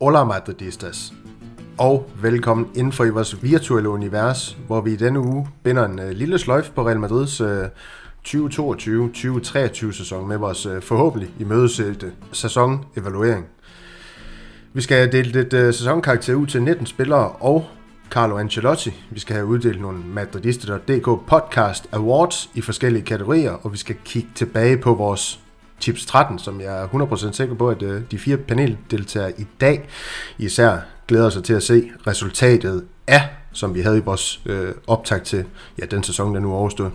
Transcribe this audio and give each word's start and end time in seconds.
Hola 0.00 0.24
Madridistas, 0.24 1.12
og 1.78 2.10
velkommen 2.22 2.70
inden 2.74 2.92
for 2.92 3.04
i 3.04 3.08
vores 3.08 3.42
virtuelle 3.42 3.88
univers, 3.88 4.58
hvor 4.66 4.80
vi 4.80 4.92
i 4.92 4.96
denne 4.96 5.20
uge 5.20 5.48
binder 5.62 5.84
en 5.84 5.98
øh, 5.98 6.10
lille 6.10 6.38
sløjf 6.38 6.70
på 6.70 6.86
Real 6.86 7.00
Madrids 7.00 7.40
øh, 7.40 7.64
2022-2023 8.28 9.92
sæson 9.92 10.28
med 10.28 10.36
vores 10.36 10.66
uh, 10.66 10.82
forhåbentlig 10.82 11.30
imødesætte 11.38 12.12
sæsonevaluering. 12.32 13.46
Vi 14.72 14.80
skal 14.80 15.12
dele 15.12 15.30
lidt 15.42 15.74
sæsonkarakter 15.74 16.34
ud 16.34 16.46
til 16.46 16.62
19 16.62 16.86
spillere 16.86 17.28
og 17.28 17.66
Carlo 18.10 18.38
Ancelotti. 18.38 18.94
Vi 19.10 19.20
skal 19.20 19.34
have 19.36 19.46
uddelt 19.46 19.80
nogle 19.80 19.98
Madridista.dk 19.98 21.04
podcast 21.26 21.88
awards 21.92 22.50
i 22.54 22.60
forskellige 22.60 23.04
kategorier, 23.04 23.52
og 23.52 23.72
vi 23.72 23.78
skal 23.78 23.96
kigge 24.04 24.28
tilbage 24.34 24.76
på 24.76 24.94
vores 24.94 25.40
tips 25.80 26.06
13, 26.06 26.38
som 26.38 26.60
jeg 26.60 26.82
er 26.82 26.86
100% 26.86 27.32
sikker 27.32 27.54
på, 27.54 27.68
at 27.68 27.82
øh, 27.82 28.02
de 28.10 28.18
fire 28.18 28.36
paneldeltagere 28.36 29.40
i 29.40 29.46
dag 29.60 29.88
især 30.38 30.76
glæder 31.08 31.30
sig 31.30 31.44
til 31.44 31.52
at 31.54 31.62
se 31.62 31.90
resultatet 32.06 32.84
af, 33.06 33.28
som 33.52 33.74
vi 33.74 33.80
havde 33.80 33.98
i 33.98 34.02
vores 34.04 34.40
øh, 34.46 34.72
optag 34.86 35.22
til 35.22 35.44
ja, 35.78 35.84
den 35.84 36.02
sæson, 36.02 36.34
der 36.34 36.40
nu 36.40 36.52
er 36.52 36.56
overstået. 36.56 36.92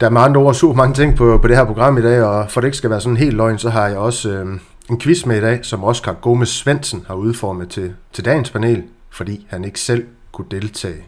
Der 0.00 0.06
er 0.06 0.10
med 0.10 0.20
andre 0.20 0.40
ord 0.40 0.54
super 0.54 0.74
mange 0.74 0.94
ting 0.94 1.16
på, 1.16 1.38
på 1.42 1.48
det 1.48 1.56
her 1.56 1.64
program 1.64 1.98
i 1.98 2.02
dag, 2.02 2.22
og 2.22 2.50
for 2.50 2.60
det 2.60 2.68
ikke 2.68 2.76
skal 2.76 2.90
være 2.90 3.00
sådan 3.00 3.16
helt 3.16 3.36
løgn, 3.36 3.58
så 3.58 3.70
har 3.70 3.88
jeg 3.88 3.98
også 3.98 4.30
øh, 4.30 4.60
en 4.90 5.00
quiz 5.00 5.24
med 5.24 5.36
i 5.36 5.40
dag, 5.40 5.64
som 5.64 5.84
Oscar 5.84 6.12
Gomes 6.12 6.48
Svendsen 6.48 7.04
har 7.06 7.14
udformet 7.14 7.68
til, 7.68 7.94
til 8.12 8.24
dagens 8.24 8.50
panel, 8.50 8.82
fordi 9.10 9.46
han 9.50 9.64
ikke 9.64 9.80
selv 9.80 10.06
kunne 10.32 10.46
deltage. 10.50 11.04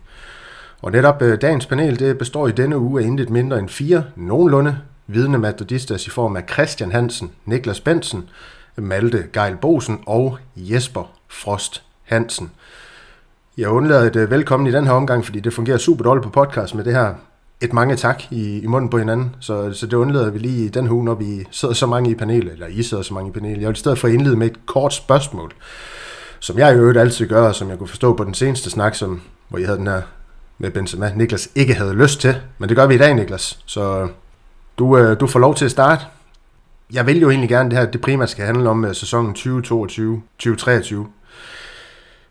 Og 0.83 0.93
netop 0.93 1.23
øh, 1.23 1.41
dagens 1.41 1.67
panel 1.67 1.99
det 1.99 2.19
består 2.19 2.49
i 2.49 2.53
denne 2.53 2.79
uge 2.79 3.03
af 3.03 3.07
intet 3.07 3.31
mindre 3.31 3.59
end 3.59 3.69
fire 3.69 4.05
nogenlunde 4.17 4.79
vidne 5.07 5.39
metodistas 5.39 6.07
i 6.07 6.11
form 6.11 6.37
af 6.37 6.43
Christian 6.53 6.93
Hansen, 6.93 7.31
Niklas 7.45 7.81
Bensen, 7.81 8.29
Malte 8.77 9.27
Geil 9.33 9.57
Bosen 9.57 10.01
og 10.07 10.39
Jesper 10.57 11.13
Frost 11.29 11.83
Hansen. 12.05 12.51
Jeg 13.59 13.69
undlader 13.69 14.03
et 14.03 14.17
øh, 14.17 14.31
velkommen 14.31 14.67
i 14.67 14.73
den 14.73 14.85
her 14.87 14.93
omgang, 14.93 15.25
fordi 15.25 15.41
det 15.41 15.53
fungerer 15.53 15.79
super 15.79 16.05
dårligt 16.05 16.25
på 16.25 16.31
podcast 16.31 16.75
med 16.75 16.85
det 16.85 16.93
her 16.93 17.15
et 17.61 17.73
mange 17.73 17.97
tak 17.97 18.23
i, 18.31 18.61
i 18.61 18.67
munden 18.67 18.91
på 18.91 18.99
hinanden, 18.99 19.37
så, 19.41 19.73
så 19.73 19.87
det 19.87 19.95
undlader 19.95 20.31
vi 20.31 20.39
lige 20.39 20.65
i 20.65 20.69
den 20.69 20.87
her 20.87 20.93
uge, 20.93 21.05
når 21.05 21.15
vi 21.15 21.47
sidder 21.51 21.75
så 21.75 21.87
mange 21.87 22.11
i 22.11 22.15
panelet, 22.15 22.53
eller 22.53 22.67
I 22.67 22.83
sidder 22.83 23.03
så 23.03 23.15
mange 23.15 23.31
i 23.31 23.33
panelet. 23.33 23.61
Jeg 23.61 23.69
vil 23.69 23.77
i 23.77 23.79
stedet 23.79 23.99
for 23.99 24.09
indlede 24.09 24.37
med 24.37 24.47
et 24.47 24.67
kort 24.67 24.95
spørgsmål, 24.95 25.53
som 26.41 26.59
jeg 26.59 26.75
i 26.75 26.77
øvrigt 26.77 26.99
altid 26.99 27.29
gør, 27.29 27.49
og 27.49 27.55
som 27.55 27.71
jeg 27.71 27.79
kunne 27.79 27.89
forstå 27.89 28.17
på 28.17 28.25
den 28.25 28.35
seneste 28.35 28.71
snak, 28.71 28.95
som, 28.95 29.21
hvor 29.49 29.59
I 29.59 29.63
havde 29.63 29.79
den 29.79 29.87
her 29.87 30.03
med 30.59 30.71
Benzema, 30.71 31.13
Niklas 31.17 31.49
ikke 31.55 31.75
havde 31.75 31.95
lyst 31.95 32.21
til, 32.21 32.37
men 32.59 32.69
det 32.69 32.77
gør 32.77 32.87
vi 32.87 32.95
i 32.95 32.99
dag, 32.99 33.15
Niklas. 33.15 33.59
Så 33.67 34.01
øh, 34.03 34.09
du, 34.79 34.99
øh, 34.99 35.21
du 35.21 35.27
får 35.27 35.39
lov 35.39 35.55
til 35.55 35.65
at 35.65 35.71
starte. 35.71 36.05
Jeg 36.93 37.07
vil 37.07 37.21
jo 37.21 37.31
egentlig 37.31 37.49
gerne, 37.49 37.71
det 37.71 37.79
her 37.79 37.87
det 37.87 38.01
primært 38.01 38.31
skal 38.31 38.45
handle 38.45 38.71
om 38.71 38.85
øh, 38.85 38.95
sæsonen 38.95 39.37
2022-2023. 39.39 40.95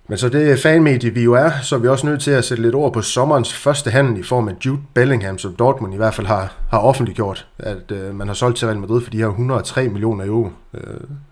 Men 0.07 0.17
så 0.17 0.29
det 0.29 0.59
fanmedie 0.59 1.13
vi 1.13 1.23
jo 1.23 1.33
er, 1.33 1.51
så 1.63 1.75
er 1.75 1.79
vi 1.79 1.87
også 1.87 2.05
nødt 2.05 2.21
til 2.21 2.31
at 2.31 2.45
sætte 2.45 2.63
lidt 2.63 2.75
ord 2.75 2.93
på 2.93 3.01
sommerens 3.01 3.53
første 3.53 3.89
handel 3.89 4.19
i 4.19 4.23
form 4.23 4.47
af 4.47 4.53
Jude 4.65 4.81
Bellingham, 4.93 5.37
som 5.37 5.55
Dortmund 5.55 5.93
i 5.93 5.97
hvert 5.97 6.13
fald 6.13 6.27
har, 6.27 6.53
har 6.69 6.79
offentliggjort, 6.79 7.47
at 7.59 7.91
øh, 7.91 8.15
man 8.15 8.27
har 8.27 8.33
solgt 8.33 8.57
til 8.57 8.67
Real 8.67 8.79
Madrid 8.79 9.01
for 9.01 9.11
de 9.11 9.17
her 9.17 9.27
103 9.27 9.89
millioner 9.89 10.25
euro. 10.25 10.49
Øh, 10.73 10.81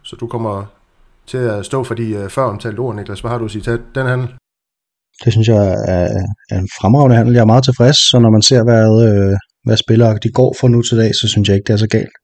så 0.04 0.16
du 0.16 0.28
kommer 0.28 0.66
til 1.28 1.38
at 1.38 1.66
stå 1.66 1.84
for 1.84 1.94
de 1.94 2.10
øh, 2.10 2.24
uh, 2.24 2.30
før 2.30 2.44
omtalte 2.44 2.80
ord, 2.80 2.96
Niklas. 2.96 3.20
Hvad 3.20 3.32
har 3.32 3.38
du 3.38 3.46
at 3.46 3.52
sige 3.52 3.62
til 3.62 3.80
den 3.96 4.08
handel? 4.08 4.28
Det 5.24 5.34
synes 5.34 5.48
jeg 5.48 5.64
er, 5.88 6.24
er 6.52 6.60
en 6.60 6.70
fremragende 6.82 7.16
handel. 7.16 7.34
Jeg 7.34 7.42
er 7.42 7.54
meget 7.54 7.64
tilfreds, 7.64 8.10
så 8.10 8.20
når 8.20 8.30
man 8.30 8.42
ser, 8.42 8.64
hvad, 8.64 8.88
øh, 9.08 9.38
hvad 9.66 9.78
spillere 9.78 10.18
de 10.24 10.30
går 10.30 10.56
for 10.60 10.68
nu 10.68 10.82
til 10.82 10.98
dag, 10.98 11.16
så 11.16 11.28
synes 11.28 11.48
jeg 11.48 11.56
ikke, 11.56 11.68
det 11.68 11.74
er 11.74 11.78
så 11.78 11.88
galt. 11.88 12.16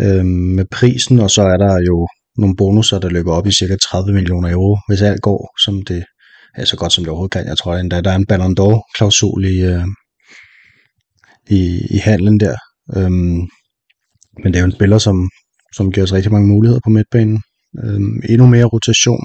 Øh, 0.00 0.24
med 0.56 0.64
prisen, 0.70 1.20
og 1.20 1.30
så 1.30 1.42
er 1.42 1.56
der 1.56 1.74
jo 1.90 2.08
nogle 2.38 2.56
bonusser, 2.56 2.98
der 2.98 3.08
løber 3.08 3.32
op 3.32 3.46
i 3.46 3.52
cirka 3.52 3.76
30 3.76 4.12
millioner 4.12 4.50
euro, 4.50 4.78
hvis 4.88 5.02
alt 5.02 5.22
går, 5.22 5.40
som 5.64 5.82
det 5.82 6.04
er 6.54 6.64
så 6.64 6.76
godt 6.76 6.92
som 6.92 7.04
det 7.04 7.10
overhovedet 7.10 7.32
kan. 7.32 7.46
Jeg 7.46 7.58
tror 7.58 7.76
endda, 7.76 8.00
der 8.00 8.10
er 8.10 8.16
en 8.16 8.26
Ballon 8.26 8.56
d'Or-klausul 8.60 9.44
i, 9.54 9.56
øh, 9.72 9.86
i, 11.50 11.60
i 11.90 11.98
handlen 11.98 12.40
der. 12.40 12.56
Øhm, 12.96 13.40
men 14.42 14.46
det 14.46 14.56
er 14.56 14.60
jo 14.60 14.66
en 14.66 14.72
spiller, 14.72 14.98
som, 14.98 15.30
som 15.76 15.92
giver 15.92 16.04
os 16.04 16.12
rigtig 16.12 16.32
mange 16.32 16.48
muligheder 16.48 16.80
på 16.84 16.90
midtbanen 16.90 17.42
øh, 17.84 18.00
endnu 18.32 18.46
mere 18.46 18.64
rotation 18.64 19.24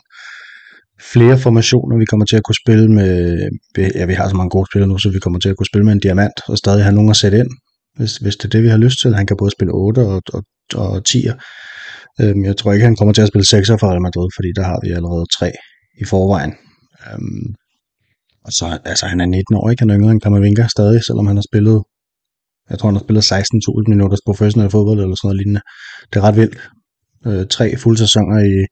flere 1.02 1.38
formationer. 1.40 1.98
Vi 1.98 2.06
kommer 2.06 2.26
til 2.26 2.36
at 2.36 2.44
kunne 2.44 2.62
spille 2.64 2.88
med, 2.92 3.50
ja, 3.78 4.06
vi 4.06 4.14
har 4.14 4.30
så 4.30 4.36
mange 4.36 4.50
gode 4.50 4.68
spillere 4.72 4.90
nu, 4.90 4.98
så 4.98 5.10
vi 5.10 5.20
kommer 5.20 5.40
til 5.40 5.50
at 5.50 5.58
kunne 5.58 5.72
spille 5.72 5.86
med 5.86 5.94
en 5.94 6.00
diamant, 6.00 6.38
og 6.48 6.58
stadig 6.58 6.84
have 6.84 6.96
nogen 6.96 7.10
at 7.10 7.16
sætte 7.16 7.38
ind, 7.40 7.52
hvis, 7.98 8.18
hvis 8.18 8.36
det 8.36 8.46
er 8.46 8.50
det, 8.50 8.64
vi 8.64 8.68
har 8.68 8.78
lyst 8.78 9.00
til. 9.02 9.16
Han 9.16 9.26
kan 9.26 9.38
både 9.38 9.52
spille 9.52 9.74
8 9.74 10.00
og, 10.00 10.22
og, 10.34 10.44
og 10.76 11.02
10'er. 11.10 11.36
Øhm, 12.22 12.46
jeg 12.46 12.58
tror 12.58 12.74
ikke, 12.74 12.86
han 12.86 12.96
kommer 12.96 13.14
til 13.14 13.22
at 13.22 13.28
spille 13.28 13.46
6'er 13.54 13.78
for 13.80 13.88
Real 13.88 14.02
Madrid, 14.02 14.30
fordi 14.38 14.50
der 14.56 14.64
har 14.64 14.80
vi 14.84 14.90
allerede 14.92 15.26
tre 15.38 15.52
i 16.02 16.06
forvejen. 16.06 16.54
Øhm, 17.08 17.48
og 18.46 18.52
så, 18.54 18.80
altså 18.86 19.06
han 19.06 19.22
er 19.22 19.26
19 19.26 19.56
år, 19.56 19.70
ikke? 19.70 19.82
Han 19.82 19.90
er 19.90 19.98
yngre 19.98 20.12
end 20.12 20.22
Kamavinga 20.22 20.68
stadig, 20.68 21.04
selvom 21.04 21.28
han 21.28 21.38
har 21.38 21.46
spillet, 21.52 21.84
jeg 22.70 22.80
tror 22.80 22.90
han 22.90 22.96
har 22.96 23.04
spillet 23.04 23.32
16-12 23.32 23.94
minutter 23.94 24.18
professionel 24.26 24.70
fodbold 24.70 25.00
eller 25.00 25.16
sådan 25.16 25.28
noget 25.28 25.38
lignende. 25.42 25.62
Det 26.10 26.16
er 26.20 26.24
ret 26.28 26.36
vildt. 26.36 26.58
Øh, 27.28 27.48
tre 27.50 27.78
fulde 27.78 27.98
sæsoner 27.98 28.40
i, 28.40 28.66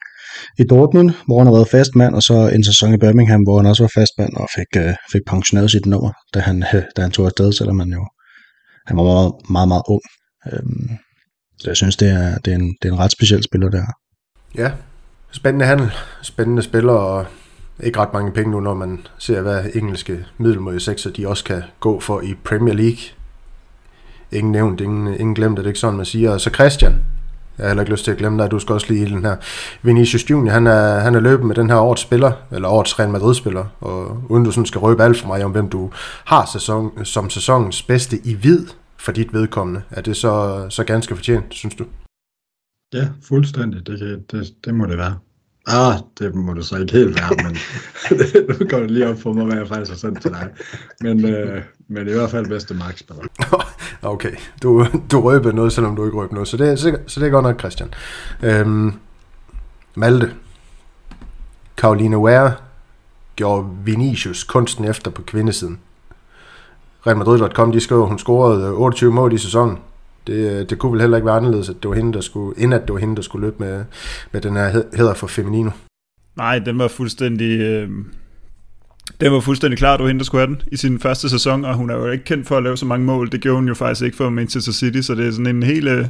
i 0.62 0.64
Dortmund, 0.64 1.12
hvor 1.26 1.38
han 1.38 1.48
har 1.48 1.54
været 1.54 1.68
fast 1.68 1.96
mand, 1.96 2.16
og 2.16 2.24
så 2.24 2.50
en 2.56 2.64
sæson 2.64 2.94
i 2.94 2.98
Birmingham, 2.98 3.42
hvor 3.42 3.58
han 3.58 3.66
også 3.66 3.84
var 3.84 3.92
fast 3.96 4.12
mand 4.18 4.34
og 4.34 4.48
fik, 4.56 4.82
øh, 4.84 4.94
fik 5.12 5.22
pensioneret 5.28 5.72
sit 5.72 5.86
nummer, 5.86 6.12
da 6.34 6.40
han, 6.40 6.64
øh, 6.74 6.84
da 6.96 7.02
han 7.02 7.12
tog 7.12 7.26
afsted, 7.26 7.54
selvom 7.54 7.80
han 7.80 7.90
jo 7.90 8.06
han 8.88 8.98
var 8.98 9.04
meget, 9.04 9.34
meget, 9.50 9.68
meget 9.68 9.84
ung. 9.88 10.02
Øhm, 10.54 10.90
så 11.58 11.70
jeg 11.70 11.76
synes, 11.76 11.96
det 11.96 12.10
er, 12.10 12.38
det, 12.38 12.52
er 12.54 12.56
en, 12.56 12.76
det 12.82 12.90
er 12.90 12.94
en 12.94 13.00
ret 13.00 13.12
speciel 13.12 13.44
spiller, 13.44 13.70
der. 13.70 13.86
Ja, 14.56 14.72
spændende 15.32 15.66
handel, 15.66 15.92
spændende 16.22 16.62
spiller, 16.62 16.94
og 16.94 17.26
ikke 17.80 18.00
ret 18.00 18.14
mange 18.14 18.32
penge 18.32 18.52
nu, 18.52 18.60
når 18.60 18.74
man 18.74 19.08
ser, 19.18 19.42
hvad 19.42 19.64
engelske 19.74 20.26
middelmodige 20.38 20.80
sekser 20.80 21.10
de 21.12 21.28
også 21.28 21.44
kan 21.44 21.64
gå 21.80 22.00
for 22.00 22.22
i 22.22 22.34
Premier 22.44 22.74
League. 22.74 23.00
Ingen 24.32 24.52
nævnt, 24.52 24.82
ingen, 24.82 25.08
ingen 25.08 25.36
glemt, 25.36 25.60
at 25.60 25.66
det 25.66 25.70
ikke 25.70 25.80
sådan, 25.80 25.98
man 25.98 26.06
siger. 26.06 26.38
Så 26.38 26.50
Christian, 26.50 26.96
jeg 27.58 27.64
har 27.64 27.68
heller 27.68 27.84
ikke 27.84 27.92
lyst 27.92 28.04
til 28.04 28.12
at 28.12 28.18
glemme 28.18 28.44
dig, 28.44 28.52
du 28.52 28.60
skal 28.60 28.74
også 28.74 28.88
lige 28.90 29.08
i 29.08 29.10
den 29.10 29.26
her. 29.26 29.36
Vinicius 29.82 30.30
Junior, 30.30 30.54
han 30.54 30.68
er, 30.68 31.00
han 31.00 31.16
er 31.16 31.20
løbet 31.20 31.46
med 31.46 31.56
den 31.56 31.70
her 31.70 31.78
årets 31.78 32.02
spiller, 32.02 32.32
eller 32.52 32.68
årets 32.70 33.00
Real 33.00 33.10
Madrid-spiller, 33.10 33.66
og 33.82 34.24
uden 34.30 34.44
du 34.44 34.52
sådan 34.52 34.66
skal 34.66 34.80
røbe 34.80 35.04
alt 35.04 35.20
for 35.20 35.28
mig 35.28 35.46
om, 35.46 35.52
hvem 35.52 35.70
du 35.70 35.92
har 36.26 36.50
sæson, 36.54 37.06
som 37.06 37.30
sæsonens 37.30 37.84
bedste 37.84 38.18
i 38.24 38.34
hvid 38.34 38.66
for 38.98 39.12
dit 39.12 39.34
vedkommende, 39.34 39.82
er 39.92 40.02
det 40.02 40.18
så, 40.18 40.66
så 40.70 40.84
ganske 40.84 41.16
fortjent, 41.16 41.46
synes 41.54 41.76
du? 41.76 41.86
Ja, 42.94 43.08
fuldstændig. 43.28 43.88
Det, 43.88 44.24
det, 44.32 44.54
det 44.66 44.74
må 44.74 44.86
det 44.86 44.98
være. 44.98 45.18
Ah, 45.68 46.00
det 46.20 46.36
må 46.36 46.54
det 46.54 46.66
så 46.66 46.78
ikke 46.78 46.94
helt 46.94 47.16
være, 47.16 47.30
men 47.44 47.58
nu 48.60 48.68
går 48.68 48.80
det 48.80 48.92
lige 48.92 49.08
op 49.08 49.20
for 49.20 49.34
mig, 49.34 49.46
hvad 49.46 49.58
jeg 49.58 49.68
faktisk 49.68 49.92
har 49.92 49.98
sendt 49.98 50.22
til 50.22 50.32
dig. 50.32 50.50
Men, 51.02 51.26
øh, 51.26 51.62
men 51.88 52.08
i 52.08 52.12
hvert 52.12 52.30
fald 52.30 52.48
bedste 52.48 52.74
max 52.74 53.02
Okay, 54.02 54.36
du, 54.64 54.86
du 55.12 55.22
røbede 55.22 55.54
noget, 55.54 55.74
selvom 55.74 55.96
du 55.96 56.06
ikke 56.06 56.18
røbede 56.18 56.34
noget, 56.34 56.48
så 56.48 56.58
det, 56.58 56.80
så, 56.80 56.98
så 57.08 57.20
det 57.20 57.28
er 57.28 57.32
godt 57.32 57.44
nok, 57.44 57.60
Christian. 57.60 57.94
Øhm, 58.44 58.94
Malte. 59.96 60.34
Karoline 61.78 62.18
Ware 62.18 62.54
gjorde 63.36 63.68
Vinicius 63.84 64.44
kunsten 64.44 64.86
efter 64.86 65.12
på 65.12 65.22
kvindesiden. 65.22 65.80
Real 67.08 67.18
Madrid.com, 67.18 67.72
de 67.72 67.80
skrev, 67.80 68.02
at 68.02 68.08
hun 68.08 68.20
scorede 68.20 68.72
28 68.72 69.12
mål 69.12 69.34
i 69.34 69.38
sæsonen. 69.38 69.78
Det, 70.28 70.70
det 70.70 70.80
kunne 70.80 70.92
vel 70.92 71.02
heller 71.02 71.18
ikke 71.18 71.26
være 71.26 71.36
anderledes, 71.36 71.70
at 71.70 71.76
det 71.84 71.90
var 71.90 71.96
hende, 71.96 72.14
der 72.14 72.22
skulle, 72.22 72.58
inden 72.58 72.74
at 72.74 72.88
det 72.88 72.94
var 72.94 73.00
hende, 73.00 73.16
der 73.16 73.22
skulle 73.22 73.48
løbe 73.48 73.56
med, 73.60 73.86
med 74.32 74.42
den 74.42 74.56
her 74.56 74.70
hedder 74.98 75.14
for 75.14 75.28
Feminino. 75.28 75.72
Nej, 76.36 76.60
den 76.60 76.80
var 76.80 76.88
fuldstændig... 76.88 77.60
Øh, 77.60 77.90
den 79.22 79.32
var 79.32 79.40
fuldstændig 79.40 79.78
klar, 79.78 79.94
at 79.94 80.00
det 80.00 80.04
var 80.04 80.08
hende, 80.08 80.20
der 80.20 80.26
skulle 80.26 80.48
have 80.48 80.56
den 80.56 80.62
i 80.72 80.78
sin 80.78 81.00
første 81.00 81.30
sæson, 81.30 81.66
og 81.66 81.76
hun 81.76 81.90
er 81.90 81.96
jo 81.96 82.12
ikke 82.12 82.24
kendt 82.24 82.48
for 82.48 82.58
at 82.58 82.64
lave 82.64 82.78
så 82.78 82.86
mange 82.86 83.06
mål. 83.06 83.32
Det 83.32 83.42
gjorde 83.42 83.56
hun 83.56 83.68
jo 83.68 83.74
faktisk 83.74 84.06
ikke 84.06 84.18
for 84.18 84.30
Manchester 84.30 84.72
City, 84.72 85.02
så 85.02 85.16
det 85.16 85.28
er 85.28 85.32
sådan 85.32 85.48
en 85.48 85.64
helt, 85.64 85.88
øh, 85.88 86.06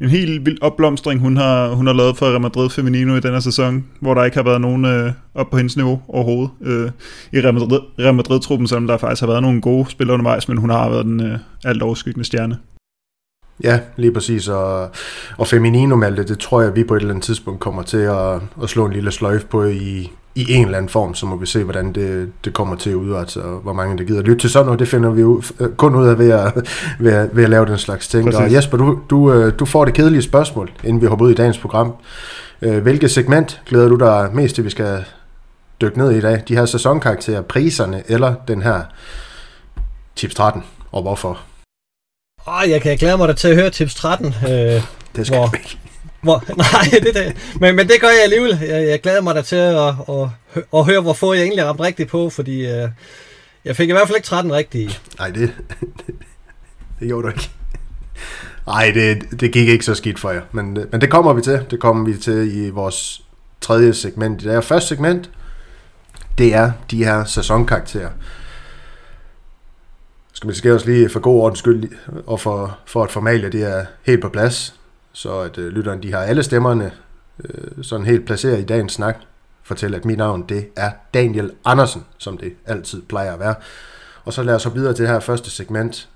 en 0.00 0.08
helt 0.08 0.46
vild 0.46 0.58
opblomstring, 0.60 1.20
hun 1.20 1.36
har, 1.36 1.68
hun 1.68 1.86
har 1.86 1.94
lavet 1.94 2.16
for 2.16 2.26
Real 2.26 2.40
Madrid 2.40 2.70
Feminino 2.70 3.16
i 3.16 3.20
denne 3.20 3.40
sæson, 3.40 3.84
hvor 4.00 4.14
der 4.14 4.24
ikke 4.24 4.36
har 4.36 4.44
været 4.44 4.60
nogen 4.60 4.84
øh, 4.84 5.12
op 5.34 5.50
på 5.50 5.56
hendes 5.56 5.76
niveau 5.76 6.02
overhovedet 6.08 6.50
øh, 6.62 6.90
i 7.32 7.40
Real 7.40 7.54
Madrid, 7.54 7.80
Real 7.98 8.14
Madrid-truppen, 8.14 8.68
selvom 8.68 8.86
der 8.86 8.96
faktisk 8.96 9.20
har 9.20 9.26
været 9.26 9.42
nogle 9.42 9.60
gode 9.60 9.90
spillere 9.90 10.14
undervejs, 10.14 10.48
men 10.48 10.58
hun 10.58 10.70
har 10.70 10.90
været 10.90 11.04
den 11.04 11.20
øh, 11.20 11.38
alt 11.64 11.82
overskyggende 11.82 12.24
stjerne. 12.24 12.58
Ja, 13.62 13.80
lige 13.96 14.12
præcis. 14.12 14.48
Og, 14.48 14.90
og 15.38 15.46
Feminino 15.46 15.96
Malte, 15.96 16.24
det 16.24 16.38
tror 16.38 16.62
jeg, 16.62 16.76
vi 16.76 16.84
på 16.84 16.94
et 16.94 17.00
eller 17.00 17.14
andet 17.14 17.24
tidspunkt 17.24 17.60
kommer 17.60 17.82
til 17.82 17.96
at, 17.96 18.40
at 18.62 18.68
slå 18.68 18.86
en 18.86 18.92
lille 18.92 19.10
sløjf 19.10 19.44
på 19.44 19.64
i, 19.64 20.10
i 20.36 20.52
en 20.52 20.64
eller 20.64 20.78
anden 20.78 20.88
form, 20.88 21.14
så 21.14 21.26
må 21.26 21.36
vi 21.36 21.46
se, 21.46 21.64
hvordan 21.64 21.92
det, 21.92 22.32
det 22.44 22.52
kommer 22.54 22.76
til 22.76 22.90
at 22.90 22.94
udarte, 22.94 23.42
og 23.42 23.60
hvor 23.60 23.72
mange 23.72 23.98
der 23.98 24.04
gider 24.04 24.22
lytte 24.22 24.40
til 24.42 24.50
sådan 24.50 24.64
noget, 24.66 24.78
det 24.80 24.88
finder 24.88 25.10
vi 25.10 25.20
jo 25.20 25.42
øh, 25.60 25.68
kun 25.76 25.94
ud 25.94 26.06
af 26.08 26.18
ved 26.18 26.30
at, 26.30 26.52
ved 26.98 27.12
at, 27.12 27.36
ved 27.36 27.44
at 27.44 27.50
lave 27.50 27.66
den 27.66 27.78
slags 27.78 28.08
ting. 28.08 28.24
Præcis. 28.24 28.40
Og 28.40 28.52
Jesper, 28.52 28.76
du, 28.78 28.98
du, 29.10 29.32
øh, 29.32 29.52
du 29.58 29.64
får 29.64 29.84
det 29.84 29.94
kedelige 29.94 30.22
spørgsmål, 30.22 30.70
inden 30.84 31.02
vi 31.02 31.06
hopper 31.06 31.24
ud 31.26 31.30
i 31.30 31.34
dagens 31.34 31.58
program. 31.58 31.92
Øh, 32.62 32.82
hvilket 32.82 33.10
segment 33.10 33.60
glæder 33.66 33.88
du 33.88 33.96
dig 33.96 34.30
mest 34.32 34.54
til, 34.54 34.64
vi 34.64 34.70
skal 34.70 35.04
dykke 35.80 35.98
ned 35.98 36.10
i 36.12 36.20
dag. 36.20 36.42
De 36.48 36.56
her 36.56 36.66
sæsonkarakterer, 36.66 37.42
priserne 37.42 38.02
eller 38.08 38.34
den 38.48 38.62
her 38.62 38.80
tips 40.16 40.34
13, 40.34 40.62
og 40.92 41.02
hvorfor. 41.02 41.40
Åh, 42.48 42.70
jeg 42.70 42.82
kan 42.82 42.96
glæde 42.96 43.16
mig 43.16 43.28
da 43.28 43.32
til 43.32 43.48
at 43.48 43.56
høre 43.56 43.70
tips 43.70 43.94
13. 43.94 44.26
Øh, 44.26 44.52
Det 44.52 44.82
skal 45.26 45.38
Hvor- 45.38 45.46
hvor... 45.46 45.56
ikke 45.56 45.78
hvor, 46.24 46.44
nej, 46.56 47.00
det, 47.02 47.14
det, 47.14 47.36
men, 47.60 47.76
men 47.76 47.88
det 47.88 48.00
gør 48.00 48.08
jeg 48.08 48.22
alligevel. 48.22 48.58
Jeg, 48.68 48.88
jeg 48.88 49.00
glæder 49.00 49.20
mig 49.20 49.34
da 49.34 49.42
til 49.42 49.56
at, 49.56 49.86
at, 49.86 50.28
at, 50.56 50.62
at 50.74 50.84
høre, 50.84 51.00
hvor 51.00 51.12
få 51.12 51.32
jeg 51.34 51.42
egentlig 51.42 51.64
ramte 51.64 51.82
rigtigt 51.82 52.08
på, 52.08 52.30
fordi 52.30 52.66
øh, 52.66 52.88
jeg 53.64 53.76
fik 53.76 53.88
i 53.88 53.92
hvert 53.92 54.08
fald 54.08 54.16
ikke 54.16 54.26
13 54.26 54.52
rigtige. 54.52 54.90
Nej, 55.18 55.30
det, 55.30 55.54
det 57.00 57.08
gjorde 57.08 57.22
du 57.22 57.28
ikke. 57.28 57.50
Nej, 58.66 58.90
det, 58.94 59.40
det 59.40 59.52
gik 59.52 59.68
ikke 59.68 59.84
så 59.84 59.94
skidt 59.94 60.18
for 60.18 60.30
jer. 60.30 60.42
Men, 60.52 60.78
men 60.92 61.00
det 61.00 61.10
kommer 61.10 61.32
vi 61.32 61.42
til. 61.42 61.64
Det 61.70 61.80
kommer 61.80 62.04
vi 62.04 62.18
til 62.18 62.64
i 62.64 62.70
vores 62.70 63.22
tredje 63.60 63.94
segment. 63.94 64.42
Det 64.42 64.54
er 64.54 64.60
første 64.60 64.88
segment. 64.88 65.30
Det 66.38 66.54
er 66.54 66.72
de 66.90 67.04
her 67.04 67.24
sæsonkarakterer. 67.24 68.10
Skal 70.32 70.50
vi 70.50 70.54
skal 70.54 70.72
også 70.72 70.86
lige 70.86 71.08
for 71.08 71.20
god 71.20 71.42
ordens 71.42 71.58
skyld, 71.58 71.90
og 72.26 72.40
for, 72.40 72.78
for 72.86 73.04
at 73.04 73.10
formalia 73.10 73.48
det 73.48 73.62
er 73.62 73.84
helt 74.02 74.20
på 74.22 74.28
plads, 74.28 74.74
så 75.14 75.40
at 75.40 75.58
øh, 75.58 75.72
lytteren 75.72 76.02
de 76.02 76.12
har 76.12 76.18
alle 76.18 76.42
stemmerne 76.42 76.92
øh, 77.44 77.84
sådan 77.84 78.06
helt 78.06 78.26
placeret 78.26 78.60
i 78.60 78.64
dagens 78.64 78.92
snak, 78.92 79.16
fortælle, 79.62 79.96
at 79.96 80.04
mit 80.04 80.18
navn 80.18 80.44
det 80.48 80.68
er 80.76 80.92
Daniel 81.14 81.52
Andersen, 81.64 82.04
som 82.18 82.38
det 82.38 82.52
altid 82.66 83.02
plejer 83.02 83.32
at 83.32 83.40
være. 83.40 83.54
Og 84.24 84.32
så 84.32 84.42
lad 84.42 84.54
os 84.54 84.64
hoppe 84.64 84.78
videre 84.78 84.94
til 84.94 85.04
det 85.04 85.12
her 85.12 85.20
første 85.20 85.50
segment 85.50 86.08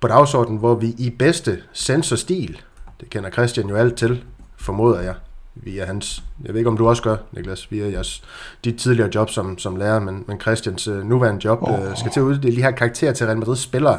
på 0.00 0.08
dagsordenen, 0.08 0.58
hvor 0.58 0.74
vi 0.74 0.94
i 0.98 1.10
bedste 1.10 1.62
sensorstil, 1.72 2.60
det 3.00 3.10
kender 3.10 3.30
Christian 3.30 3.68
jo 3.68 3.76
alt 3.76 3.96
til, 3.96 4.24
formoder 4.56 5.00
jeg, 5.00 5.14
via 5.62 5.84
hans, 5.84 6.22
jeg 6.44 6.54
ved 6.54 6.60
ikke 6.60 6.70
om 6.70 6.76
du 6.76 6.88
også 6.88 7.02
gør, 7.02 7.16
Niklas, 7.32 7.70
via 7.70 7.90
jeres, 7.90 8.22
dit 8.64 8.78
tidligere 8.78 9.10
job 9.14 9.30
som, 9.30 9.58
som 9.58 9.76
lærer, 9.76 10.00
men, 10.00 10.24
men 10.26 10.40
Christians 10.40 10.88
øh, 10.88 11.04
nuværende 11.04 11.44
job 11.44 11.58
oh. 11.62 11.80
øh, 11.80 11.96
skal 11.96 12.12
til 12.12 12.20
at 12.20 12.24
uddele 12.24 12.56
de 12.56 12.62
her 12.62 12.70
karakterer 12.70 13.12
til 13.12 13.26
Real 13.26 13.38
Madrid 13.38 13.56
spillere, 13.56 13.98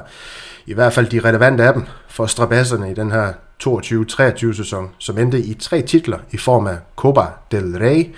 i 0.65 0.73
hvert 0.73 0.93
fald 0.93 1.07
de 1.07 1.19
relevante 1.19 1.63
af 1.63 1.73
dem, 1.73 1.83
for 2.07 2.25
strabasserne 2.25 2.91
i 2.91 2.93
den 2.93 3.11
her 3.11 3.33
22-23 3.63 4.53
sæson, 4.53 4.89
som 4.97 5.17
endte 5.17 5.39
i 5.41 5.53
tre 5.53 5.81
titler 5.81 6.17
i 6.31 6.37
form 6.37 6.67
af 6.67 6.77
Copa 6.95 7.25
del 7.51 7.77
Rey, 7.77 8.15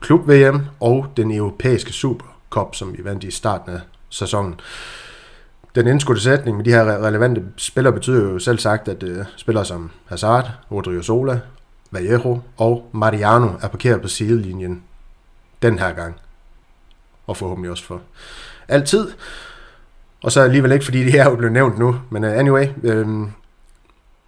Klub 0.00 0.28
VM 0.28 0.60
og 0.80 1.06
den 1.16 1.32
europæiske 1.32 1.92
Supercup, 1.92 2.74
som 2.74 2.92
vi 2.96 3.04
vandt 3.04 3.24
i 3.24 3.30
starten 3.30 3.72
af 3.72 3.80
sæsonen. 4.10 4.54
Den 5.74 5.86
indskudte 5.86 6.22
sætning 6.22 6.56
med 6.56 6.64
de 6.64 6.70
her 6.70 6.84
re- 6.84 7.02
relevante 7.02 7.42
spillere 7.56 7.92
betyder 7.92 8.22
jo 8.22 8.38
selv 8.38 8.58
sagt, 8.58 8.88
at 8.88 9.02
uh, 9.02 9.24
spillere 9.36 9.64
som 9.64 9.90
Hazard, 10.04 10.50
Rodrigo 10.72 11.02
Sola, 11.02 11.40
Vallejo 11.90 12.40
og 12.56 12.88
Mariano 12.92 13.48
er 13.62 13.68
parkeret 13.68 14.02
på 14.02 14.08
sidelinjen 14.08 14.82
den 15.62 15.78
her 15.78 15.92
gang. 15.92 16.14
Og 17.26 17.36
forhåbentlig 17.36 17.70
også 17.70 17.84
for 17.84 18.00
altid. 18.68 19.10
Og 20.22 20.32
så 20.32 20.40
alligevel 20.40 20.72
ikke, 20.72 20.84
fordi 20.84 21.04
det 21.04 21.20
er 21.20 21.24
jo 21.24 21.36
blevet 21.36 21.52
nævnt 21.52 21.78
nu. 21.78 22.00
Men 22.10 22.24
uh, 22.24 22.30
anyway, 22.30 22.68
øhm, 22.82 23.30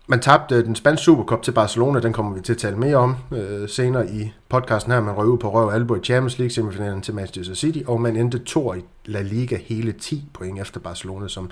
man 0.06 0.20
tabte 0.20 0.54
øh, 0.54 0.64
den 0.64 0.74
spanske 0.74 1.04
Supercup 1.04 1.42
til 1.42 1.52
Barcelona, 1.52 2.00
den 2.00 2.12
kommer 2.12 2.34
vi 2.34 2.40
til 2.40 2.52
at 2.52 2.58
tale 2.58 2.76
mere 2.76 2.96
om 2.96 3.16
øh, 3.32 3.68
senere 3.68 4.10
i 4.10 4.32
podcasten 4.48 4.92
her. 4.92 5.00
Man 5.00 5.14
røg 5.14 5.26
ud 5.26 5.38
på 5.38 5.52
røv 5.52 5.74
albo 5.74 5.94
i 5.94 6.00
Champions 6.00 6.38
League 6.38 6.50
semifinalen 6.50 7.02
til 7.02 7.14
Manchester 7.14 7.54
City, 7.54 7.78
og 7.86 8.00
man 8.00 8.16
endte 8.16 8.38
to 8.38 8.74
i 8.74 8.84
La 9.04 9.22
Liga 9.22 9.56
hele 9.56 9.92
10 9.92 10.28
point 10.34 10.60
efter 10.60 10.80
Barcelona, 10.80 11.28
som 11.28 11.50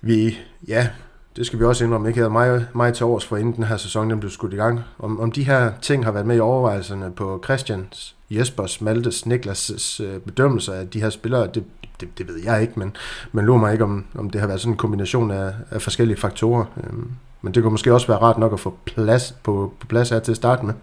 vi, 0.00 0.38
ja, 0.68 0.88
det 1.36 1.46
skal 1.46 1.58
vi 1.58 1.64
også 1.64 1.84
indrømme, 1.84 2.08
ikke 2.08 2.20
havde 2.20 2.30
mig, 2.30 2.66
mig 2.74 2.94
til 2.94 3.06
års 3.06 3.24
for 3.24 3.36
inden 3.36 3.56
den 3.56 3.64
her 3.64 3.76
sæson 3.76 4.10
den 4.10 4.20
blev 4.20 4.30
skudt 4.30 4.52
i 4.52 4.56
gang. 4.56 4.80
Om, 4.98 5.20
om 5.20 5.32
de 5.32 5.44
her 5.44 5.72
ting 5.82 6.04
har 6.04 6.12
været 6.12 6.26
med 6.26 6.36
i 6.36 6.40
overvejelserne 6.40 7.12
på 7.12 7.40
Christians, 7.44 8.16
Jespers, 8.30 8.80
Maltes, 8.80 9.26
Niklas' 9.26 10.02
øh, 10.02 10.20
bedømmelser 10.20 10.72
af 10.72 10.88
de 10.88 11.00
her 11.00 11.10
spillere, 11.10 11.46
det, 11.54 11.64
det, 12.00 12.18
det 12.18 12.28
ved 12.28 12.40
jeg 12.44 12.62
ikke, 12.62 12.72
men, 12.76 12.96
men 13.32 13.44
lurer 13.44 13.60
mig 13.60 13.72
ikke, 13.72 13.84
om, 13.84 14.04
om 14.14 14.30
det 14.30 14.40
har 14.40 14.48
været 14.48 14.60
sådan 14.60 14.72
en 14.72 14.76
kombination 14.76 15.30
af, 15.30 15.52
af 15.70 15.82
forskellige 15.82 16.16
faktorer. 16.16 16.64
Øhm, 16.84 17.10
men 17.42 17.54
det 17.54 17.62
kunne 17.62 17.70
måske 17.70 17.94
også 17.94 18.06
være 18.06 18.18
rart 18.18 18.38
nok 18.38 18.52
at 18.52 18.60
få 18.60 18.74
plads 18.84 19.34
på, 19.42 19.72
på 19.80 19.86
plads 19.86 20.10
her 20.10 20.18
til 20.18 20.32
at 20.32 20.36
starte 20.36 20.66
med. 20.66 20.74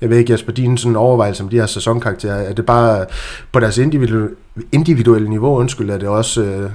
Jeg 0.00 0.10
ved 0.10 0.16
ikke, 0.16 0.32
Jesper, 0.32 0.52
din 0.52 0.78
sådan 0.78 0.96
overvejelse 0.96 1.42
om 1.42 1.48
de 1.48 1.56
her 1.56 1.66
sæsonkarakterer, 1.66 2.34
er 2.34 2.52
det 2.52 2.66
bare 2.66 3.06
på 3.52 3.60
deres 3.60 3.78
individuelle, 3.78 4.30
individuelle 4.72 5.28
niveau, 5.28 5.58
undskyld, 5.58 5.90
er 5.90 5.98
det 5.98 6.08
også, 6.08 6.42
øh, 6.42 6.70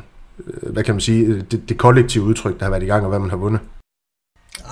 hvad 0.45 0.83
kan 0.83 0.95
man 0.95 1.01
sige, 1.01 1.45
det, 1.51 1.69
det 1.69 1.77
kollektive 1.77 2.24
udtryk, 2.24 2.59
der 2.59 2.65
har 2.65 2.69
været 2.69 2.83
i 2.83 2.86
gang, 2.86 3.03
og 3.03 3.09
hvad 3.09 3.19
man 3.19 3.30
har 3.30 3.38
vundet? 3.38 3.62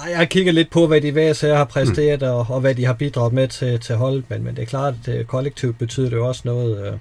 Jeg 0.10 0.30
kigger 0.30 0.52
lidt 0.52 0.72
på, 0.72 0.88
hvad 0.88 1.02
de 1.02 1.12
hver 1.12 1.30
især 1.30 1.56
har 1.56 1.66
præsteret, 1.66 2.22
mm. 2.22 2.28
og, 2.28 2.46
og 2.50 2.62
hvad 2.62 2.76
de 2.76 2.86
har 2.86 2.94
bidraget 2.94 3.34
med 3.34 3.48
til, 3.48 3.80
til 3.80 3.96
holdet, 3.96 4.24
men, 4.30 4.44
men 4.44 4.56
det 4.56 4.62
er 4.62 4.66
klart, 4.66 4.94
at 4.94 5.06
det 5.06 5.28
kollektivt 5.28 5.78
betyder 5.78 6.10
det 6.10 6.18
jo 6.18 6.28
også 6.28 6.42
noget. 6.46 6.88
Øh. 6.88 6.94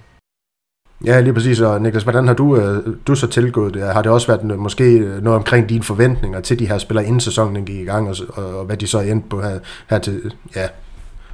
Ja, 1.05 1.19
lige 1.19 1.33
præcis. 1.33 1.59
Og 1.59 1.81
Niklas, 1.81 2.03
hvordan 2.03 2.27
har 2.27 2.33
du, 2.33 2.57
øh, 2.57 2.95
du 3.07 3.15
så 3.15 3.27
tilgået 3.27 3.73
det? 3.73 3.81
Har 3.81 4.01
det 4.01 4.11
også 4.11 4.27
været 4.27 4.51
øh, 4.51 4.59
måske 4.59 4.99
noget 4.99 5.37
omkring 5.37 5.69
dine 5.69 5.83
forventninger 5.83 6.41
til 6.41 6.59
de 6.59 6.67
her 6.67 6.77
spillere, 6.77 7.05
inden 7.05 7.19
sæsonen 7.19 7.65
gik 7.65 7.79
i 7.79 7.83
gang, 7.83 8.09
og, 8.09 8.15
og, 8.29 8.59
og 8.59 8.65
hvad 8.65 8.77
de 8.77 8.87
så 8.87 8.97
er 8.97 9.11
endt 9.11 9.29
på 9.29 9.41
her, 9.41 9.59
her 9.89 9.99
til, 9.99 10.33
ja, 10.55 10.67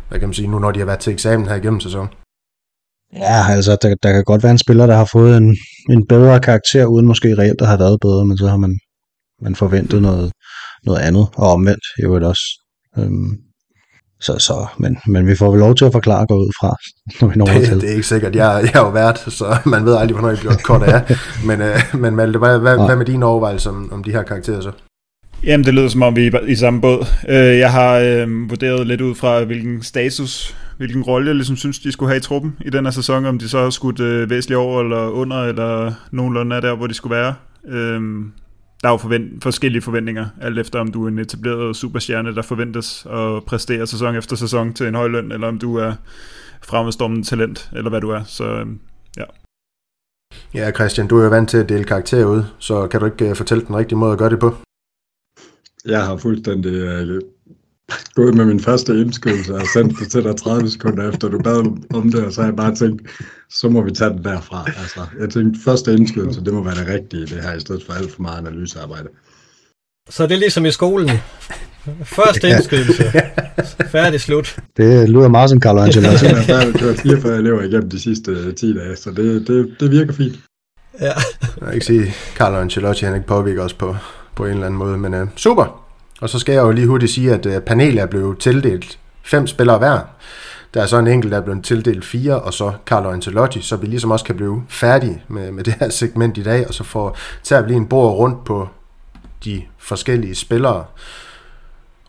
hvad 0.10 0.20
kan 0.20 0.30
man 0.30 0.34
sige, 0.34 0.48
nu 0.48 0.60
når 0.60 0.72
de 0.72 0.80
har 0.80 0.86
været 0.86 1.00
til 1.00 1.14
eksamen 1.14 1.48
her 1.48 1.56
igennem 1.56 1.80
sæsonen? 1.80 2.10
Ja, 3.16 3.52
altså, 3.52 3.78
der, 3.82 3.96
der 4.04 4.12
kan 4.12 4.24
godt 4.24 4.44
være 4.44 4.52
en 4.52 4.58
spiller, 4.58 4.88
der 4.88 4.96
har 4.96 5.10
fået 5.12 5.38
en, 5.38 5.58
en 5.90 6.08
bedre 6.08 6.40
karakter, 6.40 6.86
uden 6.86 7.06
måske 7.06 7.38
reelt 7.38 7.62
at 7.62 7.68
have 7.68 7.80
været 7.80 8.00
bedre, 8.02 8.26
men 8.26 8.38
så 8.38 8.48
har 8.48 8.58
man, 8.58 8.78
man 9.42 9.56
forventet 9.56 10.02
noget, 10.02 10.32
noget 10.86 11.00
andet, 11.00 11.28
og 11.36 11.52
omvendt 11.52 11.84
i 12.00 12.02
øvrigt 12.04 12.26
også. 12.26 12.44
Øhm, 12.98 13.32
så, 14.22 14.38
så, 14.40 14.66
men, 14.78 14.98
men 15.08 15.28
vi 15.28 15.36
får 15.36 15.52
vel 15.52 15.60
lov 15.60 15.76
til 15.76 15.86
at 15.86 15.92
forklare 15.92 16.26
gå 16.28 16.36
ud 16.36 16.52
fra, 16.62 16.76
når 17.22 17.28
vi 17.28 17.36
når 17.36 17.46
Det, 17.46 17.66
til. 17.68 17.82
det 17.82 17.90
er 17.90 17.94
ikke 17.94 18.08
sikkert. 18.08 18.36
Jeg, 18.36 18.60
jeg 18.74 18.80
er 18.82 18.86
jo 18.86 18.90
vært, 18.90 19.20
så 19.20 19.58
man 19.66 19.86
ved 19.86 19.96
aldrig, 19.96 20.14
hvornår 20.14 20.30
jeg 20.30 20.38
bliver 20.40 20.56
kort 20.64 20.84
af. 20.84 21.18
Men, 21.48 21.62
øh, 21.62 21.80
men 21.94 22.16
Malte, 22.16 22.40
hvad, 22.40 22.60
hvad, 22.60 22.78
Nej. 22.78 22.86
hvad 22.86 22.96
med 22.96 23.06
dine 23.06 23.26
overvejelser 23.26 23.70
om, 23.70 23.94
om 23.94 24.04
de 24.04 24.12
her 24.12 24.24
karakterer 24.24 24.62
så? 24.62 24.72
Jamen, 25.44 25.66
det 25.66 25.74
lyder 25.74 25.88
som 25.90 26.02
om, 26.02 26.16
vi 26.16 26.28
er 26.28 26.40
i 26.48 26.56
samme 26.56 26.82
båd. 26.82 27.06
Øh, 27.30 27.58
Jeg 27.58 27.72
har 27.72 27.98
øh, 27.98 28.50
vurderet 28.50 28.88
lidt 28.88 29.02
ud 29.02 29.16
fra, 29.16 29.44
hvilken 29.44 29.84
status, 29.84 30.56
hvilken 30.84 31.04
rolle 31.04 31.28
jeg 31.28 31.36
ligesom 31.36 31.56
synes, 31.56 31.80
de 31.80 31.92
skulle 31.92 32.10
have 32.10 32.18
i 32.18 32.22
truppen 32.22 32.58
i 32.66 32.70
den 32.70 32.86
her 32.86 32.92
sæson, 32.92 33.26
om 33.26 33.40
de 33.40 33.50
så 33.50 33.64
har 33.64 33.70
skudt 33.70 34.00
øh, 34.00 34.30
væsentligt 34.30 34.58
over 34.58 34.82
eller 34.82 35.08
under, 35.10 35.38
eller 35.44 35.94
nogenlunde 36.12 36.56
er 36.56 36.60
der, 36.62 36.76
hvor 36.76 36.88
de 36.88 36.94
skulle 36.94 37.16
være. 37.16 37.36
Øh, 37.68 38.02
Der 38.82 38.90
er 38.90 38.92
jo 38.94 38.98
forvent- 38.98 39.44
forskellige 39.44 39.82
forventninger, 39.82 40.26
alt 40.42 40.60
efter 40.60 40.80
om 40.80 40.92
du 40.92 41.04
er 41.04 41.08
en 41.08 41.20
etableret 41.20 41.76
superstjerne, 41.76 42.36
der 42.36 42.42
forventes 42.42 43.06
at 43.10 43.44
præstere 43.48 43.88
sæson 43.88 44.16
efter 44.16 44.36
sæson 44.36 44.74
til 44.74 44.88
en 44.88 44.96
høj 44.96 45.08
løn, 45.08 45.32
eller 45.32 45.48
om 45.48 45.60
du 45.60 45.76
er 45.76 45.94
fremadstormende 46.64 47.24
talent, 47.24 47.70
eller 47.76 47.90
hvad 47.90 48.02
du 48.02 48.10
er. 48.10 48.24
Så 48.24 48.44
øh, 48.46 48.68
ja. 49.18 49.24
Ja, 50.54 50.72
Christian, 50.72 51.08
du 51.08 51.20
er 51.20 51.24
jo 51.24 51.30
vant 51.30 51.50
til 51.50 51.58
at 51.58 51.70
dele 51.70 51.84
karakterer 51.84 52.26
ud, 52.26 52.44
så 52.60 52.88
kan 52.88 53.00
du 53.00 53.06
ikke 53.06 53.30
uh, 53.30 53.36
fortælle 53.36 53.66
den 53.66 53.76
rigtige 53.76 53.98
måde 53.98 54.12
at 54.12 54.18
gøre 54.18 54.30
det 54.30 54.40
på? 54.40 54.56
Jeg 55.86 56.06
har 56.06 56.18
fuldstændig 56.18 56.84
uh, 56.84 57.20
gået 58.16 58.36
med 58.36 58.46
min 58.46 58.60
første 58.60 59.02
indskydelse 59.02 59.56
og 59.56 59.62
sendt 59.74 60.00
det 60.00 60.12
til 60.12 60.24
dig 60.24 60.36
30 60.36 60.70
sekunder 60.70 61.10
efter, 61.10 61.30
du 61.30 61.40
bad 61.40 61.58
om 61.94 62.12
det, 62.12 62.26
og 62.26 62.34
så 62.34 62.42
har 62.42 62.48
jeg 62.48 62.56
bare 62.56 62.76
tænkt, 62.76 63.02
så 63.50 63.70
må 63.70 63.82
vi 63.82 63.92
tage 63.92 64.10
den 64.10 64.24
derfra. 64.24 64.66
Altså, 64.82 65.00
jeg 65.20 65.30
tænkte, 65.30 65.60
første 65.66 65.94
indskydelse, 65.94 66.44
det 66.46 66.54
må 66.54 66.64
være 66.64 66.76
det 66.76 66.88
rigtige, 66.88 67.22
det 67.22 67.44
her, 67.44 67.54
i 67.54 67.60
stedet 67.60 67.84
for 67.86 67.94
alt 67.94 68.12
for 68.12 68.22
meget 68.22 68.38
analysearbejde. 68.38 69.08
Så 70.10 70.28
det 70.28 70.36
er 70.36 70.40
ligesom 70.40 70.66
i 70.66 70.72
skolen. 70.72 71.10
Første 72.04 72.50
indskydelse. 72.50 73.04
Færdig 73.92 74.22
slut. 74.22 74.58
Det 74.78 75.10
lyder 75.10 75.28
meget 75.28 75.50
som 75.50 75.62
Carlo 75.62 75.82
Ancelotti. 75.82 76.26
Jeg 76.26 76.36
har 76.36 76.44
færdig 76.44 76.76
kørt 76.76 77.00
44 77.00 77.38
elever 77.38 77.62
igennem 77.62 77.90
de 77.90 78.00
sidste 78.00 78.52
10 78.52 78.74
dage, 78.74 78.96
så 78.96 79.12
det, 79.12 79.48
det, 79.48 79.76
det 79.80 79.92
virker 79.92 80.14
fint. 80.14 80.40
Ja. 81.02 81.06
Jeg 81.06 81.14
kan 81.62 81.74
ikke 81.74 81.86
sige, 81.86 82.14
Carlo 82.36 82.58
Ancelotti 82.58 83.06
han 83.06 83.16
ikke 83.16 83.28
påvirker 83.28 83.64
os 83.64 83.74
på, 83.74 83.96
på 84.36 84.46
en 84.46 84.52
eller 84.52 84.66
anden 84.66 84.78
måde, 84.78 84.98
men 84.98 85.14
uh, 85.14 85.28
super. 85.36 85.83
Og 86.22 86.30
så 86.30 86.40
skal 86.40 86.54
jeg 86.54 86.62
jo 86.62 86.72
lige 86.72 86.88
hurtigt 86.88 87.12
sige, 87.12 87.34
at 87.34 87.46
øh, 87.46 87.62
panelet 87.62 88.02
er 88.02 88.06
blevet 88.06 88.40
tildelt 88.40 89.00
fem 89.24 89.48
spillere 89.48 89.78
hver. 89.78 90.00
Der 90.74 90.82
er 90.82 90.86
så 90.86 90.98
en 90.98 91.08
enkelt, 91.08 91.32
der 91.32 91.38
er 91.38 91.42
blevet 91.42 91.64
tildelt 91.64 92.06
fire, 92.06 92.42
og 92.42 92.54
så 92.54 92.74
Carlo 92.86 93.12
Ancelotti, 93.12 93.62
så 93.62 93.76
vi 93.76 93.88
ligesom 93.88 94.12
også 94.12 94.26
kan 94.26 94.36
blive 94.36 94.64
færdige 94.70 95.24
med, 95.28 95.52
med 95.52 95.64
det 95.68 95.74
her 95.74 95.90
segment 95.90 96.38
i 96.38 96.44
dag, 96.44 96.68
og 96.68 96.74
så 96.74 96.84
får 96.84 97.18
tager 97.44 97.62
vi 97.62 97.68
lige 97.68 97.78
en 97.78 97.88
bord 97.88 98.18
rundt 98.18 98.44
på 98.44 98.70
de 99.46 99.64
forskellige 99.78 100.36
spillere. 100.36 100.86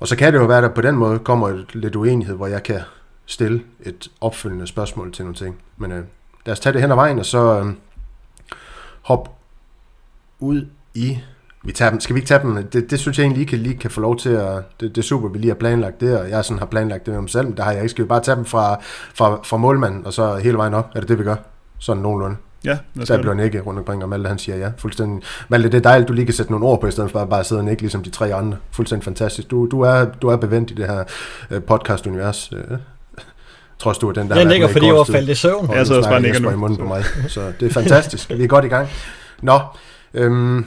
Og 0.01 0.09
så 0.09 0.17
kan 0.17 0.33
det 0.33 0.39
jo 0.39 0.45
være, 0.45 0.59
at 0.59 0.63
der 0.63 0.69
på 0.69 0.81
den 0.81 0.97
måde 0.97 1.19
kommer 1.19 1.49
et 1.49 1.75
lidt 1.75 1.97
uenighed, 1.97 2.37
hvor 2.37 2.47
jeg 2.47 2.63
kan 2.63 2.81
stille 3.27 3.63
et 3.81 4.11
opfølgende 4.21 4.67
spørgsmål 4.67 5.13
til 5.13 5.25
nogle 5.25 5.37
ting. 5.37 5.57
Men 5.77 5.93
øh, 5.93 6.05
lad 6.47 6.53
os 6.53 6.61
tage 6.61 6.73
det 6.73 6.81
hen 6.81 6.91
ad 6.91 6.97
vejen, 6.97 7.19
og 7.19 7.27
så 7.27 7.61
øh, 7.61 7.67
hop 9.03 9.39
ud 10.39 10.67
i... 10.95 11.19
Vi 11.65 11.73
tager 11.73 11.91
dem. 11.91 12.01
Skal 12.01 12.15
vi 12.15 12.19
ikke 12.19 12.29
tage 12.29 12.41
dem? 12.43 12.69
Det, 12.73 12.91
det 12.91 12.99
synes 12.99 13.19
jeg 13.19 13.25
egentlig 13.25 13.39
lige 13.39 13.49
kan, 13.49 13.59
lige 13.59 13.77
kan 13.77 13.91
få 13.91 14.01
lov 14.01 14.17
til 14.17 14.29
at... 14.29 14.81
Det, 14.81 14.97
det 14.97 14.99
er 14.99 15.03
super, 15.03 15.29
vi 15.29 15.39
lige 15.39 15.51
har 15.51 15.55
planlagt 15.55 16.01
det, 16.01 16.19
og 16.19 16.31
jeg 16.31 16.45
sådan 16.45 16.59
har 16.59 16.67
planlagt 16.67 17.07
det 17.07 17.15
med 17.15 17.21
mig 17.21 17.31
selv, 17.31 17.47
men 17.47 17.57
der 17.57 17.63
har 17.63 17.73
jeg 17.73 17.81
ikke. 17.81 17.91
Skal 17.91 18.05
vi 18.05 18.09
bare 18.09 18.21
tage 18.21 18.37
dem 18.37 18.45
fra, 18.45 18.81
fra, 19.15 19.41
fra 19.45 19.57
målmanden, 19.57 20.07
og 20.07 20.13
så 20.13 20.37
hele 20.37 20.57
vejen 20.57 20.75
op? 20.75 20.91
Er 20.95 21.01
det 21.01 21.09
det, 21.09 21.19
vi 21.19 21.25
gør? 21.25 21.37
Sådan 21.79 22.03
nogenlunde. 22.03 22.37
Ja, 22.65 22.79
gøre 23.09 23.19
bliver 23.19 23.43
ikke 23.45 23.61
rundt 23.61 23.79
omkring, 23.79 24.03
og 24.03 24.09
Malte 24.09 24.29
han 24.29 24.39
siger 24.39 24.59
ja. 24.59 24.71
Fuldstændig. 24.77 25.23
Malte, 25.49 25.69
det 25.69 25.79
er 25.79 25.83
dejligt, 25.83 26.09
du 26.09 26.13
lige 26.13 26.25
kan 26.25 26.35
sætte 26.35 26.53
nogle 26.53 26.67
ord 26.67 26.81
på, 26.81 26.87
i 26.87 26.91
stedet 26.91 27.11
for 27.11 27.25
bare 27.25 27.41
at 27.41 27.47
sidde 27.47 27.63
og 27.63 27.71
ikke 27.71 27.83
ligesom 27.83 28.03
de 28.03 28.11
tre 28.11 28.35
andre. 28.35 28.57
Fuldstændig 28.71 29.05
fantastisk. 29.05 29.51
Du, 29.51 29.67
du, 29.67 29.81
er, 29.81 30.05
du 30.05 30.29
er 30.29 30.37
bevendt 30.37 30.71
i 30.71 30.75
det 30.75 30.87
her 30.87 31.05
øh, 31.51 31.63
podcast-univers. 31.63 32.53
Øh, 32.53 32.79
Trods 33.79 33.99
du, 33.99 34.11
at 34.11 34.17
den 34.17 34.29
der... 34.29 34.37
Jeg 34.37 34.45
i 34.45 34.73
fordi 34.73 34.87
jeg 34.87 34.95
var 34.95 35.05
faldet 35.05 35.29
i 35.29 35.35
søvn. 35.35 35.71
Jeg 35.73 35.87
sidder 35.87 36.01
også 36.01 36.11
bare 36.11 36.19
og 36.19 36.23
nikker 36.23 36.41
nu. 36.41 36.51
i 36.51 36.57
munden 36.57 36.79
på 36.79 36.85
mig, 36.85 37.05
så 37.29 37.53
det 37.61 37.69
er 37.69 37.73
fantastisk. 37.73 38.31
Vi 38.31 38.45
er 38.45 38.49
godt 38.49 38.65
i 38.65 38.69
gang. 38.69 38.89
Nå, 39.43 39.61
øhm, 40.15 40.67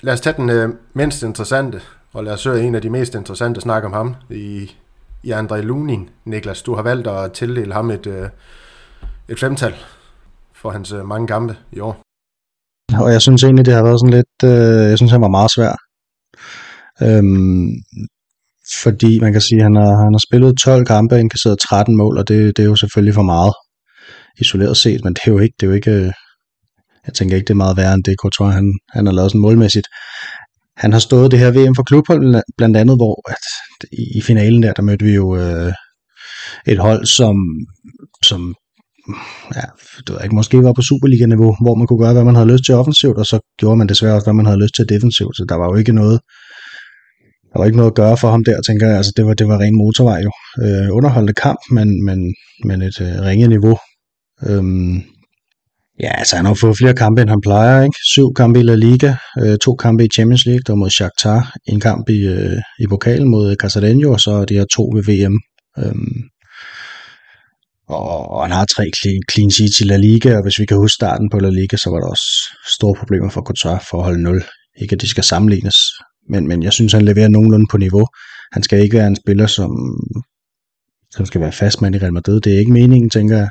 lad 0.00 0.12
os 0.12 0.20
tage 0.20 0.36
den 0.36 0.50
øh, 0.50 0.68
mindst 0.94 1.22
interessante, 1.22 1.80
og 2.12 2.24
lad 2.24 2.32
os 2.32 2.44
høre 2.44 2.60
en 2.60 2.74
af 2.74 2.82
de 2.82 2.90
mest 2.90 3.14
interessante 3.14 3.60
snak 3.60 3.84
om 3.84 3.92
ham 3.92 4.14
i, 4.30 4.70
i 5.22 5.32
André 5.32 5.56
Lunin. 5.56 6.08
Niklas, 6.24 6.62
du 6.62 6.74
har 6.74 6.82
valgt 6.82 7.06
at 7.06 7.32
tildele 7.32 7.74
ham 7.74 7.90
et, 7.90 8.06
øh, 8.06 8.28
et 9.28 9.40
femtal 9.40 9.74
for 10.54 10.70
hans 10.70 10.92
øh, 10.92 11.06
mange 11.06 11.26
kampe 11.26 11.56
i 11.72 11.80
år. 11.80 12.02
Og 13.00 13.12
jeg 13.12 13.22
synes 13.22 13.44
egentlig, 13.44 13.66
det 13.66 13.74
har 13.74 13.82
været 13.82 14.00
sådan 14.00 14.14
lidt, 14.14 14.36
øh, 14.44 14.90
jeg 14.90 14.98
synes, 14.98 15.12
han 15.12 15.20
var 15.20 15.28
meget 15.28 15.50
svær. 15.50 15.74
Øhm, 17.02 17.68
fordi 18.82 19.20
man 19.20 19.32
kan 19.32 19.40
sige, 19.40 19.58
at 19.58 19.62
han 19.62 19.76
har, 19.76 19.96
han 20.04 20.12
har 20.14 20.22
spillet 20.28 20.58
12 20.58 20.86
kampe, 20.86 21.20
indkasseret 21.20 21.58
13 21.58 21.96
mål, 21.96 22.18
og 22.18 22.28
det, 22.28 22.56
det 22.56 22.62
er 22.62 22.66
jo 22.66 22.76
selvfølgelig 22.76 23.14
for 23.14 23.22
meget 23.22 23.54
isoleret 24.40 24.76
set, 24.76 25.04
men 25.04 25.14
det 25.14 25.20
er 25.24 25.32
jo 25.32 25.38
ikke, 25.38 25.54
det 25.60 25.66
er 25.66 25.70
jo 25.70 25.74
ikke 25.74 25.90
øh, 25.90 26.12
jeg 27.06 27.14
tænker 27.14 27.36
ikke, 27.36 27.44
det 27.44 27.50
er 27.50 27.64
meget 27.64 27.76
værre 27.76 27.94
end 27.94 28.04
det, 28.04 28.16
Courtois, 28.20 28.54
han, 28.54 28.72
han 28.92 29.06
har 29.06 29.12
lavet 29.12 29.30
sådan 29.30 29.40
målmæssigt. 29.40 29.86
Han 30.76 30.92
har 30.92 30.98
stået 30.98 31.30
det 31.30 31.38
her 31.38 31.50
VM 31.50 31.74
for 31.74 31.82
klubhold, 31.82 32.42
blandt 32.56 32.76
andet, 32.76 32.96
hvor 32.96 33.30
at 33.30 33.44
i, 33.92 34.20
finalen 34.20 34.62
der, 34.62 34.72
der 34.72 34.82
mødte 34.82 35.04
vi 35.04 35.14
jo 35.14 35.36
øh, 35.36 35.72
et 36.66 36.78
hold, 36.78 37.06
som, 37.06 37.36
som 38.24 38.54
ja, 39.56 39.66
det 39.96 40.08
ved 40.08 40.16
jeg 40.16 40.24
ikke, 40.24 40.34
måske 40.34 40.62
var 40.62 40.72
på 40.72 40.82
Superliga-niveau, 40.82 41.56
hvor 41.60 41.74
man 41.74 41.86
kunne 41.86 42.02
gøre, 42.04 42.12
hvad 42.12 42.24
man 42.24 42.34
havde 42.34 42.52
lyst 42.52 42.64
til 42.64 42.74
offensivt, 42.74 43.18
og 43.18 43.26
så 43.26 43.40
gjorde 43.58 43.76
man 43.76 43.88
desværre 43.88 44.14
også, 44.14 44.26
hvad 44.26 44.34
man 44.34 44.46
havde 44.46 44.62
lyst 44.62 44.74
til 44.74 44.88
defensivt, 44.88 45.36
så 45.36 45.44
der 45.48 45.54
var 45.54 45.66
jo 45.70 45.74
ikke 45.74 45.92
noget, 45.92 46.20
der 47.52 47.58
var 47.58 47.64
ikke 47.66 47.76
noget 47.76 47.90
at 47.90 47.96
gøre 48.02 48.16
for 48.16 48.30
ham 48.30 48.44
der, 48.44 48.62
tænker 48.62 48.86
jeg, 48.86 48.96
altså 48.96 49.12
det 49.16 49.26
var, 49.26 49.34
det 49.34 49.48
var 49.48 49.60
ren 49.60 49.76
motorvej 49.76 50.20
jo. 50.26 50.32
Øh, 50.64 50.88
underholdende 50.96 51.34
kamp, 51.34 51.58
men, 51.70 52.04
men, 52.04 52.34
men 52.64 52.82
et 52.82 53.00
øh, 53.00 53.20
ringe 53.28 53.48
niveau. 53.48 53.78
Øhm, 54.48 55.02
ja, 56.00 56.12
altså 56.18 56.36
han 56.36 56.44
har 56.44 56.54
fået 56.54 56.78
flere 56.78 56.94
kampe, 56.94 57.22
end 57.22 57.30
han 57.30 57.40
plejer, 57.40 57.82
ikke? 57.82 57.98
Syv 58.12 58.34
kampe 58.36 58.60
i 58.60 58.62
La 58.62 58.74
Liga, 58.74 59.14
øh, 59.42 59.58
to 59.58 59.74
kampe 59.74 60.04
i 60.04 60.08
Champions 60.08 60.46
League, 60.46 60.62
der 60.66 60.74
mod 60.74 60.90
Shakhtar, 60.90 61.54
en 61.66 61.80
kamp 61.80 62.08
i, 62.08 62.20
øh, 62.26 62.58
i 62.78 62.86
pokalen 62.86 63.28
mod 63.28 63.56
Casadinho, 63.56 64.12
og 64.12 64.20
så 64.20 64.44
de 64.44 64.54
her 64.54 64.64
to 64.64 64.82
ved 64.94 65.02
VM. 65.08 65.36
Øhm, 65.78 66.22
og, 67.88 68.30
og 68.30 68.42
han 68.44 68.52
har 68.52 68.64
tre 68.64 68.84
clean, 69.00 69.20
clean 69.32 69.50
sheets 69.50 69.80
i 69.80 69.84
La 69.84 69.96
Liga, 69.96 70.36
og 70.36 70.42
hvis 70.42 70.58
vi 70.58 70.66
kan 70.66 70.76
huske 70.76 70.94
starten 70.94 71.30
på 71.30 71.38
La 71.38 71.50
Liga, 71.50 71.76
så 71.76 71.90
var 71.90 72.00
der 72.00 72.08
også 72.08 72.28
store 72.76 72.94
problemer 72.94 73.30
for 73.30 73.42
Couture 73.42 73.80
for 73.90 73.98
at 73.98 74.04
holde 74.04 74.22
0. 74.22 74.44
Ikke 74.80 74.94
at 74.94 75.00
de 75.00 75.08
skal 75.08 75.24
sammenlignes, 75.24 75.76
men, 76.30 76.48
men 76.48 76.62
jeg 76.62 76.72
synes, 76.72 76.92
han 76.92 77.02
leverer 77.02 77.28
nogenlunde 77.28 77.66
på 77.70 77.78
niveau. 77.78 78.06
Han 78.52 78.62
skal 78.62 78.82
ikke 78.82 78.96
være 78.96 79.06
en 79.06 79.16
spiller, 79.16 79.46
som, 79.46 79.70
som 81.10 81.26
skal 81.26 81.40
være 81.40 81.52
fastmand 81.52 81.94
i 81.94 81.98
Real 81.98 82.12
Madrid. 82.12 82.40
Det 82.40 82.54
er 82.54 82.58
ikke 82.58 82.72
meningen, 82.72 83.10
tænker 83.10 83.36
jeg. 83.36 83.50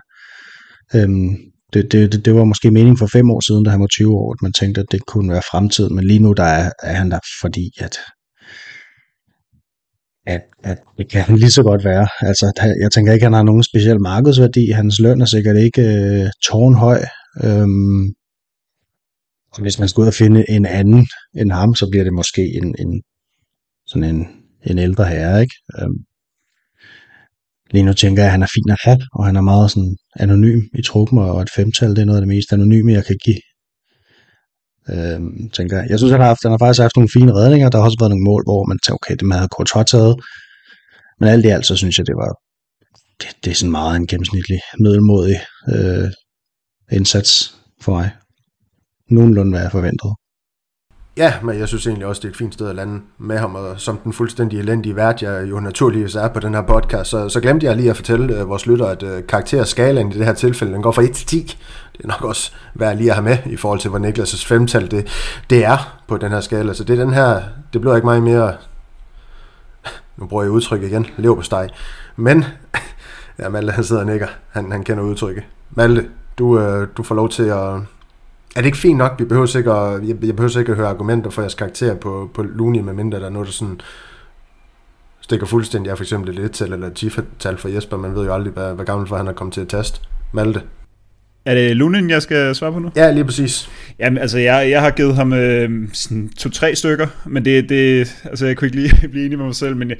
Øhm, 0.95 1.35
det, 1.73 1.91
det, 1.91 2.11
det, 2.11 2.25
det 2.25 2.35
var 2.35 2.43
måske 2.43 2.71
meningen 2.71 2.97
for 2.97 3.07
fem 3.07 3.31
år 3.31 3.39
siden, 3.47 3.63
da 3.63 3.69
han 3.69 3.81
var 3.81 3.87
20 3.87 4.13
år, 4.13 4.33
at 4.33 4.41
man 4.41 4.53
tænkte, 4.53 4.81
at 4.81 4.91
det 4.91 5.05
kunne 5.05 5.31
være 5.31 5.41
fremtiden, 5.51 5.95
men 5.95 6.07
lige 6.07 6.19
nu 6.19 6.33
der 6.33 6.43
er, 6.43 6.71
er 6.83 6.93
han 6.93 7.11
der, 7.11 7.19
fordi 7.41 7.71
at 7.79 7.97
at, 10.27 10.41
at 10.63 10.77
det 10.97 11.11
kan 11.11 11.21
han 11.21 11.37
lige 11.37 11.51
så 11.51 11.63
godt 11.63 11.83
være. 11.85 12.07
Altså, 12.21 12.45
jeg 12.81 12.91
tænker 12.91 13.13
ikke, 13.13 13.23
at 13.23 13.29
han 13.29 13.33
har 13.33 13.43
nogen 13.43 13.63
speciel 13.63 14.01
markedsværdi. 14.01 14.71
Hans 14.71 14.99
løn 14.99 15.21
er 15.21 15.25
sikkert 15.25 15.57
ikke 15.57 15.81
øh, 15.81 16.29
tårnhøj. 16.45 17.01
Øhm, 17.43 18.05
og 19.53 19.61
hvis 19.61 19.79
man 19.79 19.87
skal 19.87 20.01
ud 20.01 20.07
og 20.07 20.13
finde 20.13 20.49
en 20.49 20.65
anden 20.65 21.07
end 21.35 21.51
ham, 21.51 21.75
så 21.75 21.87
bliver 21.91 22.03
det 22.03 22.13
måske 22.13 22.41
en, 22.41 22.75
en 22.79 23.01
sådan 23.87 24.15
en, 24.15 24.27
en 24.65 24.77
ældre 24.77 25.05
herre, 25.05 25.41
ikke? 25.41 25.55
Øhm, 25.79 25.97
lige 27.71 27.83
nu 27.83 27.93
tænker 27.93 28.23
jeg, 28.23 28.27
at 28.27 28.31
han 28.31 28.43
er 28.43 28.47
fin 28.55 28.71
at 28.71 28.77
have, 28.83 29.01
og 29.13 29.25
han 29.25 29.35
er 29.35 29.41
meget 29.41 29.71
sådan 29.71 29.95
anonym 30.15 30.61
i 30.73 30.81
truppen, 30.81 31.17
og 31.19 31.41
et 31.41 31.49
femtal, 31.55 31.89
det 31.89 31.99
er 31.99 32.05
noget 32.05 32.17
af 32.17 32.21
det 32.21 32.35
mest 32.35 32.53
anonyme, 32.53 32.91
jeg 32.91 33.05
kan 33.05 33.17
give. 33.25 33.41
Øhm, 34.89 35.49
tænker 35.49 35.77
jeg. 35.77 35.89
jeg 35.89 35.97
synes, 35.99 36.11
han 36.11 36.21
har, 36.21 36.27
haft, 36.27 36.43
han 36.43 36.51
har 36.51 36.57
faktisk 36.57 36.81
haft 36.81 36.95
nogle 36.95 37.09
fine 37.13 37.33
redninger. 37.33 37.69
Der 37.69 37.77
har 37.77 37.85
også 37.85 37.99
været 37.99 38.11
nogle 38.11 38.29
mål, 38.29 38.43
hvor 38.45 38.65
man 38.65 38.79
tænker, 38.79 38.97
okay, 39.01 39.15
det 39.19 39.33
havde 39.33 39.53
Courtois 39.55 39.91
taget. 39.91 40.15
Men 41.19 41.29
alt 41.29 41.45
i 41.45 41.49
alt, 41.55 41.65
så 41.65 41.75
synes 41.75 41.97
jeg, 41.97 42.07
det 42.07 42.15
var 42.15 42.31
det, 43.21 43.29
det 43.43 43.51
er 43.51 43.55
sådan 43.55 43.71
meget 43.71 43.95
en 43.95 44.07
gennemsnitlig, 44.07 44.59
middelmodig 44.79 45.39
øh, 45.73 46.09
indsats 46.91 47.55
for 47.81 47.91
mig. 47.91 48.09
Nogenlunde, 49.09 49.51
hvad 49.51 49.61
jeg 49.61 49.71
forventede. 49.71 50.13
Ja, 51.17 51.33
men 51.43 51.59
jeg 51.59 51.67
synes 51.67 51.87
egentlig 51.87 52.07
også, 52.07 52.19
det 52.19 52.27
er 52.27 52.31
et 52.31 52.37
fint 52.37 52.53
sted 52.53 52.69
at 52.69 52.75
lande 52.75 53.01
med 53.17 53.37
ham, 53.37 53.55
og 53.55 53.79
som 53.79 53.97
den 53.97 54.13
fuldstændig 54.13 54.59
elendige 54.59 54.95
vært, 54.95 55.21
jeg 55.21 55.49
jo 55.49 55.59
naturligvis 55.59 56.15
er 56.15 56.27
på 56.27 56.39
den 56.39 56.53
her 56.53 56.61
podcast, 56.61 57.09
så, 57.09 57.29
så 57.29 57.41
glemte 57.41 57.65
jeg 57.65 57.75
lige 57.75 57.89
at 57.89 57.95
fortælle 57.95 58.39
øh, 58.39 58.49
vores 58.49 58.65
lytter, 58.65 58.85
at 58.85 59.03
øh, 59.03 59.27
karakterskalaen 59.27 60.11
i 60.11 60.17
det 60.17 60.25
her 60.25 60.33
tilfælde, 60.33 60.73
den 60.73 60.81
går 60.81 60.91
fra 60.91 61.01
1 61.01 61.11
til 61.11 61.27
10. 61.27 61.57
Det 61.97 62.03
er 62.03 62.07
nok 62.07 62.23
også 62.23 62.51
værd 62.73 62.97
lige 62.97 63.09
at 63.09 63.15
have 63.15 63.23
med 63.23 63.37
i 63.45 63.57
forhold 63.57 63.79
til, 63.79 63.89
hvor 63.89 63.99
Niklas' 63.99 64.47
femtal 64.47 64.91
det, 64.91 65.07
det 65.49 65.65
er 65.65 66.01
på 66.07 66.17
den 66.17 66.31
her 66.31 66.41
skala. 66.41 66.73
Så 66.73 66.83
det 66.83 66.99
er 66.99 67.05
den 67.05 67.13
her, 67.13 67.41
det 67.73 67.81
bliver 67.81 67.95
ikke 67.95 68.05
meget 68.05 68.23
mere, 68.23 68.53
nu 70.17 70.25
bruger 70.25 70.43
jeg 70.43 70.51
udtryk 70.51 70.83
igen, 70.83 71.05
lev 71.17 71.35
på 71.35 71.41
steg. 71.41 71.69
Men, 72.15 72.45
ja, 73.39 73.49
Malte 73.49 73.71
han 73.71 73.83
sidder 73.83 74.01
og 74.01 74.07
nikker, 74.07 74.27
han, 74.49 74.71
han 74.71 74.83
kender 74.83 75.03
udtrykket. 75.03 75.43
Malte, 75.71 76.09
du, 76.37 76.59
øh, 76.59 76.87
du 76.97 77.03
får 77.03 77.15
lov 77.15 77.29
til 77.29 77.43
at, 77.43 77.79
er 78.57 78.61
det 78.61 78.65
ikke 78.65 78.77
fint 78.77 78.97
nok? 78.97 79.15
Vi 79.19 79.25
behøver 79.25 79.57
ikke 79.57 79.71
at, 79.71 80.07
jeg, 80.07 80.25
jeg 80.25 80.35
behøver 80.35 80.59
ikke 80.59 80.71
at 80.71 80.77
høre 80.77 80.87
argumenter 80.87 81.29
for 81.29 81.41
jeres 81.41 81.55
karakter 81.55 81.95
på, 81.95 82.29
på 82.33 82.43
Looney, 82.43 82.79
medmindre 82.79 83.19
der 83.19 83.25
er 83.25 83.29
noget, 83.29 83.45
der 83.45 83.51
sådan 83.51 83.81
stikker 85.21 85.45
fuldstændig 85.45 85.91
af 85.91 85.97
for 85.97 86.03
eksempel 86.03 86.39
et 86.39 86.45
et-tal 86.45 86.73
eller 86.73 86.87
et 86.87 87.03
10-tal 87.03 87.57
for 87.57 87.69
Jesper. 87.69 87.97
Man 87.97 88.15
ved 88.15 88.25
jo 88.25 88.33
aldrig, 88.33 88.53
hvad, 88.53 88.73
hvad 88.73 88.85
gammel 88.85 89.07
for 89.07 89.17
han 89.17 89.27
er 89.27 89.33
kommet 89.33 89.53
til 89.53 89.61
at 89.61 89.67
taste. 89.67 89.99
Malte. 90.33 90.61
Er 91.45 91.55
det 91.55 91.75
Lunin, 91.75 92.09
jeg 92.09 92.21
skal 92.21 92.55
svare 92.55 92.71
på 92.71 92.79
nu? 92.79 92.91
Ja, 92.95 93.11
lige 93.11 93.25
præcis. 93.25 93.69
Jamen, 93.99 94.17
altså, 94.17 94.37
jeg, 94.37 94.69
jeg 94.69 94.81
har 94.81 94.91
givet 94.91 95.15
ham 95.15 95.33
øh, 95.33 95.89
sådan 95.93 96.29
to-tre 96.37 96.75
stykker, 96.75 97.07
men 97.25 97.45
det, 97.45 97.69
det, 97.69 98.15
altså, 98.23 98.45
jeg 98.45 98.57
kunne 98.57 98.67
ikke 98.67 98.77
lige 98.77 99.07
blive 99.11 99.25
enig 99.25 99.37
med 99.37 99.45
mig 99.45 99.55
selv, 99.55 99.75
men 99.75 99.89
jeg, 99.89 99.97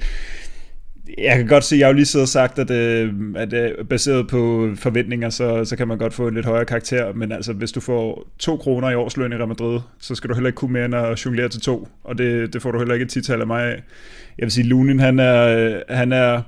jeg 1.18 1.36
kan 1.36 1.46
godt 1.46 1.64
se, 1.64 1.76
jeg 1.76 1.86
har 1.86 1.92
jo 1.92 1.96
lige 1.96 2.06
siddet 2.06 2.24
og 2.24 2.28
sagt, 2.28 2.58
at, 2.58 2.70
øh, 2.70 3.14
at 3.36 3.52
øh, 3.52 3.86
baseret 3.90 4.28
på 4.28 4.70
forventninger, 4.76 5.30
så, 5.30 5.64
så 5.64 5.76
kan 5.76 5.88
man 5.88 5.98
godt 5.98 6.14
få 6.14 6.28
en 6.28 6.34
lidt 6.34 6.46
højere 6.46 6.64
karakter, 6.64 7.12
men 7.12 7.32
altså, 7.32 7.52
hvis 7.52 7.72
du 7.72 7.80
får 7.80 8.28
to 8.38 8.56
kroner 8.56 8.90
i 8.90 8.94
årsløn 8.94 9.32
i 9.32 9.36
Real 9.36 9.48
Madrid, 9.48 9.80
så 10.00 10.14
skal 10.14 10.30
du 10.30 10.34
heller 10.34 10.48
ikke 10.48 10.56
kunne 10.56 10.72
mere 10.72 10.84
end 10.84 10.94
at 10.94 11.24
jonglere 11.24 11.48
til 11.48 11.60
to, 11.60 11.88
og 12.04 12.18
det, 12.18 12.52
det 12.52 12.62
får 12.62 12.70
du 12.72 12.78
heller 12.78 12.94
ikke 12.94 13.04
et 13.04 13.10
tital 13.10 13.40
af 13.40 13.46
mig 13.46 13.64
af. 13.64 13.82
Jeg 14.38 14.44
vil 14.44 14.50
sige, 14.50 14.66
Lunin, 14.66 15.00
han 15.00 15.18
er, 15.18 15.94
han 15.94 16.12
er, 16.12 16.42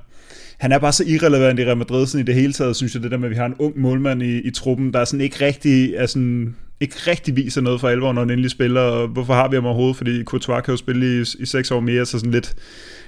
han 0.58 0.72
er 0.72 0.78
bare 0.78 0.92
så 0.92 1.04
irrelevant 1.06 1.58
i 1.58 1.64
Real 1.64 1.76
Madrid 1.76 2.06
sådan 2.06 2.24
i 2.24 2.26
det 2.26 2.34
hele 2.34 2.52
taget, 2.52 2.76
synes 2.76 2.94
jeg, 2.94 3.02
det 3.02 3.10
der 3.10 3.16
med, 3.16 3.24
at 3.24 3.30
vi 3.30 3.36
har 3.36 3.46
en 3.46 3.56
ung 3.58 3.80
målmand 3.80 4.22
i, 4.22 4.40
i 4.40 4.50
truppen, 4.50 4.92
der 4.92 5.00
er 5.00 5.04
sådan 5.04 5.20
ikke 5.20 5.44
rigtig, 5.46 5.94
er 5.94 6.06
sådan, 6.06 6.56
ikke 6.80 6.96
rigtig 7.06 7.37
viser 7.37 7.60
noget 7.60 7.80
for 7.80 7.88
alvor, 7.88 8.12
når 8.12 8.22
han 8.22 8.30
endelig 8.30 8.50
spiller, 8.50 8.80
og 8.80 9.08
hvorfor 9.08 9.34
har 9.34 9.49
vi 9.49 9.56
ham 9.56 9.66
overhovedet, 9.66 9.96
fordi 9.96 10.25
Courtois 10.25 10.64
kan 10.64 10.72
jo 10.72 10.76
spille 10.76 11.20
i, 11.20 11.25
i 11.38 11.46
seks 11.46 11.70
år 11.70 11.80
mere, 11.80 12.06
så 12.06 12.18
sådan 12.18 12.30
lidt 12.30 12.54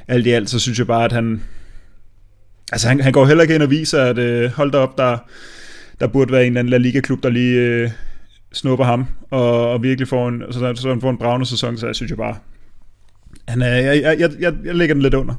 alt 0.09 0.26
i 0.26 0.31
alt, 0.31 0.50
så 0.50 0.59
synes 0.59 0.79
jeg 0.79 0.87
bare, 0.87 1.05
at 1.05 1.12
han, 1.12 1.43
altså 2.73 2.88
han, 2.88 3.00
han 3.00 3.12
går 3.12 3.26
heller 3.26 3.43
ikke 3.43 3.55
ind 3.55 3.62
og 3.62 3.71
viser, 3.71 4.02
at 4.05 4.19
øh, 4.19 4.50
hold 4.50 4.73
da 4.73 4.79
op, 4.79 4.99
der, 4.99 5.19
der 6.00 6.07
burde 6.07 6.33
være 6.33 6.43
en 6.43 6.47
eller 6.47 6.61
anden 6.61 6.71
La 6.71 6.76
Liga-klub, 6.76 7.23
der 7.23 7.29
lige 7.29 7.59
øh, 7.61 7.91
snupper 8.52 8.85
ham, 8.85 9.07
og, 9.31 9.71
og 9.71 9.83
virkelig 9.83 10.09
får 10.09 10.29
en, 10.29 10.43
så, 10.50 10.73
så 10.75 10.88
han 10.88 11.00
får 11.00 11.11
en 11.11 11.19
bravende 11.19 11.47
sæson, 11.47 11.79
så 11.79 11.87
jeg 11.87 11.95
synes 11.95 12.11
jeg 12.11 12.19
bare, 12.19 12.37
han 13.49 13.62
er, 13.62 13.76
jeg, 13.76 14.02
jeg, 14.02 14.21
jeg, 14.21 14.31
jeg, 14.41 14.55
jeg 14.64 14.75
lægger 14.75 14.95
den 14.95 15.02
lidt 15.02 15.14
under. 15.14 15.35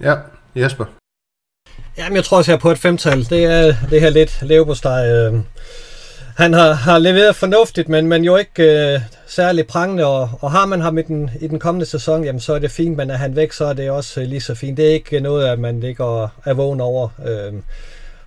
Ja, 0.00 0.14
Jesper. 0.56 0.84
Jamen, 1.98 2.16
jeg 2.16 2.24
tror 2.24 2.36
også, 2.36 2.50
jeg 2.52 2.56
er 2.56 2.60
på 2.60 2.70
et 2.70 2.78
femtal. 2.78 3.24
Det 3.24 3.44
er 3.44 3.74
det 3.90 4.00
her 4.00 4.10
lidt 4.10 4.42
leverpostej. 4.42 5.10
Øh. 5.10 5.34
Han 6.36 6.52
har, 6.52 6.72
har 6.72 6.98
leveret 6.98 7.36
fornuftigt, 7.36 7.88
men, 7.88 8.06
men 8.06 8.24
jo 8.24 8.36
ikke 8.36 8.94
øh, 8.94 9.00
særlig 9.26 9.66
prangende, 9.66 10.06
og, 10.06 10.30
og 10.40 10.50
har 10.50 10.66
man 10.66 10.80
ham 10.80 10.98
i 10.98 11.02
den, 11.02 11.30
i 11.40 11.46
den 11.48 11.58
kommende 11.58 11.86
sæson, 11.86 12.24
jamen 12.24 12.40
så 12.40 12.54
er 12.54 12.58
det 12.58 12.70
fint, 12.70 12.96
men 12.96 13.10
er 13.10 13.16
han 13.16 13.36
væk, 13.36 13.52
så 13.52 13.64
er 13.64 13.72
det 13.72 13.90
også 13.90 14.20
øh, 14.20 14.26
lige 14.26 14.40
så 14.40 14.54
fint. 14.54 14.76
Det 14.76 14.88
er 14.88 14.92
ikke 14.92 15.20
noget, 15.20 15.46
at 15.46 15.58
man 15.58 15.80
ligger 15.80 16.04
og 16.04 16.28
er 16.44 16.54
vågen 16.54 16.80
over. 16.80 17.08
Øh. 17.26 17.52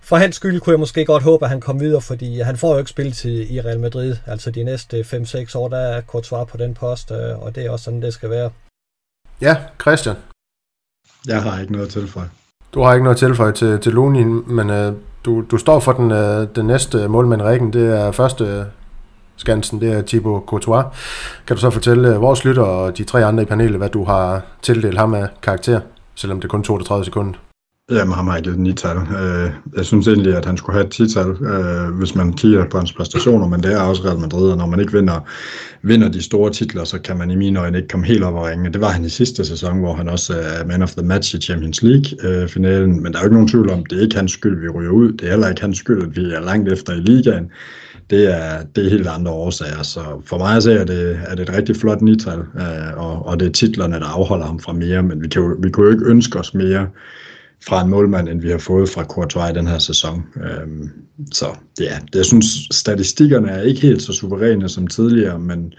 For 0.00 0.16
hans 0.16 0.36
skyld 0.36 0.60
kunne 0.60 0.72
jeg 0.72 0.80
måske 0.80 1.04
godt 1.04 1.22
håbe, 1.22 1.44
at 1.44 1.50
han 1.50 1.60
kom 1.60 1.80
videre, 1.80 2.00
fordi 2.00 2.40
han 2.40 2.56
får 2.56 2.72
jo 2.72 2.78
ikke 2.78 2.90
spillet 2.90 3.16
til, 3.16 3.54
i 3.54 3.60
Real 3.60 3.80
Madrid. 3.80 4.16
Altså 4.26 4.50
de 4.50 4.64
næste 4.64 5.00
5-6 5.00 5.58
år, 5.58 5.68
der 5.68 5.78
er 5.78 6.00
kort 6.00 6.26
svar 6.26 6.44
på 6.44 6.56
den 6.56 6.74
post, 6.74 7.10
øh, 7.10 7.42
og 7.42 7.54
det 7.54 7.66
er 7.66 7.70
også 7.70 7.84
sådan, 7.84 8.02
det 8.02 8.14
skal 8.14 8.30
være. 8.30 8.50
Ja, 9.40 9.56
Christian. 9.80 10.16
Jeg 11.26 11.42
har 11.42 11.60
ikke 11.60 11.72
noget 11.72 11.86
at 11.86 11.92
tilføje. 11.92 12.30
Du 12.74 12.82
har 12.82 12.94
ikke 12.94 13.04
noget 13.04 13.16
at 13.16 13.18
tilføje 13.18 13.52
til, 13.52 13.80
til 13.80 13.92
Looney, 13.92 14.24
men 14.46 14.70
øh, 14.70 14.92
du, 15.28 15.44
du 15.50 15.56
står 15.58 15.80
for 15.80 15.92
den, 15.92 16.10
øh, 16.10 16.46
den 16.56 16.66
næste 16.66 17.08
målmand 17.08 17.42
rækken. 17.42 17.72
Det 17.72 18.00
er 18.00 18.12
første 18.12 18.66
skansen, 19.36 19.80
det 19.80 19.92
er 19.92 20.02
Thibaut 20.02 20.42
Courtois. 20.46 20.84
Kan 21.46 21.56
du 21.56 21.60
så 21.60 21.70
fortælle 21.70 22.08
øh, 22.08 22.20
vores 22.20 22.44
lytter 22.44 22.62
og 22.62 22.98
de 22.98 23.04
tre 23.04 23.24
andre 23.24 23.42
i 23.42 23.46
panelet, 23.46 23.78
hvad 23.78 23.88
du 23.88 24.04
har 24.04 24.42
tildelt 24.62 24.98
ham 24.98 25.14
af 25.14 25.28
karakter, 25.42 25.80
selvom 26.14 26.40
det 26.40 26.50
kun 26.50 26.62
tog 26.62 26.86
30 26.86 27.04
sekunder? 27.04 27.47
Jamen, 27.90 28.14
ham 28.14 28.26
har 28.26 28.34
jeg 28.34 28.42
givet 28.42 28.68
9-tal. 28.68 28.96
Øh, 28.96 29.50
jeg 29.76 29.84
synes 29.84 30.08
egentlig, 30.08 30.36
at 30.36 30.44
han 30.44 30.56
skulle 30.56 30.76
have 30.76 30.86
et 30.86 31.00
10-tal, 31.00 31.28
øh, 31.28 31.98
hvis 31.98 32.14
man 32.14 32.32
kigger 32.32 32.68
på 32.70 32.78
hans 32.78 32.92
præstationer, 32.92 33.48
men 33.48 33.62
det 33.62 33.72
er 33.72 33.80
også 33.80 34.04
Real 34.04 34.18
Madrid, 34.18 34.50
og 34.50 34.56
når 34.56 34.66
man 34.66 34.80
ikke 34.80 34.92
vinder, 34.92 35.28
vinder 35.82 36.08
de 36.08 36.22
store 36.22 36.50
titler, 36.50 36.84
så 36.84 37.00
kan 37.00 37.16
man 37.16 37.30
i 37.30 37.36
mine 37.36 37.60
øjne 37.60 37.78
ikke 37.78 37.88
komme 37.88 38.06
helt 38.06 38.24
op 38.24 38.34
og 38.34 38.46
ringe. 38.46 38.72
Det 38.72 38.80
var 38.80 38.88
han 38.88 39.04
i 39.04 39.08
sidste 39.08 39.44
sæson, 39.44 39.78
hvor 39.78 39.94
han 39.94 40.08
også 40.08 40.34
er 40.34 40.64
man 40.64 40.82
of 40.82 40.90
the 40.90 41.06
match 41.06 41.34
i 41.34 41.40
Champions 41.40 41.82
League-finalen, 41.82 42.96
øh, 42.96 43.02
men 43.02 43.12
der 43.12 43.18
er 43.18 43.22
jo 43.22 43.26
ikke 43.26 43.34
nogen 43.34 43.48
tvivl 43.48 43.70
om, 43.70 43.86
det 43.86 43.98
er 43.98 44.02
ikke 44.02 44.16
hans 44.16 44.32
skyld, 44.32 44.60
vi 44.60 44.68
ryger 44.68 44.90
ud. 44.90 45.12
Det 45.12 45.26
er 45.26 45.30
heller 45.30 45.48
ikke 45.48 45.60
hans 45.60 45.78
skyld, 45.78 46.02
at 46.02 46.16
vi 46.16 46.32
er 46.32 46.40
langt 46.40 46.72
efter 46.72 46.92
i 46.92 47.00
ligaen 47.00 47.50
det 48.10 48.34
er, 48.34 48.62
det 48.76 48.86
er 48.86 48.90
helt 48.90 49.08
andre 49.08 49.32
årsager. 49.32 49.82
Så 49.82 50.00
for 50.26 50.38
mig 50.38 50.62
så 50.62 50.70
er 50.72 50.84
det, 50.84 51.20
er 51.26 51.34
det 51.34 51.48
et 51.48 51.56
rigtig 51.56 51.76
flot 51.76 52.02
nital, 52.02 52.38
øh, 52.38 52.96
og, 52.96 53.26
og 53.26 53.40
det 53.40 53.48
er 53.48 53.52
titlerne, 53.52 53.94
der 53.94 54.06
afholder 54.06 54.46
ham 54.46 54.60
fra 54.60 54.72
mere, 54.72 55.02
men 55.02 55.22
vi, 55.22 55.28
kan 55.28 55.42
jo, 55.42 55.56
vi 55.62 55.70
kunne 55.70 55.86
jo 55.86 55.92
ikke 55.92 56.06
ønske 56.06 56.38
os 56.38 56.54
mere 56.54 56.86
fra 57.66 57.82
en 57.82 57.90
målmand, 57.90 58.28
end 58.28 58.40
vi 58.40 58.50
har 58.50 58.58
fået 58.58 58.88
fra 58.88 59.04
Courtois 59.04 59.50
i 59.50 59.54
den 59.54 59.66
her 59.66 59.78
sæson. 59.78 60.24
Øhm, 60.36 60.90
så 61.32 61.46
ja, 61.80 61.98
det, 62.06 62.14
jeg 62.14 62.24
synes, 62.24 62.46
statistikkerne 62.70 63.50
er 63.50 63.62
ikke 63.62 63.80
helt 63.80 64.02
så 64.02 64.12
suveræne 64.12 64.68
som 64.68 64.86
tidligere, 64.86 65.38
men 65.38 65.72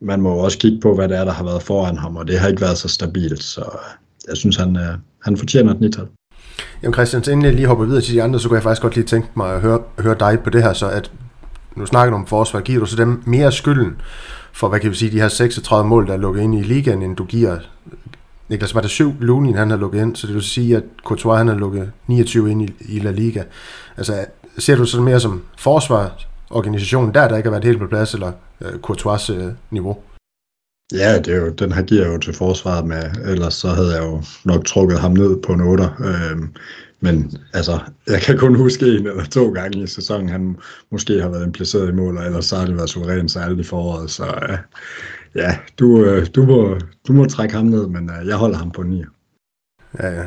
man 0.00 0.20
må 0.20 0.30
jo 0.30 0.38
også 0.38 0.58
kigge 0.58 0.80
på, 0.80 0.94
hvad 0.94 1.08
det 1.08 1.16
er, 1.16 1.24
der 1.24 1.32
har 1.32 1.44
været 1.44 1.62
foran 1.62 1.96
ham, 1.96 2.16
og 2.16 2.28
det 2.28 2.38
har 2.38 2.48
ikke 2.48 2.60
været 2.60 2.78
så 2.78 2.88
stabilt, 2.88 3.42
så 3.42 3.60
øh, 3.60 4.00
jeg 4.28 4.36
synes, 4.36 4.56
han, 4.56 4.76
øh, 4.76 4.94
han 5.22 5.36
fortjener 5.36 5.74
et 5.74 5.80
nital. 5.80 6.06
Jamen 6.82 6.94
Christian, 6.94 7.22
inden 7.22 7.44
jeg 7.44 7.54
lige 7.54 7.66
hopper 7.66 7.84
videre 7.84 8.00
til 8.00 8.14
de 8.14 8.22
andre, 8.22 8.40
så 8.40 8.48
kunne 8.48 8.56
jeg 8.56 8.62
faktisk 8.62 8.82
godt 8.82 8.94
lige 8.94 9.06
tænke 9.06 9.28
mig 9.36 9.54
at 9.54 9.60
høre, 9.60 9.82
høre 9.98 10.16
dig 10.20 10.38
på 10.44 10.50
det 10.50 10.62
her, 10.62 10.72
så 10.72 10.88
at 10.88 11.10
nu 11.76 11.86
snakker 11.86 12.10
du 12.10 12.16
om 12.16 12.26
forsvar, 12.26 12.60
giver 12.60 12.80
du 12.80 12.86
så 12.86 12.96
dem 12.96 13.22
mere 13.26 13.52
skylden 13.52 13.92
for, 14.52 14.68
hvad 14.68 14.80
kan 14.80 14.90
vi 14.90 14.96
sige, 14.96 15.10
de 15.10 15.20
her 15.20 15.28
36 15.28 15.88
mål, 15.88 16.06
der 16.06 16.12
er 16.12 16.16
lukket 16.16 16.42
ind 16.42 16.54
i 16.54 16.62
ligaen, 16.62 17.02
end 17.02 17.16
du 17.16 17.24
giver 17.24 17.58
Niklas, 18.50 18.74
var 18.74 18.80
det 18.80 18.90
syv 18.90 19.14
Lunin, 19.20 19.54
han 19.54 19.70
har 19.70 19.76
lukket 19.76 20.02
ind, 20.02 20.16
så 20.16 20.26
det 20.26 20.34
vil 20.34 20.42
sige, 20.42 20.76
at 20.76 20.82
Courtois 21.04 21.38
han 21.38 21.48
har 21.48 21.54
lukket 21.54 21.92
29 22.06 22.50
ind 22.50 22.62
i, 22.62 22.74
i 22.88 22.98
La 22.98 23.10
Liga. 23.10 23.42
Altså, 23.96 24.24
ser 24.58 24.76
du 24.76 24.84
så 24.84 25.00
mere 25.00 25.20
som 25.20 25.42
forsvarsorganisationen 25.58 27.14
der, 27.14 27.28
der 27.28 27.36
ikke 27.36 27.46
har 27.46 27.50
været 27.50 27.64
helt 27.64 27.78
på 27.78 27.86
plads, 27.86 28.14
eller 28.14 28.32
øh, 28.60 28.80
Courtois 28.80 29.30
øh, 29.30 29.52
niveau? 29.70 29.96
Ja, 30.92 31.18
det 31.18 31.28
er 31.28 31.36
jo, 31.36 31.48
den 31.48 31.72
her 31.72 31.82
giver 31.82 32.02
jeg 32.02 32.12
jo 32.12 32.18
til 32.18 32.34
forsvaret 32.34 32.86
med, 32.86 33.02
ellers 33.24 33.54
så 33.54 33.68
havde 33.68 33.94
jeg 33.94 34.02
jo 34.02 34.22
nok 34.44 34.64
trukket 34.64 35.00
ham 35.00 35.12
ned 35.12 35.42
på 35.42 35.52
en 35.52 35.60
8. 35.60 35.84
Øhm, 36.00 36.54
men 37.00 37.32
altså, 37.52 37.78
jeg 38.06 38.20
kan 38.20 38.38
kun 38.38 38.54
huske 38.54 38.86
en 38.86 39.06
eller 39.06 39.24
to 39.24 39.50
gange 39.50 39.82
i 39.82 39.86
sæsonen, 39.86 40.28
han 40.28 40.56
måske 40.92 41.22
har 41.22 41.28
været 41.28 41.46
impliceret 41.46 41.88
i 41.88 41.92
mål, 41.92 42.16
og 42.16 42.26
ellers 42.26 42.44
så 42.44 42.56
har 42.56 42.66
det 42.66 42.76
været 42.76 42.90
suverænt 42.90 43.30
særligt 43.30 43.60
i 43.60 43.64
foråret. 43.64 44.10
Så 44.10 44.24
øh, 44.24 44.58
ja, 45.34 45.56
du, 45.78 45.86
uh, 45.86 46.26
du, 46.34 46.44
må, 46.44 46.78
du 47.08 47.12
må 47.12 47.24
trække 47.24 47.54
ham 47.54 47.66
ned, 47.66 47.86
men 47.86 48.10
uh, 48.10 48.28
jeg 48.28 48.36
holder 48.36 48.58
ham 48.58 48.70
på 48.70 48.82
9. 48.82 49.04
Ja, 50.00 50.08
ja. 50.08 50.26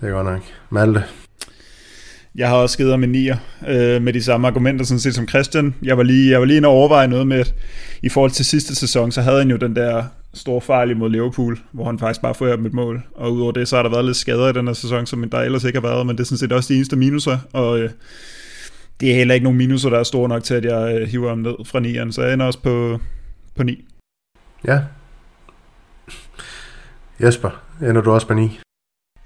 Det 0.00 0.08
er 0.08 0.12
godt 0.12 0.26
nok. 0.26 0.42
Malte? 0.70 1.04
Jeg 2.34 2.48
har 2.48 2.56
også 2.56 2.76
givet 2.76 2.90
ham 2.90 3.04
en 3.04 3.12
nier, 3.12 3.36
øh, 3.68 4.02
med 4.02 4.12
de 4.12 4.22
samme 4.22 4.46
argumenter 4.46 4.84
sådan 4.84 5.00
set 5.00 5.14
som 5.14 5.28
Christian. 5.28 5.74
Jeg 5.82 5.96
var 5.96 6.02
lige, 6.02 6.30
jeg 6.30 6.40
var 6.40 6.46
lige 6.46 6.56
inde 6.56 6.68
og 6.68 6.74
overveje 6.74 7.08
noget 7.08 7.26
med, 7.26 7.36
at 7.36 7.54
i 8.02 8.08
forhold 8.08 8.30
til 8.30 8.44
sidste 8.44 8.74
sæson, 8.74 9.12
så 9.12 9.22
havde 9.22 9.38
han 9.38 9.50
jo 9.50 9.56
den 9.56 9.76
der 9.76 10.04
store 10.34 10.60
fejl 10.60 10.90
imod 10.90 11.10
Liverpool, 11.10 11.58
hvor 11.72 11.84
han 11.84 11.98
faktisk 11.98 12.22
bare 12.22 12.34
får 12.34 12.46
et 12.46 12.72
mål. 12.72 13.02
Og 13.14 13.32
udover 13.32 13.52
det, 13.52 13.68
så 13.68 13.76
har 13.76 13.82
der 13.82 13.90
været 13.90 14.04
lidt 14.04 14.16
skader 14.16 14.48
i 14.48 14.52
den 14.52 14.66
her 14.66 14.74
sæson, 14.74 15.06
som 15.06 15.30
der 15.30 15.38
ellers 15.38 15.64
ikke 15.64 15.80
har 15.80 15.88
været, 15.88 16.06
men 16.06 16.16
det 16.16 16.22
er 16.22 16.26
sådan 16.26 16.38
set 16.38 16.52
også 16.52 16.72
de 16.72 16.76
eneste 16.76 16.96
minuser, 16.96 17.38
og 17.52 17.80
øh, 17.80 17.90
det 19.00 19.10
er 19.10 19.14
heller 19.14 19.34
ikke 19.34 19.44
nogen 19.44 19.58
minuser, 19.58 19.90
der 19.90 19.98
er 19.98 20.02
store 20.02 20.28
nok 20.28 20.44
til, 20.44 20.54
at 20.54 20.64
jeg 20.64 21.00
øh, 21.00 21.08
hiver 21.08 21.28
ham 21.28 21.38
ned 21.38 21.54
fra 21.64 21.80
9'eren, 21.80 22.12
så 22.12 22.22
jeg 22.22 22.34
ender 22.34 22.46
også 22.46 22.62
på, 22.62 23.00
på 23.56 23.62
9. 23.62 23.84
Ja. 24.64 24.80
Jesper, 27.20 27.50
ender 27.80 28.00
du 28.00 28.12
også 28.12 28.26
på 28.26 28.34
9? 28.34 28.60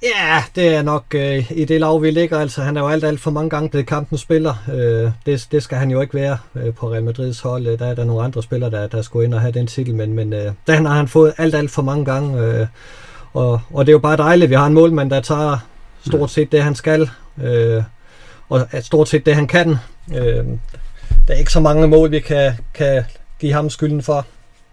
Ja, 0.03 0.45
det 0.55 0.75
er 0.75 0.83
nok 0.83 1.05
øh, 1.15 1.53
i 1.53 1.65
det 1.65 1.81
lav, 1.81 2.03
vi 2.03 2.11
ligger. 2.11 2.39
Altså, 2.39 2.63
han 2.63 2.77
er 2.77 2.81
jo 2.81 2.89
alt, 2.89 3.05
alt 3.05 3.21
for 3.21 3.31
mange 3.31 3.51
gange 3.51 3.71
blevet 3.71 3.87
kampens 3.87 4.21
spiller. 4.21 4.55
Øh, 4.73 5.11
det, 5.27 5.49
det 5.53 5.63
skal 5.63 5.79
han 5.79 5.91
jo 5.91 6.01
ikke 6.01 6.15
være 6.15 6.39
øh, 6.55 6.75
på 6.75 6.93
Real 6.93 7.05
Madrids 7.05 7.41
hold. 7.41 7.67
Øh, 7.67 7.79
der 7.79 7.87
er 7.87 7.95
der 7.95 8.05
nogle 8.05 8.25
andre 8.25 8.43
spillere, 8.43 8.71
der, 8.71 8.87
der 8.87 9.03
skulle 9.03 9.25
ind 9.25 9.35
og 9.35 9.41
have 9.41 9.53
den 9.53 9.67
titel, 9.67 9.95
men, 9.95 10.13
men 10.13 10.33
øh, 10.33 10.53
den 10.67 10.87
har 10.87 10.95
han 10.95 11.09
fået 11.09 11.35
alt, 11.39 11.55
alt 11.55 11.71
for 11.71 11.83
mange 11.83 12.05
gange. 12.05 12.41
Øh, 12.41 12.67
og, 13.33 13.61
og 13.71 13.87
det 13.87 13.93
er 13.93 13.95
jo 13.95 13.99
bare 13.99 14.17
dejligt, 14.17 14.51
vi 14.51 14.55
har 14.55 14.67
en 14.67 14.75
målmand, 14.75 15.11
der 15.11 15.21
tager 15.21 15.59
stort 16.07 16.31
set 16.31 16.53
det, 16.53 16.63
han 16.63 16.75
skal, 16.75 17.11
øh, 17.43 17.83
og 18.49 18.69
stort 18.81 19.09
set 19.09 19.27
det, 19.27 19.35
han 19.35 19.47
kan. 19.47 19.77
Øh, 20.15 20.45
der 21.29 21.35
er 21.35 21.39
ikke 21.39 21.53
så 21.53 21.61
mange 21.61 21.89
mål, 21.89 22.11
vi 22.11 22.21
kan, 22.21 22.53
kan 22.75 23.05
give 23.39 23.53
ham 23.53 23.71
skylden 23.71 24.03
for. 24.03 24.27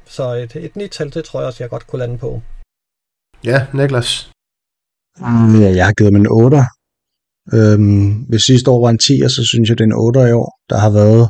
Så 0.05 0.33
et, 0.33 0.55
et 0.55 0.75
nital, 0.75 1.13
det 1.13 1.25
tror 1.25 1.39
jeg 1.39 1.47
også, 1.47 1.63
jeg 1.63 1.69
godt 1.69 1.87
kunne 1.87 1.99
lande 1.99 2.17
på. 2.17 2.41
Ja, 3.43 3.67
Niklas? 3.73 4.29
Mm, 5.19 5.61
ja, 5.61 5.69
jeg 5.75 5.85
har 5.85 5.93
givet 5.93 6.13
ham 6.13 6.21
en 6.21 6.27
8. 6.31 6.57
Øhm, 7.53 8.11
hvis 8.29 8.41
sidste 8.41 8.71
år 8.71 8.81
var 8.81 8.89
en 8.89 8.97
10, 8.97 9.19
så 9.35 9.41
synes 9.45 9.69
jeg, 9.69 9.77
det 9.77 9.83
er 9.83 9.87
en 9.87 10.05
8 10.05 10.29
i 10.29 10.31
år. 10.31 10.49
Der 10.69 10.77
har 10.77 10.89
været, 10.89 11.29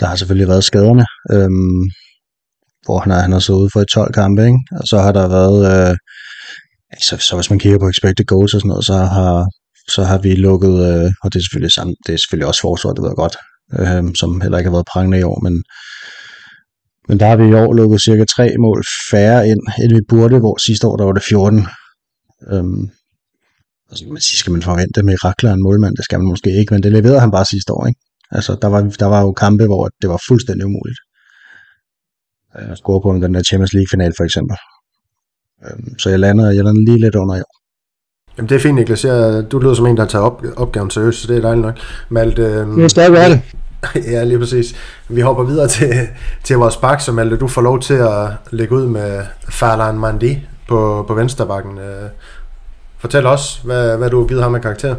der 0.00 0.06
har 0.06 0.16
selvfølgelig 0.16 0.48
været 0.48 0.64
skaderne, 0.64 1.06
øhm, 1.32 1.82
hvor 2.84 2.98
han 2.98 3.10
har, 3.12 3.20
han 3.20 3.32
har 3.32 3.38
så 3.38 3.52
ude 3.52 3.70
for 3.72 3.80
i 3.80 3.92
12 3.92 4.12
kampe, 4.12 4.42
ikke? 4.46 4.60
og 4.80 4.84
så 4.90 4.98
har 4.98 5.12
der 5.12 5.28
været, 5.28 5.60
øh, 5.72 5.96
så, 7.00 7.16
så 7.16 7.34
hvis 7.36 7.50
man 7.50 7.58
kigger 7.58 7.78
på 7.78 7.88
expected 7.88 8.24
goals 8.26 8.54
og 8.54 8.60
sådan 8.60 8.68
noget, 8.68 8.86
så 8.86 8.96
har, 8.96 9.46
så 9.88 10.04
har 10.04 10.18
vi 10.18 10.34
lukket, 10.34 10.74
øh, 10.90 11.10
og 11.22 11.32
det 11.32 11.38
er 11.38 11.44
selvfølgelig, 11.44 11.72
samt, 11.72 11.96
det 12.06 12.12
er 12.14 12.18
selvfølgelig 12.18 12.48
også 12.48 12.60
forsvaret, 12.60 12.96
det 12.96 13.02
ved 13.02 13.10
jeg 13.12 13.22
godt, 13.24 13.36
øh, 13.78 14.14
som 14.14 14.40
heller 14.40 14.58
ikke 14.58 14.70
har 14.70 14.76
været 14.76 14.92
prangende 14.92 15.18
i 15.18 15.28
år, 15.30 15.38
men, 15.46 15.54
men 17.08 17.20
der 17.20 17.26
har 17.26 17.36
vi 17.36 17.48
i 17.48 17.54
år 17.54 17.72
lukket 17.72 18.00
cirka 18.00 18.24
tre 18.24 18.56
mål 18.58 18.84
færre 19.10 19.48
ind, 19.48 19.60
end 19.82 19.92
vi 19.94 20.00
burde, 20.08 20.38
hvor 20.38 20.56
sidste 20.66 20.86
år 20.86 20.96
der 20.96 21.04
var 21.04 21.12
det 21.12 21.22
14. 21.22 21.66
Øhm, 22.52 22.90
altså, 23.90 24.04
man 24.08 24.20
sige, 24.20 24.38
skal 24.38 24.52
man 24.52 24.62
forvente 24.62 25.02
mirakler 25.02 25.50
af 25.50 25.54
en 25.54 25.62
målmand? 25.62 25.96
Det 25.96 26.04
skal 26.04 26.18
man 26.18 26.28
måske 26.28 26.50
ikke, 26.50 26.74
men 26.74 26.82
det 26.82 26.92
leverede 26.92 27.20
han 27.20 27.30
bare 27.30 27.44
sidste 27.44 27.72
år. 27.72 27.86
Ikke? 27.86 28.00
Altså, 28.30 28.58
der 28.62 28.68
var, 28.68 28.80
der 29.02 29.06
var 29.06 29.20
jo 29.20 29.32
kampe, 29.32 29.64
hvor 29.64 29.88
det 30.02 30.10
var 30.10 30.20
fuldstændig 30.28 30.64
umuligt. 30.66 31.00
At 32.54 32.78
score 32.78 33.00
på 33.00 33.12
den 33.12 33.34
der 33.34 33.42
Champions 33.42 33.72
League-final 33.72 34.12
for 34.16 34.24
eksempel. 34.24 34.56
Øhm, 35.64 35.98
så 35.98 36.10
jeg 36.10 36.18
lander, 36.18 36.46
jeg 36.50 36.64
lander 36.64 36.82
lige 36.88 37.00
lidt 37.00 37.14
under 37.14 37.34
i 37.36 37.40
år. 37.40 37.54
Jamen 38.36 38.48
det 38.48 38.56
er 38.56 38.60
fint, 38.60 38.74
Niklas. 38.74 39.04
Jeg, 39.04 39.44
du 39.52 39.58
lyder 39.58 39.74
som 39.74 39.86
en, 39.86 39.96
der 39.96 40.02
har 40.02 40.08
taget 40.08 40.24
op, 40.24 40.44
opgaven 40.56 40.90
seriøst, 40.90 41.20
så 41.20 41.28
det 41.28 41.36
er 41.36 41.40
dejligt 41.40 41.66
nok. 41.66 41.78
Malte, 42.08 42.42
øhm, 42.42 42.76
det 42.76 42.84
er 42.84 42.88
stadig 42.88 43.30
det. 43.30 43.42
ja, 44.12 44.24
lige 44.24 44.38
præcis. 44.38 44.74
Vi 45.08 45.20
hopper 45.20 45.44
videre 45.44 45.68
til, 45.68 46.08
til 46.44 46.56
vores 46.56 46.76
bak, 46.76 47.00
som 47.00 47.14
Malte, 47.14 47.36
du 47.36 47.48
får 47.48 47.62
lov 47.62 47.80
til 47.80 47.94
at 47.94 48.30
lægge 48.50 48.74
ud 48.74 48.86
med 48.86 49.22
Farlan 49.48 49.98
Mandi 49.98 50.46
på, 50.68 51.04
på 51.08 51.14
venstrebakken. 51.14 51.78
Øh, 51.78 52.10
fortæl 52.98 53.26
os, 53.26 53.60
hvad, 53.64 53.96
hvad 53.96 54.10
du 54.10 54.20
har 54.20 54.26
givet 54.26 54.42
ham 54.42 54.54
af 54.54 54.62
karakter. 54.62 54.94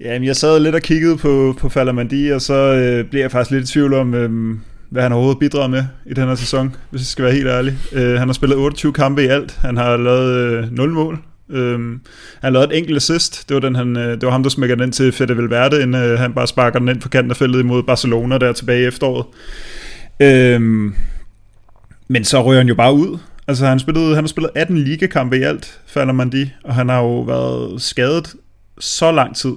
Jamen, 0.00 0.24
jeg 0.24 0.36
sad 0.36 0.60
lidt 0.60 0.74
og 0.74 0.80
kiggede 0.80 1.16
på, 1.16 1.54
på 1.60 1.68
Falamandi, 1.68 2.30
og 2.30 2.40
så 2.40 2.54
øh, 2.54 3.10
blev 3.10 3.20
jeg 3.20 3.30
faktisk 3.30 3.50
lidt 3.50 3.70
i 3.70 3.72
tvivl 3.72 3.94
om, 3.94 4.14
øh, 4.14 4.56
hvad 4.90 5.02
han 5.02 5.12
overhovedet 5.12 5.38
bidrager 5.38 5.68
med 5.68 5.84
i 6.06 6.14
den 6.14 6.28
her 6.28 6.34
sæson, 6.34 6.76
hvis 6.90 7.00
jeg 7.00 7.06
skal 7.06 7.24
være 7.24 7.34
helt 7.34 7.48
ærlig. 7.48 7.78
Øh, 7.92 8.18
han 8.18 8.28
har 8.28 8.32
spillet 8.32 8.58
28 8.58 8.92
kampe 8.92 9.22
i 9.22 9.26
alt. 9.26 9.58
Han 9.60 9.76
har 9.76 9.96
lavet 9.96 10.34
øh, 10.34 10.72
0 10.72 10.90
mål. 10.90 11.18
Øhm, 11.52 12.00
han 12.42 12.52
lavede 12.52 12.72
et 12.72 12.78
enkelt 12.78 12.96
assist. 12.96 13.48
Det 13.48 13.54
var, 13.54 13.60
den, 13.60 13.74
han, 13.74 13.96
øh, 13.96 14.10
det 14.10 14.22
var 14.22 14.30
ham, 14.30 14.42
der 14.42 14.50
smækker 14.50 14.76
den 14.76 14.84
ind 14.84 14.92
til 14.92 15.12
Fede 15.12 15.36
Valverde, 15.36 15.82
inden 15.82 16.02
øh, 16.02 16.18
han 16.18 16.32
bare 16.32 16.46
sparker 16.46 16.78
den 16.78 16.88
ind 16.88 17.00
på 17.00 17.08
kanten 17.08 17.30
af 17.30 17.36
feltet 17.36 17.60
imod 17.60 17.82
Barcelona 17.82 18.38
der 18.38 18.52
tilbage 18.52 18.82
i 18.82 18.86
efteråret. 18.86 19.26
Øhm, 20.20 20.94
men 22.08 22.24
så 22.24 22.42
rører 22.42 22.58
han 22.58 22.68
jo 22.68 22.74
bare 22.74 22.94
ud. 22.94 23.18
Altså 23.48 23.66
han, 23.66 23.78
spillede, 23.78 24.14
han 24.14 24.24
har 24.24 24.28
spillet 24.28 24.50
18 24.54 24.78
ligakampe 24.78 25.38
i 25.38 25.42
alt, 25.42 25.80
falder 25.86 26.12
man 26.12 26.32
de, 26.32 26.50
og 26.64 26.74
han 26.74 26.88
har 26.88 26.98
jo 26.98 27.20
været 27.20 27.82
skadet 27.82 28.34
så 28.78 29.12
lang 29.12 29.36
tid. 29.36 29.54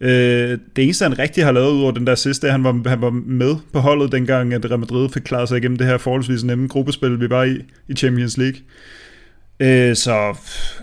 Øh, 0.00 0.58
det 0.76 0.84
eneste, 0.84 1.02
han 1.02 1.18
rigtig 1.18 1.44
har 1.44 1.52
lavet 1.52 1.72
ud 1.72 1.82
over 1.82 1.92
den 1.92 2.06
der 2.06 2.14
sidste, 2.14 2.50
han 2.50 2.64
var, 2.64 2.88
han 2.88 3.00
var 3.00 3.10
med 3.10 3.56
på 3.72 3.78
holdet 3.78 4.12
dengang, 4.12 4.54
at 4.54 4.64
Real 4.70 4.78
Madrid 4.78 5.08
fik 5.08 5.22
klaret 5.22 5.48
sig 5.48 5.58
igennem 5.58 5.78
det 5.78 5.86
her 5.86 5.98
forholdsvis 5.98 6.44
nemme 6.44 6.68
gruppespil, 6.68 7.20
vi 7.20 7.30
var 7.30 7.44
i 7.44 7.58
i 7.88 7.94
Champions 7.94 8.36
League. 8.36 8.60
Øh, 9.60 9.96
så 9.96 10.36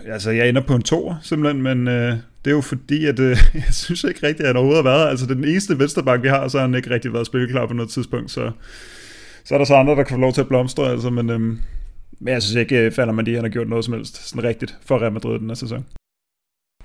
altså, 0.06 0.30
jeg 0.30 0.48
ender 0.48 0.62
på 0.62 0.74
en 0.74 0.82
to 0.82 1.14
simpelthen, 1.22 1.62
men 1.62 1.88
øh, 1.88 2.12
det 2.44 2.50
er 2.50 2.54
jo 2.54 2.60
fordi, 2.60 3.06
at 3.06 3.18
øh, 3.18 3.36
jeg 3.54 3.74
synes 3.74 4.04
ikke 4.04 4.26
rigtigt, 4.26 4.40
at 4.40 4.46
han 4.46 4.56
overhovedet 4.56 4.84
har 4.84 4.90
været. 4.90 5.10
Altså 5.10 5.26
den 5.26 5.44
eneste 5.44 5.78
venstreback, 5.78 6.22
vi 6.22 6.28
har, 6.28 6.48
så 6.48 6.58
har 6.58 6.66
han 6.66 6.74
ikke 6.74 6.90
rigtig 6.90 7.12
været 7.12 7.26
spilleklar 7.26 7.66
på 7.66 7.74
noget 7.74 7.90
tidspunkt, 7.90 8.30
så, 8.30 8.50
så 9.44 9.54
er 9.54 9.58
der 9.58 9.64
så 9.64 9.74
andre, 9.74 9.96
der 9.96 10.02
kan 10.02 10.14
få 10.14 10.20
lov 10.20 10.32
til 10.32 10.40
at 10.40 10.48
blomstre, 10.48 10.90
altså, 10.90 11.10
men... 11.10 11.30
Øh, 11.30 11.56
men 12.20 12.34
jeg 12.34 12.42
synes 12.42 12.56
ikke, 12.56 12.76
øh, 12.76 12.92
falder 12.92 13.12
man 13.12 13.24
lige, 13.24 13.34
han 13.34 13.44
har 13.44 13.50
gjort 13.50 13.68
noget 13.68 13.84
som 13.84 13.94
helst 13.94 14.28
sådan 14.28 14.44
rigtigt 14.44 14.76
for 14.86 14.98
Real 14.98 15.12
Madrid 15.12 15.38
den 15.38 15.50
her 15.50 15.54
sæson. 15.54 15.86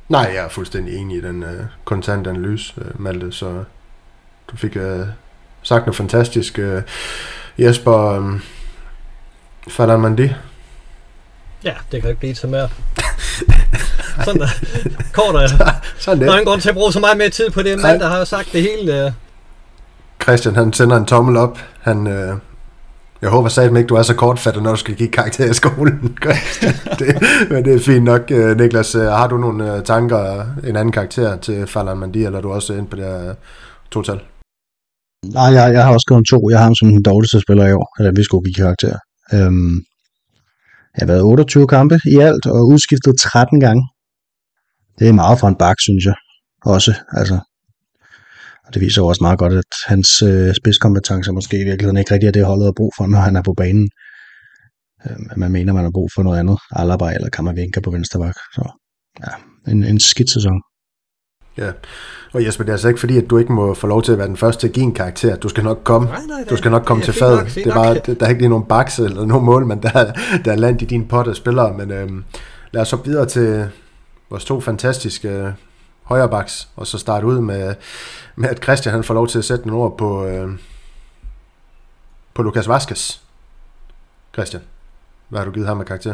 Nej, 0.10 0.32
jeg 0.36 0.46
er 0.46 0.50
fuldstændig 0.50 0.96
enig 0.96 1.18
i 1.18 1.22
den 1.22 1.44
øh, 1.44 1.66
kontante 1.84 2.30
analyse, 2.30 2.74
øh, 2.82 3.02
Malte, 3.02 3.32
så 3.32 3.64
du 4.48 4.58
fik 4.58 4.76
øh, 4.76 5.00
sagt 5.64 5.86
noget 5.86 5.96
fantastisk. 5.96 6.60
Øh, 6.60 6.82
Jesper, 7.58 7.98
øh, 7.98 8.40
falder 9.68 9.98
man 9.98 10.18
det? 10.18 10.36
Ja, 11.66 11.74
det 11.92 12.02
kan 12.02 12.10
ikke 12.10 12.20
blive 12.20 12.34
til 12.34 12.50
mere. 12.50 12.70
Sådan 14.26 14.42
der. 14.42 14.48
Kort 15.14 15.36
er 15.36 15.48
Sådan 15.98 16.20
det. 16.20 16.28
Der 16.28 16.34
er 16.34 16.38
ingen 16.38 16.52
grund 16.52 16.62
til 16.62 16.70
at 16.70 16.76
bruge 16.76 16.94
så 16.94 17.00
meget 17.00 17.18
mere 17.18 17.30
tid 17.30 17.50
på 17.50 17.62
det, 17.62 17.80
mand, 17.80 18.00
der 18.00 18.08
har 18.08 18.24
sagt 18.24 18.50
det 18.54 18.62
hele. 18.62 19.06
Uh... 19.06 19.12
Christian, 20.24 20.56
han 20.56 20.74
sender 20.74 20.98
en 20.98 21.06
tommel 21.06 21.38
op. 21.38 21.60
Han, 21.82 22.08
uh, 22.08 22.38
Jeg 23.22 23.30
håber 23.32 23.50
satme 23.50 23.80
ikke, 23.80 23.88
du 23.88 23.96
er 23.96 24.02
så 24.02 24.16
kortfattet, 24.16 24.64
når 24.64 24.72
du 24.72 24.78
skal 24.78 24.96
give 24.96 25.10
karakter 25.10 25.50
i 25.50 25.54
skolen. 25.54 26.18
det, 27.00 27.24
men 27.50 27.66
det 27.66 27.76
er 27.76 27.80
fint 27.80 28.04
nok. 28.04 28.32
Øh, 28.32 28.58
Niklas, 28.58 28.96
øh, 28.96 29.02
har 29.02 29.28
du 29.28 29.38
nogle 29.38 29.76
øh, 29.76 29.84
tanker, 29.84 30.46
en 30.68 30.76
anden 30.76 30.92
karakter 30.92 31.38
til 31.38 31.68
Falan 31.68 31.98
Mandi, 31.98 32.26
eller 32.26 32.38
er 32.38 32.42
du 32.42 32.52
også 32.52 32.74
ind 32.74 32.88
på 32.88 32.96
det 32.96 33.06
her 33.06 33.34
total? 33.92 34.20
Nej, 35.26 35.44
jeg, 35.44 35.74
jeg 35.74 35.84
har 35.84 35.94
også 35.94 36.06
skrevet 36.08 36.26
to. 36.30 36.50
Jeg 36.50 36.60
har 36.60 36.64
ham 36.64 36.76
som 36.76 36.88
den 36.88 37.04
dårligste 37.04 37.42
spiller 37.42 37.68
i 37.68 37.74
år, 37.74 37.96
eller 38.00 38.12
vi 38.12 38.24
skulle 38.24 38.44
give 38.44 38.66
karakter. 38.66 38.96
Øhm, 39.34 39.84
har 41.00 41.06
været 41.06 41.24
28 41.24 41.68
kampe 41.68 42.00
i 42.06 42.16
alt, 42.20 42.46
og 42.46 42.68
udskiftet 42.68 43.14
13 43.20 43.60
gange. 43.60 43.84
Det 45.00 45.08
er 45.08 45.14
meget 45.14 45.40
for 45.40 45.48
en 45.48 45.56
bak, 45.56 45.80
synes 45.80 46.06
jeg. 46.06 46.16
Også, 46.66 46.94
altså. 47.12 47.40
Og 48.66 48.74
det 48.74 48.82
viser 48.82 49.02
jo 49.02 49.08
også 49.08 49.24
meget 49.24 49.40
godt, 49.40 49.54
at 49.54 49.74
hans 49.86 50.22
øh, 50.22 50.54
spidskompetencer 50.56 51.32
måske 51.32 51.62
i 51.62 51.64
virkeligheden 51.64 51.98
ikke 51.98 52.14
rigtig 52.14 52.28
er 52.28 52.32
det, 52.32 52.46
holdet 52.46 52.66
har 52.66 52.74
brug 52.78 52.94
for, 52.98 53.08
når 53.08 53.20
han 53.20 53.36
er 53.36 53.42
på 53.42 53.54
banen. 53.54 53.90
Øh, 55.06 55.18
man 55.38 55.52
mener, 55.52 55.74
man 55.74 55.84
har 55.84 55.92
brug 55.92 56.10
for 56.16 56.24
noget 56.24 56.40
andet. 56.40 56.58
Alaba 56.72 57.06
eller 57.14 57.30
Kammervinka 57.30 57.80
på 57.80 57.92
venstre 57.92 58.20
bak. 58.20 58.36
Så 58.54 58.64
ja, 59.20 59.32
en, 59.72 59.84
en 59.84 60.00
skidt 60.00 60.30
sæson. 60.30 60.62
Ja, 61.58 61.72
og 62.34 62.46
Jesper, 62.46 62.64
det 62.64 62.70
er 62.70 62.74
altså 62.74 62.88
ikke 62.88 63.00
fordi, 63.00 63.18
at 63.18 63.30
du 63.30 63.38
ikke 63.38 63.54
må 63.54 63.74
få 63.74 63.88
lov 63.88 64.02
til 64.02 64.12
at 64.12 64.18
være 64.18 64.28
den 64.28 64.38
første 64.38 64.62
til 64.62 64.68
at 64.68 64.74
give 64.74 64.84
en 64.84 64.94
karakter. 64.94 65.36
Du 65.36 65.50
skal 65.50 65.64
nok 65.64 65.82
komme, 65.84 66.08
nej, 66.08 66.20
nej, 66.28 66.44
du 66.50 66.58
skal 66.58 66.72
nok 66.72 66.86
komme 66.86 67.04
til 67.04 67.14
fad. 67.14 67.46
Det 67.46 67.68
er 67.68 67.74
bare, 67.74 67.94
der 67.94 68.26
er 68.26 68.30
ikke 68.30 68.42
lige 68.42 68.50
nogen 68.50 68.66
bakse 68.66 69.06
eller 69.06 69.26
nogen 69.26 69.46
mål, 69.46 69.66
men 69.66 69.84
der, 69.84 70.14
der 70.46 70.52
er 70.52 70.56
land 70.56 70.82
i 70.82 70.86
din 70.86 71.08
pot 71.08 71.28
af 71.28 71.36
spillere. 71.36 71.74
Men 71.74 71.92
øhm, 71.92 72.24
lad 72.72 72.82
os 72.82 72.88
så 72.88 72.96
videre 72.96 73.26
til 73.26 73.70
vores 74.30 74.46
to 74.46 74.62
fantastiske 74.62 75.30
øh, 75.30 75.52
højrebaks, 76.04 76.68
og 76.76 76.88
så 76.88 76.98
starte 76.98 77.26
ud 77.26 77.40
med, 77.40 77.76
med, 78.36 78.50
at 78.50 78.64
Christian 78.64 78.94
han 78.94 79.04
får 79.04 79.14
lov 79.14 79.28
til 79.28 79.38
at 79.38 79.46
sætte 79.46 79.68
nogle 79.68 79.84
ord 79.84 79.98
på, 79.98 80.26
øh, 80.26 80.50
på 82.34 82.44
Lukas 82.44 82.68
Vaskes. 82.68 83.22
Christian, 84.34 84.64
hvad 85.30 85.40
har 85.40 85.46
du 85.46 85.52
givet 85.52 85.68
ham 85.68 85.78
med 85.78 85.86
karakter? 85.86 86.14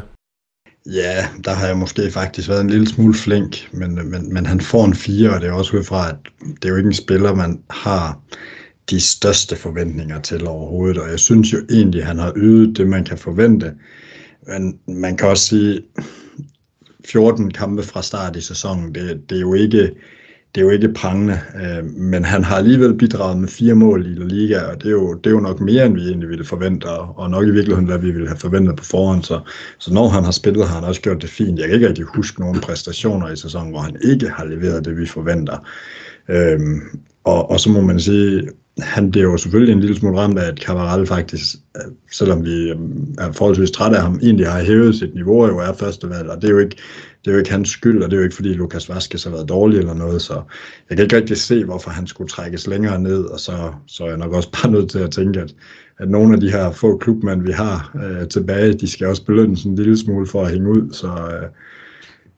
Ja, 0.86 1.28
der 1.44 1.52
har 1.52 1.68
jeg 1.68 1.78
måske 1.78 2.12
faktisk 2.12 2.50
været 2.50 2.62
en 2.62 2.70
lille 2.70 2.88
smule 2.88 3.14
flink, 3.14 3.70
men, 3.74 4.10
men, 4.10 4.34
men 4.34 4.46
han 4.46 4.62
får 4.62 4.86
en 4.86 4.94
4, 4.94 5.30
og 5.30 5.42
det 5.42 5.50
er 5.50 5.54
også 5.54 5.78
ud 5.78 5.84
fra, 5.84 6.10
at 6.10 6.16
det 6.42 6.66
er 6.66 6.70
jo 6.70 6.76
ikke 6.76 6.88
en 6.88 6.94
spiller, 6.94 7.36
man 7.36 7.64
har 7.70 8.22
de 8.90 9.00
største 9.00 9.56
forventninger 9.56 10.22
til 10.22 10.48
overhovedet, 10.48 10.98
og 10.98 11.10
jeg 11.10 11.20
synes 11.20 11.54
jo 11.54 11.58
egentlig, 11.70 12.02
at 12.02 12.08
han 12.08 12.20
har 12.20 12.34
ydet 12.36 12.78
det, 12.78 12.88
man 12.88 13.04
kan 13.04 13.18
forvente. 13.18 13.74
Men 14.48 14.80
man 14.88 15.18
kan 15.18 15.28
også 15.28 15.46
sige, 15.46 15.82
14 17.06 17.52
kampe 17.52 17.84
fra 17.84 18.04
start 18.04 18.36
i 18.36 18.42
sæsonen, 18.42 18.96
det, 18.96 19.22
det 19.30 19.36
er 19.36 19.42
jo 19.42 19.54
ikke 19.54 19.92
det 20.56 20.62
er 20.62 20.66
jo 20.66 20.72
ikke 20.72 20.94
prangende, 20.94 21.40
øh, 21.56 21.86
men 21.86 22.26
han 22.26 22.44
har 22.44 22.56
alligevel 22.56 22.94
bidraget 22.94 23.38
med 23.38 23.48
fire 23.48 23.76
mål 23.76 24.06
i 24.06 24.14
La 24.14 24.26
Liga, 24.26 24.62
og 24.62 24.82
det 24.82 24.88
er 24.88 24.92
jo, 24.92 25.14
det 25.14 25.28
er 25.28 25.32
jo 25.32 25.40
nok 25.40 25.60
mere, 25.60 25.86
end 25.86 25.94
vi 25.94 26.02
egentlig 26.02 26.30
ville 26.30 26.46
forvente, 26.46 26.86
og 26.90 27.30
nok 27.30 27.48
i 27.48 27.52
virkeligheden, 27.52 27.88
hvad 27.88 27.98
vi 27.98 28.12
ville 28.12 28.28
have 28.28 28.38
forventet 28.38 28.76
på 28.76 28.84
forhånd. 28.84 29.24
Så, 29.24 29.40
så 29.78 29.94
når 29.94 30.10
han 30.10 30.24
har 30.24 30.32
spillet, 30.32 30.68
har 30.68 30.76
han 30.76 30.84
også 30.84 31.02
gjort 31.02 31.22
det 31.22 31.30
fint. 31.30 31.60
Jeg 31.60 31.68
kan 31.68 31.76
ikke 31.76 31.88
rigtig 31.88 32.06
huske 32.06 32.40
nogen 32.42 32.62
præstationer 32.62 33.32
i 33.32 33.36
sæsonen, 33.36 33.70
hvor 33.70 33.80
han 33.80 33.96
ikke 34.04 34.30
har 34.30 34.46
leveret 34.46 34.86
det, 34.86 34.98
vi 34.98 35.06
forventer. 35.06 35.58
Øh, 36.30 36.60
og, 37.24 37.52
og 37.52 37.60
så 37.60 37.70
må 37.70 37.82
man 37.82 38.00
sige, 38.00 38.50
han 38.82 39.12
bliver 39.12 39.32
jo 39.32 39.38
selvfølgelig 39.38 39.74
en 39.74 39.80
lille 39.80 39.96
smule 39.96 40.20
ramt 40.20 40.40
af, 40.40 40.48
at 40.48 40.60
Cavaral 40.60 41.08
faktisk, 41.08 41.56
øh, 41.76 41.92
selvom 42.12 42.46
vi 42.46 42.70
øh, 42.70 42.78
er 43.18 43.32
forholdsvis 43.32 43.72
trætte 43.72 43.98
af 43.98 44.04
ham, 44.04 44.20
egentlig 44.24 44.48
har 44.48 44.64
hævet 44.64 44.96
sit 44.96 45.14
niveau 45.14 45.44
og 45.44 45.50
jo 45.50 45.58
er 45.58 45.74
førstevalg, 45.74 46.30
og 46.30 46.42
det 46.42 46.48
er 46.48 46.52
jo 46.52 46.60
ikke, 46.60 46.78
det 47.26 47.28
er 47.28 47.32
jo 47.32 47.38
ikke 47.38 47.52
hans 47.52 47.70
skyld, 47.70 48.04
og 48.04 48.12
det 48.12 48.18
er 48.18 48.20
jo 48.20 48.24
ikke 48.24 48.36
fordi 48.36 48.54
Lukas 48.54 48.90
Vaskes 48.90 49.24
har 49.24 49.32
været 49.32 49.50
dårlig 49.50 49.78
eller 49.78 49.94
noget, 49.94 50.22
så 50.22 50.34
jeg 50.90 50.98
kan 50.98 51.04
ikke 51.04 51.16
rigtig 51.16 51.38
se, 51.38 51.66
hvorfor 51.66 51.92
han 51.92 52.08
skulle 52.08 52.30
trækkes 52.30 52.68
længere 52.68 53.00
ned, 53.00 53.24
og 53.24 53.40
så, 53.40 53.74
så 53.88 54.04
er 54.04 54.08
jeg 54.08 54.18
nok 54.18 54.34
også 54.34 54.50
bare 54.64 54.72
nødt 54.72 54.92
til 54.92 55.00
at 55.00 55.12
tænke, 55.12 55.40
at, 55.40 55.56
at 55.98 56.10
nogle 56.10 56.34
af 56.34 56.40
de 56.40 56.52
her 56.52 56.72
få 56.72 56.98
klubmænd, 56.98 57.42
vi 57.42 57.52
har 57.52 57.96
øh, 58.04 58.28
tilbage, 58.28 58.74
de 58.74 58.90
skal 58.90 59.08
også 59.08 59.26
belønnes 59.26 59.64
en 59.64 59.76
lille 59.76 59.98
smule 59.98 60.28
for 60.28 60.44
at 60.44 60.52
hænge 60.52 60.70
ud, 60.70 60.94
så, 60.94 61.08
øh, 61.08 61.50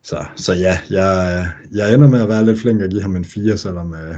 så, 0.04 0.26
så 0.36 0.54
ja, 0.54 0.80
jeg, 0.89 1.44
øh, 1.72 1.78
jeg 1.78 1.94
ender 1.94 2.08
med 2.08 2.22
at 2.22 2.30
være 2.30 2.46
lidt 2.46 2.60
flink 2.60 2.82
og 2.82 2.89
give 2.89 3.02
ham 3.02 3.15
en 3.15 3.26
4, 3.26 3.58
selvom 3.58 3.94
øh, 3.94 4.15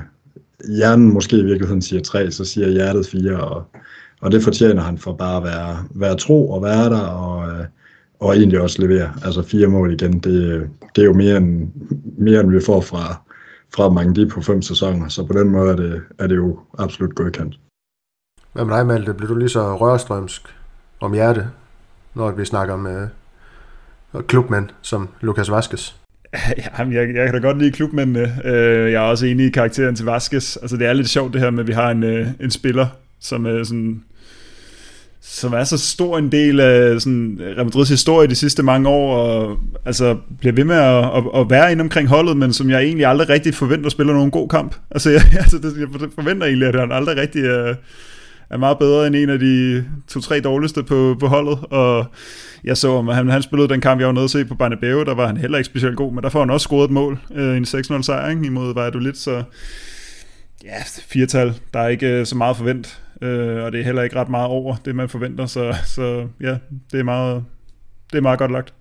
hjernen 0.77 1.13
måske 1.13 1.37
i 1.37 1.43
virkeligheden 1.43 1.81
siger 1.81 2.01
3, 2.01 2.31
så 2.31 2.45
siger 2.45 2.67
hjertet 2.67 3.07
4, 3.07 3.39
og, 3.39 3.63
og 4.21 4.31
det 4.31 4.43
fortjener 4.43 4.81
han 4.81 4.97
for 4.97 5.13
bare 5.13 5.37
at 5.37 5.43
være, 5.43 5.85
være 5.95 6.15
tro 6.15 6.49
og 6.49 6.61
være 6.63 6.89
der, 6.89 6.99
og, 6.99 7.51
øh, 7.51 7.65
og 8.23 8.35
egentlig 8.35 8.61
også 8.61 8.81
levere. 8.81 9.13
Altså 9.25 9.43
fire 9.43 9.67
mål 9.67 9.93
igen, 9.93 10.13
det, 10.13 10.69
det 10.95 11.01
er 11.01 11.05
jo 11.05 11.13
mere 11.13 11.37
end, 11.37 11.67
mere 12.17 12.39
end 12.39 12.51
vi 12.51 12.59
får 12.65 12.81
fra, 12.81 13.21
fra 13.75 13.89
mange 13.89 14.27
på 14.27 14.41
fem 14.41 14.61
sæsoner, 14.61 15.07
så 15.07 15.25
på 15.25 15.33
den 15.33 15.49
måde 15.49 15.71
er 15.71 15.75
det, 15.75 16.01
er 16.19 16.27
det 16.27 16.35
jo 16.35 16.59
absolut 16.77 17.15
godkendt. 17.15 17.59
Hvad 18.53 18.65
med 18.65 18.77
dig, 18.77 18.85
Malte? 18.85 19.13
Bliver 19.13 19.27
du 19.27 19.35
lige 19.35 19.49
så 19.49 19.75
rørstrømsk 19.75 20.41
om 20.99 21.13
hjerte, 21.13 21.47
når 22.13 22.31
vi 22.31 22.45
snakker 22.45 22.73
om 22.73 22.87
uh, 24.13 24.21
klubmænd 24.21 24.69
som 24.81 25.09
Lukas 25.21 25.51
Vaskes? 25.51 25.95
Jamen, 26.79 26.93
jeg, 26.93 27.15
jeg 27.15 27.25
kan 27.25 27.33
da 27.33 27.47
godt 27.47 27.57
lide 27.57 27.71
klubmændene. 27.71 28.41
Øh, 28.45 28.91
jeg 28.91 29.03
er 29.03 29.09
også 29.09 29.25
enig 29.25 29.45
i 29.45 29.49
karakteren 29.49 29.95
til 29.95 30.05
Vaskes. 30.05 30.57
Altså, 30.57 30.77
det 30.77 30.87
er 30.87 30.93
lidt 30.93 31.09
sjovt 31.09 31.33
det 31.33 31.41
her 31.41 31.49
med, 31.49 31.59
at 31.59 31.67
vi 31.67 31.73
har 31.73 31.91
en, 31.91 32.03
øh, 32.03 32.27
en 32.39 32.51
spiller, 32.51 32.87
som 33.19 33.45
er 33.45 33.63
sådan 33.63 34.03
som 35.25 35.53
er 35.53 35.63
så 35.63 35.77
stor 35.77 36.17
en 36.17 36.31
del 36.31 36.59
af 36.59 37.01
sådan, 37.01 37.39
øh, 37.41 37.55
Real 37.55 37.65
Madrids 37.65 37.89
historie 37.89 38.27
de 38.27 38.35
sidste 38.35 38.63
mange 38.63 38.89
år, 38.89 39.15
og 39.15 39.57
altså, 39.85 40.17
bliver 40.39 40.53
ved 40.53 40.63
med 40.63 40.75
at, 40.75 41.05
at, 41.05 41.23
at 41.35 41.49
være 41.49 41.71
inde 41.71 41.81
omkring 41.81 42.09
holdet, 42.09 42.37
men 42.37 42.53
som 42.53 42.69
jeg 42.69 42.81
egentlig 42.81 43.05
aldrig 43.05 43.29
rigtig 43.29 43.55
forventer 43.55 43.89
spiller 43.89 44.13
nogen 44.13 44.31
god 44.31 44.49
kamp. 44.49 44.75
Altså, 44.91 45.09
jeg, 45.09 45.21
altså 45.39 45.57
det, 45.57 45.77
jeg 45.79 45.87
forventer 46.15 46.47
egentlig, 46.47 46.67
at 46.67 46.79
han 46.79 46.91
aldrig 46.91 47.17
rigtig 47.17 47.45
er, 47.45 47.75
er 48.49 48.57
meget 48.57 48.79
bedre 48.79 49.07
end 49.07 49.15
en 49.15 49.29
af 49.29 49.39
de 49.39 49.85
to-tre 50.07 50.39
dårligste 50.39 50.83
på, 50.83 51.15
på 51.19 51.27
holdet, 51.27 51.59
og 51.69 52.05
jeg 52.63 52.77
så, 52.77 52.99
at 52.99 53.15
han, 53.15 53.29
han 53.29 53.41
spillede 53.41 53.69
den 53.69 53.81
kamp, 53.81 53.99
jeg 53.99 54.07
var 54.07 54.13
nede 54.13 54.23
at 54.23 54.29
se 54.29 54.45
på 54.45 54.55
Barnabeu, 54.55 55.03
der 55.03 55.15
var 55.15 55.27
han 55.27 55.37
heller 55.37 55.57
ikke 55.57 55.65
specielt 55.65 55.97
god, 55.97 56.13
men 56.13 56.23
der 56.23 56.29
får 56.29 56.39
han 56.39 56.49
også 56.49 56.63
scoret 56.63 56.85
et 56.85 56.91
mål, 56.91 57.19
øh, 57.35 57.57
en 57.57 57.63
6-0 57.63 58.01
sejr 58.01 58.29
ikke, 58.29 58.45
imod 58.45 58.73
Valladolid, 58.73 59.13
så 59.13 59.43
ja, 60.63 60.83
firetal, 61.07 61.53
der 61.73 61.79
er 61.79 61.87
ikke 61.87 62.07
øh, 62.07 62.25
så 62.25 62.37
meget 62.37 62.57
forvent 62.57 63.02
øh, 63.23 63.63
og 63.63 63.71
det 63.71 63.79
er 63.79 63.83
heller 63.83 64.01
ikke 64.01 64.15
ret 64.15 64.29
meget 64.29 64.47
over 64.47 64.75
det, 64.85 64.95
man 64.95 65.09
forventer, 65.09 65.45
så, 65.45 65.75
så 65.85 66.27
ja, 66.41 66.57
det 66.91 66.99
er, 66.99 67.03
meget, 67.03 67.45
det 68.11 68.17
er 68.17 68.21
meget 68.21 68.39
godt 68.39 68.51
lagt. 68.51 68.73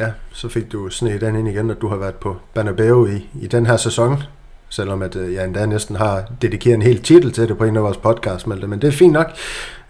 Ja, 0.00 0.12
så 0.32 0.48
fik 0.48 0.72
du 0.72 0.88
snedet 0.88 1.20
den 1.20 1.36
ind 1.36 1.48
igen, 1.48 1.70
at 1.70 1.80
du 1.80 1.88
har 1.88 1.96
været 1.96 2.14
på 2.14 2.36
Banabeo 2.54 3.06
i, 3.06 3.28
i 3.40 3.46
den 3.46 3.66
her 3.66 3.76
sæson, 3.76 4.22
selvom 4.68 5.02
at 5.02 5.16
øh, 5.16 5.34
jeg 5.34 5.44
endda 5.44 5.66
næsten 5.66 5.96
har 5.96 6.32
dedikeret 6.42 6.74
en 6.74 6.82
hel 6.82 7.02
titel 7.02 7.32
til 7.32 7.48
det 7.48 7.58
på 7.58 7.64
en 7.64 7.76
af 7.76 7.82
vores 7.82 7.96
podcast, 7.96 8.46
men 8.46 8.60
det 8.60 8.84
er 8.84 8.92
fint 8.92 9.12
nok. 9.12 9.30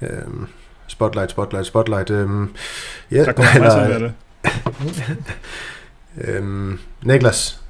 Øhm, 0.03 0.47
spotlight, 0.87 1.31
spotlight, 1.31 1.67
spotlight. 1.67 2.11
Øhm, 2.11 2.55
ja, 3.11 3.25
der 3.25 3.33
kommer 3.33 3.53
eller, 3.55 3.99
det. 3.99 4.13
øhm, 6.29 6.79
Niklas, 7.03 7.61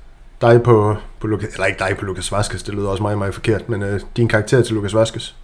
dig 0.41 0.63
på, 0.63 0.97
på 1.21 1.27
Lukas, 1.27 1.53
eller 1.53 1.67
ikke 1.67 1.79
dig 1.79 1.97
på 1.99 2.05
Lukas 2.05 2.33
Vaskes, 2.33 2.63
det 2.63 2.75
lyder 2.75 2.89
også 2.89 3.03
meget, 3.03 3.19
meget 3.19 3.35
forkert, 3.35 3.69
men 3.69 3.83
øh, 3.83 4.01
din 4.17 4.29
karakter 4.29 4.63
til 4.63 4.75
Lukas 4.75 4.95
Vaskes? 4.95 5.37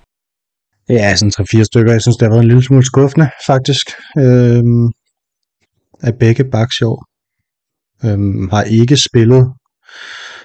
Ja, 0.90 1.16
sådan 1.16 1.31
tre-fire 1.31 1.64
stykker. 1.64 1.92
Jeg 1.92 2.03
synes, 2.03 2.16
det 2.16 2.26
har 2.26 2.31
været 2.31 2.42
en 2.42 2.48
lille 2.48 2.64
smule 2.64 2.85
skuffende, 2.85 3.31
faktisk. 3.46 3.87
Øhm, 4.18 4.88
af 6.03 6.18
begge 6.18 6.44
baks 6.44 6.81
i 6.81 6.85
år. 6.85 7.00
Øhm, 8.05 8.48
har 8.48 8.62
ikke 8.62 8.96
spillet 8.96 9.53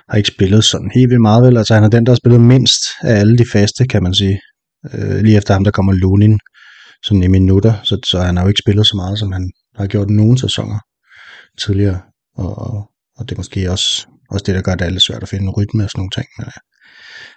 har 0.10 0.17
ikke 0.17 0.31
spillet 0.36 0.63
sådan 0.63 0.91
helt 0.95 1.10
vildt 1.10 1.21
meget 1.21 1.43
vel. 1.43 1.58
Altså 1.58 1.73
han 1.73 1.84
er 1.84 1.89
den, 1.89 2.05
der 2.05 2.12
har 2.12 2.15
spillet 2.15 2.41
mindst 2.41 2.81
af 3.01 3.13
alle 3.19 3.38
de 3.38 3.45
faste, 3.51 3.88
kan 3.88 4.03
man 4.03 4.13
sige. 4.13 4.39
Øh, 4.93 5.19
lige 5.23 5.38
efter 5.38 5.53
ham, 5.53 5.63
der 5.63 5.71
kommer 5.71 5.93
Lunin 5.93 6.39
sådan 7.03 7.23
i 7.23 7.27
minutter, 7.27 7.73
så, 7.84 7.99
så 8.05 8.19
han 8.21 8.38
har 8.38 8.43
jo 8.43 8.47
ikke 8.47 8.63
spillet 8.65 8.88
så 8.88 8.95
meget, 8.95 9.19
som 9.19 9.31
han 9.31 9.51
har 9.75 9.88
gjort 9.88 10.10
nogle 10.10 10.39
sæsoner 10.39 10.79
tidligere. 11.60 12.01
Og, 12.36 12.55
og 13.17 13.29
det 13.29 13.31
er 13.31 13.39
måske 13.39 13.71
også, 13.71 14.08
også 14.29 14.43
det, 14.47 14.55
der 14.55 14.62
gør 14.62 14.75
det 14.75 14.91
lidt 14.91 15.03
svært 15.03 15.23
at 15.23 15.29
finde 15.29 15.43
en 15.43 15.55
rytme 15.58 15.84
og 15.84 15.89
sådan 15.89 15.99
nogle 15.99 16.15
ting. 16.17 16.27
Men, 16.38 16.45
ja. 16.45 16.60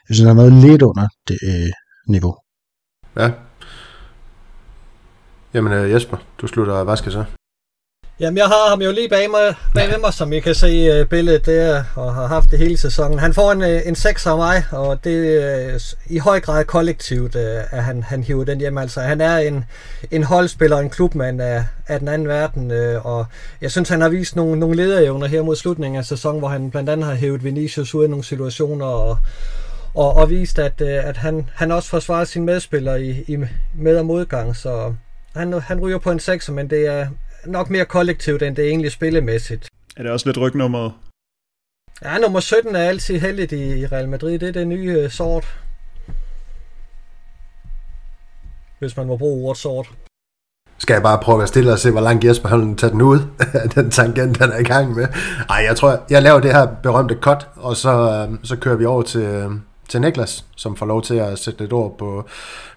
jeg 0.08 0.14
synes, 0.14 0.26
han 0.28 0.36
har 0.36 0.42
været 0.42 0.62
lidt 0.66 0.82
under 0.82 1.08
det 1.28 1.38
øh, 1.42 1.72
niveau. 2.08 2.34
Ja. 3.16 3.30
Jamen 5.54 5.72
øh, 5.72 5.90
Jesper, 5.90 6.16
du 6.40 6.46
slutter 6.46 6.84
hvad 6.84 6.96
skal 6.96 7.12
så? 7.12 7.24
Jamen, 8.20 8.38
jeg 8.38 8.46
har 8.46 8.68
ham 8.68 8.82
jo 8.82 8.92
lige 8.92 9.08
bag 9.08 9.30
mig, 9.30 9.54
bag 9.74 9.88
med 9.90 9.98
mig, 9.98 10.14
som 10.14 10.32
I 10.32 10.40
kan 10.40 10.54
se 10.54 11.00
uh, 11.00 11.08
billedet 11.08 11.46
der, 11.46 11.84
og 11.94 12.14
har 12.14 12.26
haft 12.26 12.50
det 12.50 12.58
hele 12.58 12.76
sæsonen. 12.76 13.18
Han 13.18 13.34
får 13.34 13.52
en, 13.52 13.62
uh, 13.62 13.86
en 13.86 13.94
6 13.94 14.26
af 14.26 14.36
mig, 14.36 14.64
og 14.72 15.04
det 15.04 15.44
er 15.44 15.74
uh, 15.74 16.14
i 16.14 16.18
høj 16.18 16.40
grad 16.40 16.64
kollektivt, 16.64 17.34
uh, 17.34 17.42
at 17.70 17.84
han, 17.84 18.02
han 18.02 18.22
hiver 18.22 18.44
den 18.44 18.58
hjem. 18.58 18.78
Altså, 18.78 19.00
han 19.00 19.20
er 19.20 19.36
en, 19.38 19.64
en 20.10 20.24
holdspiller, 20.24 20.78
en 20.78 20.90
klubmand 20.90 21.40
af, 21.40 21.64
af 21.86 21.98
den 21.98 22.08
anden 22.08 22.28
verden, 22.28 22.70
uh, 22.70 23.06
og 23.06 23.26
jeg 23.60 23.70
synes, 23.70 23.88
han 23.88 24.00
har 24.00 24.08
vist 24.08 24.36
nogle, 24.36 24.60
nogle 24.60 24.76
lederevner 24.76 25.26
her 25.26 25.42
mod 25.42 25.56
slutningen 25.56 25.98
af 25.98 26.04
sæsonen, 26.04 26.38
hvor 26.38 26.48
han 26.48 26.70
blandt 26.70 26.90
andet 26.90 27.06
har 27.06 27.14
hævet 27.14 27.44
Vinicius 27.44 27.94
ud 27.94 28.04
af 28.04 28.10
nogle 28.10 28.24
situationer, 28.24 28.86
og, 28.86 29.18
og, 29.98 30.16
og 30.16 30.30
vist, 30.30 30.58
at, 30.58 30.80
øh, 30.80 31.08
at 31.08 31.16
han, 31.16 31.50
han 31.54 31.72
også 31.72 31.88
forsvarer 31.88 32.24
sine 32.24 32.46
medspillere 32.46 33.02
i, 33.02 33.22
i 33.22 33.36
med- 33.74 33.98
og 33.98 34.06
modgang, 34.06 34.56
så 34.56 34.94
han, 35.34 35.52
han 35.52 35.80
ryger 35.80 35.98
på 35.98 36.10
en 36.10 36.20
6, 36.20 36.50
men 36.50 36.70
det 36.70 36.86
er 36.86 37.06
nok 37.46 37.70
mere 37.70 37.84
kollektivt, 37.84 38.42
end 38.42 38.56
det 38.56 38.64
er 38.64 38.68
egentlig 38.68 38.92
spillemæssigt. 38.92 39.68
Er 39.96 40.02
det 40.02 40.12
også 40.12 40.28
lidt 40.28 40.38
rygnummeret? 40.38 40.92
Ja, 42.02 42.18
nummer 42.18 42.40
17 42.40 42.76
er 42.76 42.80
altid 42.80 43.18
heldigt 43.18 43.52
i, 43.52 43.78
i 43.78 43.86
Real 43.86 44.08
Madrid. 44.08 44.38
Det 44.38 44.48
er 44.48 44.52
det 44.52 44.66
nye 44.68 45.04
uh, 45.04 45.10
sort. 45.10 45.58
hvis 48.78 48.96
man 48.96 49.06
må 49.06 49.16
bruge 49.16 49.44
ordet 49.44 49.58
sort. 49.58 49.90
Skal 50.78 50.94
jeg 50.94 51.02
bare 51.02 51.18
prøve 51.22 51.34
at 51.36 51.38
være 51.38 51.48
stille 51.48 51.72
og 51.72 51.78
se, 51.78 51.90
hvor 51.90 52.00
langt 52.00 52.24
Jesper 52.24 52.48
han 52.48 52.76
tager 52.76 52.90
den 52.92 53.02
ud? 53.02 53.18
den 53.74 53.90
tangent, 53.90 54.36
han 54.36 54.52
er 54.52 54.58
i 54.58 54.62
gang 54.62 54.94
med. 54.94 55.06
Ej, 55.50 55.56
jeg 55.56 55.76
tror, 55.76 56.00
jeg 56.10 56.22
laver 56.22 56.40
det 56.40 56.52
her 56.52 56.66
berømte 56.82 57.16
cut, 57.20 57.48
og 57.56 57.76
så, 57.76 58.26
øh, 58.30 58.38
så 58.42 58.56
kører 58.56 58.76
vi 58.76 58.84
over 58.84 59.02
til, 59.02 59.20
øh, 59.20 59.50
til 59.88 60.00
Niklas, 60.00 60.44
som 60.56 60.76
får 60.76 60.86
lov 60.86 61.02
til 61.02 61.14
at 61.14 61.38
sætte 61.38 61.60
lidt 61.60 61.72
ord 61.72 61.98
på 61.98 62.28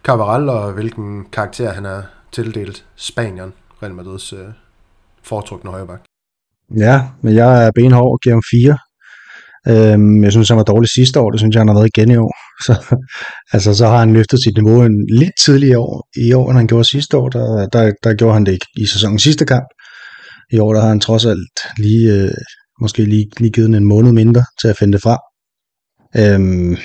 Cavaral, 0.04 0.50
og 0.50 0.74
hvilken 0.74 1.26
karakter 1.32 1.74
han 1.74 1.86
er 1.86 2.02
tildelt 2.32 2.86
Spanien, 2.96 3.54
Real 3.84 3.94
Madrids 3.94 4.34
øh, 4.34 4.48
foretrukne 5.24 5.72
højreback. 5.72 6.02
Ja, 6.78 7.02
men 7.22 7.36
jeg 7.36 7.66
er 7.66 7.72
benhård 7.76 8.12
og 8.12 8.20
giver 8.24 8.36
ham 8.36 8.44
fire. 8.52 8.78
Øhm, 9.68 10.24
jeg 10.24 10.32
synes, 10.32 10.50
han 10.50 10.58
var 10.58 10.64
dårlig 10.64 10.90
sidste 10.90 11.20
år. 11.20 11.32
Det 11.32 11.40
synes 11.40 11.54
jeg, 11.54 11.60
han 11.60 11.68
har 11.68 11.76
været 11.76 11.92
igen 11.96 12.12
i 12.12 12.18
år. 12.18 12.34
Så, 12.66 12.96
altså, 13.54 13.74
så 13.74 13.88
har 13.88 13.98
han 13.98 14.14
løftet 14.14 14.44
sit 14.44 14.58
niveau 14.58 14.84
en 14.84 15.06
lidt 15.10 15.32
tidligere 15.46 15.80
år, 15.80 16.08
i 16.16 16.34
år, 16.34 16.50
end 16.50 16.58
han 16.58 16.68
gjorde 16.68 16.84
sidste 16.84 17.18
år. 17.18 17.30
Der, 17.30 17.68
der, 17.68 17.92
der 18.04 18.14
gjorde 18.14 18.34
han 18.34 18.46
det 18.46 18.52
ikke 18.52 18.66
i 18.78 18.86
sæsonens 18.86 19.24
sidste 19.24 19.46
kamp. 19.46 19.68
I 20.52 20.60
år 20.60 20.74
der 20.74 20.82
har 20.82 20.90
han 20.90 21.00
trods 21.00 21.26
alt 21.26 21.58
lige, 21.78 22.14
øh, 22.14 22.32
måske 22.82 23.04
lige, 23.06 23.28
lige 23.38 23.52
givet 23.52 23.76
en 23.76 23.86
måned 23.86 24.12
mindre 24.12 24.44
til 24.62 24.68
at 24.68 24.78
finde 24.78 24.94
det 24.94 25.02
frem. 25.02 25.20
Øhm, 26.18 26.78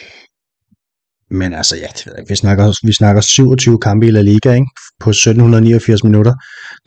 men 1.31 1.55
altså, 1.55 1.77
ja, 1.77 1.87
det 1.97 2.07
ved 2.07 2.13
jeg 2.13 2.21
ikke. 2.21 2.29
Vi 2.29 2.37
snakker, 2.37 2.87
vi 2.87 2.93
snakker 2.93 3.23
27 3.23 3.79
kampe 3.79 4.07
i 4.07 4.11
La 4.11 4.21
Liga 4.21 4.53
ikke? 4.53 4.67
på 5.01 5.11
1789 5.11 6.05
minutter. 6.05 6.35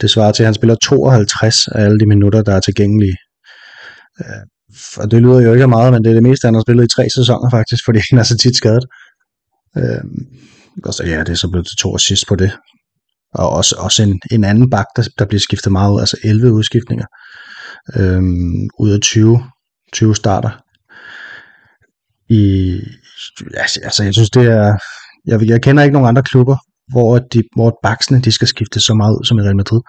Det 0.01 0.09
svarer 0.09 0.31
til, 0.31 0.43
at 0.43 0.47
han 0.47 0.53
spiller 0.53 0.75
52 0.75 1.67
af 1.67 1.83
alle 1.83 1.99
de 1.99 2.05
minutter, 2.05 2.41
der 2.41 2.55
er 2.55 2.59
tilgængelige. 2.59 3.17
Øh, 4.19 4.43
og 4.97 5.11
det 5.11 5.21
lyder 5.21 5.39
jo 5.39 5.53
ikke 5.53 5.67
meget, 5.67 5.93
men 5.93 6.03
det 6.03 6.09
er 6.09 6.13
det 6.13 6.23
meste, 6.23 6.47
han 6.47 6.53
har 6.53 6.61
spillet 6.61 6.85
i 6.85 6.95
tre 6.95 7.07
sæsoner 7.15 7.49
faktisk, 7.49 7.85
fordi 7.85 7.99
han 8.09 8.19
er 8.19 8.23
så 8.23 8.37
tit 8.37 8.55
skadet. 8.57 8.85
Øh, 9.77 10.03
og 10.85 10.93
så 10.93 11.03
ja, 11.03 11.19
det 11.19 11.29
er 11.29 11.35
så 11.35 11.49
blevet 11.49 11.67
til 11.67 11.77
to 11.77 11.95
assist 11.95 12.27
på 12.27 12.35
det. 12.35 12.51
Og 13.33 13.49
også, 13.49 13.75
også 13.79 14.03
en, 14.03 14.19
en 14.31 14.43
anden 14.43 14.69
bak, 14.69 14.85
der, 14.95 15.07
der 15.19 15.25
bliver 15.25 15.39
skiftet 15.39 15.71
meget 15.71 15.93
ud, 15.93 15.99
altså 15.99 16.17
11 16.23 16.53
udskiftninger. 16.53 17.05
Øh, 17.95 18.21
ud 18.79 18.91
af 18.91 18.99
20, 19.01 19.43
20 19.93 20.15
starter. 20.15 20.49
I, 22.29 22.41
altså, 23.53 23.79
altså, 23.83 24.03
jeg 24.03 24.13
synes, 24.13 24.29
det 24.29 24.45
er... 24.45 24.77
Jeg, 25.25 25.47
jeg 25.47 25.61
kender 25.61 25.83
ikke 25.83 25.93
nogen 25.93 26.07
andre 26.07 26.23
klubber, 26.23 26.57
hvor, 26.91 27.19
de, 27.19 27.43
hvor 27.55 27.79
baksene 27.83 28.21
de 28.21 28.31
skal 28.31 28.47
skifte 28.47 28.79
så 28.79 28.93
meget 28.93 29.13
ud 29.17 29.25
som 29.25 29.37
i 29.37 29.41
Real 29.41 29.55
Madrid. 29.55 29.81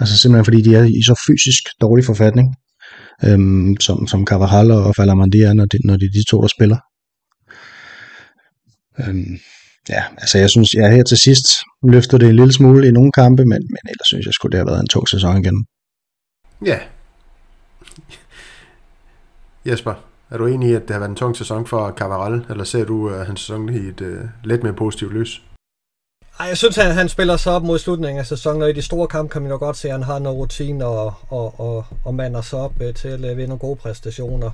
Altså 0.00 0.18
simpelthen 0.18 0.44
fordi 0.44 0.60
de 0.62 0.74
er 0.76 0.82
i 0.82 1.02
så 1.02 1.22
fysisk 1.26 1.62
dårlig 1.80 2.04
forfatning, 2.04 2.56
øhm, 3.24 3.76
som, 3.80 4.06
som 4.06 4.26
Carvajal 4.26 4.70
og 4.70 4.94
Falamandi 4.94 5.40
er, 5.40 5.52
når, 5.52 5.64
de, 5.64 5.78
når 5.84 5.96
de, 5.96 6.06
de 6.12 6.24
to, 6.30 6.40
der 6.40 6.48
spiller. 6.48 6.78
Øhm, 9.00 9.38
ja, 9.88 10.02
altså 10.18 10.38
jeg 10.38 10.50
synes, 10.50 10.74
jeg 10.74 10.92
her 10.92 11.02
til 11.04 11.18
sidst 11.18 11.46
løfter 11.88 12.18
det 12.18 12.28
en 12.28 12.36
lille 12.36 12.52
smule 12.52 12.88
i 12.88 12.90
nogle 12.90 13.12
kampe, 13.12 13.42
men, 13.44 13.60
men 13.72 13.82
ellers 13.88 14.06
synes 14.06 14.26
jeg 14.26 14.34
skulle 14.34 14.52
det 14.52 14.58
have 14.58 14.70
været 14.70 14.80
en 14.80 14.88
tung 14.88 15.08
sæson 15.08 15.36
igen. 15.36 15.66
Ja. 16.64 16.78
Jesper, 19.66 19.94
er 20.30 20.38
du 20.38 20.46
enig 20.46 20.70
i, 20.70 20.74
at 20.74 20.82
det 20.82 20.90
har 20.90 20.98
været 20.98 21.10
en 21.10 21.16
tung 21.16 21.36
sæson 21.36 21.66
for 21.66 21.92
Cavaral, 21.96 22.46
eller 22.50 22.64
ser 22.64 22.84
du 22.84 22.94
uh, 22.94 23.26
hans 23.26 23.40
sæson 23.40 23.68
i 23.68 23.78
et 23.78 24.00
uh, 24.00 24.28
lidt 24.44 24.62
mere 24.62 24.72
positivt 24.72 25.12
lys? 25.12 25.42
Ej, 26.38 26.46
jeg 26.46 26.56
synes, 26.56 26.78
at 26.78 26.94
han 26.94 27.08
spiller 27.08 27.36
sig 27.36 27.52
op 27.52 27.62
mod 27.62 27.78
slutningen 27.78 28.18
af 28.18 28.26
sæsonen, 28.26 28.62
og 28.62 28.70
i 28.70 28.72
de 28.72 28.82
store 28.82 29.06
kampe 29.06 29.32
kan 29.32 29.42
man 29.42 29.50
jo 29.50 29.58
godt 29.58 29.76
se, 29.76 29.88
at 29.88 29.94
han 29.94 30.02
har 30.02 30.18
noget 30.18 30.38
rutine 30.38 30.86
og, 30.86 31.14
og, 31.28 31.60
og, 31.60 31.84
og 32.04 32.14
mander 32.14 32.40
sig 32.40 32.58
op 32.58 32.72
uh, 32.80 32.94
til 32.94 33.08
at 33.08 33.20
lave 33.20 33.46
nogle 33.46 33.58
gode 33.58 33.76
præstationer. 33.76 34.50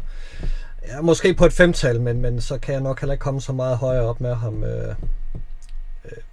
Ja, 0.89 1.01
måske 1.01 1.35
på 1.35 1.47
et 1.47 1.53
femtal, 1.53 2.01
men, 2.01 2.21
men 2.21 2.41
så 2.41 2.59
kan 2.59 2.75
jeg 2.75 2.83
nok 2.83 3.01
heller 3.01 3.13
ikke 3.13 3.23
komme 3.23 3.41
så 3.41 3.53
meget 3.53 3.77
højere 3.77 4.03
op 4.03 4.21
med 4.21 4.35
ham. 4.35 4.55
Uh, 4.55 4.95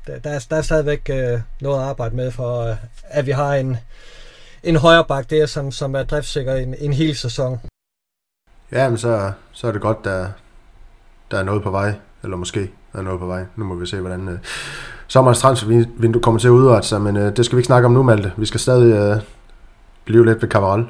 der, 0.08 0.19
der, 0.19 0.30
er, 0.30 0.45
der 0.49 0.56
er 0.56 0.62
stadigvæk 0.62 1.10
uh, 1.10 1.41
noget 1.62 1.82
at 1.82 1.86
arbejde 1.89 2.15
med 2.15 2.32
for, 2.32 2.69
uh, 2.69 2.75
at 3.04 3.25
vi 3.25 3.32
har 3.32 3.56
en, 3.56 3.78
en 4.63 4.75
højre 4.75 5.06
bak 5.06 5.30
der, 5.30 5.45
som, 5.45 5.71
som 5.71 5.95
er 5.95 6.04
driftsikker 6.04 6.56
en, 6.56 6.75
en 6.80 6.93
hel 6.93 7.15
sæson. 7.15 7.60
Ja, 8.71 8.89
men 8.89 8.97
så, 8.97 9.32
så 9.51 9.67
er 9.67 9.71
det 9.71 9.82
godt, 9.82 10.05
der, 10.05 10.27
der 11.32 11.38
er 11.39 11.43
noget 11.43 11.63
på 11.63 11.71
vej, 11.71 11.93
eller 12.23 12.38
måske 12.38 12.71
der 12.93 12.99
er 12.99 13.03
noget 13.03 13.19
på 13.19 13.25
vej. 13.25 13.45
Nu 13.55 13.65
må 13.65 13.75
vi 13.75 13.86
se, 13.86 13.99
hvordan 13.99 14.27
øh, 14.27 14.38
sommerens 15.08 15.39
transfervindue 15.39 16.21
kommer 16.21 16.39
til 16.39 16.47
at 16.47 16.51
udrette 16.51 16.88
sig, 16.88 17.01
men 17.01 17.17
øh, 17.17 17.38
det 17.38 17.45
skal 17.45 17.55
vi 17.55 17.60
ikke 17.60 17.67
snakke 17.67 17.86
om 17.86 17.91
nu, 17.91 18.03
Malte. 18.03 18.32
Vi 18.38 18.45
skal 18.45 18.60
stadig 18.60 18.93
øh, 18.93 19.21
blive 20.05 20.25
lidt 20.25 20.41
ved 20.41 20.49
Cavaral. 20.49 20.86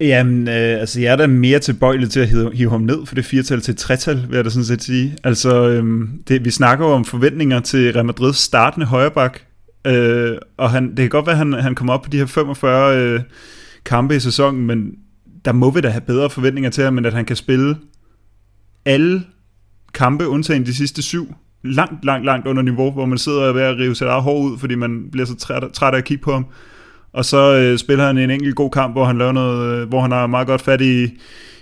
Jamen, 0.00 0.48
øh, 0.48 0.80
altså 0.80 1.00
jeg 1.00 1.12
er 1.12 1.16
da 1.16 1.26
mere 1.26 1.58
tilbøjelig 1.58 2.10
til 2.10 2.20
at 2.20 2.28
hive, 2.28 2.54
hive 2.54 2.70
ham 2.70 2.80
ned 2.80 3.06
for 3.06 3.14
det 3.14 3.24
firetal 3.24 3.60
til 3.60 3.76
tretal, 3.76 4.24
vil 4.28 4.36
jeg 4.36 4.44
da 4.44 4.50
sådan 4.50 4.64
set 4.64 4.82
sige. 4.82 5.16
Altså, 5.24 5.68
øh, 5.68 6.08
det, 6.28 6.44
vi 6.44 6.50
snakker 6.50 6.86
jo 6.86 6.92
om 6.92 7.04
forventninger 7.04 7.60
til 7.60 7.92
Real 7.92 8.04
Madrids 8.04 8.36
startende 8.36 8.86
højreback, 8.86 9.46
øh, 9.86 10.36
og 10.56 10.70
han, 10.70 10.90
det 10.90 10.98
kan 10.98 11.08
godt 11.08 11.26
være, 11.26 11.34
at 11.34 11.38
han, 11.38 11.52
han 11.52 11.74
kommer 11.74 11.92
op 11.92 12.02
på 12.02 12.10
de 12.10 12.18
her 12.18 12.26
45 12.26 12.96
øh, 12.96 13.20
kampe 13.84 14.16
i 14.16 14.20
sæsonen, 14.20 14.66
men 14.66 14.92
der 15.44 15.52
må 15.52 15.70
vi 15.70 15.80
da 15.80 15.88
have 15.88 16.00
bedre 16.00 16.30
forventninger 16.30 16.70
til 16.70 16.84
ham, 16.84 16.98
end 16.98 17.06
at 17.06 17.14
han 17.14 17.24
kan 17.24 17.36
spille 17.36 17.76
alle 18.84 19.22
kampe, 19.94 20.28
undtagen 20.28 20.66
de 20.66 20.74
sidste 20.74 21.02
syv, 21.02 21.34
langt, 21.62 22.04
langt, 22.04 22.24
langt 22.24 22.46
under 22.46 22.62
niveau, 22.62 22.90
hvor 22.90 23.06
man 23.06 23.18
sidder 23.18 23.42
og 23.42 23.48
er 23.48 23.52
ved 23.52 23.62
at 23.62 23.76
rive 23.76 23.94
sit 23.94 24.06
eget 24.06 24.22
hår 24.22 24.38
ud, 24.38 24.58
fordi 24.58 24.74
man 24.74 25.10
bliver 25.12 25.26
så 25.26 25.36
træt, 25.36 25.72
træt 25.72 25.94
af 25.94 25.98
at 25.98 26.04
kigge 26.04 26.22
på 26.22 26.32
ham. 26.32 26.46
Og 27.12 27.24
så 27.24 27.56
øh, 27.56 27.78
spiller 27.78 28.06
han 28.06 28.18
en 28.18 28.30
enkelt 28.30 28.56
god 28.56 28.70
kamp, 28.70 28.94
hvor 28.94 29.04
han 29.04 29.18
laver 29.18 29.32
noget, 29.32 29.82
øh, 29.82 29.88
hvor 29.88 30.00
han 30.00 30.10
har 30.10 30.26
meget 30.26 30.46
godt 30.46 30.60
fat 30.60 30.80
i, 30.80 31.04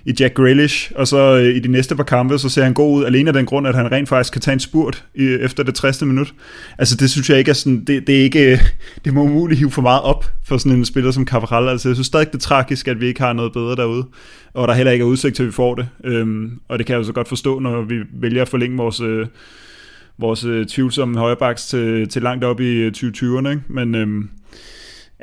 i 0.04 0.14
Jack 0.20 0.34
Grealish, 0.34 0.92
og 0.94 1.08
så 1.08 1.36
øh, 1.36 1.56
i 1.56 1.58
de 1.58 1.68
næste 1.68 1.96
par 1.96 2.02
kampe, 2.02 2.38
så 2.38 2.48
ser 2.48 2.64
han 2.64 2.74
god 2.74 2.98
ud, 2.98 3.04
alene 3.04 3.28
af 3.28 3.34
den 3.34 3.46
grund, 3.46 3.66
at 3.66 3.74
han 3.74 3.92
rent 3.92 4.08
faktisk 4.08 4.32
kan 4.32 4.42
tage 4.42 4.52
en 4.52 4.60
spurt 4.60 5.04
i, 5.14 5.24
efter 5.24 5.62
det 5.62 5.74
60. 5.74 6.02
minut. 6.02 6.34
Altså 6.78 6.96
det 6.96 7.10
synes 7.10 7.30
jeg 7.30 7.38
ikke 7.38 7.48
er 7.48 7.54
sådan, 7.54 7.84
det, 7.84 8.06
det 8.06 8.18
er 8.18 8.22
ikke, 8.22 8.60
det 9.04 9.14
må 9.14 9.22
umuligt 9.22 9.58
hive 9.58 9.70
for 9.70 9.82
meget 9.82 10.02
op 10.02 10.24
for 10.44 10.58
sådan 10.58 10.78
en 10.78 10.84
spiller 10.84 11.10
som 11.10 11.26
Cavaral. 11.26 11.68
Altså 11.68 11.88
jeg 11.88 11.96
synes 11.96 12.06
stadig, 12.06 12.26
det 12.26 12.34
er 12.34 12.38
tragisk, 12.38 12.88
at 12.88 13.00
vi 13.00 13.06
ikke 13.06 13.20
har 13.20 13.32
noget 13.32 13.52
bedre 13.52 13.76
derude, 13.76 14.06
og 14.54 14.68
der 14.68 14.74
heller 14.74 14.92
ikke 14.92 15.02
er 15.02 15.06
udsigt 15.06 15.36
til, 15.36 15.42
at 15.42 15.46
vi 15.46 15.52
får 15.52 15.74
det. 15.74 15.88
Øhm, 16.04 16.60
og 16.68 16.78
det 16.78 16.86
kan 16.86 16.92
jeg 16.92 16.98
jo 16.98 17.04
så 17.04 17.12
godt 17.12 17.28
forstå, 17.28 17.58
når 17.58 17.82
vi 17.82 17.94
vælger 18.12 18.42
at 18.42 18.48
forlænge 18.48 18.76
vores, 18.76 19.00
øh, 19.00 19.26
vores 20.18 20.44
øh, 20.44 20.66
tvivlsomme 20.66 21.18
højrebaks 21.18 21.66
til, 21.66 22.08
til 22.08 22.22
langt 22.22 22.44
op 22.44 22.60
i 22.60 22.74
øh, 22.74 22.92
2020'erne, 22.96 23.48
ikke? 23.48 23.62
men... 23.68 23.94
øhm, 23.94 24.28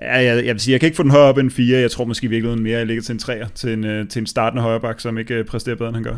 Ja, 0.02 0.16
jeg, 0.16 0.46
jeg 0.46 0.54
vil 0.54 0.60
sige, 0.60 0.72
jeg 0.72 0.80
kan 0.80 0.88
ikke 0.88 0.96
få 0.96 1.04
den 1.04 1.12
højere 1.12 1.28
op 1.28 1.38
end 1.38 1.52
4. 1.52 1.80
Jeg 1.80 1.92
tror 1.92 2.06
måske 2.06 2.28
virkelig 2.28 2.62
mere, 2.62 2.78
jeg 2.78 2.88
ligger 2.88 3.04
til 3.04 3.14
en 3.14 3.20
3'er, 3.24 3.48
til 3.56 3.74
en, 3.74 3.84
øh, 3.84 4.08
til 4.08 4.20
en 4.20 4.28
startende 4.28 4.64
højreback, 4.64 5.00
som 5.00 5.18
ikke 5.18 5.34
øh, 5.34 5.46
præsterer 5.46 5.76
bedre, 5.76 5.90
end 5.90 5.96
han 5.96 6.04
gør. 6.04 6.18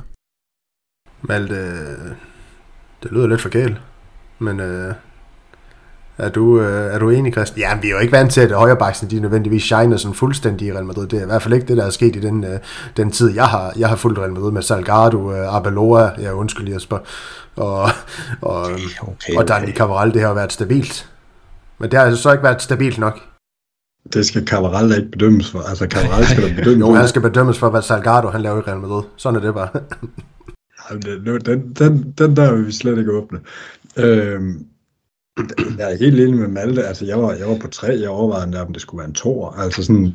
Malte, 1.21 1.55
det 3.03 3.11
lyder 3.11 3.27
lidt 3.27 3.41
forkert, 3.41 3.81
men 4.39 4.59
øh, 4.59 4.93
er, 6.17 6.29
du, 6.29 6.61
øh, 6.61 6.93
er 6.93 6.99
du 6.99 7.09
enig, 7.09 7.33
Christian? 7.33 7.69
Ja, 7.69 7.79
vi 7.81 7.87
er 7.87 7.91
jo 7.91 7.99
ikke 7.99 8.11
vant 8.11 8.31
til, 8.31 8.41
at 8.41 8.51
højrebacksen 8.51 9.09
de 9.09 9.19
nødvendigvis 9.19 9.63
shiner 9.63 9.97
sådan 9.97 10.15
fuldstændig 10.15 10.67
i 10.67 10.73
Real 10.73 10.85
Madrid. 10.85 11.07
Det 11.07 11.19
er 11.19 11.23
i 11.23 11.25
hvert 11.25 11.41
fald 11.41 11.53
ikke 11.53 11.67
det, 11.67 11.77
der 11.77 11.85
er 11.85 11.89
sket 11.89 12.15
i 12.15 12.19
den, 12.19 12.43
øh, 12.43 12.59
den 12.97 13.11
tid, 13.11 13.35
jeg 13.35 13.45
har, 13.45 13.73
jeg 13.77 13.89
har 13.89 13.95
fulgt 13.95 14.19
Real 14.19 14.31
Madrid 14.31 14.51
med 14.51 14.61
Salgado, 14.61 15.33
øh, 15.33 15.55
Arbeloa, 15.55 16.11
jeg 16.17 16.33
undskyld 16.33 16.73
Jesper, 16.73 16.97
og, 17.55 17.89
og, 18.41 18.61
okay, 18.61 18.77
okay, 19.01 19.35
og 19.37 19.47
Dani 19.47 19.71
Cavaral, 19.71 20.13
det 20.13 20.21
har 20.21 20.33
været 20.33 20.53
stabilt. 20.53 21.09
Men 21.79 21.91
det 21.91 21.99
har 21.99 22.05
altså 22.05 22.21
så 22.21 22.31
ikke 22.31 22.43
været 22.43 22.61
stabilt 22.61 22.97
nok. 22.97 23.19
Det 24.13 24.25
skal 24.25 24.47
Cavaral 24.47 24.97
ikke 24.97 25.11
bedømmes 25.11 25.51
for. 25.51 25.59
Altså, 25.59 25.85
Cavaral 25.85 26.25
skal 26.25 26.43
da 26.43 26.55
bedømmes 26.55 26.79
Jo, 26.79 26.93
han 26.93 27.07
skal 27.07 27.21
bedømmes 27.21 27.59
for, 27.59 27.69
hvad 27.69 27.81
Salgado 27.81 28.27
han 28.27 28.41
laver 28.41 28.57
i 28.57 28.61
Real 28.61 28.79
Madrid. 28.79 29.03
Sådan 29.17 29.39
er 29.39 29.45
det 29.45 29.53
bare. 29.53 29.69
den, 31.01 31.45
den, 31.45 31.73
den, 31.73 32.13
den 32.17 32.35
der 32.35 32.55
vil 32.55 32.65
vi 32.65 32.71
slet 32.71 32.97
ikke 32.97 33.11
åbne. 33.11 33.39
Øhm, 33.97 34.65
jeg 35.77 35.93
er 35.93 35.97
helt 35.97 36.19
enig 36.19 36.39
med 36.39 36.47
Malte. 36.47 36.83
Altså, 36.83 37.05
jeg 37.05 37.21
var, 37.21 37.33
jeg 37.33 37.47
var 37.47 37.57
på 37.57 37.67
tre. 37.67 37.87
Jeg 37.87 38.09
overvejede, 38.09 38.61
om 38.61 38.73
det 38.73 38.81
skulle 38.81 38.99
være 38.99 39.07
en 39.07 39.13
tor. 39.13 39.51
Altså 39.51 39.83
sådan, 39.83 40.13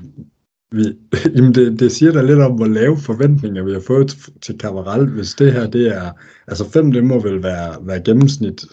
vi, 0.72 0.84
jamen 1.36 1.54
det, 1.54 1.80
det 1.80 1.92
siger 1.92 2.12
da 2.12 2.22
lidt 2.22 2.40
om, 2.40 2.52
hvor 2.52 2.66
lave 2.66 2.98
forventninger 2.98 3.64
vi 3.64 3.72
har 3.72 3.82
fået 3.86 4.16
til 4.42 4.58
Cavaral, 4.58 5.06
hvis 5.06 5.34
det 5.34 5.52
her, 5.52 5.66
det 5.66 5.96
er, 5.96 6.10
altså 6.46 6.70
fem, 6.70 6.92
det 6.92 7.04
må 7.04 7.20
vel 7.20 7.42
være, 7.42 7.76
være 7.80 8.00
gennemsnit, 8.00 8.64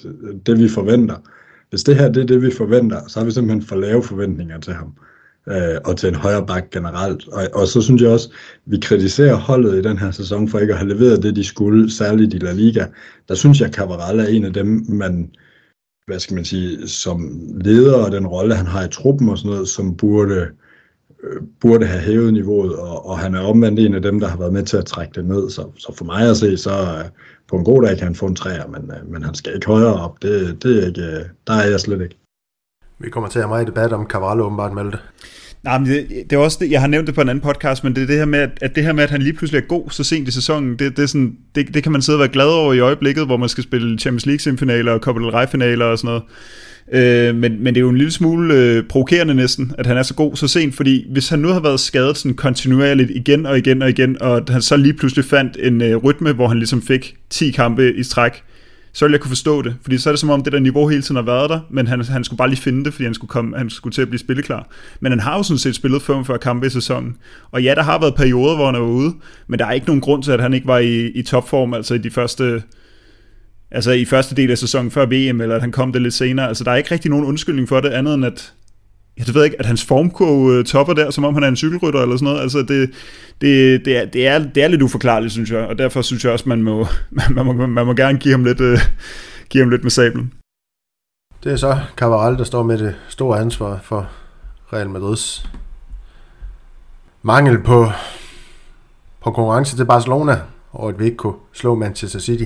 det 0.45 0.59
vi 0.59 0.69
forventer. 0.69 1.15
Hvis 1.69 1.83
det 1.83 1.95
her, 1.95 2.09
det 2.09 2.23
er 2.23 2.27
det, 2.27 2.41
vi 2.41 2.51
forventer, 2.51 3.07
så 3.07 3.19
har 3.19 3.25
vi 3.25 3.31
simpelthen 3.31 3.61
for 3.61 3.75
lave 3.75 4.03
forventninger 4.03 4.59
til 4.59 4.73
ham 4.73 4.93
øh, 5.49 5.77
og 5.85 5.97
til 5.97 6.09
en 6.09 6.15
højre 6.15 6.45
bak 6.45 6.69
generelt. 6.71 7.27
Og, 7.27 7.43
og 7.53 7.67
så 7.67 7.81
synes 7.81 8.01
jeg 8.01 8.11
også, 8.11 8.29
vi 8.65 8.77
kritiserer 8.81 9.35
holdet 9.35 9.77
i 9.77 9.81
den 9.81 9.97
her 9.97 10.11
sæson 10.11 10.47
for 10.49 10.59
ikke 10.59 10.73
at 10.73 10.79
have 10.79 10.93
leveret 10.93 11.23
det, 11.23 11.35
de 11.35 11.43
skulle, 11.43 11.91
særligt 11.91 12.33
i 12.33 12.37
La 12.37 12.51
Liga. 12.51 12.85
Der 13.27 13.35
synes 13.35 13.59
jeg, 13.59 13.67
at 13.67 13.79
er 13.79 14.27
en 14.29 14.45
af 14.45 14.53
dem, 14.53 14.85
man, 14.89 15.31
hvad 16.07 16.19
skal 16.19 16.35
man 16.35 16.45
sige, 16.45 16.87
som 16.87 17.39
leder 17.61 18.05
og 18.05 18.11
den 18.11 18.27
rolle, 18.27 18.55
han 18.55 18.65
har 18.65 18.83
i 18.83 18.89
truppen 18.89 19.29
og 19.29 19.37
sådan 19.37 19.51
noget, 19.51 19.67
som 19.67 19.95
burde, 19.97 20.47
øh, 21.23 21.41
burde 21.61 21.85
have 21.85 22.01
hævet 22.01 22.33
niveauet, 22.33 22.75
og, 22.75 23.05
og 23.05 23.19
han 23.19 23.35
er 23.35 23.39
omvendt 23.39 23.79
en 23.79 23.93
af 23.93 24.01
dem, 24.01 24.19
der 24.19 24.27
har 24.27 24.37
været 24.37 24.53
med 24.53 24.63
til 24.63 24.77
at 24.77 24.85
trække 24.85 25.13
det 25.15 25.25
ned. 25.25 25.49
Så, 25.49 25.71
så 25.77 25.93
for 25.95 26.05
mig 26.05 26.29
at 26.29 26.37
se, 26.37 26.57
så 26.57 26.71
øh, 26.71 27.09
på 27.47 27.55
en 27.55 27.63
god 27.63 27.81
dag 27.81 27.97
kan 27.97 28.07
han 28.07 28.15
få 28.15 28.25
en 28.25 28.35
træer, 28.35 28.67
men, 28.67 28.91
øh, 28.91 29.11
men 29.11 29.23
han 29.23 29.33
skal 29.33 29.55
ikke 29.55 29.67
højere 29.67 29.93
op. 29.93 30.21
Det, 30.21 30.63
det 30.63 30.83
er 30.83 30.87
ikke, 30.87 31.01
øh, 31.01 31.25
der 31.47 31.53
er 31.53 31.69
jeg 31.69 31.79
slet 31.79 32.01
ikke. 32.01 32.19
Vi 33.01 33.09
kommer 33.09 33.29
til 33.29 33.39
at 33.39 33.43
have 33.43 33.49
meget 33.49 33.67
debat 33.67 33.93
om 33.93 34.07
Cavallo 34.07 34.45
åbenbart, 34.45 34.73
Malte. 34.73 34.97
Nej, 35.63 35.77
men 35.77 35.89
det, 35.89 36.07
det 36.29 36.33
er 36.33 36.37
også 36.37 36.57
det, 36.61 36.71
jeg 36.71 36.81
har 36.81 36.87
nævnt 36.87 37.07
det 37.07 37.15
på 37.15 37.21
en 37.21 37.29
anden 37.29 37.41
podcast, 37.41 37.83
men 37.83 37.95
det 37.95 38.03
er 38.03 38.07
det 38.07 38.15
her 38.17 38.25
med, 38.25 38.39
at, 38.39 38.49
at 38.61 38.75
det 38.75 38.83
her 38.83 38.93
med, 38.93 39.03
at 39.03 39.09
han 39.09 39.21
lige 39.21 39.33
pludselig 39.33 39.61
er 39.61 39.67
god 39.67 39.89
så 39.89 40.03
sent 40.03 40.27
i 40.27 40.31
sæsonen, 40.31 40.79
det, 40.79 40.97
det, 40.97 41.03
er 41.03 41.07
sådan, 41.07 41.37
det, 41.55 41.73
det 41.73 41.83
kan 41.83 41.91
man 41.91 42.01
sidde 42.01 42.15
og 42.15 42.19
være 42.19 42.29
glad 42.29 42.45
over 42.45 42.73
i 42.73 42.79
øjeblikket, 42.79 43.25
hvor 43.25 43.37
man 43.37 43.49
skal 43.49 43.63
spille 43.63 43.99
Champions 43.99 44.25
League 44.25 44.39
semifinaler 44.39 44.91
og 44.91 44.99
Copa 44.99 45.19
del 45.19 45.29
Rey 45.29 45.47
finaler 45.47 45.85
og 45.85 45.97
sådan 45.97 46.07
noget. 46.07 46.23
Øh, 46.91 47.35
men, 47.35 47.63
men 47.63 47.75
det 47.75 47.77
er 47.77 47.81
jo 47.81 47.89
en 47.89 47.97
lille 47.97 48.11
smule 48.11 48.53
øh, 48.53 48.83
provokerende 48.83 49.35
næsten, 49.35 49.71
at 49.77 49.85
han 49.85 49.97
er 49.97 50.03
så 50.03 50.13
god 50.13 50.35
så 50.35 50.47
sent, 50.47 50.75
fordi 50.75 51.05
hvis 51.11 51.29
han 51.29 51.39
nu 51.39 51.47
har 51.47 51.59
været 51.59 51.79
skadet 51.79 52.17
sådan 52.17 52.35
kontinuerligt 52.35 53.11
igen 53.15 53.45
og 53.45 53.57
igen 53.57 53.81
og 53.81 53.89
igen, 53.89 54.21
og 54.21 54.41
han 54.49 54.61
så 54.61 54.77
lige 54.77 54.93
pludselig 54.93 55.25
fandt 55.25 55.57
en 55.59 55.81
øh, 55.81 55.97
rytme, 55.97 56.33
hvor 56.33 56.47
han 56.47 56.57
ligesom 56.57 56.81
fik 56.81 57.15
10 57.29 57.51
kampe 57.51 57.95
i 57.95 58.03
træk, 58.03 58.43
så 58.93 59.05
ville 59.05 59.13
jeg 59.13 59.21
kunne 59.21 59.29
forstå 59.29 59.61
det. 59.61 59.75
Fordi 59.81 59.97
så 59.97 60.09
er 60.09 60.11
det 60.11 60.19
som 60.19 60.29
om, 60.29 60.43
det 60.43 60.53
der 60.53 60.59
niveau 60.59 60.87
hele 60.87 61.01
tiden 61.01 61.15
har 61.15 61.23
været 61.23 61.49
der, 61.49 61.59
men 61.69 61.87
han, 61.87 62.05
han 62.05 62.23
skulle 62.23 62.37
bare 62.37 62.49
lige 62.49 62.61
finde 62.61 62.85
det, 62.85 62.93
fordi 62.93 63.03
han 63.03 63.13
skulle, 63.13 63.29
komme, 63.29 63.57
han 63.57 63.69
skulle 63.69 63.93
til 63.93 64.01
at 64.01 64.07
blive 64.07 64.19
spilleklar. 64.19 64.67
Men 64.99 65.11
han 65.11 65.19
har 65.19 65.37
jo 65.37 65.43
sådan 65.43 65.57
set 65.57 65.75
spillet 65.75 66.01
45 66.01 66.37
kampe 66.37 66.67
i 66.67 66.69
sæsonen. 66.69 67.17
Og 67.51 67.63
ja, 67.63 67.75
der 67.75 67.83
har 67.83 67.99
været 67.99 68.15
perioder, 68.15 68.55
hvor 68.55 68.65
han 68.65 68.75
er 68.75 68.79
ude, 68.79 69.13
men 69.47 69.59
der 69.59 69.65
er 69.65 69.71
ikke 69.71 69.87
nogen 69.87 70.01
grund 70.01 70.23
til, 70.23 70.31
at 70.31 70.41
han 70.41 70.53
ikke 70.53 70.67
var 70.67 70.77
i, 70.77 71.07
i 71.07 71.21
topform, 71.21 71.73
altså 71.73 71.93
i 71.93 71.97
de 71.97 72.11
første 72.11 72.63
altså 73.71 73.91
i 73.91 74.05
første 74.05 74.35
del 74.35 74.51
af 74.51 74.57
sæsonen 74.57 74.91
før 74.91 75.05
VM, 75.05 75.41
eller 75.41 75.55
at 75.55 75.61
han 75.61 75.71
kom 75.71 75.93
det 75.93 76.01
lidt 76.01 76.13
senere. 76.13 76.47
Altså 76.47 76.63
der 76.63 76.71
er 76.71 76.75
ikke 76.75 76.91
rigtig 76.91 77.11
nogen 77.11 77.25
undskyldning 77.25 77.69
for 77.69 77.79
det, 77.79 77.89
andet 77.89 78.13
end 78.13 78.25
at, 78.25 78.53
jeg 79.27 79.35
ved 79.35 79.43
ikke, 79.43 79.59
at 79.59 79.65
hans 79.65 79.85
formkurve 79.85 80.53
øh, 80.53 80.65
topper 80.65 80.93
der, 80.93 81.11
som 81.11 81.23
om 81.23 81.33
han 81.33 81.43
er 81.43 81.47
en 81.47 81.55
cykelrytter 81.55 82.01
eller 82.01 82.17
sådan 82.17 82.25
noget. 82.25 82.41
Altså 82.41 82.59
det, 82.59 82.91
det, 83.41 83.85
det, 83.85 83.97
er, 83.97 84.05
det, 84.05 84.27
er, 84.27 84.39
det 84.39 84.63
er 84.63 84.67
lidt 84.67 84.81
uforklarligt, 84.81 85.33
synes 85.33 85.51
jeg, 85.51 85.59
og 85.67 85.77
derfor 85.77 86.01
synes 86.01 86.23
jeg 86.23 86.31
også, 86.33 86.49
man 86.49 86.63
må, 86.63 86.87
man 87.35 87.45
må, 87.45 87.53
man 87.53 87.85
må 87.85 87.93
gerne 87.93 88.19
give 88.19 88.33
ham 88.33 88.43
lidt, 88.43 88.61
uh, 88.61 88.79
give 89.49 89.63
ham 89.63 89.69
lidt 89.69 89.83
med 89.83 89.91
sablen. 89.91 90.33
Det 91.43 91.51
er 91.51 91.55
så 91.55 91.79
Cavaral, 91.95 92.37
der 92.37 92.43
står 92.43 92.63
med 92.63 92.77
det 92.77 92.95
store 93.07 93.39
ansvar 93.39 93.79
for 93.83 94.09
Real 94.73 94.89
Madrids 94.89 95.49
mangel 97.21 97.63
på, 97.63 97.85
på 99.23 99.31
konkurrence 99.31 99.75
til 99.77 99.85
Barcelona, 99.85 100.41
og 100.71 100.89
at 100.89 100.99
vi 100.99 101.05
ikke 101.05 101.17
kunne 101.17 101.33
slå 101.53 101.75
Manchester 101.75 102.19
City. 102.19 102.45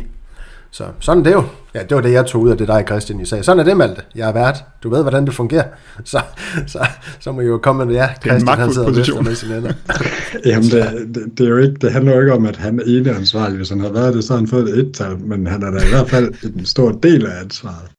Så 0.73 0.83
sådan 0.99 1.19
er 1.19 1.23
det 1.23 1.33
jo. 1.33 1.43
Ja, 1.73 1.83
det 1.83 1.95
var 1.95 2.01
det, 2.01 2.11
jeg 2.11 2.25
tog 2.25 2.41
ud 2.41 2.49
af 2.49 2.57
det 2.57 2.67
dig, 2.67 2.83
Christian, 2.87 3.19
I 3.19 3.25
sagde. 3.25 3.43
Sådan 3.43 3.59
er 3.59 3.63
det, 3.63 3.77
Malte. 3.77 4.01
Jeg 4.15 4.29
er 4.29 4.33
vært. 4.33 4.63
Du 4.83 4.89
ved, 4.89 5.01
hvordan 5.01 5.25
det 5.25 5.33
fungerer. 5.33 5.63
Så, 6.03 6.21
så, 6.67 6.85
så 7.19 7.31
må 7.31 7.41
I 7.41 7.45
jo 7.45 7.57
komme 7.57 7.85
med, 7.85 7.95
ja, 7.95 8.09
Christian, 8.25 8.57
han 8.57 8.73
sidder 8.73 8.87
position. 8.87 9.23
med 9.23 9.35
sine 9.35 9.57
ender. 9.57 9.73
Jamen, 10.45 10.69
det, 10.69 11.15
det, 11.15 11.37
det, 11.37 11.45
er 11.45 11.49
jo 11.49 11.57
ikke, 11.57 11.75
det 11.81 11.91
handler 11.91 12.13
jo 12.13 12.19
ikke 12.19 12.33
om, 12.33 12.45
at 12.45 12.55
han 12.55 12.79
er 12.79 12.83
ene 12.87 13.15
ansvarlig. 13.15 13.57
Hvis 13.57 13.69
han 13.69 13.79
har 13.79 13.89
været 13.89 14.13
det, 14.13 14.23
så 14.23 14.33
har 14.33 14.37
han 14.39 14.47
fået 14.47 14.77
et 14.79 14.93
tal, 14.93 15.19
men 15.19 15.47
han 15.47 15.63
er 15.63 15.71
da 15.71 15.77
i 15.77 15.89
hvert 15.89 16.09
fald 16.09 16.33
en 16.57 16.65
stor 16.65 16.91
del 16.91 17.25
af 17.25 17.41
ansvaret. 17.41 17.89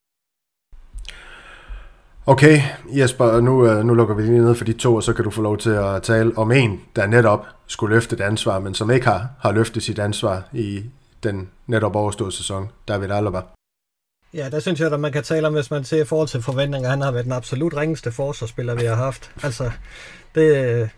Okay, 2.26 2.60
Jesper, 2.96 3.40
nu, 3.40 3.66
øh, 3.66 3.84
nu 3.84 3.94
lukker 3.94 4.14
vi 4.14 4.22
lige 4.22 4.38
ned 4.38 4.54
for 4.54 4.64
de 4.64 4.72
to, 4.72 4.94
og 4.94 5.02
så 5.02 5.12
kan 5.12 5.24
du 5.24 5.30
få 5.30 5.42
lov 5.42 5.58
til 5.58 5.70
at 5.70 6.02
tale 6.02 6.32
om 6.36 6.52
en, 6.52 6.80
der 6.96 7.06
netop 7.06 7.46
skulle 7.66 7.94
løfte 7.94 8.16
et 8.16 8.20
ansvar, 8.20 8.58
men 8.58 8.74
som 8.74 8.90
ikke 8.90 9.06
har, 9.06 9.28
har 9.40 9.52
løftet 9.52 9.82
sit 9.82 9.98
ansvar 9.98 10.42
i, 10.52 10.82
den 11.24 11.50
netop 11.66 11.96
overståede 11.96 12.32
sæson, 12.32 12.68
David 12.88 13.10
Alaba. 13.10 13.40
Ja, 14.34 14.48
der 14.50 14.60
synes 14.60 14.80
jeg, 14.80 14.92
at 14.92 15.00
man 15.00 15.12
kan 15.12 15.22
tale 15.22 15.46
om, 15.46 15.52
hvis 15.52 15.70
man 15.70 15.84
ser 15.84 16.02
i 16.02 16.04
forhold 16.04 16.28
til 16.28 16.42
forventninger, 16.42 16.90
han 16.90 17.00
har 17.00 17.10
været 17.10 17.24
den 17.24 17.32
absolut 17.32 17.76
ringeste 17.76 18.12
forsvarsspiller, 18.12 18.74
vi 18.74 18.84
har 18.84 18.94
haft. 18.94 19.30
Altså, 19.42 19.70
det, 20.34 20.90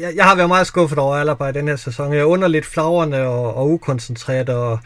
jeg, 0.00 0.16
jeg 0.16 0.24
har 0.24 0.34
været 0.36 0.48
meget 0.48 0.66
skuffet 0.66 0.98
over 0.98 1.16
Alaba 1.16 1.46
i 1.46 1.52
den 1.52 1.68
her 1.68 1.76
sæson. 1.76 2.12
Jeg 2.12 2.26
under 2.26 2.48
lidt 2.48 2.66
flagrende 2.66 3.22
og, 3.22 3.54
og 3.54 3.70
ukoncentreret, 3.70 4.48
og, 4.48 4.78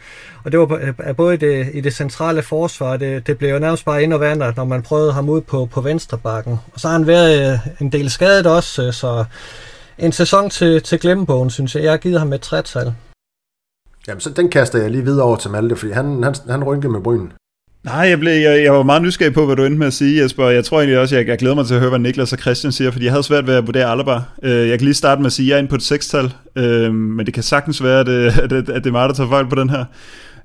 og 0.43 0.51
det 0.51 0.59
var 0.59 1.13
både 1.17 1.33
i 1.33 1.37
det, 1.37 1.69
i 1.73 1.81
det 1.81 1.93
centrale 1.93 2.41
forsvar, 2.41 2.97
det, 2.97 3.27
det 3.27 3.37
blev 3.37 3.49
jo 3.49 3.59
nærmest 3.59 3.85
bare 3.85 4.03
endnu 4.03 4.17
værre, 4.17 4.53
når 4.55 4.65
man 4.65 4.83
prøvede 4.83 5.13
ham 5.13 5.29
ud 5.29 5.41
på, 5.41 5.65
på 5.65 5.81
venstre 5.81 6.17
bakken. 6.17 6.59
Og 6.73 6.79
så 6.79 6.87
har 6.87 6.97
han 6.97 7.07
været 7.07 7.53
øh, 7.53 7.59
en 7.81 7.91
del 7.91 8.09
skadet 8.09 8.47
også, 8.47 8.83
øh, 8.83 8.93
så 8.93 9.25
en 9.97 10.11
sæson 10.11 10.49
til, 10.49 10.83
til 10.83 10.99
glemmebogen, 10.99 11.49
synes 11.49 11.75
jeg. 11.75 11.83
Jeg 11.83 11.91
har 11.91 11.97
givet 11.97 12.19
ham 12.19 12.33
et 12.33 12.41
trætal. 12.41 12.93
Jamen, 14.07 14.21
så 14.21 14.29
den 14.29 14.49
kaster 14.49 14.79
jeg 14.79 14.91
lige 14.91 15.03
videre 15.03 15.25
over 15.25 15.35
til 15.35 15.51
Malte, 15.51 15.75
fordi 15.75 15.91
han, 15.91 16.23
han, 16.23 16.35
han 16.49 16.63
rynkede 16.63 16.91
med 16.91 17.01
brynen. 17.01 17.33
Nej, 17.83 17.95
jeg, 17.95 18.19
blev, 18.19 18.31
jeg, 18.31 18.63
jeg 18.63 18.73
var 18.73 18.83
meget 18.83 19.01
nysgerrig 19.01 19.33
på, 19.33 19.45
hvad 19.45 19.55
du 19.55 19.63
endte 19.63 19.79
med 19.79 19.87
at 19.87 19.93
sige, 19.93 20.23
Jesper. 20.23 20.49
Jeg 20.49 20.65
tror 20.65 20.77
egentlig 20.77 20.99
også, 20.99 21.15
jeg, 21.15 21.27
jeg 21.27 21.37
glæder 21.37 21.55
mig 21.55 21.65
til 21.65 21.73
at 21.73 21.79
høre, 21.79 21.89
hvad 21.89 21.99
Niklas 21.99 22.33
og 22.33 22.39
Christian 22.39 22.71
siger, 22.71 22.91
fordi 22.91 23.05
jeg 23.05 23.13
havde 23.13 23.23
svært 23.23 23.47
ved 23.47 23.55
at 23.55 23.67
vurdere 23.67 23.91
Alaba. 23.91 24.21
Øh, 24.43 24.69
jeg 24.69 24.79
kan 24.79 24.85
lige 24.85 24.93
starte 24.93 25.21
med 25.21 25.25
at 25.25 25.31
sige, 25.31 25.45
at 25.45 25.49
jeg 25.49 25.55
er 25.55 25.59
inde 25.59 25.69
på 25.69 25.75
et 25.75 25.81
sekstal, 25.81 26.33
øh, 26.55 26.93
men 26.93 27.25
det 27.25 27.33
kan 27.33 27.43
sagtens 27.43 27.83
være, 27.83 27.99
at 27.99 28.05
det, 28.05 28.39
at, 28.43 28.49
det, 28.49 28.69
at 28.69 28.83
det 28.83 28.89
er 28.89 28.91
mig, 28.91 29.09
der 29.09 29.15
tager 29.15 29.29
fejl 29.29 29.47
på 29.47 29.55
den 29.55 29.69
her. 29.69 29.85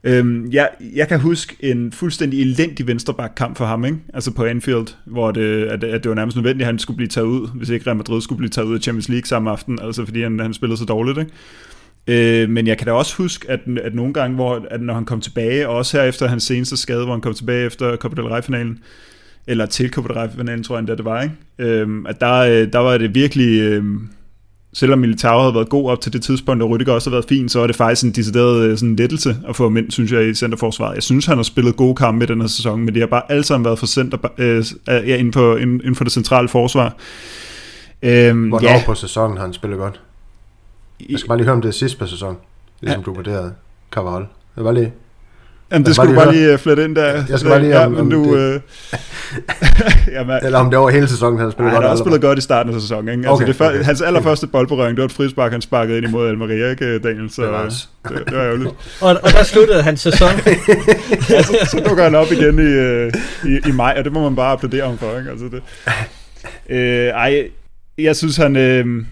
Øh, 0.05 0.55
jeg, 0.55 0.69
jeg 0.95 1.09
kan 1.09 1.21
huske 1.21 1.57
en 1.61 1.92
fuldstændig 1.92 2.40
elendig 2.40 2.87
venstreback-kamp 2.87 3.57
for 3.57 3.64
ham, 3.64 3.85
ikke? 3.85 3.99
altså 4.14 4.31
på 4.31 4.45
Anfield, 4.45 4.87
hvor 5.05 5.31
det, 5.31 5.64
at, 5.64 5.85
at 5.85 6.03
det 6.03 6.09
var 6.09 6.14
nærmest 6.14 6.37
nødvendigt, 6.37 6.62
at 6.62 6.66
han 6.66 6.79
skulle 6.79 6.97
blive 6.97 7.09
taget 7.09 7.27
ud, 7.27 7.49
hvis 7.55 7.69
ikke 7.69 7.87
Real 7.87 7.97
Madrid 7.97 8.23
skulle 8.23 8.37
blive 8.37 8.51
taget 8.51 8.66
ud 8.66 8.75
af 8.75 8.81
Champions 8.81 9.09
League 9.09 9.27
samme 9.27 9.51
aften, 9.51 9.79
altså 9.83 10.05
fordi 10.05 10.23
han, 10.23 10.40
han 10.40 10.55
spillede 10.55 10.79
så 10.79 10.85
dårligt. 10.85 11.19
Ikke? 11.19 11.31
Øh, 12.07 12.51
men 12.51 12.66
jeg 12.66 12.79
kan 12.79 12.87
da 12.87 12.92
også 12.92 13.16
huske, 13.16 13.51
at, 13.51 13.61
at 13.83 13.95
nogle 13.95 14.12
gange, 14.12 14.35
hvor, 14.35 14.66
at 14.71 14.81
når 14.81 14.95
han 14.95 15.05
kom 15.05 15.21
tilbage, 15.21 15.69
og 15.69 15.77
også 15.77 15.97
her 15.97 16.05
efter 16.05 16.29
hans 16.29 16.42
seneste 16.42 16.77
skade, 16.77 17.05
hvor 17.05 17.14
han 17.14 17.21
kom 17.21 17.35
tilbage 17.35 17.66
efter 17.66 17.97
Copa 17.97 18.23
del 18.23 18.31
Rey-finalen, 18.31 18.79
eller 19.47 19.66
til 19.66 19.90
Copa 19.90 20.09
del 20.09 20.16
Rey-finalen, 20.16 20.64
tror 20.64 20.75
jeg 20.75 20.81
endda 20.81 20.95
det 20.95 21.05
var, 21.05 21.23
ikke? 21.23 21.35
Øh, 21.59 21.88
at 22.09 22.21
der, 22.21 22.35
øh, 22.35 22.73
der 22.73 22.79
var 22.79 22.99
det 22.99 23.14
virkelig... 23.14 23.61
Øh, 23.61 23.85
selvom 24.75 24.99
Militao 24.99 25.40
havde 25.40 25.55
været 25.55 25.69
god 25.69 25.90
op 25.90 26.01
til 26.01 26.12
det 26.12 26.23
tidspunkt, 26.23 26.62
og 26.62 26.71
Rydiger 26.71 26.92
også 26.92 27.11
har 27.11 27.14
været 27.16 27.25
fin, 27.29 27.49
så 27.49 27.61
er 27.61 27.66
det 27.66 27.77
faktisk 27.77 28.05
en 28.05 28.11
decideret 28.11 28.64
øh, 28.64 28.79
sådan 28.79 28.97
lettelse 28.97 29.37
at 29.49 29.57
få 29.57 29.62
ham 29.62 29.77
ind, 29.77 29.90
synes 29.90 30.12
jeg, 30.12 30.29
i 30.29 30.35
centerforsvaret. 30.35 30.95
Jeg 30.95 31.03
synes, 31.03 31.27
han 31.27 31.37
har 31.37 31.42
spillet 31.42 31.77
gode 31.77 31.95
kampe 31.95 32.25
i 32.25 32.27
den 32.27 32.40
her 32.40 32.49
sæson, 32.49 32.81
men 32.81 32.95
det 32.95 33.03
har 33.03 33.07
bare 33.07 33.23
alle 33.29 33.45
sammen 33.45 33.64
været 33.64 33.79
for 33.79 33.87
center, 33.87 34.19
øh, 34.38 34.64
ja, 34.87 35.16
inden, 35.16 35.33
for, 35.33 35.57
inden, 35.57 35.81
inden 35.81 35.95
for 35.95 36.05
det 36.05 36.12
centrale 36.12 36.49
forsvar. 36.49 36.97
Øh, 38.03 38.49
Hvornår 38.49 38.69
ja. 38.69 38.83
på 38.87 38.95
sæsonen 38.95 39.37
har 39.37 39.45
han 39.45 39.53
spillet 39.53 39.79
godt? 39.79 40.01
Jeg 41.00 41.18
skal 41.18 41.28
bare 41.28 41.38
lige 41.38 41.44
høre 41.44 41.54
om 41.54 41.62
det 41.62 41.68
er 41.68 41.72
sidste 41.72 41.98
på 41.98 42.06
sæson, 42.06 42.37
ligesom 42.80 43.00
ja. 43.00 43.04
du 43.04 43.14
vurderede 43.14 43.54
Carvalho. 43.90 44.26
Jeg 44.56 44.64
var 44.64 44.72
lige... 44.72 44.92
Jamen, 45.72 45.87
det 45.87 45.94
skulle 45.94 46.14
du 46.14 46.20
bare 46.20 46.32
lige 46.32 46.52
øh, 46.52 46.59
flette 46.59 46.85
ind 46.85 46.96
der. 46.96 47.24
Jeg 47.28 47.38
skal 47.38 47.50
bare 47.50 47.61
lige 47.61 47.80
ja, 47.80 47.88
men 47.88 48.11
du, 48.11 48.37
det... 48.37 48.54
øh... 48.54 48.61
Jamen, 50.16 50.38
Eller 50.42 50.59
om 50.59 50.70
det 50.70 50.78
over 50.78 50.90
hele 50.90 51.09
sæsonen, 51.09 51.38
han 51.38 51.52
spillet 51.52 51.72
godt. 51.72 51.74
Han 51.74 51.82
har 51.82 51.90
også 51.90 52.02
spillet 52.02 52.20
godt 52.20 52.38
i 52.38 52.42
starten 52.42 52.74
af 52.74 52.80
sæsonen. 52.80 53.09
Ikke? 53.09 53.28
Altså, 53.28 53.44
okay, 53.44 53.46
det 53.46 53.61
okay. 53.61 53.85
Hans 53.85 54.02
allerførste 54.02 54.46
boldberøring, 54.46 54.96
det 54.96 55.02
var 55.02 55.06
et 55.06 55.12
frispark, 55.12 55.52
han 55.52 55.61
sparkede 55.61 55.98
ind 55.98 56.06
imod 56.06 56.28
Almeria, 56.28 56.70
ikke, 56.70 56.98
Daniel? 56.98 57.30
Så 57.30 57.42
det 57.42 57.50
var, 57.50 57.64
det, 57.64 58.22
det 58.26 58.37
var 58.37 58.44
ærgerligt. 58.44 58.70
og, 59.00 59.09
og 59.22 59.30
der 59.32 59.42
sluttede 59.42 59.82
hans 59.82 60.00
sæson. 60.00 60.30
ja, 61.30 61.42
så, 61.48 61.68
så 61.70 61.82
dukker 61.88 62.04
han 62.04 62.14
op 62.14 62.32
igen 62.32 62.59
i, 62.59 62.62
øh, 62.62 63.12
i, 63.44 63.68
i 63.68 63.72
maj, 63.72 63.94
og 63.98 64.04
det 64.04 64.12
må 64.12 64.22
man 64.22 64.37
bare 64.37 64.52
applaudere 64.52 64.87
ham 64.87 64.98
for. 64.98 65.18
Ikke? 65.18 65.30
Altså, 65.30 65.46
det. 65.46 65.62
Øh, 66.68 67.06
ej, 67.06 67.48
jeg 67.98 68.16
synes, 68.16 68.37
han... 68.37 68.56
Øh, 68.56 69.04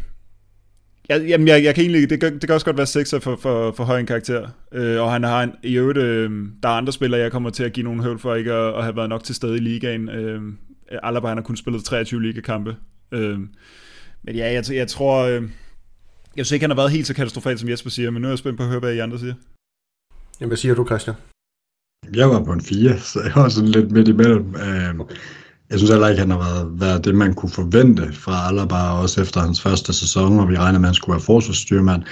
Ja, 1.08 1.18
jamen, 1.18 1.48
jeg, 1.48 1.64
jeg 1.64 1.74
kan 1.74 1.82
egentlig, 1.82 2.10
det, 2.10 2.20
kan, 2.20 2.34
det 2.34 2.40
kan 2.40 2.54
også 2.54 2.66
godt 2.66 2.76
være 2.76 2.86
6 2.86 3.10
for, 3.10 3.36
for, 3.36 3.72
for 3.72 3.84
høj 3.84 3.98
en 4.00 4.06
karakter. 4.06 4.48
Øh, 4.72 5.02
og 5.02 5.12
han 5.12 5.22
har 5.22 5.42
en, 5.42 5.52
i 5.62 5.74
øvrigt, 5.74 5.98
øh, 5.98 6.30
der 6.62 6.68
er 6.68 6.72
andre 6.72 6.92
spillere, 6.92 7.20
jeg 7.20 7.32
kommer 7.32 7.50
til 7.50 7.64
at 7.64 7.72
give 7.72 7.84
nogle 7.84 8.02
høvl 8.02 8.18
for 8.18 8.34
ikke 8.34 8.52
at, 8.52 8.74
at 8.74 8.82
have 8.82 8.96
været 8.96 9.08
nok 9.08 9.24
til 9.24 9.34
stede 9.34 9.56
i 9.56 9.60
ligaen. 9.60 10.08
Øh, 10.08 10.42
Alaba, 11.02 11.28
han 11.28 11.36
har 11.36 11.42
kun 11.42 11.56
spillet 11.56 11.84
23 11.84 12.22
ligakampe. 12.22 12.76
Øh, 13.12 13.38
men 14.22 14.36
ja, 14.36 14.52
jeg, 14.52 14.64
jeg 14.72 14.88
tror, 14.88 15.24
øh, 15.24 15.42
jeg 16.36 16.46
synes 16.46 16.52
ikke, 16.52 16.62
han 16.62 16.70
har 16.70 16.76
været 16.76 16.90
helt 16.90 17.06
så 17.06 17.14
katastrofalt, 17.14 17.60
som 17.60 17.68
Jesper 17.68 17.90
siger, 17.90 18.10
men 18.10 18.22
nu 18.22 18.28
er 18.28 18.32
jeg 18.32 18.38
spændt 18.38 18.56
på 18.56 18.62
at 18.62 18.68
høre, 18.68 18.80
hvad 18.80 18.94
I 18.94 18.98
andre 18.98 19.18
siger. 19.18 19.34
Jamen, 20.40 20.48
hvad 20.48 20.56
siger 20.56 20.74
du, 20.74 20.86
Christian? 20.86 21.16
Jeg 22.14 22.30
var 22.30 22.44
på 22.44 22.52
en 22.52 22.60
4, 22.60 22.98
så 22.98 23.20
jeg 23.22 23.32
var 23.36 23.48
sådan 23.48 23.68
lidt 23.68 23.90
midt 23.90 24.08
imellem. 24.08 24.54
Øh, 24.54 24.94
jeg 25.74 25.80
synes 25.80 25.90
heller 25.90 26.08
ikke, 26.08 26.20
han 26.20 26.30
har 26.30 26.38
været, 26.38 26.80
været 26.80 27.04
det, 27.04 27.14
man 27.14 27.34
kunne 27.34 27.50
forvente 27.50 28.12
fra 28.12 28.48
Alaba, 28.48 28.76
også 28.76 29.20
efter 29.20 29.40
hans 29.40 29.60
første 29.60 29.92
sæson, 29.92 30.40
og 30.40 30.48
vi 30.48 30.56
regner 30.56 30.78
med, 30.78 30.86
at 30.86 30.88
han 30.88 30.94
skulle 30.94 31.14
være 31.14 31.24
forsvarsstyrmand. 31.24 32.02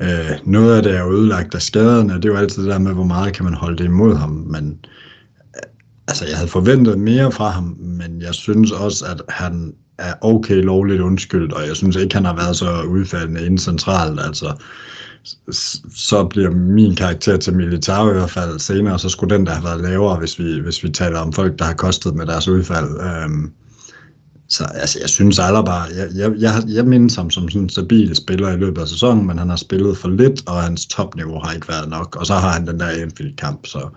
Øh, 0.00 0.30
noget 0.44 0.76
af 0.76 0.82
det 0.82 0.96
er 0.96 1.02
jo 1.02 1.12
ødelagt 1.12 1.54
af 1.54 1.62
skaderne, 1.62 2.14
det 2.14 2.24
er 2.24 2.28
jo 2.28 2.36
altid 2.36 2.62
det 2.62 2.72
der 2.72 2.78
med, 2.78 2.92
hvor 2.92 3.04
meget 3.04 3.34
kan 3.34 3.44
man 3.44 3.54
holde 3.54 3.76
det 3.78 3.84
imod 3.84 4.16
ham, 4.16 4.30
men 4.30 4.78
øh, 5.56 5.62
altså, 6.08 6.26
jeg 6.26 6.36
havde 6.36 6.50
forventet 6.50 6.98
mere 6.98 7.32
fra 7.32 7.48
ham, 7.48 7.76
men 7.78 8.22
jeg 8.22 8.34
synes 8.34 8.72
også, 8.72 9.04
at 9.04 9.22
han 9.28 9.72
er 9.98 10.14
okay 10.20 10.62
lovligt 10.62 11.00
undskyldt, 11.00 11.52
og 11.52 11.66
jeg 11.66 11.76
synes 11.76 11.96
ikke, 11.96 12.14
han 12.14 12.24
har 12.24 12.36
været 12.36 12.56
så 12.56 12.82
udfaldende 12.82 13.40
inden 13.40 13.58
centralt, 13.58 14.20
altså 14.20 14.52
så 15.96 16.24
bliver 16.30 16.50
min 16.50 16.96
karakter 16.96 17.36
til 17.36 17.54
Militao 17.54 18.10
i 18.10 18.12
hvert 18.12 18.30
fald 18.30 18.58
senere, 18.58 18.98
så 18.98 19.08
skulle 19.08 19.36
den 19.36 19.46
der 19.46 19.52
have 19.52 19.64
været 19.64 19.80
lavere, 19.80 20.18
hvis 20.18 20.38
vi, 20.38 20.60
hvis 20.60 20.84
vi 20.84 20.88
taler 20.90 21.18
om 21.18 21.32
folk, 21.32 21.58
der 21.58 21.64
har 21.64 21.74
kostet 21.74 22.14
med 22.14 22.26
deres 22.26 22.48
udfald. 22.48 23.00
Øhm, 23.00 23.52
så 24.48 24.64
altså, 24.64 24.98
jeg 25.00 25.08
synes 25.08 25.38
Alaba, 25.38 25.72
jeg, 25.72 26.08
jeg, 26.14 26.32
jeg, 26.38 26.62
jeg 26.68 26.84
mindes 26.84 27.14
ham 27.14 27.30
som 27.30 27.48
sådan 27.48 27.62
en 27.62 27.68
stabil 27.68 28.16
spiller 28.16 28.52
i 28.52 28.56
løbet 28.56 28.82
af 28.82 28.88
sæsonen, 28.88 29.26
men 29.26 29.38
han 29.38 29.48
har 29.48 29.56
spillet 29.56 29.98
for 29.98 30.08
lidt, 30.08 30.48
og 30.48 30.62
hans 30.62 30.86
topniveau 30.86 31.40
har 31.44 31.52
ikke 31.52 31.68
været 31.68 31.88
nok, 31.88 32.16
og 32.16 32.26
så 32.26 32.34
har 32.34 32.50
han 32.50 32.66
den 32.66 32.80
der 32.80 32.86
Anfield-kamp, 32.86 33.66
så 33.66 33.88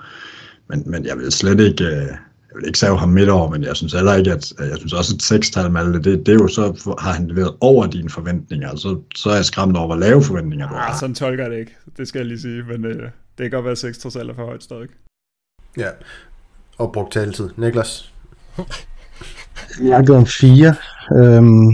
men, 0.69 0.83
men 0.85 1.05
jeg 1.05 1.17
vil 1.17 1.31
slet 1.31 1.59
ikke, 1.59 1.83
øh, 1.83 2.07
jeg 2.49 2.55
vil 2.55 2.67
ikke 2.67 2.79
sige 2.79 2.97
ham 2.97 3.09
midt 3.09 3.29
over, 3.29 3.49
men 3.49 3.63
jeg 3.63 3.75
synes 3.75 3.93
heller 3.93 4.15
ikke, 4.15 4.31
at 4.31 4.53
jeg 4.59 4.77
synes 4.77 4.93
også, 4.93 5.15
at 5.15 5.21
sekstal 5.21 5.71
med 5.71 5.93
det, 5.93 6.25
det 6.25 6.27
er 6.27 6.33
jo 6.33 6.47
så, 6.47 6.95
har 6.99 7.13
han 7.13 7.27
leveret 7.27 7.55
over 7.61 7.87
dine 7.87 8.09
forventninger, 8.09 8.75
så, 8.75 9.01
så 9.15 9.29
er 9.29 9.35
jeg 9.35 9.45
skræmt 9.45 9.77
over, 9.77 9.87
hvor 9.87 9.95
lave 9.95 10.23
forventninger 10.23 10.67
du 10.69 10.75
har. 10.75 10.91
Ja, 10.91 10.99
sådan 10.99 11.15
tolker 11.15 11.43
jeg 11.43 11.51
det 11.51 11.59
ikke, 11.59 11.75
det 11.97 12.07
skal 12.07 12.19
jeg 12.19 12.25
lige 12.27 12.41
sige, 12.41 12.63
men 12.63 12.85
øh, 12.85 13.01
det 13.01 13.11
kan 13.37 13.51
godt 13.51 13.65
være, 13.65 13.71
at 13.71 13.77
6 13.77 13.97
trods 13.97 14.15
alt 14.15 14.29
er 14.29 14.35
for 14.35 14.45
højt 14.45 14.63
stadig. 14.63 14.87
Ja, 15.77 15.89
og 16.77 16.91
brugt 16.93 17.13
taletid. 17.13 17.49
Niklas? 17.57 18.13
Jeg 19.81 19.95
har 19.95 20.03
givet 20.03 20.17
ham 20.17 20.25
fire. 20.25 20.75
Øhm, 21.17 21.71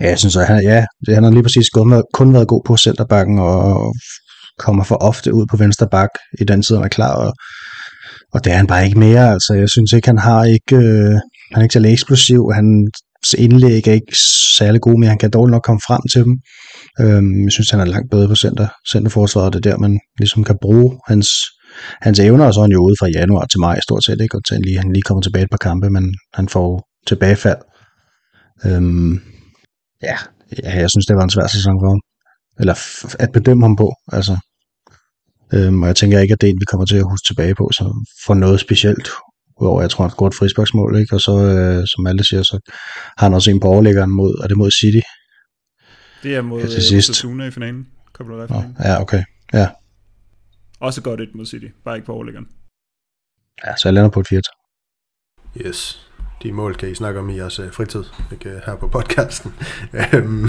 Ja, 0.00 0.08
jeg 0.08 0.18
synes, 0.18 0.36
at 0.36 0.46
han, 0.46 0.62
ja, 0.62 0.84
han 1.08 1.24
har 1.24 1.30
lige 1.30 1.42
præcis 1.42 1.68
kun 1.68 1.90
været, 1.90 2.04
kun 2.12 2.34
været 2.34 2.48
god 2.48 2.62
på 2.66 2.76
centerbakken 2.76 3.38
og 3.38 3.94
kommer 4.58 4.84
for 4.84 4.94
ofte 4.94 5.34
ud 5.34 5.46
på 5.46 5.56
venstre 5.56 5.88
bak 5.88 6.08
i 6.40 6.44
den 6.44 6.62
side, 6.62 6.78
han 6.78 6.84
er 6.84 6.88
klar, 6.88 7.14
og, 7.16 7.34
og 8.34 8.44
det 8.44 8.52
er 8.52 8.56
han 8.56 8.66
bare 8.66 8.84
ikke 8.84 8.98
mere. 8.98 9.32
Altså, 9.32 9.54
jeg 9.54 9.68
synes 9.68 9.92
ikke, 9.92 10.08
han 10.08 10.18
har 10.18 10.44
ikke, 10.44 10.76
øh, 10.76 11.14
han 11.52 11.58
er 11.58 11.62
ikke 11.62 11.72
særlig 11.72 11.92
eksplosiv, 11.92 12.50
han 12.54 12.88
indlæg 13.38 13.88
er 13.88 13.92
ikke 13.92 14.16
særlig 14.58 14.80
god, 14.80 14.98
men 14.98 15.08
han 15.08 15.18
kan 15.18 15.30
dårligt 15.30 15.50
nok 15.50 15.62
komme 15.62 15.80
frem 15.86 16.02
til 16.12 16.24
dem. 16.24 16.34
Øhm, 17.00 17.44
jeg 17.44 17.52
synes, 17.52 17.70
han 17.70 17.80
er 17.80 17.84
langt 17.84 18.10
bedre 18.10 18.28
på 18.28 18.34
center, 18.34 18.68
centerforsvaret, 18.92 19.52
det 19.52 19.66
er 19.66 19.70
der, 19.70 19.78
man 19.78 20.00
ligesom 20.18 20.44
kan 20.44 20.58
bruge 20.62 21.00
hans, 21.08 21.28
hans 22.02 22.18
evner, 22.18 22.46
og 22.46 22.54
så 22.54 22.60
er 22.60 22.64
han 22.64 22.72
jo 22.72 22.84
ude 22.86 22.96
fra 23.00 23.08
januar 23.08 23.44
til 23.46 23.60
maj 23.60 23.80
stort 23.80 24.04
set, 24.04 24.20
ikke? 24.20 24.36
og 24.36 24.44
til 24.44 24.54
han 24.54 24.62
lige, 24.62 24.78
han 24.78 24.92
lige 24.92 25.02
kommer 25.02 25.22
tilbage 25.22 25.44
et 25.44 25.50
par 25.50 25.64
kampe, 25.68 25.90
men 25.90 26.14
han 26.34 26.48
får 26.48 26.88
tilbagefald. 27.06 27.60
Øhm, 28.66 29.12
ja, 30.02 30.16
ja, 30.64 30.80
jeg 30.80 30.90
synes, 30.90 31.06
det 31.06 31.16
var 31.16 31.24
en 31.24 31.30
svær 31.30 31.46
sæson 31.46 31.80
for 31.82 31.88
ham. 31.88 32.00
Eller 32.60 32.74
at 33.18 33.32
bedømme 33.32 33.64
ham 33.64 33.76
på, 33.76 33.92
altså. 34.12 34.38
Øhm, 35.54 35.82
og 35.82 35.88
jeg 35.88 35.96
tænker 35.96 36.18
ikke, 36.20 36.32
at 36.32 36.40
det 36.40 36.46
er 36.46 36.50
en, 36.52 36.60
vi 36.60 36.64
kommer 36.64 36.86
til 36.86 36.96
at 36.96 37.02
huske 37.10 37.26
tilbage 37.26 37.54
på, 37.54 37.70
så 37.72 38.06
for 38.26 38.34
noget 38.34 38.60
specielt, 38.60 39.08
udover 39.60 39.80
jeg 39.80 39.90
tror, 39.90 40.04
han 40.08 40.16
går 40.16 40.26
et 40.26 40.34
frisparksmål, 40.34 40.96
ikke? 40.98 41.14
og 41.14 41.20
så, 41.20 41.32
øh, 41.38 41.86
som 41.86 42.06
alle 42.06 42.24
siger, 42.26 42.42
så 42.42 42.58
har 43.18 43.26
han 43.26 43.34
også 43.34 43.50
en 43.50 43.60
på 43.60 43.68
overlæggeren 43.68 44.10
mod, 44.10 44.40
er 44.42 44.48
det 44.48 44.56
mod 44.56 44.70
City? 44.70 45.00
Det 46.22 46.36
er 46.36 46.42
mod 46.42 46.60
Ja, 46.60 46.66
til 46.68 46.82
sidst. 46.82 47.10
Osasuna 47.10 47.44
i 47.46 47.50
finalen. 47.50 47.86
Kommer 48.12 48.34
du 48.34 48.40
Nå, 48.40 48.46
finalen. 48.46 48.76
ja, 48.84 49.00
okay. 49.00 49.22
Ja. 49.52 49.68
Også 50.80 51.02
godt 51.02 51.20
et 51.20 51.28
mod 51.34 51.46
City, 51.46 51.66
bare 51.84 51.96
ikke 51.96 52.06
på 52.06 52.12
overlæggeren. 52.12 52.46
ja, 53.66 53.76
så 53.76 53.88
jeg 53.88 53.94
lander 53.94 54.10
på 54.10 54.20
et 54.20 54.28
4 54.28 54.40
Yes. 55.66 56.08
De 56.42 56.52
mål 56.52 56.74
kan 56.74 56.90
I 56.90 56.94
snakke 56.94 57.20
om 57.20 57.30
i 57.30 57.36
jeres 57.36 57.58
øh, 57.58 57.72
fritid, 57.72 58.04
ikke 58.32 58.48
øh, 58.50 58.60
her 58.66 58.76
på 58.76 58.88
podcasten. 58.88 59.54
Øhm, 60.14 60.48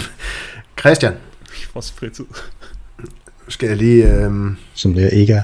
Christian, 0.79 1.13
I 1.51 1.65
vores 1.73 1.91
fritid. 1.91 2.25
Skal 3.47 3.67
jeg 3.67 3.77
lige... 3.77 4.15
Øhm, 4.15 4.57
som 4.73 4.93
det 4.93 5.13
ikke 5.13 5.33
er. 5.33 5.43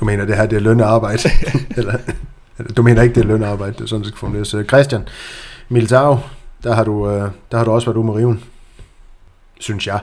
du 0.00 0.04
mener, 0.04 0.24
det 0.24 0.36
her 0.36 0.46
det 0.46 0.56
er 0.56 0.60
lønnearbejde? 0.60 1.28
eller, 1.76 1.98
du 2.76 2.82
mener 2.82 3.02
ikke, 3.02 3.14
det 3.14 3.20
er 3.20 3.26
lønnearbejde, 3.26 3.72
det 3.72 3.80
er 3.80 3.86
sådan, 3.86 4.02
det 4.02 4.08
skal 4.08 4.18
formuleres. 4.18 4.54
Øh, 4.54 4.64
Christian, 4.64 5.02
Militao, 5.68 6.18
der 6.62 6.74
har, 6.74 6.84
du, 6.84 7.10
øh, 7.10 7.30
der 7.50 7.58
har 7.58 7.64
du 7.64 7.70
også 7.70 7.86
været 7.86 7.96
ude 7.96 8.06
med 8.06 8.14
riven. 8.14 8.44
Synes 9.60 9.86
jeg. 9.86 10.00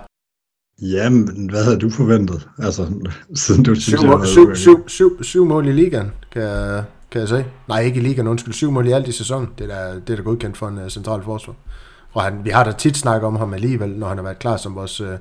Jamen, 0.82 1.50
hvad 1.50 1.64
havde 1.64 1.80
du 1.80 1.90
forventet? 1.90 2.48
Altså, 2.60 2.88
siden 3.36 3.64
du 3.64 3.76
synes, 3.76 4.00
Syv, 4.00 4.10
jeg 4.10 4.28
syv, 4.28 4.56
syv, 4.56 4.90
syv, 4.90 5.24
syv 5.24 5.46
mål 5.46 5.68
i 5.68 5.72
ligaen, 5.72 6.12
kan 6.32 6.42
jeg, 6.42 6.84
kan 7.12 7.22
jeg 7.22 7.30
sige. 7.30 7.46
Nej, 7.68 7.80
ikke 7.80 8.00
i 8.00 8.04
ligaen, 8.04 8.28
undskyld. 8.28 8.54
Syv 8.54 8.72
mål 8.72 8.88
i 8.88 8.92
alt 8.92 9.08
i 9.08 9.12
sæsonen. 9.12 9.50
Det 9.58 9.72
er 9.72 9.76
da, 9.76 9.96
det 10.08 10.10
er 10.10 10.16
da 10.16 10.22
godkendt 10.22 10.58
for 10.58 10.68
en 10.68 10.78
uh, 10.78 10.88
central 10.88 11.24
forsvar. 11.24 11.56
Og 12.14 12.22
han, 12.24 12.34
vi 12.44 12.50
har 12.50 12.64
da 12.64 12.72
tit 12.72 12.98
snakket 12.98 13.28
om 13.28 13.36
ham 13.36 13.54
alligevel, 13.54 13.90
når 13.90 14.08
han 14.08 14.18
har 14.18 14.24
været 14.24 14.40
klar 14.40 14.58
som 14.58 14.76
vores, 14.76 15.02
øh, 15.02 15.18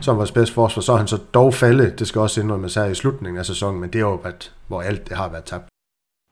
som 0.00 0.16
vores 0.16 0.32
bedste 0.32 0.54
forsvar. 0.54 0.82
Så 0.82 0.92
er 0.92 0.96
han 0.96 1.08
så 1.08 1.18
dog 1.34 1.54
faldet, 1.54 1.98
det 1.98 2.06
skal 2.08 2.20
også 2.20 2.40
indrømmes 2.40 2.74
her 2.74 2.84
i 2.84 2.94
slutningen 2.94 3.38
af 3.38 3.46
sæsonen, 3.46 3.80
men 3.80 3.90
det 3.90 3.98
er 3.98 4.00
jo, 4.00 4.14
været, 4.14 4.52
hvor 4.68 4.82
alt 4.82 5.08
det 5.08 5.16
har 5.16 5.30
været 5.30 5.44
tabt. 5.44 5.64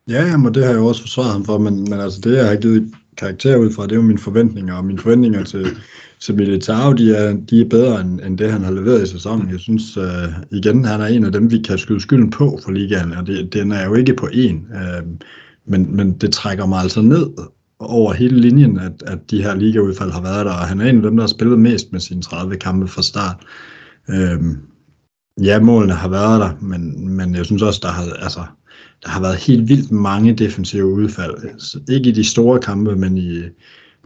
Ja, 0.08 0.26
jamen, 0.26 0.46
og 0.46 0.54
det 0.54 0.64
har 0.64 0.70
jeg 0.70 0.78
jo 0.78 0.86
også 0.86 1.00
forsvaret 1.00 1.32
ham 1.32 1.44
for, 1.44 1.58
men, 1.58 1.84
men 1.90 2.00
altså 2.00 2.20
det, 2.20 2.36
jeg 2.36 2.48
har 2.48 2.56
givet 2.56 2.94
karakter 3.16 3.56
ud 3.56 3.72
fra, 3.72 3.82
det 3.82 3.92
er 3.92 3.96
jo 3.96 4.02
mine 4.02 4.18
forventninger, 4.18 4.74
og 4.74 4.84
mine 4.84 4.98
forventninger 4.98 5.44
til, 5.44 5.66
til 6.20 6.34
Militao, 6.34 6.92
de 6.92 7.14
er, 7.14 7.36
de 7.50 7.60
er 7.60 7.68
bedre 7.68 8.00
end, 8.00 8.20
end 8.20 8.38
det, 8.38 8.52
han 8.52 8.64
har 8.64 8.70
leveret 8.72 9.02
i 9.02 9.06
sæsonen. 9.06 9.50
Jeg 9.50 9.60
synes, 9.60 9.96
øh, 9.96 10.28
igen, 10.50 10.84
han 10.84 11.00
er 11.00 11.06
en 11.06 11.24
af 11.24 11.32
dem, 11.32 11.50
vi 11.50 11.58
kan 11.58 11.78
skyde 11.78 12.00
skylden 12.00 12.30
på 12.30 12.58
for 12.64 12.70
ligaen, 12.70 13.12
og 13.12 13.26
det, 13.26 13.52
den 13.52 13.72
er 13.72 13.84
jo 13.84 13.94
ikke 13.94 14.14
på 14.14 14.28
en, 14.32 14.66
øh, 14.74 15.06
men, 15.66 15.96
men 15.96 16.12
det 16.12 16.32
trækker 16.32 16.66
mig 16.66 16.80
altså 16.80 17.00
ned 17.00 17.26
over 17.80 18.12
hele 18.12 18.40
linjen, 18.40 18.78
at, 18.78 19.02
at 19.06 19.18
de 19.30 19.42
her 19.42 19.54
ligaudfald 19.54 20.10
har 20.10 20.22
været 20.22 20.46
der, 20.46 20.52
og 20.52 20.68
han 20.68 20.80
er 20.80 20.86
en 20.88 20.96
af 20.96 21.02
dem, 21.02 21.16
der 21.16 21.22
har 21.22 21.28
spillet 21.28 21.58
mest 21.58 21.92
med 21.92 22.00
sine 22.00 22.22
30 22.22 22.56
kampe 22.56 22.88
fra 22.88 23.02
start. 23.02 23.36
Øhm, 24.10 24.56
ja, 25.42 25.60
målene 25.60 25.92
har 25.94 26.08
været 26.08 26.40
der, 26.40 26.50
men, 26.60 27.08
men 27.08 27.34
jeg 27.34 27.44
synes 27.46 27.62
også, 27.62 27.80
der 27.82 27.88
har, 27.88 28.12
altså, 28.12 28.40
der 29.04 29.10
har 29.10 29.20
været 29.20 29.36
helt 29.36 29.68
vildt 29.68 29.90
mange 29.90 30.34
defensive 30.34 30.86
udfald. 30.86 31.34
Altså, 31.52 31.80
Ikke 31.88 32.08
i 32.08 32.12
de 32.12 32.24
store 32.24 32.60
kampe, 32.60 32.96
men 32.96 33.18
i, 33.18 33.38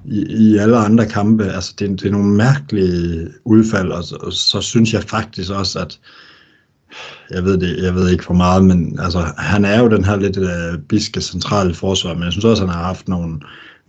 i, 0.04 0.24
i 0.28 0.56
alle 0.56 0.76
andre 0.76 1.06
kampe. 1.06 1.44
Altså, 1.44 1.74
det, 1.78 1.90
det 1.90 2.06
er 2.06 2.10
nogle 2.12 2.34
mærkelige 2.36 3.28
udfald, 3.44 3.90
og, 3.90 4.04
så- 4.04 4.16
og 4.16 4.32
så 4.32 4.60
synes 4.60 4.94
jeg 4.94 5.02
faktisk 5.02 5.50
også, 5.52 5.78
at 5.78 6.00
jeg 7.30 7.44
ved, 7.44 7.58
det, 7.58 7.82
jeg 7.82 7.94
ved 7.94 8.10
ikke 8.10 8.24
for 8.24 8.34
meget, 8.34 8.64
men 8.64 8.98
altså, 9.00 9.18
han 9.38 9.64
er 9.64 9.80
jo 9.80 9.88
den 9.88 10.04
her 10.04 10.16
lidt 10.16 10.36
uh, 10.36 10.80
biske 10.88 11.20
centrale 11.20 11.74
forsvar, 11.74 12.14
men 12.14 12.22
jeg 12.22 12.32
synes 12.32 12.44
også, 12.44 12.62
at 12.62 12.68
han 12.68 12.78
har 12.78 12.84
haft 12.84 13.08
nogle, 13.08 13.40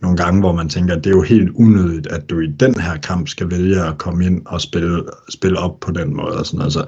nogle 0.02 0.16
gange, 0.16 0.40
hvor 0.40 0.52
man 0.52 0.68
tænker, 0.68 0.96
at 0.96 1.04
det 1.04 1.10
er 1.10 1.14
jo 1.14 1.22
helt 1.22 1.50
unødigt, 1.50 2.06
at 2.06 2.30
du 2.30 2.40
i 2.40 2.46
den 2.46 2.80
her 2.80 2.96
kamp 2.96 3.28
skal 3.28 3.50
vælge 3.50 3.86
at 3.86 3.98
komme 3.98 4.26
ind 4.26 4.46
og 4.46 4.60
spille, 4.60 5.04
spille 5.28 5.58
op 5.58 5.80
på 5.80 5.92
den 5.92 6.16
måde. 6.16 6.38
Og 6.38 6.46
sådan. 6.46 6.64
Altså, 6.64 6.86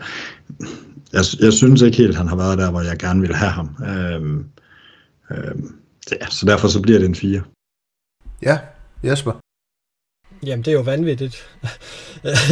jeg, 1.12 1.24
jeg 1.40 1.52
synes 1.52 1.82
ikke 1.82 1.96
helt, 1.96 2.16
han 2.16 2.28
har 2.28 2.36
været 2.36 2.58
der, 2.58 2.70
hvor 2.70 2.80
jeg 2.80 2.98
gerne 2.98 3.20
ville 3.20 3.36
have 3.36 3.50
ham. 3.50 3.76
Øhm, 3.88 4.44
øhm, 5.30 5.74
ja, 6.10 6.26
så 6.30 6.46
derfor 6.46 6.68
så 6.68 6.82
bliver 6.82 6.98
det 6.98 7.08
en 7.08 7.14
4. 7.14 7.42
Ja, 8.42 8.58
Jesper. 9.04 9.32
Jamen, 10.42 10.64
det 10.64 10.70
er 10.70 10.74
jo 10.74 10.80
vanvittigt. 10.80 11.48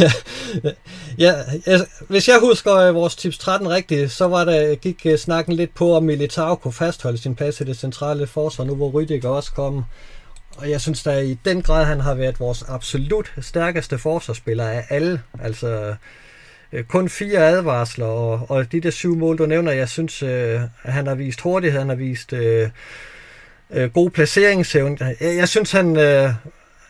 ja, 1.25 1.33
altså, 1.65 1.85
hvis 2.09 2.27
jeg 2.27 2.39
husker 2.39 2.75
øh, 2.75 2.95
vores 2.95 3.15
tips 3.15 3.37
13 3.37 3.69
rigtigt, 3.69 4.11
så 4.11 4.27
var 4.27 4.45
der, 4.45 4.75
gik 4.75 5.05
øh, 5.05 5.17
snakken 5.17 5.53
lidt 5.53 5.75
på, 5.75 5.95
om 5.95 6.03
Militao 6.03 6.55
kunne 6.55 6.73
fastholde 6.73 7.17
sin 7.17 7.35
plads 7.35 7.61
i 7.61 7.63
det 7.63 7.77
centrale 7.77 8.27
forsvar, 8.27 8.65
nu 8.65 8.75
hvor 8.75 8.91
Rydiger 8.91 9.29
også 9.29 9.51
kom. 9.51 9.83
Og 10.57 10.69
jeg 10.69 10.81
synes 10.81 11.03
da 11.03 11.19
i 11.19 11.33
den 11.45 11.61
grad, 11.61 11.85
han 11.85 11.99
har 11.99 12.13
været 12.13 12.39
vores 12.39 12.63
absolut 12.67 13.33
stærkeste 13.41 13.97
forsvarsspiller 13.97 14.67
af 14.67 14.85
alle. 14.89 15.21
Altså, 15.39 15.95
øh, 16.71 16.83
kun 16.83 17.09
fire 17.09 17.39
advarsler, 17.39 18.05
og, 18.05 18.45
og 18.49 18.71
de 18.71 18.81
der 18.81 18.91
syv 18.91 19.15
mål, 19.15 19.37
du 19.37 19.45
nævner, 19.45 19.71
jeg 19.71 19.89
synes, 19.89 20.23
øh, 20.23 20.61
at 20.83 20.93
han 20.93 21.07
har 21.07 21.15
vist 21.15 21.41
hurtighed, 21.41 21.79
han 21.79 21.89
har 21.89 21.95
vist 21.95 22.33
øh, 22.33 22.69
øh, 23.71 23.93
god 23.93 24.09
placeringsevne. 24.09 24.97
Jeg, 24.99 25.17
jeg 25.21 25.47
synes, 25.49 25.71
han, 25.71 25.97
øh, 25.97 26.29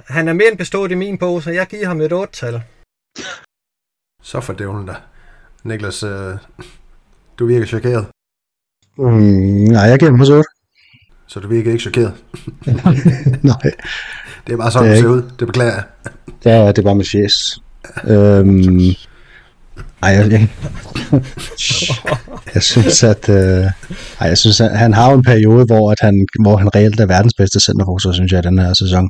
han 0.07 0.27
er 0.27 0.33
mere 0.33 0.47
end 0.47 0.57
bestået 0.57 0.91
i 0.91 0.95
min 0.95 1.17
bog, 1.17 1.43
så 1.43 1.51
jeg 1.51 1.67
giver 1.67 1.87
ham 1.87 2.01
et 2.01 2.13
8-tal. 2.13 2.61
Så 4.23 4.41
for 4.41 4.53
dævlen 4.53 4.87
der. 4.87 4.95
Niklas, 5.63 6.03
øh, 6.03 6.35
du 7.39 7.45
virker 7.45 7.65
chokeret, 7.65 8.05
Mm, 8.97 9.67
nej, 9.75 9.81
jeg 9.81 9.99
giver 9.99 10.11
ham 10.11 10.19
hos 10.19 10.29
8. 10.29 10.54
så 11.27 11.39
du 11.39 11.47
virker 11.47 11.71
ikke 11.71 11.81
chokeret. 11.81 12.13
nej, 13.43 13.71
Det 14.47 14.53
er 14.53 14.57
bare 14.57 14.71
sådan, 14.71 14.89
Det 14.89 14.97
er 14.97 15.01
ser 15.01 15.07
ud. 15.07 15.21
Det 15.39 15.47
beklager 15.47 15.73
jeg. 15.73 15.83
er, 16.45 16.67
det 16.67 16.77
er 16.77 16.83
bare 16.83 16.95
med 16.95 17.05
fjes. 17.05 17.59
Øhm, 18.07 18.79
ej, 20.03 20.09
jeg, 20.09 20.31
jeg, 20.31 20.49
jeg 22.53 22.63
synes, 22.63 23.03
at 23.03 23.29
øh, 23.29 23.65
ej, 24.19 24.27
jeg 24.27 24.37
synes, 24.37 24.61
at 24.61 24.77
han 24.77 24.93
har 24.93 25.13
en 25.13 25.23
periode, 25.23 25.65
hvor, 25.65 25.91
at 25.91 25.97
han, 26.01 26.25
hvor 26.41 26.57
han 26.57 26.75
reelt 26.75 26.99
er 26.99 27.05
verdens 27.05 27.33
bedste 27.37 27.59
centerforsvar, 27.59 28.11
synes 28.11 28.31
jeg, 28.31 28.39
i 28.39 28.47
den 28.47 28.59
her 28.59 28.73
sæson. 28.73 29.09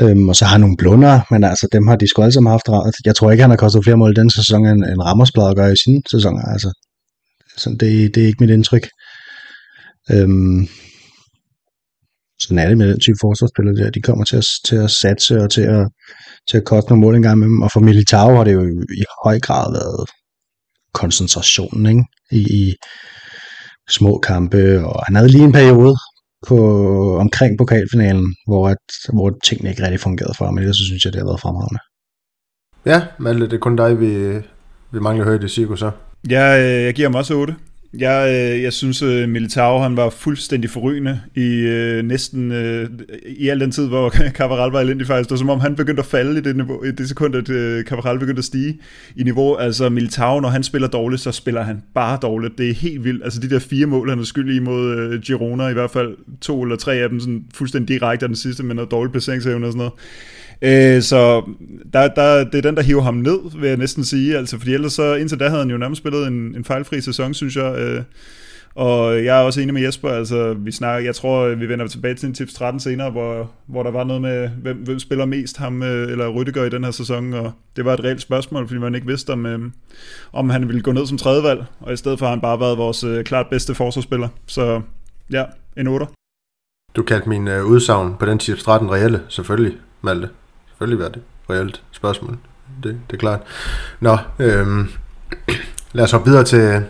Øhm, 0.00 0.28
og 0.28 0.36
så 0.36 0.44
har 0.44 0.52
han 0.52 0.60
nogle 0.60 0.76
blunder, 0.76 1.20
men 1.30 1.44
altså, 1.44 1.68
dem 1.72 1.86
har 1.86 1.96
de 1.96 2.08
sgu 2.08 2.22
alle 2.22 2.32
sammen 2.32 2.50
haft 2.50 2.68
ret. 2.68 2.94
Jeg 3.04 3.16
tror 3.16 3.30
ikke, 3.30 3.42
han 3.42 3.50
har 3.50 3.56
kostet 3.56 3.84
flere 3.84 3.96
mål 3.96 4.16
den 4.16 4.30
sæson, 4.30 4.66
end, 4.66 4.84
end 4.84 5.02
Rammersblad 5.02 5.54
gør 5.54 5.72
i 5.72 5.76
sine 5.84 6.02
sæsoner. 6.10 6.42
Altså, 6.42 6.72
så 7.56 7.70
det, 7.80 8.14
det 8.14 8.22
er 8.22 8.26
ikke 8.26 8.44
mit 8.44 8.50
indtryk. 8.50 8.88
Øhm, 10.10 10.68
sådan 12.40 12.58
er 12.58 12.68
det 12.68 12.78
med 12.78 12.88
den 12.88 13.00
type 13.00 13.16
forsvarsspillere 13.20 13.76
der. 13.76 13.90
De 13.90 14.02
kommer 14.02 14.24
til 14.24 14.36
at, 14.36 14.46
til 14.64 14.76
at 14.76 14.90
satse 14.90 15.38
og 15.38 15.50
til 15.50 15.62
at, 15.62 15.88
til 16.48 16.56
at 16.56 16.64
koste 16.64 16.90
nogle 16.90 17.04
mål 17.04 17.14
en 17.14 17.22
gang 17.22 17.38
med 17.38 17.46
dem. 17.46 17.62
Og 17.62 17.70
for 17.72 17.80
Militao 17.80 18.36
har 18.36 18.44
det 18.44 18.52
jo 18.52 18.62
i 19.02 19.04
høj 19.24 19.40
grad 19.40 19.72
været 19.72 20.10
koncentrationen 20.94 21.86
ikke? 21.86 22.04
I, 22.30 22.40
i 22.62 22.74
små 23.90 24.18
kampe. 24.18 24.86
Og 24.86 25.04
han 25.06 25.16
havde 25.16 25.30
lige 25.30 25.44
en 25.44 25.52
periode 25.52 25.96
på, 26.48 26.58
omkring 27.18 27.58
pokalfinalen, 27.58 28.34
hvor, 28.46 28.68
at, 28.68 28.84
hvor 29.12 29.38
tingene 29.44 29.70
ikke 29.70 29.82
rigtig 29.82 30.00
fungerede 30.00 30.34
for 30.38 30.44
ham. 30.44 30.54
Men 30.54 30.62
ellers 30.62 30.76
så 30.76 30.84
synes 30.84 31.04
jeg, 31.04 31.12
det 31.12 31.20
har 31.20 31.26
været 31.26 31.40
fremragende. 31.40 31.80
Ja, 32.86 33.06
Malte, 33.18 33.44
det 33.44 33.52
er 33.52 33.58
kun 33.58 33.76
dig, 33.76 34.00
vi, 34.00 34.12
vi 34.92 35.00
mangler 35.00 35.24
at 35.24 35.28
høre 35.28 35.36
i 35.36 35.38
det 35.38 35.50
cirkus 35.50 35.78
så. 35.78 35.90
Jeg, 36.28 36.60
øh, 36.60 36.84
jeg 36.84 36.94
giver 36.94 37.08
ham 37.08 37.14
også 37.14 37.34
8. 37.34 37.56
Jeg, 37.98 38.28
øh, 38.28 38.62
jeg 38.62 38.72
synes, 38.72 39.02
at 39.02 39.28
Militao 39.28 39.78
han 39.78 39.96
var 39.96 40.10
fuldstændig 40.10 40.70
forrygende 40.70 41.20
i 41.34 41.54
øh, 41.54 42.02
næsten 42.02 42.52
øh, 42.52 42.88
i 43.26 43.48
al 43.48 43.60
den 43.60 43.70
tid, 43.70 43.88
hvor 43.88 44.10
Cavaral 44.38 44.70
var 44.70 44.80
elendig 44.80 45.06
faktisk. 45.06 45.28
Det 45.28 45.30
var 45.30 45.38
som 45.38 45.50
om, 45.50 45.60
han 45.60 45.76
begyndte 45.76 46.00
at 46.00 46.06
falde 46.06 46.38
i 46.38 46.42
det, 46.42 46.56
niveau, 46.56 46.84
i 46.84 46.90
det 46.90 47.08
sekund, 47.08 47.34
at 47.34 47.48
øh, 47.48 47.84
Cavaral 47.84 48.18
begyndte 48.18 48.38
at 48.40 48.44
stige 48.44 48.78
i 49.16 49.22
niveau. 49.22 49.56
Altså 49.56 49.88
Militao, 49.88 50.40
når 50.40 50.48
han 50.48 50.62
spiller 50.62 50.88
dårligt, 50.88 51.22
så 51.22 51.32
spiller 51.32 51.62
han 51.62 51.82
bare 51.94 52.18
dårligt. 52.22 52.58
Det 52.58 52.70
er 52.70 52.74
helt 52.74 53.04
vildt. 53.04 53.24
Altså 53.24 53.40
de 53.40 53.50
der 53.50 53.58
fire 53.58 53.86
mål, 53.86 54.10
han 54.10 54.18
er 54.18 54.24
skyldig 54.24 54.56
imod 54.56 54.96
øh, 54.96 55.20
Girona, 55.20 55.68
i 55.68 55.72
hvert 55.72 55.90
fald 55.90 56.16
to 56.40 56.62
eller 56.62 56.76
tre 56.76 56.94
af 56.94 57.08
dem, 57.08 57.20
sådan 57.20 57.44
fuldstændig 57.54 57.88
direkte, 57.88 58.24
og 58.24 58.28
den 58.28 58.36
sidste 58.36 58.62
med 58.62 58.74
noget 58.74 58.90
dårligt 58.90 59.12
placeringsevne 59.12 59.66
og 59.66 59.72
sådan 59.72 59.78
noget. 59.78 59.92
Øh, 60.62 61.02
så 61.02 61.42
der, 61.92 62.08
der, 62.08 62.44
det 62.44 62.54
er 62.54 62.62
den, 62.62 62.76
der 62.76 62.82
hiver 62.82 63.02
ham 63.02 63.14
ned, 63.14 63.60
vil 63.60 63.68
jeg 63.68 63.76
næsten 63.76 64.04
sige. 64.04 64.36
Altså, 64.38 64.58
fordi 64.58 64.74
ellers 64.74 64.92
så, 64.92 65.14
indtil 65.14 65.40
da 65.40 65.48
havde 65.48 65.60
han 65.60 65.70
jo 65.70 65.76
nærmest 65.76 65.98
spillet 65.98 66.26
en, 66.26 66.54
en 66.56 66.64
fejlfri 66.64 67.00
sæson, 67.00 67.34
synes 67.34 67.56
jeg. 67.56 67.78
Øh, 67.78 68.02
Og 68.74 69.24
jeg 69.24 69.40
er 69.40 69.42
også 69.44 69.60
enig 69.60 69.74
med 69.74 69.82
Jesper, 69.82 70.08
altså 70.08 70.54
vi 70.54 70.72
snakker, 70.72 71.04
jeg 71.04 71.14
tror, 71.14 71.48
vi 71.54 71.68
vender 71.68 71.86
tilbage 71.86 72.14
til 72.14 72.26
en 72.26 72.34
tips 72.34 72.52
13 72.54 72.80
senere, 72.80 73.10
hvor, 73.10 73.50
hvor 73.66 73.82
der 73.82 73.90
var 73.90 74.04
noget 74.04 74.22
med, 74.22 74.48
hvem, 74.48 74.76
hvem 74.76 74.98
spiller 74.98 75.24
mest 75.24 75.56
ham 75.56 75.82
øh, 75.82 76.10
eller 76.12 76.28
Rydiger 76.28 76.64
i 76.64 76.68
den 76.70 76.84
her 76.84 76.90
sæson, 76.90 77.32
og 77.34 77.52
det 77.76 77.84
var 77.84 77.94
et 77.94 78.04
reelt 78.04 78.20
spørgsmål, 78.20 78.66
fordi 78.68 78.80
man 78.80 78.94
ikke 78.94 79.06
vidste, 79.06 79.30
om, 79.30 79.46
øh, 79.46 79.58
om 80.32 80.50
han 80.50 80.68
ville 80.68 80.82
gå 80.82 80.92
ned 80.92 81.06
som 81.06 81.18
tredjevalg, 81.18 81.64
og 81.80 81.92
i 81.92 81.96
stedet 81.96 82.18
for 82.18 82.26
har 82.26 82.30
han 82.32 82.40
bare 82.40 82.60
været 82.60 82.78
vores 82.78 83.04
øh, 83.04 83.24
klart 83.24 83.46
bedste 83.50 83.74
forsvarsspiller. 83.74 84.28
Så 84.46 84.80
ja, 85.32 85.44
en 85.76 85.86
8. 85.86 86.06
Du 86.96 87.02
kaldte 87.02 87.28
min 87.28 87.48
øh, 87.48 87.64
udsagn 87.64 88.14
på 88.18 88.26
den 88.26 88.38
tips 88.38 88.62
13 88.62 88.90
reelle, 88.90 89.20
selvfølgelig, 89.28 89.76
Malte. 90.02 90.28
Selvfølgelig 90.80 91.04
var 91.04 91.10
det 91.10 91.22
reelt 91.50 91.82
spørgsmål. 91.92 92.38
Det, 92.82 93.00
det 93.10 93.16
er 93.16 93.20
klart. 93.20 93.40
Nå, 94.00 94.18
øhm, 94.38 94.92
lad 95.92 96.04
os 96.04 96.10
hoppe 96.10 96.30
videre 96.30 96.44
til, 96.44 96.84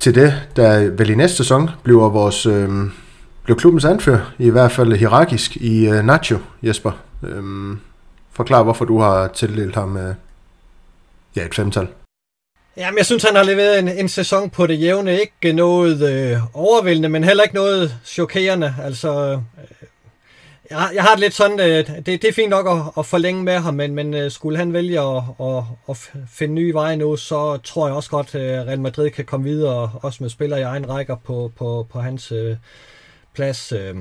til 0.00 0.14
det, 0.14 0.48
der 0.56 0.90
vel 0.90 1.10
i 1.10 1.14
næste 1.14 1.36
sæson 1.36 1.70
bliver 1.82 2.08
vores 2.08 2.46
øhm, 2.46 2.92
bliver 3.42 3.58
klubbens 3.58 3.84
anfører, 3.84 4.34
i 4.38 4.50
hvert 4.50 4.72
fald 4.72 4.92
hierarkisk 4.92 5.56
i 5.56 5.88
øh, 5.88 6.04
Nacho, 6.04 6.38
Jesper. 6.62 6.92
Øhm, 7.22 7.80
forklar, 8.32 8.62
hvorfor 8.62 8.84
du 8.84 9.00
har 9.00 9.28
tildelt 9.28 9.74
ham 9.74 9.96
øh, 9.96 10.14
ja, 11.36 11.44
et 11.44 11.54
femtal. 11.54 11.88
Jamen, 12.76 12.98
jeg 12.98 13.06
synes, 13.06 13.22
han 13.24 13.36
har 13.36 13.42
leveret 13.42 13.78
en, 13.78 13.88
en 13.88 14.08
sæson 14.08 14.50
på 14.50 14.66
det 14.66 14.80
jævne. 14.80 15.20
Ikke 15.20 15.52
noget 15.52 16.10
øh, 16.12 16.38
overvældende, 16.54 17.08
men 17.08 17.24
heller 17.24 17.42
ikke 17.42 17.54
noget 17.54 17.96
chokerende. 18.04 18.74
Altså, 18.82 19.40
øh, 19.58 19.79
jeg, 20.70 20.90
jeg 20.94 21.02
har 21.02 21.10
det 21.10 21.20
lidt 21.20 21.34
sådan, 21.34 21.60
øh, 21.60 21.96
det, 21.96 22.06
det 22.06 22.24
er 22.24 22.32
fint 22.32 22.50
nok 22.50 22.66
at, 22.66 22.92
at 22.98 23.06
forlænge 23.06 23.44
med 23.44 23.58
ham, 23.58 23.74
men, 23.74 23.94
men 23.94 24.14
øh, 24.14 24.30
skulle 24.30 24.58
han 24.58 24.72
vælge 24.72 25.00
at, 25.00 25.22
at, 25.40 25.62
at 25.88 26.10
finde 26.28 26.54
nye 26.54 26.74
veje 26.74 26.96
nu, 26.96 27.16
så 27.16 27.56
tror 27.56 27.86
jeg 27.86 27.96
også 27.96 28.10
godt, 28.10 28.34
at 28.34 28.60
øh, 28.60 28.66
Real 28.66 28.80
Madrid 28.80 29.10
kan 29.10 29.24
komme 29.24 29.46
videre, 29.46 29.90
også 30.02 30.22
med 30.22 30.30
spillere 30.30 30.60
i 30.60 30.62
egen 30.62 30.88
rækker 30.88 31.16
på, 31.16 31.52
på, 31.56 31.86
på 31.90 32.00
hans 32.00 32.32
øh, 32.32 32.56
plads. 33.34 33.72
Øh. 33.72 33.94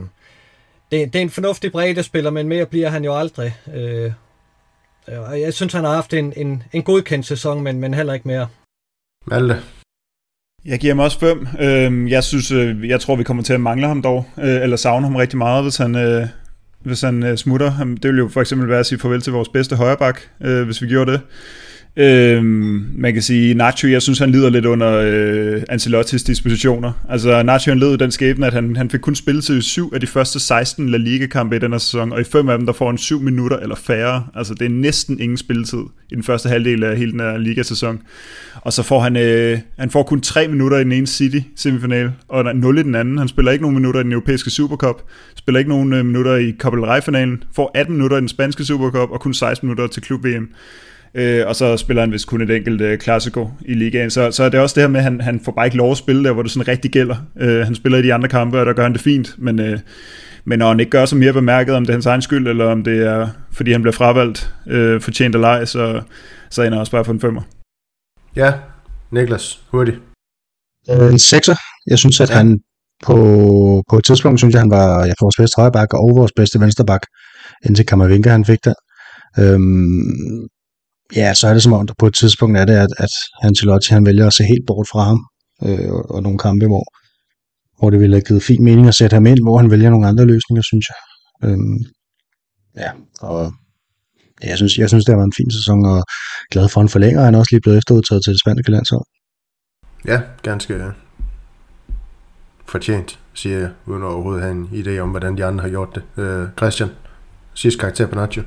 Det, 0.92 1.14
det 1.14 1.16
er 1.16 1.24
en 1.24 1.30
fornuftig 1.30 1.72
bredde 1.72 2.04
spiller, 2.04 2.32
men 2.32 2.48
mere 2.48 2.66
bliver 2.66 2.90
han 2.90 3.04
jo 3.04 3.18
aldrig. 3.18 3.58
Øh, 3.74 4.12
jeg 5.40 5.54
synes, 5.54 5.74
han 5.74 5.84
har 5.84 5.94
haft 5.94 6.14
en, 6.14 6.34
en, 6.36 6.64
en 6.74 6.84
godkendt 6.84 7.26
sæson, 7.26 7.62
men, 7.62 7.80
men 7.80 7.94
heller 7.94 8.14
ikke 8.14 8.28
mere. 8.28 8.48
Malte? 9.28 9.62
Jeg 10.66 10.80
giver 10.80 10.94
ham 10.94 11.00
også 11.00 11.20
fem. 11.20 11.48
Øhm, 11.60 12.08
jeg 12.08 12.24
synes, 12.24 12.52
jeg 12.90 13.02
tror, 13.02 13.16
vi 13.16 13.24
kommer 13.24 13.44
til 13.44 13.54
at 13.54 13.62
mangle 13.62 13.88
ham 13.88 14.02
dog, 14.02 14.26
eller 14.38 14.78
savne 14.78 15.06
ham 15.06 15.16
rigtig 15.16 15.38
meget, 15.38 15.64
hvis 15.64 15.78
han, 15.78 15.96
hvis 16.84 17.02
han 17.02 17.24
øh, 17.24 17.38
smutter. 17.38 17.78
Det 17.80 18.04
ville 18.04 18.20
jo 18.20 18.28
for 18.28 18.42
eksempel 18.42 18.70
være 18.70 18.80
at 18.80 18.86
sige 18.86 19.00
farvel 19.00 19.22
til 19.22 19.34
vores 19.34 19.50
bedste 19.50 19.76
højreback, 19.76 20.30
øh, 20.42 20.66
hvis 20.66 20.82
vi 20.82 20.88
gjorde 20.88 21.12
det. 21.12 21.22
Øhm, 22.00 22.86
man 22.98 23.14
kan 23.14 23.22
sige, 23.22 23.54
Nacho, 23.54 23.88
jeg 23.88 24.02
synes, 24.02 24.20
han 24.20 24.32
lider 24.32 24.50
lidt 24.50 24.66
under 24.66 25.02
øh, 25.06 25.64
Ancelottis 25.70 26.24
dispositioner. 26.24 26.92
Altså, 27.10 27.44
Nacho 27.44 27.72
han 27.72 27.80
led 27.80 27.98
den 27.98 28.12
skæbne, 28.12 28.48
at 28.48 28.54
han, 28.54 28.76
han 28.76 28.90
fik 28.90 29.00
kun 29.00 29.16
spillet 29.16 29.44
til 29.44 29.64
syv 29.64 29.92
af 29.94 30.00
de 30.00 30.08
første 30.08 30.40
16 30.40 30.90
La 30.90 30.98
Liga-kampe 30.98 31.56
i 31.56 31.60
den 31.60 31.72
her 31.72 31.80
sæson, 31.80 32.14
og 32.14 32.22
i 32.22 32.24
fem 32.24 32.50
af 32.50 32.58
dem, 32.58 32.66
der 32.66 32.74
får 32.74 32.88
han 32.88 32.98
syv 32.98 33.22
minutter 33.22 33.58
eller 33.58 33.76
færre. 33.76 34.26
Altså, 34.36 34.54
det 34.54 34.66
er 34.66 34.70
næsten 34.70 35.20
ingen 35.20 35.38
spilletid 35.38 35.80
i 36.12 36.16
den 36.16 36.24
første 36.24 36.50
halvdel 36.50 36.84
af 36.84 36.98
hele 36.98 37.12
den 37.12 37.20
her 37.20 37.38
Liga-sæson. 37.38 38.02
Og 38.56 38.74
så 38.74 38.84
får 38.84 39.00
han, 39.00 39.18
øh, 39.18 39.60
han 39.80 39.90
får 39.90 40.04
kun 40.04 40.22
tre 40.22 40.48
minutter 40.48 40.78
i 40.78 40.84
den 40.84 40.92
ene 40.92 41.08
City 41.08 41.40
semifinal, 41.56 42.12
og 42.28 42.56
0 42.56 42.78
i 42.78 42.84
den 42.84 42.96
anden. 42.96 43.18
Han 43.18 43.28
spiller 43.28 43.52
ikke 43.52 43.62
nogen 43.62 43.76
minutter 43.76 44.00
i 44.00 44.04
den 44.04 44.12
europæiske 44.12 44.50
Supercup, 44.50 45.02
spiller 45.36 45.60
ikke 45.60 45.70
nogen 45.70 45.94
øh, 45.94 46.06
minutter 46.06 46.36
i 46.36 46.56
Copa 46.60 46.78
del 46.78 46.86
Rey-finalen, 46.86 47.44
får 47.56 47.72
18 47.74 47.96
minutter 47.96 48.18
i 48.18 48.20
den 48.20 48.30
spanske 48.30 48.66
Supercup, 48.66 49.10
og 49.10 49.20
kun 49.20 49.34
16 49.34 49.68
minutter 49.68 49.88
til 49.88 50.02
klub-VM 50.02 50.50
øh, 51.14 51.48
og 51.48 51.56
så 51.56 51.78
spiller 51.78 52.02
han 52.02 52.12
vist 52.12 52.28
kun 52.28 52.42
et 52.42 52.52
enkelt 52.52 52.82
øh, 52.82 52.98
klassiko 52.98 53.50
i 53.66 53.74
ligaen. 53.74 54.10
Så, 54.10 54.32
så 54.32 54.44
er 54.44 54.50
det 54.50 54.60
også 54.60 54.76
det 54.76 54.84
her 54.84 54.90
med, 54.90 55.00
at 55.00 55.04
han, 55.04 55.22
han 55.22 55.40
får 55.46 55.52
bare 55.52 55.66
ikke 55.66 55.78
lov 55.78 55.92
at 55.92 55.98
spille 55.98 56.24
der, 56.24 56.32
hvor 56.32 56.42
det 56.42 56.52
sådan 56.52 56.68
rigtig 56.68 56.92
gælder. 56.92 57.16
Øh, 57.40 57.66
han 57.66 57.76
spiller 57.76 57.98
i 57.98 58.02
de 58.02 58.14
andre 58.14 58.30
kampe, 58.30 58.60
og 58.60 58.66
der 58.66 58.74
gør 58.74 58.84
han 58.84 58.94
det 58.94 59.02
fint, 59.02 59.36
men, 59.38 59.60
øh, 59.60 59.80
men 60.46 60.60
når 60.60 60.68
han 60.68 60.80
ikke 60.80 60.90
gør 60.90 61.06
sig 61.06 61.18
mere 61.18 61.34
bemærket, 61.34 61.76
om 61.76 61.84
det 61.84 61.90
er 61.90 61.96
hans 61.96 62.06
egen 62.06 62.22
skyld, 62.22 62.48
eller 62.48 62.66
om 62.66 62.84
det 62.84 63.08
er, 63.08 63.28
fordi 63.52 63.72
han 63.72 63.82
bliver 63.82 63.94
fravalgt, 63.94 64.54
øh, 64.68 65.02
fortjent 65.02 65.36
eller 65.36 65.48
ej, 65.48 65.66
så, 65.66 66.02
så 66.50 66.62
ender 66.62 66.74
han 66.74 66.80
også 66.80 66.92
bare 66.92 67.04
på 67.04 67.12
en 67.12 67.20
femmer. 67.20 67.42
Ja, 68.36 68.54
Niklas, 69.12 69.62
hurtigt. 69.72 69.98
Øh, 70.90 71.12
en 71.12 71.20
sekser. 71.20 71.56
Jeg 71.88 71.98
synes, 72.00 72.22
at 72.22 72.30
han 72.30 72.60
på, 73.04 73.16
på 73.90 73.98
et 73.98 74.04
tidspunkt, 74.06 74.40
synes 74.40 74.54
jeg, 74.54 74.62
han 74.62 74.72
var 74.72 75.06
ja, 75.06 75.14
vores 75.22 75.36
bedste 75.38 75.56
højreback 75.58 75.94
og 75.94 76.16
vores 76.16 76.32
bedste 76.36 76.60
venstreback, 76.60 77.06
indtil 77.66 77.86
Kammervinka 77.86 78.30
han 78.30 78.46
fik 78.46 78.60
der. 78.66 78.74
Øhm, 79.40 80.48
ja, 81.16 81.34
så 81.34 81.48
er 81.48 81.54
det 81.54 81.64
som 81.64 81.74
om, 81.74 81.88
der 81.88 81.94
på 82.00 82.08
et 82.08 82.16
tidspunkt 82.16 82.58
er 82.58 82.66
det, 82.66 82.74
at, 82.74 82.90
at 82.98 83.10
Ancelotti 83.44 83.94
han 83.94 84.06
vælger 84.06 84.28
at 84.28 84.34
se 84.34 84.44
helt 84.44 84.66
bort 84.68 84.88
fra 84.92 85.04
ham, 85.04 85.20
øh, 85.66 85.92
og, 85.92 86.12
og 86.12 86.24
nogle 86.24 86.38
kampe, 86.38 86.66
hvor, 86.66 86.86
hvor 87.80 87.90
det 87.90 88.00
ville 88.00 88.16
have 88.16 88.28
givet 88.28 88.44
fin 88.44 88.64
mening 88.64 88.88
at 88.88 88.96
sætte 88.96 89.14
ham 89.14 89.26
ind, 89.26 89.40
hvor 89.44 89.58
han 89.58 89.72
vælger 89.72 89.90
nogle 89.90 90.08
andre 90.08 90.26
løsninger, 90.26 90.62
synes 90.62 90.86
jeg. 90.90 91.00
Øhm, 91.50 91.80
ja, 92.78 92.92
og 93.22 93.54
jeg 94.44 94.58
synes, 94.58 94.78
jeg 94.78 94.90
synes, 94.90 95.06
det 95.06 95.12
har 95.14 95.20
været 95.20 95.34
en 95.34 95.40
fin 95.42 95.52
sæson, 95.52 95.86
og 95.86 96.04
glad 96.52 96.70
for, 96.70 96.80
han 96.80 96.90
forlænger. 96.90 97.24
Han 97.24 97.36
er 97.36 97.40
også 97.40 97.54
lige 97.54 97.62
blevet 97.62 97.78
efterudtaget 97.78 98.24
til 98.24 98.34
det 98.34 98.42
spanske 98.42 98.72
landshold. 98.72 99.06
Ja, 100.08 100.22
ganske 100.44 100.74
fortjent, 102.66 103.20
siger 103.34 103.60
jeg, 103.60 103.70
uden 103.86 104.04
at 104.04 104.08
overhovedet 104.08 104.44
have 104.44 104.52
en 104.52 104.70
idé 104.74 105.00
om, 105.00 105.10
hvordan 105.10 105.38
de 105.38 105.46
andre 105.46 105.62
har 105.62 105.70
gjort 105.70 105.96
det. 105.96 106.24
Øh, 106.24 106.48
Christian, 106.58 106.90
sidste 107.54 107.80
karakter 107.80 108.08
på 108.08 108.16
Nacho. 108.16 108.42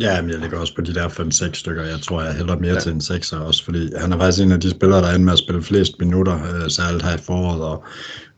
Ja, 0.00 0.22
men 0.22 0.30
jeg 0.30 0.38
ligger 0.38 0.58
også 0.58 0.74
på 0.74 0.80
de 0.80 0.94
der 0.94 1.08
5-6 1.08 1.52
stykker. 1.52 1.84
Jeg 1.84 2.00
tror, 2.00 2.22
jeg 2.22 2.34
hælder 2.34 2.58
mere 2.58 2.72
ja. 2.74 2.80
til 2.80 2.92
en 2.92 3.00
6'er 3.00 3.36
også, 3.36 3.64
fordi 3.64 3.90
han 3.96 4.12
er 4.12 4.18
faktisk 4.18 4.44
en 4.44 4.52
af 4.52 4.60
de 4.60 4.70
spillere, 4.70 5.00
der 5.00 5.08
er 5.08 5.18
med 5.18 5.32
at 5.32 5.38
spille 5.38 5.62
flest 5.62 5.92
minutter, 5.98 6.34
øh, 6.34 6.70
særligt 6.70 7.04
her 7.04 7.14
i 7.14 7.18
foråret, 7.18 7.62
og, 7.62 7.84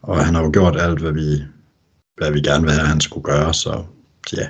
og 0.02 0.24
han 0.24 0.34
har 0.34 0.42
jo 0.42 0.50
gjort 0.52 0.80
alt, 0.80 1.00
hvad 1.00 1.12
vi, 1.12 1.44
hvad 2.16 2.32
vi 2.32 2.40
gerne 2.40 2.62
vil 2.64 2.72
have, 2.72 2.86
han 2.86 3.00
skulle 3.00 3.24
gøre, 3.24 3.54
så 3.54 3.84
ja. 4.36 4.48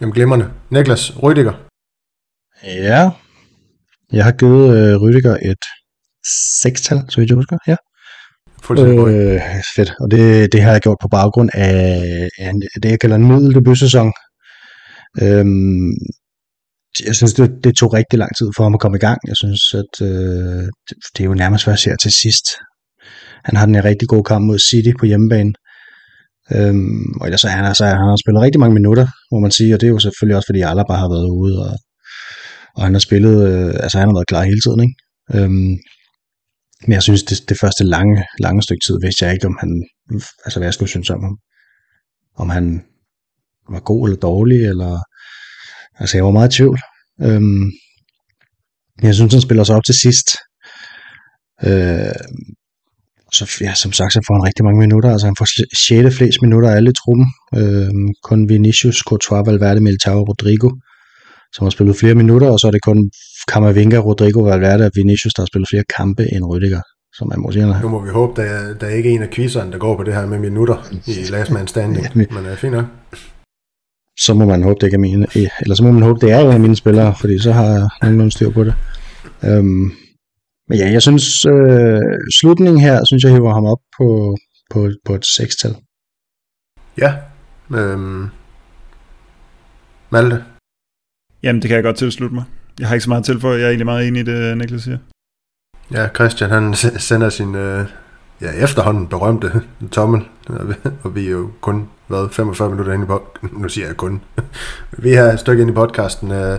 Jamen 0.00 0.12
glimrende. 0.12 0.50
Niklas, 0.70 1.22
Rydiger. 1.22 1.52
Ja, 2.64 3.10
jeg 4.12 4.24
har 4.24 4.32
givet 4.32 4.76
øh, 4.76 5.02
Rydiger 5.02 5.36
et 5.42 5.64
6-tal, 6.28 6.98
så 7.08 7.20
vidt 7.20 7.30
jeg 7.30 7.36
husker, 7.36 7.58
ja. 7.66 7.76
Fuldstændig 8.62 8.98
øh, 8.98 9.40
fedt, 9.76 9.92
og 10.00 10.10
det, 10.10 10.52
det 10.52 10.62
har 10.62 10.72
jeg 10.72 10.80
gjort 10.80 10.98
på 11.02 11.08
baggrund 11.08 11.50
af, 11.54 12.28
af 12.38 12.52
det, 12.82 12.90
jeg 12.90 13.00
kalder 13.00 13.16
en 13.16 13.28
middeldebut-sæson, 13.28 14.12
Øhm, 15.22 15.92
jeg 17.06 17.14
synes, 17.16 17.34
det, 17.34 17.50
det 17.64 17.76
tog 17.76 17.94
rigtig 17.94 18.18
lang 18.18 18.36
tid 18.38 18.48
for 18.56 18.62
ham 18.62 18.74
at 18.74 18.80
komme 18.80 18.96
i 18.96 19.00
gang. 19.00 19.18
Jeg 19.28 19.36
synes, 19.36 19.74
at 19.74 20.06
øh, 20.08 20.64
det, 20.88 20.96
det 21.14 21.20
er 21.20 21.24
jo 21.24 21.34
nærmest, 21.34 21.64
hvad 21.64 21.72
jeg 21.72 21.78
ser 21.78 21.96
til 21.96 22.12
sidst. 22.12 22.46
Han 23.44 23.56
har 23.56 23.66
den 23.66 23.74
en 23.74 23.84
rigtig 23.84 24.08
god 24.08 24.24
kamp 24.24 24.44
mod 24.46 24.58
City 24.58 24.92
på 25.00 25.06
hjemmebane. 25.06 25.52
Øhm, 26.56 27.12
og 27.20 27.26
ellers 27.26 27.40
så 27.40 27.48
han, 27.48 27.64
altså, 27.64 27.84
han 27.86 28.08
har 28.10 28.16
spillet 28.24 28.42
rigtig 28.42 28.60
mange 28.60 28.74
minutter, 28.74 29.06
må 29.32 29.38
man 29.40 29.50
sige, 29.50 29.74
og 29.74 29.80
det 29.80 29.86
er 29.86 29.90
jo 29.90 29.98
selvfølgelig 29.98 30.36
også, 30.36 30.48
fordi 30.48 30.60
Alaba 30.60 30.92
har 30.92 31.08
været 31.08 31.28
ude, 31.40 31.54
og, 31.66 31.74
og 32.76 32.82
han 32.82 32.94
har 32.94 33.00
spillet, 33.00 33.36
øh, 33.48 33.74
altså 33.84 33.98
han 33.98 34.08
har 34.08 34.16
været 34.16 34.26
klar 34.26 34.42
hele 34.42 34.60
tiden, 34.64 34.80
ikke? 34.86 34.96
Øhm, 35.34 35.74
men 36.86 36.92
jeg 36.92 37.02
synes, 37.02 37.22
det, 37.22 37.48
det 37.48 37.58
første 37.60 37.84
lange, 37.84 38.24
lange 38.40 38.62
stykke 38.62 38.84
tid, 38.86 38.96
vidste 39.02 39.24
jeg 39.24 39.32
ikke, 39.34 39.46
om 39.46 39.56
han, 39.60 39.70
altså 40.44 40.58
hvad 40.58 40.66
jeg 40.66 40.74
skulle 40.74 40.88
synes 40.88 41.10
om 41.10 41.22
ham. 41.22 41.36
Om 42.36 42.48
han 42.48 42.84
var 43.70 43.80
god 43.80 44.08
eller 44.08 44.20
dårlig, 44.20 44.66
eller... 44.66 44.98
Altså, 46.00 46.16
jeg 46.16 46.24
var 46.24 46.30
meget 46.30 46.52
i 46.52 46.56
tvivl. 46.56 46.78
Øhm, 47.22 47.72
jeg 49.02 49.14
synes, 49.14 49.32
han 49.32 49.42
spiller 49.42 49.64
sig 49.64 49.76
op 49.76 49.84
til 49.84 49.94
sidst. 49.94 50.28
Øh, 51.68 52.20
så 53.32 53.44
ja, 53.60 53.74
som 53.74 53.92
sagt, 53.92 54.12
så 54.12 54.20
får 54.26 54.34
han 54.34 54.46
rigtig 54.48 54.64
mange 54.64 54.80
minutter. 54.80 55.10
Altså, 55.10 55.26
han 55.26 55.36
får 55.38 55.48
6. 56.10 56.16
flest 56.16 56.42
minutter 56.42 56.70
af 56.70 56.76
alle 56.76 56.90
i 56.90 56.98
truppen. 57.00 57.26
Øh, 57.58 57.90
kun 58.22 58.48
Vinicius, 58.48 58.98
Courtois, 59.08 59.46
Valverde, 59.46 59.80
Militao 59.80 60.18
og 60.20 60.28
Rodrigo, 60.28 60.70
som 61.54 61.64
har 61.64 61.70
spillet 61.70 61.96
flere 61.96 62.14
minutter, 62.14 62.48
og 62.50 62.58
så 62.60 62.66
er 62.66 62.70
det 62.70 62.82
kun 62.82 63.10
Camavinga, 63.50 63.98
Rodrigo, 63.98 64.40
Valverde 64.40 64.84
og 64.86 64.90
Vinicius, 64.94 65.34
der 65.34 65.42
har 65.42 65.46
spillet 65.46 65.68
flere 65.68 65.84
kampe 65.96 66.24
end 66.32 66.44
Rydiger 66.44 66.82
som 67.16 67.28
man 67.28 67.40
må 67.40 67.52
sige. 67.52 67.80
Nu 67.82 67.88
må 67.88 68.00
vi 68.00 68.10
håbe, 68.10 68.42
der, 68.42 68.74
der 68.74 68.86
er 68.86 68.90
ikke 68.90 69.10
en 69.10 69.22
af 69.22 69.30
quizzerne, 69.30 69.72
der 69.72 69.78
går 69.78 69.96
på 69.96 70.02
det 70.02 70.14
her 70.14 70.26
med 70.26 70.38
minutter 70.38 70.76
i 71.06 71.30
last 71.30 71.50
man 71.50 71.66
standing, 71.66 72.06
men 72.34 72.44
er 72.46 72.52
øh, 72.52 72.56
fint 72.56 72.72
nok 72.72 72.84
så 74.18 74.34
må 74.34 74.44
man 74.44 74.62
håbe, 74.62 74.80
det 74.80 74.86
ikke 74.86 74.94
er 74.94 74.98
mine, 74.98 75.26
eller 75.60 75.74
så 75.74 75.84
må 75.84 75.92
man 75.92 76.02
håbe, 76.02 76.20
det 76.20 76.32
er 76.32 76.40
en 76.40 76.52
af 76.52 76.60
mine 76.60 76.76
spillere, 76.76 77.14
fordi 77.20 77.38
så 77.38 77.52
har 77.52 77.64
jeg 77.64 77.88
nogenlunde 78.02 78.32
styr 78.32 78.50
på 78.50 78.64
det. 78.64 78.74
Øhm, 79.44 79.92
men 80.68 80.78
ja, 80.78 80.90
jeg 80.90 81.02
synes, 81.02 81.46
øh, 81.46 82.00
slutningen 82.40 82.80
her, 82.80 83.04
synes 83.04 83.24
jeg 83.24 83.32
hiver 83.32 83.54
ham 83.54 83.66
op 83.66 83.78
på, 83.98 84.36
på, 84.72 84.90
på 85.04 85.14
et 85.14 85.26
sekstal. 85.26 85.76
Ja. 86.98 87.14
Øhm, 87.74 88.28
Malte? 90.10 90.44
Jamen, 91.42 91.62
det 91.62 91.68
kan 91.68 91.74
jeg 91.74 91.84
godt 91.84 91.96
tilslutte 91.96 92.34
mig. 92.34 92.44
Jeg 92.80 92.88
har 92.88 92.94
ikke 92.94 93.04
så 93.04 93.10
meget 93.10 93.24
til 93.24 93.40
for, 93.40 93.52
jeg 93.52 93.62
er 93.62 93.68
egentlig 93.68 93.86
meget 93.86 94.08
enig 94.08 94.20
i 94.20 94.24
det, 94.24 94.58
Niklas 94.58 94.82
siger. 94.82 94.98
Ja, 95.92 96.08
Christian, 96.14 96.50
han 96.50 96.74
sender 96.98 97.28
sin 97.28 97.54
øh, 97.54 97.86
ja, 98.40 98.52
efterhånden 98.52 99.06
berømte 99.06 99.62
tommel, 99.90 100.22
og 101.02 101.14
vi 101.14 101.26
er 101.26 101.30
jo 101.30 101.50
kun 101.60 101.88
hvad, 102.06 102.28
45 102.32 102.70
minutter 102.70 102.92
inde 102.92 103.04
i 103.04 103.06
podcasten. 103.06 103.50
Nu 103.62 103.68
siger 103.68 103.86
jeg 103.86 103.96
kun. 103.96 104.22
vi 105.04 105.12
er 105.12 105.32
et 105.32 105.40
stykke 105.40 105.62
inde 105.62 105.72
i 105.72 105.74
podcasten. 105.74 106.30
Uh, 106.30 106.58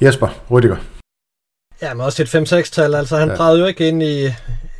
Jesper, 0.00 0.28
Rydiger. 0.50 0.76
Ja, 1.82 1.94
men 1.94 2.00
også 2.00 2.22
et 2.22 2.34
5-6-tal. 2.34 2.94
Altså, 2.94 3.16
han 3.16 3.28
ja. 3.28 3.34
drejede 3.34 3.60
jo 3.60 3.66
ikke 3.66 3.88
ind 3.88 4.02
i, 4.02 4.28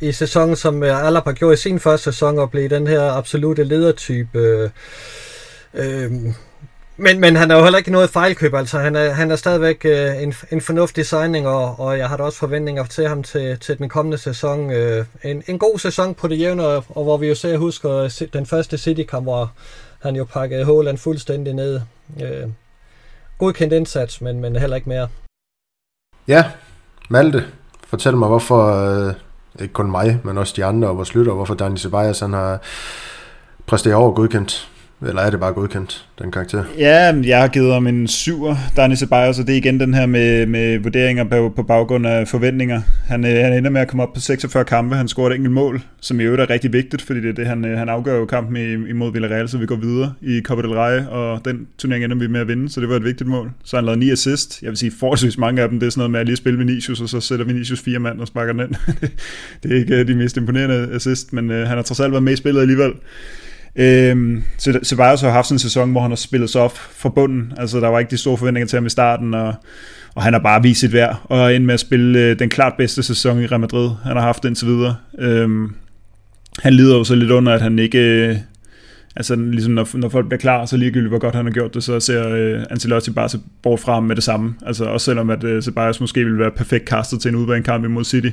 i 0.01 0.11
sæsonen, 0.11 0.55
som 0.55 0.83
Alaba 0.83 1.29
har 1.29 1.35
gjort 1.35 1.53
i 1.53 1.61
sin 1.61 1.79
første 1.79 2.03
sæson, 2.03 2.39
og 2.39 2.51
blev 2.51 2.69
den 2.69 2.87
her 2.87 3.11
absolute 3.11 3.63
ledertype. 3.63 4.39
Øh, 4.39 4.69
øh, 5.73 6.11
men, 6.97 7.19
men 7.19 7.35
han 7.35 7.51
er 7.51 7.55
jo 7.55 7.63
heller 7.63 7.77
ikke 7.77 7.91
noget 7.91 8.09
fejlkøb, 8.09 8.53
altså 8.53 8.79
han 8.79 8.95
er, 8.95 9.09
han 9.09 9.31
er 9.31 9.35
stadigvæk 9.35 9.85
øh, 9.85 10.23
en, 10.23 10.33
en 10.51 10.61
fornuftig 10.61 11.05
signing, 11.05 11.47
og, 11.47 11.79
og 11.79 11.97
jeg 11.97 12.09
har 12.09 12.17
da 12.17 12.23
også 12.23 12.37
forventninger 12.39 12.85
til 12.85 13.07
ham 13.07 13.23
til, 13.23 13.59
til 13.59 13.77
den 13.77 13.89
kommende 13.89 14.17
sæson. 14.17 14.71
Øh, 14.71 15.05
en, 15.23 15.43
en 15.47 15.59
god 15.59 15.79
sæson 15.79 16.13
på 16.13 16.27
det 16.27 16.39
jævne, 16.39 16.65
og, 16.65 16.83
og 16.89 17.03
hvor 17.03 17.17
vi 17.17 17.27
jo 17.27 17.35
ser, 17.35 17.57
husker 17.57 18.27
den 18.33 18.45
første 18.45 18.77
City-kamp, 18.77 19.25
hvor 19.25 19.51
han 20.05 20.15
jo 20.15 20.23
pakket 20.23 20.65
Håland 20.65 20.97
fuldstændig 20.97 21.53
ned. 21.53 21.81
Øh, 22.21 22.49
godkendt 23.37 23.73
indsats, 23.73 24.21
men, 24.21 24.39
men 24.39 24.55
heller 24.55 24.75
ikke 24.75 24.89
mere. 24.89 25.07
Ja, 26.27 26.51
Malte, 27.09 27.43
fortæl 27.87 28.17
mig, 28.17 28.27
hvorfor, 28.27 28.65
øh, 28.67 29.13
ikke 29.59 29.73
kun 29.73 29.91
mig, 29.91 30.19
men 30.23 30.37
også 30.37 30.53
de 30.55 30.65
andre, 30.65 30.87
og 30.87 30.97
vores 30.97 31.15
lytter, 31.15 31.33
hvorfor 31.33 31.53
Dani 31.53 31.77
Ceballos 31.77 32.19
han 32.19 32.33
har 32.33 32.61
præsteret 33.65 33.95
over 33.95 34.11
godkendt. 34.11 34.71
Eller 35.01 35.21
er 35.21 35.29
det 35.29 35.39
bare 35.39 35.53
godkendt, 35.53 36.07
den 36.19 36.31
karakter? 36.31 36.63
Ja, 36.77 37.13
jeg 37.23 37.41
har 37.41 37.47
givet 37.47 37.73
ham 37.73 37.87
en 37.87 38.07
syver, 38.07 38.55
Dani 38.77 38.95
Ceballos, 38.95 39.39
og 39.39 39.47
det 39.47 39.53
er 39.53 39.57
igen 39.57 39.79
den 39.79 39.93
her 39.93 40.05
med, 40.05 40.45
med 40.45 40.79
vurderinger 40.79 41.23
på, 41.23 41.53
på 41.55 41.63
baggrund 41.63 42.07
af 42.07 42.27
forventninger. 42.27 42.81
Han, 43.07 43.25
øh, 43.25 43.31
han 43.31 43.53
ender 43.53 43.69
med 43.69 43.81
at 43.81 43.87
komme 43.87 44.03
op 44.03 44.13
på 44.13 44.19
46 44.19 44.63
kampe, 44.63 44.95
han 44.95 45.07
scorer 45.07 45.29
et 45.29 45.35
enkelt 45.35 45.53
mål, 45.53 45.81
som 46.01 46.19
i 46.19 46.23
øvrigt 46.23 46.41
er 46.41 46.49
rigtig 46.49 46.73
vigtigt, 46.73 47.01
fordi 47.01 47.21
det 47.21 47.29
er 47.29 47.33
det, 47.33 47.47
han, 47.47 47.65
øh, 47.65 47.77
han 47.77 47.89
afgør 47.89 48.17
jo 48.17 48.25
kampen 48.25 48.57
imod 48.89 49.11
Villarreal, 49.11 49.49
så 49.49 49.57
vi 49.57 49.65
går 49.65 49.75
videre 49.75 50.13
i 50.21 50.41
Copa 50.41 50.61
del 50.61 50.71
Rey, 50.71 51.05
og 51.05 51.45
den 51.45 51.67
turnering 51.77 52.03
ender 52.03 52.17
vi 52.17 52.27
med 52.27 52.39
at 52.39 52.47
vinde, 52.47 52.69
så 52.69 52.81
det 52.81 52.89
var 52.89 52.95
et 52.95 53.03
vigtigt 53.03 53.29
mål. 53.29 53.51
Så 53.63 53.77
han 53.77 53.85
lavede 53.85 53.99
ni 53.99 54.11
assist, 54.11 54.61
jeg 54.61 54.69
vil 54.69 54.77
sige 54.77 54.91
forholdsvis 54.99 55.37
mange 55.37 55.61
af 55.61 55.69
dem, 55.69 55.79
det 55.79 55.87
er 55.87 55.91
sådan 55.91 55.99
noget 55.99 56.11
med 56.11 56.19
at 56.19 56.25
lige 56.25 56.35
spille 56.35 56.59
Vinicius, 56.59 57.01
og 57.01 57.09
så 57.09 57.19
sætter 57.19 57.45
Vinicius 57.45 57.81
fire 57.81 57.99
mand 57.99 58.21
og 58.21 58.27
sparker 58.27 58.53
den 58.53 58.61
ind. 58.61 58.75
det 59.63 59.71
er 59.71 59.75
ikke 59.75 59.95
øh, 59.95 60.07
de 60.07 60.15
mest 60.15 60.37
imponerende 60.37 60.89
assist, 60.93 61.33
men 61.33 61.49
han 61.49 61.67
har 61.67 61.81
trods 61.81 61.99
alt 61.99 62.11
været 62.11 62.23
med 62.23 62.33
i 62.33 62.35
spillet 62.35 62.61
alligevel. 62.61 62.93
Øhm, 63.75 64.43
så 64.57 64.79
Ceballos 64.83 65.21
har 65.21 65.29
haft 65.29 65.47
sådan 65.47 65.55
en 65.55 65.59
sæson, 65.59 65.91
hvor 65.91 66.01
han 66.01 66.11
har 66.11 66.15
spillet 66.15 66.49
sig 66.49 66.61
op 66.61 66.77
fra 66.77 67.09
bunden. 67.09 67.53
Altså, 67.57 67.79
der 67.79 67.87
var 67.87 67.99
ikke 67.99 68.11
de 68.11 68.17
store 68.17 68.37
forventninger 68.37 68.67
til 68.67 68.77
ham 68.77 68.85
i 68.85 68.89
starten, 68.89 69.33
og, 69.33 69.53
og 70.15 70.23
han 70.23 70.33
har 70.33 70.39
bare 70.39 70.63
vist 70.63 70.79
sit 70.79 70.93
værd, 70.93 71.21
og 71.23 71.55
end 71.55 71.65
med 71.65 71.73
at 71.73 71.79
spille 71.79 72.19
øh, 72.19 72.39
den 72.39 72.49
klart 72.49 72.73
bedste 72.77 73.03
sæson 73.03 73.41
i 73.41 73.45
Real 73.45 73.59
Madrid, 73.59 73.89
han 74.03 74.15
har 74.15 74.23
haft 74.23 74.45
indtil 74.45 74.67
videre. 74.67 74.95
Øhm, 75.19 75.75
han 76.59 76.73
lider 76.73 76.97
jo 76.97 77.03
så 77.03 77.15
lidt 77.15 77.31
under, 77.31 77.53
at 77.53 77.61
han 77.61 77.79
ikke... 77.79 77.99
Øh, 77.99 78.37
altså 79.15 79.35
ligesom 79.35 79.73
når, 79.73 79.97
når 79.97 80.09
folk 80.09 80.27
bliver 80.27 80.39
klar, 80.39 80.65
så 80.65 80.77
ligegyldigt 80.77 81.09
hvor 81.09 81.19
godt 81.19 81.35
han 81.35 81.45
har 81.45 81.51
gjort 81.51 81.73
det, 81.73 81.83
så 81.83 81.99
ser 81.99 82.29
øh, 82.29 82.63
Ancelotti 82.69 83.11
bare 83.11 83.29
så 83.29 83.39
bort 83.61 83.79
fra 83.79 83.99
med 83.99 84.15
det 84.15 84.23
samme. 84.23 84.55
Altså 84.65 84.85
også 84.85 85.05
selvom 85.05 85.29
at 85.29 85.43
øh, 85.43 85.61
Ceballos 85.61 85.99
måske 85.99 86.23
ville 86.23 86.39
være 86.39 86.51
perfekt 86.51 86.85
kastet 86.85 87.21
til 87.21 87.29
en 87.29 87.35
udbanekamp 87.35 87.85
imod 87.85 88.03
City, 88.03 88.29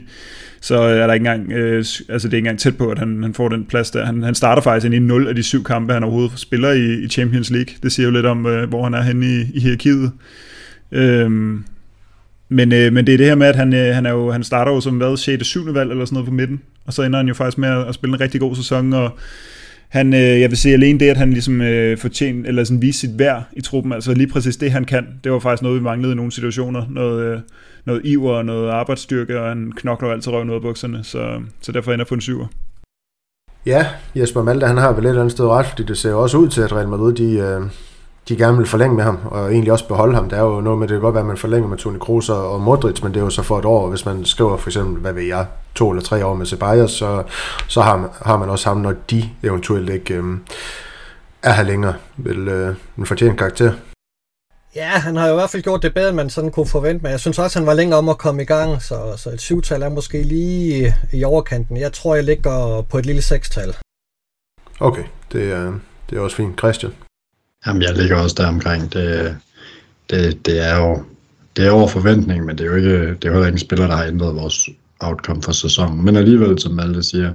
så 0.60 0.76
er 0.76 1.06
der 1.06 1.14
ikke 1.14 1.28
engang, 1.28 1.52
øh, 1.52 1.76
altså 2.08 2.08
det 2.08 2.22
er 2.22 2.24
ikke 2.24 2.38
engang 2.38 2.58
tæt 2.58 2.76
på, 2.76 2.90
at 2.90 2.98
han, 2.98 3.22
han 3.22 3.34
får 3.34 3.48
den 3.48 3.64
plads 3.64 3.90
der. 3.90 4.06
Han, 4.06 4.22
han 4.22 4.34
starter 4.34 4.62
faktisk 4.62 4.84
ind 4.84 4.94
i 4.94 4.98
0 4.98 5.28
af 5.28 5.34
de 5.34 5.42
syv 5.42 5.64
kampe, 5.64 5.92
han 5.92 6.02
overhovedet 6.02 6.38
spiller 6.38 6.72
i, 6.72 6.94
i 6.94 7.08
Champions 7.08 7.50
League. 7.50 7.74
Det 7.82 7.92
siger 7.92 8.06
jo 8.06 8.12
lidt 8.12 8.26
om, 8.26 8.46
øh, 8.46 8.68
hvor 8.68 8.84
han 8.84 8.94
er 8.94 9.02
henne 9.02 9.26
i, 9.26 9.40
i 9.54 9.60
hierarkiet. 9.60 10.12
Øhm, 10.92 11.64
men, 12.48 12.72
øh, 12.72 12.92
men 12.92 13.06
det 13.06 13.14
er 13.14 13.18
det 13.18 13.26
her 13.26 13.34
med, 13.34 13.46
at 13.46 13.56
han, 13.56 13.74
øh, 13.74 13.94
han, 13.94 14.06
er 14.06 14.10
jo, 14.10 14.30
han 14.30 14.44
starter 14.44 14.72
jo 14.72 14.80
som 14.80 14.96
hvad, 14.96 15.16
6. 15.16 15.46
7. 15.46 15.74
valg 15.74 15.90
eller 15.90 16.04
sådan 16.04 16.14
noget 16.14 16.28
på 16.28 16.34
midten, 16.34 16.60
og 16.86 16.92
så 16.92 17.02
ender 17.02 17.18
han 17.18 17.28
jo 17.28 17.34
faktisk 17.34 17.58
med 17.58 17.68
at, 17.68 17.88
at 17.88 17.94
spille 17.94 18.14
en 18.14 18.20
rigtig 18.20 18.40
god 18.40 18.56
sæson, 18.56 18.92
og 18.92 19.18
han, 19.92 20.14
øh, 20.14 20.40
jeg 20.40 20.50
vil 20.50 20.58
sige 20.58 20.74
alene 20.74 21.00
det, 21.00 21.08
at 21.08 21.16
han 21.16 21.30
ligesom 21.32 21.60
øh, 21.60 21.98
fortjent, 21.98 22.46
eller 22.46 22.64
sådan 22.64 22.82
viste 22.82 23.00
sit 23.00 23.18
værd 23.18 23.42
i 23.52 23.60
truppen, 23.60 23.92
altså 23.92 24.14
lige 24.14 24.26
præcis 24.26 24.56
det, 24.56 24.70
han 24.70 24.84
kan, 24.84 25.06
det 25.24 25.32
var 25.32 25.38
faktisk 25.38 25.62
noget, 25.62 25.78
vi 25.78 25.82
manglede 25.82 26.12
i 26.12 26.16
nogle 26.16 26.32
situationer, 26.32 26.86
noget, 26.90 27.24
øh, 27.24 27.40
noget 27.84 28.00
iver 28.04 28.32
og 28.32 28.44
noget 28.44 28.70
arbejdsstyrke, 28.70 29.40
og 29.40 29.48
han 29.48 29.72
knokler 29.76 30.10
altid 30.10 30.32
røven 30.32 30.50
ud 30.50 30.54
af 30.54 30.62
bukserne, 30.62 31.04
så, 31.04 31.42
så 31.60 31.72
derfor 31.72 31.92
ender 31.92 32.04
på 32.04 32.14
en 32.14 32.20
syver. 32.20 32.46
Ja, 33.66 33.86
Jesper 34.16 34.42
Malte, 34.42 34.66
han 34.66 34.76
har 34.76 34.92
vel 34.92 35.04
et 35.04 35.08
eller 35.08 35.20
andet 35.20 35.32
sted 35.32 35.46
ret, 35.46 35.66
fordi 35.66 35.82
det 35.82 35.98
ser 35.98 36.14
også 36.14 36.36
ud 36.36 36.48
til, 36.48 36.60
at 36.60 36.72
Real 36.72 36.88
Madrid, 36.88 37.14
de, 37.14 37.32
øh, 37.32 37.60
de 38.28 38.36
gerne 38.36 38.56
vil 38.56 38.66
forlænge 38.66 38.96
med 38.96 39.04
ham, 39.04 39.18
og 39.24 39.52
egentlig 39.52 39.72
også 39.72 39.88
beholde 39.88 40.14
ham. 40.14 40.28
Der 40.28 40.36
er 40.36 40.42
jo 40.42 40.60
noget 40.60 40.78
med, 40.78 40.88
det 40.88 40.94
kan 40.94 41.00
godt 41.00 41.14
være, 41.14 41.20
at 41.20 41.26
man 41.26 41.36
forlænger 41.36 41.68
med 41.68 41.78
Toni 41.78 41.98
Kroos 41.98 42.28
og 42.28 42.60
Modric, 42.60 43.02
men 43.02 43.14
det 43.14 43.20
er 43.20 43.24
jo 43.24 43.30
så 43.30 43.42
for 43.42 43.58
et 43.58 43.64
år. 43.64 43.88
Hvis 43.88 44.04
man 44.06 44.24
skriver 44.24 44.56
for 44.56 44.68
eksempel, 44.68 45.00
hvad 45.00 45.12
ved 45.12 45.22
jeg, 45.22 45.46
to 45.74 45.90
eller 45.90 46.02
tre 46.02 46.26
år 46.26 46.34
med 46.34 46.46
Ceballos, 46.46 46.90
så, 46.92 47.22
så 47.68 47.80
har, 47.80 47.96
man, 47.96 48.10
har 48.22 48.36
man 48.38 48.50
også 48.50 48.68
ham, 48.68 48.76
når 48.76 48.94
de 49.10 49.30
eventuelt 49.42 49.90
ikke 49.90 50.14
øh, 50.14 50.24
er 51.42 51.52
her 51.52 51.62
længere, 51.62 51.94
vil 52.16 52.48
øh, 52.48 52.74
en 52.98 53.06
fortjent 53.06 53.38
karakter. 53.38 53.72
Ja, 54.74 54.88
han 54.88 55.16
har 55.16 55.26
jo 55.26 55.32
i 55.32 55.36
hvert 55.36 55.50
fald 55.50 55.62
gjort 55.62 55.82
det 55.82 55.94
bedre, 55.94 56.08
end 56.08 56.16
man 56.16 56.30
sådan 56.30 56.50
kunne 56.50 56.66
forvente, 56.66 57.02
men 57.02 57.12
jeg 57.12 57.20
synes 57.20 57.38
også, 57.38 57.58
han 57.58 57.66
var 57.66 57.74
længere 57.74 57.98
om 57.98 58.08
at 58.08 58.18
komme 58.18 58.42
i 58.42 58.44
gang, 58.44 58.82
så, 58.82 59.12
så 59.16 59.30
et 59.30 59.40
syvtal 59.40 59.82
er 59.82 59.88
måske 59.88 60.22
lige 60.22 60.86
i, 60.86 60.92
i 61.16 61.24
overkanten. 61.24 61.76
Jeg 61.76 61.92
tror, 61.92 62.14
jeg 62.14 62.24
ligger 62.24 62.82
på 62.82 62.98
et 62.98 63.06
lille 63.06 63.22
sekstal. 63.22 63.76
Okay, 64.80 65.04
det 65.32 65.52
er, 65.52 65.72
det 66.10 66.18
er 66.18 66.20
også 66.20 66.36
fint. 66.36 66.58
Christian? 66.58 66.92
Jamen, 67.66 67.82
jeg 67.82 67.96
ligger 67.96 68.16
også 68.16 68.36
der 68.38 68.46
omkring. 68.46 68.92
Det, 68.92 69.36
det, 70.10 70.46
det 70.46 70.66
er 70.68 70.76
jo 70.76 71.04
det 71.56 71.66
er 71.66 71.70
over 71.70 71.88
forventning, 71.88 72.44
men 72.44 72.58
det 72.58 72.64
er 72.64 72.68
jo 72.70 72.76
ikke, 72.76 72.98
det 72.98 73.24
er 73.24 73.28
jo 73.28 73.32
heller 73.32 73.46
ikke 73.46 73.54
en 73.54 73.58
spiller, 73.58 73.86
der 73.86 73.96
har 73.96 74.04
ændret 74.04 74.34
vores 74.34 74.68
outcome 75.00 75.42
for 75.42 75.52
sæsonen. 75.52 76.04
Men 76.04 76.16
alligevel, 76.16 76.58
som 76.58 76.72
Malte 76.72 77.02
siger, 77.02 77.34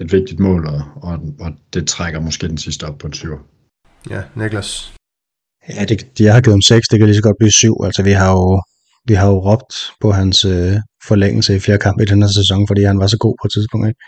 et 0.00 0.12
vigtigt 0.12 0.40
mål, 0.40 0.66
og, 0.66 0.82
og, 1.02 1.18
og 1.40 1.52
det 1.74 1.86
trækker 1.88 2.20
måske 2.20 2.48
den 2.48 2.58
sidste 2.58 2.84
op 2.84 2.98
på 2.98 3.06
en 3.06 3.12
syv. 3.12 3.38
Ja, 4.10 4.22
Niklas? 4.34 4.94
Ja, 5.68 5.84
det, 5.84 6.20
jeg 6.20 6.34
har 6.34 6.40
givet 6.40 6.54
ham 6.54 6.62
6, 6.62 6.88
det 6.88 6.98
kan 6.98 7.06
lige 7.06 7.16
så 7.16 7.22
godt 7.22 7.36
blive 7.38 7.52
7. 7.52 7.76
Altså, 7.84 8.02
vi 8.02 8.12
har 8.12 8.30
jo, 8.32 8.62
vi 9.08 9.14
har 9.14 9.28
jo 9.28 9.38
råbt 9.50 9.74
på 10.00 10.12
hans 10.12 10.44
øh, 10.44 10.76
forlængelse 11.08 11.56
i 11.56 11.60
fjerde 11.60 11.78
kamp 11.78 12.00
i 12.00 12.04
den 12.04 12.22
her 12.22 12.28
sæson, 12.28 12.66
fordi 12.66 12.82
han 12.82 12.98
var 12.98 13.06
så 13.06 13.18
god 13.18 13.34
på 13.42 13.46
et 13.46 13.52
tidspunkt. 13.52 13.88
Ikke? 13.88 14.00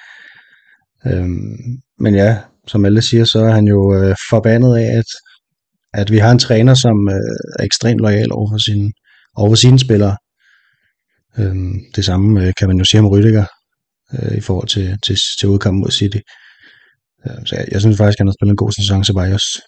Øhm, 1.07 1.57
men 1.98 2.14
ja, 2.14 2.38
som 2.66 2.84
alle 2.84 3.02
siger, 3.02 3.24
så 3.24 3.38
er 3.38 3.50
han 3.50 3.64
jo 3.64 3.94
øh, 3.94 4.16
forbandet 4.30 4.76
af, 4.76 4.98
at, 4.98 5.11
at 6.01 6.11
vi 6.11 6.18
har 6.18 6.30
en 6.32 6.38
træner, 6.38 6.74
som 6.74 7.09
øh, 7.09 7.59
er 7.59 7.64
ekstremt 7.64 8.01
lojal 8.01 8.32
over 8.32 8.49
for, 8.53 8.59
sin, 8.59 8.92
over 9.36 9.51
for 9.51 9.57
sine 9.57 9.78
spillere. 9.78 10.16
Øhm, 11.38 11.74
det 11.97 12.05
samme 12.05 12.47
øh, 12.47 12.53
kan 12.59 12.68
man 12.68 12.78
jo 12.78 12.84
sige 12.84 13.01
om 13.01 13.07
Rydiger 13.07 13.47
øh, 14.14 14.38
i 14.38 14.40
forhold 14.40 14.68
til, 14.68 14.99
til, 15.07 15.16
til 15.38 15.49
udkampen 15.49 15.80
mod 15.80 15.90
City. 15.90 16.20
Øh, 17.26 17.47
så 17.47 17.57
jeg, 17.57 17.66
jeg 17.72 17.80
synes 17.80 17.97
faktisk, 17.97 18.16
at 18.16 18.20
han 18.20 18.28
har 18.28 18.36
spillet 18.38 18.53
en 18.53 18.62
god 18.64 18.72
sæson, 18.72 18.99
også 19.32 19.62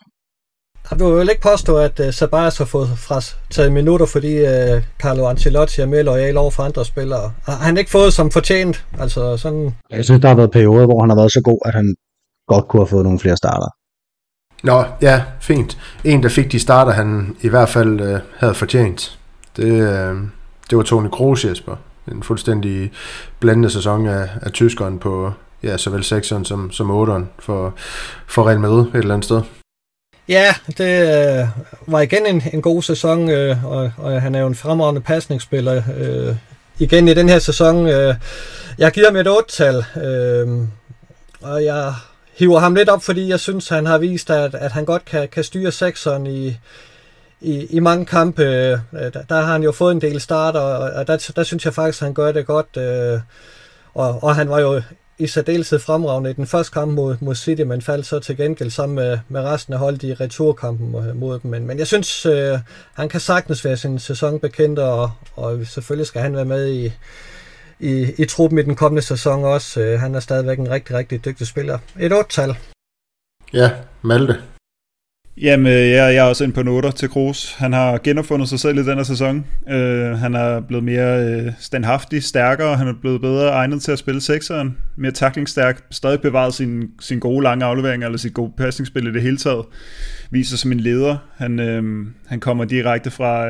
du 0.98 1.04
vil 1.04 1.24
jo 1.24 1.30
ikke 1.30 1.42
påstå, 1.42 1.78
at 1.78 2.00
uh, 2.00 2.10
Sabas 2.10 2.58
har 2.58 2.64
fået 2.64 2.88
fra 2.88 3.20
taget 3.50 3.72
minutter, 3.72 4.06
fordi 4.06 4.32
uh, 4.42 4.82
Carlo 5.02 5.28
Ancelotti 5.28 5.80
er 5.80 5.86
mere 5.86 6.02
lojal 6.02 6.36
over 6.36 6.50
for 6.50 6.62
andre 6.62 6.84
spillere. 6.84 7.32
Har 7.42 7.56
han 7.56 7.76
ikke 7.76 7.90
fået 7.90 8.12
som 8.12 8.30
fortjent? 8.30 8.86
Altså 8.98 9.36
sådan... 9.36 9.74
Jeg 9.90 10.04
synes, 10.04 10.20
der 10.20 10.28
har 10.28 10.34
været 10.36 10.50
perioder, 10.50 10.86
hvor 10.86 11.00
han 11.00 11.10
har 11.10 11.16
været 11.16 11.32
så 11.32 11.40
god, 11.44 11.60
at 11.64 11.74
han 11.74 11.94
godt 12.46 12.68
kunne 12.68 12.80
have 12.80 12.92
fået 12.94 13.04
nogle 13.04 13.18
flere 13.18 13.36
starter. 13.36 13.68
Nå, 14.62 14.84
ja, 15.02 15.22
fint. 15.40 15.78
En, 16.04 16.22
der 16.22 16.28
fik 16.28 16.52
de 16.52 16.60
starter, 16.60 16.92
han 16.92 17.36
i 17.40 17.48
hvert 17.48 17.68
fald 17.68 18.00
øh, 18.00 18.20
havde 18.36 18.54
fortjent. 18.54 19.18
Det, 19.56 19.64
øh, 19.64 20.16
det 20.70 20.78
var 20.78 20.82
Toni 20.82 21.08
Kroos, 21.08 21.44
Jesper. 21.44 21.76
En 22.12 22.22
fuldstændig 22.22 22.92
blandende 23.40 23.70
sæson 23.70 24.06
af, 24.06 24.28
af 24.42 24.52
tyskeren 24.52 24.98
på 24.98 25.32
ja, 25.62 25.76
såvel 25.76 26.00
6'eren 26.00 26.44
som, 26.44 26.70
som 26.70 27.02
8'eren 27.02 27.24
for, 27.38 27.74
for 28.26 28.48
Real 28.48 28.60
Madrid 28.60 28.80
et 28.80 28.94
eller 28.94 29.14
andet 29.14 29.24
sted. 29.24 29.42
Ja, 30.28 30.54
det 30.78 31.40
øh, 31.40 31.48
var 31.86 32.00
igen 32.00 32.26
en, 32.26 32.42
en 32.52 32.62
god 32.62 32.82
sæson, 32.82 33.30
øh, 33.30 33.64
og, 33.64 33.92
og 33.96 34.22
han 34.22 34.34
er 34.34 34.40
jo 34.40 34.46
en 34.46 34.54
fremragende 34.54 35.00
pasningsspiller. 35.00 35.82
Øh, 35.98 36.36
igen 36.78 37.08
i 37.08 37.14
den 37.14 37.28
her 37.28 37.38
sæson. 37.38 37.86
Øh, 37.86 38.14
jeg 38.78 38.92
giver 38.92 39.06
ham 39.06 39.16
et 39.16 39.26
8-tal, 39.26 39.84
øh, 40.04 40.66
og 41.42 41.64
jeg 41.64 41.94
hiver 42.38 42.58
ham 42.58 42.74
lidt 42.74 42.88
op, 42.88 43.02
fordi 43.02 43.28
jeg 43.28 43.40
synes, 43.40 43.68
han 43.68 43.86
har 43.86 43.98
vist, 43.98 44.30
at, 44.30 44.54
at 44.54 44.72
han 44.72 44.84
godt 44.84 45.04
kan, 45.04 45.28
kan 45.28 45.44
styre 45.44 45.72
sekseren 45.72 46.26
i, 46.26 46.56
i, 47.40 47.66
i 47.70 47.78
mange 47.80 48.06
kampe. 48.06 48.42
Øh, 48.42 48.78
der, 48.92 49.22
der 49.28 49.34
har 49.34 49.52
han 49.52 49.62
jo 49.62 49.72
fået 49.72 49.92
en 49.92 50.00
del 50.00 50.20
starter, 50.20 50.60
og 50.60 50.90
og 50.90 51.06
der, 51.06 51.30
der 51.36 51.42
synes 51.42 51.64
jeg 51.64 51.74
faktisk, 51.74 52.02
at 52.02 52.06
han 52.06 52.14
gør 52.14 52.32
det 52.32 52.46
godt. 52.46 52.76
Øh, 52.76 53.20
og, 53.94 54.22
og 54.22 54.36
han 54.36 54.48
var 54.48 54.60
jo 54.60 54.82
i 55.18 55.26
særdeleshed 55.26 55.78
fremragende 55.78 56.30
i 56.30 56.32
den 56.32 56.46
første 56.46 56.72
kamp 56.72 56.92
mod, 56.92 57.16
mod 57.20 57.34
City, 57.34 57.62
men 57.62 57.82
faldt 57.82 58.06
så 58.06 58.18
til 58.18 58.36
gengæld 58.36 58.70
sammen 58.70 58.96
med, 58.96 59.18
med 59.28 59.40
resten 59.40 59.74
af 59.74 59.80
holdet 59.80 60.02
i 60.02 60.14
returkampen 60.14 60.90
mod, 60.90 61.14
mod 61.14 61.38
dem. 61.38 61.50
Men, 61.50 61.66
men 61.66 61.78
jeg 61.78 61.86
synes, 61.86 62.26
øh, 62.26 62.58
han 62.94 63.08
kan 63.08 63.20
sagtens 63.20 63.64
være 63.64 63.76
sin 63.76 63.98
sæson 63.98 64.40
bekendt, 64.40 64.78
og, 64.78 65.10
og 65.36 65.66
selvfølgelig 65.66 66.06
skal 66.06 66.22
han 66.22 66.36
være 66.36 66.44
med 66.44 66.68
i, 66.68 66.92
i, 67.80 68.12
i 68.18 68.24
truppen 68.24 68.58
i 68.58 68.62
den 68.62 68.74
kommende 68.74 69.02
sæson 69.02 69.44
også. 69.44 69.80
Øh, 69.80 70.00
han 70.00 70.14
er 70.14 70.20
stadigvæk 70.20 70.58
en 70.58 70.70
rigtig, 70.70 70.96
rigtig 70.96 71.24
dygtig 71.24 71.46
spiller. 71.46 71.78
Et 72.00 72.12
8-tal. 72.12 72.56
Ja, 73.52 73.70
Malte. 74.02 74.36
Jamen, 75.40 75.72
jeg, 75.72 76.14
jeg 76.14 76.16
er 76.16 76.22
også 76.22 76.44
ind 76.44 76.52
på 76.52 76.62
noter 76.62 76.90
til 76.90 77.08
Kroos. 77.08 77.54
Han 77.54 77.72
har 77.72 77.98
genopfundet 77.98 78.48
sig 78.48 78.60
selv 78.60 78.78
i 78.78 78.84
denne 78.84 79.04
sæson. 79.04 79.46
Uh, 79.66 79.74
han 80.18 80.34
er 80.34 80.60
blevet 80.60 80.84
mere 80.84 81.36
uh, 81.46 81.52
standhaftig, 81.58 82.22
stærkere, 82.22 82.76
han 82.76 82.88
er 82.88 82.94
blevet 83.00 83.20
bedre 83.20 83.48
egnet 83.48 83.82
til 83.82 83.92
at 83.92 83.98
spille 83.98 84.20
sekseren, 84.20 84.78
mere 84.96 85.12
taklingsstærk, 85.12 85.84
stadig 85.90 86.20
bevaret 86.20 86.54
sin, 86.54 86.90
sin 87.00 87.20
gode 87.20 87.42
lange 87.42 87.64
aflevering, 87.64 88.04
eller 88.04 88.18
sit 88.18 88.34
gode 88.34 88.52
passningsspil 88.56 89.06
i 89.06 89.12
det 89.12 89.22
hele 89.22 89.36
taget. 89.36 89.64
Viser 90.30 90.56
som 90.56 90.72
en 90.72 90.80
leder. 90.80 91.16
Han, 91.36 91.58
uh, 91.58 92.06
han 92.26 92.40
kommer 92.40 92.64
direkte 92.64 93.10
fra, 93.10 93.48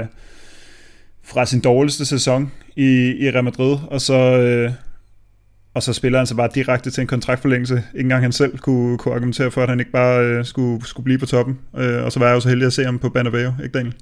fra 1.28 1.46
sin 1.46 1.60
dårligste 1.60 2.04
sæson 2.04 2.52
i, 2.76 3.14
i 3.18 3.30
Real 3.30 3.44
Madrid, 3.44 3.76
og 3.90 4.00
så, 4.00 4.14
øh, 4.14 4.72
og 5.74 5.82
så 5.82 5.92
spiller 5.92 6.18
han 6.18 6.26
så 6.26 6.34
bare 6.34 6.48
direkte 6.54 6.90
til 6.90 7.00
en 7.00 7.06
kontraktforlængelse. 7.06 7.74
Ikke 7.74 8.00
engang 8.00 8.22
han 8.22 8.32
selv 8.32 8.58
kunne, 8.58 8.98
kunne 8.98 9.14
argumentere 9.14 9.50
for, 9.50 9.62
at 9.62 9.68
han 9.68 9.80
ikke 9.80 9.92
bare 9.92 10.24
øh, 10.24 10.44
skulle, 10.44 10.86
skulle 10.86 11.04
blive 11.04 11.18
på 11.18 11.26
toppen. 11.26 11.58
Øh, 11.76 12.04
og 12.04 12.12
så 12.12 12.18
var 12.18 12.26
jeg 12.26 12.34
jo 12.34 12.40
så 12.40 12.48
heldig 12.48 12.66
at 12.66 12.72
se 12.72 12.84
ham 12.84 12.98
på 12.98 13.08
Banabeo, 13.08 13.52
ikke 13.62 13.78
Daniel? 13.78 13.94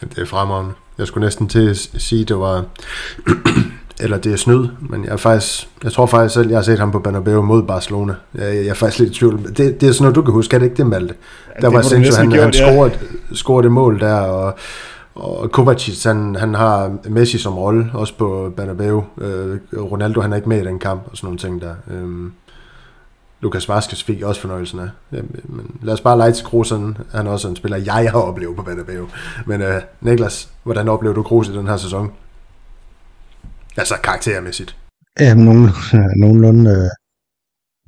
Det 0.00 0.18
er 0.18 0.26
fremragende. 0.26 0.72
Jeg 0.98 1.06
skulle 1.06 1.26
næsten 1.26 1.48
til 1.48 1.70
at 1.70 1.76
sige, 1.76 2.22
at 2.22 2.28
det 2.28 2.38
var... 2.38 2.64
eller 4.00 4.18
det 4.18 4.32
er 4.32 4.36
snyd, 4.36 4.68
men 4.80 5.04
jeg, 5.04 5.12
er 5.12 5.16
faktisk, 5.16 5.68
jeg 5.84 5.92
tror 5.92 6.06
faktisk 6.06 6.34
selv, 6.34 6.48
jeg 6.48 6.56
har 6.58 6.62
set 6.62 6.78
ham 6.78 6.92
på 6.92 6.98
Banabeo 6.98 7.42
mod 7.42 7.62
Barcelona. 7.62 8.14
Jeg, 8.34 8.54
jeg 8.54 8.66
er 8.66 8.74
faktisk 8.74 8.98
lidt 8.98 9.10
i 9.10 9.14
tvivl. 9.14 9.42
Det, 9.56 9.56
det 9.56 9.82
er 9.82 9.92
sådan 9.92 10.02
noget, 10.02 10.14
du 10.14 10.22
kan 10.22 10.32
huske, 10.32 10.54
er 10.54 10.58
det 10.58 10.66
ikke 10.66 10.76
det, 10.76 10.86
Malte? 10.86 11.14
Ja, 11.48 11.60
der 11.60 11.68
det 11.68 11.76
var 11.76 11.82
sindssygt, 11.82 12.16
han, 12.16 12.32
han 12.32 12.52
scorede, 12.52 12.92
ja. 13.30 13.34
scorede 13.34 13.62
det 13.62 13.72
mål 13.72 14.00
der, 14.00 14.14
og 14.14 14.58
og 15.14 15.50
Kovacic, 15.50 16.04
han, 16.04 16.34
han 16.34 16.54
har 16.54 16.96
Messi 17.08 17.38
som 17.38 17.58
rolle, 17.58 17.90
også 17.92 18.16
på 18.18 18.52
Bernabeu. 18.56 19.04
Øh, 19.18 19.58
Ronaldo, 19.76 20.20
han 20.20 20.32
er 20.32 20.36
ikke 20.36 20.48
med 20.48 20.60
i 20.60 20.64
den 20.64 20.78
kamp, 20.78 21.02
og 21.10 21.16
sådan 21.16 21.26
nogle 21.26 21.38
ting 21.38 21.60
der. 21.60 21.74
Øh, 21.90 22.30
Lukas 23.40 23.68
Vazquez 23.68 24.04
fik 24.04 24.22
også 24.22 24.40
fornøjelsen 24.40 24.78
af. 24.78 24.88
Ja, 25.12 25.20
men 25.44 25.76
lad 25.82 25.94
os 25.94 26.00
bare 26.00 26.18
lege 26.18 26.32
til 26.32 26.44
Kroos, 26.44 26.70
han 26.70 26.96
er 27.12 27.30
også 27.30 27.48
en 27.48 27.56
spiller, 27.56 27.78
jeg 27.78 28.10
har 28.10 28.18
oplevet 28.18 28.56
på 28.56 28.62
Bernabeu. 28.62 29.08
Men 29.46 29.62
øh, 29.62 29.82
Niklas, 30.00 30.48
hvordan 30.62 30.88
oplevede 30.88 31.16
du 31.16 31.22
Kroos 31.22 31.48
i 31.48 31.52
den 31.52 31.66
her 31.66 31.76
sæson? 31.76 32.12
Altså 33.76 33.94
karaktermæssigt. 34.04 34.76
Ja, 35.20 35.34
nogen, 35.34 35.64
øh, 35.94 36.00
nogenlunde, 36.16 36.70
øh, 36.70 36.90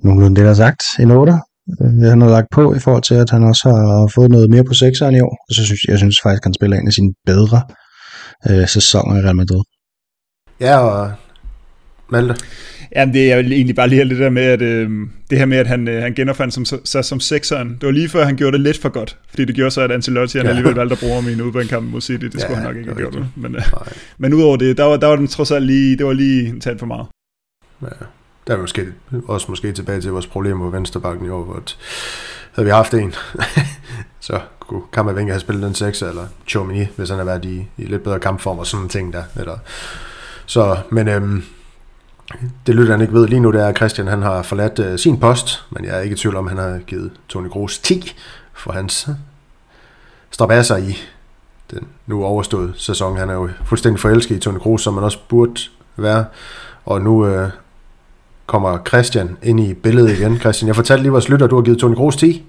nogenlunde 0.05 0.37
det, 0.37 0.45
der 0.45 0.51
er 0.51 0.55
sagt. 0.55 0.83
En 1.01 1.11
8 1.11 1.41
øh, 1.81 2.11
han 2.13 2.21
har 2.21 2.29
lagt 2.29 2.47
på 2.53 2.75
i 2.75 2.79
forhold 2.79 3.03
til, 3.03 3.15
at 3.15 3.31
han 3.31 3.45
også 3.45 3.69
har 3.69 4.11
fået 4.15 4.31
noget 4.31 4.51
mere 4.51 4.65
på 4.65 4.75
sekseren 4.75 5.15
i 5.17 5.21
år. 5.21 5.37
Og 5.49 5.55
så 5.55 5.65
synes 5.65 5.81
jeg 5.89 5.99
synes 5.99 6.21
faktisk, 6.23 6.41
at 6.43 6.49
han 6.49 6.55
spiller 6.55 6.77
en 6.77 6.87
af 6.87 6.93
sine 6.93 7.13
bedre 7.27 7.63
øh, 8.51 8.69
sæsoner 8.69 9.17
i 9.17 9.23
Real 9.25 9.37
Madrid. 9.37 9.65
Ja, 10.61 10.79
og 10.79 11.13
Malte? 12.11 12.35
Jamen, 12.97 13.15
det 13.15 13.33
er 13.33 13.39
egentlig 13.39 13.77
bare 13.77 13.89
lige 13.89 14.09
det 14.09 14.19
der 14.19 14.31
med, 14.31 14.43
at 14.43 14.63
øh, 14.63 14.91
det 15.31 15.39
her 15.39 15.47
med, 15.47 15.59
at 15.59 15.67
han, 15.67 15.89
øh, 15.89 16.03
han 16.03 16.15
genopfandt 16.15 16.55
som, 16.55 16.65
sig 16.85 17.05
som 17.05 17.21
sekseren. 17.21 17.69
Det 17.69 17.83
var 17.83 17.91
lige 17.91 18.09
før, 18.09 18.25
han 18.25 18.37
gjorde 18.37 18.53
det 18.53 18.61
lidt 18.61 18.79
for 18.79 18.89
godt. 18.89 19.19
Fordi 19.29 19.45
det 19.45 19.55
gjorde 19.55 19.71
så, 19.71 19.81
at 19.81 19.93
Ancelotti 19.93 20.39
han 20.39 20.47
ja. 20.47 20.51
alligevel 20.51 20.75
valgte 20.75 20.93
at 20.93 20.99
bruge 20.99 21.15
ham 21.15 21.29
i 21.29 21.33
en 21.33 21.41
udbanekamp 21.41 21.91
mod 21.91 22.01
City. 22.01 22.25
Det 22.25 22.35
ja, 22.35 22.39
skulle 22.41 22.57
han 22.57 22.67
nok 22.67 22.77
ikke 22.77 22.89
have 22.89 22.99
gjort. 22.99 23.15
Det. 23.15 23.27
Men, 23.37 23.55
øh, 23.57 23.63
men 24.19 24.35
udover 24.35 24.57
det, 24.57 24.77
der 24.77 24.85
var, 24.85 24.97
der 24.97 25.07
var 25.07 25.17
den 25.17 25.27
trods 25.27 25.51
alt 25.51 25.67
lige, 25.67 25.97
det 25.97 26.07
var 26.07 26.13
lige 26.13 26.49
en 26.49 26.61
tand 26.61 26.79
for 26.79 26.87
meget. 26.87 27.07
Ja. 27.83 27.89
Der 28.47 28.55
er 28.55 28.59
måske 28.59 28.93
også 29.29 29.47
måske 29.49 29.73
tilbage 29.73 30.01
til 30.01 30.11
vores 30.11 30.27
problemer 30.27 30.65
på 30.65 30.71
venstrebakken 30.71 31.27
i 31.27 31.29
år, 31.29 31.45
hvor 31.45 31.63
havde 32.53 32.67
vi 32.67 32.71
haft 32.71 32.95
en, 32.95 33.15
så 34.21 34.41
kunne 34.61 34.83
Kammervenke 34.93 35.33
have 35.33 35.41
spillet 35.41 35.65
den 35.65 35.75
6 35.75 36.03
eller 36.03 36.27
Chomini, 36.49 36.87
hvis 36.97 37.09
han 37.09 37.19
havde 37.19 37.27
været 37.27 37.45
i, 37.45 37.69
i 37.77 37.85
lidt 37.85 38.03
bedre 38.03 38.21
kampform 38.21 38.59
og 38.59 38.67
sådan 38.67 38.89
ting 38.89 39.13
der. 39.13 39.23
Eller, 39.37 39.59
så, 40.47 40.79
men 40.91 41.09
øhm, 41.09 41.45
det 42.67 42.75
lytter 42.75 42.93
han 42.93 43.01
ikke 43.01 43.15
ved 43.15 43.29
lige 43.29 43.41
nu, 43.41 43.53
det 43.53 43.61
er, 43.61 43.67
at 43.67 43.77
Christian 43.77 44.07
han 44.07 44.23
har 44.23 44.43
forladt 44.43 44.79
øh, 44.79 44.99
sin 44.99 45.21
post, 45.21 45.65
men 45.71 45.85
jeg 45.85 45.97
er 45.97 46.01
ikke 46.01 46.15
i 46.15 46.17
tvivl 46.17 46.37
om, 46.37 46.49
at 46.49 46.57
han 46.57 46.73
har 46.73 46.79
givet 46.79 47.11
Tony 47.29 47.49
Kroos 47.49 47.79
10 47.79 48.15
for 48.55 48.73
hans 48.73 49.09
strabasser 50.31 50.77
i 50.77 50.97
den 51.71 51.89
nu 52.07 52.25
overståede 52.25 52.73
sæson. 52.77 53.17
Han 53.17 53.31
er 53.31 53.35
jo 53.35 53.49
fuldstændig 53.65 54.01
forelsket 54.01 54.37
i 54.37 54.39
Tony 54.39 54.59
Kroos, 54.59 54.83
som 54.83 54.95
man 54.95 55.05
også 55.05 55.19
burde 55.29 55.61
være. 55.97 56.25
Og 56.85 57.03
nu 57.03 57.27
øh, 57.27 57.51
kommer 58.47 58.79
Christian 58.89 59.37
ind 59.43 59.61
i 59.61 59.75
billedet 59.75 60.19
igen. 60.19 60.39
Christian, 60.41 60.67
jeg 60.67 60.77
fortalte 60.77 61.03
lige 61.03 61.13
vores 61.13 61.29
lytter, 61.29 61.47
du 61.47 61.55
har 61.55 61.63
givet 61.63 61.79
Toni 61.79 61.95
Kroos 61.95 62.17
10. 62.17 62.47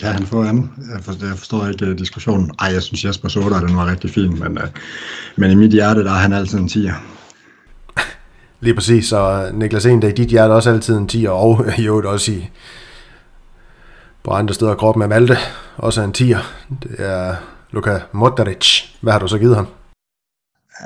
Kan 0.00 0.12
han 0.12 0.26
få 0.26 0.42
ham? 0.42 0.70
Jeg 0.94 1.04
forstår, 1.04 1.26
jeg 1.26 1.36
forstår 1.36 1.66
ikke 1.66 1.90
uh, 1.90 1.98
diskussionen. 1.98 2.50
Ej, 2.60 2.68
jeg 2.72 2.82
synes 2.82 3.04
Jesper 3.04 3.28
Soda, 3.28 3.60
den 3.60 3.76
var 3.76 3.86
rigtig 3.90 4.10
fin, 4.10 4.38
men, 4.38 4.58
uh, 4.58 4.64
men 5.36 5.50
i 5.50 5.54
mit 5.54 5.72
hjerte, 5.72 6.04
der 6.04 6.10
er 6.10 6.18
han 6.18 6.32
altid 6.32 6.58
en 6.58 6.66
10'er. 6.66 6.94
Lige 8.64 8.74
præcis, 8.74 9.08
så 9.08 9.50
Niklas 9.54 9.86
Ende, 9.86 10.08
i 10.08 10.12
dit 10.12 10.28
hjerte 10.28 10.52
også 10.52 10.70
altid 10.70 10.96
en 10.96 11.08
10'er, 11.12 11.28
og 11.28 11.66
i 11.78 11.86
øvrigt 11.86 12.06
også 12.06 12.32
i 12.32 12.50
på 14.24 14.30
andre 14.30 14.54
steder 14.54 14.74
kroppen 14.74 14.98
med 14.98 15.08
Malte, 15.08 15.36
også 15.76 16.02
en 16.02 16.14
10'er. 16.18 16.42
Det 16.82 16.94
er 16.98 17.34
Luka 17.70 17.98
Modric. 18.12 18.82
Hvad 19.00 19.12
har 19.12 19.20
du 19.20 19.28
så 19.28 19.38
givet 19.38 19.56
ham? 19.56 19.66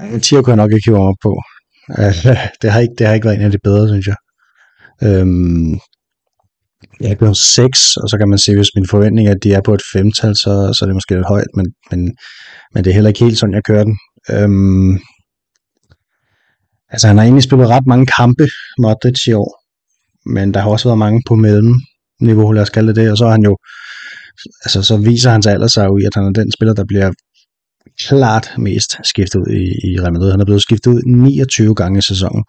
En 0.02 0.20
10'er 0.20 0.42
kunne 0.42 0.50
jeg 0.50 0.56
nok 0.56 0.72
ikke 0.72 0.90
hive 0.90 0.98
op 0.98 1.14
på. 1.22 1.42
Altså, 1.88 2.36
det, 2.62 2.72
har 2.72 2.80
ikke, 2.80 2.94
det 2.98 3.06
har 3.06 3.14
ikke 3.14 3.24
været 3.24 3.36
en 3.38 3.44
af 3.44 3.50
de 3.50 3.58
bedre, 3.64 3.88
synes 3.88 4.06
jeg. 4.06 4.16
Øhm, 5.02 5.78
jeg 7.00 7.16
er 7.20 7.32
6, 7.32 7.96
og 7.96 8.08
så 8.08 8.18
kan 8.18 8.28
man 8.28 8.38
se, 8.38 8.56
hvis 8.56 8.74
min 8.74 8.88
forventning 8.88 9.28
er, 9.28 9.32
at 9.32 9.42
de 9.44 9.52
er 9.52 9.60
på 9.64 9.74
et 9.74 9.82
femtal, 9.92 10.36
så, 10.36 10.72
så 10.74 10.78
er 10.82 10.86
det 10.86 10.96
måske 10.96 11.14
lidt 11.14 11.26
højt, 11.26 11.52
men, 11.56 11.66
men, 11.90 12.00
men 12.74 12.84
det 12.84 12.90
er 12.90 12.94
heller 12.94 13.08
ikke 13.08 13.24
helt 13.24 13.38
sådan, 13.38 13.54
jeg 13.54 13.64
kører 13.64 13.84
den. 13.84 13.98
Øhm, 14.30 14.98
altså, 16.92 17.06
han 17.06 17.16
har 17.16 17.24
egentlig 17.24 17.42
spillet 17.42 17.68
ret 17.68 17.86
mange 17.86 18.06
kampe, 18.06 18.46
Modric, 18.78 19.26
i 19.26 19.32
år, 19.32 19.50
men 20.34 20.54
der 20.54 20.60
har 20.60 20.70
også 20.70 20.88
været 20.88 20.98
mange 20.98 21.22
på 21.28 21.34
mellemniveau, 21.34 22.52
lad 22.52 22.62
os 22.62 22.70
kalde 22.70 22.88
det 22.88 22.96
det, 22.96 23.10
og 23.10 23.18
så 23.18 23.26
er 23.26 23.30
han 23.30 23.44
jo, 23.44 23.56
altså, 24.64 24.82
så 24.82 24.96
viser 24.96 25.30
hans 25.30 25.46
alder 25.46 25.66
sig 25.66 25.86
jo 25.86 25.98
i, 25.98 26.04
at 26.04 26.14
han 26.14 26.24
er 26.24 26.30
den 26.30 26.52
spiller, 26.52 26.74
der 26.74 26.84
bliver 26.88 27.12
klart 28.06 28.54
mest 28.58 28.96
skiftet 29.04 29.38
ud 29.40 29.52
i, 29.62 29.64
i 29.88 30.00
Real 30.00 30.12
Madrid. 30.12 30.30
Han 30.30 30.40
er 30.40 30.44
blevet 30.44 30.62
skiftet 30.62 30.90
ud 30.90 31.02
29 31.06 31.74
gange 31.74 31.98
i 31.98 32.02
sæsonen, 32.02 32.44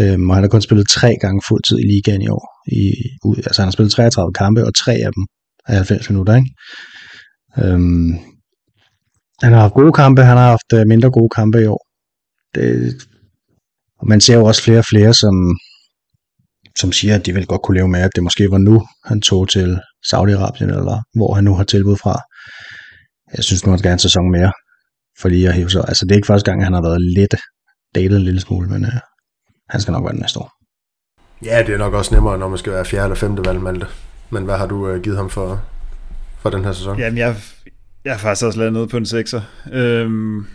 øhm, 0.00 0.30
og 0.30 0.36
han 0.36 0.44
har 0.44 0.48
kun 0.48 0.62
spillet 0.62 0.88
tre 0.88 1.16
gange 1.20 1.40
fuldtid 1.48 1.78
i 1.78 1.86
ligaen 1.92 2.22
i 2.22 2.28
år. 2.28 2.46
I, 2.72 2.82
ud, 3.24 3.36
altså 3.36 3.62
han 3.62 3.66
har 3.66 3.72
spillet 3.72 3.92
33 3.92 4.32
kampe, 4.32 4.66
og 4.66 4.74
tre 4.74 4.92
af 4.92 5.10
dem 5.16 5.24
er 5.68 5.74
90 5.74 6.10
minutter. 6.10 6.34
Ikke? 6.36 6.50
Øhm, 7.58 8.12
han 9.42 9.52
har 9.52 9.60
haft 9.60 9.74
gode 9.74 9.92
kampe, 9.92 10.22
han 10.22 10.36
har 10.36 10.48
haft 10.48 10.70
øh, 10.74 10.86
mindre 10.86 11.10
gode 11.10 11.30
kampe 11.34 11.62
i 11.62 11.66
år. 11.66 11.86
Det, 12.54 12.94
og 14.00 14.08
man 14.08 14.20
ser 14.20 14.34
jo 14.34 14.44
også 14.44 14.62
flere 14.62 14.78
og 14.78 14.84
flere, 14.92 15.14
som, 15.14 15.34
som 16.78 16.92
siger, 16.92 17.14
at 17.14 17.26
de 17.26 17.34
vil 17.34 17.46
godt 17.46 17.62
kunne 17.62 17.76
leve 17.78 17.88
med, 17.88 18.00
at 18.00 18.10
det 18.14 18.22
måske 18.22 18.50
var 18.50 18.58
nu, 18.58 18.86
han 19.04 19.20
tog 19.20 19.48
til 19.48 19.80
Saudi-Arabien, 20.10 20.70
eller 20.78 21.02
hvor 21.18 21.34
han 21.34 21.44
nu 21.44 21.54
har 21.54 21.64
tilbud 21.64 21.96
fra. 21.96 22.20
Jeg 23.36 23.44
synes 23.44 23.64
nu, 23.64 23.70
han 23.70 23.78
skal 23.78 23.88
have 23.88 24.00
en 24.00 24.08
sæson 24.08 24.30
mere 24.30 24.52
for 25.20 25.28
lige 25.28 25.48
at 25.48 25.54
hive 25.54 25.70
sig. 25.70 25.84
Altså, 25.88 26.04
det 26.04 26.12
er 26.12 26.16
ikke 26.16 26.26
første 26.26 26.50
gang, 26.50 26.64
han 26.64 26.72
har 26.72 26.82
været 26.82 27.00
lidt 27.02 27.34
datet 27.94 28.16
en 28.16 28.22
lille 28.22 28.40
smule, 28.40 28.68
men 28.68 28.84
øh, 28.84 28.92
han 29.68 29.80
skal 29.80 29.92
nok 29.92 30.04
være 30.04 30.12
den 30.12 30.20
næste 30.20 30.38
år. 30.38 30.50
Ja, 31.44 31.62
det 31.66 31.74
er 31.74 31.78
nok 31.78 31.94
også 31.94 32.14
nemmere, 32.14 32.38
når 32.38 32.48
man 32.48 32.58
skal 32.58 32.72
være 32.72 32.84
fjerde 32.84 33.04
eller 33.04 33.16
femte 33.16 33.44
valg, 33.44 33.60
Malte. 33.60 33.86
Men 34.30 34.44
hvad 34.44 34.56
har 34.56 34.66
du 34.66 34.88
øh, 34.88 35.02
givet 35.02 35.16
ham 35.16 35.30
for, 35.30 35.62
for 36.38 36.50
den 36.50 36.64
her 36.64 36.72
sæson? 36.72 36.98
Jamen, 36.98 37.18
jeg, 37.18 37.36
jeg 38.04 38.12
har 38.12 38.18
faktisk 38.18 38.46
også 38.46 38.58
lavet 38.58 38.72
noget 38.72 38.90
på 38.90 38.96
en 38.96 39.06
sekser. 39.06 39.40
Øhm, 39.72 40.46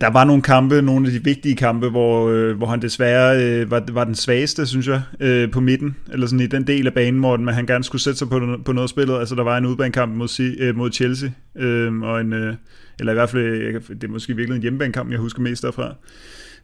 der 0.00 0.10
var 0.10 0.24
nogle 0.24 0.42
kampe, 0.42 0.82
nogle 0.82 1.06
af 1.06 1.12
de 1.12 1.24
vigtige 1.24 1.56
kampe, 1.56 1.88
hvor, 1.88 2.28
øh, 2.28 2.56
hvor 2.56 2.66
han 2.66 2.82
desværre 2.82 3.44
øh, 3.44 3.70
var, 3.70 3.84
var 3.92 4.04
den 4.04 4.14
svageste, 4.14 4.66
synes 4.66 4.88
jeg, 4.88 5.02
øh, 5.20 5.50
på 5.50 5.60
midten, 5.60 5.96
eller 6.12 6.26
sådan 6.26 6.40
i 6.40 6.46
den 6.46 6.66
del 6.66 6.86
af 6.86 6.94
banen, 6.94 7.20
hvor 7.20 7.36
man, 7.36 7.54
han 7.54 7.66
gerne 7.66 7.84
skulle 7.84 8.02
sætte 8.02 8.18
sig 8.18 8.28
på, 8.28 8.58
på 8.64 8.72
noget 8.72 8.90
spillet. 8.90 9.18
Altså, 9.18 9.34
der 9.34 9.42
var 9.42 9.58
en 9.58 9.66
udbanekamp 9.66 10.14
mod, 10.14 10.56
øh, 10.60 10.76
mod 10.76 10.92
Chelsea, 10.92 11.28
øh, 11.56 12.00
og 12.02 12.20
en, 12.20 12.32
øh, 12.32 12.54
eller 13.00 13.12
i 13.12 13.14
hvert 13.14 13.30
fald, 13.30 14.00
det 14.00 14.04
er 14.04 14.08
måske 14.08 14.36
virkelig 14.36 14.56
en 14.56 14.62
hjemmebanekamp, 14.62 15.10
jeg 15.10 15.18
husker 15.18 15.42
mest 15.42 15.62
derfra. 15.62 15.94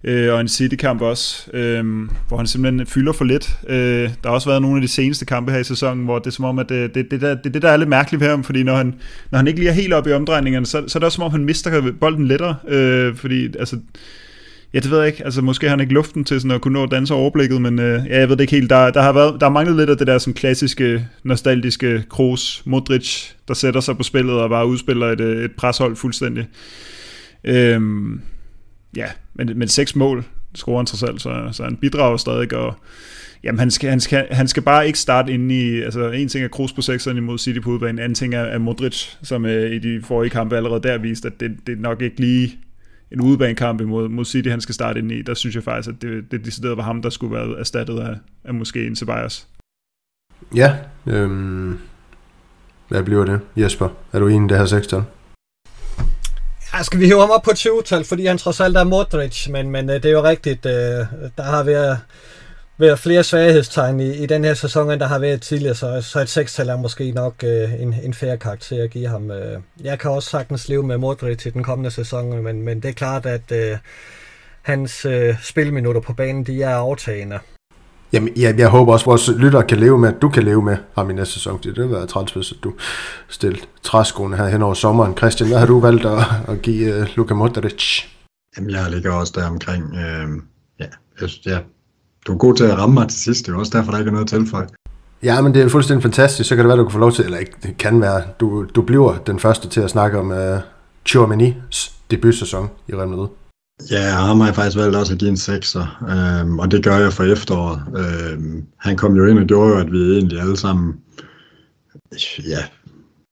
Øh, 0.05 0.35
og 0.35 0.41
en 0.41 0.49
City-kamp 0.49 1.01
også, 1.01 1.51
øh, 1.53 1.85
hvor 2.29 2.37
han 2.37 2.47
simpelthen 2.47 2.87
fylder 2.87 3.13
for 3.13 3.25
lidt. 3.25 3.59
Øh, 3.69 3.77
der 3.77 4.29
har 4.29 4.31
også 4.31 4.49
været 4.49 4.63
nogle 4.63 4.77
af 4.77 4.83
de 4.83 4.89
seneste 4.89 5.25
kampe 5.25 5.53
her 5.53 5.59
i 5.59 5.65
sæsonen, 5.65 6.05
hvor 6.05 6.19
det 6.19 6.27
er 6.27 6.31
som 6.31 6.45
om, 6.45 6.59
at 6.59 6.71
øh, 6.71 6.83
det, 6.83 6.95
det, 6.95 7.11
det, 7.11 7.21
der, 7.21 7.35
det, 7.35 7.55
det 7.55 7.63
der 7.63 7.71
er 7.71 7.77
lidt 7.77 7.89
mærkeligt 7.89 8.21
ved 8.21 8.29
ham, 8.29 8.45
fordi 8.45 8.63
når 8.63 8.77
han, 8.77 8.95
når 9.31 9.37
han 9.37 9.47
ikke 9.47 9.61
lige 9.61 9.69
er 9.69 9.75
helt 9.75 9.93
oppe 9.93 10.11
i 10.11 10.13
omdrejningerne, 10.13 10.67
så, 10.67 10.85
så 10.89 10.99
er 10.99 11.01
det 11.01 11.05
også 11.05 11.17
som 11.17 11.25
om, 11.25 11.31
han 11.31 11.45
mister 11.45 11.93
bolden 12.01 12.27
lettere, 12.27 12.57
øh, 12.69 13.17
fordi 13.17 13.45
altså, 13.59 13.79
Ja, 14.75 14.81
det 14.81 14.91
ved 14.91 14.99
jeg 14.99 15.07
ikke. 15.07 15.25
Altså, 15.25 15.43
måske 15.43 15.67
har 15.67 15.71
han 15.71 15.81
ikke 15.81 15.95
luften 15.95 16.25
til 16.25 16.41
sådan 16.41 16.55
at 16.55 16.61
kunne 16.61 16.73
nå 16.73 16.83
at 16.83 16.91
danse 16.91 17.15
overblikket, 17.15 17.63
men 17.63 17.79
øh, 17.79 18.07
ja, 18.07 18.19
jeg 18.19 18.29
ved 18.29 18.37
det 18.37 18.43
ikke 18.43 18.57
helt. 18.57 18.71
Der, 18.71 18.91
der 18.91 19.03
har 19.03 19.13
været, 19.13 19.41
der 19.41 19.47
har 19.47 19.53
manglet 19.53 19.77
lidt 19.77 19.91
af 19.91 19.97
det 19.97 20.07
der 20.07 20.19
sådan 20.19 20.35
klassiske, 20.35 21.09
nostalgiske 21.23 22.05
Kroos, 22.11 22.63
Modric, 22.65 23.31
der 23.49 23.55
sætter 23.55 23.81
sig 23.81 23.97
på 23.97 24.03
spillet 24.03 24.35
og 24.35 24.51
bare 24.51 24.67
udspiller 24.67 25.07
et, 25.07 25.21
øh, 25.21 25.45
et 25.45 25.53
preshold 25.53 25.97
fuldstændig. 25.97 26.47
Øhm, 27.45 28.21
ja, 28.97 29.07
men, 29.35 29.59
men 29.59 29.69
seks 29.69 29.97
mål 29.97 30.25
scorer 30.55 30.77
han 30.77 30.87
trods 30.87 31.03
alt, 31.03 31.23
så, 31.23 31.49
så 31.53 31.65
han 31.65 31.77
bidrager 31.77 32.17
stadig, 32.17 32.57
og 32.57 32.75
jamen, 33.45 33.59
han, 33.59 33.71
skal, 33.71 33.91
han, 33.91 34.01
skal, 34.01 34.27
han 34.31 34.49
skal 34.49 34.63
bare 34.63 34.87
ikke 34.87 34.99
starte 34.99 35.33
inde 35.33 35.55
i, 35.55 35.83
altså 35.83 36.11
en 36.11 36.29
ting 36.29 36.45
er 36.45 36.49
Kroos 36.49 36.73
på 36.73 36.83
sekseren 36.83 37.17
imod 37.17 37.39
City 37.39 37.61
på 37.61 37.71
udbanen, 37.71 37.95
en 37.95 38.03
anden 38.03 38.15
ting 38.15 38.35
er, 38.35 38.43
er 38.43 38.59
Modric, 38.59 39.07
som 39.23 39.47
øh, 39.47 39.73
i 39.73 39.79
de 39.79 40.03
forrige 40.05 40.31
kampe 40.31 40.57
allerede 40.57 40.83
der 40.83 40.99
viste, 40.99 41.29
at 41.29 41.41
det, 41.41 41.57
det 41.67 41.81
nok 41.81 42.03
ikke 42.03 42.21
lige 42.21 42.59
en 43.13 43.21
udebanekamp 43.21 43.81
imod 43.81 44.09
mod 44.09 44.25
City, 44.25 44.49
han 44.49 44.61
skal 44.61 44.75
starte 44.75 44.99
ind 44.99 45.13
i, 45.13 45.23
der 45.23 45.35
synes 45.35 45.55
jeg 45.55 45.65
faktisk, 45.65 45.95
at 45.95 46.03
det, 46.03 46.31
det 46.31 46.45
decideret 46.45 46.77
var 46.77 46.83
ham, 46.83 47.03
der 47.03 47.11
skulle 47.11 47.35
være 47.35 47.59
erstattet 47.59 48.01
af, 48.01 48.15
af 48.45 48.55
måske 48.55 48.87
en 48.87 48.97
Ceballos. 48.97 49.47
Ja, 50.55 50.77
øhm, 51.07 51.79
hvad 52.89 53.03
bliver 53.03 53.25
det? 53.25 53.41
Jesper, 53.57 53.89
er 54.13 54.19
du 54.19 54.29
enig 54.29 54.47
i 54.47 54.49
det 54.49 54.59
her 54.59 54.67
sekstal? 54.67 55.03
Ja, 56.75 56.83
skal 56.83 57.01
vi 57.01 57.07
hive 57.07 57.21
ham 57.21 57.31
op 57.31 57.43
på 57.43 57.51
20-tal, 57.51 58.05
fordi 58.05 58.27
han 58.27 58.39
trods 58.39 58.61
alt 58.61 58.77
er 58.77 58.85
Modric, 58.85 59.49
men, 59.49 59.71
men 59.71 59.91
øh, 59.91 59.97
det 59.97 60.05
er 60.05 60.11
jo 60.13 60.23
rigtigt, 60.23 60.67
øh, 60.67 60.73
der 61.37 61.43
har 61.43 61.63
vi 61.63 61.73
været 62.79 62.99
flere 62.99 63.25
svaghedstegn 63.25 64.01
i, 64.01 64.13
i 64.13 64.27
den 64.27 64.45
her 64.45 64.55
sæson, 64.55 64.91
end 64.91 65.01
der 65.01 65.07
har 65.07 65.19
været 65.19 65.43
tidligere, 65.43 65.75
så, 65.75 66.03
så 66.03 66.21
et 66.21 66.29
sekstal 66.29 66.69
er 66.69 66.77
måske 66.77 67.11
nok 67.11 67.35
øh, 67.45 67.83
en, 67.83 67.95
en 68.03 68.15
færre 68.15 68.37
karakter 68.37 68.85
at 68.85 68.91
give 68.91 69.09
ham. 69.09 69.31
Øh. 69.31 69.61
Jeg 69.85 69.99
kan 69.99 70.11
også 70.11 70.31
sagtens 70.31 70.69
leve 70.69 70.83
med 70.83 70.99
Modric 70.99 71.39
til 71.39 71.55
den 71.55 71.63
kommende 71.63 71.91
sæson, 71.91 72.43
men, 72.43 72.63
men 72.63 72.81
det 72.81 72.89
er 72.89 72.93
klart, 72.93 73.27
at 73.27 73.53
øh, 73.53 73.79
hans 74.63 75.05
øh, 75.05 75.35
spilminutter 75.43 76.01
på 76.01 76.13
banen, 76.13 76.45
de 76.45 76.63
er 76.63 76.77
aftagende. 76.77 77.39
Jamen, 78.13 78.33
jeg, 78.37 78.59
jeg 78.59 78.69
håber 78.69 78.93
også, 78.93 79.03
at 79.03 79.07
vores 79.07 79.31
lyttere 79.39 79.63
kan 79.63 79.79
leve 79.79 79.99
med, 79.99 80.09
at 80.09 80.23
du 80.23 80.29
kan 80.29 80.43
leve 80.43 80.63
med 80.63 80.77
ham 80.95 81.11
i 81.11 81.13
næste 81.13 81.35
sæson. 81.35 81.61
Det 81.63 81.77
vil 81.77 81.91
være 81.91 82.07
træls, 82.07 82.33
hvis 82.33 82.53
du 82.65 82.73
stillet 83.29 83.69
træskoene 83.83 84.37
her 84.37 84.49
hen 84.49 84.63
over 84.63 84.75
sommeren. 84.75 85.17
Christian, 85.17 85.49
hvad 85.49 85.59
har 85.59 85.67
du 85.67 85.81
valgt 85.81 86.07
at, 86.07 86.19
at 86.49 86.63
give 86.63 87.01
uh, 87.01 87.07
Luka 87.17 87.35
Modric? 87.35 88.05
Jamen, 88.57 88.71
jeg 88.71 88.91
ligger 88.91 89.13
også 89.13 89.33
der 89.37 89.47
omkring. 89.47 89.85
Øh, 89.95 90.29
ja, 90.81 90.87
jeg, 91.21 91.29
ja, 91.47 91.59
du 92.27 92.33
er 92.33 92.37
god 92.37 92.55
til 92.55 92.65
at 92.65 92.79
ramme 92.79 92.95
mig 92.95 93.09
til 93.09 93.21
sidst. 93.21 93.47
Det 93.47 93.53
er 93.53 93.59
også 93.59 93.79
derfor, 93.79 93.91
der 93.91 93.99
ikke 93.99 94.09
er 94.09 94.13
noget 94.13 94.33
at 94.33 94.39
tilføje. 94.39 94.67
Ja, 95.23 95.41
men 95.41 95.55
det 95.55 95.63
er 95.63 95.69
fuldstændig 95.69 96.03
fantastisk. 96.03 96.49
Så 96.49 96.57
kan 96.57 96.65
det 96.65 96.69
være, 96.69 96.79
du 96.79 96.85
kan 96.85 96.93
få 96.93 96.99
lov 96.99 97.13
til, 97.13 97.25
eller 97.25 97.39
ikke, 97.39 97.53
det 97.63 97.77
kan 97.79 98.01
være, 98.01 98.23
du, 98.41 98.67
du 98.75 98.83
bliver 98.83 99.15
den 99.27 99.39
første 99.39 99.69
til 99.69 99.81
at 99.81 99.91
snakke 99.91 100.19
om 100.19 100.31
uh, 100.31 100.59
Chouamani's 101.09 101.93
debutsæson 102.11 102.69
i 102.89 102.95
Real 102.95 103.09
Madrid. 103.09 103.29
Ja, 103.91 104.11
ham 104.11 104.41
har 104.41 104.47
jeg 104.47 104.55
faktisk 104.55 104.77
valgt 104.77 104.97
også 104.97 105.13
at 105.13 105.19
give 105.19 105.31
en 105.31 105.37
6'er, 105.37 106.11
øhm, 106.13 106.59
og 106.59 106.71
det 106.71 106.85
gør 106.85 106.99
jeg 106.99 107.13
for 107.13 107.25
efteråret. 107.25 107.83
Øhm, 107.97 108.65
han 108.79 108.97
kom 108.97 109.17
jo 109.17 109.27
ind 109.27 109.39
og 109.39 109.47
gjorde 109.47 109.71
jo, 109.71 109.79
at 109.79 109.93
vi 109.93 109.99
egentlig 109.99 110.41
alle 110.41 110.57
sammen, 110.57 110.95
ja, 112.49 112.65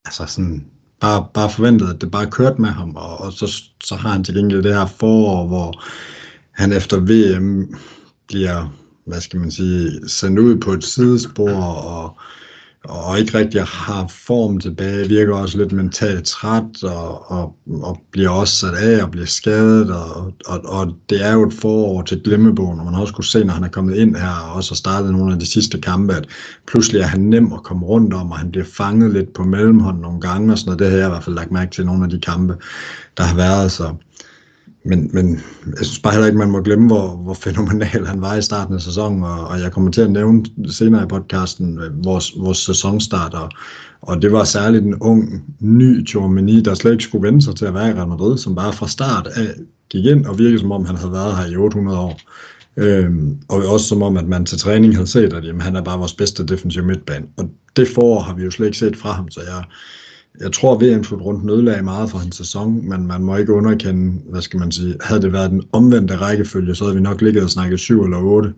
altså 0.05 0.26
sådan, 0.26 0.66
bare, 1.01 1.26
bare 1.34 1.51
forventede, 1.51 1.90
at 1.95 2.01
det 2.01 2.11
bare 2.11 2.30
kørte 2.30 2.61
med 2.61 2.68
ham, 2.68 2.97
og, 2.97 3.20
og 3.20 3.32
så, 3.32 3.62
så 3.84 3.95
har 3.95 4.09
han 4.09 4.24
til 4.24 4.34
gengæld 4.34 4.62
det 4.62 4.74
her 4.74 4.86
forår, 4.86 5.47
hvor 5.47 5.84
han 6.51 6.72
efter 6.72 6.97
VM 7.01 7.74
bliver, 8.28 8.74
hvad 9.07 9.20
skal 9.20 9.40
man 9.40 9.50
sige, 9.50 10.09
sendt 10.09 10.38
ud 10.38 10.57
på 10.57 10.72
et 10.72 10.84
sidespor, 10.84 11.62
og 11.62 12.16
og 12.88 13.18
ikke 13.18 13.38
rigtig 13.38 13.62
har 13.62 14.07
form 14.09 14.61
tilbage, 14.61 15.09
virker 15.09 15.34
også 15.34 15.59
lidt 15.59 15.72
mentalt 15.72 16.26
træt, 16.26 16.82
og, 16.82 17.30
og, 17.30 17.57
og 17.82 18.00
bliver 18.11 18.28
også 18.28 18.57
sat 18.57 18.74
af 18.74 19.02
og 19.02 19.11
bliver 19.11 19.26
skadet, 19.26 19.90
og, 19.90 20.32
og, 20.46 20.61
og 20.64 20.94
det 21.09 21.26
er 21.26 21.32
jo 21.32 21.46
et 21.46 21.52
forår 21.52 22.02
til 22.02 22.20
glemmebogen, 22.24 22.78
og 22.78 22.84
man 22.84 22.94
har 22.94 23.00
også 23.00 23.14
kunne 23.14 23.24
se, 23.24 23.44
når 23.44 23.55
han 23.55 23.64
er 23.64 23.68
kommet 23.68 23.96
ind 23.96 24.16
her, 24.16 24.48
og 24.48 24.55
også 24.55 24.70
har 24.70 24.76
startet 24.76 25.12
nogle 25.12 25.32
af 25.32 25.38
de 25.38 25.46
sidste 25.46 25.80
kampe, 25.80 26.14
at 26.14 26.26
pludselig 26.66 27.00
er 27.00 27.07
han 27.07 27.20
nem 27.20 27.52
at 27.52 27.62
komme 27.62 27.86
rundt 27.86 28.14
om, 28.14 28.30
og 28.30 28.38
han 28.38 28.50
bliver 28.50 28.66
fanget 28.66 29.12
lidt 29.12 29.32
på 29.34 29.42
mellemhånd 29.44 30.00
nogle 30.00 30.20
gange, 30.20 30.52
og 30.52 30.59
sådan 30.59 30.68
noget. 30.68 30.78
Det 30.78 30.90
har 30.90 30.96
jeg 30.96 31.07
i 31.07 31.11
hvert 31.11 31.24
fald 31.24 31.36
lagt 31.36 31.50
mærke 31.50 31.70
til 31.70 31.86
nogle 31.86 32.05
af 32.05 32.11
de 32.11 32.20
kampe, 32.20 32.57
der 33.16 33.22
har 33.22 33.36
været, 33.36 33.72
så 33.72 33.94
men, 34.85 35.11
men 35.12 35.41
jeg 35.66 35.87
synes 35.87 35.99
bare 35.99 36.12
heller 36.12 36.26
ikke, 36.26 36.39
man 36.39 36.51
må 36.51 36.61
glemme, 36.61 36.87
hvor, 36.87 37.16
hvor 37.16 37.35
fænomenal 37.35 38.07
han 38.07 38.20
var 38.20 38.35
i 38.37 38.43
starten 38.43 38.74
af 38.74 38.80
sæsonen, 38.80 39.22
og, 39.22 39.47
og 39.47 39.61
jeg 39.61 39.72
kommer 39.72 39.91
til 39.91 40.01
at 40.01 40.11
nævne 40.11 40.45
senere 40.68 41.03
i 41.03 41.07
podcasten 41.07 41.78
øh, 41.78 42.05
vores, 42.05 42.32
vores 42.37 42.59
sæsonstart, 42.59 43.35
og, 43.35 43.51
og 44.01 44.22
det 44.22 44.32
var 44.32 44.45
særligt 44.45 44.85
en 44.85 44.95
ung, 44.95 45.45
ny 45.61 46.09
Chouameni, 46.09 46.61
der 46.61 46.74
slet 46.74 46.93
ikke 46.93 47.05
skulle 47.05 47.26
vende 47.26 47.43
sig 47.43 47.57
til 47.57 47.64
at 47.64 47.74
være 47.74 47.91
i 47.91 47.93
Real 47.93 48.09
Madrid, 48.09 48.39
som 48.39 48.55
bare 48.55 48.72
fra 48.72 48.89
start 48.89 49.26
af 49.26 49.55
gik 49.91 50.05
ind 50.05 50.26
og 50.26 50.39
virkede 50.39 50.59
som 50.59 50.72
om, 50.72 50.85
han 50.85 50.97
havde 50.97 51.12
været 51.12 51.37
her 51.37 51.47
i 51.47 51.57
800 51.57 51.99
år. 51.99 52.20
Øhm, 52.76 53.39
og 53.49 53.66
også 53.66 53.87
som 53.87 54.03
om, 54.03 54.16
at 54.16 54.28
man 54.28 54.47
til 54.47 54.59
træning 54.59 54.95
havde 54.95 55.07
set, 55.07 55.32
at 55.32 55.45
jamen, 55.45 55.61
han 55.61 55.76
er 55.76 55.82
bare 55.82 55.99
vores 55.99 56.14
bedste 56.14 56.47
defensive 56.47 56.85
midtbane. 56.85 57.26
Og 57.37 57.51
det 57.76 57.89
forår 57.89 58.20
har 58.20 58.35
vi 58.35 58.45
jo 58.45 58.51
slet 58.51 58.66
ikke 58.66 58.78
set 58.78 58.97
fra 58.97 59.12
ham, 59.12 59.30
så 59.30 59.41
jeg, 59.41 59.64
jeg 60.41 60.53
tror, 60.53 60.78
VM 60.78 61.20
rundt 61.20 61.45
nødlagde 61.45 61.82
meget 61.82 62.11
for 62.11 62.18
hans 62.18 62.37
sæson, 62.37 62.89
men 62.89 63.07
man 63.07 63.22
må 63.22 63.37
ikke 63.37 63.53
underkende, 63.53 64.22
hvad 64.30 64.43
skal 64.43 64.61
man 64.61 64.72
sige, 64.72 64.97
havde 65.01 65.22
det 65.22 65.32
været 65.32 65.51
den 65.51 65.62
omvendte 65.72 66.16
rækkefølge, 66.16 66.74
så 66.74 66.85
havde 66.85 66.97
vi 66.97 67.03
nok 67.03 67.20
ligget 67.20 67.45
og 67.45 67.51
snakket 67.51 67.80
7 67.80 68.05
eller 68.05 68.18
8 68.18 68.53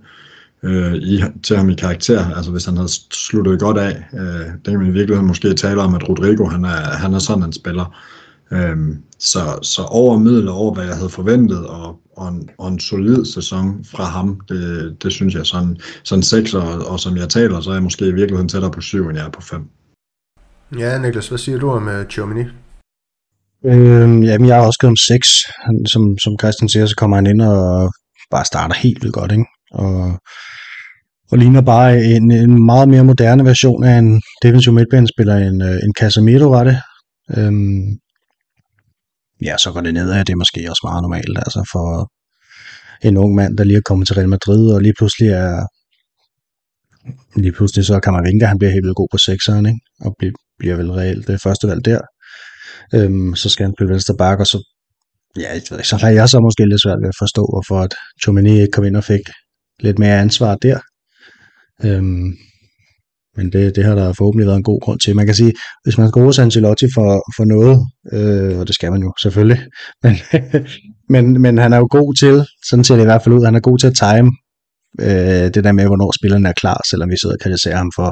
øh, 0.63 0.95
i, 0.95 1.23
til 1.43 1.57
ham 1.57 1.71
i 1.71 1.75
karakter, 1.75 2.35
altså 2.37 2.51
hvis 2.51 2.65
han 2.65 2.77
havde 2.77 2.89
sluttet 3.13 3.61
godt 3.61 3.79
af. 3.79 4.05
Øh, 4.15 4.47
det 4.47 4.65
kan 4.65 4.79
man 4.79 4.89
i 4.89 4.93
virkeligheden 4.93 5.27
måske 5.27 5.55
tale 5.55 5.81
om, 5.81 5.95
at 5.95 6.09
Rodrigo, 6.09 6.45
han 6.45 6.65
er, 6.65 6.97
han 6.97 7.15
er 7.15 7.19
sådan 7.19 7.45
en 7.45 7.53
spiller. 7.53 7.97
Øh, 8.53 8.77
så, 9.19 9.59
så 9.63 9.83
over 9.83 10.19
middel 10.19 10.49
over, 10.49 10.75
hvad 10.75 10.85
jeg 10.85 10.95
havde 10.97 11.09
forventet, 11.09 11.67
og, 11.67 12.01
og, 12.17 12.29
en, 12.29 12.51
og 12.59 12.69
en 12.69 12.81
solid 12.81 13.25
sæson 13.25 13.85
fra 13.85 14.05
ham, 14.05 14.41
det, 14.49 14.97
det 15.03 15.13
synes 15.13 15.35
jeg 15.35 15.47
sådan, 15.47 15.77
sådan 16.05 16.23
6, 16.23 16.55
og, 16.55 16.87
og 16.87 17.01
som 17.01 17.17
jeg 17.17 17.29
taler, 17.29 17.61
så 17.61 17.71
er 17.71 17.75
jeg 17.75 17.83
måske 17.83 18.07
i 18.07 18.13
virkeligheden 18.13 18.49
tættere 18.49 18.71
på 18.71 18.81
7, 18.81 19.09
end 19.09 19.19
jeg 19.19 19.27
er 19.27 19.31
på 19.31 19.43
5. 19.43 19.61
Ja, 20.79 20.99
Niklas, 20.99 21.29
hvad 21.29 21.39
siger 21.39 21.59
du 21.59 21.71
om 21.71 21.87
uh, 21.87 22.07
Germany? 22.15 22.47
Øhm, 23.65 24.23
jamen, 24.23 24.49
jeg 24.49 24.57
har 24.57 24.67
også 24.67 24.79
givet 24.79 24.91
ham 24.91 24.97
6. 24.97 25.29
Han, 25.65 25.87
som, 25.87 26.19
som 26.19 26.37
Christian 26.41 26.69
siger, 26.69 26.87
så 26.87 26.97
kommer 26.97 27.17
han 27.17 27.27
ind 27.27 27.43
og 27.43 27.93
bare 28.31 28.45
starter 28.45 28.75
helt 28.75 29.03
vildt 29.03 29.15
godt, 29.15 29.33
ikke? 29.33 29.45
Og, 29.73 30.21
og 31.31 31.39
ligner 31.39 31.63
bare 31.63 32.05
en, 32.05 32.31
en 32.31 32.65
meget 32.67 32.89
mere 32.89 33.05
moderne 33.05 33.45
version 33.45 33.85
af 33.85 33.99
en 33.99 34.23
defensiv 34.43 34.73
midtbanespiller 34.73 35.37
end, 35.37 35.63
øh, 35.63 35.79
en 35.85 35.95
Casemiro, 35.99 36.49
var 36.49 36.65
det. 36.65 36.77
Øhm, 37.37 37.99
ja, 39.43 39.57
så 39.59 39.73
går 39.73 39.81
det 39.81 39.95
ned 39.95 40.11
af, 40.11 40.25
det 40.27 40.33
er 40.33 40.37
måske 40.37 40.71
også 40.71 40.83
meget 40.85 41.03
normalt, 41.03 41.39
altså 41.39 41.69
for 41.73 42.11
en 43.07 43.17
ung 43.17 43.35
mand, 43.35 43.57
der 43.57 43.65
lige 43.65 43.77
er 43.77 43.89
kommet 43.89 44.07
til 44.07 44.17
Real 44.17 44.29
Madrid, 44.29 44.73
og 44.75 44.81
lige 44.81 44.95
pludselig 44.99 45.29
er, 45.29 45.67
lige 47.41 47.53
pludselig 47.53 47.85
så 47.85 48.01
kan 48.01 48.13
man 48.13 48.25
vinke, 48.25 48.47
han 48.47 48.59
bliver 48.59 48.73
helt 48.73 48.85
vildt 48.85 48.97
god 48.97 49.09
på 49.13 49.19
sekseren, 49.19 49.67
ikke? 49.67 49.81
og 50.01 50.15
bliver, 50.19 50.33
bliver 50.59 50.77
vel 50.77 50.91
reelt 50.91 51.29
øh, 51.29 51.33
det 51.33 51.43
første 51.43 51.69
valg 51.69 51.85
der. 51.85 52.01
Øhm, 52.95 53.35
så 53.35 53.49
skal 53.49 53.65
han 53.65 53.75
spille 53.77 53.93
venstre 53.93 54.15
bak, 54.19 54.41
og 54.41 54.47
så, 54.47 54.59
ja, 55.37 55.61
så 55.83 55.97
har 55.97 56.11
jeg 56.11 56.29
så 56.29 56.41
måske 56.41 56.69
lidt 56.69 56.83
svært 56.83 56.99
ved 57.03 57.09
at 57.09 57.19
forstå, 57.19 57.43
hvorfor 57.53 57.81
at 57.85 57.95
Chomini 58.23 58.61
ikke 58.61 58.73
kom 58.73 58.85
ind 58.85 58.97
og 58.97 59.05
fik 59.05 59.21
lidt 59.81 59.99
mere 59.99 60.21
ansvar 60.21 60.55
der. 60.55 60.79
Øhm, 61.85 62.33
men 63.37 63.53
det, 63.53 63.77
det 63.77 63.85
har 63.85 63.95
der 63.95 64.13
forhåbentlig 64.13 64.47
været 64.47 64.57
en 64.57 64.63
god 64.63 64.81
grund 64.81 65.01
til. 65.01 65.17
Man 65.17 65.27
kan 65.27 65.35
sige, 65.35 65.53
hvis 65.85 65.99
man 65.99 66.09
skal 66.09 66.23
rose 66.23 66.43
Ancelotti 66.43 66.87
for, 66.95 67.11
for 67.37 67.45
noget, 67.45 67.77
øh, 68.13 68.59
og 68.59 68.67
det 68.67 68.75
skal 68.75 68.93
man 68.93 69.03
jo 69.03 69.13
selvfølgelig, 69.23 69.61
men, 70.05 70.15
men, 71.09 71.43
men 71.43 71.59
han 71.59 71.73
er 71.73 71.77
jo 71.77 71.89
god 71.91 72.15
til, 72.15 72.47
sådan 72.69 72.85
ser 72.85 72.95
det 72.95 73.03
i 73.03 73.11
hvert 73.11 73.23
fald 73.25 73.35
ud, 73.35 73.45
han 73.45 73.55
er 73.55 73.61
god 73.61 73.79
til 73.79 73.87
at 73.87 73.97
time 73.97 74.31
øh, 75.01 75.47
det 75.55 75.65
der 75.65 75.73
med, 75.73 75.87
hvornår 75.87 76.13
spillerne 76.19 76.49
er 76.49 76.53
klar, 76.53 76.81
selvom 76.91 77.11
vi 77.11 77.17
sidder 77.23 77.37
og 77.37 77.41
kritiserer 77.41 77.77
ham 77.77 77.93
for, 77.97 78.11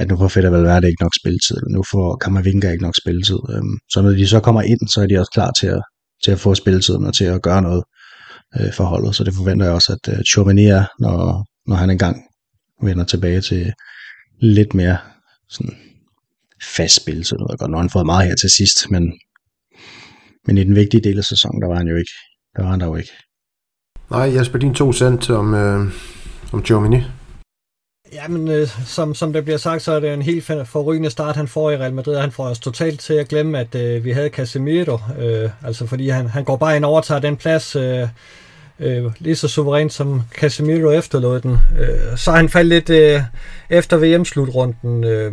at 0.00 0.08
nu 0.08 0.16
får 0.16 0.28
Fedder 0.28 0.50
vel 0.50 0.84
ikke 0.84 1.02
nok 1.02 1.14
spilletid, 1.20 1.56
nu 1.70 1.82
får 1.90 2.16
Kammervinga 2.16 2.70
ikke 2.70 2.82
nok 2.82 2.96
spilletid. 3.02 3.40
Øhm, 3.54 3.76
så 3.92 4.02
når 4.02 4.10
de 4.10 4.26
så 4.26 4.40
kommer 4.40 4.62
ind, 4.62 4.88
så 4.88 5.02
er 5.02 5.06
de 5.06 5.18
også 5.18 5.32
klar 5.32 5.50
til 5.60 5.66
at, 5.66 5.82
til 6.24 6.30
at 6.30 6.40
få 6.40 6.54
spilletiden 6.54 7.04
og 7.04 7.14
til 7.14 7.24
at 7.24 7.42
gøre 7.42 7.62
noget 7.62 7.82
øh, 8.56 8.72
for 8.72 8.84
holdet. 8.84 9.14
Så 9.14 9.24
det 9.24 9.34
forventer 9.34 9.66
jeg 9.66 9.74
også, 9.74 9.92
at 9.92 10.12
øh, 10.12 10.24
Chauvini 10.24 10.66
er, 10.66 10.84
når, 10.98 11.46
når 11.66 11.76
han 11.76 11.90
engang 11.90 12.16
vender 12.82 13.04
tilbage 13.04 13.40
til 13.40 13.72
lidt 14.40 14.74
mere 14.74 14.98
sådan 15.48 15.76
fast 16.76 16.96
spilletid. 16.96 17.36
Nu 17.38 17.46
godt, 17.58 17.70
når 17.70 17.78
han 17.78 17.90
fået 17.90 18.06
meget 18.06 18.28
her 18.28 18.34
til 18.34 18.50
sidst, 18.50 18.90
men, 18.90 19.12
men 20.46 20.58
i 20.58 20.64
den 20.64 20.74
vigtige 20.74 21.00
del 21.00 21.18
af 21.18 21.24
sæsonen, 21.24 21.62
der 21.62 21.68
var 21.68 21.76
han 21.76 21.88
jo 21.88 21.96
ikke. 21.96 22.12
Der 22.56 22.62
var 22.62 22.70
han 22.70 22.80
der 22.80 22.86
jo 22.86 22.96
ikke. 22.96 23.12
Nej, 24.10 24.36
Jesper, 24.36 24.58
din 24.58 24.74
to 24.74 24.92
cent 24.92 25.30
om, 25.30 25.54
øh, 25.54 25.92
om 26.52 26.62
Giovanni. 26.62 27.02
Ja, 28.12 28.28
men 28.28 28.48
øh, 28.48 28.68
som, 28.86 29.14
som 29.14 29.32
det 29.32 29.44
bliver 29.44 29.58
sagt, 29.58 29.82
så 29.82 29.92
er 29.92 30.00
det 30.00 30.14
en 30.14 30.22
helt 30.22 30.44
forrygende 30.64 31.10
start, 31.10 31.36
han 31.36 31.48
får 31.48 31.70
i 31.70 31.76
Real 31.76 31.94
Madrid. 31.94 32.16
Han 32.16 32.32
får 32.32 32.44
os 32.44 32.58
totalt 32.58 33.00
til 33.00 33.14
at 33.14 33.28
glemme, 33.28 33.58
at 33.58 33.74
øh, 33.74 34.04
vi 34.04 34.10
havde 34.10 34.28
Casemiro. 34.28 34.98
Øh, 35.18 35.50
altså 35.64 35.86
fordi 35.86 36.08
han, 36.08 36.26
han 36.26 36.44
går 36.44 36.56
bare 36.56 36.76
ind 36.76 36.84
og 36.84 36.90
overtager 36.90 37.20
den 37.20 37.36
plads 37.36 37.76
øh, 37.76 38.08
øh, 38.80 39.04
lige 39.18 39.36
så 39.36 39.48
suverænt 39.48 39.92
som 39.92 40.22
Casemiro 40.34 40.90
efterlod 40.90 41.40
den. 41.40 41.58
Øh, 41.78 42.16
så 42.16 42.32
han 42.32 42.48
faldt 42.48 42.68
lidt 42.68 42.90
øh, 42.90 43.22
efter 43.70 43.96
VM-slutrunden. 43.96 45.04
Øh, 45.04 45.32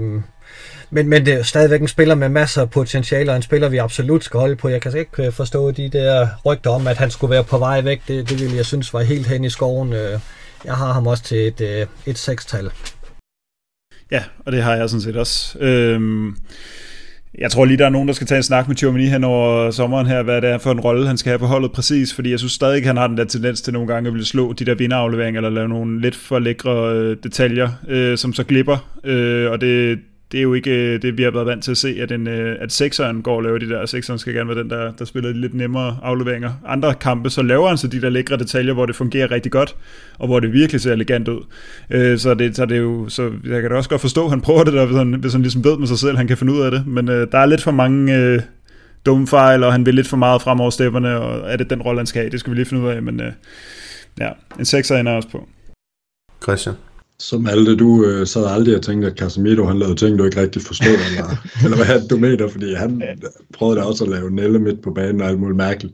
men, 0.90 1.08
men 1.08 1.26
det 1.26 1.34
er 1.34 1.44
stadigvæk 1.44 1.82
en 1.82 1.88
spiller 1.88 2.16
med 2.16 2.30
masser 2.30 2.62
af 2.62 2.70
potentiale, 2.70 3.32
og 3.32 3.36
en 3.36 3.42
spiller, 3.42 3.70
vi 3.70 3.78
absolut 3.78 4.24
skal 4.24 4.40
holde 4.40 4.56
på. 4.56 4.70
Jeg 4.70 4.82
kan 4.82 4.98
ikke 4.98 5.26
øh, 5.26 5.32
forstå 5.32 5.72
de 5.72 5.90
der 5.90 6.28
rygter 6.46 6.70
om, 6.70 6.88
at 6.88 6.98
han 6.98 7.12
skulle 7.12 7.32
være 7.32 7.44
på 7.44 7.58
vej 7.58 7.82
væk. 7.82 8.02
Det, 8.08 8.30
det 8.30 8.40
ville 8.40 8.58
jeg 8.58 8.66
synes 8.66 8.94
var 8.94 9.02
helt 9.02 9.28
hen 9.28 9.44
i 9.44 9.50
skoven. 9.50 9.94
Øh, 9.94 10.20
jeg 10.68 10.76
har 10.76 10.94
ham 10.94 11.08
også 11.08 11.24
til 11.24 11.48
et, 11.48 11.62
øh, 11.62 11.88
et 12.06 12.18
sekstal. 12.18 12.72
Ja, 14.12 14.24
og 14.46 14.52
det 14.52 14.64
har 14.64 14.76
jeg 14.76 14.90
sådan 14.90 15.02
set 15.02 15.16
også. 15.16 15.60
Øhm, 15.60 16.36
jeg 17.38 17.52
tror 17.52 17.66
lige, 17.66 17.78
der 17.78 17.86
er 17.86 17.90
nogen, 17.90 18.08
der 18.08 18.14
skal 18.14 18.28
tage 18.28 18.38
en 18.38 18.44
snak 18.44 18.68
med 18.68 18.76
Tjomini 18.76 19.06
hen 19.06 19.24
over 19.24 19.72
sommeren 19.72 20.08
her, 20.08 20.24
hvad 20.24 20.42
det 20.42 20.50
er 20.50 20.58
for 20.58 20.72
en 20.72 20.80
rolle, 20.80 21.08
han 21.08 21.18
skal 21.18 21.30
have 21.30 21.40
på 21.40 21.46
holdet 21.46 21.72
præcis, 21.72 22.14
fordi 22.14 22.32
jeg 22.32 22.40
synes 22.40 22.54
stadig, 22.54 22.86
han 22.86 22.98
har 22.98 23.08
den 23.08 23.18
der 23.18 23.26
tendens 23.26 23.62
til 23.62 23.74
nogle 23.74 23.94
gange 23.94 24.08
at 24.08 24.14
ville 24.14 24.26
slå 24.26 24.54
de 24.54 24.66
der 24.66 24.76
vinderafleveringer, 24.76 25.40
eller 25.40 25.50
lave 25.50 25.70
nogle 25.70 26.02
lidt 26.02 26.16
for 26.16 26.40
lækre 26.40 26.94
øh, 26.96 27.18
detaljer, 27.24 27.70
øh, 27.88 28.18
som 28.18 28.34
så 28.34 28.44
glipper, 28.44 28.78
øh, 29.04 29.52
og 29.52 29.62
det, 29.62 30.00
det 30.32 30.38
er 30.38 30.42
jo 30.42 30.54
ikke 30.54 30.72
øh, 30.72 31.02
det, 31.02 31.18
vi 31.18 31.24
har 31.24 31.32
været 31.32 31.46
vant 31.46 31.64
til 31.64 31.72
at 31.72 31.78
se, 31.78 31.98
at, 32.02 32.12
en, 32.12 32.28
øh, 32.28 32.58
at 32.60 32.72
sekseren 32.72 33.22
går 33.22 33.36
og 33.36 33.44
laver 33.44 33.58
de 33.58 33.70
der, 33.70 33.86
sekseren 33.86 34.20
skal 34.20 34.34
gerne 34.34 34.50
være 34.50 34.60
den, 34.60 34.70
der, 34.70 34.92
der 34.92 35.06
spiller 35.06 35.30
de 35.30 35.42
lidt 35.42 35.54
nemmere 35.54 35.98
afleveringer. 36.04 36.52
Andre 36.66 36.94
kampe, 36.94 37.30
så 37.30 37.42
laver 37.42 37.68
han 37.68 37.78
så 37.78 37.88
de 37.88 38.02
der 38.02 38.10
lækre 38.10 38.38
detaljer, 38.38 38.74
hvor 38.74 38.86
det 38.86 38.96
fungerer 38.96 39.32
rigtig 39.32 39.52
godt, 39.52 39.76
og 40.20 40.28
hvor 40.28 40.40
det 40.40 40.54
virkelig 40.54 40.82
ser 40.82 40.94
elegant 40.94 41.28
ud. 41.28 41.42
Øh, 41.90 42.18
så, 42.18 42.34
det, 42.34 42.56
så 42.56 42.66
det 42.66 42.78
er 42.78 42.82
jo, 42.82 43.10
så 43.10 43.32
jeg 43.44 43.62
kan 43.62 43.72
da 43.72 43.78
også 43.78 43.90
godt 43.90 44.02
forstå, 44.02 44.24
at 44.24 44.30
han 44.30 44.42
prøver 44.42 44.64
det 44.64 44.74
der, 44.74 44.86
hvis 44.86 44.98
han, 44.98 45.14
hvis 45.14 45.34
han 45.34 45.42
ligesom 45.42 45.64
ved 45.64 45.78
med 45.78 45.88
sig 45.88 46.00
selv, 46.00 46.18
han 46.18 46.28
kan 46.28 46.38
finde 46.38 46.54
ud 46.54 46.62
af 46.62 46.72
det, 46.72 46.88
men 46.88 47.10
øh, 47.10 47.28
der 47.32 47.38
er 47.38 47.46
lidt 47.46 47.64
for 47.64 47.72
mange 47.72 48.18
øh, 48.18 48.42
dumme 49.06 49.28
fejl, 49.28 49.64
og 49.64 49.72
han 49.72 49.86
vil 49.86 49.96
lidt 49.96 50.08
for 50.08 50.18
meget 50.18 50.42
frem 50.42 50.60
over 50.60 50.70
stepperne, 50.70 51.20
og 51.20 51.52
er 51.52 51.58
det 51.58 51.70
den 51.70 51.82
rolle, 51.82 52.00
han 52.00 52.08
skal 52.08 52.22
have, 52.22 52.32
det 52.32 52.40
skal 52.40 52.52
vi 52.52 52.56
lige 52.56 52.66
finde 52.66 52.84
ud 52.84 52.90
af, 52.90 53.02
men 53.02 53.22
ja, 54.20 54.30
en 54.60 54.66
sekser 54.66 54.98
ender 54.98 55.12
også 55.12 55.30
på. 55.30 55.48
Christian. 56.44 56.76
Som 57.20 57.42
Malte, 57.42 57.76
du 57.76 58.06
øh, 58.06 58.28
sad 58.28 58.46
aldrig 58.46 58.76
og 58.76 58.82
tænkte, 58.82 59.08
at 59.08 59.18
Casemiro 59.18 59.66
han 59.66 59.80
lavede 59.80 59.96
ting, 59.96 60.20
du 60.20 60.26
ikke 60.26 60.42
rigtig 60.42 60.62
forstod, 60.62 60.98
eller, 61.10 61.38
eller 61.64 61.86
hvad 61.86 62.08
du 62.08 62.18
mener, 62.18 62.48
fordi 62.48 62.74
han 62.74 63.02
prøvede 63.54 63.80
da 63.80 63.84
også 63.84 64.04
at 64.04 64.10
lave 64.10 64.32
Nelle 64.32 64.60
midt 64.60 64.82
på 64.82 64.92
banen 64.92 65.22
og 65.22 65.28
alt 65.28 65.40
muligt 65.40 65.58
mærkeligt. 65.58 65.94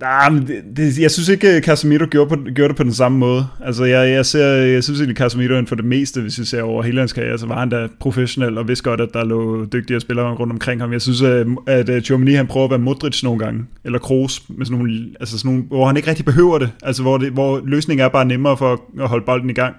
Nej, 0.00 0.30
men 0.30 0.46
det, 0.46 0.62
det, 0.76 0.98
jeg 0.98 1.10
synes 1.10 1.28
ikke, 1.28 1.60
Casemiro 1.60 2.06
gjorde, 2.10 2.28
på, 2.28 2.36
gjorde 2.54 2.68
det 2.68 2.76
på 2.76 2.82
den 2.82 2.92
samme 2.92 3.18
måde. 3.18 3.46
Altså, 3.64 3.84
jeg, 3.84 4.10
jeg, 4.10 4.26
ser, 4.26 4.46
jeg 4.46 4.84
synes 4.84 5.00
egentlig, 5.00 5.16
Casemiro 5.16 5.66
for 5.66 5.74
det 5.74 5.84
meste, 5.84 6.20
hvis 6.20 6.40
vi 6.40 6.44
ser 6.44 6.62
over 6.62 6.82
hele 6.82 6.98
hans 6.98 7.12
karriere, 7.12 7.38
så 7.38 7.46
var 7.46 7.58
han 7.58 7.68
da 7.68 7.88
professionel, 8.00 8.58
og 8.58 8.68
vidste 8.68 8.84
godt, 8.84 9.00
at 9.00 9.08
der 9.12 9.24
lå 9.24 9.64
dygtige 9.64 10.00
spillere 10.00 10.34
rundt 10.34 10.52
omkring 10.52 10.80
ham. 10.80 10.92
Jeg 10.92 11.02
synes, 11.02 11.22
at, 11.22 11.46
at 11.88 12.04
Chomini, 12.04 12.32
han 12.32 12.46
prøver 12.46 12.64
at 12.64 12.70
være 12.70 12.78
Modric 12.78 13.22
nogle 13.22 13.38
gange, 13.38 13.64
eller 13.84 13.98
Kroos, 13.98 14.42
med 14.48 14.66
sådan 14.66 14.78
nogle, 14.78 15.08
altså 15.20 15.38
sådan 15.38 15.50
nogle, 15.50 15.64
hvor 15.68 15.86
han 15.86 15.96
ikke 15.96 16.08
rigtig 16.08 16.24
behøver 16.24 16.58
det, 16.58 16.70
altså 16.82 17.02
hvor, 17.02 17.18
det, 17.18 17.32
hvor 17.32 17.62
løsningen 17.64 18.04
er 18.04 18.08
bare 18.08 18.24
nemmere 18.24 18.56
for 18.56 18.82
at 19.02 19.08
holde 19.08 19.24
bolden 19.24 19.50
i 19.50 19.54
gang. 19.54 19.76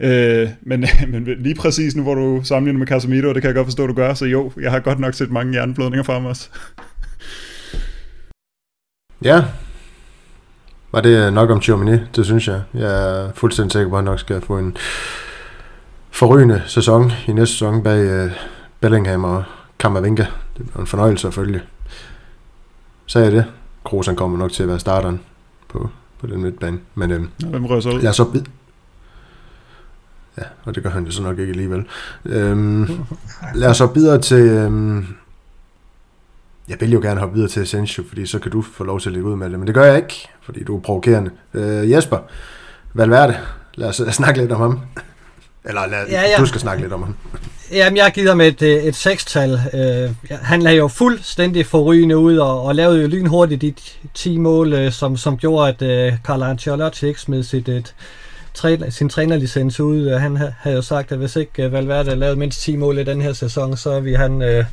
Øh, 0.00 0.48
men, 0.62 0.84
men 1.12 1.28
lige 1.38 1.54
præcis 1.54 1.96
nu, 1.96 2.02
hvor 2.02 2.14
du 2.14 2.40
sammenligner 2.44 2.78
med 2.78 2.86
Casemiro, 2.86 3.32
det 3.32 3.42
kan 3.42 3.48
jeg 3.48 3.54
godt 3.54 3.66
forstå, 3.66 3.86
du 3.86 3.92
gør, 3.92 4.14
så 4.14 4.24
jo, 4.24 4.52
jeg 4.60 4.70
har 4.70 4.80
godt 4.80 4.98
nok 4.98 5.14
set 5.14 5.30
mange 5.30 5.52
hjerneblødninger 5.52 6.02
fra 6.02 6.18
mig 6.18 6.30
også. 6.30 6.48
Ja, 9.24 9.44
var 10.92 11.00
det 11.00 11.32
nok 11.32 11.50
om 11.50 11.62
Chomini, 11.62 11.98
det 12.16 12.24
synes 12.24 12.48
jeg. 12.48 12.62
Jeg 12.74 13.24
er 13.24 13.32
fuldstændig 13.34 13.72
sikker 13.72 13.88
på, 13.88 13.94
at 13.94 13.98
han 13.98 14.04
nok 14.04 14.20
skal 14.20 14.40
få 14.40 14.58
en 14.58 14.76
forrygende 16.10 16.62
sæson 16.66 17.12
i 17.28 17.32
næste 17.32 17.52
sæson 17.52 17.82
bag 17.82 18.24
uh, 18.24 18.30
Bellingham 18.80 19.24
og 19.24 19.44
Kammervinga. 19.78 20.26
Det 20.58 20.66
var 20.74 20.80
en 20.80 20.86
fornøjelse 20.86 21.28
at 21.28 21.34
følge. 21.34 21.60
Sagde 23.06 23.24
jeg 23.26 23.34
det? 23.34 23.44
Kroos 23.84 24.06
han 24.06 24.16
kommer 24.16 24.38
nok 24.38 24.52
til 24.52 24.62
at 24.62 24.68
være 24.68 24.80
starteren 24.80 25.20
på, 25.68 25.88
på 26.20 26.26
den 26.26 26.42
midtbane. 26.42 26.78
Men 26.94 27.10
øhm, 27.10 27.28
Hvem 27.46 27.66
rører 27.66 27.80
så 27.80 27.90
ud? 27.90 28.00
lad 28.00 28.10
os 28.10 28.16
så 28.16 28.42
Ja, 30.38 30.42
og 30.64 30.74
det 30.74 30.82
gør 30.82 30.90
han 30.90 31.04
jo 31.04 31.10
så 31.10 31.22
nok 31.22 31.38
ikke 31.38 31.50
alligevel. 31.50 31.84
Øhm, 32.24 32.88
lad 33.54 33.68
os 33.68 33.76
så 33.76 33.86
videre 33.86 34.20
til... 34.20 34.40
Øhm, 34.40 35.06
jeg 36.68 36.80
vil 36.80 36.92
jo 36.92 37.00
gerne 37.00 37.20
hoppe 37.20 37.34
videre 37.34 37.48
til 37.50 37.60
Asensio, 37.60 38.04
fordi 38.08 38.26
så 38.26 38.38
kan 38.38 38.50
du 38.50 38.62
få 38.62 38.84
lov 38.84 39.00
til 39.00 39.08
at 39.08 39.12
lægge 39.12 39.28
ud 39.28 39.36
med 39.36 39.50
det, 39.50 39.58
men 39.58 39.66
det 39.66 39.74
gør 39.74 39.84
jeg 39.84 39.96
ikke, 39.96 40.28
fordi 40.42 40.64
du 40.64 40.76
er 40.76 40.80
provokerende. 40.80 41.30
Øh, 41.54 41.90
Jesper, 41.90 42.18
Valverde, 42.94 43.36
lad 43.74 43.88
os 43.88 44.00
uh, 44.00 44.10
snakke 44.10 44.40
lidt 44.40 44.52
om 44.52 44.60
ham. 44.60 44.80
Eller 45.64 45.86
lad, 45.86 46.06
Ja, 46.08 46.22
ja. 46.22 46.36
du 46.38 46.46
skal 46.46 46.60
snakke 46.60 46.82
lidt 46.82 46.92
om 46.92 47.02
ham. 47.02 47.14
Jamen, 47.72 47.96
jeg 47.96 48.12
giver 48.14 48.34
med 48.34 48.48
et, 48.48 48.62
øh, 48.62 48.84
et 48.84 48.96
sekstal. 48.96 49.60
Øh, 49.74 50.10
han 50.30 50.62
lagde 50.62 50.78
jo 50.78 50.88
fuldstændig 50.88 51.66
forrygende 51.66 52.18
ud 52.18 52.36
og, 52.36 52.62
og 52.62 52.74
lavede 52.74 53.02
jo 53.02 53.08
lynhurtigt 53.08 53.62
de 53.62 53.74
10 54.14 54.38
mål, 54.38 54.72
øh, 54.72 54.92
som, 54.92 55.16
som 55.16 55.36
gjorde, 55.36 55.68
at 55.68 55.82
øh, 55.82 56.18
Carlo 56.24 56.44
Ancelotti 56.44 57.06
ikke 57.06 57.20
smed 57.20 57.42
sit, 57.42 57.68
et, 57.68 57.94
træ, 58.54 58.76
sin 58.90 59.08
trænerlicens 59.08 59.80
ud. 59.80 60.18
Han 60.18 60.36
havde 60.36 60.76
jo 60.76 60.82
sagt, 60.82 61.12
at 61.12 61.18
hvis 61.18 61.36
ikke 61.36 61.64
øh, 61.64 61.72
Valverde 61.72 62.16
lavede 62.16 62.36
mindst 62.36 62.60
10 62.60 62.76
mål 62.76 62.98
i 62.98 63.04
den 63.04 63.22
her 63.22 63.32
sæson, 63.32 63.76
så 63.76 64.00
vil 64.00 64.16
han 64.16 64.42
øh, 64.42 64.64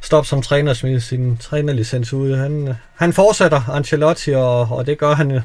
stoppe 0.00 0.28
som 0.28 0.42
træner 0.42 0.70
og 0.70 0.76
smide 0.76 1.00
sin 1.00 1.36
trænerlicens 1.36 2.12
ud. 2.12 2.34
Han, 2.34 2.68
øh, 2.68 2.74
han 2.94 3.12
fortsætter 3.12 3.70
Ancelotti, 3.70 4.30
og, 4.30 4.60
og 4.60 4.86
det 4.86 4.98
gør 4.98 5.14
han 5.14 5.30
øh, 5.30 5.40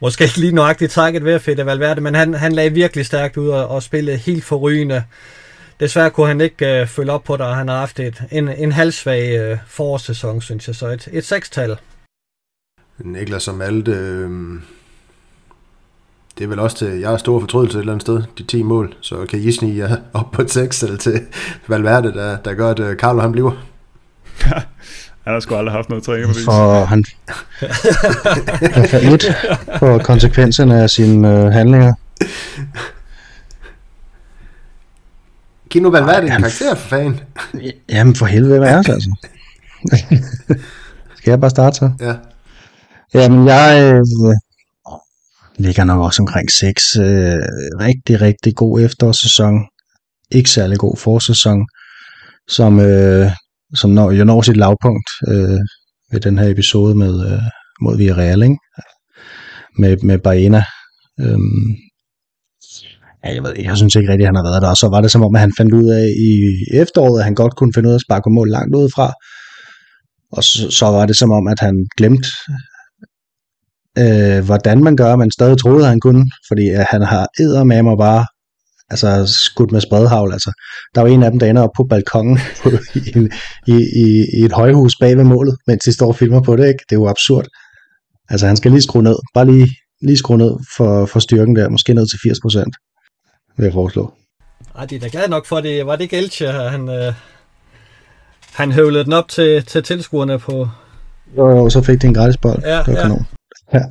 måske 0.00 0.24
ikke 0.24 0.40
lige 0.40 0.54
nøjagtigt 0.54 0.92
takket 0.92 1.24
ved 1.24 1.32
at 1.32 1.42
fedte 1.42 1.66
Valverde, 1.66 2.00
men 2.00 2.14
han, 2.14 2.34
han 2.34 2.52
lagde 2.52 2.72
virkelig 2.72 3.06
stærkt 3.06 3.36
ud 3.36 3.48
og, 3.48 3.68
og 3.68 3.82
spillede 3.82 4.16
helt 4.16 4.44
forrygende. 4.44 5.04
Desværre 5.80 6.10
kunne 6.10 6.26
han 6.26 6.40
ikke 6.40 6.80
øh, 6.80 6.86
følge 6.86 7.12
op 7.12 7.24
på 7.24 7.36
det, 7.36 7.46
og 7.46 7.56
han 7.56 7.68
har 7.68 7.78
haft 7.78 8.00
et, 8.00 8.22
en, 8.30 8.48
en 8.48 8.72
halvsvag 8.72 9.38
øh, 9.38 9.58
forårssæson, 9.66 10.42
synes 10.42 10.68
jeg. 10.68 10.76
Så 10.76 10.88
et, 10.88 11.08
et 11.12 11.24
sekstal. 11.24 11.76
Niklas 12.98 13.48
og 13.48 13.54
Malte, 13.54 13.92
øh, 13.92 14.30
det 16.38 16.44
er 16.44 16.48
vel 16.48 16.58
også 16.58 16.76
til, 16.76 16.88
jeg 17.00 17.08
har 17.08 17.16
stor 17.16 17.40
fortrydelse 17.40 17.78
et 17.78 17.80
eller 17.80 17.92
andet 17.92 18.02
sted, 18.02 18.22
de 18.38 18.42
10 18.42 18.62
mål, 18.62 18.94
så 19.00 19.26
kan 19.28 19.38
I 19.38 19.52
snige 19.52 19.76
jer 19.76 19.96
op 20.12 20.30
på 20.30 20.42
et 20.42 20.50
6 20.50 20.82
eller 20.82 20.96
til 20.96 21.20
Valverde, 21.68 22.12
der, 22.12 22.36
der 22.36 22.54
gør, 22.54 22.70
at 22.70 22.78
øh, 22.78 22.96
Carlo 22.96 23.20
han 23.20 23.32
bliver. 23.32 23.50
Han 25.24 25.32
har 25.32 25.40
sgu 25.40 25.54
aldrig 25.54 25.74
haft 25.74 25.88
noget 25.88 26.04
trænerbevis. 26.04 26.44
For 26.44 26.84
han, 26.84 27.04
han 28.74 28.88
faldt 28.88 29.12
ud 29.12 29.34
på 29.78 29.98
konsekvenserne 29.98 30.82
af 30.82 30.90
sine 30.90 31.28
øh, 31.32 31.52
handlinger. 31.52 31.94
Giv 35.70 35.82
nu 35.82 35.90
Valverde 35.90 36.22
en 36.22 36.28
karakter 36.28 36.74
for 36.74 36.88
fanden. 36.88 37.20
Jamen 37.88 38.14
for 38.14 38.26
helvede, 38.26 38.58
hvad 38.58 38.68
er 38.68 38.82
det 38.82 38.92
altså? 38.92 39.14
Skal 41.16 41.30
jeg 41.30 41.40
bare 41.40 41.50
starte 41.50 41.76
så? 41.76 41.90
Ja. 42.00 42.14
Jamen 43.14 43.46
jeg 43.46 43.92
øh, 43.94 44.04
ligger 45.58 45.84
nok 45.84 46.00
også 46.02 46.22
omkring 46.22 46.50
6. 46.50 46.96
Øh, 46.96 47.04
rigtig, 47.80 48.20
rigtig 48.20 48.54
god 48.54 48.80
efterårssæson. 48.80 49.66
Ikke 50.30 50.50
særlig 50.50 50.78
god 50.78 50.96
forsæson, 50.96 51.66
som, 52.48 52.80
øh, 52.80 53.30
som 53.74 53.90
når, 53.90 54.10
jo 54.10 54.24
når 54.24 54.42
sit 54.42 54.56
lavpunkt 54.56 55.08
øh, 55.28 55.60
ved 56.12 56.20
den 56.20 56.38
her 56.38 56.48
episode 56.48 56.94
med, 56.94 57.32
øh, 57.32 57.42
mod 57.80 57.96
Villarreal, 57.96 58.42
ikke? 58.42 58.56
Med, 59.78 59.96
med 59.96 60.18
Baena. 60.18 60.64
Øhm, 61.20 61.68
ja, 63.24 63.34
jeg, 63.34 63.42
ved, 63.42 63.54
ikke, 63.54 63.68
jeg 63.68 63.76
synes 63.76 63.94
ikke 63.94 64.10
rigtig, 64.10 64.24
at 64.24 64.28
han 64.28 64.36
har 64.36 64.50
været 64.50 64.62
der. 64.62 64.68
Og 64.68 64.76
så 64.76 64.88
var 64.88 65.00
det 65.00 65.10
som 65.10 65.24
om, 65.24 65.34
at 65.34 65.40
han 65.40 65.52
fandt 65.56 65.74
ud 65.74 65.88
af 65.90 66.06
i 66.30 66.32
efteråret, 66.82 67.18
at 67.20 67.24
han 67.24 67.34
godt 67.34 67.56
kunne 67.56 67.72
finde 67.74 67.88
ud 67.88 67.92
af 67.92 67.98
at 67.98 68.06
sparke 68.06 68.30
mål 68.30 68.50
langt 68.50 68.74
udefra. 68.74 69.12
Og 70.32 70.44
så, 70.44 70.70
så 70.70 70.86
var 70.86 71.06
det 71.06 71.16
som 71.16 71.30
om, 71.30 71.46
at 71.46 71.60
han 71.60 71.86
glemte, 71.96 72.28
øh, 73.98 74.44
hvordan 74.44 74.84
man 74.84 74.96
gør, 74.96 75.16
men 75.16 75.30
stadig 75.30 75.58
troede, 75.58 75.84
at 75.84 75.88
han 75.88 76.00
kunne. 76.00 76.30
Fordi 76.48 76.68
øh, 76.70 76.84
han 76.90 77.02
har 77.02 77.28
eddermame 77.40 77.96
bare 77.96 78.26
altså, 78.90 79.26
skudt 79.26 79.72
med 79.72 79.80
spredhavl. 79.80 80.32
Altså, 80.32 80.52
der 80.94 81.00
var 81.00 81.08
en 81.08 81.22
af 81.22 81.30
dem, 81.30 81.40
der 81.40 81.46
ender 81.46 81.62
op 81.62 81.70
på 81.76 81.84
balkongen 81.90 82.38
på, 82.62 82.70
i, 82.94 83.12
en, 83.16 83.32
i, 83.66 83.76
i, 83.96 84.26
i, 84.38 84.44
et 84.44 84.52
højhus 84.52 84.96
bag 85.00 85.16
ved 85.16 85.24
målet, 85.24 85.56
mens 85.66 85.84
de 85.84 85.92
står 85.92 86.08
og 86.08 86.16
filmer 86.16 86.42
på 86.42 86.56
det. 86.56 86.68
Ikke? 86.68 86.84
Det 86.88 86.96
er 86.96 87.00
jo 87.00 87.08
absurd. 87.08 87.46
Altså, 88.28 88.46
han 88.46 88.56
skal 88.56 88.70
lige 88.70 88.82
skrue 88.82 89.02
ned. 89.02 89.16
Bare 89.34 89.46
lige, 89.46 89.68
lige 90.02 90.16
skrue 90.16 90.38
ned 90.38 90.52
for, 90.76 91.06
for 91.06 91.18
styrken 91.20 91.56
der. 91.56 91.68
Måske 91.68 91.94
ned 91.94 92.06
til 92.06 92.18
80 92.22 92.38
procent, 92.40 92.76
vil 93.56 93.64
jeg 93.64 93.72
foreslå. 93.72 94.12
Ej, 94.78 94.86
de 94.86 94.96
er 94.96 95.00
da 95.00 95.08
glade 95.08 95.30
nok 95.30 95.46
for 95.46 95.60
det. 95.60 95.86
Var 95.86 95.96
det 95.96 96.02
ikke 96.02 96.16
Elche, 96.16 96.46
han, 96.46 96.88
øh, 96.88 97.12
han 98.52 98.72
høvlede 98.72 99.04
den 99.04 99.12
op 99.12 99.28
til, 99.28 99.64
til 99.64 99.82
tilskuerne 99.82 100.38
på... 100.38 100.68
Jo, 101.36 101.50
jo, 101.50 101.70
så 101.70 101.82
fik 101.82 102.02
de 102.02 102.06
en 102.06 102.14
gratis 102.14 102.36
bold. 102.36 102.62
Ja, 102.62 102.78
det 102.78 102.86
var 102.86 102.92
ja. 102.92 103.02
kanon. 103.02 103.26
Ja. 103.72 103.82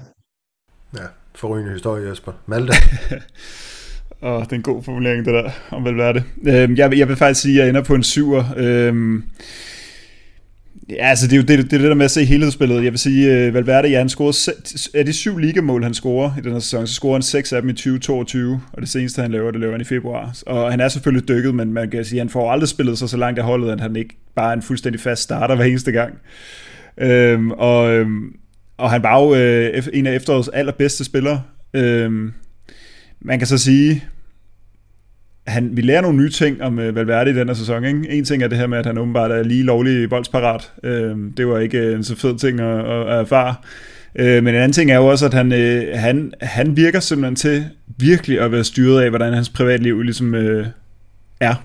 Ja, 0.96 1.06
forrygende 1.36 1.72
historie, 1.74 2.10
Jesper. 2.10 2.32
Malte. 2.46 2.74
Åh, 4.22 4.44
det 4.44 4.52
er 4.52 4.56
en 4.56 4.62
god 4.62 4.84
formulering, 4.84 5.26
det 5.26 5.34
der, 5.34 5.50
om 5.72 5.86
Valverde. 5.86 6.24
Øhm, 6.48 6.76
jeg, 6.76 6.90
vil- 6.92 6.98
jeg 7.00 7.08
vil 7.08 7.16
faktisk 7.16 7.42
sige, 7.42 7.56
at 7.56 7.62
jeg 7.62 7.70
ender 7.70 7.84
på 7.84 7.96
en 7.96 8.04
syver. 8.04 8.44
Øhm, 8.58 9.24
ja, 10.90 10.96
altså 11.10 11.28
det 11.28 11.34
er 11.34 11.38
jo 11.38 11.42
det, 11.44 11.58
det, 11.58 11.74
er 11.74 11.78
det 11.78 11.90
der 11.90 11.96
med 11.96 12.06
at 12.06 12.12
se 12.12 12.26
helhedsspillet. 12.26 12.84
Jeg 12.84 12.92
vil 12.92 13.00
sige, 13.00 13.34
øh, 13.48 13.54
Valverde, 13.54 13.88
ja, 13.90 13.98
han 13.98 14.10
scorede 14.10 14.34
se- 14.34 14.90
af 14.94 15.06
de 15.06 15.14
syv 15.14 15.38
ligamål, 15.38 15.84
han 15.84 15.94
scorer 15.94 16.32
i 16.38 16.42
den 16.42 16.52
her 16.52 16.60
sæson, 16.60 16.88
så 16.88 16.94
scorer 16.94 17.14
han 17.14 17.22
seks 17.22 17.54
af 17.54 17.62
dem 17.62 17.70
i 17.70 17.74
2022, 17.74 18.62
og 18.74 18.82
det 18.82 18.90
seneste, 18.90 19.22
han 19.22 19.32
laver, 19.32 19.52
det 19.52 19.60
laver 19.60 19.72
han 19.74 19.82
i 19.82 19.86
februar. 19.86 20.38
Og 20.46 20.72
han 20.72 20.80
er 20.80 20.88
selvfølgelig 20.88 21.28
dykket, 21.28 21.56
men 21.56 21.74
man 21.74 21.90
kan 21.90 22.06
sige, 22.06 22.20
at 22.20 22.26
han 22.26 22.30
får 22.30 22.52
aldrig 22.52 22.70
spillet 22.70 22.98
sig 22.98 23.10
så 23.10 23.18
langt 23.18 23.40
af 23.40 23.46
holdet, 23.46 23.72
at 23.72 23.82
han 23.82 23.96
ikke 23.96 24.16
bare 24.36 24.50
er 24.50 24.54
en 24.56 24.62
fuldstændig 24.62 25.02
fast 25.02 25.22
starter 25.24 25.56
hver 25.56 25.66
eneste 25.66 25.92
gang. 25.92 26.14
Øhm, 26.98 27.52
og, 27.52 27.94
øhm, 27.94 28.36
og 28.78 28.92
han 28.92 29.04
var 29.04 29.22
jo 29.22 29.36
øh, 29.36 29.84
en 29.94 30.08
af 30.08 30.16
efterårets 30.16 30.48
allerbedste 30.48 31.06
spillere. 31.06 31.42
Øhm, 31.74 32.34
man 33.22 33.38
kan 33.38 33.48
så 33.48 33.58
sige, 33.58 34.04
han, 35.48 35.78
vi 35.78 35.82
lærer 35.82 36.02
nogle 36.02 36.18
nye 36.18 36.30
ting 36.30 36.62
om 36.62 36.80
øh, 36.80 36.96
Valverde 36.96 37.32
i 37.32 37.34
den 37.34 37.48
her 37.48 37.56
sæson. 37.56 37.86
Ikke? 37.86 38.10
En 38.10 38.26
ting 38.26 38.44
er 38.44 38.48
det 38.48 38.58
her 38.58 38.68
med, 38.68 38.78
at 38.78 38.86
han 38.86 38.98
åbenbart 38.98 39.32
er 39.32 39.44
lige 39.44 39.64
lovlig 39.64 40.12
voldsparat. 40.12 40.72
Øh, 40.84 41.16
det 41.38 41.48
var 41.48 41.60
ikke 41.60 41.78
øh, 41.78 41.96
en 41.96 42.04
så 42.04 42.16
fed 42.16 42.38
ting 42.38 42.60
at, 42.60 42.80
at, 42.80 43.10
at 43.10 43.20
erfare. 43.20 43.56
Øh, 44.16 44.44
men 44.44 44.48
en 44.48 44.62
anden 44.62 44.74
ting 44.74 44.92
er 44.92 44.96
jo 44.96 45.06
også, 45.06 45.26
at 45.26 45.34
han, 45.34 45.54
øh, 45.54 46.00
han, 46.00 46.34
han 46.42 46.78
virker 46.78 47.00
simpelthen 47.00 47.36
til 47.36 47.66
virkelig 47.98 48.42
at 48.42 48.52
være 48.52 48.64
styret 48.64 49.02
af, 49.02 49.10
hvordan 49.10 49.34
hans 49.34 49.50
privatliv 49.50 50.02
ligesom 50.02 50.36
øh, 50.36 50.68
er. 51.40 51.56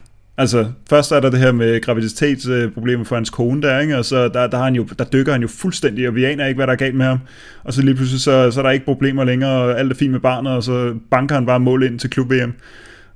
Altså, 0.41 0.67
først 0.91 1.13
er 1.13 1.21
der 1.21 1.31
det 1.31 1.39
her 1.39 1.53
med 1.53 1.81
graviditetsproblemer 1.81 3.05
for 3.05 3.15
hans 3.15 3.31
kone 3.31 3.63
der, 3.63 3.81
ikke? 3.81 3.99
og 3.99 4.05
så 4.05 4.29
der, 4.29 4.47
der, 4.47 4.57
har 4.57 4.65
han 4.65 4.75
jo, 4.75 4.87
der 4.99 5.05
dykker 5.05 5.33
han 5.33 5.43
jo 5.43 5.49
fuldstændig, 5.49 6.09
og 6.09 6.15
vi 6.15 6.25
aner 6.25 6.47
ikke, 6.47 6.59
hvad 6.59 6.67
der 6.67 6.73
er 6.73 6.77
galt 6.77 6.95
med 6.95 7.07
ham. 7.07 7.19
Og 7.65 7.73
så 7.73 7.83
lige 7.83 7.95
pludselig, 7.95 8.21
så, 8.21 8.51
så 8.51 8.61
er 8.61 8.63
der 8.63 8.71
ikke 8.71 8.85
problemer 8.85 9.25
længere, 9.25 9.51
og 9.51 9.79
alt 9.79 9.93
er 9.93 9.97
fint 9.97 10.13
med 10.13 10.21
barnet, 10.21 10.53
og 10.53 10.63
så 10.63 10.95
banker 11.11 11.35
han 11.35 11.47
bare 11.47 11.61
mål 11.61 11.83
ind 11.83 11.99
til 11.99 12.11
klub-VM. 12.11 12.55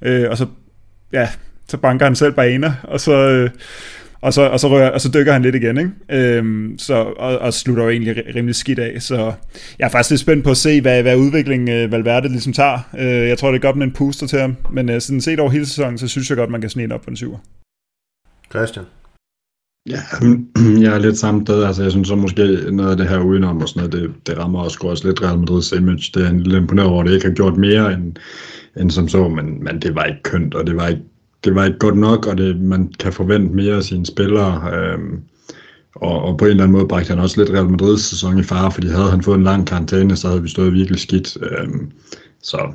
Øh, 0.03 0.31
og 0.31 0.39
så, 0.39 0.47
ja, 1.13 1.29
så 1.69 1.77
banker 1.77 2.07
han 2.07 2.17
selv 2.17 2.33
baner, 2.33 2.73
og 2.83 3.01
så, 3.01 3.13
øh, 3.13 3.51
og 4.25 4.33
så, 4.33 4.43
og 4.43 4.61
så, 4.61 4.69
rører, 4.69 4.91
og 4.91 5.01
så 5.01 5.11
dykker 5.15 5.33
han 5.33 5.43
lidt 5.43 5.55
igen, 5.55 5.79
ikke? 5.79 5.91
Øhm, 6.39 6.79
så, 6.79 6.95
og, 6.95 7.39
og 7.39 7.55
slutter 7.55 7.83
jo 7.85 7.91
egentlig 7.91 8.17
ri- 8.17 8.37
rimelig 8.37 8.55
skidt 8.55 8.79
af, 8.79 9.03
så 9.03 9.33
jeg 9.79 9.87
er 9.87 9.89
faktisk 9.89 10.11
lidt 10.11 10.21
spændt 10.21 10.45
på 10.45 10.51
at 10.51 10.57
se, 10.57 10.81
hvad, 10.81 11.03
hvad 11.03 11.17
udviklingen 11.17 11.69
øh, 11.69 11.93
Valverde 11.93 12.29
ligesom 12.29 12.53
tager. 12.53 12.79
Øh, 12.99 13.29
jeg 13.29 13.39
tror, 13.39 13.51
det 13.51 13.59
er 13.59 13.63
godt 13.63 13.77
med 13.77 13.87
en 13.87 13.93
puster 13.93 14.27
til 14.27 14.39
ham, 14.39 14.57
men 14.71 14.89
øh, 14.89 15.01
sådan 15.01 15.21
set 15.21 15.41
over 15.41 15.51
hele 15.51 15.67
sæsonen, 15.67 15.99
så 15.99 16.09
synes 16.09 16.31
jeg 16.31 16.37
godt, 16.37 16.51
man 16.51 16.61
kan 16.61 16.71
snige 16.71 16.95
op 16.95 17.01
på 17.01 17.11
en 17.11 17.17
syver. 17.17 17.39
Christian. 18.51 18.85
Ja, 19.89 20.01
jeg 20.85 20.95
er 20.95 20.99
lidt 20.99 21.19
samme 21.19 21.47
sted. 21.47 21.65
Altså, 21.65 21.83
jeg 21.83 21.91
synes 21.91 22.09
så 22.09 22.17
måske 22.17 22.71
noget 22.73 22.91
af 22.91 22.97
det 22.97 23.09
her 23.09 23.19
udenom 23.19 23.63
og 23.63 23.69
sådan 23.69 23.91
noget, 23.91 23.93
det, 23.93 24.27
det 24.27 24.39
rammer 24.39 24.61
også, 24.61 24.79
også 24.83 25.07
lidt 25.07 25.23
Real 25.23 25.39
Madrid's 25.39 25.77
image. 25.77 26.11
Det 26.15 26.27
er 26.27 26.31
en 26.31 26.41
lidt 26.41 26.63
imponeret 26.63 26.89
over, 26.89 27.01
at 27.03 27.09
det 27.09 27.15
ikke 27.15 27.27
har 27.27 27.35
gjort 27.35 27.57
mere 27.57 27.93
end, 27.93 28.17
end 28.77 28.91
som 28.91 29.09
så, 29.09 29.29
men, 29.29 29.65
men 29.65 29.83
det 29.83 29.95
var 29.95 30.05
ikke 30.05 30.23
kønt, 30.23 30.55
og 30.55 30.67
det 30.67 30.77
var 30.77 30.89
ikke, 30.89 31.03
det 31.45 31.55
var 31.55 31.65
ikke 31.65 31.79
godt 31.79 31.97
nok, 31.97 32.27
og 32.27 32.39
det, 32.39 32.61
man 32.61 32.93
kan 32.99 33.13
forvente 33.13 33.55
mere 33.55 33.77
af 33.77 33.83
sine 33.83 34.07
spillere. 34.07 34.71
Øhm, 34.75 35.21
og, 35.95 36.23
og 36.23 36.39
på 36.39 36.45
en 36.45 36.51
eller 36.51 36.65
anden 36.65 36.77
måde 36.77 36.89
bragte 36.89 37.09
han 37.09 37.19
også 37.19 37.41
lidt 37.41 37.51
Real 37.51 37.67
Madrid's 37.67 38.01
sæson 38.01 38.39
i 38.39 38.43
fare, 38.43 38.73
fordi 38.73 38.89
havde 38.89 39.11
han 39.11 39.23
fået 39.23 39.37
en 39.37 39.45
lang 39.45 39.67
karantæne, 39.67 40.17
så 40.17 40.29
havde 40.29 40.43
vi 40.43 40.49
stået 40.49 40.73
virkelig 40.73 41.01
skidt. 41.01 41.39
Øhm, 41.43 41.91
så 42.43 42.73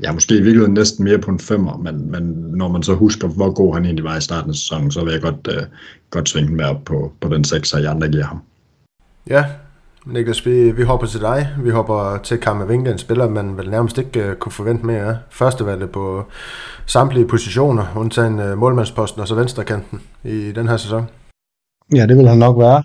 jeg 0.00 0.08
er 0.08 0.12
måske 0.12 0.34
i 0.34 0.42
virkeligheden 0.42 0.74
næsten 0.74 1.04
mere 1.04 1.18
på 1.18 1.30
en 1.30 1.38
femmer, 1.38 1.76
men, 1.76 2.10
men 2.10 2.22
når 2.56 2.68
man 2.68 2.82
så 2.82 2.94
husker, 2.94 3.28
hvor 3.28 3.52
god 3.52 3.74
han 3.74 3.84
egentlig 3.84 4.04
var 4.04 4.16
i 4.16 4.20
starten 4.20 4.50
af 4.50 4.56
sæsonen, 4.56 4.90
så 4.90 5.04
vil 5.04 5.12
jeg 5.12 5.22
godt, 5.22 5.48
øh, 5.50 5.62
godt 6.10 6.28
svinge 6.28 6.52
med 6.52 6.64
op 6.64 6.84
på, 6.84 7.12
på 7.20 7.28
den 7.28 7.44
6, 7.44 7.72
jeg 7.72 7.90
andre 7.90 8.08
giver 8.08 8.24
ham. 8.24 8.38
Ja, 9.30 9.44
Niklas, 10.06 10.46
vi, 10.46 10.70
vi 10.70 10.82
hopper 10.82 11.06
til 11.06 11.20
dig. 11.20 11.48
Vi 11.62 11.70
hopper 11.70 12.20
til 12.22 12.38
Kammervinga, 12.38 12.90
en 12.90 12.98
spiller, 12.98 13.28
man 13.28 13.56
vel 13.56 13.70
nærmest 13.70 13.98
ikke 13.98 14.30
uh, 14.30 14.34
kunne 14.36 14.52
forvente 14.52 14.86
mere 14.86 15.00
af. 15.00 15.16
Førstevalget 15.30 15.90
på 15.90 16.24
samtlige 16.86 17.28
positioner, 17.28 17.86
undtagen 17.96 18.38
uh, 18.40 18.58
målmandsposten 18.58 19.20
og 19.20 19.28
så 19.28 19.34
venstrekanten 19.34 20.02
i 20.24 20.52
den 20.52 20.68
her 20.68 20.76
sæson. 20.76 21.08
Ja, 21.94 22.06
det 22.06 22.16
vil 22.16 22.28
han 22.28 22.38
nok 22.38 22.58
være. 22.58 22.82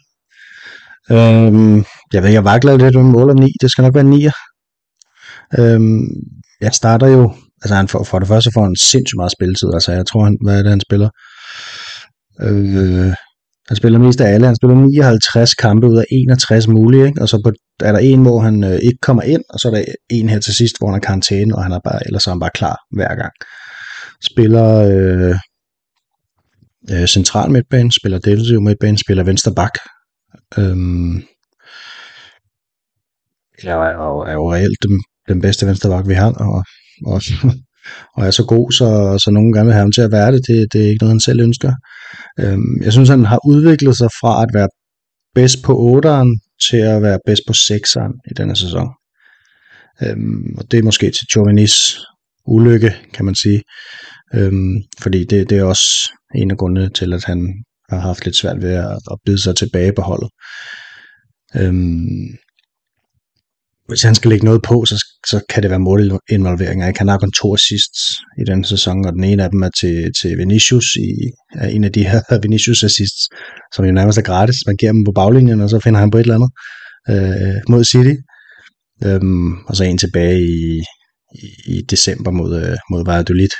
Øhm, 1.12 1.86
jeg 2.14 2.24
ved, 2.24 2.30
jeg 2.30 2.46
vakler 2.46 2.78
lidt 2.78 2.96
med 2.96 3.04
mål 3.04 3.30
om 3.30 3.36
9. 3.36 3.52
Det 3.62 3.72
skal 3.72 3.82
nok 3.82 3.96
være 3.96 4.04
9. 4.04 4.28
Øhm, 5.60 6.08
jeg 6.62 6.74
starter 6.74 7.08
jo, 7.08 7.34
altså 7.62 7.76
han 7.76 7.88
får, 7.88 8.04
for 8.04 8.20
det 8.20 8.28
første 8.28 8.52
får 8.54 8.64
han 8.64 8.76
sindssygt 8.76 9.18
meget 9.18 9.32
spilletid, 9.32 9.70
altså 9.74 9.92
jeg 9.92 10.06
tror, 10.06 10.24
han, 10.24 10.38
hvad 10.44 10.58
er 10.58 10.62
det, 10.64 10.70
han 10.70 10.82
spiller? 10.82 11.10
Øh, 12.42 13.14
han 13.68 13.78
spiller 13.78 14.00
mest 14.00 14.22
af 14.22 14.34
alle, 14.34 14.46
han 14.46 14.56
spiller 14.56 14.76
59 14.76 15.54
kampe 15.54 15.88
ud 15.88 15.98
af 15.98 16.06
61 16.12 16.68
mulige, 16.68 17.06
ikke? 17.06 17.22
og 17.22 17.30
så 17.30 17.42
på, 17.44 17.52
er 17.84 17.92
der 17.92 18.00
en, 18.00 18.22
hvor 18.22 18.40
han 18.40 18.64
øh, 18.64 18.80
ikke 18.84 18.98
kommer 19.02 19.24
ind, 19.24 19.44
og 19.50 19.60
så 19.60 19.68
er 19.68 19.72
der 19.72 19.84
en 20.10 20.30
her 20.30 20.40
til 20.40 20.56
sidst, 20.56 20.76
hvor 20.80 20.88
han 20.88 20.96
er 20.96 21.00
karantæne, 21.00 21.56
og 21.56 21.64
han 21.64 21.72
er 21.72 21.80
bare, 21.84 22.00
ellers 22.06 22.28
er 22.28 22.32
han 22.32 22.40
bare 22.40 22.50
klar 22.54 22.78
hver 22.92 23.16
gang. 23.16 23.32
Spiller 24.24 24.70
øh, 24.92 25.36
øh, 26.92 27.08
central 27.08 27.52
midtbane, 27.52 27.92
spiller 27.92 28.20
defensiv 28.20 28.62
midtbane, 28.62 28.98
spiller 28.98 29.24
venstre 29.24 29.54
bak. 29.56 29.74
Øhm, 30.58 31.16
jeg 33.64 33.90
er, 33.90 33.94
jo, 33.94 34.20
er 34.20 34.34
jo 34.34 34.54
reelt 34.54 34.78
den, 34.84 35.04
den 35.28 35.42
bedste 35.42 35.68
venstreback, 35.68 36.08
vi 36.08 36.14
har, 36.14 36.34
og, 36.34 36.64
og, 37.06 37.22
og 38.16 38.26
er 38.26 38.32
så 38.32 38.46
god, 38.46 38.72
så, 38.72 39.18
så 39.24 39.32
nogen 39.32 39.54
gerne 39.54 39.66
vil 39.66 39.74
have 39.74 39.82
ham 39.82 39.92
til 39.92 40.02
at 40.02 40.12
være 40.12 40.32
det. 40.32 40.42
Det, 40.48 40.74
det 40.74 40.82
er 40.82 40.90
ikke 40.90 41.04
noget, 41.04 41.14
han 41.14 41.20
selv 41.20 41.40
ønsker. 41.40 41.74
Øhm, 42.40 42.82
jeg 42.84 42.92
synes, 42.94 43.10
han 43.10 43.26
har 43.26 43.40
udviklet 43.46 43.98
sig 43.98 44.10
fra 44.22 44.44
at 44.44 44.50
være 44.54 44.70
bedst 45.36 45.64
på 45.64 45.74
8'eren 45.98 46.30
til 46.70 46.78
at 46.78 47.02
være 47.02 47.20
bedst 47.26 47.42
på 47.48 47.54
6'eren 47.54 48.14
i 48.32 48.34
denne 48.38 48.56
sæson. 48.56 48.88
Øhm, 50.04 50.56
og 50.58 50.72
det 50.72 50.80
er 50.80 50.84
måske 50.84 51.12
til 51.12 51.28
Chauvinis 51.32 52.00
ulykke, 52.48 52.94
kan 53.14 53.26
man 53.26 53.36
sige. 53.36 53.62
Øhm, 54.34 54.76
fordi 55.02 55.26
det, 55.26 55.50
det 55.50 55.58
er 55.58 55.64
også 55.64 55.86
en 56.36 56.52
af 56.52 56.58
grundene 56.58 56.90
til, 56.90 57.14
at 57.14 57.24
han 57.24 57.64
har 57.90 58.00
haft 58.00 58.26
lidt 58.26 58.36
svært 58.36 58.62
ved 58.62 58.74
at, 58.74 59.00
at 59.12 59.18
bide 59.26 59.44
sig 59.44 59.56
tilbage 59.56 59.94
på 59.94 60.02
holdet. 60.02 60.30
Øhm, 61.56 62.28
hvis 63.88 64.04
han 64.04 64.16
skal 64.16 64.30
lægge 64.30 64.46
noget 64.46 64.62
på, 64.62 64.86
så, 64.86 65.06
så 65.28 65.42
kan 65.50 65.64
det 65.64 65.70
være 65.70 65.80
målinvolveringer. 65.80 66.94
Han 66.98 67.08
har 67.08 67.18
kun 67.18 67.32
to 67.32 67.54
assists 67.54 68.02
i 68.42 68.44
den 68.48 68.64
sæson, 68.64 69.06
og 69.06 69.14
den 69.14 69.24
ene 69.24 69.44
af 69.44 69.50
dem 69.50 69.62
er 69.62 69.70
til, 69.80 70.12
til 70.22 70.38
Vinicius, 70.38 70.96
i, 70.96 71.10
er 71.56 71.68
en 71.68 71.84
af 71.84 71.92
de 71.92 72.08
her 72.08 72.22
Vinicius 72.44 72.84
assists, 72.84 73.30
som 73.76 73.86
jo 73.86 73.92
nærmest 73.92 74.18
er 74.18 74.22
gratis. 74.22 74.56
Man 74.68 74.78
giver 74.78 74.92
dem 74.92 75.04
på 75.06 75.12
baglinjen, 75.12 75.62
og 75.62 75.70
så 75.70 75.80
finder 75.80 76.00
han 76.00 76.12
på 76.12 76.18
et 76.18 76.22
eller 76.22 76.36
andet 76.36 76.52
øh, 77.10 77.62
mod 77.70 77.84
City. 77.84 78.16
Øhm, 79.06 79.54
og 79.68 79.76
så 79.76 79.84
en 79.84 79.98
tilbage 79.98 80.40
i, 80.42 80.82
i, 81.44 81.48
i 81.76 81.82
december 81.82 82.32
mod, 82.32 82.62
øh, 82.64 82.78
mod 82.92 83.06
Valladolid. 83.06 83.54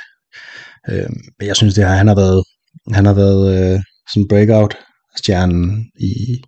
Øhm, 0.90 1.20
men 1.38 1.48
jeg 1.48 1.56
synes, 1.56 1.74
det 1.74 1.84
her, 1.84 1.92
han 1.92 2.08
har 2.08 2.14
været, 2.14 2.44
han 2.92 3.06
har 3.06 3.14
været 3.14 3.42
øh, 3.54 3.80
sådan 4.12 4.28
breakout 4.28 4.76
stjernen 5.16 5.86
i, 6.00 6.42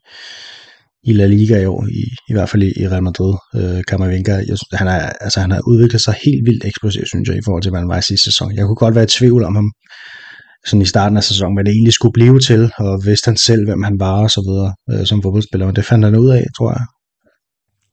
i 1.07 1.13
La 1.13 1.27
Liga 1.27 1.63
i 1.63 1.67
år, 1.67 1.87
i, 1.87 2.03
i 2.31 2.33
hvert 2.33 2.49
fald 2.49 2.63
i, 2.63 2.73
i 2.83 2.89
Real 2.89 3.03
Madrid, 3.03 3.35
øh, 3.57 3.83
Camavinga. 3.83 4.33
Jeg, 4.33 4.57
han, 4.73 4.89
er, 4.89 5.01
altså, 5.27 5.41
han 5.41 5.51
har 5.51 5.61
udviklet 5.67 6.03
sig 6.03 6.15
helt 6.25 6.47
vildt 6.47 6.65
eksplosivt, 6.65 7.09
synes 7.09 7.29
jeg, 7.29 7.37
i 7.37 7.45
forhold 7.45 7.63
til, 7.63 7.71
hvad 7.71 7.81
han 7.81 7.89
var 7.89 7.99
i 7.99 8.03
sidste 8.03 8.25
sæson. 8.25 8.57
Jeg 8.57 8.65
kunne 8.65 8.83
godt 8.85 8.95
være 8.95 9.05
i 9.05 9.15
tvivl 9.19 9.45
om 9.45 9.55
ham 9.55 9.73
sådan 10.67 10.83
i 10.83 10.87
starten 10.87 11.17
af 11.17 11.25
sæsonen, 11.25 11.57
hvad 11.57 11.65
det 11.65 11.73
egentlig 11.73 11.93
skulle 11.93 12.13
blive 12.13 12.41
til, 12.41 12.73
og 12.79 13.03
vidste 13.05 13.29
han 13.29 13.37
selv, 13.37 13.65
hvem 13.65 13.83
han 13.83 14.01
var 14.01 14.23
og 14.23 14.31
så 14.31 14.41
videre 14.49 14.75
øh, 14.91 15.07
som 15.07 15.23
fodboldspiller, 15.23 15.67
men 15.67 15.77
det 15.77 15.85
fandt 15.85 16.05
han 16.05 16.17
ud 16.17 16.31
af, 16.31 16.45
tror 16.57 16.71
jeg. 16.73 16.87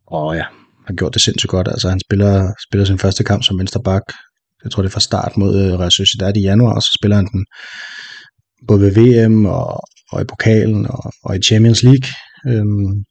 Og 0.07 0.35
ja, 0.35 0.45
han 0.87 0.95
gjort 0.95 1.13
det 1.13 1.21
sindssygt 1.21 1.49
godt. 1.49 1.67
Altså, 1.67 1.89
han 1.89 1.99
spiller, 1.99 2.53
spiller 2.67 2.85
sin 2.85 2.99
første 2.99 3.23
kamp 3.23 3.43
som 3.43 3.59
venstreback. 3.59 4.03
Jeg 4.63 4.71
tror, 4.71 4.81
det 4.83 4.89
er 4.89 4.93
fra 4.93 5.09
start 5.09 5.37
mod 5.37 5.51
øh, 5.61 5.79
Real 5.79 5.91
Sociedad 5.91 6.37
i 6.37 6.41
januar, 6.41 6.73
og 6.75 6.81
så 6.81 6.91
spiller 6.99 7.15
han 7.15 7.27
den 7.33 7.45
både 8.67 8.81
ved 8.81 8.91
VM 8.99 9.45
og, 9.45 9.81
og 10.11 10.21
i 10.21 10.25
pokalen 10.25 10.87
og, 10.87 11.11
og 11.23 11.35
i 11.35 11.41
Champions 11.41 11.83
League. 11.83 12.07
Øhm, 12.47 13.03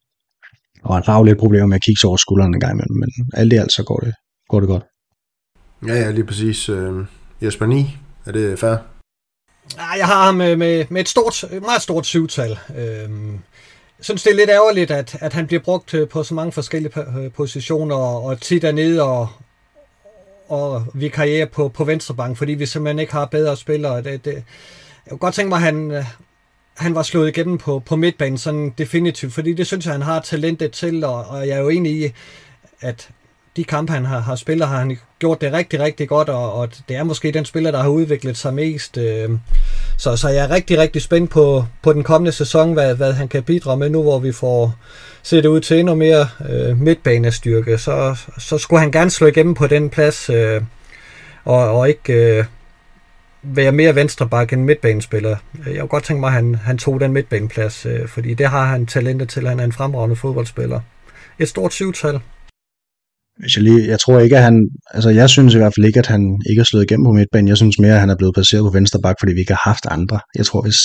og 0.83 0.95
han 0.95 1.03
har 1.07 1.18
jo 1.18 1.24
lidt 1.24 1.39
problemer 1.39 1.66
med 1.66 1.76
at 1.76 1.83
kigge 1.83 2.09
over 2.09 2.16
skulderen 2.16 2.55
en 2.55 2.61
gang 2.61 2.72
imellem, 2.72 2.97
men 2.97 3.11
alt 3.35 3.53
i 3.53 3.57
alt 3.57 3.72
så 3.72 3.83
går 3.85 3.99
det, 3.99 4.14
går 4.49 4.61
det 4.61 4.68
godt. 4.68 4.85
Ja, 5.87 5.95
ja, 5.95 6.11
lige 6.11 6.24
præcis. 6.24 6.68
Øh, 6.68 7.05
Jesper 7.43 7.66
9, 7.66 7.99
er 8.26 8.33
det 8.33 8.59
fair? 8.59 8.76
Jeg 9.76 10.07
har 10.07 10.24
ham 10.24 10.35
med, 10.35 10.57
med, 10.57 10.85
med 10.89 11.01
et 11.01 11.09
stort, 11.09 11.45
meget 11.61 11.83
stort 11.83 12.07
syvtal. 12.07 12.59
Øhm, 12.76 13.33
jeg 13.99 14.05
synes, 14.05 14.22
det 14.22 14.33
er 14.33 14.37
lidt 14.37 14.51
ærgerligt, 14.51 14.91
at, 14.91 15.16
at 15.20 15.33
han 15.33 15.47
bliver 15.47 15.62
brugt 15.62 15.95
øh, 15.95 16.09
på 16.09 16.22
så 16.22 16.35
mange 16.35 16.53
forskellige 16.53 16.93
øh, 17.18 17.33
positioner, 17.33 17.97
og, 17.97 18.41
tit 18.41 18.64
er 18.64 18.72
nede 18.72 19.03
og, 19.03 19.28
og 20.49 20.85
vi 20.95 21.09
karriere 21.09 21.47
på, 21.47 21.68
på 21.68 21.85
venstrebank, 21.85 22.37
fordi 22.37 22.53
vi 22.53 22.66
simpelthen 22.66 22.99
ikke 22.99 23.12
har 23.12 23.26
bedre 23.26 23.57
spillere. 23.57 24.03
Det, 24.03 24.24
det, 24.24 24.35
jeg 24.35 25.11
kunne 25.11 25.18
godt 25.18 25.35
tænke 25.35 25.49
mig, 25.49 25.57
at 25.57 25.62
han, 25.62 25.91
øh, 25.91 26.05
han 26.76 26.94
var 26.94 27.02
slået 27.02 27.28
igennem 27.28 27.58
på, 27.58 27.82
på 27.86 27.96
midtbanen 27.96 28.38
sådan 28.38 28.74
definitivt, 28.78 29.32
fordi 29.32 29.52
det 29.52 29.66
synes 29.66 29.84
jeg, 29.86 29.94
han 29.94 30.02
har 30.02 30.20
talentet 30.20 30.70
til, 30.72 31.04
og, 31.04 31.24
og 31.24 31.48
jeg 31.48 31.56
er 31.56 31.60
jo 31.60 31.68
enig 31.68 31.92
i, 31.92 32.12
at 32.80 33.08
de 33.56 33.64
kampe, 33.64 33.92
han 33.92 34.04
har, 34.04 34.20
har 34.20 34.36
spillet, 34.36 34.68
har 34.68 34.78
han 34.78 34.98
gjort 35.18 35.40
det 35.40 35.52
rigtig, 35.52 35.80
rigtig 35.80 36.08
godt, 36.08 36.28
og, 36.28 36.52
og 36.52 36.68
det 36.88 36.96
er 36.96 37.04
måske 37.04 37.32
den 37.32 37.44
spiller, 37.44 37.70
der 37.70 37.82
har 37.82 37.88
udviklet 37.88 38.36
sig 38.36 38.54
mest. 38.54 38.98
Øh, 38.98 39.30
så, 39.96 40.16
så 40.16 40.28
jeg 40.28 40.44
er 40.44 40.50
rigtig, 40.50 40.78
rigtig 40.78 41.02
spændt 41.02 41.30
på, 41.30 41.64
på 41.82 41.92
den 41.92 42.02
kommende 42.02 42.32
sæson, 42.32 42.72
hvad, 42.72 42.94
hvad 42.94 43.12
han 43.12 43.28
kan 43.28 43.42
bidrage 43.42 43.78
med 43.78 43.90
nu, 43.90 44.02
hvor 44.02 44.18
vi 44.18 44.32
får 44.32 44.74
set 45.22 45.46
ud 45.46 45.60
til 45.60 45.78
endnu 45.78 45.94
mere 45.94 46.28
øh, 46.50 46.78
midtbanestyrke. 46.78 47.78
Så, 47.78 48.16
så 48.38 48.58
skulle 48.58 48.80
han 48.80 48.92
gerne 48.92 49.10
slå 49.10 49.26
igennem 49.26 49.54
på 49.54 49.66
den 49.66 49.90
plads, 49.90 50.30
øh, 50.30 50.62
og, 51.44 51.70
og 51.70 51.88
ikke 51.88 52.12
øh, 52.12 52.44
være 53.43 53.72
mere 53.72 53.95
venstreback 53.95 54.53
end 54.53 54.64
midtbanespiller. 54.64 55.36
Jeg 55.66 55.80
kunne 55.80 55.88
godt 55.88 56.05
tænke 56.05 56.20
mig, 56.20 56.26
at 56.28 56.32
han, 56.32 56.55
han 56.55 56.78
tog 56.78 57.01
den 57.01 57.12
midtbaneplads, 57.12 57.86
øh, 57.86 58.09
fordi 58.09 58.34
det 58.34 58.47
har 58.47 58.66
han 58.66 58.86
talentet 58.86 59.28
til. 59.28 59.49
Han 59.49 59.61
er 59.61 59.64
en 59.64 59.72
fremragende 59.72 60.16
fodboldspiller. 60.16 60.80
Et 61.38 61.49
stort 61.49 61.72
syvtal. 61.72 62.20
Hvis 63.38 63.57
jeg, 63.57 63.64
lige, 63.64 63.88
jeg 63.88 64.01
tror 64.01 64.18
ikke, 64.18 64.36
at 64.36 64.43
han... 64.43 64.68
Altså, 64.91 65.11
jeg 65.11 65.30
synes 65.30 65.55
i 65.55 65.57
hvert 65.57 65.72
fald 65.76 65.86
ikke, 65.86 65.99
at 65.99 66.07
han 66.07 66.38
ikke 66.51 66.61
er 66.61 66.64
slået 66.64 66.84
igennem 66.84 67.05
på 67.05 67.12
midtbanen. 67.12 67.49
Jeg 67.49 67.57
synes 67.57 67.78
mere, 67.78 67.95
at 67.95 68.01
han 68.01 68.11
er 68.11 68.16
blevet 68.16 68.34
placeret 68.34 68.62
på 68.62 68.70
venstre 68.70 69.01
bak, 69.03 69.16
fordi 69.20 69.32
vi 69.32 69.41
ikke 69.41 69.53
har 69.53 69.70
haft 69.70 69.86
andre. 69.91 70.20
Jeg 70.36 70.47
tror, 70.47 70.62
hvis, 70.62 70.80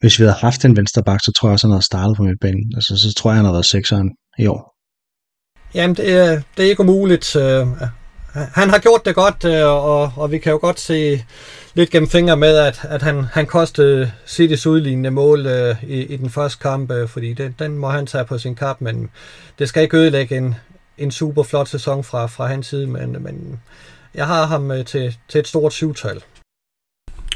hvis 0.00 0.18
vi 0.18 0.24
havde 0.24 0.36
haft 0.40 0.64
en 0.64 0.76
venstre 0.76 1.02
bak, 1.02 1.20
så 1.24 1.32
tror 1.32 1.48
jeg 1.48 1.52
også, 1.52 1.66
at 1.66 1.68
han 1.68 1.74
havde 1.74 1.84
startet 1.84 2.16
på 2.16 2.22
midtbanen. 2.22 2.72
Altså, 2.76 2.96
så 2.96 3.14
tror 3.14 3.30
jeg, 3.30 3.36
han 3.36 3.44
har 3.44 3.52
været 3.52 3.66
sekseren 3.66 4.10
i 4.38 4.46
år. 4.46 4.72
Jamen, 5.74 5.96
det 5.96 6.12
er, 6.12 6.40
det 6.56 6.64
er 6.64 6.70
ikke 6.70 6.80
umuligt. 6.80 7.36
Øh, 7.36 7.66
han 8.34 8.70
har 8.70 8.78
gjort 8.78 9.04
det 9.04 9.14
godt, 9.14 9.44
øh, 9.44 9.64
og, 9.66 10.12
og 10.16 10.30
vi 10.30 10.38
kan 10.38 10.52
jo 10.52 10.58
godt 10.58 10.80
se 10.80 11.24
lidt 11.74 11.90
gennem 11.90 12.08
fingre 12.08 12.36
med, 12.36 12.56
at, 12.56 12.80
at 12.88 13.02
han, 13.02 13.24
han 13.24 13.46
kostede 13.46 14.12
Citys 14.26 14.66
udlignende 14.66 15.10
mål 15.10 15.46
øh, 15.46 15.84
i, 15.84 16.02
i 16.02 16.16
den 16.16 16.30
første 16.30 16.62
kamp, 16.62 16.90
øh, 16.90 17.08
fordi 17.08 17.32
det, 17.32 17.54
den 17.58 17.78
må 17.78 17.88
han 17.88 18.06
tage 18.06 18.24
på 18.24 18.38
sin 18.38 18.54
kap, 18.54 18.80
men 18.80 19.10
det 19.58 19.68
skal 19.68 19.82
ikke 19.82 19.96
ødelægge 19.96 20.36
en, 20.36 20.54
en 20.98 21.10
super 21.10 21.42
flot 21.42 21.68
sæson 21.68 22.04
fra, 22.04 22.26
fra 22.26 22.46
hans 22.46 22.66
side, 22.66 22.86
men, 22.86 23.16
men 23.20 23.60
jeg 24.14 24.26
har 24.26 24.46
ham 24.46 24.70
øh, 24.70 24.84
til, 24.84 25.16
til 25.28 25.38
et 25.38 25.48
stort 25.48 25.72
syvtal. 25.72 26.22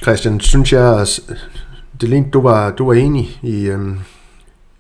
Christian, 0.03 0.41
synes 0.41 0.73
jeg, 0.73 1.07
det 2.01 2.09
lignede, 2.09 2.31
du 2.31 2.41
var, 2.41 2.71
du 2.71 2.87
var 2.87 2.95
enig 2.95 3.39
i, 3.43 3.67
øhm, 3.67 3.99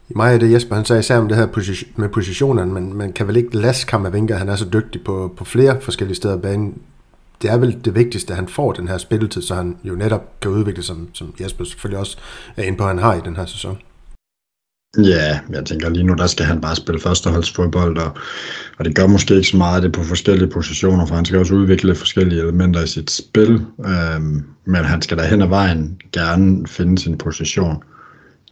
i 0.09 0.13
mig 0.17 0.33
af 0.33 0.41
det 0.41 0.53
Jesper, 0.53 0.75
han 0.75 0.85
sagde 0.85 1.01
især 1.01 1.19
om 1.19 1.29
det 1.29 1.37
her 1.37 1.47
position, 1.47 1.91
med 1.97 2.09
positionerne, 2.09 2.73
men 2.73 2.95
man 2.95 3.13
kan 3.13 3.29
vel 3.29 3.37
ikke 3.37 3.57
lade 3.57 3.87
Kammervinga, 3.89 4.35
han 4.35 4.49
er 4.49 4.57
så 4.57 4.69
dygtig 4.73 5.05
på, 5.05 5.35
på 5.37 5.45
flere 5.45 5.81
forskellige 5.81 6.17
steder 6.17 6.35
af 6.35 6.43
banen. 6.43 6.83
Det 7.43 7.51
er 7.51 7.57
vel 7.57 7.85
det 7.85 7.95
vigtigste, 7.95 8.33
at 8.33 8.37
han 8.37 8.49
får 8.49 8.73
den 8.73 8.89
her 8.89 8.99
spilletid, 8.99 9.43
så 9.43 9.55
han 9.55 9.77
jo 9.85 9.95
netop 9.95 10.41
kan 10.41 10.51
udvikle, 10.51 10.83
som, 10.83 11.09
som 11.13 11.35
Jesper 11.41 11.65
selvfølgelig 11.65 11.99
også 11.99 12.17
er 12.57 12.63
inde 12.63 12.79
på, 12.79 12.85
at 12.85 12.89
han 12.89 12.99
har 12.99 13.15
i 13.15 13.21
den 13.25 13.37
her 13.37 13.47
sæson. 13.47 13.79
Ja, 14.99 15.41
jeg 15.51 15.65
tænker 15.65 15.89
lige 15.89 16.05
nu, 16.05 16.15
der 16.15 16.27
skal 16.27 16.47
han 16.47 16.61
bare 16.61 16.77
spille 16.77 17.01
førsteholdsfodbold, 17.01 17.99
og, 17.99 18.17
og 18.79 18.85
det 18.85 18.95
gør 18.95 19.07
måske 19.07 19.35
ikke 19.35 19.49
så 19.49 19.57
meget 19.57 19.83
det 19.83 19.93
på 19.93 20.03
forskellige 20.03 20.51
positioner, 20.51 21.07
for 21.07 21.15
han 21.15 21.25
skal 21.25 21.39
også 21.39 21.55
udvikle 21.55 21.95
forskellige 21.95 22.41
elementer 22.41 22.83
i 22.83 22.87
sit 22.87 23.11
spil, 23.11 23.67
øhm, 23.87 24.45
men 24.65 24.85
han 24.85 25.03
skal 25.03 25.19
da 25.19 25.27
hen 25.27 25.43
ad 25.43 25.49
vejen 25.49 26.01
gerne 26.13 26.67
finde 26.67 26.99
sin 26.99 27.19
position. 27.19 27.83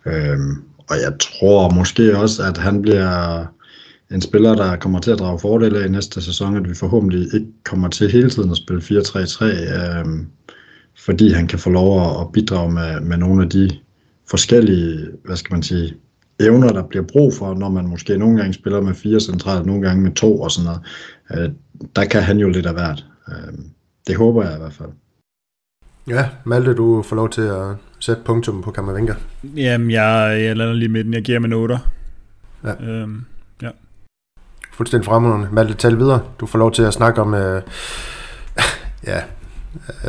Øhm, 0.07 0.63
og 0.91 0.97
jeg 0.97 1.13
tror 1.21 1.71
måske 1.71 2.19
også, 2.19 2.43
at 2.43 2.59
han 2.59 2.83
bliver 2.83 3.45
en 4.11 4.21
spiller, 4.21 4.55
der 4.55 4.77
kommer 4.77 5.01
til 5.01 5.11
at 5.11 5.19
drage 5.19 5.39
fordele 5.39 5.79
af 5.79 5.87
i 5.87 5.91
næste 5.91 6.23
sæson, 6.23 6.57
at 6.57 6.69
vi 6.69 6.75
forhåbentlig 6.75 7.35
ikke 7.35 7.47
kommer 7.65 7.89
til 7.89 8.11
hele 8.11 8.31
tiden 8.31 8.51
at 8.51 8.57
spille 8.57 8.83
4-3-3, 8.83 9.45
øhm, 9.99 10.27
fordi 11.05 11.33
han 11.33 11.47
kan 11.47 11.59
få 11.59 11.71
lov 11.71 12.21
at 12.21 12.33
bidrage 12.33 12.73
med, 12.73 13.01
med 13.01 13.17
nogle 13.17 13.43
af 13.43 13.51
de 13.51 13.71
forskellige, 14.31 15.09
hvad 15.25 15.37
skal 15.37 15.53
man 15.53 15.63
sige, 15.63 15.95
evner, 16.41 16.73
der 16.73 16.83
bliver 16.83 17.05
brug 17.13 17.35
for, 17.35 17.55
når 17.55 17.69
man 17.69 17.87
måske 17.87 18.19
nogle 18.19 18.39
gange 18.39 18.53
spiller 18.53 18.81
med 18.81 18.95
fire 18.95 19.21
centralt, 19.21 19.67
nogle 19.67 19.83
gange 19.83 20.03
med 20.03 20.13
to 20.13 20.41
og 20.41 20.51
sådan 20.51 20.71
noget. 20.71 20.81
Øh, 21.45 21.51
der 21.97 22.05
kan 22.05 22.23
han 22.23 22.39
jo 22.39 22.49
lidt 22.49 22.67
af 22.67 22.73
hvert. 22.73 23.05
Øh, 23.29 23.59
det 24.07 24.17
håber 24.17 24.45
jeg 24.45 24.55
i 24.55 24.59
hvert 24.59 24.73
fald. 24.73 24.89
Ja, 26.09 26.29
Malte, 26.45 26.75
du 26.75 27.03
får 27.03 27.17
lov 27.17 27.31
til 27.31 27.43
at 27.43 27.77
sætte 28.01 28.23
punktum 28.25 28.63
på 28.63 28.71
Kammervenka. 28.71 29.15
Jamen, 29.57 29.91
jeg, 29.91 30.37
jeg 30.41 30.57
lander 30.57 30.75
lige 30.75 30.89
midten. 30.89 31.15
Jeg 31.15 31.23
giver 31.23 31.39
med 31.39 31.49
noter. 31.49 31.79
Ja. 32.65 32.85
Øhm, 32.85 33.15
ja. 33.15 33.34
Fuldstændig 34.77 35.05
fremragende. 35.07 35.49
Malte, 35.53 35.75
tal 35.75 35.99
videre. 35.99 36.21
Du 36.41 36.47
får 36.47 36.59
lov 36.59 36.73
til 36.73 36.83
at 36.83 36.93
snakke 36.95 37.21
om, 37.21 37.35
øh, 37.35 37.63
ja, 39.07 39.21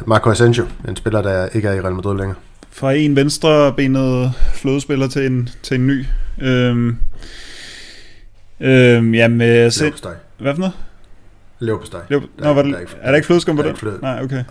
Marco 0.05 0.29
Asensio, 0.29 0.65
en 0.87 0.95
spiller, 0.95 1.21
der 1.21 1.47
ikke 1.47 1.67
er 1.67 1.73
i 1.73 1.81
Real 1.81 1.93
Madrid 1.95 2.17
længere. 2.17 2.35
Fra 2.71 2.93
en 2.93 3.15
venstrebenet 3.15 4.33
flådespiller 4.53 5.07
til 5.07 5.25
en, 5.25 5.49
til 5.63 5.75
en 5.75 5.87
ny. 5.87 6.05
Øhm, 6.41 6.97
øhm, 8.59 9.13
jamen, 9.13 9.41
øh, 9.41 9.71
se, 9.71 9.91
hvad 10.39 10.53
for 10.53 10.59
noget? 10.59 10.73
Leverpostej. 11.59 11.99
Jo, 12.11 12.19
Der 12.19 12.43
nå, 12.43 12.49
er- 12.49 12.53
var 12.53 12.61
der 12.61 12.69
det, 12.69 12.75
er 12.77 12.79
ikke- 12.79 12.91
er 13.01 13.09
der 13.09 13.15
ikke 13.15 13.25
flødeskum 13.25 13.55
på 13.55 13.61
der 13.61 13.67
det? 13.67 13.71
ikke 13.73 13.79
fløde. 13.79 13.99
Nej, 14.01 14.23
okay. 14.23 14.43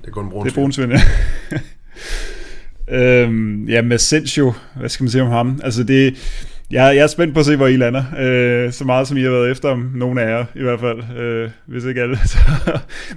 Det 0.00 0.06
er 0.06 0.10
kun 0.10 0.30
brun. 0.30 0.44
Det 0.46 0.50
er 0.50 0.54
brunsvind, 0.54 0.92
ja. 0.92 1.00
øhm, 3.22 3.64
ja, 3.68 3.82
med 3.82 3.92
Asensio, 3.94 4.52
hvad 4.76 4.88
skal 4.88 5.04
man 5.04 5.10
sige 5.10 5.22
om 5.22 5.28
ham? 5.30 5.60
Altså 5.64 5.82
det, 5.84 6.14
jeg, 6.70 6.96
jeg 6.96 7.02
er 7.02 7.06
spændt 7.06 7.34
på 7.34 7.40
at 7.40 7.46
se, 7.46 7.56
hvor 7.56 7.66
I 7.66 7.76
lander. 7.76 8.04
Øh, 8.18 8.72
så 8.72 8.84
meget 8.84 9.08
som 9.08 9.16
I 9.16 9.22
har 9.22 9.30
været 9.30 9.50
efter 9.50 9.68
om 9.68 9.90
nogen 9.94 10.18
af 10.18 10.28
jer, 10.30 10.44
i 10.54 10.62
hvert 10.62 10.80
fald. 10.80 11.18
Øh, 11.18 11.50
hvis 11.66 11.84
ikke 11.84 12.02
alle. 12.02 12.18
Så. 12.26 12.38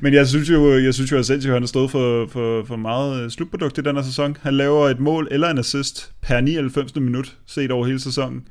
Men 0.01 0.13
jeg 0.13 0.27
synes 0.27 0.49
jo, 0.49 0.77
jeg 0.77 0.93
synes 0.93 1.11
jo 1.11 1.15
at 1.15 1.19
Asensio 1.19 1.53
han 1.53 1.61
har 1.61 1.67
stået 1.67 1.91
for, 1.91 2.27
for, 2.27 2.65
for 2.65 2.75
meget 2.75 3.23
øh, 3.23 3.29
slutprodukt 3.29 3.77
i 3.77 3.81
den 3.81 3.95
her 3.95 4.03
sæson. 4.03 4.37
Han 4.41 4.53
laver 4.53 4.89
et 4.89 4.99
mål 4.99 5.27
eller 5.31 5.49
en 5.49 5.57
assist 5.57 6.11
per 6.21 6.41
99. 6.41 6.95
minut, 6.95 7.37
set 7.45 7.71
over 7.71 7.85
hele 7.85 7.99
sæsonen. 7.99 8.43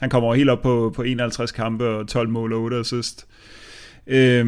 Han 0.00 0.10
kommer 0.10 0.34
helt 0.34 0.50
op 0.50 0.62
på, 0.62 0.92
på 0.96 1.02
51 1.02 1.52
kampe 1.52 1.88
og 1.88 2.08
12 2.08 2.28
mål 2.28 2.52
og 2.52 2.60
8 2.60 2.76
assist. 2.76 3.26
Øh, 4.06 4.46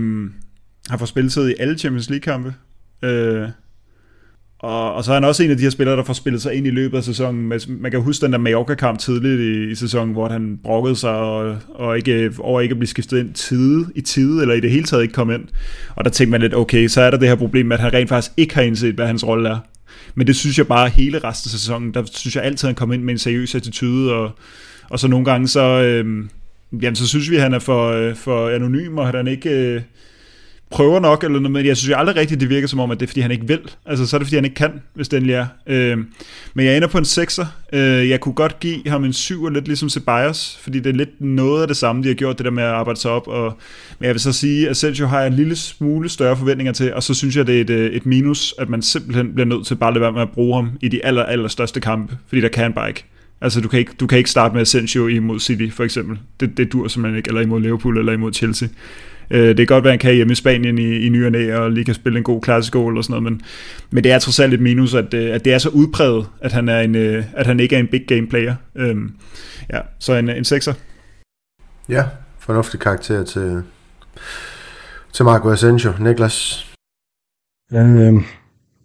han 0.90 0.98
får 0.98 1.06
spilletid 1.06 1.48
i 1.48 1.55
alle 1.59 1.78
Champions 1.78 2.10
League-kampe. 2.10 2.55
Øh, 3.02 3.48
og, 4.59 4.94
og 4.94 5.05
så 5.05 5.10
er 5.10 5.14
han 5.14 5.24
også 5.24 5.43
en 5.43 5.51
af 5.51 5.56
de 5.56 5.62
her 5.62 5.70
spillere, 5.70 5.97
der 5.97 6.02
får 6.02 6.12
spillet 6.12 6.43
sig 6.43 6.55
ind 6.55 6.66
i 6.66 6.70
løbet 6.70 6.97
af 6.97 7.05
sæsonen. 7.05 7.48
Man- 7.68 7.90
kan 7.90 8.01
huske 8.01 8.24
den 8.24 8.32
der 8.32 8.39
Mallorca-kamp 8.39 8.98
tidligt 8.98 9.40
i, 9.40 9.70
i 9.70 9.74
sæsonen, 9.74 10.12
hvor 10.12 10.28
han 10.28 10.59
brokkede 10.62 10.97
sig 10.97 11.10
og, 11.10 11.56
og 11.68 11.97
ikke, 11.97 12.32
over 12.39 12.60
ikke 12.60 12.72
at 12.72 12.78
blive 12.78 12.89
skiftet 12.89 13.18
ind 13.18 13.35
tide, 13.35 13.86
i 13.94 14.01
tide, 14.01 14.43
eller 14.43 14.55
i 14.55 14.60
det 14.60 14.70
hele 14.70 14.85
taget 14.85 15.02
ikke 15.02 15.14
kom 15.14 15.30
ind. 15.30 15.44
Og 15.97 16.05
der 16.05 16.10
tænkte 16.10 16.30
man 16.30 16.40
lidt, 16.40 16.55
okay, 16.55 16.89
så 16.89 17.01
er 17.01 17.10
der 17.10 17.18
det 17.18 17.28
her 17.28 17.35
problem 17.35 17.66
med, 17.66 17.76
at 17.76 17.82
han 17.82 17.93
rent 17.93 18.09
faktisk 18.09 18.32
ikke 18.36 18.55
har 18.55 18.62
indset, 18.62 18.94
hvad 18.94 19.06
hans 19.06 19.26
rolle 19.26 19.48
er. 19.48 19.59
Men 20.14 20.26
det 20.26 20.36
synes 20.36 20.59
jeg 20.59 20.66
bare 20.66 20.89
hele 20.89 21.18
resten 21.18 21.48
af 21.48 21.51
sæsonen, 21.51 21.94
der 21.94 22.02
synes 22.12 22.36
jeg 22.36 22.44
altid, 22.44 22.66
at 22.66 22.70
han 22.70 22.74
kom 22.74 22.93
ind 22.93 23.02
med 23.02 23.12
en 23.12 23.18
seriøs 23.18 23.55
attitude, 23.55 24.12
og, 24.12 24.30
og 24.90 24.98
så 24.98 25.09
nogle 25.09 25.24
gange 25.24 25.48
så, 25.48 25.60
øh, 25.60 26.24
jamen, 26.82 26.97
så 26.97 27.09
synes 27.09 27.30
vi, 27.30 27.36
at 27.36 27.43
han 27.43 27.55
er 27.55 27.59
for, 27.59 27.90
øh, 27.90 28.16
for 28.16 28.48
anonym, 28.48 28.98
og 28.98 29.09
at 29.09 29.14
han 29.14 29.26
ikke... 29.26 29.51
Øh, 29.51 29.80
prøver 30.70 31.00
nok, 31.00 31.24
eller 31.24 31.40
noget, 31.40 31.52
men 31.52 31.66
jeg 31.66 31.76
synes 31.76 31.90
jo 31.90 31.96
aldrig 31.96 32.16
rigtigt, 32.16 32.40
det 32.40 32.50
virker 32.50 32.68
som 32.68 32.80
om, 32.80 32.90
at 32.90 33.00
det 33.00 33.06
er, 33.06 33.08
fordi 33.08 33.20
han 33.20 33.30
ikke 33.30 33.46
vil. 33.46 33.60
Altså, 33.86 34.06
så 34.06 34.16
er 34.16 34.18
det, 34.18 34.26
fordi 34.26 34.36
han 34.36 34.44
ikke 34.44 34.54
kan, 34.54 34.72
hvis 34.94 35.08
den 35.08 35.30
er. 35.30 35.46
Øh, 35.66 35.98
men 36.54 36.66
jeg 36.66 36.76
ender 36.76 36.88
på 36.88 36.98
en 36.98 37.04
6'er. 37.04 37.46
Øh, 37.72 38.08
jeg 38.08 38.20
kunne 38.20 38.34
godt 38.34 38.60
give 38.60 38.88
ham 38.88 39.04
en 39.04 39.10
7'er, 39.10 39.50
lidt 39.50 39.66
ligesom 39.66 39.88
Ceballos, 39.88 40.58
fordi 40.62 40.78
det 40.78 40.90
er 40.90 40.94
lidt 40.94 41.20
noget 41.20 41.62
af 41.62 41.68
det 41.68 41.76
samme, 41.76 42.02
de 42.02 42.08
har 42.08 42.14
gjort, 42.14 42.38
det 42.38 42.44
der 42.44 42.50
med 42.50 42.62
at 42.62 42.68
arbejde 42.68 43.00
sig 43.00 43.10
op. 43.10 43.28
Og, 43.28 43.58
men 43.98 44.06
jeg 44.06 44.14
vil 44.14 44.20
så 44.20 44.32
sige, 44.32 44.68
at 44.68 44.76
Sergio 44.76 45.06
har 45.06 45.18
jeg 45.18 45.26
en 45.26 45.34
lille 45.34 45.56
smule 45.56 46.08
større 46.08 46.36
forventninger 46.36 46.72
til, 46.72 46.94
og 46.94 47.02
så 47.02 47.14
synes 47.14 47.36
jeg, 47.36 47.46
det 47.46 47.56
er 47.56 47.60
et, 47.60 47.70
øh, 47.70 47.90
et 47.90 48.06
minus, 48.06 48.54
at 48.58 48.68
man 48.68 48.82
simpelthen 48.82 49.34
bliver 49.34 49.46
nødt 49.46 49.66
til 49.66 49.74
bare 49.74 49.88
at 49.88 49.94
lade 49.94 50.02
være 50.02 50.12
med 50.12 50.22
at 50.22 50.30
bruge 50.30 50.54
ham 50.56 50.70
i 50.80 50.88
de 50.88 51.04
aller, 51.04 51.22
aller 51.22 51.48
største 51.48 51.80
kampe, 51.80 52.16
fordi 52.28 52.40
der 52.40 52.48
kan 52.48 52.62
han 52.62 52.72
bare 52.72 52.88
ikke. 52.88 53.04
Altså, 53.40 53.60
du 53.60 53.68
kan 53.68 53.78
ikke, 53.78 53.92
du 54.00 54.06
kan 54.06 54.18
ikke 54.18 54.30
starte 54.30 54.54
med 54.54 54.62
Asensio 54.62 55.06
imod 55.06 55.40
City, 55.40 55.68
for 55.72 55.84
eksempel. 55.84 56.18
Det, 56.40 56.56
det 56.56 56.72
dur 56.72 56.88
simpelthen 56.88 57.16
ikke, 57.16 57.28
eller 57.28 57.40
imod 57.40 57.60
Liverpool, 57.60 57.98
eller 57.98 58.12
imod 58.12 58.32
Chelsea. 58.32 58.68
Øh, 59.30 59.48
det 59.48 59.56
kan 59.56 59.66
godt 59.66 59.84
være, 59.84 59.90
at 59.90 59.92
han 59.92 59.98
kan 59.98 60.14
hjemme 60.14 60.32
i 60.32 60.34
Spanien 60.34 60.78
i, 60.78 61.06
i 61.06 61.09
ny 61.09 61.24
og 61.26 61.32
næ, 61.32 61.55
og 61.55 61.70
lige 61.70 61.84
kan 61.84 61.94
spille 61.94 62.18
en 62.18 62.24
god 62.24 62.40
klassegål 62.40 62.92
eller 62.92 63.02
sådan 63.02 63.22
noget, 63.22 63.32
men, 63.32 63.42
men 63.90 64.05
det 64.05 64.12
er 64.12 64.18
trods 64.18 64.40
alt 64.40 64.55
et 64.55 64.60
minus, 64.60 64.94
at, 64.94 65.14
øh, 65.14 65.34
at 65.34 65.44
det 65.44 65.52
er 65.52 65.59
så 65.59 65.68
udpræget, 65.68 66.26
at 66.40 66.52
han, 66.52 66.68
er 66.68 66.80
en, 66.80 66.94
øh, 66.94 67.24
at 67.32 67.46
han 67.46 67.60
ikke 67.60 67.76
er 67.76 67.80
en 67.80 67.88
big 67.88 68.05
game 68.09 68.26
player. 68.28 68.55
Øhm, 68.74 69.10
ja, 69.72 69.80
så 69.98 70.14
en, 70.14 70.28
en 70.28 70.44
sekser. 70.44 70.74
Ja, 71.88 72.05
fornuftig 72.38 72.80
karakter 72.80 73.24
til, 73.24 73.62
til 75.12 75.24
Marco 75.24 75.50
Asensio. 75.50 75.92
Niklas? 76.00 76.66
Øh, 77.72 78.14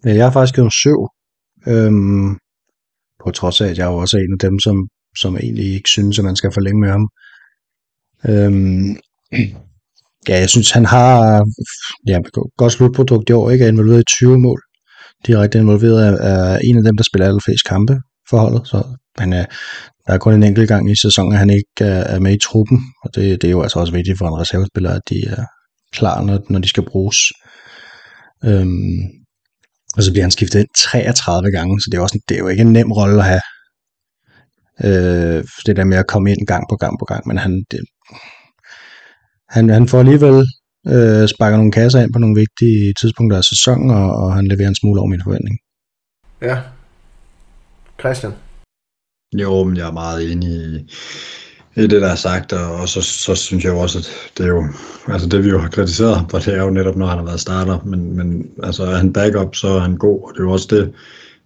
ja, 0.04 0.14
jeg 0.14 0.24
har 0.24 0.32
faktisk 0.32 0.54
givet 0.54 0.66
en 0.66 0.70
syv. 0.70 1.08
Øhm, 1.68 2.38
på 3.24 3.30
trods 3.30 3.60
af, 3.60 3.68
at 3.68 3.78
jeg 3.78 3.86
er 3.86 3.90
jo 3.92 3.96
også 3.96 4.16
er 4.16 4.20
en 4.20 4.32
af 4.32 4.38
dem, 4.38 4.58
som, 4.58 4.88
som 5.18 5.36
egentlig 5.36 5.74
ikke 5.74 5.88
synes, 5.88 6.18
at 6.18 6.24
man 6.24 6.36
skal 6.36 6.52
forlænge 6.52 6.80
med 6.80 6.90
ham. 6.90 7.08
Øhm, 8.28 8.96
ja, 10.28 10.38
jeg 10.38 10.50
synes, 10.50 10.70
han 10.70 10.84
har 10.84 11.44
ja, 12.08 12.18
godt 12.58 12.72
slutprodukt 12.72 13.30
i 13.30 13.32
år, 13.32 13.50
ikke 13.50 13.64
er 13.64 13.68
involveret 13.68 14.00
i 14.00 14.14
20 14.18 14.38
mål. 14.38 14.60
Direkte 15.26 15.58
involveret 15.58 16.24
er, 16.24 16.58
en 16.58 16.76
af 16.76 16.84
dem, 16.84 16.96
der 16.96 17.04
spiller 17.04 17.26
allerflest 17.26 17.64
kampe 17.64 18.00
for 18.30 18.38
holdet, 18.38 18.68
så 18.68 18.96
han 19.18 19.32
er, 19.32 19.40
øh, 19.40 19.46
der 20.06 20.12
er 20.12 20.18
kun 20.18 20.34
en 20.34 20.42
enkelt 20.42 20.68
gang 20.68 20.90
i 20.90 20.96
sæsonen, 20.96 21.32
at 21.32 21.38
han 21.38 21.50
ikke 21.50 21.66
er, 21.80 22.04
er 22.14 22.20
med 22.20 22.32
i 22.34 22.38
truppen, 22.38 22.78
og 23.04 23.14
det, 23.14 23.42
det 23.42 23.48
er 23.48 23.52
jo 23.52 23.62
altså 23.62 23.78
også 23.78 23.92
vigtigt 23.92 24.18
for 24.18 24.28
en 24.28 24.40
reservespiller, 24.40 24.90
at 24.90 25.02
de 25.10 25.26
er 25.26 25.44
klar, 25.92 26.22
når, 26.22 26.40
når 26.50 26.58
de 26.58 26.68
skal 26.68 26.84
bruges. 26.84 27.18
Øhm, 28.44 28.98
og 29.96 30.02
så 30.02 30.12
bliver 30.12 30.24
han 30.24 30.30
skiftet 30.30 30.60
ind 30.60 30.68
33 30.76 31.50
gange, 31.50 31.80
så 31.80 31.88
det 31.92 31.98
er, 31.98 32.02
også, 32.02 32.18
det 32.28 32.34
er 32.34 32.38
jo 32.38 32.48
ikke 32.48 32.60
en 32.60 32.72
nem 32.72 32.92
rolle 32.92 33.18
at 33.18 33.24
have. 33.24 33.44
Øh, 34.84 35.44
det 35.66 35.76
der 35.76 35.84
med 35.84 35.98
at 35.98 36.06
komme 36.06 36.30
ind 36.30 36.46
gang 36.46 36.64
på 36.70 36.76
gang 36.76 36.98
på 36.98 37.04
gang, 37.04 37.28
men 37.28 37.38
han, 37.38 37.64
det, 37.70 37.80
han, 39.54 39.70
han 39.70 39.88
får 39.88 39.98
alligevel 39.98 40.38
øh, 40.92 41.28
sparket 41.28 41.58
nogle 41.58 41.72
kasser 41.72 42.00
ind 42.02 42.12
på 42.12 42.18
nogle 42.18 42.40
vigtige 42.44 42.94
tidspunkter 43.00 43.36
af 43.38 43.44
sæsonen, 43.44 43.90
og, 43.90 44.06
og 44.20 44.34
han 44.34 44.46
leverer 44.46 44.68
en 44.68 44.80
smule 44.80 45.00
over 45.00 45.08
min 45.08 45.22
forventning. 45.24 45.56
Ja. 46.42 46.56
Christian? 48.00 48.32
Jo, 49.42 49.64
men 49.64 49.76
jeg 49.76 49.88
er 49.88 49.92
meget 49.92 50.32
enig 50.32 50.50
i, 50.50 50.90
i 51.76 51.86
det, 51.86 52.02
der 52.02 52.08
er 52.08 52.14
sagt, 52.14 52.52
og, 52.52 52.74
og 52.74 52.88
så, 52.88 53.02
så 53.02 53.34
synes 53.34 53.64
jeg 53.64 53.72
jo 53.72 53.78
også, 53.78 53.98
at 53.98 54.08
det 54.38 54.44
er 54.46 54.48
jo, 54.48 54.64
altså 55.08 55.28
det 55.28 55.44
vi 55.44 55.48
jo 55.48 55.58
har 55.58 55.68
kritiseret 55.68 56.16
ham 56.16 56.28
for, 56.28 56.38
det 56.38 56.54
er 56.54 56.62
jo 56.62 56.70
netop, 56.70 56.96
når 56.96 57.06
han 57.06 57.18
har 57.18 57.24
været 57.24 57.40
starter, 57.40 57.78
men, 57.84 58.16
men 58.16 58.50
altså 58.62 58.84
er 58.84 58.96
han 58.96 59.12
backup, 59.12 59.54
så 59.54 59.68
er 59.68 59.80
han 59.80 59.96
god, 59.96 60.22
og 60.22 60.30
det 60.34 60.40
er 60.40 60.44
jo 60.44 60.52
også 60.52 60.68
det, 60.70 60.92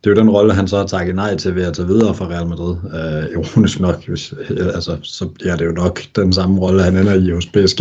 det 0.05 0.11
er 0.11 0.15
jo 0.15 0.20
den 0.20 0.31
rolle, 0.31 0.55
han 0.55 0.69
så 0.69 0.77
har 0.77 0.87
takket 0.87 1.15
nej 1.15 1.37
til 1.37 1.55
ved 1.55 1.65
at 1.65 1.75
tage 1.75 1.89
videre 1.89 2.15
fra 2.15 2.27
Real 2.27 2.47
Madrid. 2.47 2.77
Øh, 2.85 3.31
ironisk 3.33 3.81
nok, 3.81 4.09
hvis, 4.09 4.35
øh, 4.51 4.66
altså, 4.66 4.99
så 5.03 5.29
bliver 5.29 5.57
det 5.57 5.66
jo 5.66 5.70
nok 5.73 6.01
den 6.16 6.33
samme 6.33 6.61
rolle, 6.61 6.83
han 6.83 6.97
ender 6.97 7.15
i 7.15 7.31
hos 7.31 7.47
PSG. 7.47 7.81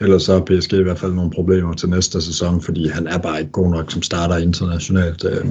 Ellers 0.00 0.22
så 0.22 0.32
har 0.32 0.40
PSG 0.40 0.72
i 0.72 0.82
hvert 0.82 0.98
fald 0.98 1.12
nogle 1.12 1.30
problemer 1.30 1.74
til 1.74 1.88
næste 1.88 2.22
sæson, 2.22 2.60
fordi 2.60 2.88
han 2.88 3.06
er 3.06 3.18
bare 3.18 3.40
ikke 3.40 3.52
god 3.52 3.70
nok 3.70 3.90
som 3.90 4.02
starter 4.02 4.36
internationalt. 4.36 5.24
Øh, 5.24 5.46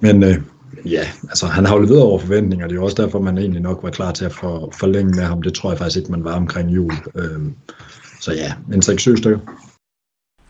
men 0.00 0.22
øh, 0.22 0.36
ja, 0.84 1.06
altså 1.22 1.46
han 1.46 1.66
har 1.66 1.76
jo 1.76 1.82
leveret 1.82 2.02
over 2.02 2.18
forventninger. 2.18 2.66
Det 2.66 2.74
er 2.74 2.80
jo 2.80 2.84
også 2.84 3.02
derfor, 3.02 3.20
man 3.20 3.38
egentlig 3.38 3.60
nok 3.60 3.80
var 3.82 3.90
klar 3.90 4.12
til 4.12 4.24
at 4.24 4.32
for, 4.32 4.72
forlænge 4.78 5.14
med 5.16 5.24
ham. 5.24 5.42
Det 5.42 5.54
tror 5.54 5.70
jeg 5.70 5.78
faktisk 5.78 5.98
ikke, 5.98 6.10
man 6.10 6.24
var 6.24 6.36
omkring 6.36 6.70
jul. 6.70 6.92
Øh, 7.14 7.40
så 8.20 8.32
ja, 8.32 8.52
en 8.72 8.82
6-7 8.82 9.16
stykker. 9.16 9.38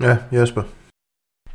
Ja, 0.01 0.17
Jesper? 0.33 0.63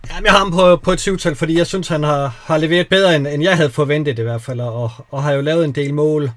Jamen, 0.10 0.26
jeg 0.26 0.34
har 0.34 0.40
ham 0.40 0.52
på, 0.52 0.76
på 0.76 0.92
et 0.92 1.00
syvtal, 1.00 1.36
fordi 1.36 1.58
jeg 1.58 1.68
synes, 1.68 1.88
han 1.88 2.04
har, 2.04 2.28
har 2.44 2.58
leveret 2.58 2.88
bedre, 2.90 3.16
end, 3.16 3.28
end 3.28 3.44
jeg 3.44 3.56
havde 3.56 3.70
forventet 3.70 4.20
i 4.20 4.22
hvert 4.22 4.42
fald, 4.42 4.60
og, 4.60 4.92
og 5.10 5.24
har 5.24 5.32
jo 5.32 5.42
lavet 5.42 5.66
en 5.66 5.72
del 5.72 5.94
mål. 5.94 6.32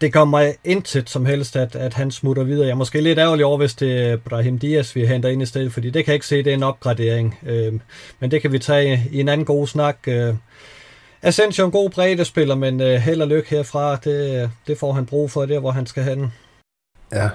Det 0.00 0.12
gør 0.12 0.24
mig 0.24 0.54
intet 0.64 1.10
som 1.10 1.26
helst, 1.26 1.56
at, 1.56 1.76
at 1.76 1.94
han 1.94 2.10
smutter 2.10 2.44
videre. 2.44 2.66
Jeg 2.66 2.72
er 2.72 2.76
måske 2.76 3.00
lidt 3.00 3.18
ærgerlig 3.18 3.44
over, 3.44 3.58
hvis 3.58 3.74
det 3.74 4.00
er 4.00 4.16
Brahim 4.16 4.58
Diaz, 4.58 4.94
vi 4.94 5.06
henter 5.06 5.28
ind 5.28 5.42
i 5.42 5.46
stedet, 5.46 5.72
fordi 5.72 5.90
det 5.90 6.04
kan 6.04 6.12
jeg 6.12 6.14
ikke 6.14 6.26
se, 6.26 6.36
det 6.36 6.50
er 6.50 6.54
en 6.54 6.62
opgradering. 6.62 7.38
Øh, 7.46 7.72
men 8.20 8.30
det 8.30 8.42
kan 8.42 8.52
vi 8.52 8.58
tage 8.58 9.02
i 9.12 9.20
en 9.20 9.28
anden 9.28 9.46
god 9.46 9.66
snak. 9.66 9.98
Øh, 10.06 10.34
Asensio 11.22 11.62
er 11.62 11.66
en 11.66 11.72
god 11.72 11.90
breddespiller, 11.90 12.54
men 12.54 12.80
øh, 12.80 12.94
held 12.94 13.22
og 13.22 13.28
lykke 13.28 13.50
herfra, 13.50 13.96
det, 13.96 14.50
det 14.66 14.78
får 14.78 14.92
han 14.92 15.06
brug 15.06 15.30
for, 15.30 15.46
der 15.46 15.58
hvor 15.58 15.70
han 15.70 15.86
skal 15.86 16.02
hen. 16.02 16.32
Ja. 17.12 17.28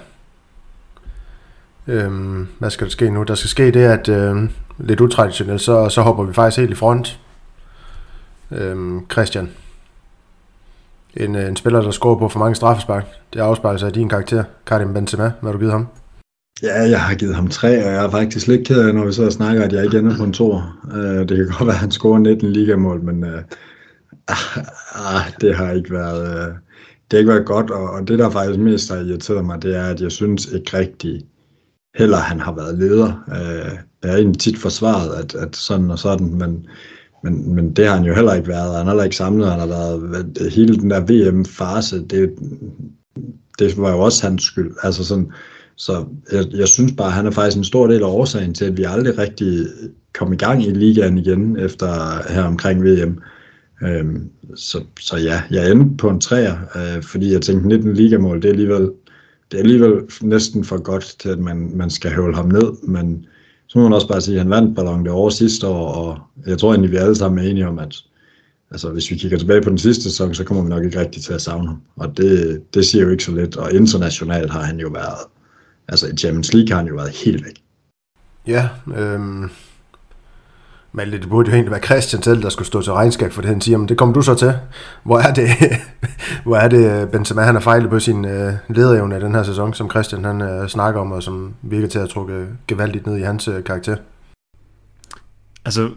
Øhm, 1.87 2.47
hvad 2.59 2.69
skal 2.69 2.85
der 2.85 2.91
ske 2.91 3.09
nu? 3.09 3.23
Der 3.23 3.35
skal 3.35 3.49
ske 3.49 3.71
det, 3.71 3.83
at 3.83 4.09
Øh 4.09 4.49
lidt 4.83 5.01
utraditionelt, 5.01 5.61
så, 5.61 5.89
så 5.89 6.01
hopper 6.01 6.23
vi 6.23 6.33
faktisk 6.33 6.59
helt 6.59 6.71
i 6.71 6.75
front. 6.75 7.19
Øhm, 8.51 9.05
Christian. 9.11 9.49
En, 11.17 11.35
øh, 11.35 11.47
en 11.47 11.55
spiller, 11.55 11.81
der 11.81 11.91
scorer 11.91 12.19
på 12.19 12.27
for 12.27 12.39
mange 12.39 12.55
straffespark. 12.55 13.05
Det 13.33 13.39
afspejler 13.39 13.77
sig 13.77 13.87
af 13.87 13.93
din 13.93 14.09
karakter. 14.09 14.43
Karim 14.67 14.93
Benzema, 14.93 15.23
hvad 15.41 15.51
har 15.51 15.51
du 15.51 15.57
givet 15.57 15.71
ham? 15.71 15.87
Ja, 16.63 16.81
jeg 16.81 17.01
har 17.01 17.15
givet 17.15 17.35
ham 17.35 17.47
tre, 17.47 17.85
og 17.85 17.91
jeg 17.93 18.05
er 18.05 18.09
faktisk 18.09 18.47
lidt 18.47 18.67
ked 18.67 18.79
af, 18.87 18.95
når 18.95 19.05
vi 19.05 19.13
så 19.13 19.31
snakker, 19.31 19.63
at 19.63 19.73
jeg 19.73 19.83
ikke 19.83 19.99
ender 19.99 20.17
på 20.17 20.23
en 20.23 20.33
tor. 20.33 20.75
Uh, 20.83 20.99
det 20.99 21.29
kan 21.29 21.45
godt 21.45 21.67
være, 21.67 21.75
at 21.75 21.79
han 21.79 21.91
scorer 21.91 22.19
19 22.19 22.51
ligamål, 22.51 23.03
men 23.03 23.23
uh, 23.23 23.39
Ah, 24.95 25.31
det 25.41 25.55
har 25.55 25.71
ikke 25.71 25.91
været, 25.91 26.27
øh, 26.27 26.53
det 27.11 27.11
har 27.11 27.17
ikke 27.17 27.31
været 27.31 27.45
godt, 27.45 27.71
og, 27.71 27.89
og 27.89 28.07
det 28.07 28.19
der 28.19 28.29
faktisk 28.29 28.59
mest 28.59 28.91
har 28.91 28.97
irriteret 28.97 29.45
mig, 29.45 29.61
det 29.61 29.75
er, 29.75 29.85
at 29.85 30.01
jeg 30.01 30.11
synes 30.11 30.45
ikke 30.45 30.77
rigtig 30.77 31.21
heller, 31.95 32.17
han 32.17 32.39
har 32.39 32.55
været 32.55 32.77
leder. 32.77 33.23
Øh, 33.27 33.79
er 34.09 34.15
egentlig 34.15 34.39
tit 34.39 34.57
forsvaret, 34.57 35.13
at, 35.23 35.35
at 35.35 35.55
sådan 35.55 35.91
og 35.91 35.99
sådan, 35.99 36.33
men, 36.33 36.65
men, 37.23 37.55
men 37.55 37.73
det 37.73 37.87
har 37.87 37.95
han 37.95 38.05
jo 38.05 38.13
heller 38.13 38.33
ikke 38.33 38.47
været. 38.47 38.77
Han 38.77 38.85
har 38.85 38.91
heller 38.91 39.03
ikke 39.03 39.15
samlet, 39.15 39.51
han 39.51 39.59
har 39.59 39.67
været 39.67 40.51
hele 40.53 40.77
den 40.77 40.89
der 40.89 40.99
VM-fase, 40.99 42.05
det, 42.05 42.29
det 43.59 43.77
var 43.77 43.91
jo 43.91 43.99
også 43.99 44.27
hans 44.27 44.43
skyld. 44.43 44.71
Altså 44.83 45.05
sådan, 45.05 45.31
så 45.75 46.05
jeg, 46.31 46.45
jeg 46.53 46.67
synes 46.67 46.91
bare, 46.97 47.07
at 47.07 47.13
han 47.13 47.25
er 47.25 47.31
faktisk 47.31 47.57
en 47.57 47.63
stor 47.63 47.87
del 47.87 48.01
af 48.01 48.07
årsagen 48.07 48.53
til, 48.53 48.65
at 48.65 48.77
vi 48.77 48.83
aldrig 48.83 49.17
rigtig 49.17 49.65
kom 50.13 50.33
i 50.33 50.35
gang 50.35 50.63
i 50.63 50.69
ligaen 50.69 51.17
igen 51.17 51.57
efter 51.59 51.87
her 52.33 52.43
omkring 52.43 52.83
VM. 52.83 53.19
Øhm, 53.83 54.29
så, 54.55 54.83
så 54.99 55.17
ja, 55.17 55.41
jeg 55.51 55.71
endte 55.71 55.97
på 55.97 56.09
en 56.09 56.21
træer, 56.21 56.57
øh, 56.75 57.03
fordi 57.03 57.33
jeg 57.33 57.41
tænkte 57.41 57.67
19 57.67 57.93
ligamål, 57.93 58.41
det 58.41 58.45
er 58.45 58.51
alligevel, 58.51 58.91
det 59.51 59.57
er 59.57 59.63
alligevel 59.63 59.93
næsten 60.21 60.63
for 60.63 60.81
godt 60.81 61.15
til, 61.19 61.29
at 61.29 61.39
man, 61.39 61.71
man 61.75 61.89
skal 61.89 62.11
høvle 62.11 62.35
ham 62.35 62.47
ned, 62.47 62.87
men 62.87 63.25
så 63.71 63.79
må 63.79 63.83
man 63.83 63.93
også 63.93 64.07
bare 64.07 64.21
sige, 64.21 64.35
at 64.35 64.41
han 64.41 64.49
vandt 64.49 64.75
Ballon 64.75 65.07
d'Or 65.07 65.29
sidste 65.29 65.67
år, 65.67 65.87
og 65.93 66.19
jeg 66.47 66.57
tror 66.57 66.69
egentlig, 66.69 66.91
vi 66.91 66.95
alle 66.95 67.15
sammen 67.15 67.45
er 67.45 67.49
enige 67.49 67.67
om, 67.67 67.79
at 67.79 67.95
altså, 68.71 68.89
hvis 68.89 69.11
vi 69.11 69.15
kigger 69.15 69.37
tilbage 69.37 69.61
på 69.61 69.69
den 69.69 69.77
sidste 69.77 70.03
sæson, 70.03 70.33
så 70.33 70.43
kommer 70.43 70.63
vi 70.63 70.69
nok 70.69 70.83
ikke 70.83 70.99
rigtig 70.99 71.23
til 71.23 71.33
at 71.33 71.41
savne 71.41 71.67
ham. 71.67 71.81
Og 71.95 72.17
det, 72.17 72.61
det 72.73 72.85
siger 72.85 73.03
jo 73.03 73.09
ikke 73.09 73.23
så 73.23 73.31
lidt, 73.31 73.57
og 73.57 73.73
internationalt 73.73 74.51
har 74.51 74.61
han 74.61 74.79
jo 74.79 74.89
været, 74.89 75.27
altså 75.87 76.07
i 76.07 76.17
Champions 76.17 76.53
League 76.53 76.69
har 76.69 76.77
han 76.77 76.87
jo 76.87 76.95
været 76.95 77.09
helt 77.09 77.45
væk. 77.45 77.63
Ja, 78.47 78.69
øh 78.97 79.49
men 80.93 81.11
det 81.11 81.29
burde 81.29 81.49
jo 81.49 81.53
egentlig 81.53 81.71
være 81.71 81.81
Christian 81.81 82.23
selv, 82.23 82.41
der 82.41 82.49
skulle 82.49 82.67
stå 82.67 82.81
til 82.81 82.93
regnskab 82.93 83.31
for 83.31 83.41
det, 83.41 83.49
han 83.49 83.61
siger, 83.61 83.77
men 83.77 83.89
det 83.89 83.97
kommer 83.97 84.13
du 84.13 84.21
så 84.21 84.35
til. 84.35 84.53
Hvor 85.03 85.19
er 85.19 85.33
det, 85.33 85.49
hvor 86.45 86.55
er 86.55 86.67
det 86.67 87.09
Benzema, 87.09 87.41
han 87.41 87.55
har 87.55 87.61
fejlet 87.61 87.89
på 87.89 87.99
sin 87.99 88.25
øh, 88.25 88.53
lederevne 88.69 89.21
den 89.21 89.35
her 89.35 89.43
sæson, 89.43 89.73
som 89.73 89.89
Christian 89.89 90.25
han 90.25 90.41
øh, 90.41 90.67
snakker 90.67 91.01
om, 91.01 91.11
og 91.11 91.23
som 91.23 91.53
virker 91.61 91.87
til 91.87 91.99
at 91.99 92.09
trukke 92.09 92.45
gevaldigt 92.67 93.07
ned 93.07 93.17
i 93.17 93.21
hans 93.21 93.47
øh, 93.47 93.63
karakter? 93.63 93.95
Altså, 95.65 95.89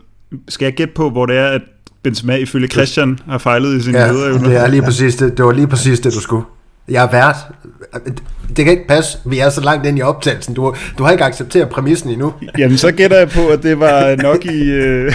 skal 0.49 0.67
jeg 0.67 0.75
gætte 0.75 0.95
på, 0.95 1.11
hvor 1.11 1.27
det 1.27 1.37
er, 1.37 1.49
at 1.49 1.63
Benzema 2.03 2.37
ifølge 2.37 2.69
Christian 2.69 3.19
har 3.27 3.39
fejlet 3.39 3.77
i 3.77 3.83
sin 3.83 3.95
ja, 3.95 4.13
lederevne? 4.13 4.49
det 4.49 4.57
er 4.57 4.67
lige 4.67 4.83
præcis 4.91 5.17
det. 5.17 5.37
Det 5.37 5.45
var 5.45 5.53
lige 5.53 5.67
præcis 5.67 6.01
det, 6.01 6.15
du 6.15 6.21
skulle. 6.21 6.45
Jeg 6.89 7.05
er 7.05 7.11
vært. 7.11 7.37
Det 8.57 8.65
kan 8.65 8.73
ikke 8.73 8.87
passe. 8.89 9.19
Vi 9.25 9.39
er 9.39 9.51
så 9.51 9.61
langt 9.61 9.87
ind 9.87 9.99
i 9.99 10.03
optagelsen. 10.03 10.55
Du, 10.55 10.75
du 10.99 11.05
har 11.05 11.13
ikke 11.13 11.25
accepteret 11.25 11.69
præmissen 11.69 12.11
endnu. 12.11 12.35
Jamen, 12.59 12.79
så 12.79 12.93
gætter 12.93 13.19
jeg 13.19 13.29
på, 13.29 13.49
at 13.49 13.63
det 13.63 13.81
var 13.81 14.17
nok 14.17 14.45
i... 14.45 14.71
Øh, 14.71 15.13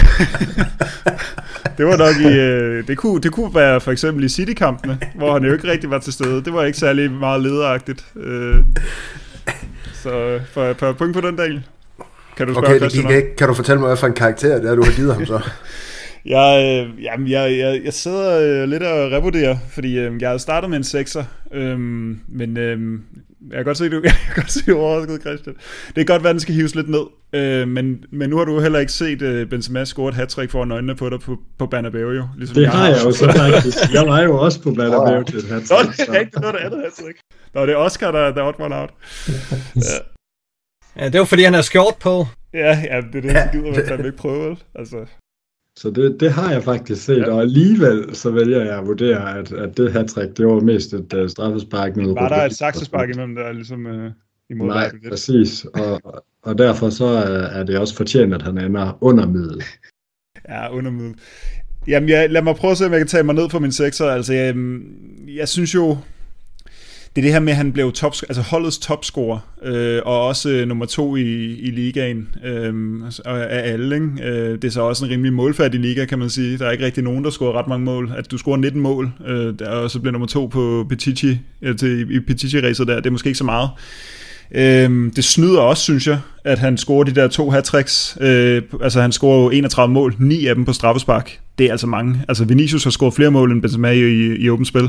det 1.78 1.86
var 1.86 1.96
nok 1.96 2.16
i... 2.20 2.38
Øh, 2.38 2.86
det, 2.86 2.98
kunne, 2.98 3.20
det 3.20 3.32
kunne 3.32 3.54
være 3.54 3.80
for 3.80 3.92
eksempel 3.92 4.24
i 4.24 4.28
City-kampene, 4.28 4.98
hvor 5.14 5.32
han 5.32 5.44
jo 5.44 5.52
ikke 5.52 5.70
rigtig 5.70 5.90
var 5.90 5.98
til 5.98 6.12
stede. 6.12 6.44
Det 6.44 6.52
var 6.52 6.64
ikke 6.64 6.78
særlig 6.78 7.10
meget 7.12 7.42
lederagtigt. 7.42 8.04
Øh, 8.16 8.56
så 10.02 10.40
for, 10.52 10.74
for 10.78 10.92
point 10.92 11.14
på 11.14 11.20
den 11.20 11.36
dag. 11.36 11.62
Kan 12.36 12.46
du 12.46 12.58
okay, 12.58 12.80
det 12.80 12.92
gik 12.92 13.10
ikke. 13.10 13.36
Kan 13.36 13.48
du 13.48 13.54
fortælle 13.54 13.80
mig, 13.80 13.86
hvad 13.86 13.96
for 13.96 14.06
en 14.06 14.12
karakter 14.12 14.60
det 14.60 14.70
er, 14.70 14.74
du 14.74 14.84
har 14.84 14.92
givet 14.92 15.14
ham 15.14 15.26
så? 15.26 15.40
Jeg, 16.24 16.84
øh, 16.88 17.04
jamen, 17.04 17.28
jeg, 17.28 17.58
jeg, 17.58 17.80
jeg 17.84 17.92
sidder 17.92 18.62
øh, 18.62 18.68
lidt 18.68 18.82
og 18.82 19.12
revurderer, 19.12 19.56
fordi 19.70 19.98
øh, 19.98 20.22
jeg 20.22 20.30
har 20.30 20.38
startet 20.38 20.70
med 20.70 20.78
en 20.78 20.84
6'er, 20.84 21.24
øh, 21.52 21.78
men 22.28 22.56
øh, 22.56 23.00
jeg 23.48 23.56
kan 23.56 23.64
godt 23.64 23.78
se, 23.78 23.90
du, 23.90 24.00
jeg 24.04 24.12
kan 24.12 24.34
godt 24.34 24.52
se, 24.52 24.66
du 24.66 24.78
overrasket, 24.78 25.20
Christian. 25.20 25.56
Det 25.86 25.94
kan 25.94 26.06
godt 26.06 26.22
være, 26.22 26.30
at 26.30 26.34
den 26.34 26.40
skal 26.40 26.54
hives 26.54 26.74
lidt 26.74 26.88
ned, 26.88 27.04
øh, 27.32 27.68
men, 27.68 28.04
men 28.12 28.30
nu 28.30 28.36
har 28.36 28.44
du 28.44 28.60
heller 28.60 28.78
ikke 28.78 28.92
set 28.92 29.22
øh, 29.22 29.48
Benzema 29.48 29.84
score 29.84 30.08
et 30.08 30.14
hat 30.14 30.36
foran 30.50 30.72
øjnene 30.72 30.96
på 30.96 31.10
dig 31.10 31.20
på, 31.20 31.36
på 31.58 31.66
Bernabeu, 31.66 32.10
jo. 32.10 32.28
Ligesom 32.36 32.54
det 32.54 32.62
jeg 32.62 32.70
har 32.70 32.88
jeg 32.88 33.04
jo 33.04 33.12
så 33.12 33.32
faktisk. 33.36 33.78
Jeg 33.92 34.06
var 34.06 34.22
jo 34.22 34.38
også 34.38 34.62
på 34.62 34.70
Bernabeu 34.70 35.22
til 35.22 35.38
et 35.38 35.44
hat 35.44 35.70
Nå, 35.70 35.76
det 35.92 36.08
er 36.08 36.12
rigtigt, 36.12 36.34
det 36.34 36.44
var 36.44 36.52
det 36.52 36.58
andet 36.58 36.80
hat 36.80 37.14
Nå, 37.54 37.66
det 37.66 37.72
er 37.72 37.76
Oscar, 37.76 38.10
der, 38.10 38.34
der 38.34 38.42
er 38.42 38.60
one 38.60 38.76
out. 38.80 38.90
ja. 40.96 41.02
ja, 41.04 41.08
det 41.08 41.18
var 41.20 41.26
fordi, 41.26 41.42
han 41.42 41.54
har 41.54 41.62
skjort 41.62 41.96
på. 42.00 42.26
Ja, 42.54 42.82
ja, 42.90 42.96
det 43.12 43.16
er 43.16 43.20
det, 43.20 43.22
det 43.22 43.48
gider 43.52 43.72
man 43.72 43.86
fandme 43.88 44.06
ikke 44.06 44.18
prøve, 44.18 44.56
altså. 44.74 44.96
Så 45.80 45.90
det, 45.90 46.20
det 46.20 46.32
har 46.32 46.52
jeg 46.52 46.62
faktisk 46.62 47.04
set, 47.04 47.18
ja. 47.18 47.32
og 47.32 47.40
alligevel 47.40 48.14
så 48.14 48.30
vælger 48.30 48.64
jeg 48.64 48.78
at 48.78 48.86
vurdere, 48.86 49.38
at, 49.38 49.52
at 49.52 49.76
det 49.76 49.92
her 49.92 50.06
træk, 50.06 50.28
det 50.36 50.46
var 50.46 50.60
mest 50.60 50.92
et 50.92 51.12
uh, 51.12 51.28
straffespark. 51.28 51.96
Med 51.96 52.14
var 52.14 52.28
der 52.28 52.44
et 52.44 52.54
saksespark 52.54 53.08
imellem 53.08 53.34
der, 53.34 53.52
ligesom 53.52 53.86
uh, 53.86 54.10
imod 54.50 54.66
Nej, 54.66 54.90
lidt. 54.92 55.10
præcis. 55.10 55.64
Og, 55.64 56.02
og 56.42 56.58
derfor 56.58 56.90
så 56.90 57.04
er, 57.04 57.38
er 57.38 57.64
det 57.64 57.78
også 57.78 57.96
fortjent, 57.96 58.34
at 58.34 58.42
han 58.42 58.58
ender 58.58 58.98
under 59.00 59.26
middel. 59.26 59.62
Ja, 60.48 60.72
under 60.72 60.90
middel. 60.90 61.14
Jamen, 61.86 62.08
jeg, 62.08 62.30
lad 62.30 62.42
mig 62.42 62.56
prøve 62.56 62.70
at 62.70 62.78
se, 62.78 62.86
om 62.86 62.92
jeg 62.92 63.00
kan 63.00 63.06
tage 63.06 63.22
mig 63.22 63.34
ned 63.34 63.48
på 63.48 63.58
min 63.58 63.72
sekser. 63.72 64.06
Altså, 64.06 64.32
jeg, 64.32 64.54
jeg 65.28 65.48
synes 65.48 65.74
jo, 65.74 65.98
det 67.16 67.22
er 67.22 67.22
det 67.22 67.32
her 67.32 67.40
med, 67.40 67.52
at 67.52 67.56
han 67.56 67.72
blev 67.72 67.92
top, 67.92 68.14
altså 68.28 68.42
holdets 68.42 68.78
topscorer, 68.78 69.38
øh, 69.62 70.02
og 70.04 70.26
også 70.26 70.50
øh, 70.50 70.68
nummer 70.68 70.86
to 70.86 71.16
i, 71.16 71.54
i 71.58 71.70
ligaen 71.70 72.28
øh, 72.44 73.04
altså, 73.04 73.22
af 73.24 73.72
alle. 73.72 73.94
Ikke? 73.94 74.06
Øh, 74.22 74.52
det 74.52 74.64
er 74.64 74.70
så 74.70 74.82
også 74.82 75.04
en 75.04 75.10
rimelig 75.10 75.32
målfærdig 75.32 75.80
liga, 75.80 76.04
kan 76.04 76.18
man 76.18 76.30
sige. 76.30 76.58
Der 76.58 76.66
er 76.66 76.70
ikke 76.70 76.84
rigtig 76.84 77.04
nogen, 77.04 77.24
der 77.24 77.30
scorer 77.30 77.58
ret 77.58 77.68
mange 77.68 77.84
mål. 77.84 78.12
At 78.16 78.30
du 78.30 78.38
scorer 78.38 78.56
19 78.56 78.80
mål, 78.80 79.12
øh, 79.26 79.54
og 79.66 79.90
så 79.90 80.00
bliver 80.00 80.12
nummer 80.12 80.28
to 80.28 80.46
på 80.46 80.86
Petici, 80.88 81.38
øh, 81.62 81.76
til, 81.76 82.10
i 82.10 82.18
Petici-racet 82.18 82.86
der, 82.86 82.96
det 82.96 83.06
er 83.06 83.10
måske 83.10 83.26
ikke 83.26 83.38
så 83.38 83.44
meget. 83.44 83.70
Øhm, 84.54 85.12
det 85.16 85.24
snyder 85.24 85.60
også, 85.60 85.82
synes 85.82 86.06
jeg, 86.06 86.18
at 86.44 86.58
han 86.58 86.76
scorer 86.76 87.04
de 87.04 87.14
der 87.14 87.28
to 87.28 87.50
hat 87.50 87.74
øh, 88.20 88.62
altså 88.82 89.00
han 89.00 89.12
scorer 89.12 89.42
jo 89.42 89.50
31 89.50 89.92
mål, 89.92 90.14
ni 90.18 90.46
af 90.46 90.54
dem 90.54 90.64
på 90.64 90.72
straffespark. 90.72 91.38
Det 91.58 91.66
er 91.66 91.70
altså 91.70 91.86
mange. 91.86 92.24
Altså 92.28 92.44
Vinicius 92.44 92.84
har 92.84 92.90
scoret 92.90 93.14
flere 93.14 93.30
mål 93.30 93.52
end 93.52 93.62
Benzema 93.62 93.90
i, 93.90 94.00
i, 94.00 94.36
i 94.36 94.50
åbent 94.50 94.68
spil. 94.68 94.88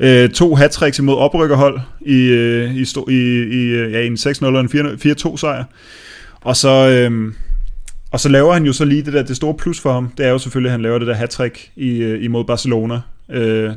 Øh, 0.00 0.30
to 0.30 0.54
hat 0.54 0.98
imod 0.98 1.16
oprykkerhold 1.16 1.80
i, 2.00 2.16
øh, 2.16 2.74
i, 2.74 2.84
i, 3.08 3.42
i, 3.42 3.74
ja, 3.90 4.02
en 4.02 4.14
6-0 4.14 4.44
og 4.44 4.60
en 4.60 4.68
4-2 4.68 5.36
sejr. 5.36 5.64
Og 6.40 6.56
så, 6.56 6.88
øh, 6.88 7.32
og 8.10 8.20
så 8.20 8.28
laver 8.28 8.52
han 8.52 8.64
jo 8.64 8.72
så 8.72 8.84
lige 8.84 9.02
det 9.02 9.12
der, 9.12 9.22
det 9.22 9.36
store 9.36 9.54
plus 9.54 9.80
for 9.80 9.92
ham, 9.92 10.08
det 10.18 10.26
er 10.26 10.30
jo 10.30 10.38
selvfølgelig, 10.38 10.68
at 10.68 10.72
han 10.72 10.82
laver 10.82 10.98
det 10.98 11.08
der 11.08 11.14
hat 11.14 11.40
i, 11.76 12.02
øh, 12.02 12.24
imod 12.24 12.44
Barcelona. 12.44 13.00
Øh, 13.30 13.70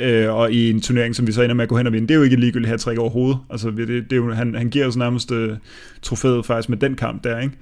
øh, 0.00 0.34
og 0.34 0.52
i 0.52 0.70
en 0.70 0.80
turnering, 0.80 1.16
som 1.16 1.26
vi 1.26 1.32
så 1.32 1.42
ender 1.42 1.54
med 1.54 1.62
at 1.62 1.68
gå 1.68 1.76
hen 1.76 1.86
og 1.86 1.92
vinde. 1.92 2.08
Det 2.08 2.14
er 2.14 2.18
jo 2.18 2.22
ikke 2.22 2.34
et 2.34 2.40
ligegyldigt 2.40 2.70
hat 2.70 2.98
overhovedet. 2.98 3.38
Altså, 3.50 3.70
det, 3.70 3.88
det 3.88 4.12
er 4.12 4.16
jo, 4.16 4.32
han, 4.32 4.54
han 4.54 4.70
giver 4.70 4.86
os 4.86 4.96
nærmest 4.96 5.32
øh, 5.32 5.56
trofæet 6.02 6.46
faktisk 6.46 6.68
med 6.68 6.78
den 6.78 6.94
kamp 6.94 7.24
der, 7.24 7.40
ikke? 7.40 7.54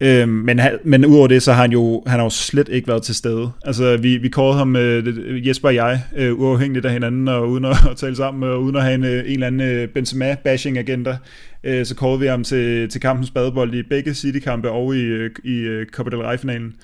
Øh, 0.00 0.28
men, 0.28 0.60
men 0.84 1.06
udover 1.06 1.26
det, 1.26 1.42
så 1.42 1.52
har 1.52 1.62
han 1.62 1.72
jo, 1.72 2.02
han 2.06 2.18
har 2.18 2.24
jo 2.24 2.30
slet 2.30 2.68
ikke 2.68 2.88
været 2.88 3.02
til 3.02 3.14
stede. 3.14 3.50
Altså, 3.64 3.96
vi, 3.96 4.16
vi 4.16 4.28
kårede 4.28 4.58
ham, 4.58 4.76
øh, 4.76 5.48
Jesper 5.48 5.68
og 5.68 5.74
jeg, 5.74 6.02
øh, 6.16 6.40
uafhængigt 6.40 6.86
af 6.86 6.92
hinanden, 6.92 7.28
og 7.28 7.48
uden 7.48 7.64
at, 7.64 7.76
at 7.90 7.96
tale 7.96 8.16
sammen, 8.16 8.50
og 8.50 8.62
uden 8.62 8.76
at 8.76 8.82
have 8.82 8.94
en, 8.94 9.04
øh, 9.04 9.18
en 9.18 9.32
eller 9.32 9.46
anden 9.46 9.60
øh, 9.60 9.88
Benzema-bashing-agenda, 9.88 11.16
øh, 11.64 11.86
så 11.86 11.94
kårede 11.94 12.20
vi 12.20 12.26
ham 12.26 12.44
til, 12.44 12.88
til 12.88 13.00
kampens 13.00 13.30
badebold 13.30 13.74
i 13.74 13.82
begge 13.82 14.14
City-kampe 14.14 14.70
og 14.70 14.96
i, 14.96 15.00
øh, 15.00 15.30
i 15.44 15.84
Copa 15.92 16.10
del 16.10 16.18
Rey-finalen. 16.18 16.74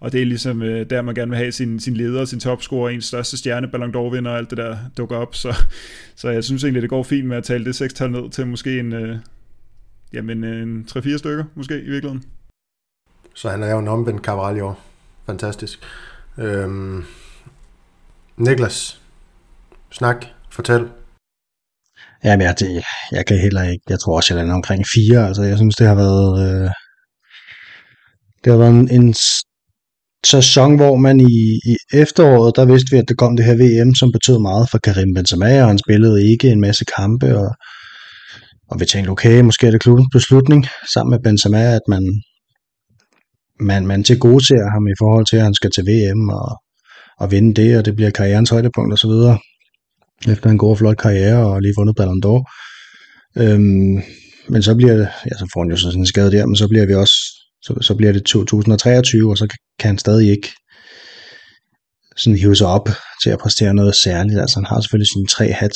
Og 0.00 0.12
det 0.12 0.22
er 0.22 0.26
ligesom 0.26 0.62
øh, 0.62 0.90
der, 0.90 1.02
man 1.02 1.14
gerne 1.14 1.30
vil 1.30 1.38
have 1.38 1.52
sin, 1.52 1.80
sin 1.80 1.96
leder, 1.96 2.24
sin 2.24 2.40
topscorer, 2.40 2.90
ens 2.90 3.04
største 3.04 3.36
stjerne, 3.36 3.68
Ballon 3.68 3.90
d'Or-vinder 3.90 4.28
og 4.28 4.38
alt 4.38 4.50
det 4.50 4.58
der 4.58 4.76
dukker 4.96 5.16
op. 5.16 5.34
Så, 5.34 5.54
så 6.16 6.28
jeg 6.28 6.44
synes 6.44 6.64
egentlig, 6.64 6.82
det 6.82 6.90
går 6.90 7.02
fint 7.02 7.28
med 7.28 7.36
at 7.36 7.44
tale 7.44 7.64
det 7.64 7.74
sekstal 7.74 8.10
ned 8.10 8.30
til 8.30 8.46
måske 8.46 8.78
en, 8.78 8.92
øh, 8.92 9.18
jamen 10.12 10.44
en 10.44 10.86
3-4 10.90 11.16
stykker, 11.18 11.44
måske 11.54 11.74
i 11.74 11.90
virkeligheden. 11.90 12.24
Så 13.34 13.48
han 13.48 13.62
er 13.62 13.70
jo 13.70 13.78
en 13.78 13.88
omvendt 13.88 14.24
Cabral 14.24 14.56
i 14.56 14.60
år. 14.60 14.80
Fantastisk. 15.26 15.78
Øhm, 16.38 17.04
Niklas, 18.36 19.00
snak, 19.90 20.26
fortæl. 20.50 20.88
Jamen, 22.24 22.46
jeg, 22.46 22.54
det, 22.58 22.82
jeg 23.12 23.26
kan 23.26 23.38
heller 23.38 23.62
ikke, 23.62 23.84
jeg 23.88 24.00
tror 24.00 24.16
også, 24.16 24.34
jeg 24.34 24.38
lander 24.42 24.54
omkring 24.54 24.84
fire, 24.94 25.26
altså 25.26 25.42
jeg 25.42 25.56
synes, 25.56 25.76
det 25.76 25.86
har 25.86 25.94
været, 25.94 26.30
øh, 26.44 26.70
det 28.44 28.52
har 28.52 28.58
været 28.58 28.70
en, 28.70 28.90
en 28.90 29.14
sæson, 30.26 30.76
hvor 30.76 30.96
man 30.96 31.20
i, 31.20 31.60
i 31.72 31.76
efteråret, 31.92 32.56
der 32.56 32.64
vidste 32.64 32.90
vi, 32.90 32.96
at 32.98 33.08
der 33.08 33.14
kom 33.14 33.36
det 33.36 33.44
her 33.44 33.56
VM, 33.62 33.94
som 33.94 34.12
betød 34.12 34.38
meget 34.38 34.70
for 34.70 34.78
Karim 34.78 35.14
Benzema, 35.14 35.62
og 35.62 35.68
han 35.68 35.78
spillede 35.78 36.30
ikke 36.32 36.48
en 36.48 36.60
masse 36.60 36.84
kampe, 36.96 37.38
og, 37.38 37.50
og 38.70 38.80
vi 38.80 38.84
tænkte, 38.84 39.10
okay, 39.10 39.40
måske 39.40 39.66
er 39.66 39.70
det 39.70 39.80
klubbens 39.80 40.08
beslutning, 40.12 40.66
sammen 40.94 41.10
med 41.10 41.20
Benzema, 41.24 41.74
at 41.74 41.80
man, 41.88 42.22
man, 43.60 43.86
man 43.86 44.04
til 44.04 44.18
gode 44.18 44.46
ser 44.46 44.70
ham 44.72 44.86
i 44.88 44.98
forhold 44.98 45.26
til, 45.26 45.36
at 45.36 45.42
han 45.42 45.54
skal 45.54 45.70
til 45.70 45.84
VM 45.86 46.28
og, 46.28 46.62
og 47.20 47.30
vinde 47.30 47.62
det, 47.62 47.78
og 47.78 47.84
det 47.84 47.96
bliver 47.96 48.10
karrierens 48.10 48.50
højdepunkt 48.50 48.92
osv. 48.92 49.10
Efter 50.32 50.50
en 50.50 50.58
god 50.58 50.70
og 50.70 50.78
flot 50.78 50.96
karriere 50.96 51.46
og 51.46 51.60
lige 51.60 51.74
vundet 51.76 51.96
Ballon 51.96 52.22
d'Or. 52.26 52.40
Øhm, 53.42 54.02
men 54.48 54.62
så 54.62 54.74
bliver 54.74 54.96
det, 54.96 55.08
ja, 55.24 55.38
så 55.38 55.50
får 55.52 55.62
han 55.62 55.70
jo 55.70 55.76
sådan 55.76 56.00
en 56.00 56.06
skade 56.06 56.32
der, 56.32 56.46
men 56.46 56.56
så 56.56 56.68
bliver 56.68 56.86
vi 56.86 56.94
også 56.94 57.37
så, 57.62 57.74
så 57.80 57.94
bliver 57.94 58.12
det 58.12 58.24
2023, 58.24 59.30
og 59.30 59.38
så 59.38 59.46
kan 59.78 59.88
han 59.88 59.98
stadig 59.98 60.30
ikke 60.30 60.48
sådan 62.16 62.38
hive 62.38 62.56
sig 62.56 62.66
op 62.66 62.88
til 63.22 63.30
at 63.30 63.38
præstere 63.38 63.74
noget 63.74 63.94
særligt. 63.94 64.40
Altså 64.40 64.56
han 64.56 64.66
har 64.66 64.80
selvfølgelig 64.80 65.08
sine 65.12 65.26
tre 65.26 65.52
hat 65.52 65.72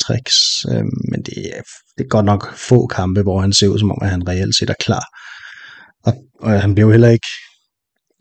øh, 0.69 0.85
men 1.11 1.21
det 1.25 1.37
er, 1.57 1.61
det 1.97 2.03
er 2.03 2.07
godt 2.07 2.25
nok 2.25 2.57
få 2.57 2.87
kampe, 2.87 3.21
hvor 3.21 3.41
han 3.41 3.53
ser 3.53 3.67
ud 3.67 3.79
som 3.79 3.91
om, 3.91 3.97
at 4.01 4.09
han 4.09 4.27
reelt 4.27 4.55
set 4.55 4.69
er 4.69 4.83
klar. 4.85 5.05
Og, 6.05 6.13
og 6.39 6.61
han 6.61 6.75
bliver 6.75 6.87
jo 6.87 6.91
heller 6.91 7.09
ikke, 7.09 7.27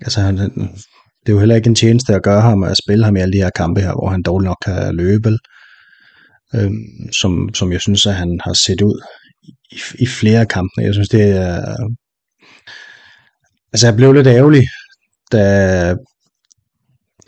altså 0.01 0.20
han, 0.20 0.36
det 1.20 1.28
er 1.28 1.32
jo 1.32 1.39
heller 1.39 1.56
ikke 1.56 1.68
en 1.68 1.74
tjeneste 1.74 2.14
at 2.14 2.22
gøre 2.22 2.40
ham 2.40 2.62
at 2.62 2.76
spille 2.84 3.05
ham 3.05 3.16
i 3.16 3.20
alle 3.20 3.32
de 3.32 3.43
her 3.43 3.51
kampe 3.51 3.80
her, 3.80 3.93
hvor 3.93 4.09
han 4.10 4.22
dårligt 4.22 4.48
nok 4.48 4.56
kan 4.64 4.94
løbe, 4.94 5.39
øh, 6.55 6.70
som, 7.12 7.55
som 7.55 7.72
jeg 7.72 7.80
synes, 7.80 8.06
at 8.06 8.14
han 8.14 8.40
har 8.44 8.52
set 8.52 8.82
ud 8.82 9.02
i, 9.72 9.78
i 9.98 10.06
flere 10.06 10.47
kampe. 10.47 10.80
Jeg 10.80 10.94
synes, 10.94 11.09
det 11.09 11.22
er... 11.22 11.76
Altså, 13.73 13.86
jeg 13.86 13.97
blev 13.97 14.12
lidt 14.12 14.27
ærgerlig, 14.27 14.62
da, 15.32 15.94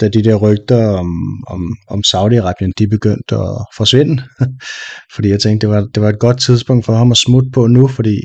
da 0.01 0.09
de 0.09 0.25
der 0.25 0.35
rygter 0.35 0.89
om, 0.89 1.09
om, 1.47 1.77
om 1.89 2.03
Saudi-Arabien, 2.07 2.73
de 2.79 2.89
begyndte 2.89 3.35
at 3.35 3.66
forsvinde. 3.77 4.23
fordi 5.15 5.29
jeg 5.29 5.41
tænkte, 5.41 5.66
det 5.66 5.75
var, 5.75 5.81
det 5.95 6.03
var 6.03 6.09
et 6.09 6.19
godt 6.19 6.41
tidspunkt 6.41 6.85
for 6.85 6.95
ham 6.95 7.11
at 7.11 7.16
smutte 7.16 7.51
på 7.55 7.66
nu, 7.66 7.89
fordi 7.89 8.16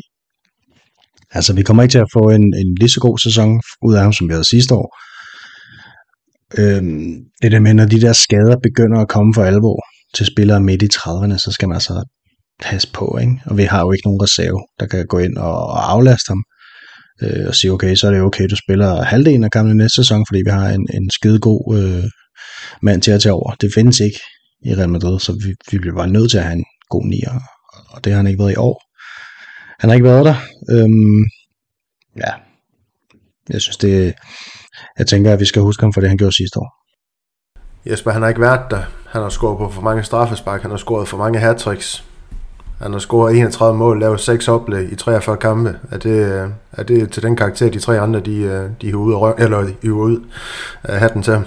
altså, 1.32 1.54
vi 1.54 1.64
kommer 1.64 1.84
ikke 1.84 1.94
til 1.94 2.06
at 2.08 2.14
få 2.14 2.30
en, 2.30 2.54
en 2.62 2.76
lige 2.80 2.90
så 2.90 3.00
god 3.00 3.18
sæson 3.18 3.62
ud 3.82 3.96
af 3.96 4.02
ham, 4.02 4.14
som 4.14 4.28
vi 4.28 4.34
havde 4.34 4.50
sidste 4.50 4.76
år. 4.76 4.98
Øhm, 6.58 7.16
det 7.42 7.52
der 7.52 7.60
med, 7.60 7.74
når 7.74 7.86
de 7.86 8.02
der 8.02 8.14
skader 8.14 8.56
begynder 8.64 9.00
at 9.02 9.08
komme 9.08 9.34
for 9.34 9.44
alvor 9.44 9.80
til 10.16 10.26
spillere 10.26 10.62
midt 10.62 10.82
i 10.82 10.90
30'erne, 10.94 11.38
så 11.38 11.52
skal 11.52 11.68
man 11.68 11.76
altså 11.76 12.04
passe 12.62 12.92
på, 12.94 13.18
ikke? 13.22 13.42
Og 13.46 13.58
vi 13.58 13.64
har 13.64 13.82
jo 13.82 13.92
ikke 13.92 14.08
nogen 14.08 14.22
reserve, 14.24 14.62
der 14.80 14.86
kan 14.86 15.06
gå 15.06 15.18
ind 15.18 15.38
og, 15.38 15.68
og 15.68 15.92
aflaste 15.92 16.30
ham 16.30 16.44
øh, 17.22 17.48
og 17.48 17.56
sige, 17.56 17.72
okay, 17.72 17.96
så 17.96 18.08
er 18.08 18.12
det 18.12 18.22
okay, 18.22 18.48
du 18.50 18.56
spiller 18.56 19.04
halvdelen 19.04 19.44
af 19.44 19.52
kampen 19.52 19.78
næste 19.78 19.96
sæson, 19.96 20.26
fordi 20.30 20.42
vi 20.46 20.50
har 20.50 20.70
en, 20.70 20.88
en 20.94 21.10
skide 21.10 21.40
god 21.40 21.78
øh, 21.78 22.04
mand 22.82 23.02
til 23.02 23.12
at 23.12 23.22
tage 23.22 23.34
over. 23.34 23.52
Det 23.52 23.72
findes 23.76 24.00
ikke 24.00 24.20
i 24.66 24.76
Real 24.76 24.90
Madrid, 24.90 25.20
så 25.20 25.32
vi, 25.32 25.56
vi 25.72 25.78
bliver 25.80 25.96
bare 25.96 26.08
nødt 26.08 26.32
til 26.32 26.38
at 26.38 26.44
have 26.44 26.58
en 26.58 26.66
god 26.90 27.06
nier, 27.06 27.40
og 27.90 28.04
det 28.04 28.12
har 28.12 28.18
han 28.18 28.28
ikke 28.28 28.40
været 28.40 28.52
i 28.52 28.56
år. 28.58 28.82
Han 29.80 29.90
har 29.90 29.96
ikke 29.96 30.08
været 30.08 30.26
der. 30.26 30.36
Øhm, 30.72 31.24
ja, 32.18 32.32
jeg 33.50 33.62
synes 33.62 33.78
det, 33.78 34.14
jeg 34.98 35.08
tænker, 35.08 35.34
at 35.34 35.40
vi 35.40 35.46
skal 35.46 35.62
huske 35.62 35.84
ham 35.84 35.94
for 35.94 36.02
det, 36.02 36.10
han 36.10 36.18
gjorde 36.18 36.36
sidste 36.36 36.60
år. 36.60 36.80
Jesper, 37.90 38.12
han 38.12 38.22
har 38.22 38.30
ikke 38.30 38.42
været 38.42 38.72
der. 38.72 38.84
Han 39.08 39.22
har 39.22 39.30
scoret 39.30 39.58
på 39.58 39.70
for 39.70 39.82
mange 39.82 40.04
straffespark, 40.04 40.62
han 40.62 40.72
har 40.72 40.78
scoret 40.78 41.08
for 41.08 41.18
mange 41.18 41.40
hat-tricks. 41.40 42.04
Han 42.82 42.92
har 42.92 43.00
scoret 43.00 43.38
31 43.38 43.78
mål, 43.78 44.00
lavet 44.00 44.20
6 44.20 44.48
oplæg 44.48 44.92
i 44.92 44.96
43 44.96 45.38
kampe. 45.38 45.76
Er 45.92 45.98
det, 45.98 46.50
er 46.72 46.84
det 46.84 47.12
til 47.12 47.24
den 47.24 47.36
karakter, 47.36 47.70
de 47.70 47.80
tre 47.80 48.00
andre, 48.00 48.20
de, 48.20 48.36
øh, 48.36 48.70
de 48.82 48.90
er 48.90 48.96
ude, 48.96 49.16
af, 49.16 49.34
eller 49.38 49.70
hiver 49.82 49.96
er 49.96 50.02
ude 50.02 50.22
af 50.84 51.00
hatten 51.00 51.24
til 51.24 51.34
ham? 51.34 51.46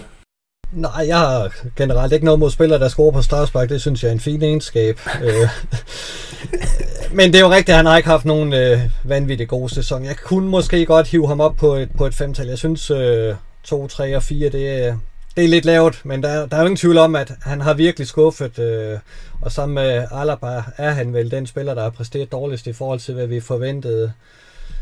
Nej, 0.73 1.05
jeg 1.07 1.19
har 1.19 1.53
generelt 1.77 2.13
ikke 2.13 2.25
noget 2.25 2.41
mod 2.41 2.51
spillere, 2.51 2.79
der 2.79 2.89
scorer 2.89 3.13
på 3.13 3.23
straffespark. 3.23 3.69
Det 3.69 3.81
synes 3.81 4.03
jeg 4.03 4.09
er 4.09 4.13
en 4.13 4.21
fin 4.21 4.43
egenskab. 4.43 5.01
Øh, 5.23 5.49
men 7.17 7.33
det 7.33 7.37
er 7.37 7.41
jo 7.41 7.51
rigtigt, 7.51 7.69
at 7.69 7.77
han 7.77 7.87
har 7.87 7.97
ikke 7.97 8.09
haft 8.09 8.25
nogen 8.25 8.53
øh, 8.53 8.81
vanvittig 9.05 9.49
god 9.49 9.69
sæson. 9.69 10.05
Jeg 10.05 10.17
kunne 10.17 10.49
måske 10.49 10.87
godt 10.87 11.09
hive 11.09 11.29
ham 11.29 11.41
op 11.41 11.57
på 11.57 11.75
et, 11.75 11.89
på 11.99 12.07
et 12.07 12.15
femtal. 12.15 12.47
Jeg 12.47 12.59
synes, 12.59 12.91
øh, 12.91 13.35
2, 13.65 13.87
3 13.89 14.17
og 14.17 14.23
4, 14.23 14.49
det, 14.49 14.99
det 15.37 15.45
er 15.45 15.49
lidt 15.49 15.65
lavt, 15.65 16.05
men 16.05 16.23
der, 16.23 16.47
der 16.47 16.57
er 16.57 16.61
jo 16.61 16.67
ingen 16.67 16.77
tvivl 16.77 16.99
om, 16.99 17.17
at 17.17 17.33
han 17.43 17.61
har 17.61 17.75
virkelig 17.75 18.09
skuffet, 18.09 18.59
øh, 18.59 18.99
og 19.41 19.53
sammen 19.53 19.75
med 19.75 20.07
Alaba 20.13 20.63
er 20.77 20.91
han 20.91 21.13
vel 21.13 21.31
den 21.31 21.47
spiller, 21.47 21.75
der 21.75 21.83
har 21.83 21.91
præsteret 21.91 22.33
dårligst 22.33 22.67
i 22.67 22.73
forhold 22.73 23.01
til, 23.01 23.15
hvad 23.15 23.27
vi 23.27 23.41
forventede. 23.41 24.13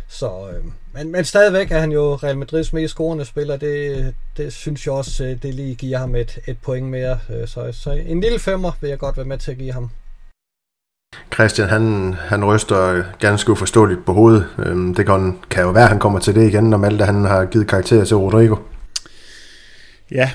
Så, 0.09 0.27
øh, 0.27 0.65
men, 0.95 1.13
men 1.13 1.25
stadigvæk 1.25 1.73
er 1.73 1.79
han 1.79 1.93
jo 1.93 2.15
Real 2.15 2.39
Madrids 2.39 2.73
mest 2.73 2.95
scorende 2.95 3.25
spiller, 3.25 3.57
det, 3.57 4.15
det 4.37 4.53
synes 4.53 4.87
jeg 4.87 4.95
også, 4.95 5.25
øh, 5.25 5.43
det 5.43 5.55
lige 5.55 5.75
giver 5.75 5.99
ham 5.99 6.15
et, 6.15 6.39
et 6.47 6.57
point 6.63 6.87
mere. 6.87 7.19
Øh, 7.31 7.49
så, 7.49 7.73
så 7.73 7.91
en 7.91 8.21
lille 8.21 8.39
femmer 8.39 8.73
vil 8.81 8.89
jeg 8.89 8.99
godt 8.99 9.17
være 9.17 9.27
med 9.27 9.39
til 9.39 9.51
at 9.51 9.59
give 9.59 9.73
ham. 9.73 9.91
Christian, 11.35 11.69
han, 11.69 12.15
han 12.19 12.45
ryster 12.45 13.03
ganske 13.19 13.53
uforståeligt 13.53 14.05
på 14.07 14.13
hovedet. 14.13 14.47
Øhm, 14.59 14.95
det 14.95 15.07
kan, 15.07 15.39
kan 15.51 15.63
jo 15.63 15.71
være, 15.71 15.83
at 15.83 15.89
han 15.89 15.99
kommer 15.99 16.19
til 16.19 16.35
det 16.35 16.49
igen, 16.49 16.65
når 16.65 16.77
Malte 16.77 17.05
han 17.05 17.25
har 17.25 17.45
givet 17.45 17.69
karakter 17.69 18.05
til 18.05 18.17
Rodrigo. 18.17 18.57
Ja, 20.13 20.31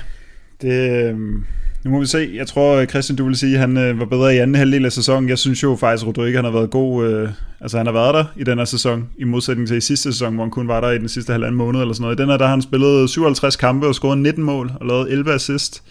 det, 0.61 1.07
øhm, 1.09 1.45
nu 1.85 1.91
må 1.91 1.99
vi 1.99 2.05
se. 2.05 2.31
Jeg 2.33 2.47
tror, 2.47 2.85
Christian, 2.85 3.15
du 3.15 3.25
vil 3.25 3.35
sige, 3.35 3.53
at 3.53 3.59
han 3.59 3.77
øh, 3.77 3.99
var 3.99 4.05
bedre 4.05 4.35
i 4.35 4.37
anden 4.37 4.55
halvdel 4.55 4.85
af 4.85 4.91
sæsonen. 4.91 5.29
Jeg 5.29 5.37
synes 5.37 5.63
jo 5.63 5.75
faktisk, 5.75 6.03
at 6.03 6.07
Rodrigo 6.07 6.35
han 6.35 6.45
har 6.45 6.51
været 6.51 6.69
god. 6.69 7.07
Øh, 7.07 7.29
altså, 7.61 7.77
han 7.77 7.85
har 7.85 7.93
været 7.93 8.13
der 8.13 8.25
i 8.35 8.43
den 8.43 8.57
her 8.57 8.65
sæson, 8.65 9.09
i 9.17 9.23
modsætning 9.23 9.67
til 9.67 9.77
i 9.77 9.81
sidste 9.81 10.11
sæson, 10.11 10.33
hvor 10.33 10.43
han 10.43 10.51
kun 10.51 10.67
var 10.67 10.81
der 10.81 10.91
i 10.91 10.97
den 10.97 11.09
sidste 11.09 11.31
halvanden 11.31 11.57
måned 11.57 11.81
eller 11.81 11.93
sådan 11.93 12.03
noget. 12.03 12.19
I 12.19 12.21
den 12.21 12.29
her, 12.29 12.37
der 12.37 12.45
har 12.45 12.51
han 12.51 12.61
spillet 12.61 13.09
57 13.09 13.55
kampe 13.55 13.87
og 13.87 13.95
scoret 13.95 14.17
19 14.17 14.43
mål 14.43 14.71
og 14.79 14.87
lavet 14.87 15.11
11 15.11 15.33
assist. 15.33 15.83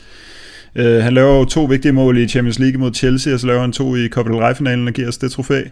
Øh, 0.77 1.03
han 1.03 1.15
laver 1.15 1.39
jo 1.39 1.45
to 1.45 1.65
vigtige 1.65 1.93
mål 1.93 2.19
i 2.19 2.29
Champions 2.29 2.59
League 2.59 2.81
mod 2.81 2.95
Chelsea, 2.95 3.35
og 3.35 3.41
så 3.41 3.47
laver 3.47 3.61
han 3.61 3.73
to 3.73 3.97
i 3.97 4.09
Copa 4.09 4.31
del 4.31 4.39
Rey-finalen 4.39 4.89
og 4.89 4.95
giver 4.95 5.09
os 5.09 5.19
det 5.19 5.33
trofæ. 5.33 5.63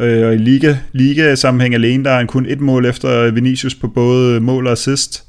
Øh, 0.00 0.26
og 0.26 0.34
i 0.34 0.38
Liga, 0.38 0.76
Liga 0.92 1.34
sammenhæng 1.34 1.74
alene, 1.74 2.04
der 2.04 2.10
er 2.10 2.16
han 2.16 2.26
kun 2.26 2.46
et 2.46 2.60
mål 2.60 2.86
efter 2.86 3.30
Vinicius 3.30 3.74
på 3.74 3.88
både 3.88 4.40
mål 4.40 4.66
og 4.66 4.72
assist. 4.72 5.24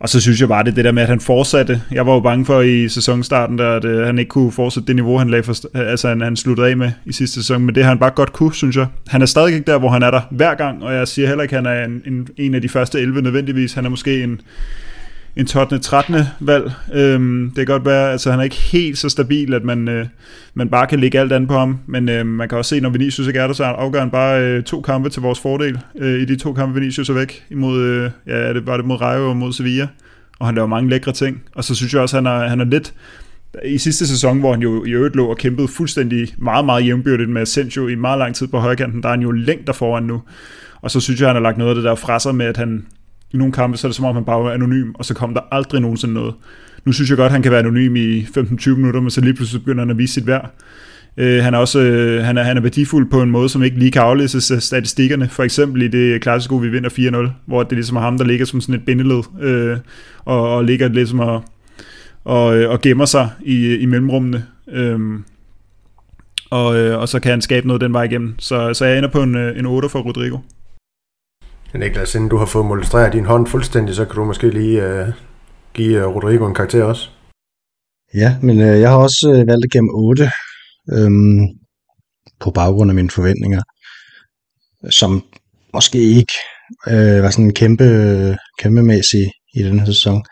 Og 0.00 0.08
så 0.08 0.20
synes 0.20 0.40
jeg 0.40 0.48
bare, 0.48 0.64
det 0.64 0.76
det 0.76 0.84
der 0.84 0.92
med, 0.92 1.02
at 1.02 1.08
han 1.08 1.20
fortsatte. 1.20 1.82
Jeg 1.92 2.06
var 2.06 2.14
jo 2.14 2.20
bange 2.20 2.44
for 2.44 2.60
i 2.60 2.88
sæsonstarten, 2.88 3.58
der, 3.58 3.76
at 3.76 3.84
øh, 3.84 4.06
han 4.06 4.18
ikke 4.18 4.28
kunne 4.28 4.52
fortsætte 4.52 4.86
det 4.86 4.96
niveau, 4.96 5.18
han, 5.18 5.30
lagde 5.30 5.42
for, 5.42 5.54
øh, 5.74 5.90
altså, 5.90 6.08
han, 6.08 6.20
han 6.20 6.36
sluttede 6.36 6.68
af 6.68 6.76
med 6.76 6.90
i 7.06 7.12
sidste 7.12 7.34
sæson. 7.34 7.64
Men 7.64 7.74
det 7.74 7.82
har 7.82 7.90
han 7.90 7.98
bare 7.98 8.10
godt 8.10 8.32
kunne, 8.32 8.54
synes 8.54 8.76
jeg. 8.76 8.86
Han 9.08 9.22
er 9.22 9.26
stadig 9.26 9.54
ikke 9.54 9.66
der, 9.66 9.78
hvor 9.78 9.88
han 9.88 10.02
er 10.02 10.10
der 10.10 10.20
hver 10.30 10.54
gang, 10.54 10.82
og 10.82 10.94
jeg 10.94 11.08
siger 11.08 11.28
heller 11.28 11.42
ikke, 11.42 11.56
at 11.56 11.66
han 11.66 11.76
er 11.76 11.84
en, 11.84 12.02
en, 12.06 12.28
en 12.36 12.54
af 12.54 12.62
de 12.62 12.68
første 12.68 13.00
11 13.00 13.22
nødvendigvis. 13.22 13.72
Han 13.72 13.84
er 13.84 13.88
måske 13.88 14.22
en, 14.22 14.40
en 15.38 15.46
12. 15.46 15.80
13. 15.80 16.14
valg. 16.40 16.72
Øhm, 16.94 17.46
det 17.46 17.56
kan 17.56 17.66
godt 17.66 17.84
være, 17.84 18.12
altså 18.12 18.30
han 18.30 18.40
er 18.40 18.44
ikke 18.44 18.56
helt 18.56 18.98
så 18.98 19.08
stabil, 19.08 19.54
at 19.54 19.64
man, 19.64 19.88
øh, 19.88 20.06
man 20.54 20.68
bare 20.68 20.86
kan 20.86 21.00
lægge 21.00 21.20
alt 21.20 21.32
andet 21.32 21.48
på 21.48 21.58
ham, 21.58 21.78
men 21.86 22.08
øh, 22.08 22.26
man 22.26 22.48
kan 22.48 22.58
også 22.58 22.68
se, 22.68 22.80
når 22.80 22.90
Vinicius 22.90 23.26
ikke 23.26 23.40
er 23.40 23.46
der, 23.46 23.54
så 23.54 23.64
afgør 23.64 24.00
han 24.00 24.10
bare 24.10 24.42
øh, 24.42 24.62
to 24.62 24.80
kampe 24.80 25.08
til 25.08 25.22
vores 25.22 25.40
fordel. 25.40 25.78
Øh, 25.98 26.20
I 26.20 26.24
de 26.24 26.36
to 26.36 26.52
kampe, 26.52 26.80
Vinicius 26.80 27.08
er 27.08 27.14
væk, 27.14 27.44
imod, 27.50 27.80
øh, 27.80 28.10
ja, 28.26 28.54
det 28.54 28.66
var 28.66 28.76
det 28.76 28.86
mod 28.86 29.00
Rayo 29.00 29.28
og 29.28 29.36
mod 29.36 29.52
Sevilla, 29.52 29.88
og 30.38 30.46
han 30.46 30.54
laver 30.54 30.68
mange 30.68 30.90
lækre 30.90 31.12
ting. 31.12 31.42
Og 31.54 31.64
så 31.64 31.74
synes 31.74 31.94
jeg 31.94 32.02
også, 32.02 32.16
at 32.18 32.24
han 32.24 32.42
er, 32.42 32.48
han 32.48 32.60
er 32.60 32.64
lidt, 32.64 32.94
i 33.64 33.78
sidste 33.78 34.06
sæson, 34.06 34.38
hvor 34.38 34.52
han 34.52 34.62
jo 34.62 34.84
i 34.84 34.90
øvrigt 34.90 35.16
lå 35.16 35.26
og 35.26 35.36
kæmpede 35.36 35.68
fuldstændig 35.68 36.28
meget, 36.38 36.64
meget 36.64 36.86
jævnbyrdigt 36.86 37.30
med 37.30 37.42
Asensio 37.42 37.88
i 37.88 37.94
meget 37.94 38.18
lang 38.18 38.34
tid 38.34 38.46
på 38.46 38.58
højkanten, 38.58 39.02
der 39.02 39.08
er 39.08 39.12
han 39.12 39.22
jo 39.22 39.30
længder 39.30 39.72
foran 39.72 40.02
nu. 40.02 40.22
Og 40.80 40.90
så 40.90 41.00
synes 41.00 41.20
jeg, 41.20 41.28
han 41.28 41.36
har 41.36 41.42
lagt 41.42 41.58
noget 41.58 41.70
af 41.70 41.74
det 41.74 41.84
der 41.84 41.94
fra 41.94 42.18
sig 42.18 42.34
med, 42.34 42.46
at 42.46 42.56
han 42.56 42.86
i 43.32 43.36
nogle 43.36 43.52
kampe, 43.52 43.76
så 43.76 43.86
er 43.86 43.88
det 43.88 43.96
som 43.96 44.04
om, 44.04 44.14
han 44.14 44.24
bare 44.24 44.44
var 44.44 44.50
anonym, 44.50 44.92
og 44.94 45.04
så 45.04 45.14
kom 45.14 45.34
der 45.34 45.40
aldrig 45.50 45.80
nogensinde 45.80 46.14
noget. 46.14 46.34
Nu 46.84 46.92
synes 46.92 47.10
jeg 47.10 47.16
godt, 47.16 47.26
at 47.26 47.32
han 47.32 47.42
kan 47.42 47.52
være 47.52 47.60
anonym 47.60 47.96
i 47.96 48.20
15-20 48.20 48.70
minutter, 48.70 49.00
men 49.00 49.10
så 49.10 49.20
lige 49.20 49.34
pludselig 49.34 49.62
begynder 49.62 49.82
han 49.84 49.90
at 49.90 49.98
vise 49.98 50.14
sit 50.14 50.26
værd. 50.26 50.54
Øh, 51.16 51.44
han 51.44 51.54
er 51.54 51.58
også 51.58 51.80
øh, 51.80 52.24
han 52.24 52.38
er, 52.38 52.42
han 52.42 52.56
er 52.56 52.60
værdifuld 52.60 53.10
på 53.10 53.22
en 53.22 53.30
måde, 53.30 53.48
som 53.48 53.62
ikke 53.62 53.78
lige 53.78 53.90
kan 53.90 54.02
aflæses 54.02 54.50
af 54.50 54.62
statistikkerne. 54.62 55.28
For 55.28 55.42
eksempel 55.42 55.82
i 55.82 55.88
det 55.88 56.22
klassiske, 56.22 56.60
vi 56.60 56.68
vinder 56.68 57.28
4-0, 57.28 57.30
hvor 57.46 57.62
det 57.62 57.72
ligesom 57.72 57.96
er 57.96 58.00
ham, 58.00 58.18
der 58.18 58.24
ligger 58.24 58.46
som 58.46 58.60
sådan 58.60 58.74
et 58.74 58.84
bindeled, 58.84 59.22
øh, 59.40 59.76
og, 60.24 60.56
og 60.56 60.64
ligger 60.64 60.88
ligesom 60.88 61.20
og, 61.20 61.44
og, 62.24 62.58
øh, 62.58 62.70
og 62.70 62.80
gemmer 62.80 63.04
sig 63.04 63.30
i, 63.44 63.74
i 63.74 63.86
mellemrummene. 63.86 64.44
Øhm, 64.72 65.14
øh, 65.14 65.20
og, 66.50 66.66
og 66.98 67.08
så 67.08 67.20
kan 67.20 67.30
han 67.30 67.40
skabe 67.40 67.66
noget 67.66 67.80
den 67.80 67.92
vej 67.92 68.02
igennem. 68.02 68.34
Så, 68.38 68.74
så 68.74 68.84
jeg 68.84 68.98
ender 68.98 69.10
på 69.10 69.22
en, 69.22 69.34
øh, 69.34 69.58
en 69.58 69.66
8 69.66 69.88
for 69.88 69.98
Rodrigo. 69.98 70.38
Niklas, 71.74 72.14
inden 72.14 72.30
du 72.30 72.36
har 72.36 72.46
fået 72.46 72.66
molestreret 72.66 73.12
din 73.12 73.24
hånd 73.24 73.46
fuldstændig, 73.46 73.94
så 73.94 74.04
kan 74.04 74.14
du 74.14 74.24
måske 74.24 74.50
lige 74.50 74.82
øh, 74.82 75.08
give 75.74 75.98
øh, 75.98 76.06
Rodrigo 76.06 76.46
en 76.46 76.54
karakter 76.54 76.84
også. 76.84 77.08
Ja, 78.14 78.36
men 78.42 78.60
øh, 78.60 78.80
jeg 78.80 78.90
har 78.90 78.96
også 78.96 79.28
øh, 79.30 79.46
valgt 79.46 79.64
at 79.64 79.70
gemme 79.70 79.90
8 79.94 80.30
øhm, 80.92 81.46
på 82.40 82.50
baggrund 82.50 82.90
af 82.90 82.94
mine 82.94 83.10
forventninger, 83.10 83.62
som 84.90 85.24
måske 85.74 85.98
ikke 85.98 86.32
øh, 86.88 87.22
var 87.22 87.30
sådan 87.30 87.54
kæmpe, 87.54 87.84
kæmpemæssig 88.58 89.32
i 89.54 89.62
den 89.62 89.78
her 89.78 89.86
sæson. 89.86 90.22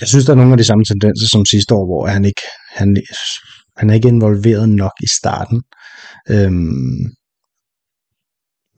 Jeg 0.00 0.08
synes, 0.08 0.24
der 0.24 0.32
er 0.32 0.36
nogle 0.36 0.52
af 0.52 0.58
de 0.58 0.64
samme 0.64 0.84
tendenser 0.84 1.28
som 1.28 1.44
sidste 1.44 1.74
år, 1.74 1.86
hvor 1.86 2.06
han 2.06 2.24
ikke 2.24 2.42
han, 2.74 2.96
han 3.76 3.90
er 3.90 3.94
ikke 3.94 4.08
involveret 4.08 4.68
nok 4.68 4.92
i 5.02 5.08
starten. 5.18 5.62
Øhm, 6.30 7.19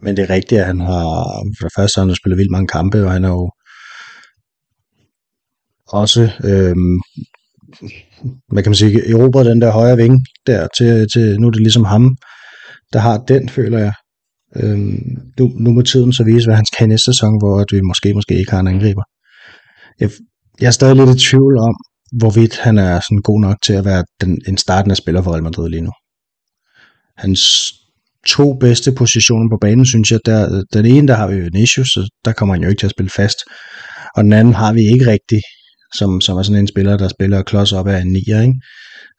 men 0.02 0.16
det 0.16 0.22
er 0.22 0.30
rigtigt, 0.30 0.60
at 0.60 0.66
han 0.66 0.80
har, 0.80 1.12
for 1.58 1.66
det 1.66 1.74
første 1.76 2.00
har 2.00 2.06
han 2.06 2.14
spillet 2.14 2.38
vildt 2.38 2.50
mange 2.50 2.66
kampe, 2.66 3.04
og 3.04 3.12
han 3.12 3.24
er 3.24 3.28
jo 3.28 3.50
også, 5.88 6.22
øhm, 6.44 7.00
hvad 8.52 8.62
kan 8.62 8.70
man 8.70 8.74
sige, 8.74 9.10
erobret 9.10 9.46
den 9.46 9.60
der 9.60 9.70
højre 9.70 9.96
vinge 9.96 10.26
der 10.46 10.68
til, 10.78 11.08
til, 11.12 11.40
nu 11.40 11.46
er 11.46 11.50
det 11.50 11.60
ligesom 11.60 11.84
ham, 11.84 12.16
der 12.92 12.98
har 12.98 13.18
den, 13.18 13.48
føler 13.48 13.78
jeg. 13.78 13.92
Øhm, 14.56 14.98
nu, 15.38 15.52
nu 15.54 15.72
må 15.72 15.82
tiden 15.82 16.12
så 16.12 16.24
vise, 16.24 16.46
hvad 16.46 16.56
han 16.56 16.66
skal 16.66 16.84
i 16.84 16.88
næste 16.88 17.04
sæson, 17.04 17.38
hvor 17.40 17.60
at 17.60 17.66
vi 17.72 17.80
måske, 17.80 18.14
måske 18.14 18.38
ikke 18.38 18.50
har 18.50 18.60
en 18.60 18.66
angriber. 18.66 19.02
Jeg, 20.00 20.10
jeg 20.60 20.66
er 20.66 20.70
stadig 20.70 20.96
lidt 20.96 21.16
i 21.16 21.28
tvivl 21.28 21.58
om, 21.58 21.74
hvorvidt 22.18 22.58
han 22.58 22.78
er 22.78 23.00
sådan 23.00 23.22
god 23.22 23.40
nok 23.40 23.56
til 23.62 23.72
at 23.72 23.84
være 23.84 24.04
den, 24.20 24.38
en 24.48 24.56
startende 24.56 24.96
spiller 24.96 25.22
for 25.22 25.32
Real 25.32 25.42
Madrid 25.42 25.68
lige 25.70 25.82
nu. 25.82 25.92
Hans 27.16 27.72
to 28.26 28.54
bedste 28.54 28.92
positioner 28.92 29.50
på 29.50 29.58
banen, 29.60 29.86
synes 29.86 30.10
jeg. 30.10 30.20
Der, 30.26 30.62
den 30.72 30.86
ene, 30.86 31.08
der 31.08 31.14
har 31.14 31.28
vi 31.28 31.40
Vinicius, 31.40 31.88
så 31.88 32.08
der 32.24 32.32
kommer 32.32 32.54
han 32.54 32.62
jo 32.62 32.68
ikke 32.68 32.80
til 32.80 32.86
at 32.86 32.90
spille 32.90 33.10
fast. 33.10 33.38
Og 34.16 34.24
den 34.24 34.32
anden 34.32 34.54
har 34.54 34.72
vi 34.72 34.80
ikke 34.80 35.06
rigtig, 35.06 35.40
som, 35.94 36.20
som 36.20 36.38
er 36.38 36.42
sådan 36.42 36.60
en 36.60 36.66
spiller, 36.66 36.96
der 36.96 37.08
spiller 37.08 37.42
klods 37.42 37.72
op 37.72 37.88
af 37.88 38.00
en 38.00 38.12
nier, 38.12 38.40
ikke? 38.40 38.54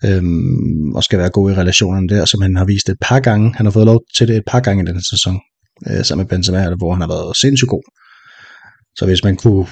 Øhm, 0.06 0.94
og 0.96 1.04
skal 1.04 1.20
være 1.20 1.30
god 1.30 1.52
i 1.52 1.56
relationerne 1.56 2.10
der, 2.10 2.26
som 2.26 2.42
han 2.42 2.56
har 2.56 2.66
vist 2.66 2.90
et 2.90 2.98
par 3.02 3.20
gange. 3.20 3.54
Han 3.56 3.66
har 3.66 3.72
fået 3.72 3.86
lov 3.86 4.02
til 4.18 4.28
det 4.28 4.38
et 4.38 4.44
par 4.48 4.60
gange 4.60 4.84
i 4.84 4.86
den 4.86 5.04
sæson, 5.04 5.40
øh, 5.90 6.04
sammen 6.06 6.24
med 6.24 6.30
Benzema, 6.30 6.76
hvor 6.76 6.94
han 6.94 7.02
har 7.02 7.08
været 7.08 7.38
sindssygt 7.38 7.70
god. 7.70 7.84
Så 8.98 9.06
hvis 9.06 9.24
man 9.24 9.36
kunne 9.36 9.66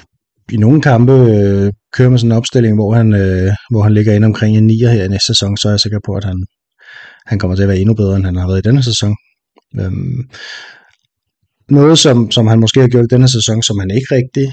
i 0.52 0.56
nogle 0.56 0.82
kampe 0.82 1.12
øh, 1.12 1.72
køre 1.96 2.10
med 2.10 2.18
sådan 2.18 2.32
en 2.32 2.36
opstilling, 2.36 2.74
hvor 2.76 2.94
han, 2.94 3.14
øh, 3.14 3.52
hvor 3.70 3.82
han 3.82 3.94
ligger 3.94 4.12
ind 4.12 4.24
omkring 4.24 4.56
en 4.56 4.66
nier 4.66 4.90
her 4.90 5.04
i 5.04 5.08
næste 5.08 5.26
sæson, 5.26 5.56
så 5.56 5.68
er 5.68 5.72
jeg 5.72 5.80
sikker 5.80 5.98
på, 6.06 6.12
at 6.12 6.24
han, 6.24 6.46
han 7.26 7.38
kommer 7.38 7.56
til 7.56 7.62
at 7.62 7.68
være 7.68 7.78
endnu 7.78 7.94
bedre, 7.94 8.16
end 8.16 8.24
han 8.24 8.36
har 8.36 8.46
været 8.46 8.58
i 8.58 8.68
denne 8.68 8.82
sæson. 8.82 9.16
Øhm, 9.80 10.30
noget, 11.70 11.98
som, 11.98 12.30
som 12.30 12.46
han 12.46 12.60
måske 12.60 12.80
har 12.80 12.88
gjort 12.88 13.04
i 13.04 13.14
denne 13.14 13.28
sæson, 13.28 13.62
som 13.62 13.78
han 13.78 13.90
ikke 13.90 14.14
rigtig, 14.14 14.52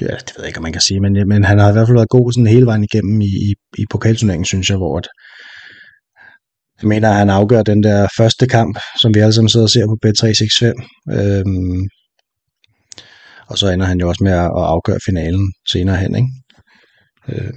ja, 0.00 0.06
det 0.06 0.32
ved 0.36 0.42
jeg 0.44 0.46
ikke, 0.46 0.58
om 0.58 0.62
man 0.62 0.72
kan 0.72 0.80
sige, 0.80 1.00
men, 1.00 1.28
men 1.28 1.44
han 1.44 1.58
har 1.58 1.68
i 1.68 1.72
hvert 1.72 1.88
fald 1.88 1.96
været 1.96 2.08
god 2.08 2.32
sådan 2.32 2.46
hele 2.46 2.66
vejen 2.66 2.84
igennem 2.84 3.20
i, 3.20 3.32
i, 3.48 3.54
i 3.78 3.84
pokalturneringen, 3.90 4.44
synes 4.44 4.70
jeg, 4.70 4.76
hvor 4.76 4.98
at, 4.98 5.08
jeg 6.82 6.88
mener, 6.88 7.10
at 7.10 7.16
han 7.16 7.30
afgør 7.30 7.62
den 7.62 7.82
der 7.82 8.08
første 8.16 8.46
kamp, 8.46 8.78
som 9.02 9.14
vi 9.14 9.20
alle 9.20 9.32
sammen 9.32 9.48
sidder 9.48 9.66
og 9.66 9.70
ser 9.70 9.86
på 9.86 9.96
B365. 10.04 10.62
Øhm, 11.18 11.88
og 13.46 13.58
så 13.58 13.68
ender 13.68 13.86
han 13.86 14.00
jo 14.00 14.08
også 14.08 14.24
med 14.24 14.32
at 14.32 14.50
afgøre 14.76 14.98
finalen 15.06 15.52
senere 15.72 15.96
hen, 15.96 16.16
ikke? 16.16 16.28
Øh, 17.28 17.52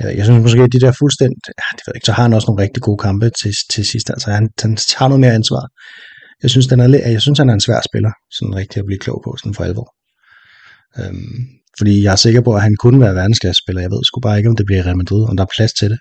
jeg, 0.00 0.16
jeg 0.16 0.24
synes 0.24 0.42
måske, 0.42 0.62
at 0.62 0.72
de 0.72 0.80
der 0.80 0.92
fuldstændig, 1.02 1.38
ja, 1.46 1.68
det 1.76 1.82
ved 1.84 1.92
jeg 1.92 1.96
ikke, 1.96 2.06
så 2.10 2.12
har 2.12 2.22
han 2.22 2.32
også 2.32 2.46
nogle 2.48 2.62
rigtig 2.62 2.82
gode 2.82 3.00
kampe 3.06 3.30
til, 3.40 3.52
til 3.72 3.84
sidst. 3.92 4.10
Altså, 4.10 4.30
han, 4.30 4.48
han 4.62 4.76
tager 4.76 5.08
noget 5.08 5.20
mere 5.20 5.34
ansvar. 5.40 5.62
Jeg 6.42 6.50
synes, 6.50 6.66
den 6.66 6.80
er, 6.80 6.88
jeg 7.16 7.22
synes, 7.22 7.38
han 7.38 7.48
er 7.50 7.54
en 7.54 7.66
svær 7.66 7.80
spiller, 7.90 8.12
sådan 8.36 8.54
rigtig 8.54 8.78
at 8.80 8.86
blive 8.86 8.98
klog 8.98 9.20
på, 9.24 9.36
sådan 9.36 9.54
for 9.54 9.64
alvor. 9.64 9.88
Øhm, 10.98 11.38
fordi 11.78 12.02
jeg 12.04 12.12
er 12.12 12.16
sikker 12.16 12.40
på, 12.40 12.52
at 12.54 12.62
han 12.62 12.76
kunne 12.76 13.00
være 13.00 13.14
verdensklassespiller. 13.14 13.82
Jeg 13.82 13.90
ved 13.90 14.04
sgu 14.04 14.20
bare 14.20 14.38
ikke, 14.38 14.50
om 14.50 14.56
det 14.56 14.66
bliver 14.66 14.86
Real 14.86 14.96
Madrid, 14.96 15.28
om 15.28 15.36
der 15.36 15.44
er 15.44 15.54
plads 15.56 15.72
til 15.72 15.90
det. 15.90 15.98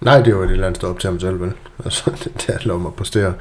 Nej, 0.00 0.22
det 0.22 0.36
var 0.36 0.44
et 0.44 0.50
eller 0.50 0.66
andet 0.66 0.84
op 0.84 1.00
til 1.00 1.10
ham 1.10 1.20
selv, 1.20 1.40
vel? 1.40 1.52
Altså, 1.84 2.10
det 2.24 2.44
der 2.46 2.58
lov 2.68 2.78
mig 2.80 2.88
at 2.88 2.94
præstere 2.94 3.34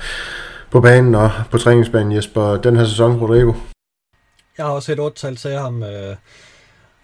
på 0.72 0.82
banen 0.82 1.15
og 1.15 1.32
på 1.52 1.57
træningsbanen, 1.57 2.11
Jesper. 2.11 2.61
Den 2.61 2.76
her 2.76 2.86
sæson, 2.86 3.19
Rodrigo? 3.22 3.53
Jeg 4.57 4.65
har 4.65 4.74
også 4.74 4.91
et 4.91 4.99
otte 4.99 5.36
til 5.36 5.52
ham. 5.52 5.84
Øh, 5.84 6.15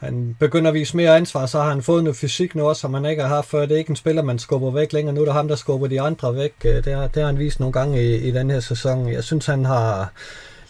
han 0.03 0.35
begynder 0.39 0.71
at 0.71 0.73
vise 0.73 0.97
mere 0.97 1.15
ansvar, 1.17 1.45
så 1.45 1.61
har 1.61 1.69
han 1.69 1.81
fået 1.81 2.03
noget 2.03 2.17
fysik 2.17 2.55
nu 2.55 2.69
også, 2.69 2.79
som 2.79 2.93
han 2.93 3.05
ikke 3.05 3.21
har 3.21 3.29
haft 3.29 3.49
før. 3.49 3.65
Det 3.65 3.71
er 3.71 3.77
ikke 3.77 3.89
en 3.89 3.95
spiller, 3.95 4.21
man 4.21 4.39
skubber 4.39 4.71
væk 4.71 4.93
længere. 4.93 5.15
Nu 5.15 5.21
er 5.21 5.25
det 5.25 5.33
ham, 5.33 5.47
der 5.47 5.55
skubber 5.55 5.87
de 5.87 6.01
andre 6.01 6.35
væk. 6.35 6.53
Øh, 6.65 6.85
det 6.85 6.93
har, 6.93 7.07
det 7.07 7.21
har 7.21 7.25
han 7.25 7.39
vist 7.39 7.59
nogle 7.59 7.73
gange 7.73 8.03
i, 8.03 8.15
i 8.15 8.31
den 8.31 8.49
her 8.49 8.59
sæson. 8.59 9.11
Jeg 9.11 9.23
synes, 9.23 9.45
han 9.45 9.65
har 9.65 10.11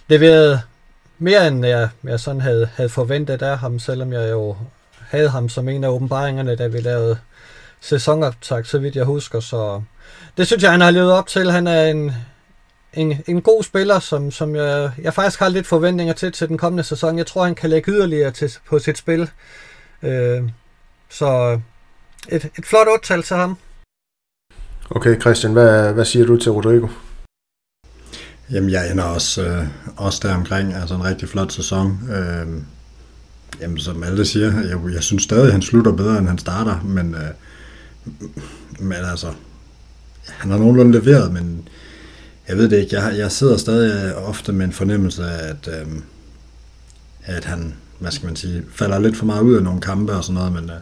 leveret 0.07 0.61
mere, 1.19 1.47
end 1.47 1.65
jeg, 1.65 1.89
jeg 2.03 2.19
sådan 2.19 2.41
havde, 2.41 2.69
havde 2.75 2.89
forventet 2.89 3.41
af 3.41 3.57
ham, 3.57 3.79
selvom 3.79 4.13
jeg 4.13 4.31
jo 4.31 4.55
havde 5.09 5.29
ham 5.29 5.49
som 5.49 5.69
en 5.69 5.83
af 5.83 5.89
åbenbaringerne, 5.89 6.55
da 6.55 6.67
vi 6.67 6.79
lavede 6.79 7.17
sæsonoptag, 7.81 8.65
så 8.65 8.77
vidt 8.79 8.95
jeg 8.95 9.05
husker. 9.05 9.39
Så 9.39 9.81
det 10.37 10.47
synes 10.47 10.63
jeg, 10.63 10.71
han 10.71 10.81
har 10.81 10.91
levet 10.91 11.11
op 11.11 11.27
til. 11.27 11.51
Han 11.51 11.67
er 11.67 11.85
en, 11.85 12.11
en, 12.93 13.13
en 13.27 13.41
god 13.41 13.63
spiller, 13.63 13.99
som, 13.99 14.31
som 14.31 14.55
jeg, 14.55 14.91
jeg 15.01 15.13
faktisk 15.13 15.39
har 15.39 15.49
lidt 15.49 15.67
forventninger 15.67 16.13
til 16.13 16.31
til 16.31 16.47
den 16.47 16.57
kommende 16.57 16.83
sæson. 16.83 17.17
Jeg 17.17 17.25
tror, 17.25 17.45
han 17.45 17.55
kan 17.55 17.69
lægge 17.69 17.91
yderligere 17.91 18.31
til, 18.31 18.51
på 18.69 18.79
sit 18.79 18.97
spil. 18.97 19.29
Øh, 20.03 20.43
så 21.09 21.59
et, 22.29 22.49
et 22.57 22.65
flot 22.65 22.87
otte 22.87 23.23
til 23.23 23.35
ham. 23.35 23.57
Okay, 24.89 25.21
Christian, 25.21 25.53
hvad, 25.53 25.93
hvad 25.93 26.05
siger 26.05 26.25
du 26.25 26.37
til 26.37 26.51
Rodrigo? 26.51 26.87
Jamen, 28.51 28.69
jeg 28.69 28.91
ender 28.91 29.03
også, 29.03 29.43
øh, 29.43 29.67
også 29.97 30.19
der 30.27 30.35
omkring, 30.35 30.73
altså 30.73 30.95
en 30.95 31.03
rigtig 31.03 31.29
flot 31.29 31.51
sæson. 31.51 31.99
Øh, 32.11 32.47
jamen, 33.61 33.77
som 33.77 34.03
alle 34.03 34.25
siger, 34.25 34.67
jeg, 34.67 34.93
jeg 34.93 35.03
synes 35.03 35.23
stadig, 35.23 35.45
at 35.45 35.51
han 35.51 35.61
slutter 35.61 35.91
bedre, 35.91 36.17
end 36.17 36.27
han 36.27 36.37
starter, 36.37 36.81
men, 36.81 37.15
øh, 37.15 37.29
men 38.79 38.97
altså, 39.11 39.33
han 40.27 40.51
har 40.51 40.57
nogenlunde 40.57 40.99
leveret, 40.99 41.33
men 41.33 41.67
jeg 42.47 42.57
ved 42.57 42.69
det 42.69 42.77
ikke. 42.77 42.95
Jeg, 42.95 43.17
jeg 43.17 43.31
sidder 43.31 43.57
stadig 43.57 44.15
ofte 44.15 44.53
med 44.53 44.65
en 44.65 44.71
fornemmelse 44.71 45.23
af, 45.23 45.49
at, 45.49 45.67
øh, 45.67 45.87
at 47.25 47.45
han, 47.45 47.75
hvad 47.99 48.11
skal 48.11 48.25
man 48.25 48.35
sige, 48.35 48.63
falder 48.71 48.99
lidt 48.99 49.17
for 49.17 49.25
meget 49.25 49.41
ud 49.41 49.55
af 49.55 49.63
nogle 49.63 49.81
kampe 49.81 50.13
og 50.13 50.23
sådan 50.23 50.33
noget, 50.33 50.53
men, 50.53 50.63
øh, 50.63 50.75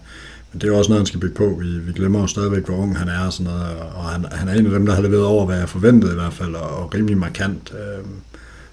men 0.51 0.61
det 0.61 0.63
er 0.63 0.71
jo 0.71 0.77
også 0.77 0.89
noget, 0.89 0.99
han 0.99 1.05
skal 1.05 1.19
bygge 1.19 1.35
på. 1.35 1.57
Vi, 1.59 1.79
vi 1.79 1.91
glemmer 1.93 2.19
jo 2.19 2.27
stadigvæk, 2.27 2.65
hvor 2.65 2.75
ung 2.75 2.97
han 2.97 3.07
er 3.07 3.25
og 3.25 3.33
sådan 3.33 3.53
noget, 3.53 3.77
og 3.79 4.03
han, 4.03 4.25
han 4.31 4.47
er 4.47 4.53
en 4.53 4.65
af 4.65 4.71
dem, 4.71 4.85
der 4.85 4.93
har 4.93 5.01
leveret 5.01 5.25
over, 5.25 5.45
hvad 5.45 5.57
jeg 5.57 5.69
forventede 5.69 6.11
i 6.11 6.15
hvert 6.15 6.33
fald, 6.33 6.55
og, 6.55 6.69
og 6.69 6.93
rimelig 6.93 7.17
markant. 7.17 7.73
Øh, 7.73 8.05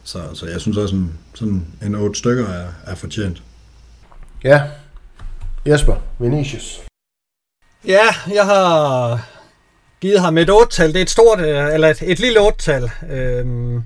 så, 0.05 0.19
så 0.35 0.47
jeg 0.47 0.61
synes 0.61 0.77
også, 0.77 0.89
sådan, 0.89 1.13
sådan 1.35 1.67
en 1.83 1.95
otte 1.95 2.19
stykker 2.19 2.47
er, 2.47 2.67
er 2.87 2.95
fortjent. 2.95 3.43
Ja. 4.45 4.63
Jesper, 5.67 5.97
Vinicius. 6.19 6.81
Ja, 7.87 8.07
jeg 8.35 8.45
har 8.45 9.29
givet 10.01 10.21
ham 10.21 10.39
et 10.39 10.51
8-tal. 10.51 10.89
Det 10.89 10.97
er 10.97 11.03
et 11.03 11.11
stort, 11.11 11.41
øh, 11.41 11.75
eller 11.75 11.89
et, 11.89 12.03
et 12.03 12.21
lille 12.21 12.41
8-tal. 12.41 12.91
Øhm, 13.11 13.83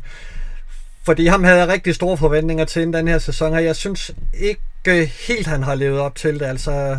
fordi 1.04 1.26
ham 1.26 1.44
havde 1.44 1.58
jeg 1.58 1.68
rigtig 1.68 1.94
store 1.94 2.16
forventninger 2.16 2.64
til 2.64 2.92
den 2.92 3.08
her 3.08 3.18
sæson, 3.18 3.52
og 3.52 3.64
jeg 3.64 3.76
synes 3.76 4.10
ikke 4.34 5.12
helt, 5.26 5.46
han 5.46 5.62
har 5.62 5.74
levet 5.74 6.00
op 6.00 6.14
til 6.14 6.40
det. 6.40 6.46
Altså, 6.46 6.98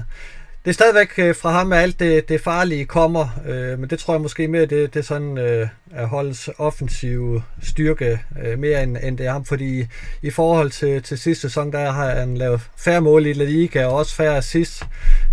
det 0.66 0.70
er 0.70 0.74
stadigvæk 0.74 1.14
øh, 1.18 1.36
fra 1.36 1.52
ham, 1.52 1.74
at 1.74 1.80
alt 1.80 2.00
det, 2.00 2.30
det 2.30 2.42
farlige 2.42 2.86
kommer, 2.86 3.28
øh, 3.48 3.80
men 3.80 3.90
det 3.90 4.00
tror 4.00 4.14
jeg 4.14 4.22
måske 4.22 4.48
mere, 4.48 4.66
det, 4.66 4.94
det 4.94 5.00
er 5.00 5.04
sådan 5.04 5.38
øh, 5.38 5.68
er 5.92 6.06
holdets 6.06 6.50
offensive 6.58 7.44
styrke 7.64 8.20
øh, 8.44 8.60
mere 8.60 8.84
end, 8.84 8.98
end 9.04 9.18
det 9.18 9.26
er 9.26 9.32
ham, 9.32 9.46
fordi 9.46 9.86
i 10.22 10.30
forhold 10.30 10.72
til, 10.72 11.04
til 11.04 11.18
sidste 11.18 11.42
sæson, 11.42 11.72
der 11.72 11.92
har 11.92 12.10
han 12.10 12.38
lavet 12.38 12.62
færre 12.78 13.02
mål 13.02 13.26
i 13.26 13.34
La 13.34 13.44
Liga 13.44 13.86
og 13.86 13.94
også 13.94 14.16
færre 14.16 14.38
assist. 14.38 14.84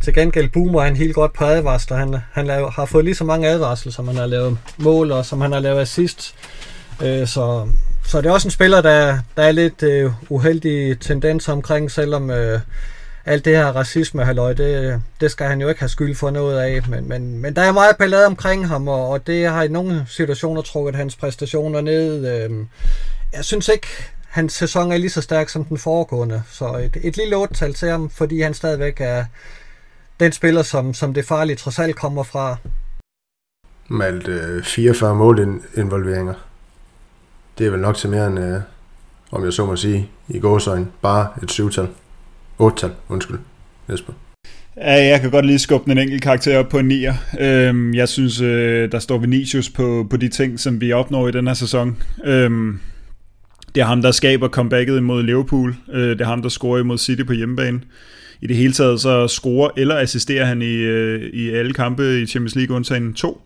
Til 0.03 0.15
gengæld 0.15 0.49
boomer 0.49 0.81
han 0.81 0.97
helt 0.97 1.15
godt 1.15 1.33
på 1.33 1.45
advarsler. 1.45 1.97
Han, 1.97 2.17
han 2.33 2.47
laver, 2.47 2.71
har 2.71 2.85
fået 2.85 3.05
lige 3.05 3.15
så 3.15 3.25
mange 3.25 3.49
advarsler, 3.49 3.93
som 3.93 4.09
han 4.09 4.17
har 4.17 4.27
lavet 4.27 4.59
mål 4.79 5.13
og 5.13 5.27
som 5.27 5.41
han 5.41 5.53
har 5.53 5.61
lavet 5.61 5.81
assist. 5.81 6.35
Øh, 7.03 7.27
så, 7.27 7.69
så 8.05 8.21
det 8.21 8.27
er 8.27 8.33
også 8.33 8.49
en 8.49 8.53
spiller, 8.53 8.81
der, 8.81 9.19
der 9.37 9.43
er 9.43 9.53
lidt 9.53 9.83
øh, 9.83 10.13
uheldige 10.29 10.95
tendenser 10.95 11.53
omkring, 11.53 11.91
selvom 11.91 12.31
øh, 12.31 12.61
alt 13.25 13.45
det 13.45 13.57
her 13.57 13.67
racisme 13.67 14.25
halløj, 14.25 14.53
det, 14.53 15.03
det 15.21 15.31
skal 15.31 15.47
han 15.47 15.61
jo 15.61 15.69
ikke 15.69 15.81
have 15.81 15.89
skyld 15.89 16.15
for 16.15 16.31
noget 16.31 16.61
af, 16.61 16.89
men, 16.89 17.09
men, 17.09 17.39
men 17.39 17.57
der 17.57 17.63
er 17.63 17.73
meget 17.73 17.97
ballade 17.97 18.27
omkring 18.27 18.69
ham, 18.69 18.89
og, 18.89 19.09
og 19.09 19.27
det 19.27 19.49
har 19.49 19.63
i 19.63 19.69
nogle 19.69 20.05
situationer 20.09 20.63
trukket 20.63 20.95
hans 20.95 21.17
præstationer 21.17 21.81
ned. 21.81 22.27
Øh, 22.27 22.51
jeg 23.33 23.45
synes 23.45 23.69
ikke, 23.69 23.87
hans 24.29 24.53
sæson 24.53 24.93
er 24.93 24.97
lige 24.97 25.11
så 25.11 25.21
stærk 25.23 25.49
som 25.49 25.65
den 25.65 25.79
foregående, 25.79 26.43
så 26.51 26.77
et, 26.77 26.97
et 27.03 27.17
lille 27.17 27.37
otte 27.37 27.73
til 27.73 27.89
ham, 27.89 28.11
fordi 28.11 28.41
han 28.41 28.55
stadigvæk 28.55 29.01
er 29.01 29.25
den 30.21 30.33
spiller, 30.33 30.63
som, 30.63 30.95
som 30.95 31.15
det 31.15 31.25
farlige 31.25 31.57
trods 31.57 31.79
alt 31.79 31.97
kommer 31.97 32.23
fra. 32.23 32.57
Malt 33.89 34.29
øh, 34.29 34.65
44 34.65 35.15
målinvolveringer. 35.15 36.35
Det 37.59 37.67
er 37.67 37.71
vel 37.71 37.81
nok 37.81 37.97
til 37.97 38.11
mere 38.11 38.27
end, 38.27 38.39
øh, 38.39 38.61
om 39.31 39.45
jeg 39.45 39.53
så 39.53 39.67
må 39.67 39.77
sige, 39.77 40.11
i 40.29 40.39
gåsøjne, 40.39 40.87
bare 41.03 41.29
et 41.43 41.51
syvtal. 41.51 41.89
8-tal, 42.61 42.91
undskyld, 43.09 43.39
Jesper. 43.91 44.13
Ja, 44.77 45.07
jeg 45.07 45.21
kan 45.21 45.31
godt 45.31 45.47
lige 45.47 45.59
skubbe 45.59 45.93
en 45.93 45.99
enkelt 45.99 46.23
karakter 46.23 46.59
op 46.59 46.69
på 46.69 46.79
en 46.79 46.93
9'er. 46.93 47.43
Øhm, 47.45 47.95
jeg 47.95 48.09
synes, 48.09 48.41
øh, 48.41 48.93
der 48.93 48.99
står 48.99 49.19
Vinicius 49.19 49.71
på, 49.71 50.07
på 50.11 50.17
de 50.17 50.29
ting, 50.29 50.61
som 50.61 50.81
vi 50.81 50.93
opnår 50.93 51.29
i 51.29 51.33
den 51.33 51.47
her 51.47 51.55
sæson. 51.55 51.97
Øhm, 52.25 52.81
det 53.75 53.81
er 53.81 53.85
ham, 53.85 54.03
der 54.03 54.11
skaber 54.11 54.49
comebacket 54.49 54.97
imod 54.97 55.23
Liverpool. 55.23 55.75
Øh, 55.93 56.09
det 56.09 56.21
er 56.21 56.25
ham, 56.25 56.43
der 56.43 56.49
scorer 56.49 56.81
imod 56.81 56.99
City 56.99 57.23
på 57.23 57.33
hjemmebane. 57.33 57.81
I 58.43 58.47
det 58.47 58.57
hele 58.57 58.73
taget 58.73 59.01
så 59.01 59.29
scorer 59.29 59.71
eller 59.77 59.97
assisterer 59.97 60.45
han 60.45 60.63
i, 60.63 60.75
øh, 60.75 61.31
i 61.33 61.51
alle 61.51 61.73
kampe 61.73 62.21
i 62.21 62.27
Champions 62.27 62.57
League 62.57 62.77
undtagen 62.77 63.15
to. 63.15 63.43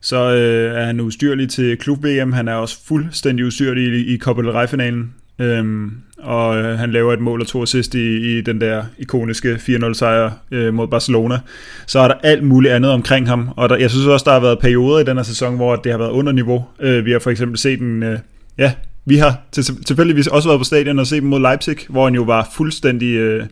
Så 0.00 0.34
øh, 0.34 0.80
er 0.80 0.84
han 0.84 1.00
ustyrlig 1.00 1.50
til 1.50 1.76
klub-VM. 1.76 2.32
Han 2.32 2.48
er 2.48 2.54
også 2.54 2.78
fuldstændig 2.86 3.46
ustyrlig 3.46 3.84
i, 3.84 4.14
i 4.14 4.18
Copa 4.18 4.42
del 4.42 4.50
Rey-finalen. 4.50 5.14
Øhm, 5.38 5.92
og 6.18 6.58
øh, 6.58 6.78
han 6.78 6.90
laver 6.90 7.12
et 7.12 7.20
mål 7.20 7.40
og 7.40 7.46
to 7.46 7.62
assist 7.62 7.94
i, 7.94 8.38
i 8.38 8.40
den 8.40 8.60
der 8.60 8.84
ikoniske 8.98 9.54
4-0 9.54 9.92
sejr 9.92 10.30
øh, 10.50 10.74
mod 10.74 10.88
Barcelona. 10.88 11.38
Så 11.86 11.98
er 11.98 12.08
der 12.08 12.14
alt 12.22 12.42
muligt 12.42 12.74
andet 12.74 12.90
omkring 12.90 13.28
ham, 13.28 13.48
og 13.56 13.68
der, 13.68 13.76
jeg 13.76 13.90
synes 13.90 14.06
også, 14.06 14.24
der 14.24 14.32
har 14.32 14.40
været 14.40 14.58
perioder 14.58 14.98
i 14.98 15.04
den 15.04 15.16
her 15.16 15.24
sæson, 15.24 15.56
hvor 15.56 15.76
det 15.76 15.92
har 15.92 15.98
været 15.98 16.10
under 16.10 16.32
niveau. 16.32 16.64
Øh, 16.80 17.04
vi 17.04 17.12
har 17.12 17.18
for 17.18 17.30
eksempel 17.30 17.58
set 17.58 17.80
en, 17.80 18.02
øh, 18.02 18.18
ja, 18.58 18.72
vi 19.04 19.16
har 19.16 19.40
til, 19.52 19.64
tilfældigvis 19.84 20.26
også 20.26 20.48
været 20.48 20.60
på 20.60 20.64
stadion 20.64 20.98
og 20.98 21.06
set 21.06 21.22
dem 21.22 21.30
mod 21.30 21.40
Leipzig, 21.40 21.76
hvor 21.88 22.04
han 22.04 22.14
jo 22.14 22.22
var 22.22 22.48
fuldstændig... 22.56 23.14
Øh, 23.14 23.46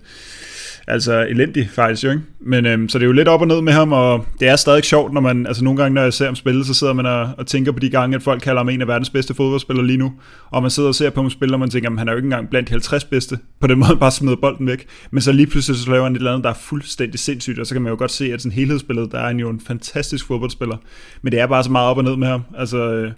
altså 0.86 1.26
elendig 1.28 1.70
faktisk 1.70 2.04
jo, 2.04 2.10
ikke? 2.10 2.22
Men 2.40 2.66
øhm, 2.66 2.88
så 2.88 2.98
det 2.98 3.04
er 3.04 3.06
jo 3.06 3.12
lidt 3.12 3.28
op 3.28 3.40
og 3.40 3.46
ned 3.46 3.62
med 3.62 3.72
ham, 3.72 3.92
og 3.92 4.26
det 4.40 4.48
er 4.48 4.56
stadig 4.56 4.84
sjovt, 4.84 5.12
når 5.12 5.20
man, 5.20 5.46
altså 5.46 5.64
nogle 5.64 5.82
gange, 5.82 5.94
når 5.94 6.02
jeg 6.02 6.12
ser 6.12 6.26
ham 6.26 6.34
spille, 6.34 6.64
så 6.64 6.74
sidder 6.74 6.92
man 6.92 7.06
og, 7.06 7.30
og 7.38 7.46
tænker 7.46 7.72
på 7.72 7.78
de 7.78 7.90
gange, 7.90 8.16
at 8.16 8.22
folk 8.22 8.42
kalder 8.42 8.60
ham 8.60 8.68
en 8.68 8.80
af 8.80 8.88
verdens 8.88 9.10
bedste 9.10 9.34
fodboldspillere 9.34 9.86
lige 9.86 9.96
nu, 9.96 10.12
og 10.50 10.62
man 10.62 10.70
sidder 10.70 10.88
og 10.88 10.94
ser 10.94 11.10
på 11.10 11.22
ham 11.22 11.30
spille, 11.30 11.54
og 11.54 11.60
man 11.60 11.70
tænker, 11.70 11.90
at 11.90 11.98
han 11.98 12.08
er 12.08 12.12
jo 12.12 12.16
ikke 12.16 12.26
engang 12.26 12.50
blandt 12.50 12.68
de 12.68 12.72
50 12.72 13.04
bedste, 13.04 13.38
på 13.60 13.66
den 13.66 13.78
måde 13.88 13.96
bare 14.00 14.10
smider 14.10 14.36
bolden 14.36 14.66
væk, 14.66 14.86
men 15.10 15.20
så 15.20 15.32
lige 15.32 15.46
pludselig 15.46 15.78
så 15.78 15.90
laver 15.90 16.02
han 16.02 16.12
et 16.12 16.16
eller 16.16 16.32
andet, 16.32 16.44
der 16.44 16.50
er 16.50 16.54
fuldstændig 16.54 17.20
sindssygt, 17.20 17.58
og 17.58 17.66
så 17.66 17.74
kan 17.74 17.82
man 17.82 17.90
jo 17.90 17.98
godt 17.98 18.10
se, 18.10 18.32
at 18.32 18.42
sådan 18.42 18.52
helhedsspillet, 18.52 19.12
der 19.12 19.18
er 19.18 19.26
han 19.26 19.40
jo 19.40 19.50
en 19.50 19.60
fantastisk 19.60 20.26
fodboldspiller, 20.26 20.76
men 21.22 21.32
det 21.32 21.40
er 21.40 21.46
bare 21.46 21.64
så 21.64 21.70
meget 21.70 21.88
op 21.88 21.98
og 21.98 22.04
ned 22.04 22.16
med 22.16 22.28
ham, 22.28 22.42
altså, 22.56 22.92
øh, 22.92 23.12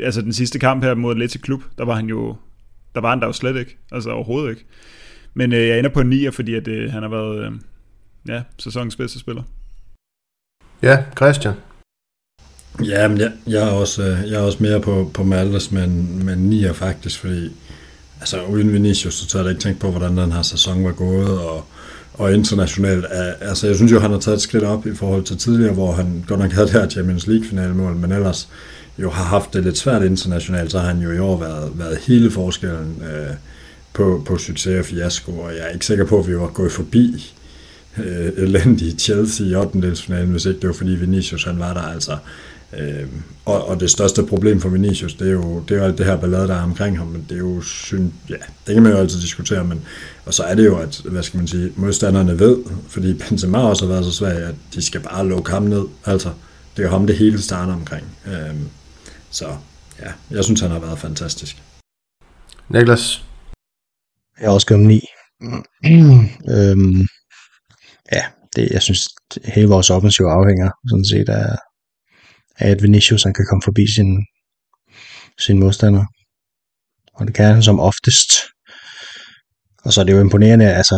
altså 0.00 0.22
den 0.22 0.32
sidste 0.32 0.58
kamp 0.58 0.84
her 0.84 0.94
mod 0.94 1.14
Atletic 1.14 1.42
Klub, 1.42 1.62
der 1.78 1.84
var 1.84 1.94
han 1.94 2.06
jo, 2.06 2.36
der 2.94 3.00
var 3.00 3.10
han 3.10 3.20
der 3.20 3.26
jo 3.26 3.32
slet 3.32 3.56
ikke, 3.56 3.78
altså 3.92 4.10
overhovedet 4.10 4.50
ikke. 4.50 4.64
Men 5.38 5.52
øh, 5.52 5.68
jeg 5.68 5.78
ender 5.78 5.90
på 5.90 6.00
en 6.00 6.12
9'er, 6.12 6.30
fordi 6.30 6.54
at, 6.54 6.68
øh, 6.68 6.92
han 6.92 7.02
har 7.02 7.10
været 7.10 7.44
øh, 7.44 7.52
ja, 8.28 8.42
sæsonens 8.58 8.96
bedste 8.96 9.18
spiller. 9.18 9.42
Ja, 10.82 10.98
Christian. 11.16 11.54
Ja, 12.84 13.08
men 13.08 13.18
jeg, 13.18 13.32
jeg, 13.46 13.68
er 13.68 13.72
også, 13.72 14.02
øh, 14.02 14.30
jeg 14.30 14.40
er 14.40 14.42
også 14.42 14.58
mere 14.60 14.80
på, 14.80 15.10
på 15.14 15.24
Maltes 15.24 15.72
med 15.72 15.84
en, 15.84 16.24
med 16.24 16.34
en 16.34 16.52
9'er 16.52 16.72
faktisk, 16.72 17.20
fordi 17.20 17.50
altså 18.20 18.44
uden 18.44 18.72
Vinicius, 18.72 19.14
så 19.14 19.26
tør 19.28 19.40
jeg 19.40 19.50
ikke 19.50 19.60
tænke 19.60 19.80
på, 19.80 19.90
hvordan 19.90 20.16
den 20.16 20.32
her 20.32 20.42
sæson 20.42 20.84
var 20.84 20.92
gået, 20.92 21.40
og, 21.40 21.64
og 22.14 22.34
internationalt. 22.34 23.06
Altså, 23.40 23.66
jeg 23.66 23.76
synes 23.76 23.92
jo, 23.92 24.00
han 24.00 24.10
har 24.10 24.18
taget 24.18 24.36
et 24.36 24.42
skridt 24.42 24.64
op 24.64 24.86
i 24.86 24.94
forhold 24.94 25.24
til 25.24 25.38
tidligere, 25.38 25.74
hvor 25.74 25.92
han 25.92 26.24
godt 26.28 26.40
nok 26.40 26.52
havde 26.52 26.66
det 26.66 26.74
her 26.74 26.88
Champions 26.88 27.26
League-finalemål, 27.26 27.96
men 27.96 28.12
ellers 28.12 28.48
jo 28.98 29.10
har 29.10 29.24
haft 29.24 29.54
det 29.54 29.64
lidt 29.64 29.78
svært 29.78 30.02
internationalt, 30.02 30.72
så 30.72 30.78
har 30.78 30.86
han 30.86 31.00
jo 31.00 31.12
i 31.12 31.18
år 31.18 31.40
været, 31.40 31.72
været 31.74 31.98
hele 31.98 32.30
forskellen 32.30 33.02
øh, 33.02 33.34
på, 33.98 34.22
på 34.26 34.38
succes 34.38 34.78
og 34.78 34.84
fiasko, 34.84 35.32
og 35.32 35.52
jeg 35.52 35.60
er 35.60 35.68
ikke 35.68 35.86
sikker 35.86 36.04
på, 36.04 36.18
at 36.18 36.28
vi 36.28 36.36
var 36.36 36.46
gået 36.46 36.72
forbi 36.72 37.34
øh, 37.98 38.32
elendige 38.36 38.92
Chelsea 38.98 39.46
i 39.46 39.54
8. 39.54 39.78
hvis 40.26 40.46
ikke 40.46 40.60
det 40.60 40.68
var 40.68 40.74
fordi 40.74 40.90
Vinicius 40.90 41.44
han 41.44 41.58
var 41.58 41.74
der. 41.74 41.80
Altså, 41.80 42.16
øh, 42.78 43.06
og, 43.44 43.68
og 43.68 43.80
det 43.80 43.90
største 43.90 44.22
problem 44.22 44.60
for 44.60 44.68
Vinicius, 44.68 45.14
det 45.14 45.28
er 45.28 45.32
jo 45.32 45.62
det, 45.68 45.74
er 45.74 45.78
jo 45.78 45.84
alt 45.84 45.98
det 45.98 46.06
her 46.06 46.16
ballade, 46.16 46.48
der 46.48 46.54
er 46.54 46.62
omkring 46.62 46.98
ham, 46.98 47.06
men 47.06 47.26
det 47.28 47.34
er 47.34 47.38
jo 47.38 47.60
synd, 47.60 48.12
ja, 48.28 48.34
det 48.66 48.74
kan 48.74 48.82
man 48.82 48.92
jo 48.92 48.98
altid 48.98 49.20
diskutere, 49.20 49.64
men 49.64 49.80
og 50.26 50.34
så 50.34 50.42
er 50.42 50.54
det 50.54 50.64
jo, 50.64 50.78
at, 50.78 51.00
hvad 51.04 51.22
skal 51.22 51.38
man 51.38 51.46
sige, 51.46 51.72
modstanderne 51.76 52.38
ved, 52.38 52.56
fordi 52.88 53.14
Benzema 53.14 53.58
også 53.58 53.86
har 53.86 53.92
været 53.92 54.04
så 54.04 54.12
svag, 54.12 54.36
at 54.36 54.54
de 54.74 54.82
skal 54.82 55.00
bare 55.00 55.28
lukke 55.28 55.50
ham 55.50 55.62
ned, 55.62 55.84
altså, 56.04 56.30
det 56.76 56.82
er 56.82 56.86
jo 56.86 56.92
ham, 56.92 57.06
det 57.06 57.16
hele 57.16 57.42
starter 57.42 57.72
omkring. 57.72 58.06
Øh, 58.26 58.54
så 59.30 59.46
ja, 60.02 60.12
jeg 60.30 60.44
synes, 60.44 60.60
han 60.60 60.70
har 60.70 60.78
været 60.78 60.98
fantastisk. 60.98 61.62
Niklas? 62.68 63.27
Jeg 64.40 64.46
er 64.46 64.50
også 64.50 64.66
gået 64.66 64.80
9. 64.80 65.00
øhm, 66.50 67.06
ja, 68.12 68.24
det, 68.56 68.70
jeg 68.70 68.82
synes, 68.82 69.08
hele 69.44 69.68
vores 69.68 69.90
offensiv 69.90 70.24
afhænger 70.24 70.70
sådan 70.90 71.04
set 71.04 71.28
af, 71.28 71.56
af 72.58 72.70
at 72.70 72.82
Vinicius 72.82 73.22
han 73.22 73.34
kan 73.34 73.46
komme 73.48 73.62
forbi 73.64 73.84
sin, 73.96 74.10
sin 75.46 75.58
modstander. 75.58 76.04
Og 77.14 77.26
det 77.26 77.34
kan 77.34 77.54
han 77.54 77.62
som 77.62 77.80
oftest. 77.80 78.30
Og 79.84 79.92
så 79.92 80.00
er 80.00 80.04
det 80.04 80.12
jo 80.12 80.20
imponerende, 80.20 80.74
altså 80.80 80.96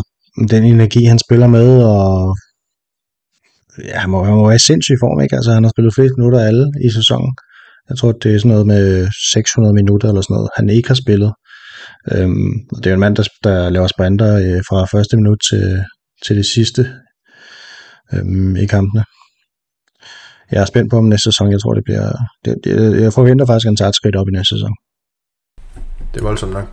den 0.50 0.64
energi 0.64 1.04
han 1.04 1.18
spiller 1.18 1.46
med, 1.46 1.84
og 1.84 2.36
ja, 3.84 3.98
han 3.98 4.10
må, 4.10 4.24
han 4.24 4.34
må 4.34 4.46
være 4.46 4.60
i 4.62 4.66
sindssyg 4.68 4.96
form, 5.00 5.20
ikke? 5.20 5.36
Altså 5.36 5.52
han 5.52 5.64
har 5.64 5.70
spillet 5.74 5.94
flest 5.94 6.14
minutter 6.16 6.40
af 6.40 6.46
alle 6.46 6.66
i 6.86 6.90
sæsonen. 6.98 7.32
Jeg 7.88 7.96
tror, 7.98 8.12
det 8.12 8.34
er 8.34 8.38
sådan 8.38 8.50
noget 8.54 8.66
med 8.66 9.08
600 9.32 9.74
minutter 9.74 10.08
eller 10.08 10.22
sådan 10.22 10.34
noget, 10.34 10.50
han 10.56 10.68
ikke 10.68 10.88
har 10.88 11.00
spillet. 11.04 11.32
Øhm, 12.12 12.52
det 12.76 12.86
er 12.86 12.90
jo 12.90 12.94
en 12.94 13.00
mand, 13.00 13.16
der, 13.16 13.24
der 13.44 13.70
laver 13.70 13.86
sprinter 13.86 14.36
øh, 14.36 14.62
fra 14.68 14.84
første 14.84 15.16
minut 15.16 15.38
til, 15.50 15.84
til 16.26 16.36
det 16.36 16.46
sidste 16.46 16.90
øhm, 18.14 18.56
i 18.56 18.66
kampene. 18.66 19.04
Jeg 20.50 20.60
er 20.60 20.64
spændt 20.64 20.90
på 20.90 20.96
om 20.96 21.04
næste 21.04 21.24
sæson. 21.24 21.52
Jeg 21.52 21.60
tror, 21.60 21.74
det 21.74 21.84
bliver... 21.84 22.12
Det, 22.44 22.56
det, 22.64 23.02
jeg 23.02 23.12
forventer 23.12 23.46
faktisk, 23.46 23.66
at 23.66 23.68
han 23.68 23.76
tager 23.76 23.88
et 23.88 23.94
skridt 23.94 24.16
op 24.16 24.28
i 24.28 24.32
næste 24.32 24.54
sæson. 24.54 24.74
Det 26.14 26.20
er 26.20 26.24
voldsomt 26.24 26.52
nok. 26.52 26.66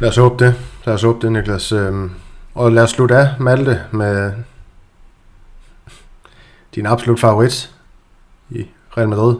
Lad 0.00 0.08
os 0.08 0.16
håbe 0.16 0.44
det. 0.44 0.54
Lad 0.86 0.94
os 0.94 1.02
håbe 1.02 1.26
det, 1.26 1.32
Niklas. 1.32 1.72
Øhm, 1.72 2.10
og 2.54 2.72
lad 2.72 2.82
os 2.82 2.90
slutte 2.90 3.16
af, 3.16 3.40
Malte, 3.40 3.80
med 3.92 4.32
din 6.74 6.86
absolut 6.86 7.20
favorit 7.20 7.74
i 8.50 8.66
Real 8.96 9.08
Madrid. 9.08 9.36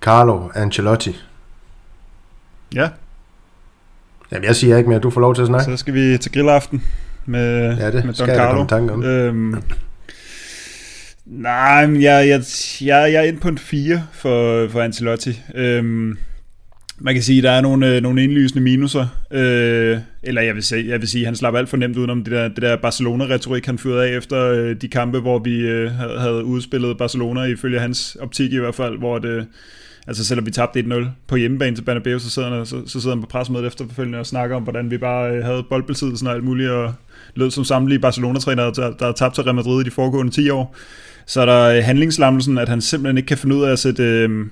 Carlo 0.00 0.48
Ancelotti. 0.54 1.16
Ja. 2.74 2.90
Jamen, 4.32 4.44
jeg 4.44 4.56
siger 4.56 4.76
ikke 4.76 4.90
mere. 4.90 4.98
Du 4.98 5.10
får 5.10 5.20
lov 5.20 5.34
til 5.34 5.42
at 5.42 5.46
snakke. 5.46 5.64
Så 5.64 5.76
skal 5.76 5.94
vi 5.94 6.18
til 6.18 6.32
grillaften 6.32 6.82
med, 7.26 7.76
ja, 7.76 7.90
det 7.90 8.04
med 8.04 8.14
Don 8.14 8.26
Carlo. 8.26 8.66
Tanke 8.66 8.92
om. 8.92 9.04
Øhm, 9.04 9.54
nej, 11.26 12.02
jeg, 12.02 12.28
jeg, 12.28 12.42
jeg, 12.80 13.12
jeg 13.12 13.14
er 13.14 13.22
inde 13.22 13.40
på 13.40 13.48
en 13.48 13.58
4 13.58 14.02
for, 14.12 14.68
for 14.68 14.80
Ancelotti. 14.80 15.40
Øhm, 15.54 16.18
man 16.98 17.14
kan 17.14 17.22
sige, 17.22 17.38
at 17.38 17.44
der 17.44 17.50
er 17.50 17.60
nogle, 17.60 17.96
øh, 17.96 18.02
nogle 18.02 18.24
indlysende 18.24 18.62
minuser. 18.62 19.06
Øh, 19.30 19.98
eller 20.22 20.42
jeg 20.42 20.54
vil, 20.54 20.62
sige, 20.62 20.88
jeg 20.88 21.00
vil 21.00 21.08
sige, 21.08 21.24
han 21.24 21.36
slapper 21.36 21.58
alt 21.58 21.68
for 21.68 21.76
nemt 21.76 21.96
udenom 21.96 22.24
det 22.24 22.32
der, 22.32 22.48
det 22.48 22.62
der 22.62 22.76
Barcelona-retorik, 22.76 23.66
han 23.66 23.78
fyrede 23.78 24.04
af 24.04 24.16
efter 24.16 24.44
øh, 24.46 24.76
de 24.80 24.88
kampe, 24.88 25.20
hvor 25.20 25.38
vi 25.38 25.60
øh, 25.60 25.90
havde 25.92 26.44
udspillet 26.44 26.98
Barcelona, 26.98 27.42
ifølge 27.42 27.80
hans 27.80 28.16
optik 28.20 28.52
i 28.52 28.58
hvert 28.58 28.74
fald, 28.74 28.98
hvor 28.98 29.18
det, 29.18 29.46
altså 30.06 30.24
selvom 30.24 30.46
vi 30.46 30.50
tabte 30.50 30.80
1-0 30.80 31.06
på 31.26 31.36
hjemmebane 31.36 31.76
til 31.76 31.82
Banabeo, 31.82 32.18
så 32.18 32.30
sidder, 32.30 32.56
han, 32.56 32.66
så, 32.66 32.82
så 32.86 33.00
sidder 33.00 33.16
han 33.16 33.22
på 33.22 33.28
pressemødet 33.28 33.66
efterfølgende 33.66 34.18
og 34.18 34.26
snakker 34.26 34.56
om, 34.56 34.62
hvordan 34.62 34.90
vi 34.90 34.98
bare 34.98 35.30
øh, 35.30 35.44
havde 35.44 35.62
boldbesiddelsen 35.62 36.26
og 36.26 36.34
alt 36.34 36.44
muligt, 36.44 36.70
og 36.70 36.94
lød 37.34 37.50
som 37.50 37.64
samtlige 37.64 37.98
Barcelona-træner, 37.98 38.70
der, 38.70 38.92
der 38.92 39.04
har 39.04 39.12
tabt 39.12 39.34
til 39.34 39.44
Real 39.44 39.54
Madrid 39.54 39.80
i 39.80 39.84
de 39.84 39.90
foregående 39.90 40.32
10 40.32 40.50
år. 40.50 40.76
Så 41.26 41.40
er 41.40 41.46
der 41.46 41.76
øh, 41.76 41.84
handlingslammelsen, 41.84 42.58
at 42.58 42.68
han 42.68 42.80
simpelthen 42.80 43.16
ikke 43.16 43.26
kan 43.26 43.38
finde 43.38 43.56
ud 43.56 43.62
af 43.62 43.72
at 43.72 43.78
sætte... 43.78 44.02
Øh, 44.02 44.46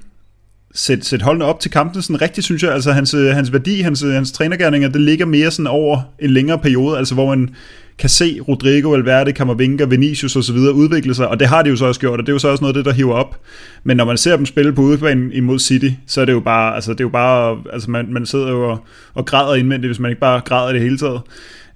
sætte, 0.75 1.07
sætte 1.07 1.25
holdene 1.25 1.45
op 1.45 1.61
til 1.61 1.71
kampen 1.71 2.03
sådan 2.03 2.23
rigtigt, 2.23 2.45
synes 2.45 2.63
jeg. 2.63 2.73
Altså 2.73 2.93
hans, 2.93 3.15
øh, 3.15 3.31
hans 3.31 3.53
værdi, 3.53 3.81
hans, 3.81 4.03
øh, 4.03 4.13
hans 4.13 4.33
trænergærninger, 4.33 4.89
det 4.89 5.01
ligger 5.01 5.27
mere 5.27 5.51
sådan 5.51 5.67
over 5.67 6.01
en 6.19 6.31
længere 6.31 6.59
periode, 6.59 6.99
altså 6.99 7.15
hvor 7.15 7.35
man 7.35 7.55
kan 7.99 8.09
se 8.09 8.41
Rodrigo, 8.49 8.91
Valverde, 8.91 9.33
Camavinga, 9.33 9.85
Vinicius 9.85 10.37
og 10.37 10.45
så 10.45 10.53
videre 10.53 10.75
udvikle 10.75 11.15
sig, 11.15 11.29
og 11.29 11.41
det 11.41 11.49
har 11.49 11.63
de 11.63 11.71
jo 11.71 11.77
så 11.77 11.87
også 11.87 12.01
gjort, 12.01 12.21
og 12.21 12.27
det 12.27 12.33
er 12.33 12.35
jo 12.35 12.39
så 12.39 12.49
også 12.49 12.65
noget 12.65 12.77
af 12.77 12.79
det, 12.79 12.85
der 12.85 12.93
hiver 12.93 13.15
op. 13.15 13.41
Men 13.85 13.97
når 13.97 14.05
man 14.05 14.19
ser 14.19 14.37
dem 14.37 14.47
spille 14.47 14.73
på 14.73 14.83
udebanen 14.83 15.33
imod 15.33 15.59
City, 15.59 15.91
så 16.07 16.21
er 16.21 16.25
det 16.25 16.33
jo 16.33 16.41
bare, 16.41 16.75
altså 16.75 16.93
det 16.93 17.01
er 17.01 17.05
jo 17.05 17.09
bare, 17.09 17.63
altså 17.73 17.91
man, 17.91 18.13
man 18.13 18.27
sidder 18.27 18.51
jo 18.51 18.71
og, 18.71 18.87
og 19.15 19.27
græder 19.27 19.55
indvendigt, 19.55 19.89
hvis 19.89 19.99
man 19.99 20.11
ikke 20.11 20.21
bare 20.21 20.41
græder 20.41 20.73
det 20.73 20.83
hele 20.83 20.99
taget. 20.99 21.21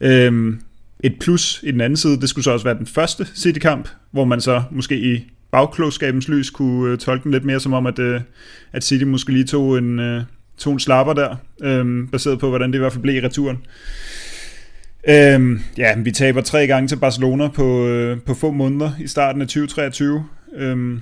Øhm, 0.01 0.61
et 1.05 1.15
plus 1.21 1.61
i 1.63 1.71
den 1.71 1.81
anden 1.81 1.97
side, 1.97 2.21
det 2.21 2.29
skulle 2.29 2.45
så 2.45 2.51
også 2.51 2.65
være 2.65 2.79
den 2.79 2.87
første 2.87 3.27
City-kamp, 3.37 3.89
hvor 4.11 4.25
man 4.25 4.41
så 4.41 4.63
måske 4.71 5.15
i 5.15 5.25
bagklogskabens 5.53 6.29
lys 6.29 6.51
kunne 6.51 6.93
øh, 6.93 6.99
tolke 6.99 7.25
den 7.25 7.33
lidt 7.33 7.45
mere 7.45 7.61
som 7.61 7.73
om, 7.73 7.87
at, 7.87 7.99
øh, 7.99 8.21
at 8.73 8.85
City 8.85 9.05
måske 9.05 9.33
lige 9.33 9.45
tog 9.45 9.79
en, 9.79 9.99
øh, 9.99 10.23
tog 10.59 10.73
en 10.73 10.81
slapper 10.81 11.13
der, 11.13 11.37
øh, 11.63 12.09
baseret 12.09 12.39
på, 12.39 12.49
hvordan 12.49 12.71
det 12.71 12.75
i 12.75 12.79
hvert 12.79 12.93
fald 12.93 13.03
blev 13.03 13.15
i 13.15 13.27
returen. 13.27 13.59
Øhm, 15.09 15.61
ja, 15.79 15.99
vi 15.99 16.11
taber 16.11 16.41
tre 16.41 16.67
gange 16.67 16.89
til 16.89 16.97
Barcelona 16.97 17.49
på, 17.49 17.87
øh, 17.87 18.21
på 18.27 18.35
få 18.35 18.51
måneder 18.51 18.91
i 19.01 19.07
starten 19.07 19.43
af 19.43 19.49
2023. 19.49 20.25
Øhm, 20.57 21.01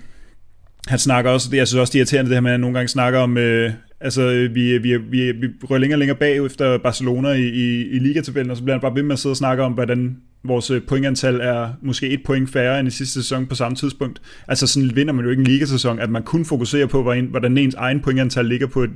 han 0.86 0.98
snakker 0.98 1.31
også, 1.31 1.48
det 1.51 1.56
jeg 1.56 1.68
synes 1.68 1.81
også 1.81 1.90
det 1.90 1.98
er 1.98 2.01
irriterende, 2.01 2.28
det 2.28 2.36
her 2.36 2.40
med, 2.40 2.51
at 2.51 2.55
han 2.55 2.60
nogle 2.60 2.74
gange 2.74 2.89
snakker 2.89 3.18
om, 3.18 3.39
øh, 3.39 3.72
altså 4.01 4.22
øh, 4.22 4.55
vi, 4.55 4.70
øh, 4.70 4.82
vi, 4.82 4.93
øh, 4.93 5.12
vi, 5.12 5.32
vi 5.32 5.48
rører 5.70 5.78
længere 5.81 5.97
og 5.97 5.98
længere 5.98 6.18
bag 6.18 6.47
efter 6.47 6.78
Barcelona 6.78 7.28
i, 7.28 7.48
i, 7.48 7.89
i 7.90 7.98
ligatabellen, 7.98 8.51
og 8.51 8.56
så 8.56 8.62
bliver 8.62 8.74
han 8.74 8.81
bare 8.81 8.94
ved 8.94 9.02
med 9.02 9.12
at 9.12 9.18
sidde 9.18 9.32
og 9.32 9.36
snakke 9.36 9.62
om, 9.62 9.72
hvordan 9.72 10.16
vores 10.44 10.72
pointantal 10.89 11.40
er 11.40 11.68
måske 11.82 12.09
et 12.09 12.20
point 12.24 12.51
færre 12.51 12.81
end 12.81 12.89
i 12.89 12.90
sidste 12.90 13.22
sæson 13.22 13.47
på 13.47 13.55
samme 13.55 13.77
tidspunkt. 13.77 14.22
Altså 14.48 14.66
sådan 14.66 14.97
vinder 14.97 15.12
man 15.12 15.24
jo 15.24 15.31
ikke 15.31 15.40
en 15.40 15.47
ligasæson, 15.47 15.98
at 15.98 16.10
man 16.10 16.22
kun 16.22 16.44
fokuserer 16.44 16.86
på, 16.86 17.02
hvordan 17.02 17.59
ens 17.59 17.74
egen 17.74 18.01
pointantal 18.01 18.47
ligger 18.47 18.66
på 18.66 18.82
et, 18.82 18.90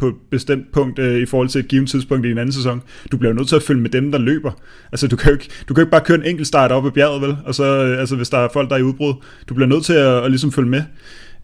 på 0.00 0.08
et 0.08 0.14
bestemt 0.30 0.72
punkt 0.72 0.98
øh, 0.98 1.22
i 1.22 1.26
forhold 1.26 1.48
til 1.48 1.58
et 1.58 1.68
givet 1.68 1.88
tidspunkt 1.88 2.26
i 2.26 2.30
en 2.30 2.38
anden 2.38 2.52
sæson. 2.52 2.82
Du 3.12 3.16
bliver 3.16 3.32
jo 3.32 3.36
nødt 3.36 3.48
til 3.48 3.56
at 3.56 3.62
følge 3.62 3.80
med 3.80 3.90
dem, 3.90 4.12
der 4.12 4.18
løber. 4.18 4.52
Altså, 4.92 5.08
du 5.08 5.16
kan 5.16 5.28
jo 5.28 5.32
ikke, 5.32 5.48
du 5.68 5.74
kan 5.74 5.80
jo 5.80 5.86
ikke 5.86 5.90
bare 5.90 6.00
køre 6.00 6.18
en 6.18 6.24
enkelt 6.24 6.48
start 6.48 6.72
op 6.72 6.86
ad 6.86 6.90
bjerget, 6.90 7.22
vel? 7.22 7.36
Og 7.44 7.54
så, 7.54 7.64
øh, 7.64 8.00
altså, 8.00 8.16
hvis 8.16 8.28
der 8.28 8.38
er 8.38 8.48
folk, 8.52 8.68
der 8.68 8.76
er 8.76 8.80
i 8.80 8.82
udbrud. 8.82 9.14
Du 9.48 9.54
bliver 9.54 9.68
nødt 9.68 9.84
til 9.84 9.92
at, 9.92 10.24
at, 10.24 10.30
ligesom 10.30 10.52
følge 10.52 10.68
med. 10.68 10.82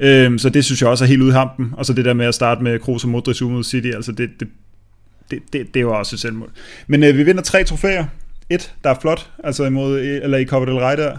Øhm, 0.01 0.39
så 0.39 0.49
det 0.49 0.65
synes 0.65 0.83
jeg 0.83 0.91
også 0.91 1.05
er 1.05 1.09
helt 1.09 1.23
ude 1.23 1.31
i 1.31 1.33
hampen. 1.33 1.75
Og 1.77 1.87
så 1.87 1.93
det 1.93 2.05
der 2.05 2.15
med 2.15 2.27
at 2.27 2.35
starte 2.35 2.63
med 2.63 2.79
Kroos 2.79 3.05
og 3.05 3.11
Modric 3.11 3.41
mod 3.41 3.65
City, 3.65 3.89
altså 3.89 4.13
det, 4.13 4.31
det, 4.41 4.49
det, 5.31 5.39
det, 5.53 5.75
det 5.75 5.87
var 5.87 5.93
også 5.93 6.17
et 6.17 6.21
selvmål. 6.21 6.51
Men 6.87 7.03
øh, 7.03 7.19
vi 7.19 7.23
vinder 7.23 7.43
tre 7.43 7.65
trofæer. 7.65 8.05
Et, 8.51 8.75
der 8.85 8.91
er 8.91 9.01
flot, 9.01 9.31
altså 9.45 9.65
imod, 9.65 9.99
eller 9.99 10.39
i 10.39 10.45
Copa 10.45 10.71
del 10.71 10.79
Rey 10.79 10.97
der. 10.97 11.19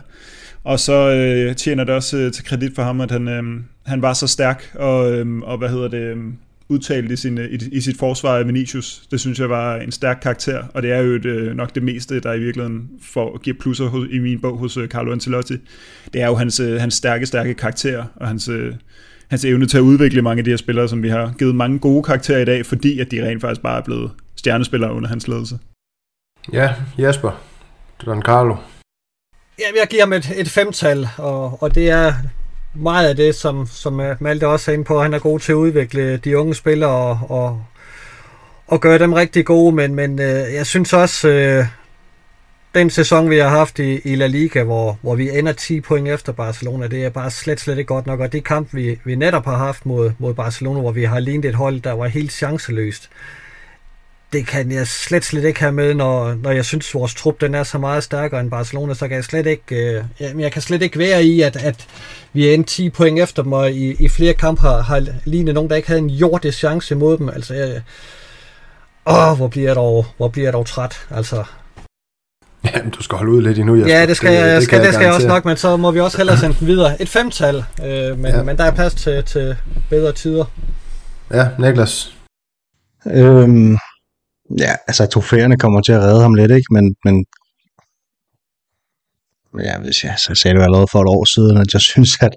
Og 0.63 0.79
så 0.79 1.11
øh, 1.11 1.55
tjener 1.55 1.83
det 1.83 1.95
også 1.95 2.17
øh, 2.17 2.31
til 2.31 2.45
kredit 2.45 2.75
for 2.75 2.83
ham, 2.83 3.01
at 3.01 3.11
han, 3.11 3.27
øh, 3.27 3.43
han 3.85 4.01
var 4.01 4.13
så 4.13 4.27
stærk, 4.27 4.71
og, 4.75 5.13
øh, 5.13 5.37
og 5.37 5.57
hvad 5.57 5.69
hedder 5.69 5.87
det, 5.87 6.01
øh, 6.01 6.17
udtalt 6.69 7.11
i, 7.11 7.15
sin, 7.15 7.37
i, 7.37 7.57
i 7.71 7.81
sit 7.81 7.97
forsvar 7.97 8.37
af 8.37 8.47
Vinicius. 8.47 9.07
Det 9.11 9.19
synes 9.19 9.39
jeg 9.39 9.49
var 9.49 9.75
en 9.75 9.91
stærk 9.91 10.19
karakter, 10.21 10.63
og 10.73 10.81
det 10.83 10.91
er 10.91 10.97
jo 10.97 11.15
et, 11.15 11.25
øh, 11.25 11.55
nok 11.55 11.75
det 11.75 11.83
meste, 11.83 12.19
der 12.19 12.33
i 12.33 12.39
virkeligheden 12.39 12.89
får 13.01 13.35
at 13.35 13.41
give 13.41 13.55
plusser 13.55 13.85
hos, 13.85 14.07
i 14.11 14.19
min 14.19 14.41
bog 14.41 14.57
hos 14.57 14.77
øh, 14.77 14.87
Carlo 14.87 15.11
Ancelotti. 15.11 15.57
Det 16.13 16.21
er 16.21 16.27
jo 16.27 16.35
hans, 16.35 16.59
øh, 16.59 16.79
hans 16.79 16.93
stærke, 16.93 17.25
stærke 17.25 17.53
karakter, 17.53 18.05
og 18.15 18.27
hans, 18.27 18.49
øh, 18.49 18.75
hans 19.27 19.45
evne 19.45 19.65
til 19.65 19.77
at 19.77 19.81
udvikle 19.81 20.21
mange 20.21 20.39
af 20.39 20.43
de 20.43 20.49
her 20.49 20.57
spillere, 20.57 20.89
som 20.89 21.03
vi 21.03 21.09
har 21.09 21.33
givet 21.39 21.55
mange 21.55 21.79
gode 21.79 22.03
karakterer 22.03 22.39
i 22.39 22.45
dag, 22.45 22.65
fordi 22.65 22.99
at 22.99 23.11
de 23.11 23.27
rent 23.27 23.41
faktisk 23.41 23.61
bare 23.61 23.77
er 23.77 23.83
blevet 23.83 24.11
stjernespillere 24.35 24.93
under 24.93 25.09
hans 25.09 25.27
ledelse. 25.27 25.59
Ja, 26.53 26.73
Jesper. 26.99 27.43
Don 28.05 28.21
Carlo. 28.21 28.55
Ja, 29.59 29.65
jeg 29.79 29.87
giver 29.89 30.01
ham 30.03 30.13
et, 30.13 30.31
et 30.35 30.49
femtal, 30.49 31.07
og, 31.17 31.63
og 31.63 31.75
det 31.75 31.89
er 31.89 32.13
meget 32.79 33.09
af 33.09 33.15
det, 33.15 33.35
som, 33.35 33.67
som 33.67 33.99
øh, 33.99 34.15
Malte 34.19 34.47
også 34.47 34.71
er 34.71 34.73
inde 34.73 34.85
på. 34.85 35.01
Han 35.01 35.13
er 35.13 35.19
god 35.19 35.39
til 35.39 35.51
at 35.51 35.55
udvikle 35.55 36.17
de 36.17 36.37
unge 36.37 36.55
spillere 36.55 36.89
og, 36.89 37.19
og, 37.29 37.63
og 38.67 38.81
gøre 38.81 38.99
dem 38.99 39.13
rigtig 39.13 39.45
gode, 39.45 39.75
men, 39.75 39.95
men 39.95 40.21
øh, 40.21 40.53
jeg 40.53 40.65
synes 40.65 40.93
også, 40.93 41.29
øh, 41.29 41.65
den 42.73 42.89
sæson, 42.89 43.29
vi 43.29 43.37
har 43.37 43.49
haft 43.49 43.79
i, 43.79 43.99
i 44.03 44.15
La 44.15 44.27
Liga, 44.27 44.63
hvor, 44.63 44.97
hvor 45.01 45.15
vi 45.15 45.37
ender 45.37 45.51
10 45.51 45.81
point 45.81 46.07
efter 46.07 46.31
Barcelona, 46.31 46.87
det 46.87 47.05
er 47.05 47.09
bare 47.09 47.31
slet, 47.31 47.59
slet 47.59 47.77
ikke 47.77 47.87
godt 47.87 48.07
nok. 48.07 48.19
Og 48.19 48.31
det 48.31 48.43
kamp, 48.43 48.67
vi, 48.71 48.99
vi 49.03 49.15
netop 49.15 49.45
har 49.45 49.57
haft 49.57 49.85
mod, 49.85 50.11
mod 50.19 50.33
Barcelona, 50.33 50.79
hvor 50.79 50.91
vi 50.91 51.03
har 51.03 51.19
lignet 51.19 51.45
et 51.45 51.55
hold, 51.55 51.81
der 51.81 51.91
var 51.91 52.07
helt 52.07 52.31
chanceløst, 52.31 53.09
det 54.33 54.47
kan 54.47 54.71
jeg 54.71 54.87
slet, 54.87 55.25
slet 55.25 55.43
ikke 55.43 55.59
have 55.59 55.71
med, 55.71 55.93
når, 55.93 56.33
når 56.33 56.51
jeg 56.51 56.65
synes, 56.65 56.93
vores 56.93 57.15
trup 57.15 57.41
den 57.41 57.55
er 57.55 57.63
så 57.63 57.77
meget 57.77 58.03
stærkere 58.03 58.41
end 58.41 58.51
Barcelona, 58.51 58.93
så 58.93 59.07
kan 59.07 59.15
jeg 59.15 59.23
slet 59.23 59.45
ikke, 59.45 59.75
øh, 60.19 60.41
jeg 60.41 60.51
kan 60.51 60.61
slet 60.61 60.81
ikke 60.81 60.99
være 60.99 61.23
i, 61.23 61.41
at, 61.41 61.55
at 61.55 61.87
vi 62.33 62.47
er 62.47 62.53
en 62.53 62.63
10 62.63 62.89
point 62.89 63.19
efter 63.19 63.43
dem, 63.43 63.53
og 63.53 63.71
i, 63.71 64.05
i 64.05 64.09
flere 64.09 64.33
kampe 64.33 64.61
har, 64.61 64.81
har 64.81 65.05
lignet 65.25 65.53
nogen, 65.53 65.69
der 65.69 65.75
ikke 65.75 65.87
havde 65.87 66.01
en 66.01 66.09
jordisk 66.09 66.57
chance 66.57 66.95
imod 66.95 67.17
dem. 67.17 67.29
Altså, 67.29 67.53
jeg, 67.53 67.81
åh, 69.05 69.37
hvor 69.37 69.47
bliver 69.47 69.67
jeg 69.67 69.75
dog, 69.75 70.05
hvor 70.17 70.27
bliver 70.27 70.45
jeg 70.45 70.53
dog 70.53 70.65
træt. 70.65 71.07
Altså, 71.11 71.43
Jamen, 72.75 72.91
du 72.91 73.03
skal 73.03 73.17
holde 73.17 73.31
ud 73.31 73.41
lidt 73.41 73.59
endnu, 73.59 73.75
Jesper. 73.75 73.93
ja, 73.99 74.05
det 74.05 74.17
skal, 74.17 74.31
det, 74.31 74.37
jeg, 74.37 74.63
skal, 74.63 74.77
kan 74.77 74.85
det 74.85 74.93
skal 74.93 75.05
jeg 75.05 75.13
også 75.13 75.27
nok, 75.27 75.45
men 75.45 75.57
så 75.57 75.77
må 75.77 75.91
vi 75.91 75.99
også 75.99 76.17
hellere 76.17 76.37
sende 76.37 76.55
den 76.59 76.67
videre. 76.67 77.01
Et 77.01 77.09
femtal, 77.09 77.63
øh, 77.85 78.19
men, 78.19 78.25
ja. 78.25 78.43
men 78.43 78.57
der 78.57 78.63
er 78.63 78.71
plads 78.71 78.93
til, 78.93 79.23
til 79.23 79.57
bedre 79.89 80.11
tider. 80.11 80.45
Ja, 81.33 81.47
Niklas. 81.59 82.13
Øhm, 83.05 83.77
ja, 84.59 84.75
altså 84.87 85.05
trofæerne 85.05 85.57
kommer 85.57 85.81
til 85.81 85.91
at 85.91 86.01
redde 86.01 86.21
ham 86.21 86.33
lidt, 86.33 86.51
ikke? 86.51 86.73
Men, 86.73 86.95
men 87.05 87.25
ja, 89.59 89.79
hvis 89.79 90.03
jeg, 90.03 90.15
så 90.17 90.35
sagde 90.35 90.53
det 90.53 90.59
jo 90.59 90.65
allerede 90.65 90.87
for 90.91 91.01
et 91.01 91.07
år 91.07 91.25
siden, 91.35 91.57
at 91.57 91.73
jeg 91.73 91.81
synes, 91.81 92.09
at, 92.21 92.33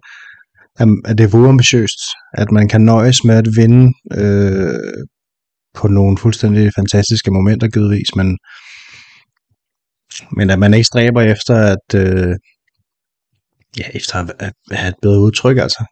at 1.05 1.19
det 1.19 1.25
er 1.25 1.39
uambitiøst, 1.39 2.01
at 2.33 2.51
man 2.53 2.69
kan 2.69 2.81
nøjes 2.81 3.25
med 3.25 3.37
at 3.37 3.49
vinde 3.57 3.93
øh, 4.21 5.05
på 5.75 5.89
nogle 5.89 6.19
fuldstændig 6.19 6.73
fantastiske 6.77 7.31
momenter, 7.31 7.69
givetvis, 7.69 8.17
men, 8.17 8.39
men 10.37 10.51
at 10.51 10.59
man 10.59 10.75
ikke 10.75 10.85
stræber 10.85 11.21
efter 11.21 11.55
at, 11.57 11.87
øh, 11.95 12.35
ja, 13.79 13.85
efter 13.95 14.15
at, 14.19 14.33
at 14.39 14.53
have 14.79 14.89
et 14.89 15.01
bedre 15.03 15.21
udtryk, 15.21 15.59
altså. 15.59 15.85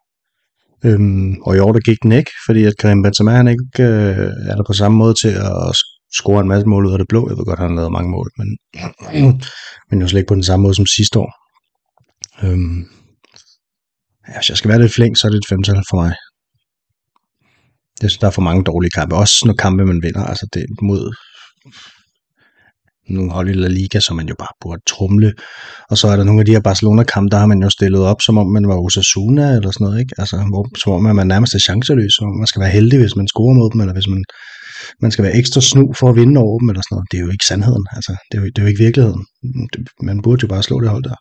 Øhm, 0.84 1.40
og 1.42 1.56
i 1.56 1.58
år 1.58 1.72
der 1.72 1.80
gik 1.80 1.96
den 2.02 2.12
ikke, 2.12 2.30
fordi 2.46 2.64
at 2.64 2.72
Karim 2.78 3.02
Benzema 3.02 3.30
han 3.30 3.48
ikke 3.48 3.82
øh, 3.82 4.30
er 4.50 4.54
der 4.56 4.64
på 4.66 4.72
samme 4.72 4.98
måde 4.98 5.14
til 5.22 5.28
at 5.28 5.74
scorer 6.14 6.40
en 6.40 6.48
masse 6.48 6.66
mål 6.66 6.86
ud 6.86 6.92
af 6.92 6.98
det 6.98 7.08
blå. 7.08 7.28
Jeg 7.28 7.36
ved 7.36 7.44
godt, 7.44 7.58
han 7.58 7.68
har 7.68 7.76
lavet 7.76 7.92
mange 7.92 8.10
mål, 8.10 8.30
men, 8.38 8.48
men 9.90 10.00
jo 10.00 10.08
slet 10.08 10.20
ikke 10.20 10.28
på 10.28 10.34
den 10.34 10.48
samme 10.50 10.62
måde 10.62 10.74
som 10.74 10.86
sidste 10.86 11.18
år. 11.18 11.32
Øhm, 12.42 12.78
ja, 14.28 14.34
hvis 14.38 14.48
jeg 14.48 14.56
skal 14.56 14.68
være 14.68 14.80
lidt 14.80 14.94
flink, 14.94 15.16
så 15.16 15.26
er 15.26 15.30
det 15.30 15.38
et 15.38 15.48
femtal 15.48 15.82
for 15.90 15.96
mig. 16.02 16.12
Jeg 18.02 18.10
synes, 18.10 18.20
der 18.20 18.26
er 18.26 18.36
for 18.38 18.42
mange 18.42 18.64
dårlige 18.64 18.90
kampe. 18.90 19.16
Også 19.16 19.42
når 19.46 19.54
kampe, 19.54 19.84
man 19.84 20.02
vinder. 20.02 20.24
Altså 20.24 20.46
det 20.54 20.64
mod 20.82 21.14
nogle 23.08 23.32
hold 23.32 23.48
i 23.48 23.52
La 23.52 23.68
Liga, 23.68 24.00
som 24.00 24.16
man 24.16 24.28
jo 24.28 24.34
bare 24.38 24.54
burde 24.60 24.82
trumle. 24.86 25.32
Og 25.90 25.98
så 25.98 26.08
er 26.08 26.16
der 26.16 26.24
nogle 26.24 26.40
af 26.40 26.46
de 26.46 26.52
her 26.52 26.60
Barcelona-kampe, 26.60 27.30
der 27.30 27.38
har 27.38 27.46
man 27.46 27.62
jo 27.62 27.70
stillet 27.70 28.00
op, 28.00 28.20
som 28.22 28.38
om 28.38 28.46
man 28.46 28.68
var 28.68 28.78
Osasuna 28.78 29.46
eller 29.56 29.70
sådan 29.70 29.84
noget, 29.84 30.00
ikke? 30.00 30.14
Altså, 30.18 30.36
hvor, 30.36 30.78
som 30.82 30.92
om 30.92 31.16
man 31.16 31.26
nærmest 31.26 31.54
er 31.54 31.58
chanceløs, 31.58 32.18
og 32.18 32.28
man 32.40 32.46
skal 32.46 32.60
være 32.60 32.70
heldig, 32.70 32.98
hvis 32.98 33.16
man 33.16 33.28
scorer 33.28 33.54
mod 33.54 33.70
dem, 33.72 33.80
eller 33.80 33.94
hvis 33.94 34.08
man, 34.08 34.24
man 35.00 35.10
skal 35.10 35.24
være 35.24 35.36
ekstra 35.36 35.60
snu 35.60 35.92
for 35.92 36.08
at 36.10 36.16
vinde 36.16 36.40
over 36.40 36.58
dem, 36.58 36.68
eller 36.68 36.82
sådan 36.82 36.94
noget. 36.96 37.10
Det 37.10 37.18
er 37.18 37.24
jo 37.24 37.30
ikke 37.30 37.44
sandheden, 37.44 37.86
altså. 37.92 38.16
Det 38.32 38.38
er 38.38 38.42
jo, 38.42 38.46
det 38.46 38.58
er 38.58 38.62
jo 38.62 38.68
ikke 38.68 38.84
virkeligheden. 38.84 39.26
Det, 39.72 39.88
man 40.02 40.22
burde 40.22 40.42
jo 40.42 40.48
bare 40.48 40.62
slå 40.62 40.80
det 40.80 40.88
hold 40.88 41.04
der. 41.04 41.16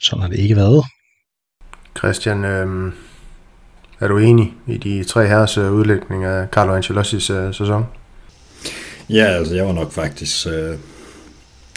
Sådan 0.00 0.22
har 0.22 0.28
det 0.28 0.38
ikke 0.38 0.56
været. 0.56 0.84
Christian, 1.98 2.44
øhm, 2.44 2.92
er 4.00 4.08
du 4.08 4.18
enig 4.18 4.54
i 4.66 4.76
de 4.76 5.04
tre 5.04 5.26
herres 5.26 5.58
øh, 5.58 5.72
udlægning 5.72 6.24
af 6.24 6.48
Carlo 6.48 6.74
Ancelottis 6.74 7.30
øh, 7.30 7.54
sæson? 7.54 7.84
Ja, 9.10 9.24
altså 9.24 9.54
jeg 9.54 9.66
var 9.66 9.72
nok 9.72 9.92
faktisk... 9.92 10.46
Øh, 10.46 10.78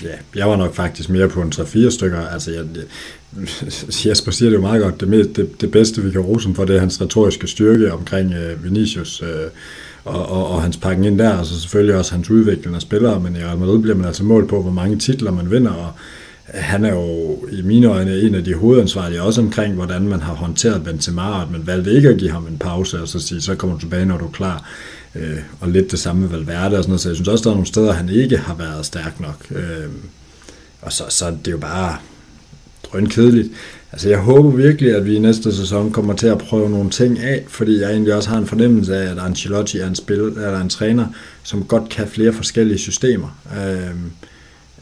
ja, 0.04 0.16
jeg 0.36 0.50
var 0.50 0.56
nok 0.56 0.74
faktisk 0.74 1.10
mere 1.10 1.30
på 1.30 1.42
en 1.42 1.52
3-4 1.56 1.90
stykker. 1.90 2.28
Altså 2.28 2.52
jeg, 2.52 2.66
Jesper 4.06 4.32
siger 4.32 4.50
det 4.50 4.58
jo 4.58 4.62
meget 4.62 4.82
godt. 4.82 5.00
Det, 5.00 5.08
mest, 5.08 5.36
det, 5.36 5.62
det 5.62 5.72
bedste, 5.72 6.04
vi 6.04 6.12
kan 6.12 6.22
rose 6.22 6.48
ham 6.48 6.56
for, 6.56 6.66
det 6.66 6.76
er 6.76 6.80
hans 6.80 7.02
retoriske 7.02 7.48
styrke 7.48 7.94
omkring 7.94 8.34
øh, 8.34 8.64
Vinicius 8.64 9.22
øh, 9.22 9.50
og, 10.04 10.30
og, 10.30 10.48
og 10.48 10.62
hans 10.62 10.78
pakken 10.78 11.06
ind 11.06 11.20
der. 11.20 11.44
så 11.44 11.62
selvfølgelig 11.62 11.96
også 11.96 12.12
hans 12.12 12.30
udvikling 12.30 12.76
af 12.76 12.82
spillere, 12.82 13.20
men 13.20 13.36
i 13.36 13.40
Real 13.40 13.58
Madrid 13.58 13.80
bliver 13.80 13.96
man 13.96 14.06
altså 14.06 14.24
målt 14.24 14.50
på, 14.50 14.62
hvor 14.62 14.72
mange 14.72 15.00
titler 15.00 15.32
man 15.32 15.52
vinder, 15.52 15.72
og 15.72 15.92
øh, 16.54 16.62
han 16.62 16.86
er 16.86 16.94
jo 16.94 17.38
i 17.52 17.62
mine 17.62 17.88
øjne 17.88 18.20
en 18.20 18.36
af 18.36 18.44
de 18.44 18.54
hovedansvarlige 18.54 19.22
også 19.22 19.42
omkring, 19.42 19.76
hvordan 19.76 20.08
man 20.08 20.22
har 20.22 20.34
håndteret 20.34 20.84
Benzema, 20.84 21.22
og 21.22 21.42
at 21.42 21.52
man 21.52 21.68
valgte 21.68 21.92
ikke 21.92 22.10
at 22.10 22.18
give 22.18 22.32
ham 22.32 22.48
en 22.48 22.58
pause, 22.58 23.02
og 23.02 23.08
så 23.08 23.20
sige, 23.20 23.42
så 23.42 23.56
kommer 23.56 23.76
du 23.76 23.80
tilbage, 23.80 24.06
når 24.06 24.18
du 24.18 24.26
er 24.26 24.32
klar. 24.32 24.70
Øh, 25.16 25.38
og 25.60 25.70
lidt 25.70 25.92
det 25.92 26.00
samme 26.00 26.22
med 26.22 26.30
Valverde 26.30 26.78
og 26.78 26.84
sådan 26.84 26.90
noget, 26.90 27.02
så 27.02 27.10
jeg 27.10 27.16
synes 27.16 27.28
også, 27.28 27.44
der 27.44 27.50
er 27.50 27.54
nogle 27.54 27.68
steder, 27.68 27.92
han 27.92 28.10
ikke 28.10 28.38
har 28.38 28.56
været 28.56 28.86
stærk 28.86 29.20
nok. 29.20 29.46
Øh, 29.52 29.90
og 30.82 30.94
så, 30.94 31.04
så 31.10 31.30
det 31.30 31.48
er 31.48 31.52
jo 31.52 31.58
bare 31.58 31.98
drønkedeligt. 32.94 33.50
Altså 33.92 34.10
jeg 34.10 34.18
håber 34.18 34.50
virkelig, 34.50 34.96
at 34.96 35.06
vi 35.06 35.16
i 35.16 35.20
næste 35.20 35.56
sæson 35.56 35.92
kommer 35.92 36.14
til 36.14 36.28
at 36.28 36.38
prøve 36.38 36.70
nogle 36.70 36.90
ting 36.90 37.20
af, 37.20 37.46
fordi 37.48 37.82
jeg 37.82 37.92
egentlig 37.92 38.14
også 38.14 38.30
har 38.30 38.38
en 38.38 38.48
fornemmelse 38.48 38.96
af, 38.96 39.12
at 39.12 39.20
Ancelotti 39.20 39.78
er 39.78 39.88
en, 39.88 39.96
spil, 39.96 40.20
eller 40.20 40.62
en 40.62 40.70
træner, 40.70 41.06
som 41.44 41.64
godt 41.64 41.90
kan 41.90 42.08
flere 42.08 42.34
forskellige 42.34 42.78
systemer. 42.78 43.40
Øh, 43.58 43.96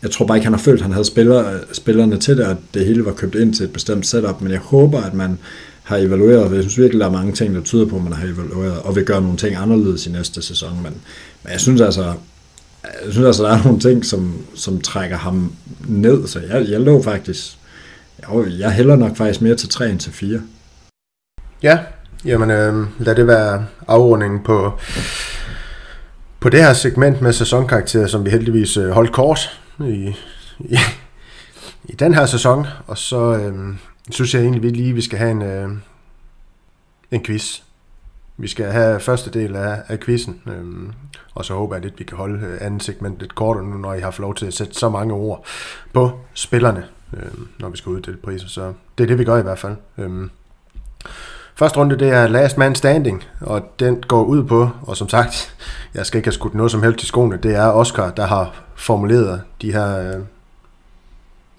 jeg 0.02 0.12
tror 0.12 0.26
bare 0.26 0.38
ikke, 0.38 0.46
han 0.46 0.54
har 0.54 0.60
følt, 0.62 0.80
at 0.80 0.82
han 0.82 0.92
havde 0.92 1.06
spiller, 1.06 1.60
spillerne 1.74 2.18
til 2.18 2.38
det, 2.38 2.46
og 2.46 2.58
det 2.74 2.86
hele 2.86 3.06
var 3.06 3.14
købt 3.14 3.36
ind 3.36 3.54
til 3.54 3.64
et 3.64 3.74
bestemt 3.74 4.08
setup, 4.08 4.42
men 4.42 4.52
jeg 4.52 4.60
håber, 4.60 5.02
at 5.02 5.14
man 5.14 5.38
har 5.84 5.98
evalueret, 5.98 6.56
jeg 6.56 6.64
synes 6.64 6.78
virkelig, 6.78 7.00
der 7.00 7.06
er 7.06 7.12
mange 7.12 7.34
ting, 7.34 7.56
der 7.56 7.62
tyder 7.62 7.86
på, 7.86 7.96
at 7.96 8.04
man 8.04 8.14
har 8.14 8.28
evalueret, 8.28 8.80
og 8.80 8.96
vil 8.96 9.06
gøre 9.06 9.22
nogle 9.22 9.38
ting 9.38 9.56
anderledes 9.56 10.08
i 10.08 10.12
næste 10.12 10.42
sæson, 10.42 10.74
men, 10.84 10.94
men 11.44 11.52
jeg 11.52 11.60
synes 11.60 11.82
altså, 11.82 12.14
jeg 12.84 13.12
synes 13.12 13.26
altså, 13.26 13.44
der 13.44 13.50
er 13.50 13.64
nogle 13.64 13.80
ting, 13.80 14.06
som, 14.06 14.34
som 14.56 14.82
trækker 14.82 15.18
ham 15.18 15.52
ned, 15.88 16.28
så 16.28 16.40
jeg, 16.40 16.70
jeg 16.70 16.82
lå 16.82 17.04
faktisk, 17.04 17.58
jo, 18.24 18.46
jeg 18.60 18.72
hælder 18.72 18.96
nok 18.96 19.18
faktisk 19.18 19.42
mere 19.42 19.56
til 19.56 19.70
3 19.70 19.90
end 19.90 20.00
til 20.00 20.14
4. 20.14 20.42
Ja, 21.64 21.80
jamen 22.26 22.52
øh, 22.52 22.88
lad 23.00 23.16
det 23.16 23.28
være 23.28 23.66
afrundingen 23.88 24.44
på, 24.44 24.80
på 26.40 26.50
det 26.50 26.64
her 26.64 26.74
segment 26.74 27.22
med 27.22 27.34
sæsonkarakterer, 27.34 28.08
som 28.08 28.26
vi 28.26 28.30
heldigvis 28.30 28.78
øh, 28.78 28.90
holdt 28.90 29.12
kort 29.12 29.62
i, 29.80 30.16
i, 30.60 30.78
i 31.86 31.96
den 31.96 32.14
her 32.14 32.26
sæson. 32.26 32.68
Og 32.88 32.98
så 32.98 33.36
øh, 33.36 33.76
synes 34.10 34.34
jeg 34.34 34.42
egentlig 34.42 34.64
vi 34.64 34.70
lige, 34.70 34.94
vi 34.94 35.02
skal 35.02 35.20
have 35.20 35.32
en, 35.32 35.42
øh, 35.42 35.70
en 37.12 37.24
quiz. 37.24 37.62
Vi 38.38 38.48
skal 38.48 38.72
have 38.72 39.00
første 39.00 39.32
del 39.32 39.56
af, 39.56 39.82
af 39.88 40.00
quizzen, 40.00 40.42
øhm, 40.48 40.94
og 41.36 41.46
så 41.46 41.54
håber 41.54 41.76
jeg 41.76 41.84
lidt, 41.84 42.00
vi 42.00 42.04
kan 42.04 42.18
holde 42.18 42.46
øh, 42.46 42.58
andet 42.62 42.84
segment 42.84 43.20
lidt 43.20 43.36
kortere 43.36 43.64
nu, 43.64 43.78
når 43.78 43.94
I 43.94 44.00
har 44.00 44.12
fået 44.12 44.24
lov 44.24 44.36
til 44.36 44.46
at 44.46 44.54
sætte 44.54 44.74
så 44.74 44.90
mange 44.90 45.14
ord 45.14 45.46
på 45.94 46.20
spillerne, 46.34 46.84
øh, 47.14 47.32
når 47.60 47.70
vi 47.70 47.78
skal 47.78 47.90
uddele 47.90 48.18
priser. 48.18 48.48
Så 48.48 48.74
det 48.98 49.04
er 49.04 49.08
det, 49.08 49.20
vi 49.20 49.24
gør 49.24 49.38
i 49.38 49.42
hvert 49.42 49.60
fald. 49.60 49.76
Øh, 49.98 50.30
Første 51.58 51.80
runde, 51.80 52.00
det 52.00 52.10
er 52.10 52.28
last 52.28 52.58
man 52.58 52.76
standing, 52.76 53.24
og 53.42 53.62
den 53.80 54.04
går 54.08 54.24
ud 54.24 54.44
på, 54.44 54.70
og 54.82 54.98
som 54.98 55.10
sagt, 55.10 55.56
jeg 55.94 56.06
skal 56.06 56.18
ikke 56.18 56.28
have 56.28 56.34
skudt 56.34 56.54
noget 56.54 56.72
som 56.72 56.84
helst 56.84 57.00
til 57.00 57.08
skoene, 57.08 57.38
det 57.38 57.56
er 57.56 57.68
Oscar, 57.68 58.10
der 58.10 58.26
har 58.26 58.54
formuleret 58.76 59.42
de 59.62 59.74
her 59.74 60.00
øh, 60.00 60.24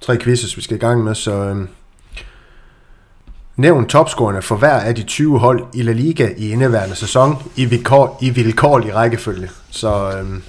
tre 0.01 0.17
quizzes, 0.17 0.57
vi 0.57 0.63
skal 0.63 0.77
i 0.77 0.81
gang 0.81 1.05
med, 1.05 1.15
så 1.15 1.33
øh, 1.33 1.57
nævn 3.57 3.87
topscorerne 3.87 4.43
for 4.43 4.57
hver 4.57 4.81
af 4.81 4.95
de 4.95 5.03
20 5.03 5.39
hold 5.39 5.67
i 5.75 5.83
La 5.83 5.93
Liga 5.93 6.29
i 6.37 6.51
indeværende 6.51 6.97
sæson 6.97 7.37
i, 7.57 7.65
vilkår, 7.65 8.19
i 8.23 8.31
vilkårlig 8.31 8.95
rækkefølge. 8.95 9.51
Så 9.71 10.19
øh, 10.19 10.41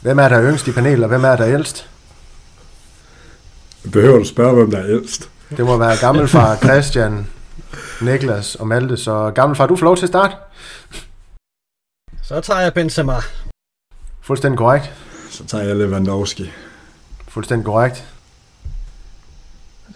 hvem 0.00 0.18
er 0.18 0.28
der 0.28 0.50
yngst 0.50 0.68
i 0.68 0.72
panelet, 0.72 1.02
og 1.02 1.08
hvem 1.08 1.24
er 1.24 1.36
der 1.36 1.46
ældst? 1.46 1.88
Behøver 3.90 4.18
du 4.18 4.24
spørge, 4.24 4.54
hvem 4.54 4.70
der 4.70 4.78
er 4.78 4.86
ældst? 4.86 5.30
Det 5.56 5.64
må 5.64 5.76
være 5.76 5.96
gammelfar 6.00 6.56
Christian, 6.56 7.26
Niklas 8.02 8.54
og 8.54 8.66
Malte, 8.66 8.96
så 8.96 9.32
gammelfar, 9.34 9.66
du 9.66 9.76
får 9.76 9.84
lov 9.84 9.96
til 9.96 10.04
at 10.04 10.08
starte. 10.08 10.34
Så 12.22 12.40
tager 12.40 12.60
jeg 12.60 12.74
Benzema. 12.74 13.16
Fuldstændig 14.20 14.58
korrekt. 14.58 14.92
Så 15.30 15.46
tager 15.46 15.64
jeg 15.64 15.76
Lewandowski. 15.76 16.50
Fuldstændig 17.28 17.64
korrekt. 17.66 18.14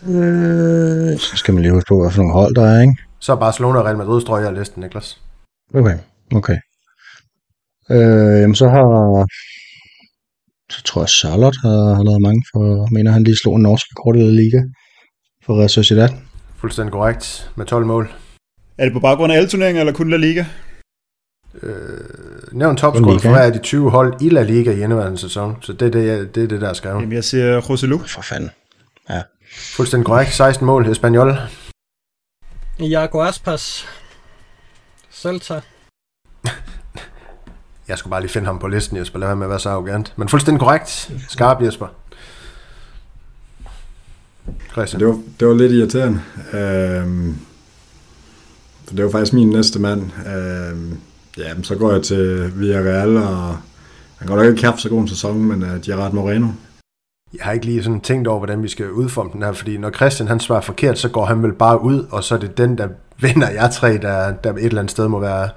Øh, 0.07 1.19
så 1.19 1.37
skal 1.37 1.55
man 1.55 1.63
lige 1.63 1.73
huske 1.73 1.89
på, 1.89 2.01
hvad 2.01 2.11
for 2.11 2.19
nogle 2.19 2.33
hold 2.33 2.55
der 2.55 2.67
er, 2.67 2.81
ikke? 2.81 2.97
Så 3.21 3.33
er 3.33 3.37
Barcelona 3.37 3.79
og 3.79 3.85
Real 3.85 3.97
Madrid 3.97 4.21
strøger 4.21 4.49
af 4.49 4.55
listen, 4.55 4.83
Niklas. 4.83 5.21
Okay, 5.75 5.99
okay. 6.35 6.57
Øh, 7.91 8.41
jamen 8.41 8.55
så 8.55 8.69
har... 8.69 9.27
Så 10.71 10.83
tror 10.83 11.01
jeg, 11.03 11.09
Charlotte 11.09 11.59
har, 11.63 11.95
har 11.95 12.03
lavet 12.03 12.23
mange 12.23 12.43
for... 12.53 12.93
Mener 12.95 13.11
han 13.13 13.25
lige 13.25 13.37
slog 13.37 13.57
en 13.57 13.63
norsk 13.63 13.87
rekord 13.91 14.17
i 14.17 14.21
Liga 14.21 14.61
for 15.45 15.59
Real 15.59 15.71
Sociedad. 15.71 16.09
Fuldstændig 16.57 16.93
korrekt. 16.93 17.51
Med 17.57 17.67
12 17.67 17.87
mål. 17.87 18.13
Er 18.79 18.85
det 18.85 18.93
på 18.93 19.01
baggrund 19.01 19.33
af 19.33 19.37
alle 19.37 19.49
turneringer, 19.49 19.81
eller 19.83 19.93
kun 19.93 20.11
La 20.11 20.17
Liga? 20.17 20.45
Øh, 21.63 21.99
nævn 22.53 22.77
topscorer 22.77 23.19
for 23.19 23.29
hver 23.31 23.41
af 23.43 23.53
de 23.53 23.59
20 23.59 23.91
hold 23.91 24.23
i 24.23 24.29
La 24.29 24.43
Liga 24.43 24.71
i 24.73 24.81
indeværende 24.83 25.19
sæson. 25.19 25.57
Så 25.63 25.73
det 25.73 25.87
er 25.87 25.91
det, 25.91 26.07
jeg- 26.07 26.35
det, 26.35 26.43
er 26.43 26.49
det 26.49 26.61
der 26.61 26.69
er 26.69 26.73
skrevet. 26.73 27.01
Jamen, 27.01 27.13
jeg 27.13 27.25
siger 27.25 27.59
Roselu. 27.61 27.99
For 27.99 28.23
fanden. 28.23 28.51
Fuldstændig 29.77 30.07
korrekt. 30.07 30.33
16 30.33 30.67
mål. 30.67 30.89
Espanyol. 30.91 31.37
Iago 32.79 33.23
Aspas. 33.23 33.87
Celta. 35.13 35.61
Jeg 37.89 37.99
skulle 37.99 38.11
bare 38.11 38.21
lige 38.21 38.31
finde 38.31 38.47
ham 38.47 38.59
på 38.59 38.69
listen, 38.69 38.97
Jesper. 38.97 39.19
Lad 39.19 39.29
være 39.29 39.37
med 39.37 39.47
at 39.47 39.51
være 39.51 39.61
så 39.61 39.71
arrogant. 39.71 40.13
Men 40.17 40.29
fuldstændig 40.29 40.61
korrekt. 40.61 41.11
Skarp, 41.29 41.63
Jesper. 41.63 41.87
Christian. 44.73 45.01
Det 45.01 45.09
var, 45.09 45.21
det 45.41 45.49
var 45.49 45.55
lidt 45.55 45.73
irriterende. 45.73 46.21
For 48.87 48.95
det 48.95 49.05
var 49.05 49.11
faktisk 49.11 49.33
min 49.33 49.51
næste 49.51 49.79
mand. 49.79 50.03
Øhm, 50.03 50.99
ja, 51.39 51.55
men 51.55 51.65
så 51.65 51.75
går 51.75 51.93
jeg 51.93 52.03
til 52.03 52.53
Villarreal, 52.59 53.17
og 53.17 53.57
han 54.19 54.29
går 54.29 54.37
nok 54.37 54.47
ikke 54.47 54.65
haft 54.65 54.81
så 54.81 54.89
god 54.89 55.01
en 55.01 55.09
sæson, 55.09 55.45
men 55.45 55.63
uh, 55.63 55.81
Gerard 55.83 56.13
Moreno. 56.13 56.47
Jeg 57.35 57.45
har 57.45 57.53
ikke 57.53 57.67
lige 57.67 57.83
sådan 57.83 58.01
tænkt 58.01 58.29
over, 58.29 58.39
hvordan 58.39 58.63
vi 58.63 58.69
skal 58.69 58.91
udforme 58.91 59.31
den 59.33 59.43
her, 59.43 59.53
fordi 59.53 59.77
når 59.77 59.91
Christian 59.91 60.29
han 60.29 60.41
svarer 60.41 60.61
forkert, 60.61 60.99
så 60.99 61.09
går 61.09 61.25
han 61.25 61.43
vel 61.43 61.53
bare 61.53 61.83
ud, 61.83 62.07
og 62.11 62.25
så 62.25 62.35
er 62.35 62.39
det 62.39 62.59
den, 62.59 62.79
der 62.79 62.89
vinder 63.21 63.51
jeg 63.51 63.71
tre, 63.71 63.99
der, 63.99 64.33
der 64.33 64.53
et 64.53 64.65
eller 64.65 64.81
andet 64.81 64.91
sted 64.91 65.09
må 65.09 65.21
være 65.21 65.49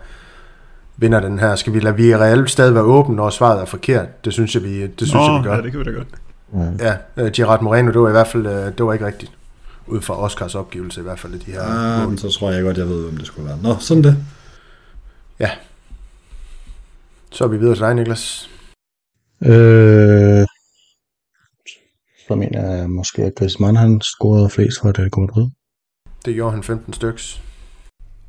vinder 1.01 1.19
den 1.19 1.39
her. 1.39 1.55
Skal 1.55 1.73
vi 1.73 1.79
lade 1.79 1.95
Villarreal 1.95 2.47
stadig 2.47 2.73
være 2.75 2.83
åben, 2.83 3.15
når 3.15 3.29
svaret 3.29 3.61
er 3.61 3.65
forkert? 3.65 4.25
Det 4.25 4.33
synes 4.33 4.55
jeg, 4.55 4.63
vi, 4.63 4.81
det 4.81 4.93
synes 4.97 5.13
Nå, 5.13 5.19
jeg, 5.33 5.39
vi 5.43 5.47
gør. 5.47 5.55
Ja, 5.55 5.61
det 5.61 5.71
kan 5.71 5.79
vi 5.79 5.85
da 5.85 5.91
godt. 5.91 6.07
Ja, 6.81 7.23
uh, 7.25 7.31
Gerard 7.31 7.61
Moreno, 7.61 7.91
det 7.91 8.01
var 8.01 8.07
i 8.07 8.11
hvert 8.11 8.27
fald 8.27 8.45
uh, 8.45 8.51
det 8.77 8.85
var 8.85 8.93
ikke 8.93 9.05
rigtigt. 9.05 9.31
Ud 9.87 10.01
fra 10.01 10.21
Oscars 10.23 10.55
opgivelse 10.55 10.99
i 10.99 11.03
hvert 11.03 11.19
fald 11.19 11.39
de 11.39 11.51
her 11.51 11.61
Ah, 11.63 11.99
mål. 11.99 12.09
men 12.09 12.17
så 12.17 12.31
tror 12.31 12.51
jeg 12.51 12.63
godt, 12.63 12.77
jeg 12.77 12.87
ved, 12.87 13.03
hvem 13.03 13.17
det 13.17 13.27
skulle 13.27 13.47
være. 13.49 13.57
Nå, 13.63 13.75
sådan 13.79 14.03
det. 14.03 14.17
Så 17.31 17.43
er 17.43 17.47
vi 17.47 17.57
videre 17.57 17.75
til 17.75 17.81
dig, 17.81 17.95
Niklas. 17.95 18.49
Øh, 19.45 20.45
så 22.27 22.35
mener 22.35 22.71
jeg 22.75 22.89
måske, 22.89 23.21
at 23.23 23.35
Griezmann 23.35 23.77
han 23.77 24.01
scorede 24.01 24.49
flest 24.49 24.79
for 24.81 24.89
Atletico 24.89 25.19
Madrid. 25.19 25.47
Det 26.25 26.33
gjorde 26.35 26.51
han 26.51 26.63
15 26.63 26.93
styks. 26.93 27.41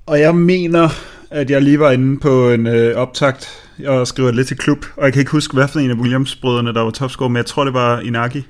Og 0.07 0.21
jeg 0.21 0.35
mener, 0.35 0.89
at 1.31 1.51
jeg 1.51 1.63
lige 1.63 1.81
var 1.81 1.91
inde 1.91 2.21
på 2.21 2.51
en 2.51 2.67
øh, 2.67 2.97
optakt 2.97 3.71
og 3.87 4.07
skriver 4.07 4.31
lidt 4.31 4.49
til 4.49 4.57
klub, 4.59 4.85
og 4.97 5.05
jeg 5.05 5.13
kan 5.13 5.21
ikke 5.21 5.33
huske, 5.33 5.55
hvad 5.55 5.69
for 5.69 5.81
en 5.81 5.91
af 5.91 5.95
Williams-brødrene, 5.95 6.75
der 6.75 6.81
var 6.81 6.91
topscorer, 6.91 7.29
men 7.29 7.37
jeg 7.37 7.47
tror, 7.47 7.65
det 7.65 7.75
var 7.75 8.01
Inaki. 8.01 8.47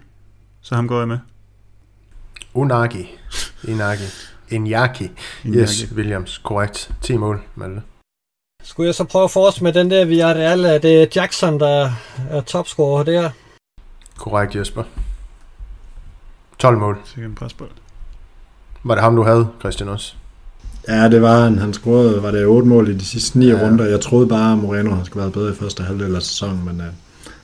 Så 0.63 0.75
ham 0.75 0.89
går 0.89 0.99
jeg 0.99 1.09
med. 1.09 1.19
Unagi. 2.55 3.11
Inagi. 3.69 4.05
Inyaki. 4.51 5.11
Inaki. 5.45 5.59
Yes, 5.59 5.93
Williams. 5.95 6.39
Korrekt. 6.39 6.91
10 7.03 7.17
mål, 7.17 7.43
Malte. 7.55 7.83
Skulle 8.63 8.87
jeg 8.87 8.95
så 8.95 9.05
prøve 9.05 9.25
at 9.25 9.31
force 9.31 9.65
med 9.65 9.73
den 9.73 9.91
der 9.91 10.05
Villarreal? 10.05 10.65
Er 10.65 10.79
det 10.79 11.17
Jackson, 11.17 11.61
der 11.61 11.91
er 12.31 12.41
topscorer 12.41 13.03
der? 13.05 13.31
Korrekt, 14.17 14.57
Jesper. 14.57 14.83
12 16.59 16.79
mål. 16.79 16.99
Sikke 17.05 17.27
en 17.27 17.35
presbold. 17.35 17.71
Var 18.85 18.95
det 18.95 19.05
ham, 19.05 19.17
du 19.17 19.23
havde, 19.23 19.49
Christian 19.61 19.89
også? 19.89 20.15
Ja, 20.89 21.09
det 21.09 21.23
var 21.23 21.45
han. 21.45 21.59
Han 21.59 21.73
scorede, 21.73 22.23
var 22.23 22.31
det 22.31 22.47
8 22.47 22.69
mål 22.69 22.89
i 22.89 22.95
de 22.99 23.05
sidste 23.05 23.39
9 23.39 23.47
Ja. 23.49 23.63
runder. 23.67 23.85
Jeg 23.85 24.01
troede 24.01 24.29
bare, 24.29 24.53
at 24.53 24.59
Moreno 24.59 24.95
han 24.95 25.05
skulle 25.05 25.23
være 25.23 25.33
bedre 25.33 25.53
i 25.53 25.55
første 25.57 25.83
halvdel 25.83 26.17
af 26.17 26.23
sæsonen, 26.23 26.65
men 26.65 26.81
uh, 26.81 26.87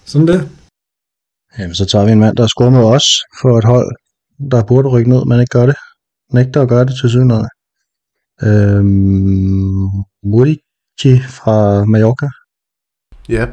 sådan 0.05 0.27
det. 0.29 0.49
Jamen, 1.59 1.75
så 1.75 1.85
tager 1.85 2.05
vi 2.05 2.13
en 2.13 2.21
mand, 2.21 2.37
der 2.37 2.47
scorer 2.47 2.71
mod 2.71 2.85
os 2.95 3.05
for 3.43 3.59
et 3.59 3.65
hold, 3.65 3.97
der 4.51 4.63
burde 4.65 4.89
rykke 4.89 5.11
ned, 5.11 5.25
men 5.25 5.41
ikke 5.41 5.51
gør 5.59 5.67
det. 5.67 5.77
Nægter 6.33 6.63
at 6.63 6.69
gøre 6.69 6.85
det 6.85 6.95
til 7.01 7.11
synligheden. 7.11 7.49
Øhm, 8.43 9.89
Murici 10.25 11.23
fra 11.39 11.85
Mallorca. 11.85 12.29
Ja. 13.29 13.47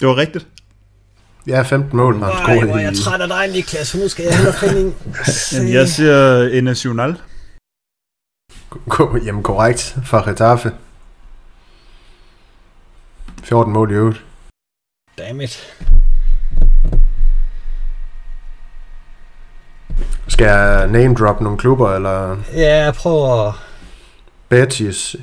Det 0.00 0.08
var 0.08 0.16
rigtigt. 0.16 0.46
Ja, 1.46 1.62
15 1.62 1.96
mål 1.96 2.18
har 2.18 2.24
han 2.24 2.34
Nej, 2.34 2.42
scoret 2.56 2.68
hvor 2.68 2.78
er 2.78 2.82
jeg 2.82 2.94
træt 2.96 3.20
af 3.20 3.28
dig, 3.28 3.48
Niklas, 3.52 3.90
for 3.90 3.98
nu 3.98 4.08
skal 4.08 4.24
jeg 4.24 4.48
og 4.48 4.54
finde 4.54 4.80
en. 4.80 4.94
Men 5.58 5.72
jeg 5.72 5.88
siger 5.88 6.62
Nacional. 6.62 7.16
Jamen 9.24 9.42
korrekt, 9.42 9.98
fra 10.04 10.28
Getafe. 10.28 10.72
14 13.42 13.72
mål 13.72 13.90
i 13.90 13.94
øvrigt. 13.94 14.24
Dammit. 15.18 15.74
Skal 20.28 20.46
jeg 20.46 20.88
name 20.88 21.14
drop 21.14 21.40
nogle 21.40 21.58
klubber, 21.58 21.94
eller 21.94 22.36
Ja, 22.54 22.92
prøv 22.96 23.46
at... 23.48 23.54
Betis, 24.48 25.16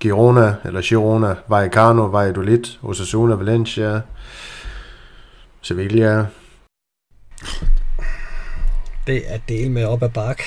Girona, 0.00 0.54
eller 0.64 0.80
Girona, 0.80 1.34
Vallecano, 1.48 2.02
Valladolid, 2.02 2.64
Osasuna, 2.82 3.34
Valencia, 3.34 4.00
Sevilla. 5.62 6.26
Det 9.06 9.22
er 9.32 9.38
del 9.48 9.70
med 9.70 9.84
op 9.84 10.02
ad 10.02 10.10
bak. 10.10 10.42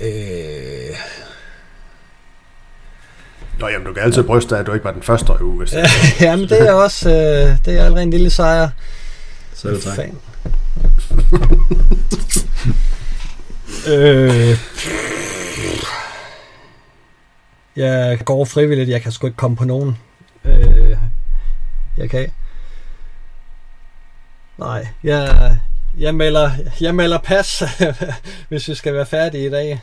Øh, 0.00 0.96
Nå, 3.58 3.68
jamen, 3.68 3.86
du 3.86 3.92
kan 3.92 4.02
altid 4.02 4.22
bryste 4.22 4.56
af, 4.56 4.60
at 4.60 4.66
du 4.66 4.72
ikke 4.72 4.84
var 4.84 4.92
den 4.92 5.02
første 5.02 5.32
i 5.40 5.42
uge. 5.42 5.58
Hvis 5.58 5.72
ja, 5.72 5.84
jamen, 6.26 6.48
det 6.48 6.68
er 6.68 6.72
også 6.72 7.08
øh, 7.08 7.58
det 7.64 7.78
er 7.78 7.84
allerede 7.84 8.02
en 8.02 8.10
lille 8.10 8.30
sejr. 8.30 8.68
Selv 9.54 9.82
tak. 9.82 9.94
Fan. 9.94 10.18
øh, 13.92 14.58
jeg 17.76 18.18
går 18.24 18.44
frivilligt. 18.44 18.88
Jeg 18.90 19.02
kan 19.02 19.12
sgu 19.12 19.26
ikke 19.26 19.36
komme 19.36 19.56
på 19.56 19.64
nogen. 19.64 19.98
Øh, 20.44 20.96
jeg 21.96 22.10
kan. 22.10 22.30
Nej, 24.58 24.86
jeg, 25.04 25.56
jeg, 25.98 26.14
melder, 26.14 26.50
jeg 26.80 26.94
melder 26.94 27.18
pas, 27.18 27.62
hvis 28.48 28.68
vi 28.68 28.74
skal 28.74 28.94
være 28.94 29.06
færdige 29.06 29.46
i 29.46 29.50
dag. 29.50 29.82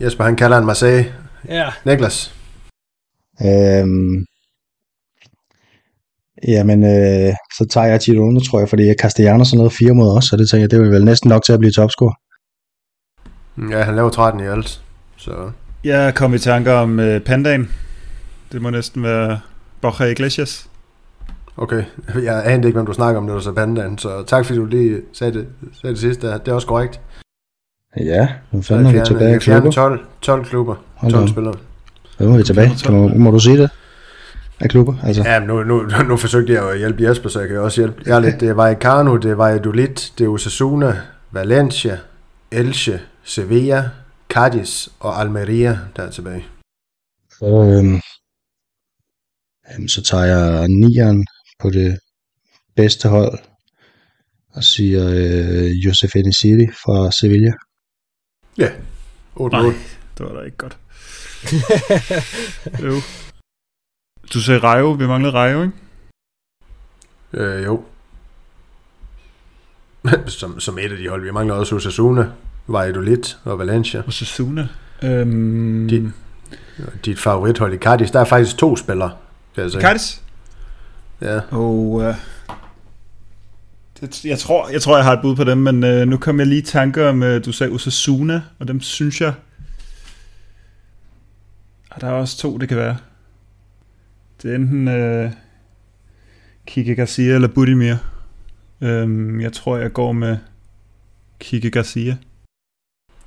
Jesper, 0.00 0.24
han 0.24 0.36
kalder 0.36 0.58
en 0.58 0.66
Marseille. 0.66 1.14
Ja, 1.48 1.70
Niklas. 1.84 2.34
Øhm, 3.42 4.24
jamen, 6.48 6.84
øh, 6.84 7.34
så 7.58 7.66
tager 7.70 7.86
jeg 7.86 8.00
Girona, 8.00 8.40
tror 8.40 8.58
jeg, 8.58 8.68
fordi 8.68 8.94
Castellanos 8.94 9.50
har 9.50 9.56
noget 9.56 9.72
fire 9.72 9.94
mod 9.94 10.16
os, 10.16 10.24
så 10.24 10.36
det 10.36 10.50
tænker 10.50 10.62
jeg, 10.62 10.70
det 10.70 10.86
er 10.86 10.90
vel 10.90 11.04
næsten 11.04 11.28
nok 11.28 11.44
til 11.44 11.52
at 11.52 11.58
blive 11.58 11.72
topscorer. 11.72 12.14
Ja, 13.70 13.82
han 13.82 13.96
laver 13.96 14.10
13 14.10 14.40
i 14.40 14.44
alt. 14.44 14.82
Så 15.16 15.50
Jeg 15.84 16.14
kom 16.14 16.34
i 16.34 16.38
tanker 16.38 16.72
om 16.72 17.00
øh, 17.00 17.20
Pandaen. 17.20 17.70
Det 18.52 18.62
må 18.62 18.70
næsten 18.70 19.02
være 19.02 19.40
Borja 19.80 20.06
Iglesias. 20.06 20.68
Okay. 21.58 21.84
Jeg 22.28 22.42
anede 22.46 22.68
ikke, 22.68 22.76
hvem 22.76 22.86
du 22.86 22.92
snakker 22.92 23.20
om, 23.20 23.26
når 23.26 23.34
du 23.34 23.40
sagde 23.40 23.54
pandaen. 23.56 23.98
Så 23.98 24.22
tak, 24.26 24.44
fordi 24.44 24.58
du 24.58 24.64
lige 24.64 25.00
sagde 25.12 25.32
det, 25.32 25.46
sagde 25.80 25.94
det 25.94 26.00
sidste. 26.00 26.26
Det 26.26 26.48
er 26.48 26.52
også 26.52 26.66
korrekt. 26.66 27.00
Ja, 27.96 28.28
nu 28.52 28.62
Så 28.62 28.68
fanden 28.68 28.86
er 28.86 28.90
vi 28.90 28.96
jeg 28.96 29.06
tilbage 29.06 29.28
i 29.30 29.32
jeg 29.32 29.40
klubber. 29.40 29.70
12, 29.70 30.06
12 30.20 30.44
klubber. 30.44 30.74
Hold 30.94 31.12
12 31.12 31.26
da. 31.26 31.32
spillere. 31.32 31.54
Hvem 32.18 32.32
er 32.32 32.36
vi 32.36 32.42
tilbage? 32.42 32.70
Kan 32.84 32.94
du, 32.94 33.08
må 33.08 33.30
du 33.30 33.38
sige 33.38 33.58
det? 33.58 33.70
Af 34.60 34.68
klubber? 34.70 34.94
Altså, 35.02 35.22
Ja, 35.22 35.38
nu, 35.38 35.62
nu, 35.62 35.82
nu 36.08 36.16
forsøgte 36.16 36.52
jeg 36.52 36.70
at 36.70 36.78
hjælpe 36.78 37.02
Jesper, 37.02 37.28
så 37.28 37.40
jeg 37.40 37.48
kan 37.48 37.58
også 37.58 37.80
hjælpe 37.80 38.02
jer 38.06 38.20
lidt. 38.20 38.40
Det 38.40 38.48
er 38.48 38.54
Vallecano, 38.54 39.16
det 39.16 39.30
er 39.30 39.34
Valladolid, 39.34 39.94
det 40.18 40.24
er 40.24 40.28
Osasuna, 40.28 40.96
Valencia, 41.30 41.98
Elche, 42.52 43.00
Sevilla, 43.22 43.84
Cadiz 44.28 44.88
og 45.00 45.20
Almeria, 45.20 45.78
der 45.96 46.02
er 46.02 46.10
tilbage. 46.10 46.44
så, 47.38 47.46
øhm, 47.46 48.00
så 49.88 50.02
tager 50.02 50.24
jeg 50.24 50.68
nieren 50.68 51.26
på 51.58 51.70
det 51.70 51.98
bedste 52.76 53.08
hold 53.08 53.38
og 54.54 54.64
siger 54.64 55.08
øh, 55.08 55.70
Josef 55.86 56.16
Enesiri 56.16 56.66
fra 56.66 57.10
Sevilla. 57.20 57.52
Ja, 58.58 58.70
8 59.36 59.56
Nej. 59.56 59.72
Det 60.18 60.26
var 60.26 60.32
da 60.32 60.40
ikke 60.44 60.56
godt. 60.56 60.78
jo. 62.82 62.94
Du 64.34 64.40
sagde 64.40 64.60
Rayo. 64.60 64.90
Vi 64.90 65.06
manglede 65.06 65.32
Rayo, 65.34 65.62
ikke? 65.62 65.74
Øh, 67.32 67.64
jo. 67.64 67.84
som, 70.26 70.60
som 70.60 70.78
et 70.78 70.92
af 70.92 70.96
de 70.98 71.08
hold. 71.08 71.22
Vi 71.22 71.30
mangler 71.30 71.54
også 71.54 71.76
Osasuna, 71.76 72.30
Valladolid 72.66 73.22
og 73.44 73.58
Valencia. 73.58 74.02
Og 74.06 74.12
Sasuna. 74.12 74.68
Øhm, 75.02 75.88
De- 75.88 76.12
Dit 77.04 77.18
favorithold 77.18 77.74
i 77.74 77.76
Cadiz, 77.76 78.10
der 78.10 78.20
er 78.20 78.24
faktisk 78.24 78.56
to 78.56 78.76
spillere, 78.76 79.16
kan 79.54 79.62
jeg 79.62 79.70
sige. 79.70 79.80
Cardis. 79.80 80.22
Ja, 81.20 81.40
Og 81.50 81.74
uh, 81.74 82.14
det, 84.00 84.24
jeg, 84.24 84.38
tror, 84.38 84.68
jeg 84.68 84.82
tror, 84.82 84.96
jeg 84.96 85.04
har 85.04 85.12
et 85.12 85.22
bud 85.22 85.36
på 85.36 85.44
dem, 85.44 85.58
men 85.58 85.84
uh, 85.84 86.08
nu 86.08 86.16
kom 86.16 86.38
jeg 86.38 86.46
lige 86.46 86.58
i 86.58 86.64
tanker 86.64 87.08
om, 87.08 87.22
uh, 87.22 87.28
du 87.44 87.52
sagde 87.52 87.72
Osasuna, 87.72 88.42
og 88.58 88.68
dem 88.68 88.80
synes 88.80 89.20
jeg... 89.20 89.32
Og 91.90 92.00
der 92.00 92.06
er 92.06 92.12
også 92.12 92.38
to, 92.38 92.58
det 92.58 92.68
kan 92.68 92.76
være. 92.76 92.96
Det 94.42 94.50
er 94.50 94.54
enten 94.54 94.88
uh, 94.88 95.30
Kike 96.66 96.94
Garcia 96.94 97.34
eller 97.34 97.48
Budimir. 97.48 97.94
Um, 98.80 99.40
jeg 99.40 99.52
tror, 99.52 99.76
jeg 99.76 99.92
går 99.92 100.12
med 100.12 100.36
Kike 101.40 101.70
Garcia. 101.70 102.16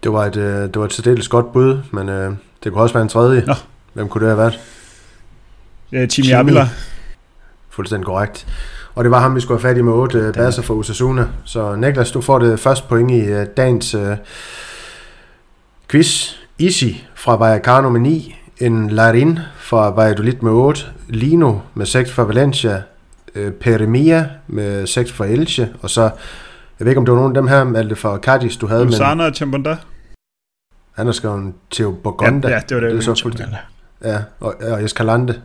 det 0.03 0.13
var 0.13 0.25
et, 0.25 0.35
øh, 0.37 0.61
det 0.63 0.75
var 0.79 0.85
et 0.85 0.93
særdeles 0.93 1.27
godt 1.27 1.53
bud, 1.53 1.81
men 1.91 2.09
øh, 2.09 2.33
det 2.63 2.71
kunne 2.71 2.81
også 2.81 2.93
være 2.93 3.03
en 3.03 3.09
tredje. 3.09 3.43
Nå. 3.47 3.53
Hvem 3.93 4.09
kunne 4.09 4.27
det 4.27 4.29
have 4.29 4.37
været? 4.37 4.59
Ja, 5.91 6.07
Jimmy 6.17 6.49
Jimmy. 6.49 6.61
Fuldstændig 7.71 8.05
korrekt. 8.05 8.47
Og 8.95 9.03
det 9.03 9.11
var 9.11 9.19
ham, 9.19 9.35
vi 9.35 9.41
skulle 9.41 9.61
have 9.61 9.69
fat 9.69 9.77
i 9.77 9.81
med 9.81 9.93
8 9.93 10.27
uh, 10.27 10.33
baser 10.33 10.61
for 10.61 10.73
Osasuna. 10.73 11.27
Så 11.43 11.75
Niklas, 11.75 12.11
du 12.11 12.21
får 12.21 12.39
det 12.39 12.59
første 12.59 12.87
point 12.89 13.11
i 13.11 13.33
uh, 13.33 13.43
dagens 13.57 13.95
uh, 13.95 14.01
quiz. 15.89 16.35
Easy 16.59 16.85
fra 17.15 17.35
Vallecano 17.35 17.89
med 17.89 18.01
9. 18.01 18.35
En 18.57 18.89
Larin 18.89 19.39
fra 19.57 19.89
Valladolid 19.89 20.33
med 20.41 20.51
8. 20.51 20.81
Lino 21.07 21.59
med 21.73 21.85
6 21.85 22.11
fra 22.11 22.23
Valencia. 22.23 22.81
Uh, 23.35 23.51
Peremia 23.51 24.29
med 24.47 24.87
6 24.87 25.11
fra 25.11 25.25
Elche. 25.25 25.69
Og 25.81 25.89
så, 25.89 26.01
jeg 26.01 26.11
ved 26.79 26.87
ikke 26.87 26.99
om 26.99 27.05
det 27.05 27.11
var 27.11 27.19
nogen 27.19 27.35
af 27.35 27.41
dem 27.41 27.47
her, 27.47 27.63
Malte 27.63 27.95
fra 27.95 28.17
Cadiz, 28.17 28.57
du 28.57 28.67
havde, 28.67 28.83
men 28.85 28.91
Lusana 28.91 29.25
og 29.25 29.33
Chambonda. 29.35 29.77
han 30.91 31.05
har 31.05 31.13
skrevet 31.13 31.53
Theo 31.71 31.91
Bogonda. 32.03 32.47
Ja, 32.47 32.53
ja, 32.53 32.61
det 32.69 32.75
var 32.75 32.81
det. 32.81 32.91
det 32.91 32.91
er 32.91 33.11
jeg 33.11 33.17
så 33.17 33.23
fuldstændig. 33.23 33.57
Ja, 34.03 34.17
og, 34.39 34.55
og 34.71 34.83
Escalante. 34.83 35.41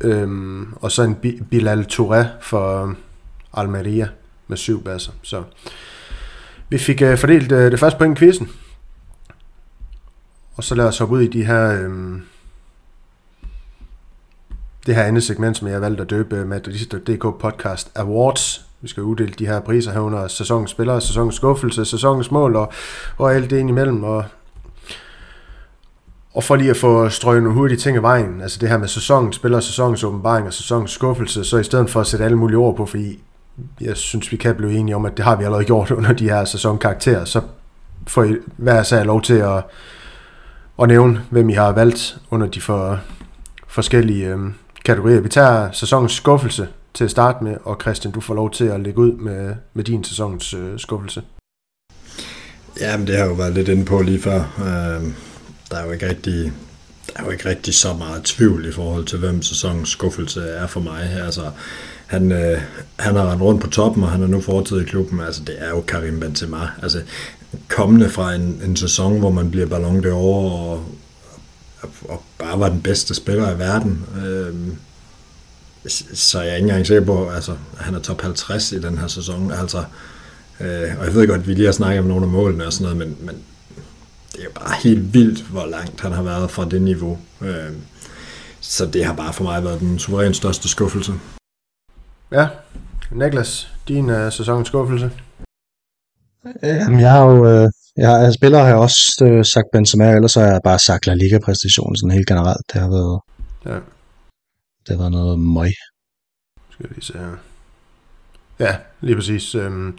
Øhm, 0.00 0.72
og 0.72 0.92
så 0.92 1.02
en 1.02 1.16
Bilal 1.50 1.86
Touré 1.92 2.24
for 2.40 2.94
Almeria 3.54 4.08
med 4.48 4.56
syv 4.56 4.84
basser. 4.84 5.12
Så 5.22 5.42
vi 6.68 6.78
fik 6.78 7.02
øh, 7.02 7.18
fordelt 7.18 7.52
øh, 7.52 7.72
det 7.72 7.80
første 7.80 7.98
point 7.98 8.18
i 8.18 8.20
quizzen. 8.20 8.50
Og 10.56 10.64
så 10.64 10.74
lad 10.74 10.84
os 10.84 10.98
hoppe 10.98 11.14
ud 11.14 11.20
i 11.20 11.26
de 11.26 11.44
her 11.44 11.72
Øh, 11.72 12.20
det 14.86 14.94
her 14.94 15.02
andet 15.02 15.22
segment, 15.22 15.56
som 15.56 15.68
jeg 15.68 15.74
har 15.74 15.80
valgt 15.80 16.00
at 16.00 16.10
døbe 16.10 16.36
øh, 16.36 16.46
Madrid.dk 16.46 17.40
Podcast 17.40 17.90
Awards. 17.94 18.66
Vi 18.80 18.88
skal 18.88 19.02
uddele 19.02 19.32
de 19.38 19.46
her 19.46 19.60
priser 19.60 19.92
herunder 19.92 20.28
sæsonens 20.28 20.70
spillere, 20.70 21.00
sæsonens 21.00 21.34
skuffelse, 21.34 21.84
sæsonens 21.84 22.30
mål 22.30 22.56
og, 22.56 22.72
og 23.18 23.34
alt 23.34 23.50
det 23.50 23.58
indimellem. 23.58 24.04
Og, 24.04 24.24
og 26.34 26.44
for 26.44 26.56
lige 26.56 26.70
at 26.70 26.76
få 26.76 27.08
strøget 27.08 27.42
nogle 27.42 27.58
hurtige 27.58 27.78
ting 27.78 27.96
af 27.96 28.02
vejen, 28.02 28.40
altså 28.40 28.58
det 28.60 28.68
her 28.68 28.78
med 28.78 28.88
sæsonens 28.88 29.36
spiller, 29.36 29.60
sæsonens 29.60 30.04
åbenbaring 30.04 30.46
og 30.46 30.52
sæsonens 30.52 30.90
skuffelse, 30.90 31.44
så 31.44 31.58
i 31.58 31.64
stedet 31.64 31.90
for 31.90 32.00
at 32.00 32.06
sætte 32.06 32.24
alle 32.24 32.36
mulige 32.36 32.58
ord 32.58 32.76
på, 32.76 32.86
fordi 32.86 33.22
jeg 33.80 33.96
synes, 33.96 34.32
vi 34.32 34.36
kan 34.36 34.54
blive 34.54 34.72
enige 34.72 34.96
om, 34.96 35.04
at 35.04 35.16
det 35.16 35.24
har 35.24 35.36
vi 35.36 35.44
allerede 35.44 35.64
gjort 35.64 35.90
under 35.98 36.12
de 36.12 36.28
her 36.28 36.44
sæsonkarakterer, 36.44 37.24
så 37.24 37.40
får 38.06 38.24
I 38.24 38.36
hver 38.56 38.82
sag 38.82 39.04
lov 39.04 39.22
til 39.22 39.34
at, 39.34 39.64
at 40.82 40.88
nævne, 40.88 41.20
hvem 41.30 41.48
I 41.48 41.52
har 41.52 41.72
valgt 41.72 42.18
under 42.30 42.46
de 42.46 42.60
for, 42.60 43.00
forskellige 43.70 44.28
øhm, 44.28 44.54
kategorier. 44.84 45.20
Vi 45.20 45.28
tager 45.28 45.72
sæsonens 45.72 46.12
skuffelse 46.12 46.68
til 46.94 47.04
at 47.04 47.10
starte 47.10 47.44
med, 47.44 47.56
og 47.64 47.78
Christian, 47.80 48.12
du 48.12 48.20
får 48.20 48.34
lov 48.34 48.50
til 48.50 48.64
at 48.64 48.80
lægge 48.80 48.98
ud 48.98 49.12
med, 49.12 49.54
med 49.74 49.84
din 49.84 50.04
sæsonens 50.04 50.54
øh, 50.54 50.78
skuffelse. 50.78 51.22
Jamen, 52.80 53.06
det 53.06 53.16
har 53.16 53.26
jo 53.26 53.32
været 53.32 53.54
lidt 53.54 53.68
inde 53.68 53.84
på 53.84 54.02
lige 54.02 54.20
før. 54.20 54.38
Øh, 54.38 55.12
der 55.70 55.76
er 55.76 55.84
jo 55.84 55.92
ikke 55.92 56.08
rigtig 56.08 56.52
der 57.06 57.20
er 57.20 57.24
jo 57.24 57.30
ikke 57.30 57.48
rigtig 57.48 57.74
så 57.74 57.94
meget 57.94 58.24
tvivl 58.24 58.66
i 58.66 58.72
forhold 58.72 59.04
til, 59.04 59.18
hvem 59.18 59.42
sæsonens 59.42 59.88
skuffelse 59.88 60.40
er 60.40 60.66
for 60.66 60.80
mig. 60.80 61.02
Altså, 61.24 61.50
han, 62.06 62.32
øh, 62.32 62.60
han 62.98 63.16
har 63.16 63.30
rendt 63.30 63.42
rundt 63.42 63.60
på 63.62 63.70
toppen, 63.70 64.04
og 64.04 64.10
han 64.10 64.22
er 64.22 64.26
nu 64.26 64.40
fortid 64.40 64.80
i 64.80 64.84
klubben. 64.84 65.20
Altså, 65.20 65.42
det 65.46 65.54
er 65.58 65.68
jo 65.68 65.80
Karim 65.80 66.20
Benzema. 66.20 66.68
Altså, 66.82 67.02
kommende 67.68 68.08
fra 68.08 68.34
en, 68.34 68.62
en 68.64 68.76
sæson, 68.76 69.18
hvor 69.18 69.30
man 69.30 69.50
bliver 69.50 69.66
ballon 69.66 70.04
d'or 70.04 70.14
og, 70.14 70.84
og, 71.80 71.90
og 72.08 72.22
bare 72.38 72.60
var 72.60 72.68
den 72.68 72.82
bedste 72.82 73.14
spiller 73.14 73.54
i 73.54 73.58
verden. 73.58 74.04
Øh, 74.26 74.54
så 76.14 76.40
jeg 76.40 76.50
er 76.50 76.54
ikke 76.54 76.64
engang 76.64 76.86
sikker 76.86 77.04
på, 77.04 77.30
altså, 77.30 77.52
at 77.52 77.84
han 77.84 77.94
er 77.94 77.98
top 78.00 78.22
50 78.22 78.72
i 78.72 78.80
den 78.80 78.98
her 78.98 79.06
sæson. 79.06 79.52
Altså, 79.52 79.78
øh, 80.60 80.98
og 80.98 81.04
jeg 81.06 81.14
ved 81.14 81.28
godt, 81.28 81.40
at 81.40 81.48
vi 81.48 81.54
lige 81.54 81.64
har 81.64 81.72
snakket 81.72 81.98
om 81.98 82.06
nogle 82.06 82.24
af 82.24 82.32
målene 82.32 82.66
og 82.66 82.72
sådan 82.72 82.96
noget, 82.96 83.08
men, 83.08 83.26
men 83.26 83.36
det 84.32 84.40
er 84.40 84.44
jo 84.44 84.50
bare 84.54 84.74
helt 84.84 85.14
vildt, 85.14 85.42
hvor 85.42 85.66
langt 85.66 86.00
han 86.00 86.12
har 86.12 86.22
været 86.22 86.50
fra 86.50 86.64
det 86.68 86.82
niveau. 86.82 87.18
Øh, 87.40 87.72
så 88.60 88.86
det 88.86 89.04
har 89.04 89.14
bare 89.14 89.32
for 89.32 89.44
mig 89.44 89.64
været 89.64 89.80
den 89.80 89.98
suverænt 89.98 90.36
største 90.36 90.68
skuffelse. 90.68 91.12
Ja, 92.32 92.48
Niklas, 93.12 93.72
din 93.88 94.10
uh, 94.10 94.32
sæsonens 94.32 94.68
skuffelse? 94.68 95.10
Jamen, 96.62 97.00
jeg 97.00 97.10
har 97.12 97.24
jo, 97.24 97.46
øh, 97.46 97.68
jeg, 97.96 98.08
har, 98.10 98.18
jeg 98.18 98.34
spiller 98.34 98.58
har 98.58 98.66
jeg 98.66 98.76
også 98.76 99.24
øh, 99.24 99.44
sagt 99.44 99.66
Benzema, 99.72 100.12
ellers 100.14 100.34
har 100.34 100.42
jeg 100.42 100.60
bare 100.64 100.78
sagt 100.78 101.06
La 101.06 101.14
Liga-præstationen 101.14 101.96
sådan 101.96 102.10
helt 102.10 102.26
generelt. 102.28 102.62
Det 102.72 102.80
har 102.80 102.88
været, 102.90 103.20
Ja. 103.66 103.80
det 104.84 104.88
har 104.88 104.96
været 104.96 105.12
noget 105.12 105.38
møg. 105.38 105.70
Skal 106.70 106.88
lige 106.90 107.02
se 107.04 107.18
her. 107.18 107.36
Ja, 108.58 108.76
lige 109.00 109.16
præcis. 109.16 109.54
Øhm, 109.54 109.98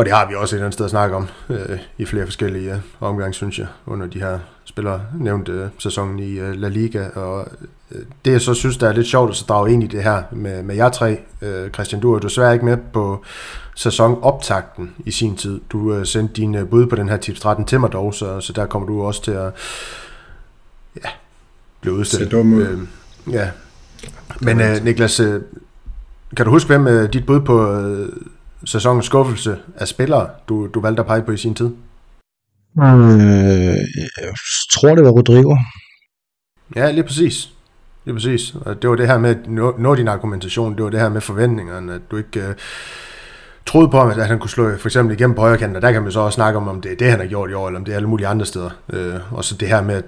og 0.00 0.06
det 0.06 0.14
har 0.14 0.28
vi 0.28 0.34
også 0.34 0.56
et 0.56 0.58
eller 0.58 0.66
andet 0.66 0.74
sted 0.74 0.84
at 0.84 0.90
snakke 0.90 1.16
om 1.16 1.28
øh, 1.48 1.78
i 1.98 2.04
flere 2.04 2.24
forskellige 2.24 2.72
øh, 2.72 2.80
omgange, 3.00 3.34
synes 3.34 3.58
jeg, 3.58 3.66
under 3.86 4.06
de 4.06 4.18
her 4.18 4.38
spillere 4.64 5.00
nævnte 5.14 5.52
øh, 5.52 5.68
sæsonen 5.78 6.18
i 6.18 6.38
øh, 6.38 6.54
La 6.54 6.68
Liga. 6.68 7.08
Og 7.14 7.48
øh, 7.92 8.02
det 8.24 8.32
jeg 8.32 8.40
så 8.40 8.54
synes, 8.54 8.76
der 8.76 8.88
er 8.88 8.92
lidt 8.92 9.06
sjovt 9.06 9.30
at 9.30 9.36
så 9.36 9.44
drage 9.48 9.72
ind 9.72 9.84
i 9.84 9.86
det 9.86 10.02
her 10.02 10.22
med, 10.32 10.62
med 10.62 10.74
jer 10.74 10.88
tre. 10.88 11.20
Øh, 11.42 11.70
Christian, 11.70 12.00
du 12.00 12.10
er 12.10 12.14
jo 12.14 12.18
desværre 12.18 12.52
ikke 12.52 12.64
med 12.64 12.76
på 12.92 13.24
sæsonoptakten 13.74 14.90
i 14.98 15.10
sin 15.10 15.36
tid. 15.36 15.60
Du 15.70 15.94
øh, 15.94 16.06
sendte 16.06 16.34
din 16.34 16.54
øh, 16.54 16.68
bud 16.68 16.86
på 16.86 16.96
den 16.96 17.08
her 17.08 17.16
tips 17.16 17.40
13 17.40 17.64
til 17.64 17.80
mig 17.80 17.92
dog, 17.92 18.14
så, 18.14 18.40
så 18.40 18.52
der 18.52 18.66
kommer 18.66 18.88
du 18.88 19.02
også 19.02 19.22
til 19.22 19.32
at 19.32 19.52
ja, 21.04 21.10
blive 21.80 21.94
udstillet. 21.94 22.30
Se 22.30 22.36
dum 22.36 22.52
ud. 22.52 22.62
Øh, 22.62 22.78
ja. 23.32 23.50
Men 24.40 24.60
øh, 24.60 24.84
Niklas, 24.84 25.20
øh, 25.20 25.42
kan 26.36 26.46
du 26.46 26.50
huske, 26.50 26.68
hvem 26.68 26.86
øh, 26.86 27.12
dit 27.12 27.26
bud 27.26 27.40
på 27.40 27.72
øh, 27.72 28.12
sæsonens 28.64 29.06
skuffelse 29.06 29.58
af 29.76 29.88
spillere, 29.88 30.30
du, 30.48 30.66
du 30.66 30.80
valgte 30.80 31.00
at 31.00 31.06
pege 31.06 31.22
på 31.22 31.32
i 31.32 31.36
sin 31.36 31.54
tid? 31.54 31.70
Øh, 32.78 32.84
jeg 34.20 34.34
tror, 34.72 34.94
det 34.94 35.04
var 35.04 35.10
Rodrigo. 35.10 35.56
Ja, 36.76 36.90
lige 36.90 37.04
præcis. 37.04 37.50
Lige 38.04 38.14
præcis. 38.14 38.54
Og 38.54 38.82
det 38.82 38.90
var 38.90 38.96
det 38.96 39.06
her 39.06 39.18
med, 39.18 39.36
nå 39.78 39.94
din 39.94 40.08
argumentation, 40.08 40.76
det 40.76 40.84
var 40.84 40.90
det 40.90 41.00
her 41.00 41.08
med 41.08 41.20
forventningerne, 41.20 41.94
at 41.94 42.00
du 42.10 42.16
ikke 42.16 42.40
øh, 42.40 42.54
troede 43.66 43.88
på, 43.88 44.00
at 44.00 44.26
han 44.26 44.38
kunne 44.38 44.50
slå 44.50 44.76
for 44.76 44.88
eksempel 44.88 45.14
igennem 45.14 45.34
på 45.34 45.40
højre 45.40 45.58
kanten, 45.58 45.76
og 45.76 45.82
der 45.82 45.92
kan 45.92 46.02
man 46.02 46.12
så 46.12 46.20
også 46.20 46.36
snakke 46.36 46.56
om, 46.56 46.68
om 46.68 46.80
det 46.80 46.92
er 46.92 46.96
det, 46.96 47.10
han 47.10 47.20
har 47.20 47.26
gjort 47.26 47.50
i 47.50 47.52
år, 47.52 47.66
eller 47.66 47.80
om 47.80 47.84
det 47.84 47.92
er 47.92 47.96
alle 47.96 48.08
mulige 48.08 48.26
andre 48.26 48.46
steder. 48.46 48.70
Øh, 48.92 49.14
og 49.30 49.44
så 49.44 49.56
det 49.56 49.68
her 49.68 49.82
med, 49.82 49.94
at, 49.94 50.04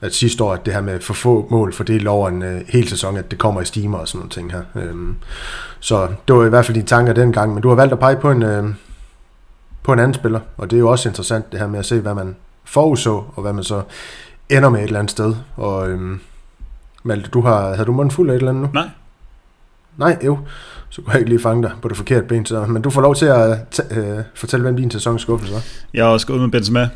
at, 0.00 0.14
sidste 0.14 0.44
år, 0.44 0.52
at 0.52 0.66
det 0.66 0.74
her 0.74 0.80
med 0.80 1.00
for 1.00 1.14
få 1.14 1.46
mål 1.50 1.72
fordelt 1.72 2.06
over 2.06 2.28
en 2.28 2.42
øh, 2.42 2.60
hel 2.68 2.88
sæson, 2.88 3.16
at 3.16 3.30
det 3.30 3.38
kommer 3.38 3.60
i 3.60 3.64
stimer 3.64 3.98
og 3.98 4.08
sådan 4.08 4.18
nogle 4.18 4.30
ting 4.30 4.52
her. 4.52 4.62
Øh, 4.74 4.94
så 5.80 6.08
det 6.28 6.36
var 6.36 6.46
i 6.46 6.48
hvert 6.48 6.64
fald 6.64 6.74
dine 6.74 6.86
tanker 6.86 7.12
dengang, 7.12 7.54
men 7.54 7.62
du 7.62 7.68
har 7.68 7.76
valgt 7.76 7.92
at 7.92 7.98
pege 7.98 8.16
på 8.16 8.30
en, 8.30 8.42
øh, 8.42 8.64
på 9.82 9.92
en 9.92 9.98
anden 9.98 10.14
spiller, 10.14 10.40
og 10.56 10.70
det 10.70 10.76
er 10.76 10.80
jo 10.80 10.90
også 10.90 11.08
interessant 11.08 11.52
det 11.52 11.60
her 11.60 11.66
med 11.66 11.78
at 11.78 11.86
se, 11.86 12.00
hvad 12.00 12.14
man 12.14 12.36
forudså, 12.64 13.24
og 13.34 13.42
hvad 13.42 13.52
man 13.52 13.64
så 13.64 13.82
ender 14.48 14.68
med 14.68 14.80
et 14.80 14.84
eller 14.84 14.98
andet 14.98 15.10
sted. 15.10 15.34
Og 15.56 15.90
øhm, 15.90 16.20
Malte, 17.02 17.30
du 17.30 17.40
har, 17.40 17.70
havde 17.70 17.84
du 17.84 17.92
munden 17.92 18.10
fuld 18.10 18.30
af 18.30 18.34
et 18.34 18.36
eller 18.36 18.50
andet 18.50 18.62
nu? 18.62 18.70
Nej. 18.72 18.88
Nej, 19.96 20.18
jo. 20.24 20.38
Så 20.88 21.02
kunne 21.02 21.12
jeg 21.12 21.20
ikke 21.20 21.30
lige 21.30 21.42
fange 21.42 21.62
dig 21.62 21.72
på 21.82 21.88
det 21.88 21.96
forkerte 21.96 22.26
ben. 22.26 22.46
Så, 22.46 22.66
men 22.66 22.82
du 22.82 22.90
får 22.90 23.00
lov 23.00 23.14
til 23.14 23.26
at 23.26 23.80
øh, 23.90 24.18
fortælle, 24.34 24.62
hvem 24.62 24.76
din 24.76 24.90
sæsons 24.90 25.22
skuffelse 25.22 25.54
var. 25.54 25.62
Jeg 25.94 26.04
har 26.04 26.12
også 26.12 26.26
gået 26.26 26.40
med 26.40 26.48
Benzema. 26.48 26.88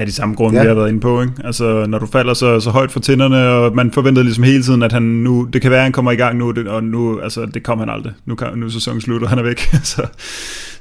Af 0.00 0.06
de 0.06 0.12
samme 0.12 0.34
grunde, 0.34 0.56
Ja. 0.56 0.62
vi 0.62 0.68
har 0.68 0.74
været 0.74 0.88
inde 0.88 1.00
på. 1.00 1.20
Ikke? 1.22 1.32
Altså, 1.44 1.86
når 1.88 1.98
du 1.98 2.06
falder 2.06 2.34
så, 2.34 2.60
så 2.60 2.70
højt 2.70 2.92
for 2.92 3.00
tænderne, 3.00 3.48
og 3.48 3.76
man 3.76 3.92
forventede 3.92 4.24
ligesom 4.24 4.44
hele 4.44 4.62
tiden, 4.62 4.82
at 4.82 4.92
han 4.92 5.02
nu, 5.02 5.48
det 5.52 5.62
kan 5.62 5.70
være, 5.70 5.80
at 5.80 5.84
han 5.84 5.92
kommer 5.92 6.12
i 6.12 6.16
gang 6.16 6.38
nu, 6.38 6.54
og 6.66 6.84
nu, 6.84 7.20
altså, 7.20 7.46
det 7.46 7.62
kommer 7.62 7.84
han 7.84 7.94
aldrig. 7.94 8.12
Nu, 8.26 8.34
kan, 8.34 8.48
nu 8.56 8.66
er 8.66 8.70
sæsonen 8.70 9.00
slut, 9.00 9.22
og 9.22 9.28
han 9.28 9.38
er 9.38 9.42
væk. 9.42 9.60
så, 9.92 10.06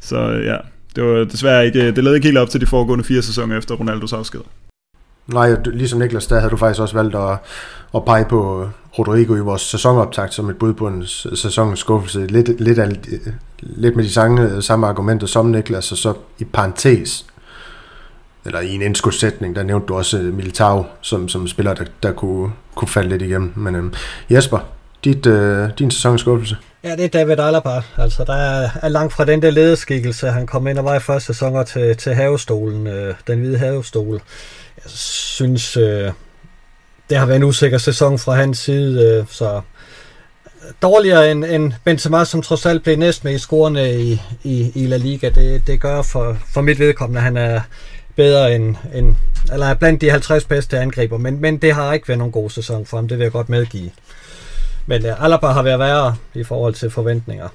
så 0.01 0.19
ja, 0.19 0.57
det 0.95 1.03
var 1.03 1.23
desværre 1.23 1.65
ikke, 1.65 1.91
det 1.91 2.03
lavede 2.03 2.15
ikke 2.17 2.27
helt 2.27 2.37
op 2.37 2.49
til 2.49 2.61
de 2.61 2.65
foregående 2.65 3.03
fire 3.03 3.21
sæsoner 3.21 3.57
efter 3.57 3.75
Ronaldos 3.75 4.13
afsked. 4.13 4.39
Nej, 5.27 5.55
ligesom 5.65 5.99
Niklas, 5.99 6.27
der 6.27 6.39
havde 6.39 6.51
du 6.51 6.57
faktisk 6.57 6.81
også 6.81 6.95
valgt 6.95 7.15
at, 7.15 7.37
at 7.95 8.05
pege 8.05 8.25
på 8.29 8.69
Rodrigo 8.99 9.35
i 9.35 9.39
vores 9.39 9.61
sæsonoptakt 9.61 10.33
som 10.33 10.49
et 10.49 10.55
bud 10.57 10.73
på 10.73 10.87
en 10.87 11.03
sæsonens 11.35 11.79
skuffelse. 11.79 12.27
Lidt, 12.27 12.61
lidt, 12.61 12.79
af, 12.79 12.89
lidt 13.61 13.95
med 13.95 14.03
de 14.03 14.09
samme, 14.09 14.61
samme 14.61 14.87
argumenter 14.87 15.27
som 15.27 15.45
Niklas, 15.45 15.91
og 15.91 15.97
så 15.97 16.13
i 16.39 16.43
parentes, 16.43 17.25
eller 18.49 18.61
i 18.61 18.75
en 18.75 18.81
indskudssætning, 18.81 19.55
der 19.55 19.63
nævnte 19.63 19.87
du 19.87 19.95
også 19.95 20.17
øh, 20.17 20.33
Militao 20.33 20.85
som, 21.01 21.29
som 21.29 21.47
spiller, 21.47 21.73
der, 21.73 21.85
der 22.03 22.11
kunne, 22.11 22.51
kunne 22.75 22.87
falde 22.87 23.09
lidt 23.09 23.21
igennem. 23.21 23.53
Men 23.55 23.75
øhm, 23.75 23.93
Jesper, 24.29 24.59
dit, 25.03 25.25
øh, 25.25 25.69
din 25.79 25.91
sæsonsskuffelse? 25.91 26.57
Ja, 26.83 26.95
det 26.95 27.05
er 27.05 27.09
David 27.09 27.39
Alaba. 27.39 27.81
Altså, 27.97 28.23
der 28.23 28.33
er, 28.35 28.69
er 28.81 28.89
langt 28.89 29.13
fra 29.13 29.25
den 29.25 29.41
der 29.41 29.51
lederskikkelse. 29.51 30.27
Han 30.27 30.47
kom 30.47 30.67
ind 30.67 30.77
og 30.77 30.85
var 30.85 30.95
i 30.95 30.99
første 30.99 31.33
sæson 31.33 31.65
til, 31.65 31.97
til 31.97 32.13
havestolen, 32.13 32.87
øh, 32.87 33.15
den 33.27 33.39
hvide 33.39 33.57
havestol. 33.57 34.21
Jeg 34.83 34.91
synes, 34.91 35.77
øh, 35.77 36.11
det 37.09 37.17
har 37.17 37.25
været 37.25 37.37
en 37.37 37.43
usikker 37.43 37.77
sæson 37.77 38.19
fra 38.19 38.33
hans 38.33 38.57
side, 38.57 39.17
øh, 39.19 39.25
så 39.29 39.61
dårligere 40.81 41.31
end, 41.31 41.45
end 41.45 41.73
Benzema, 41.83 42.25
som 42.25 42.41
trods 42.41 42.65
alt 42.65 42.83
blev 42.83 42.97
næst 42.97 43.23
med 43.23 43.33
i 43.33 43.37
scorene 43.37 43.93
i, 43.93 44.21
i, 44.43 44.71
i 44.75 44.87
La 44.87 44.97
Liga. 44.97 45.29
Det, 45.29 45.67
det 45.67 45.81
gør 45.81 46.01
for, 46.01 46.37
for 46.53 46.61
mit 46.61 46.79
vedkommende, 46.79 47.19
at 47.19 47.23
han 47.23 47.37
er 47.37 47.61
bedre 48.19 48.55
end, 48.55 48.75
end 48.93 49.15
eller 49.53 49.65
er 49.65 49.73
blandt 49.73 50.01
de 50.01 50.09
50 50.09 50.45
bedste 50.45 50.79
angriber, 50.79 51.17
men, 51.17 51.41
men 51.41 51.57
det 51.57 51.73
har 51.73 51.93
ikke 51.93 52.07
været 52.07 52.17
nogen 52.17 52.31
god 52.31 52.49
sæson 52.49 52.85
for 52.85 52.97
ham, 52.97 53.07
det 53.07 53.17
vil 53.17 53.23
jeg 53.23 53.31
godt 53.31 53.49
medgive. 53.49 53.91
Men 54.85 55.05
uh, 55.05 55.23
Alaba 55.23 55.47
har 55.47 55.63
været 55.63 55.79
værre 55.79 56.15
i 56.33 56.43
forhold 56.43 56.73
til 56.73 56.89
forventninger. 56.89 57.47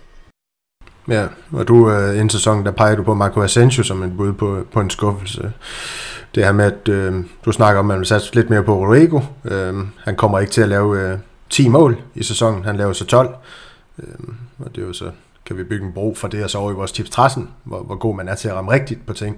Ja, 1.09 1.27
og 1.53 1.69
du 1.69 1.75
uh, 1.75 2.19
en 2.19 2.31
sæson, 2.31 2.65
der 2.65 2.71
peger 2.71 2.97
du 2.97 3.03
på 3.03 3.15
Marco 3.15 3.43
Asensio 3.43 3.83
som 3.83 4.03
en 4.03 4.17
bud 4.17 4.33
på, 4.33 4.67
på 4.73 4.81
en 4.81 4.91
skuffelse. 4.91 5.53
Det 6.35 6.45
her 6.45 6.53
med, 6.53 6.65
at 6.65 6.89
øh, 6.89 7.15
du 7.45 7.53
snakker 7.53 7.79
om, 7.79 7.87
at 7.87 7.89
man 7.89 7.99
vil 7.99 8.07
satse 8.07 8.35
lidt 8.35 8.51
mere 8.51 8.63
på 8.63 8.79
Rodrigo. 8.79 9.21
Øh, 9.45 9.75
han 10.05 10.17
kommer 10.17 10.39
ikke 10.39 10.53
til 10.53 10.63
at 10.63 10.69
lave 10.69 11.11
øh, 11.11 11.19
10 11.51 11.69
mål 11.69 12.03
i 12.15 12.23
sæsonen, 12.23 12.65
han 12.65 12.77
laver 12.77 12.93
så 12.93 13.07
12. 13.07 13.35
Øh, 13.99 14.07
og 14.59 14.77
det 14.77 14.83
er 14.83 14.87
jo 14.87 14.93
så, 14.93 15.11
kan 15.47 15.57
vi 15.57 15.65
bygge 15.65 15.87
en 15.87 15.93
bro 15.93 16.15
for 16.15 16.29
det, 16.29 16.45
og 16.45 16.51
så 16.51 16.59
over 16.59 16.71
i 16.71 16.75
vores 16.75 16.93
tips 16.93 17.11
13, 17.11 17.51
hvor, 17.65 17.83
hvor 17.83 17.97
god 17.97 18.17
man 18.17 18.29
er 18.29 18.35
til 18.35 18.49
at 18.49 18.55
ramme 18.55 18.73
rigtigt 18.73 19.07
på 19.07 19.13
ting. 19.13 19.37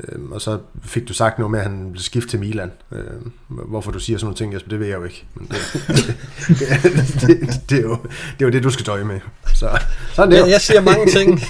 Øh, 0.00 0.30
og 0.30 0.40
så 0.40 0.58
fik 0.82 1.08
du 1.08 1.12
sagt 1.12 1.38
noget 1.38 1.50
med, 1.50 1.58
at 1.60 1.66
han 1.66 1.90
blev 1.92 2.02
skiftet 2.02 2.30
til 2.30 2.40
Milan. 2.40 2.72
Øh, 2.92 3.00
hvorfor 3.48 3.90
du 3.90 3.98
siger 3.98 4.18
sådan 4.18 4.26
nogle 4.26 4.36
ting, 4.36 4.54
Jesper, 4.54 4.68
det 4.68 4.80
ved 4.80 4.86
jeg 4.86 4.98
jo 4.98 5.04
ikke. 5.04 5.26
Men 5.34 5.48
det, 5.48 5.56
det, 6.48 7.20
det, 7.20 7.60
det, 7.70 7.78
er 7.78 7.82
jo, 7.82 7.96
det 8.38 8.40
er 8.40 8.46
jo 8.46 8.50
det, 8.50 8.62
du 8.62 8.70
skal 8.70 8.86
døje 8.86 9.04
med. 9.04 9.20
Så, 9.54 9.78
sådan 10.12 10.30
det 10.30 10.36
er 10.36 10.40
Jeg, 10.40 10.46
jo. 10.46 10.52
jeg 10.52 10.60
siger 10.60 10.80
mange 10.80 11.06
ting. 11.06 11.40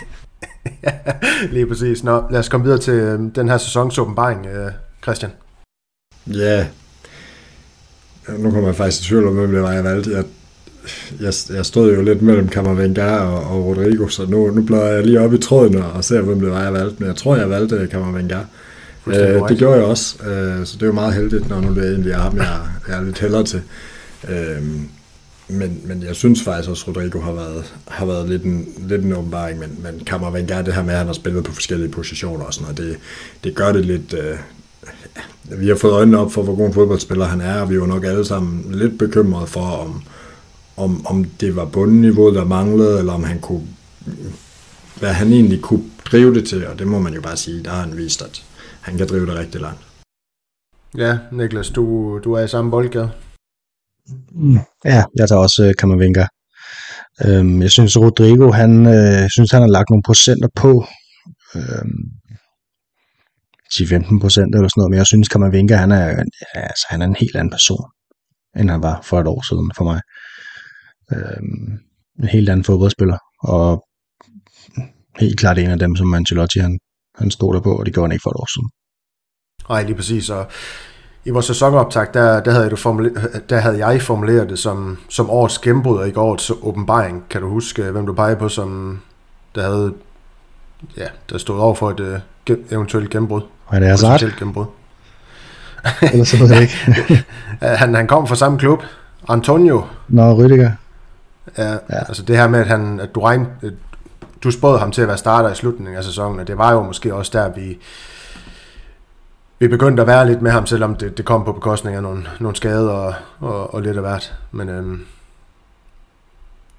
Ja, 0.82 0.92
lige 1.50 1.66
præcis. 1.66 2.04
Nå, 2.04 2.22
lad 2.30 2.40
os 2.40 2.48
komme 2.48 2.64
videre 2.64 2.80
til 2.80 2.92
øh, 2.94 3.18
den 3.34 3.48
her 3.48 3.58
sæsons 3.58 3.98
åbenbaring, 3.98 4.46
øh, 4.46 4.72
Christian. 5.02 5.30
Ja. 6.26 6.66
Nu 8.38 8.50
kommer 8.50 8.68
jeg 8.68 8.76
faktisk 8.76 9.02
i 9.02 9.04
tvivl 9.04 9.26
om, 9.28 9.34
hvem 9.34 9.52
det 9.52 9.62
var, 9.62 9.72
jeg 9.72 9.84
valgte. 9.84 10.10
Jeg, 10.10 10.24
jeg, 11.20 11.32
jeg 11.56 11.66
stod 11.66 11.94
jo 11.94 12.02
lidt 12.02 12.22
mellem 12.22 12.48
Camavinga 12.48 13.16
og, 13.16 13.56
og 13.56 13.64
Rodrigo, 13.64 14.08
så 14.08 14.26
nu, 14.26 14.50
nu 14.50 14.62
bliver 14.62 14.84
jeg 14.86 15.06
lige 15.06 15.20
op 15.20 15.34
i 15.34 15.38
tråden 15.38 15.76
og, 15.76 15.92
og 15.92 16.04
ser, 16.04 16.20
hvem 16.20 16.40
det 16.40 16.50
var, 16.50 16.62
jeg 16.62 16.72
valgte. 16.72 16.96
Men 16.98 17.08
jeg 17.08 17.16
tror, 17.16 17.36
jeg 17.36 17.50
valgte. 17.50 17.88
Fuldstændig 19.04 19.42
Øh, 19.42 19.48
det 19.48 19.58
gjorde 19.58 19.76
jeg 19.76 19.84
også, 19.84 20.16
øh, 20.26 20.66
så 20.66 20.74
det 20.74 20.82
er 20.82 20.86
jo 20.86 20.92
meget 20.92 21.14
heldigt, 21.14 21.48
når 21.48 21.60
nu 21.60 21.74
det 21.74 21.90
egentlig 21.90 22.12
er 22.12 22.18
ham, 22.18 22.36
jeg, 22.36 22.60
jeg 22.88 22.98
er 22.98 23.02
lidt 23.02 23.18
hellere 23.18 23.44
til. 23.44 23.62
Øhm, 24.28 24.88
men, 25.48 25.80
men 25.84 26.02
jeg 26.02 26.16
synes 26.16 26.42
faktisk 26.42 26.70
også, 26.70 26.84
at 26.88 26.88
Rodrigo 26.88 27.20
har 27.20 27.32
været, 27.32 27.74
har 27.88 28.06
været 28.06 28.28
lidt, 28.28 28.42
en, 28.42 28.68
lidt 28.88 29.02
en 29.02 29.12
åbenbaring, 29.12 29.58
men, 29.58 29.78
men 29.82 30.04
Kammervenger, 30.06 30.62
det 30.62 30.74
her 30.74 30.82
med, 30.82 30.92
at 30.92 30.98
han 30.98 31.06
har 31.06 31.14
spillet 31.14 31.44
på 31.44 31.52
forskellige 31.52 31.88
positioner 31.88 32.44
og 32.44 32.54
sådan 32.54 32.62
noget, 32.62 32.78
det, 32.78 32.96
det 33.44 33.54
gør 33.54 33.72
det 33.72 33.84
lidt... 33.84 34.14
Øh, 34.14 34.36
vi 35.58 35.68
har 35.68 35.76
fået 35.76 35.92
øjnene 35.92 36.18
op 36.18 36.32
for, 36.32 36.42
hvor 36.42 36.54
god 36.54 36.66
en 36.66 36.74
fodboldspiller 36.74 37.24
han 37.24 37.40
er, 37.40 37.60
og 37.60 37.70
vi 37.70 37.80
var 37.80 37.86
nok 37.86 38.04
alle 38.04 38.24
sammen 38.24 38.66
lidt 38.72 38.98
bekymrede 38.98 39.46
for, 39.46 39.60
om, 39.60 40.02
om, 40.76 41.06
om 41.06 41.24
det 41.24 41.56
var 41.56 41.64
bundniveauet, 41.64 42.34
der 42.34 42.44
manglede, 42.44 42.98
eller 42.98 43.12
om 43.12 43.24
han 43.24 43.40
kunne, 43.40 43.66
hvad 44.98 45.12
han 45.12 45.32
egentlig 45.32 45.60
kunne 45.60 45.84
drive 46.04 46.34
det 46.34 46.48
til, 46.48 46.66
og 46.66 46.78
det 46.78 46.86
må 46.86 46.98
man 46.98 47.14
jo 47.14 47.20
bare 47.20 47.36
sige, 47.36 47.64
der 47.64 47.70
har 47.70 47.80
han 47.80 47.96
vist, 47.96 48.22
at 48.22 48.44
han 48.80 48.98
kan 48.98 49.08
drive 49.08 49.26
det 49.26 49.34
rigtig 49.34 49.60
langt. 49.60 49.80
Ja, 50.96 51.18
Niklas, 51.32 51.70
du, 51.70 51.84
du 52.24 52.32
er 52.32 52.44
i 52.44 52.48
samme 52.48 52.70
boldgade. 52.70 53.10
Mm, 54.32 54.58
ja, 54.84 55.04
jeg 55.18 55.28
tager 55.28 55.40
også 55.40 55.66
uh, 55.66 55.72
Kammervenka. 55.78 56.26
Øhm, 57.26 57.62
jeg 57.62 57.70
synes, 57.70 57.96
Rodrigo, 57.96 58.50
han, 58.50 58.86
øh, 58.86 59.30
synes, 59.30 59.50
han 59.50 59.62
har 59.62 59.68
lagt 59.68 59.90
nogle 59.90 60.02
procenter 60.02 60.48
på. 60.56 60.84
Øhm, 61.54 62.00
10-15 63.72 64.20
procent 64.20 64.54
eller 64.54 64.68
sådan 64.68 64.80
noget, 64.80 64.90
men 64.90 64.98
jeg 64.98 65.06
synes, 65.06 65.28
Kammervenka, 65.28 65.74
han 65.74 65.92
er, 65.92 66.24
altså, 66.54 66.86
han 66.88 67.02
er 67.02 67.06
en 67.06 67.16
helt 67.20 67.36
anden 67.36 67.50
person, 67.50 67.84
end 68.58 68.70
han 68.70 68.82
var 68.82 69.00
for 69.02 69.20
et 69.20 69.26
år 69.26 69.42
siden 69.48 69.70
for 69.76 69.84
mig. 69.84 70.00
Øhm, 71.14 71.78
en 72.18 72.28
helt 72.28 72.48
anden 72.48 72.64
fodboldspiller, 72.64 73.18
og 73.40 73.84
helt 75.20 75.38
klart 75.38 75.58
en 75.58 75.70
af 75.70 75.78
dem, 75.78 75.96
som 75.96 76.14
Ancelotti 76.14 76.58
han, 76.58 76.78
han 77.14 77.30
stod 77.30 77.54
der 77.54 77.60
på, 77.60 77.76
og 77.78 77.86
det 77.86 77.94
gjorde 77.94 78.08
han 78.08 78.12
ikke 78.12 78.22
for 78.22 78.30
et 78.30 78.36
år 78.36 78.48
siden. 78.54 78.70
Nej, 79.68 79.82
lige 79.82 79.96
præcis, 79.96 80.30
og 80.30 80.46
i 81.24 81.30
vores 81.30 81.46
sæsonoptag, 81.46 82.06
der, 82.14 82.40
der, 82.40 82.52
havde, 82.52 82.70
du 82.70 83.10
der 83.48 83.58
havde 83.58 83.86
jeg 83.86 84.02
formuleret 84.02 84.50
det 84.50 84.58
som, 84.58 84.98
som 85.08 85.30
årets 85.30 85.58
gennembrud, 85.58 85.98
og 85.98 86.06
ikke 86.06 86.20
årets 86.20 86.52
åbenbaring. 86.62 87.24
Kan 87.30 87.40
du 87.40 87.48
huske, 87.48 87.82
hvem 87.82 88.06
du 88.06 88.12
peger 88.12 88.34
på, 88.34 88.48
som 88.48 89.00
der 89.54 89.62
havde 89.62 89.94
ja, 90.96 91.06
der 91.30 91.38
stod 91.38 91.58
over 91.58 91.74
for 91.74 91.90
et 91.90 92.00
uh, 92.00 92.56
eventuelt 92.70 93.10
gennembrud? 93.10 93.42
Og 93.66 93.80
det 93.80 93.88
er 93.88 93.96
så 93.96 94.32
gennembrud. 94.38 94.64
Ellers 96.12 96.28
så 96.28 96.36
ved 96.36 96.52
jeg 96.52 96.62
ikke. 96.62 97.24
han, 97.80 97.94
han 97.94 98.06
kom 98.06 98.26
fra 98.26 98.34
samme 98.34 98.58
klub. 98.58 98.82
Antonio. 99.28 99.82
Nå, 100.08 100.32
Rydiger. 100.32 100.70
Ja, 101.58 101.72
ja, 101.72 101.78
altså 102.08 102.22
det 102.22 102.36
her 102.36 102.48
med, 102.48 102.60
at, 102.60 102.66
han, 102.66 103.00
at 103.00 103.14
du, 103.14 103.20
regn, 103.20 103.46
du 104.42 104.50
spåede 104.50 104.78
ham 104.78 104.92
til 104.92 105.02
at 105.02 105.08
være 105.08 105.18
starter 105.18 105.52
i 105.52 105.54
slutningen 105.54 105.96
af 105.96 106.04
sæsonen, 106.04 106.40
og 106.40 106.46
det 106.46 106.58
var 106.58 106.72
jo 106.72 106.82
måske 106.82 107.14
også 107.14 107.38
der, 107.38 107.48
vi, 107.48 107.78
vi 109.58 109.68
begyndte 109.68 110.00
at 110.00 110.06
være 110.06 110.26
lidt 110.26 110.42
med 110.42 110.50
ham, 110.50 110.66
selvom 110.66 110.94
det, 110.94 111.16
det 111.16 111.24
kom 111.24 111.44
på 111.44 111.52
bekostning 111.52 111.96
af 111.96 112.02
nogle, 112.02 112.26
nogle 112.40 112.56
skader 112.56 112.90
og, 112.90 113.14
og, 113.40 113.74
og 113.74 113.82
lidt 113.82 113.96
af 113.96 114.02
hvert. 114.02 114.34
Men 114.52 114.68
øhm, 114.68 115.06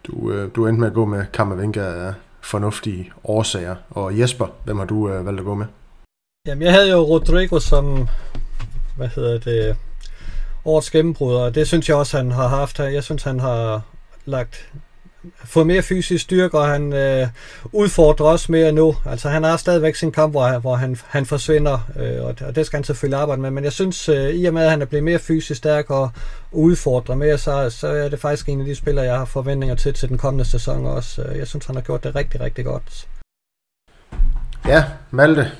du, 0.07 0.31
øh, 0.31 0.49
du 0.55 0.67
endte 0.67 0.79
med 0.79 0.87
at 0.87 0.93
gå 0.93 1.05
med 1.05 1.25
Kammervenka 1.33 1.81
af 1.81 2.13
fornuftige 2.41 3.11
årsager. 3.23 3.75
Og 3.89 4.19
Jesper, 4.19 4.47
hvem 4.63 4.77
har 4.77 4.85
du 4.85 5.09
øh, 5.09 5.25
valgt 5.25 5.39
at 5.39 5.45
gå 5.45 5.55
med? 5.55 5.65
Jamen, 6.47 6.61
jeg 6.61 6.73
havde 6.73 6.91
jo 6.91 6.97
Rodrigo 6.97 7.59
som, 7.59 8.07
hvad 8.97 9.07
hedder 9.07 9.39
det, 9.39 9.75
årets 10.65 10.91
gennembrud, 10.91 11.35
og 11.35 11.55
det 11.55 11.67
synes 11.67 11.89
jeg 11.89 11.97
også, 11.97 12.17
han 12.17 12.31
har 12.31 12.47
haft 12.47 12.77
her. 12.77 12.85
Jeg 12.85 13.03
synes, 13.03 13.23
han 13.23 13.39
har 13.39 13.81
lagt 14.25 14.69
fået 15.45 15.67
mere 15.67 15.81
fysisk 15.81 16.23
styrke, 16.23 16.57
og 16.59 16.67
han 16.67 16.93
øh, 16.93 17.27
udfordrer 17.71 18.25
også 18.25 18.51
mere 18.51 18.71
nu. 18.71 18.95
Altså 19.05 19.29
han 19.29 19.43
har 19.43 19.57
stadigvæk 19.57 19.95
sin 19.95 20.11
kamp, 20.11 20.33
hvor, 20.33 20.59
hvor 20.59 20.75
han, 20.75 20.97
han 21.07 21.25
forsvinder, 21.25 21.89
øh, 21.99 22.25
og, 22.25 22.35
og 22.47 22.55
det 22.55 22.65
skal 22.65 22.77
han 22.77 22.83
selvfølgelig 22.83 23.19
arbejde 23.19 23.41
med. 23.41 23.51
Men 23.51 23.63
jeg 23.63 23.71
synes, 23.71 24.09
øh, 24.09 24.29
i 24.29 24.45
og 24.45 24.53
med 24.53 24.63
at 24.63 24.69
han 24.69 24.81
er 24.81 24.85
blevet 24.85 25.03
mere 25.03 25.19
fysisk 25.19 25.57
stærk 25.57 25.89
og 25.89 26.09
udfordrer 26.51 27.15
mere, 27.15 27.37
så, 27.37 27.69
så 27.69 27.87
er 27.87 28.09
det 28.09 28.19
faktisk 28.19 28.49
en 28.49 28.59
af 28.59 28.65
de 28.65 28.75
spillere, 28.75 29.05
jeg 29.05 29.17
har 29.17 29.25
forventninger 29.25 29.75
til 29.75 29.93
til 29.93 30.09
den 30.09 30.17
kommende 30.17 30.45
sæson 30.45 30.85
også. 30.85 31.21
Øh, 31.21 31.37
jeg 31.37 31.47
synes, 31.47 31.65
han 31.65 31.75
har 31.75 31.83
gjort 31.83 32.03
det 32.03 32.15
rigtig, 32.15 32.41
rigtig 32.41 32.65
godt. 32.65 33.07
Ja, 34.67 34.83
Malte. 35.11 35.51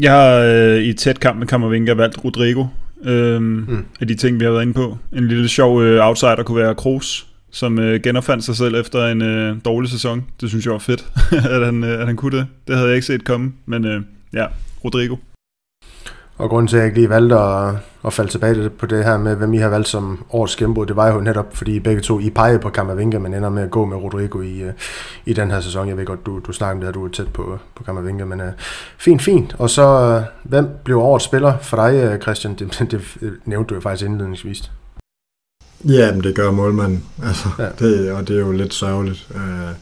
Jeg 0.00 0.12
har 0.12 0.36
øh, 0.36 0.82
i 0.82 0.92
tæt 0.92 1.20
kamp 1.20 1.38
med 1.38 1.46
Kammervinga 1.46 1.94
valgt 1.94 2.24
Rodrigo. 2.24 2.64
Øhm, 3.04 3.42
mm. 3.42 3.86
Af 4.00 4.06
de 4.06 4.14
ting, 4.14 4.40
vi 4.40 4.44
har 4.44 4.52
været 4.52 4.62
inde 4.62 4.74
på. 4.74 4.98
En 5.12 5.28
lille 5.28 5.48
sjov 5.48 5.82
øh, 5.82 6.06
outsider 6.06 6.42
kunne 6.42 6.62
være 6.62 6.74
Kroos 6.74 7.29
som 7.50 7.78
øh, 7.78 8.00
genopfandt 8.02 8.44
sig 8.44 8.56
selv 8.56 8.74
efter 8.74 9.06
en 9.06 9.22
øh, 9.22 9.56
dårlig 9.64 9.90
sæson. 9.90 10.26
Det 10.40 10.48
synes 10.48 10.64
jeg 10.64 10.72
var 10.72 10.78
fedt, 10.78 11.06
at, 11.54 11.64
han, 11.66 11.84
øh, 11.84 12.00
at 12.00 12.06
han 12.06 12.16
kunne 12.16 12.38
det. 12.38 12.46
Det 12.66 12.74
havde 12.76 12.88
jeg 12.88 12.96
ikke 12.96 13.06
set 13.06 13.24
komme, 13.24 13.52
men 13.66 13.84
øh, 13.84 14.02
ja, 14.32 14.46
Rodrigo. 14.84 15.16
Og 16.40 16.50
grunden 16.50 16.66
til, 16.66 16.76
at 16.76 16.80
jeg 16.80 16.86
ikke 16.86 16.98
lige 16.98 17.10
valgte 17.10 17.38
at, 17.38 17.74
at 18.06 18.12
falde 18.12 18.30
tilbage 18.30 18.70
på 18.70 18.86
det 18.86 19.04
her 19.04 19.18
med, 19.18 19.36
hvem 19.36 19.54
I 19.54 19.56
har 19.56 19.68
valgt 19.68 19.88
som 19.88 20.24
årets 20.30 20.56
gennembrud, 20.56 20.86
det 20.86 20.96
var 20.96 21.12
jo 21.12 21.20
netop, 21.20 21.56
fordi 21.56 21.76
I 21.76 21.80
begge 21.80 22.00
to, 22.02 22.20
I 22.20 22.30
pegede 22.30 22.58
på 22.58 22.70
Kammervinga, 22.70 23.18
men 23.18 23.34
ender 23.34 23.48
med 23.48 23.62
at 23.62 23.70
gå 23.70 23.84
med 23.84 23.96
Rodrigo 23.96 24.40
i, 24.40 24.62
øh, 24.62 24.72
i 25.26 25.32
den 25.32 25.50
her 25.50 25.60
sæson. 25.60 25.88
Jeg 25.88 25.96
ved 25.96 26.06
godt, 26.06 26.26
du, 26.26 26.40
du 26.46 26.52
snakker 26.52 26.74
om 26.74 26.80
det, 26.80 26.88
at 26.88 26.94
du 26.94 27.04
er 27.04 27.08
tæt 27.08 27.32
på, 27.32 27.58
på 27.74 27.84
Kammervinga, 27.84 28.24
men 28.24 28.40
uh, 28.40 28.46
fint, 28.98 29.22
fint. 29.22 29.56
Og 29.58 29.70
så, 29.70 30.16
uh, 30.16 30.50
hvem 30.50 30.68
blev 30.84 30.98
årets 30.98 31.24
spiller 31.24 31.58
for 31.58 31.76
dig, 31.76 32.18
Christian? 32.22 32.54
Det, 32.54 32.78
det, 32.78 32.90
det 32.90 33.32
nævnte 33.44 33.68
du 33.68 33.74
jo 33.74 33.80
faktisk 33.80 34.06
indledningsvis. 34.06 34.70
Ja, 35.88 36.12
men 36.12 36.22
det 36.22 36.34
gør 36.34 36.50
målmanden. 36.50 37.04
Altså, 37.22 37.48
ja. 37.58 37.68
det, 37.78 38.12
og 38.12 38.28
det 38.28 38.36
er 38.36 38.40
jo 38.40 38.52
lidt 38.52 38.74
sørgeligt. 38.74 39.28
Øh, 39.34 39.74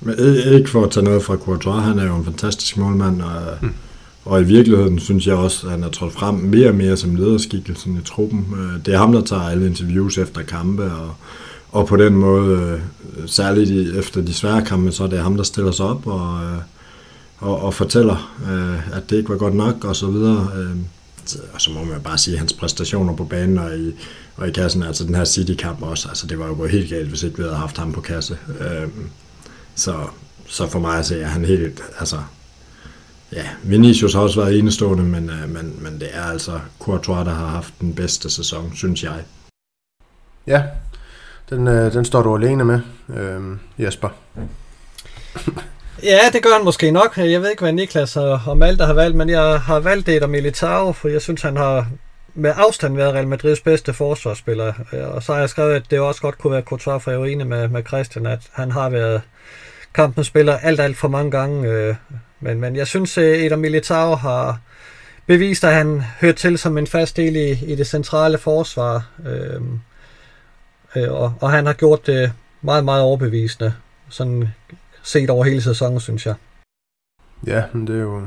men 0.00 0.14
ikke 0.52 0.70
for 0.70 0.84
at 0.84 0.90
tage 0.90 1.04
noget 1.04 1.22
fra 1.22 1.36
Courtois, 1.36 1.84
han 1.84 1.98
er 1.98 2.06
jo 2.06 2.16
en 2.16 2.24
fantastisk 2.24 2.76
målmand, 2.76 3.22
og, 3.22 3.42
mm. 3.62 3.72
og 4.24 4.40
i 4.40 4.44
virkeligheden 4.44 4.98
synes 4.98 5.26
jeg 5.26 5.34
også, 5.34 5.66
at 5.66 5.70
han 5.70 5.82
er 5.82 5.88
trådt 5.88 6.12
frem 6.12 6.34
mere 6.34 6.68
og 6.68 6.74
mere 6.74 6.96
som 6.96 7.14
lederskikkelsen 7.14 7.96
i 7.96 8.04
truppen. 8.04 8.46
Øh, 8.56 8.86
det 8.86 8.94
er 8.94 8.98
ham, 8.98 9.12
der 9.12 9.22
tager 9.22 9.42
alle 9.42 9.66
interviews 9.66 10.18
efter 10.18 10.42
kampe, 10.42 10.84
og, 10.84 11.14
og 11.72 11.86
på 11.86 11.96
den 11.96 12.14
måde, 12.14 12.60
øh, 12.60 12.80
særligt 13.26 13.70
i, 13.70 13.98
efter 13.98 14.22
de 14.22 14.34
svære 14.34 14.64
kampe, 14.64 14.92
så 14.92 15.04
er 15.04 15.08
det 15.08 15.18
ham, 15.18 15.36
der 15.36 15.44
stiller 15.44 15.72
sig 15.72 15.86
op 15.86 16.06
og, 16.06 16.40
og, 17.38 17.62
og 17.62 17.74
fortæller, 17.74 18.32
at 18.92 19.10
det 19.10 19.16
ikke 19.16 19.28
var 19.28 19.36
godt 19.36 19.54
nok, 19.54 19.84
og 19.84 19.96
så 19.96 20.06
videre. 20.06 20.48
Og 21.52 21.60
så 21.60 21.70
må 21.70 21.84
man 21.84 22.00
bare 22.04 22.18
sige, 22.18 22.34
at 22.34 22.38
hans 22.38 22.52
præstationer 22.52 23.16
på 23.16 23.24
banen 23.24 23.58
og 23.58 23.78
i, 23.78 23.94
og 24.42 24.48
i 24.48 24.52
kassen, 24.52 24.82
altså 24.82 25.04
den 25.04 25.14
her 25.14 25.24
City-kamp 25.24 25.82
også, 25.82 26.08
altså 26.08 26.26
det 26.26 26.38
var 26.38 26.46
jo 26.46 26.66
helt 26.66 26.90
galt, 26.90 27.08
hvis 27.08 27.22
ikke 27.22 27.36
vi 27.36 27.42
havde 27.42 27.56
haft 27.56 27.76
ham 27.76 27.92
på 27.92 28.00
kasse. 28.00 28.38
Øhm, 28.60 29.10
så, 29.74 29.94
så 30.46 30.66
for 30.66 30.78
mig 30.78 31.04
så 31.04 31.16
er 31.16 31.24
han 31.24 31.44
helt, 31.44 31.82
altså, 31.98 32.16
ja, 33.32 33.46
Vinicius 33.62 34.14
har 34.14 34.20
også 34.20 34.40
været 34.40 34.58
enestående, 34.58 35.04
men, 35.04 35.30
øh, 35.30 35.48
men, 35.48 35.82
men 35.82 36.00
det 36.00 36.08
er 36.12 36.22
altså 36.22 36.60
Courtois, 36.78 37.24
der 37.24 37.34
har 37.34 37.46
haft 37.46 37.74
den 37.80 37.94
bedste 37.94 38.30
sæson, 38.30 38.72
synes 38.74 39.04
jeg. 39.04 39.24
Ja, 40.46 40.62
den, 41.50 41.68
øh, 41.68 41.92
den 41.92 42.04
står 42.04 42.22
du 42.22 42.36
alene 42.36 42.64
med, 42.64 42.80
øh, 43.16 43.56
Jesper. 43.78 44.08
Ja, 46.02 46.18
det 46.32 46.42
gør 46.42 46.56
han 46.56 46.64
måske 46.64 46.90
nok. 46.90 47.16
Jeg 47.16 47.42
ved 47.42 47.50
ikke, 47.50 47.62
hvad 47.62 47.72
Niklas 47.72 48.16
og 48.16 48.58
Malte 48.58 48.84
har 48.84 48.92
valgt, 48.94 49.16
men 49.16 49.28
jeg 49.28 49.60
har 49.60 49.80
valgt 49.80 50.06
det 50.06 50.30
Militao, 50.30 50.92
for 50.92 51.08
jeg 51.08 51.22
synes, 51.22 51.42
han 51.42 51.56
har 51.56 51.86
med 52.34 52.52
afstand 52.56 52.96
været 52.96 53.14
Real 53.14 53.28
Madrids 53.28 53.60
bedste 53.60 53.92
forsvarsspiller. 53.92 54.72
Øh, 54.92 55.08
og 55.08 55.22
så 55.22 55.32
har 55.32 55.40
jeg 55.40 55.48
skrevet, 55.48 55.74
at 55.74 55.90
det 55.90 56.00
også 56.00 56.20
godt 56.20 56.38
kunne 56.38 56.52
være 56.52 56.62
Courtois, 56.62 57.02
for 57.02 57.10
jeg 57.10 57.20
er 57.20 57.24
enig 57.24 57.46
med, 57.46 57.68
med 57.68 57.84
Christian, 57.86 58.26
at 58.26 58.40
han 58.52 58.70
har 58.70 58.88
været 58.88 59.22
kampens 59.94 60.26
spiller 60.26 60.56
alt, 60.58 60.80
alt 60.80 60.96
for 60.96 61.08
mange 61.08 61.30
gange. 61.30 61.68
Øh, 61.68 61.94
men, 62.40 62.60
men 62.60 62.76
jeg 62.76 62.86
synes, 62.86 63.18
at 63.18 63.24
Eder 63.24 63.56
Militao 63.56 64.14
har 64.14 64.60
bevist, 65.26 65.64
at 65.64 65.74
han 65.74 66.02
hører 66.20 66.32
til 66.32 66.58
som 66.58 66.78
en 66.78 66.86
fast 66.86 67.16
del 67.16 67.36
i, 67.36 67.50
i 67.50 67.74
det 67.74 67.86
centrale 67.86 68.38
forsvar. 68.38 69.06
Øhm, 69.26 69.80
øh, 70.96 71.12
og, 71.12 71.34
og 71.40 71.50
han 71.50 71.66
har 71.66 71.72
gjort 71.72 72.06
det 72.06 72.32
meget, 72.62 72.84
meget 72.84 73.02
overbevisende. 73.02 73.74
Sådan 74.08 74.48
set 75.02 75.30
over 75.30 75.44
hele 75.44 75.62
sæsonen, 75.62 76.00
synes 76.00 76.26
jeg. 76.26 76.34
Ja, 77.46 77.62
men 77.72 77.86
det 77.86 77.96
er 77.96 78.00
jo, 78.00 78.20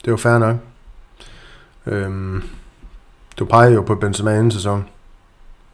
det 0.00 0.06
er 0.06 0.10
jo 0.10 0.16
fair 0.16 0.38
nok. 0.38 0.56
Øhm, 1.86 2.42
du 3.38 3.44
peger 3.44 3.70
jo 3.70 3.82
på 3.82 3.94
Benzema 3.94 4.30
anden 4.30 4.50
sæson, 4.50 4.88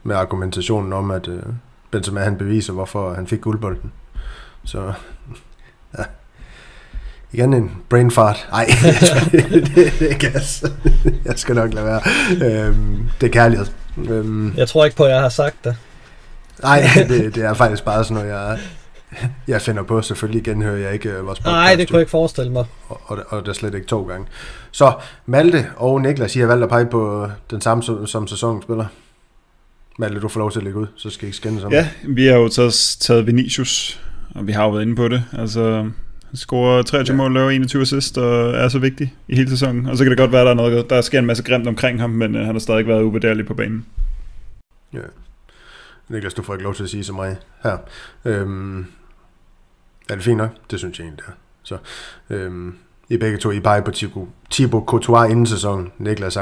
med 0.03 0.16
argumentationen 0.16 0.93
om, 0.93 1.11
at 1.11 1.28
øh, 1.28 1.43
Benzema 1.91 2.20
han 2.20 2.39
beviser, 2.39 2.73
hvorfor 2.73 3.15
han 3.15 3.27
fik 3.27 3.41
guldbolden. 3.41 3.93
Så, 4.65 4.93
ja. 5.99 6.05
Igen 7.32 7.55
en 7.55 7.70
brain 7.89 8.11
fart. 8.11 8.49
Ej, 8.53 8.66
det, 9.32 9.51
det 9.99 10.12
er 10.12 10.19
gas. 10.19 10.65
Jeg 11.24 11.39
skal 11.39 11.55
nok 11.55 11.74
lade 11.74 11.86
være. 11.86 12.01
Øhm, 12.43 13.09
det 13.20 13.27
er 13.27 13.31
kærlighed. 13.31 13.66
Øhm, 13.97 14.55
jeg 14.57 14.69
tror 14.69 14.85
ikke 14.85 14.97
på, 14.97 15.05
at 15.05 15.11
jeg 15.11 15.20
har 15.20 15.28
sagt 15.28 15.65
det. 15.65 15.77
Nej, 16.62 16.82
det, 17.09 17.35
det 17.35 17.45
er 17.45 17.55
faktisk 17.55 17.85
bare 17.85 18.05
sådan 18.05 18.15
noget, 18.15 18.31
jeg, 18.31 18.59
jeg 19.49 19.62
finder 19.62 19.82
på. 19.82 20.03
Selvfølgelig 20.03 20.45
genhører 20.45 20.77
jeg 20.77 20.93
ikke 20.93 21.09
øh, 21.09 21.27
vores 21.27 21.39
podcast. 21.39 21.53
Nej, 21.53 21.74
det 21.74 21.89
kunne 21.89 21.97
jeg 21.97 22.03
ikke 22.03 22.11
forestille 22.11 22.53
mig. 22.53 22.65
Og, 22.89 23.01
og, 23.07 23.19
og 23.28 23.43
det 23.43 23.49
er 23.49 23.53
slet 23.53 23.74
ikke 23.74 23.86
to 23.86 24.03
gange. 24.03 24.27
Så 24.75 24.93
Malte 25.27 25.67
og 25.77 26.01
Niklas, 26.01 26.37
I 26.37 26.39
har 26.39 26.47
valgt 26.47 26.63
at 26.63 26.69
pege 26.69 26.87
på 26.87 27.29
den 27.51 27.61
samme 27.61 27.83
som, 27.83 28.07
som 28.07 28.27
sæsonspiller. 28.27 28.87
Malte, 29.99 30.21
du 30.21 30.29
får 30.29 30.41
lov 30.41 30.51
til 30.51 30.59
at 30.59 30.65
lægge 30.65 30.79
ud, 30.79 30.87
så 30.97 31.11
skal 31.11 31.25
I 31.25 31.27
ikke 31.27 31.37
skænde 31.37 31.61
sammen. 31.61 31.81
Ja, 31.81 31.89
vi 32.09 32.27
har 32.27 32.37
jo 32.37 32.49
taget, 32.49 32.97
taget 33.01 33.27
Vinicius, 33.27 34.01
og 34.35 34.47
vi 34.47 34.53
har 34.53 34.65
jo 34.65 34.71
været 34.71 34.83
inde 34.83 34.97
på 34.97 35.09
det. 35.09 35.25
Altså, 35.33 35.83
han 36.27 36.37
scorer 36.37 36.83
23 36.83 37.15
ja. 37.15 37.17
mål, 37.17 37.35
laver 37.35 37.51
21 37.51 37.83
assist, 37.83 38.19
og 38.19 38.51
er 38.51 38.69
så 38.69 38.79
vigtig 38.79 39.15
i 39.29 39.37
hele 39.37 39.51
sæsonen. 39.51 39.87
Og 39.87 39.97
så 39.97 40.05
kan 40.05 40.11
det 40.11 40.19
godt 40.19 40.33
være, 40.33 40.41
at 40.41 40.45
der, 40.45 40.51
er 40.51 40.57
noget, 40.57 40.91
der 40.91 41.01
sker 41.01 41.19
en 41.19 41.27
masse 41.27 41.43
grimt 41.43 41.69
omkring 41.69 42.01
ham, 42.01 42.11
men 42.11 42.35
uh, 42.35 42.41
han 42.41 42.55
har 42.55 42.59
stadig 42.61 42.87
været 42.87 43.03
uvurderlig 43.03 43.47
på 43.47 43.55
banen. 43.55 43.87
Ja. 44.93 44.99
Niklas, 46.09 46.35
du 46.35 46.43
får 46.43 46.55
ikke 46.55 46.65
lov 46.65 46.75
til 46.75 46.83
at 46.83 46.91
sige 46.91 47.05
så 47.05 47.13
meget 47.13 47.37
her. 47.63 47.77
Øhm, 48.25 48.87
er 50.09 50.15
det 50.15 50.25
fint 50.25 50.39
nok? 50.39 50.51
Det 50.71 50.79
synes 50.79 50.99
jeg 50.99 51.05
egentlig, 51.05 51.27
det 51.27 51.33
er. 51.33 51.37
Så, 51.63 51.79
øhm, 52.31 52.75
i 53.09 53.16
begge 53.16 53.39
to, 53.39 53.51
I 53.51 53.60
peger 53.60 53.81
på 53.81 53.90
Thibaut, 53.90 54.28
Thibaut 54.51 54.85
Courtois 54.86 55.31
inden 55.31 55.47
sæsonen. 55.47 55.93
Niklas 55.98 56.36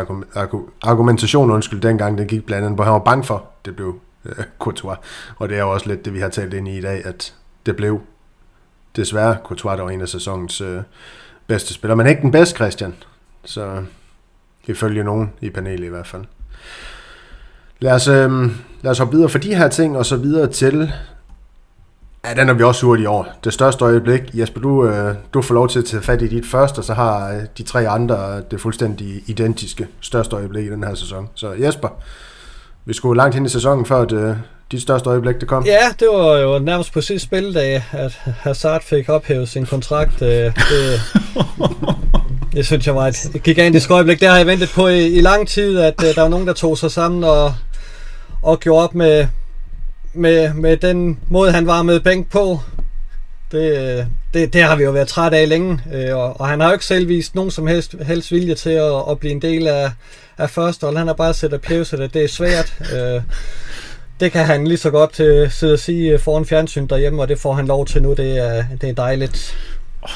argumentation, 0.83 1.51
undskyld, 1.51 1.81
dengang 1.81 2.19
den 2.19 2.27
gik 2.27 2.47
blandt 2.47 2.65
andet, 2.65 2.77
hvor 2.77 2.85
han 2.85 2.93
var 2.93 2.99
bange 2.99 3.25
for, 3.25 3.45
det 3.65 3.77
blev 3.77 3.99
øh, 4.25 4.45
Courtois. 4.59 4.99
Og 5.37 5.49
det 5.49 5.57
er 5.57 5.63
jo 5.63 5.71
også 5.71 5.89
lidt 5.89 6.05
det, 6.05 6.15
vi 6.15 6.21
har 6.21 6.29
talt 6.29 6.55
ind 6.55 6.69
i 6.69 6.79
i 6.79 6.81
dag, 6.81 7.07
at 7.07 7.35
det 7.67 7.77
blev 7.77 8.01
desværre 8.97 9.37
Courtois, 9.45 9.77
der 9.77 9.83
var 9.83 9.91
en 9.91 10.01
af 10.01 10.09
sæsonens 10.09 10.61
øh, 10.61 10.83
bedste 11.47 11.75
spillere. 11.75 11.97
Men 11.97 12.07
ikke 12.07 12.23
den 12.23 12.31
bedste, 12.31 12.55
Christian. 12.55 12.95
Så 13.45 13.85
ifølge 14.67 15.05
nogen 15.05 15.33
i 15.41 15.51
panelet 15.51 15.85
i 15.85 15.91
hvert 15.91 16.07
fald. 16.07 16.25
Lad 17.81 17.93
os, 17.93 18.09
øh, 18.09 18.31
lad 18.83 18.91
os 18.91 18.99
hoppe 18.99 19.15
videre 19.15 19.29
for 19.29 19.39
de 19.39 19.55
her 19.55 19.69
ting, 19.69 19.97
og 19.99 20.07
så 20.07 20.17
videre 20.17 20.47
til... 20.47 20.93
Ja, 22.27 22.35
den 22.35 22.49
er 22.49 22.53
vi 22.53 22.63
også 22.63 22.87
hurtigt 22.87 23.09
over. 23.09 23.25
Det 23.45 23.53
største 23.53 23.85
øjeblik. 23.85 24.21
Jesper, 24.35 24.61
du, 24.61 24.87
øh, 24.87 25.15
du 25.35 25.43
får 25.43 25.55
lov 25.55 25.69
til 25.69 25.79
at 25.79 25.85
tage 25.85 26.03
fat 26.03 26.23
i 26.23 26.29
dit 26.29 26.47
første, 26.47 26.79
og 26.79 26.85
så 26.85 26.95
har 26.95 27.33
øh, 27.33 27.41
de 27.59 27.63
tre 27.63 27.89
andre 27.89 28.43
det 28.51 28.61
fuldstændig 28.61 29.23
identiske 29.27 29.87
største 30.01 30.37
øjeblik 30.37 30.67
i 30.67 30.71
den 30.71 30.85
her 30.85 30.95
sæson. 30.95 31.29
Så 31.35 31.53
Jesper, 31.53 31.89
vi 32.85 32.95
skulle 32.95 33.17
langt 33.17 33.35
hen 33.35 33.47
i 33.47 33.49
sæsonen, 33.49 33.87
før 33.87 34.05
det, 34.05 34.39
dit 34.73 34.83
største 34.83 35.11
øjeblik, 35.11 35.41
det 35.41 35.49
kom. 35.49 35.65
Ja, 35.67 35.89
det 36.01 36.09
var 36.09 36.37
jo 36.37 36.59
nærmest 36.59 36.93
på 36.93 37.01
sidste 37.01 37.27
spildag, 37.27 37.83
at 37.93 38.13
Hazard 38.41 38.83
fik 38.83 39.09
ophævet 39.09 39.49
sin 39.49 39.67
kontrakt. 39.67 40.23
Øh, 40.23 40.29
det, 40.29 41.01
det 42.55 42.67
synes 42.67 42.87
jeg 42.87 42.95
var 42.95 43.07
et 43.07 43.43
gigantisk 43.45 43.91
øjeblik. 43.91 44.21
Det 44.21 44.29
har 44.29 44.37
jeg 44.37 44.47
ventet 44.47 44.71
på 44.75 44.89
i, 44.89 45.07
i 45.07 45.21
lang 45.21 45.49
tid, 45.49 45.79
at 45.79 45.95
øh, 46.05 46.15
der 46.15 46.23
var 46.23 46.29
nogen, 46.29 46.47
der 46.47 46.53
tog 46.53 46.79
sig 46.79 46.91
sammen 46.91 47.25
og, 47.25 47.55
og 48.43 48.61
gjorde 48.61 48.85
op 48.85 48.95
med, 48.95 49.27
med, 50.13 50.55
med 50.55 50.77
den 50.77 51.19
måde, 51.29 51.53
han 51.53 51.67
var 51.67 51.83
med 51.83 52.01
bænk 52.01 52.31
på. 52.31 52.61
Det, 53.53 54.07
det, 54.35 54.53
det 54.53 54.63
har 54.63 54.77
vi 54.77 54.85
jo 54.85 54.91
været 54.91 55.09
træt 55.09 55.35
af 55.35 55.49
længe, 55.49 55.81
øh, 55.95 56.17
og, 56.17 56.41
og 56.41 56.49
han 56.49 56.61
har 56.61 56.69
jo 56.69 56.73
ikke 56.73 56.85
selv 56.85 57.09
vist 57.09 57.35
nogen 57.35 57.51
som 57.51 57.67
helst, 57.67 57.95
helst 58.03 58.33
vilje 58.33 58.55
til 58.55 58.71
at, 58.71 59.03
at 59.11 59.19
blive 59.19 59.33
en 59.33 59.43
del 59.43 59.67
af, 59.67 59.91
af 60.39 60.51
første 60.51 60.85
hold. 60.87 60.97
Han 60.97 61.07
har 61.07 61.15
bare 61.15 61.35
sættet 61.35 61.61
pæve, 61.61 61.85
det, 61.85 62.15
det 62.15 62.25
er 62.25 62.29
svært. 62.29 62.75
Øh, 62.95 63.23
det 64.21 64.33
kan 64.33 64.45
han 64.45 64.67
lige 64.67 64.79
så 64.79 64.91
godt 64.91 65.21
uh, 65.21 65.51
sidde 65.51 65.73
og 65.73 65.79
sige 65.79 66.19
foran 66.19 66.47
fjernsyn 66.47 66.87
derhjemme, 66.87 67.23
og 67.23 67.29
det 67.29 67.39
får 67.39 67.53
han 67.53 67.67
lov 67.67 67.87
til 67.87 68.03
nu. 68.03 68.15
Det 68.15 68.39
er, 68.39 68.65
det 68.81 68.89
er 68.89 68.95
dejligt. 68.95 69.57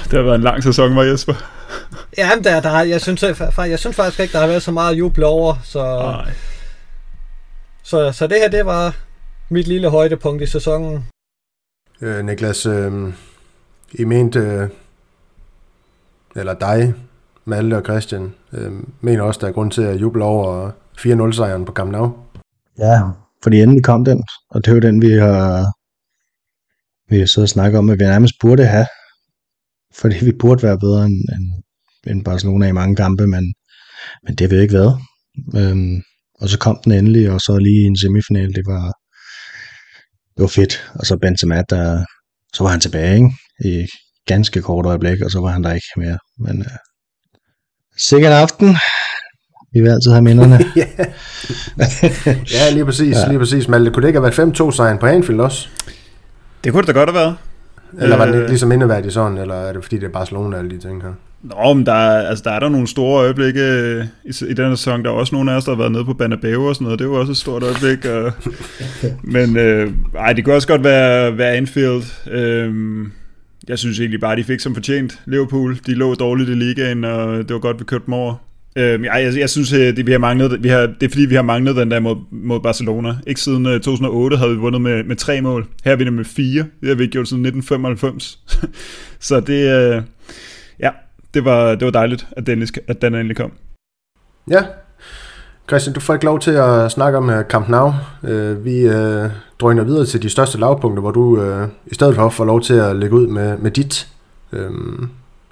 Det 0.04 0.12
har 0.12 0.22
været 0.22 0.34
en 0.34 0.42
lang 0.42 0.62
sæson, 0.62 0.96
var 0.96 1.02
Jesper. 1.02 1.34
ja, 2.18 2.34
men 2.34 2.44
der, 2.44 2.60
der, 2.60 2.82
jeg, 2.82 3.00
synes, 3.00 3.22
jeg, 3.22 3.36
jeg 3.58 3.78
synes 3.78 3.96
faktisk 3.96 4.20
ikke, 4.20 4.32
der 4.32 4.38
har 4.38 4.46
været 4.46 4.62
så 4.62 4.70
meget 4.70 4.94
juble 4.94 5.26
over. 5.26 5.54
Så, 5.64 6.14
så, 7.82 8.12
så 8.12 8.26
det 8.26 8.36
her, 8.40 8.48
det 8.48 8.66
var 8.66 8.94
mit 9.50 9.68
lille 9.68 9.90
højdepunkt 9.90 10.42
i 10.42 10.46
sæsonen. 10.46 11.04
Øh, 12.00 12.24
Niklas, 12.24 12.66
øh, 12.66 13.12
I 13.92 14.04
mente, 14.04 14.38
øh, 14.38 14.68
eller 16.36 16.54
dig, 16.54 16.94
Malte 17.44 17.76
og 17.76 17.84
Christian, 17.84 18.34
øh, 18.52 18.72
mener 19.00 19.22
også, 19.22 19.40
der 19.40 19.48
er 19.48 19.52
grund 19.52 19.70
til 19.70 19.82
at 19.82 20.00
juble 20.00 20.24
over 20.24 20.70
4-0-sejren 20.98 21.64
på 21.64 21.72
Camp 21.72 21.90
Nou? 21.90 22.12
Ja, 22.78 23.00
fordi 23.42 23.60
endelig 23.60 23.84
kom 23.84 24.04
den, 24.04 24.24
og 24.50 24.64
det 24.64 24.70
er 24.70 24.74
jo 24.74 24.80
den, 24.80 25.02
vi 25.02 25.12
har, 25.12 25.72
vi 27.10 27.18
har 27.18 27.26
siddet 27.26 27.46
og 27.46 27.48
snakket 27.48 27.78
om, 27.78 27.90
at 27.90 27.98
vi 27.98 28.04
nærmest 28.04 28.34
burde 28.40 28.66
have. 28.66 28.86
Fordi 29.94 30.24
vi 30.24 30.32
burde 30.40 30.62
være 30.62 30.78
bedre 30.78 31.06
end, 31.06 31.14
end, 31.34 31.62
end 32.10 32.24
Barcelona 32.24 32.66
i 32.68 32.72
mange 32.72 32.96
kampe, 32.96 33.26
men, 33.26 33.54
men 34.22 34.34
det 34.34 34.40
har 34.40 34.56
vi 34.56 34.62
ikke 34.62 34.74
været. 34.74 34.98
Øhm, 35.56 36.02
og 36.40 36.48
så 36.48 36.58
kom 36.58 36.78
den 36.84 36.92
endelig, 36.92 37.30
og 37.30 37.40
så 37.40 37.58
lige 37.58 37.86
en 37.86 37.96
semifinal, 37.96 38.54
det 38.54 38.66
var, 38.66 38.92
det 40.36 40.42
var 40.42 40.48
fedt. 40.48 40.92
Og 40.94 41.06
så 41.06 41.16
Benzema, 41.16 41.62
der, 41.70 42.04
så 42.54 42.62
var 42.64 42.70
han 42.70 42.80
tilbage 42.80 43.14
ikke? 43.14 43.30
i 43.64 43.86
ganske 44.26 44.62
kort 44.62 44.86
øjeblik, 44.86 45.20
og 45.22 45.30
så 45.30 45.40
var 45.40 45.48
han 45.48 45.64
der 45.64 45.72
ikke 45.72 45.86
mere. 45.96 46.18
Men 46.38 46.60
øh, 46.60 46.66
sikkert 47.96 48.32
aften. 48.32 48.76
Vi 49.72 49.80
vil 49.80 49.88
altid 49.88 50.10
have 50.10 50.22
minderne. 50.22 50.58
ja, 52.58 52.70
lige 52.72 52.84
præcis, 52.84 53.16
ja. 53.16 53.28
lige 53.28 53.38
præcis. 53.38 53.68
Malte, 53.68 53.90
kunne 53.90 54.02
det 54.02 54.08
ikke 54.08 54.20
have 54.20 54.36
været 54.38 54.70
5-2 54.70 54.76
sejren 54.76 54.98
på 54.98 55.06
Anfield 55.06 55.40
også? 55.40 55.68
Det 56.64 56.72
kunne 56.72 56.86
det 56.86 56.94
da 56.94 56.98
godt 56.98 57.10
have 57.10 57.14
været. 57.14 57.36
Eller 57.98 58.16
var 58.16 58.26
det 58.26 58.34
øh, 58.34 58.48
ligesom 58.48 58.72
indeværdigt 58.72 59.14
sådan, 59.14 59.38
eller 59.38 59.54
er 59.54 59.72
det 59.72 59.82
fordi, 59.82 59.96
det 59.96 60.04
er 60.04 60.12
Barcelona, 60.12 60.58
alle 60.58 60.70
de 60.70 60.78
ting 60.78 61.02
her? 61.02 61.12
Nå, 61.42 61.72
men 61.72 61.86
der, 61.86 61.92
altså, 61.92 62.44
der 62.44 62.50
er 62.50 62.60
der 62.60 62.68
nogle 62.68 62.86
store 62.86 63.20
øjeblikke 63.20 63.60
øh, 63.60 64.04
i, 64.24 64.32
i 64.48 64.54
denne 64.54 64.76
sæson. 64.76 65.04
Der 65.04 65.10
er 65.10 65.14
også 65.14 65.34
nogle 65.34 65.52
af 65.52 65.56
os, 65.56 65.64
der 65.64 65.70
har 65.70 65.78
været 65.78 65.92
nede 65.92 66.04
på 66.04 66.14
Banabeo 66.14 66.64
og 66.64 66.74
sådan 66.74 66.84
noget. 66.84 66.98
Det 66.98 67.08
var 67.08 67.16
også 67.16 67.32
et 67.32 67.36
stort 67.36 67.62
øjeblik. 67.62 68.04
Og, 68.04 68.32
men 69.34 69.56
øh, 69.56 69.92
ej, 70.18 70.32
det 70.32 70.44
kunne 70.44 70.54
også 70.54 70.68
godt 70.68 70.84
være, 70.84 71.38
være 71.38 71.52
Anfield. 71.52 72.02
Øh, 72.30 72.74
jeg 73.68 73.78
synes 73.78 74.00
egentlig 74.00 74.20
bare, 74.20 74.36
de 74.36 74.44
fik 74.44 74.60
som 74.60 74.74
fortjent. 74.74 75.18
Liverpool, 75.26 75.78
de 75.86 75.94
lå 75.94 76.14
dårligt 76.14 76.48
i 76.48 76.54
ligaen, 76.54 77.04
og 77.04 77.36
det 77.38 77.52
var 77.52 77.58
godt, 77.58 77.78
vi 77.78 77.84
kørte 77.84 78.06
dem 78.06 78.14
over. 78.14 78.34
Øh, 78.76 79.04
jeg, 79.04 79.22
jeg, 79.24 79.38
jeg 79.38 79.50
synes, 79.50 79.72
øh, 79.72 79.96
det, 79.96 80.06
vi 80.06 80.12
har 80.12 80.18
manglet, 80.18 80.62
vi 80.62 80.68
har, 80.68 80.80
det 80.80 81.02
er 81.02 81.08
fordi, 81.08 81.26
vi 81.26 81.34
har 81.34 81.42
manglet 81.42 81.76
den 81.76 81.90
der 81.90 82.00
mod, 82.00 82.16
mod 82.30 82.60
Barcelona. 82.60 83.14
Ikke 83.26 83.40
siden 83.40 83.64
2008 83.64 84.36
havde 84.36 84.50
vi 84.50 84.56
vundet 84.56 84.80
med, 84.80 85.04
med 85.04 85.16
tre 85.16 85.40
mål. 85.40 85.66
Her 85.84 85.92
er 85.92 85.96
vi 85.96 86.10
med 86.10 86.24
fire. 86.24 86.64
Det 86.80 86.88
har 86.88 86.94
vi 86.94 87.06
gjort 87.06 87.28
siden 87.28 87.46
1995. 87.46 88.38
Så 89.28 89.40
det, 89.40 89.94
øh, 89.94 90.02
det 91.36 91.44
var, 91.44 91.74
det 91.74 91.84
var 91.84 91.90
dejligt, 91.90 92.26
at 92.36 92.46
den, 92.46 92.68
at 92.88 93.02
den 93.02 93.14
endelig 93.14 93.36
kom. 93.36 93.52
Ja, 94.50 94.62
Christian, 95.68 95.94
du 95.94 96.00
får 96.00 96.14
ikke 96.14 96.24
lov 96.24 96.40
til 96.40 96.50
at 96.50 96.92
snakke 96.92 97.18
om 97.18 97.30
Camp 97.48 97.68
Nou. 97.68 97.92
Vi 98.64 98.88
drøner 99.60 99.84
videre 99.84 100.06
til 100.06 100.22
de 100.22 100.28
største 100.28 100.58
lavpunkter, 100.58 101.00
hvor 101.00 101.10
du 101.10 101.42
i 101.86 101.94
stedet 101.94 102.14
for 102.14 102.28
får 102.28 102.44
lov 102.44 102.60
til 102.60 102.74
at 102.74 102.96
lægge 102.96 103.16
ud 103.16 103.26
med, 103.26 103.58
med 103.58 103.70
dit. 103.70 104.08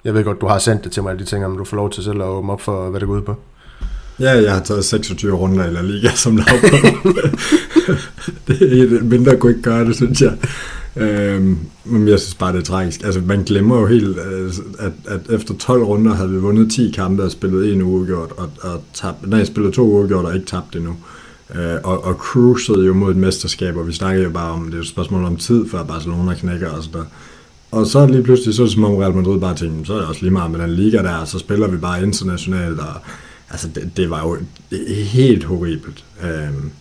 Jeg 0.05 0.13
ved 0.13 0.23
godt, 0.23 0.41
du 0.41 0.47
har 0.47 0.57
sendt 0.57 0.83
det 0.83 0.91
til 0.91 1.03
mig, 1.03 1.19
de 1.19 1.25
ting, 1.25 1.45
om 1.45 1.57
du 1.57 1.63
får 1.63 1.77
lov 1.77 1.89
til 1.89 2.03
selv 2.03 2.21
at 2.21 2.27
åbne 2.27 2.51
op 2.51 2.61
for, 2.61 2.89
hvad 2.89 2.99
det 2.99 3.07
går 3.07 3.15
ud 3.15 3.21
på. 3.21 3.35
Ja, 4.19 4.31
jeg 4.31 4.53
har 4.53 4.61
taget 4.61 4.85
26 4.85 5.35
runder 5.35 5.65
i 5.65 5.71
La 5.71 5.81
Liga 5.81 6.09
som 6.09 6.37
lavpunkt. 6.37 7.25
det 8.47 8.61
er 8.61 9.03
mindre 9.03 9.37
kunne 9.37 9.51
ikke 9.51 9.63
gøre 9.63 9.85
det, 9.85 9.95
synes 9.95 10.21
jeg. 10.21 10.37
Øhm, 10.97 11.57
men 11.85 12.07
jeg 12.07 12.19
synes 12.19 12.35
bare, 12.35 12.53
det 12.53 12.59
er 12.59 12.63
tragisk. 12.63 13.03
Altså, 13.03 13.21
man 13.25 13.43
glemmer 13.43 13.79
jo 13.79 13.85
helt, 13.85 14.17
øh, 14.17 14.53
at, 14.79 14.91
at 15.05 15.19
efter 15.29 15.53
12 15.53 15.83
runder 15.83 16.13
havde 16.13 16.29
vi 16.29 16.37
vundet 16.37 16.71
10 16.71 16.91
kampe 16.91 17.23
og 17.23 17.31
spillet 17.31 17.73
en 17.73 17.81
uafgjort, 17.81 18.31
og, 18.37 18.49
og 18.61 18.83
tabt, 18.93 19.29
nej, 19.29 19.43
spillet 19.43 19.73
to 19.73 19.81
uafgjort 19.81 20.25
og 20.25 20.35
ikke 20.35 20.47
tabt 20.47 20.75
endnu. 20.75 20.95
Øh, 21.55 21.75
og, 21.83 22.03
og 22.03 22.13
cruisede 22.13 22.85
jo 22.85 22.93
mod 22.93 23.11
et 23.11 23.17
mesterskab, 23.17 23.77
og 23.77 23.87
vi 23.87 23.93
snakkede 23.93 24.23
jo 24.23 24.31
bare 24.31 24.51
om, 24.51 24.65
det 24.65 24.75
er 24.77 24.81
et 24.81 24.87
spørgsmål 24.87 25.23
om 25.23 25.37
tid, 25.37 25.69
før 25.69 25.83
Barcelona 25.83 26.33
knækker 26.33 26.69
og 26.69 26.83
sådan 26.83 26.99
der. 26.99 27.05
Og 27.71 27.87
så 27.87 28.07
lige 28.07 28.23
pludselig, 28.23 28.55
så 28.55 28.61
er 28.61 28.65
det 28.65 28.73
som 28.73 28.83
om 28.83 28.95
Real 28.95 29.15
Madrid 29.15 29.39
bare 29.39 29.55
tænkte, 29.55 29.85
så 29.85 29.93
er 29.93 29.97
det 29.97 30.07
også 30.07 30.21
lige 30.21 30.33
meget 30.33 30.51
med 30.51 30.59
den 30.59 30.69
liga 30.69 30.97
der, 30.97 31.15
og 31.15 31.27
så 31.27 31.39
spiller 31.39 31.67
vi 31.67 31.77
bare 31.77 32.03
internationalt, 32.03 32.79
og 32.79 32.93
altså 33.49 33.67
det, 33.75 33.91
det 33.97 34.09
var 34.09 34.21
jo 34.21 34.37
helt 35.03 35.43
horribelt. 35.43 36.03
Øhm, 36.23 36.71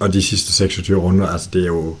og 0.00 0.12
de 0.12 0.22
sidste 0.22 0.52
26 0.52 0.98
runder, 0.98 1.26
altså 1.26 1.48
det 1.52 1.62
er 1.62 1.66
jo, 1.66 1.96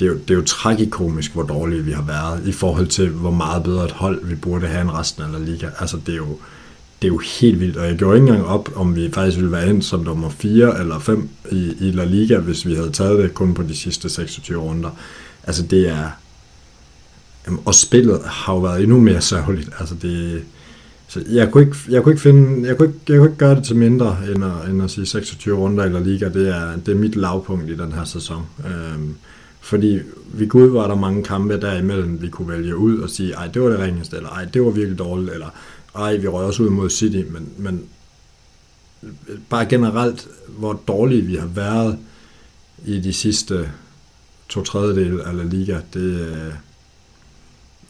det 0.00 0.06
er 0.06 0.10
jo, 0.10 0.18
det 0.18 0.30
er 0.30 0.34
jo 0.34 0.44
tragikomisk, 0.44 1.32
hvor 1.32 1.42
dårlige 1.42 1.84
vi 1.84 1.92
har 1.92 2.02
været, 2.02 2.46
i 2.46 2.52
forhold 2.52 2.86
til, 2.86 3.08
hvor 3.08 3.30
meget 3.30 3.62
bedre 3.62 3.84
et 3.84 3.90
hold 3.90 4.24
vi 4.24 4.34
burde 4.34 4.66
have 4.66 4.82
end 4.82 4.90
resten 4.90 5.22
af 5.22 5.32
La 5.32 5.38
Liga. 5.38 5.68
Altså 5.78 5.96
det 6.06 6.12
er 6.12 6.16
jo, 6.16 6.38
det 7.02 7.08
er 7.08 7.12
jo 7.12 7.18
helt 7.40 7.60
vildt, 7.60 7.76
og 7.76 7.86
jeg 7.86 7.96
gjorde 7.96 8.16
ikke 8.16 8.28
engang 8.28 8.46
op, 8.46 8.68
om 8.76 8.96
vi 8.96 9.10
faktisk 9.12 9.36
ville 9.36 9.52
være 9.52 9.68
ind 9.68 9.82
som 9.82 10.00
nummer 10.00 10.30
4 10.30 10.80
eller 10.80 10.98
5 10.98 11.28
i, 11.52 11.74
i 11.80 11.90
La 11.90 12.04
Liga, 12.04 12.38
hvis 12.38 12.66
vi 12.66 12.74
havde 12.74 12.90
taget 12.90 13.22
det 13.22 13.34
kun 13.34 13.54
på 13.54 13.62
de 13.62 13.76
sidste 13.76 14.08
26 14.08 14.60
runder. 14.60 14.90
Altså 15.44 15.62
det 15.62 15.88
er, 15.88 16.08
og 17.64 17.74
spillet 17.74 18.20
har 18.24 18.52
jo 18.54 18.58
været 18.58 18.82
endnu 18.82 19.00
mere 19.00 19.20
sørgeligt. 19.20 19.70
Altså 19.78 19.94
det, 20.02 20.42
så 21.08 21.22
jeg 21.30 21.50
kunne 21.50 21.62
ikke, 21.62 21.76
jeg 21.88 22.02
kunne 22.02 22.12
ikke 22.12 22.22
finde, 22.22 22.68
jeg 22.68 22.76
kunne 22.76 22.88
ikke, 22.88 23.00
jeg 23.08 23.18
kunne 23.18 23.28
ikke 23.28 23.38
gøre 23.38 23.54
det 23.54 23.64
til 23.64 23.76
mindre, 23.76 24.16
end 24.34 24.44
at, 24.44 24.70
end 24.70 24.82
at 24.82 24.90
sige 24.90 25.06
26 25.06 25.58
runder 25.58 25.84
eller 25.84 26.00
liga. 26.00 26.28
Det 26.28 26.48
er, 26.48 26.76
det 26.76 26.94
er 26.94 26.98
mit 26.98 27.16
lavpunkt 27.16 27.70
i 27.70 27.76
den 27.76 27.92
her 27.92 28.04
sæson. 28.04 28.42
Øhm, 28.66 29.14
fordi 29.64 30.00
vi 30.32 30.46
Gud 30.46 30.68
var 30.68 30.88
der 30.88 30.94
mange 30.94 31.22
kampe 31.22 31.60
derimellem, 31.60 32.22
vi 32.22 32.28
kunne 32.28 32.48
vælge 32.48 32.76
ud 32.76 32.98
og 32.98 33.10
sige, 33.10 33.32
ej, 33.32 33.46
det 33.46 33.62
var 33.62 33.68
det 33.68 33.78
ringeste, 33.78 34.16
eller 34.16 34.28
ej, 34.28 34.44
det 34.44 34.62
var 34.62 34.70
virkelig 34.70 34.98
dårligt, 34.98 35.32
eller 35.32 35.48
ej, 35.94 36.16
vi 36.16 36.28
røg 36.28 36.46
også 36.46 36.62
ud 36.62 36.70
mod 36.70 36.90
City, 36.90 37.22
men, 37.30 37.48
men 37.56 37.84
bare 39.48 39.66
generelt, 39.66 40.28
hvor 40.48 40.72
dårlige 40.88 41.22
vi 41.22 41.36
har 41.36 41.46
været 41.46 41.98
i 42.84 43.00
de 43.00 43.12
sidste 43.12 43.70
to 44.48 44.62
tredjedel 44.62 45.20
af 45.20 45.36
La 45.36 45.42
Liga, 45.42 45.80
det, 45.94 46.20
øh, 46.20 46.52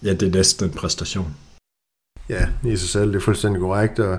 ja, 0.03 0.13
det 0.15 0.29
er 0.29 0.33
næsten 0.33 0.67
en 0.67 0.73
præstation. 0.73 1.35
Ja, 2.29 2.47
i 2.65 2.77
sig 2.77 2.89
selv, 2.89 3.13
det 3.13 3.17
er 3.17 3.21
fuldstændig 3.21 3.61
korrekt. 3.61 3.99
Og 3.99 4.19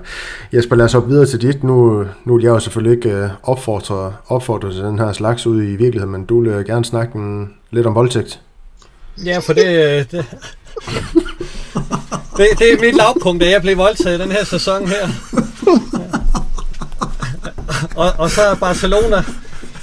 Jesper, 0.52 0.76
lad 0.76 0.84
os 0.84 0.94
op 0.94 1.08
videre 1.08 1.26
til 1.26 1.42
dit. 1.42 1.64
Nu, 1.64 2.06
nu 2.24 2.34
vil 2.36 2.42
jeg 2.42 2.50
jo 2.50 2.58
selvfølgelig 2.58 2.96
ikke 2.96 3.16
øh, 3.16 3.30
opfordre, 3.42 4.14
opfordre 4.26 4.72
til 4.72 4.82
den 4.82 4.98
her 4.98 5.12
slags 5.12 5.46
ud 5.46 5.62
i 5.62 5.76
virkeligheden, 5.76 6.12
men 6.12 6.24
du 6.24 6.42
vil 6.42 6.64
gerne 6.64 6.84
snakke 6.84 7.18
en, 7.18 7.54
lidt 7.70 7.86
om 7.86 7.94
voldtægt. 7.94 8.40
Ja, 9.24 9.38
for 9.38 9.52
det, 9.52 9.66
øh, 9.66 10.04
det, 10.10 10.10
det, 12.36 12.46
det 12.58 12.72
er 12.72 12.80
mit 12.80 12.96
lavpunkt, 12.96 13.42
at 13.42 13.50
jeg 13.50 13.62
blev 13.62 13.76
voldtaget 13.76 14.20
den 14.20 14.32
her 14.32 14.44
sæson 14.44 14.88
her. 14.88 15.08
og, 18.02 18.12
og 18.18 18.30
så 18.30 18.56
Barcelona 18.60 19.24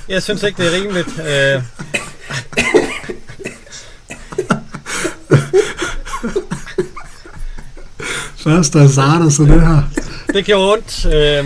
jeg 0.09 0.23
synes 0.23 0.43
ikke, 0.43 0.63
det 0.63 0.73
er 0.73 0.77
rimeligt. 0.81 1.19
Øh, 1.19 1.63
Først 8.43 8.73
der 8.73 8.87
starter 8.87 9.29
så 9.29 9.43
det 9.43 9.61
her. 9.61 9.83
det 10.33 10.45
gjorde 10.45 10.73
ondt. 10.73 11.05
Øh, 11.05 11.13
jeg, 11.13 11.45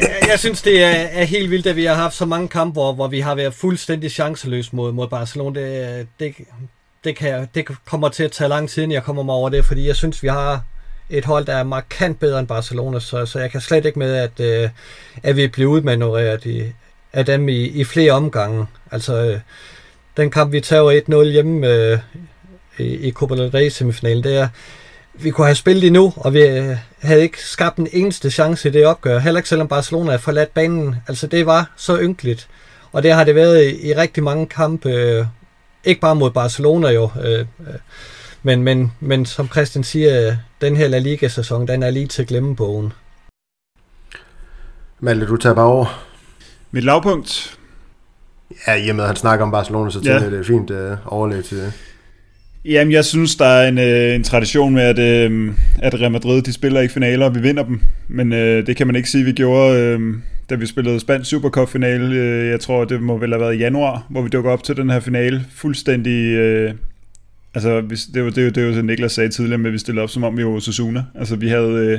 jeg, 0.00 0.28
jeg 0.30 0.38
synes, 0.38 0.62
det 0.62 0.84
er, 0.84 0.90
er 0.90 1.24
helt 1.24 1.50
vildt, 1.50 1.66
at 1.66 1.76
vi 1.76 1.84
har 1.84 1.94
haft 1.94 2.14
så 2.14 2.26
mange 2.26 2.48
kampe, 2.48 2.72
hvor, 2.72 2.92
hvor 2.92 3.08
vi 3.08 3.20
har 3.20 3.34
været 3.34 3.54
fuldstændig 3.54 4.10
chanceløse 4.10 4.76
mod, 4.76 4.92
mod 4.92 5.08
Barcelona. 5.08 5.60
Det, 5.60 6.06
det, 6.20 6.34
det, 7.04 7.16
kan 7.16 7.48
det 7.54 7.66
kommer 7.84 8.08
til 8.08 8.22
at 8.22 8.32
tage 8.32 8.48
lang 8.48 8.68
tid, 8.68 8.82
inden 8.82 8.94
jeg 8.94 9.02
kommer 9.02 9.22
mig 9.22 9.34
over 9.34 9.48
det, 9.48 9.64
fordi 9.64 9.86
jeg 9.86 9.96
synes, 9.96 10.22
vi 10.22 10.28
har 10.28 10.64
et 11.10 11.24
hold, 11.24 11.44
der 11.44 11.54
er 11.54 11.64
markant 11.64 12.20
bedre 12.20 12.38
end 12.38 12.48
Barcelona, 12.48 13.00
så, 13.00 13.26
så 13.26 13.38
jeg 13.38 13.50
kan 13.50 13.60
slet 13.60 13.86
ikke 13.86 13.98
med, 13.98 14.14
at, 14.14 14.40
øh, 14.40 14.68
at 15.22 15.36
vi 15.36 15.46
bliver 15.46 15.70
udmanøvreret 15.70 16.44
i, 16.44 16.62
af 17.12 17.26
dem 17.26 17.48
i, 17.48 17.64
i 17.64 17.84
flere 17.84 18.12
omgange. 18.12 18.66
Altså, 18.90 19.24
øh, 19.24 19.40
den 20.16 20.30
kamp, 20.30 20.52
vi 20.52 20.60
tager 20.60 21.22
1-0 21.22 21.24
hjemme 21.24 21.68
øh, 21.68 21.98
i, 22.78 22.84
i 22.84 23.12
Copa 23.12 23.34
del 23.34 23.50
Rey 23.50 23.68
semifinalen, 23.68 24.24
det 24.24 24.36
er, 24.36 24.48
vi 25.14 25.30
kunne 25.30 25.46
have 25.46 25.54
spillet 25.54 25.84
endnu, 25.86 26.12
og 26.16 26.34
vi 26.34 26.40
øh, 26.42 26.76
havde 27.02 27.22
ikke 27.22 27.42
skabt 27.44 27.78
en 27.78 27.88
eneste 27.92 28.30
chance 28.30 28.68
i 28.68 28.72
det 28.72 28.86
opgør. 28.86 29.18
Heller 29.18 29.38
ikke 29.38 29.48
selvom 29.48 29.68
Barcelona 29.68 30.16
forladt 30.16 30.54
banen. 30.54 30.96
Altså, 31.08 31.26
det 31.26 31.46
var 31.46 31.70
så 31.76 32.00
ynkeligt. 32.00 32.48
Og 32.92 33.02
det 33.02 33.12
har 33.12 33.24
det 33.24 33.34
været 33.34 33.64
i, 33.64 33.88
i 33.88 33.94
rigtig 33.94 34.22
mange 34.22 34.46
kampe. 34.46 34.88
Øh, 34.90 35.26
ikke 35.84 36.00
bare 36.00 36.14
mod 36.16 36.30
Barcelona 36.30 36.88
jo. 36.88 37.10
Øh, 37.24 37.46
men, 38.42 38.62
men, 38.62 38.92
men 39.00 39.26
som 39.26 39.48
Christian 39.48 39.84
siger, 39.84 40.36
den 40.60 40.76
her 40.76 40.88
La 40.88 40.98
Liga-sæson, 40.98 41.68
den 41.68 41.82
er 41.82 41.90
lige 41.90 42.06
til 42.06 42.26
glemmebogen. 42.26 42.92
Malte, 45.00 45.26
du 45.26 45.36
tager 45.36 45.54
bare 45.54 45.66
over. 45.66 46.04
Mit 46.70 46.84
lavpunkt, 46.84 47.58
Ja, 48.66 48.74
i 48.74 48.88
og 48.88 48.96
med, 48.96 49.04
at 49.04 49.08
han 49.08 49.16
snakker 49.16 49.44
om 49.44 49.50
Barcelona, 49.52 49.90
så 49.90 49.98
tænker 49.98 50.14
Ja. 50.14 50.22
jeg, 50.22 50.30
det 50.30 50.40
er 50.40 50.44
fint 50.44 50.70
uh, 50.70 51.12
overlæg 51.12 51.44
til 51.44 51.58
det. 51.58 51.72
Jamen, 52.64 52.92
jeg 52.92 53.04
synes, 53.04 53.36
der 53.36 53.44
er 53.44 53.68
en, 53.68 53.78
øh, 53.78 54.14
en 54.14 54.24
tradition 54.24 54.74
med, 54.74 54.82
at, 54.82 54.98
øh, 54.98 55.52
at 55.82 56.00
Real 56.00 56.12
Madrid, 56.12 56.42
de 56.42 56.52
spiller 56.52 56.80
ikke 56.80 56.94
finaler, 56.94 57.26
og 57.26 57.34
vi 57.34 57.40
vinder 57.40 57.64
dem. 57.64 57.80
Men 58.08 58.32
øh, 58.32 58.66
det 58.66 58.76
kan 58.76 58.86
man 58.86 58.96
ikke 58.96 59.08
sige, 59.10 59.24
vi 59.24 59.32
gjorde, 59.32 59.78
øh, 59.80 60.00
da 60.50 60.54
vi 60.54 60.66
spillede 60.66 61.00
Spansk 61.00 61.30
Supercup-finale. 61.30 62.14
Øh, 62.16 62.48
jeg 62.48 62.60
tror, 62.60 62.84
det 62.84 63.02
må 63.02 63.18
vel 63.18 63.30
have 63.32 63.40
været 63.40 63.54
i 63.54 63.58
januar, 63.58 64.06
hvor 64.10 64.22
vi 64.22 64.28
dukker 64.28 64.50
op 64.50 64.62
til 64.64 64.76
den 64.76 64.90
her 64.90 65.00
finale. 65.00 65.44
Fuldstændig... 65.54 66.34
Øh, 66.34 66.72
altså, 67.54 67.80
vi- 67.80 67.96
det 68.14 68.24
var 68.24 68.30
det, 68.30 68.44
var- 68.44 68.50
det 68.50 68.66
var 68.66 68.72
det, 68.74 68.84
Niklas 68.84 69.12
sagde 69.12 69.28
tidligere, 69.30 69.58
med 69.58 69.66
at 69.66 69.72
vi 69.72 69.78
stillede 69.78 70.02
op, 70.02 70.10
som 70.10 70.24
om 70.24 70.36
vi 70.36 70.44
var 70.44 70.50
Osasuna. 70.50 71.04
Altså, 71.18 71.36
vi 71.36 71.48
havde... 71.48 71.72
Øh, 71.72 71.98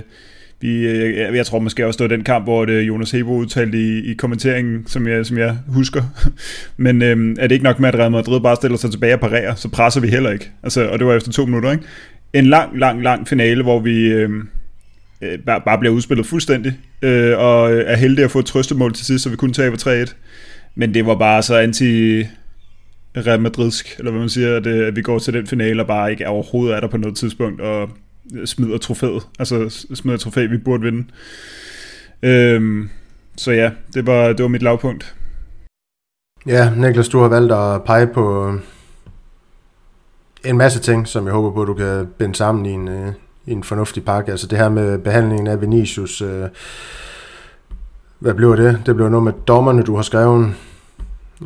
vi, 0.62 0.88
øh, 0.88 1.18
jeg, 1.18 1.36
jeg 1.36 1.46
tror 1.46 1.60
måske 1.60 1.88
også, 1.88 1.98
det 1.98 2.10
var 2.10 2.16
den 2.16 2.24
kamp, 2.26 2.46
hvor 2.46 2.66
det 2.66 2.82
Jonas 2.82 3.12
Hebo 3.12 3.36
udtalte 3.36 3.78
i, 3.78 4.12
i 4.12 4.14
kommenteringen, 4.14 4.88
som 4.88 5.08
jeg, 5.08 5.26
som 5.26 5.38
jeg 5.38 5.58
husker. 5.68 6.04
Men 6.78 7.02
øhm, 7.02 7.36
er 7.40 7.48
det 7.48 7.52
ikke 7.52 7.64
nok 7.64 7.80
med, 7.80 7.90
at 7.90 7.96
Real 7.96 8.12
Madrid 8.12 8.40
bare 8.42 8.56
stiller 8.56 8.78
sig 8.78 8.92
tilbage 8.92 9.14
og 9.14 9.20
parerer, 9.20 9.56
så 9.56 9.70
presser 9.70 10.02
vi 10.02 10.08
heller 10.08 10.32
ikke. 10.32 10.52
Altså, 10.64 10.88
og 10.88 11.00
det 11.00 11.08
var 11.08 11.16
efter 11.16 11.32
to 11.32 11.46
minutter, 11.46 11.72
ikke? 11.72 11.84
En 12.34 12.46
lang, 12.46 12.80
lang, 12.80 13.04
lang 13.04 13.28
finale, 13.28 13.64
hvor 13.64 13.80
vi 13.80 14.08
øhm, 14.08 14.48
øh, 15.22 15.40
bare, 15.40 15.62
bare 15.66 15.80
bliver 15.80 15.94
udspillet 15.94 16.26
fuldstændig, 16.26 16.74
øh, 17.02 17.38
og 17.38 17.74
er 17.74 17.96
heldige 17.96 18.26
at 18.26 18.32
få 18.32 18.40
et 18.40 18.46
trøstemål 18.46 18.94
til 18.94 19.06
sidst, 19.06 19.24
så 19.24 19.30
vi 19.30 19.36
kunne 19.36 19.54
taber 19.54 20.06
3-1. 20.08 20.14
Men 20.76 20.94
det 20.94 21.06
var 21.06 21.16
bare 21.16 21.44
så 21.44 21.58
anti 21.58 22.22
Real 23.18 23.42
Madridsk, 23.42 23.96
eller 23.98 24.12
hvad 24.12 24.20
man 24.20 24.30
siger, 24.30 24.58
at, 24.58 24.68
øh, 24.68 24.88
at 24.88 24.96
vi 24.96 25.02
går 25.02 25.20
til 25.20 25.34
den 25.34 25.48
finale 25.48 25.82
og 25.82 25.88
bare 25.88 26.12
ikke 26.12 26.28
overhovedet 26.28 26.76
er 26.76 26.80
der 26.80 26.88
på 26.88 26.98
noget 26.98 27.18
tidspunkt, 27.18 27.62
og 27.62 27.90
smider 28.46 28.78
trofæet. 28.78 29.28
Altså 29.40 29.86
smider 29.94 30.18
trofæet, 30.18 30.52
vi 30.52 30.58
burde 30.58 30.84
vinde. 30.84 31.08
Øhm, 32.24 32.90
så 33.38 33.52
ja, 33.52 33.72
det 33.94 34.08
var, 34.08 34.28
det 34.28 34.44
var 34.44 34.48
mit 34.48 34.62
lavpunkt. 34.62 35.16
Ja, 36.48 36.74
Niklas, 36.76 37.10
du 37.10 37.20
har 37.20 37.28
valgt 37.28 37.52
at 37.52 37.84
pege 37.84 38.08
på 38.08 38.48
øh, 38.48 38.60
en 40.46 40.58
masse 40.58 40.80
ting, 40.80 41.08
som 41.08 41.26
jeg 41.26 41.34
håber 41.34 41.52
på, 41.52 41.66
du 41.66 41.74
kan 41.74 42.08
binde 42.18 42.36
sammen 42.36 42.66
i 42.66 42.72
en, 42.72 42.88
øh, 42.88 43.14
i 43.46 43.52
en 43.52 43.64
fornuftig 43.64 44.06
pakke. 44.06 44.32
Altså 44.32 44.48
det 44.48 44.58
her 44.58 44.70
med 44.70 45.00
behandlingen 45.00 45.48
af 45.48 45.62
Vinicius, 45.62 46.22
øh, 46.22 46.50
hvad 48.20 48.34
blev 48.34 48.58
det? 48.58 48.82
Det 48.86 48.96
blev 48.96 49.10
noget 49.10 49.24
med 49.24 49.34
dommerne, 49.48 49.84
du 49.84 49.96
har 49.96 50.04
skrevet, 50.04 50.56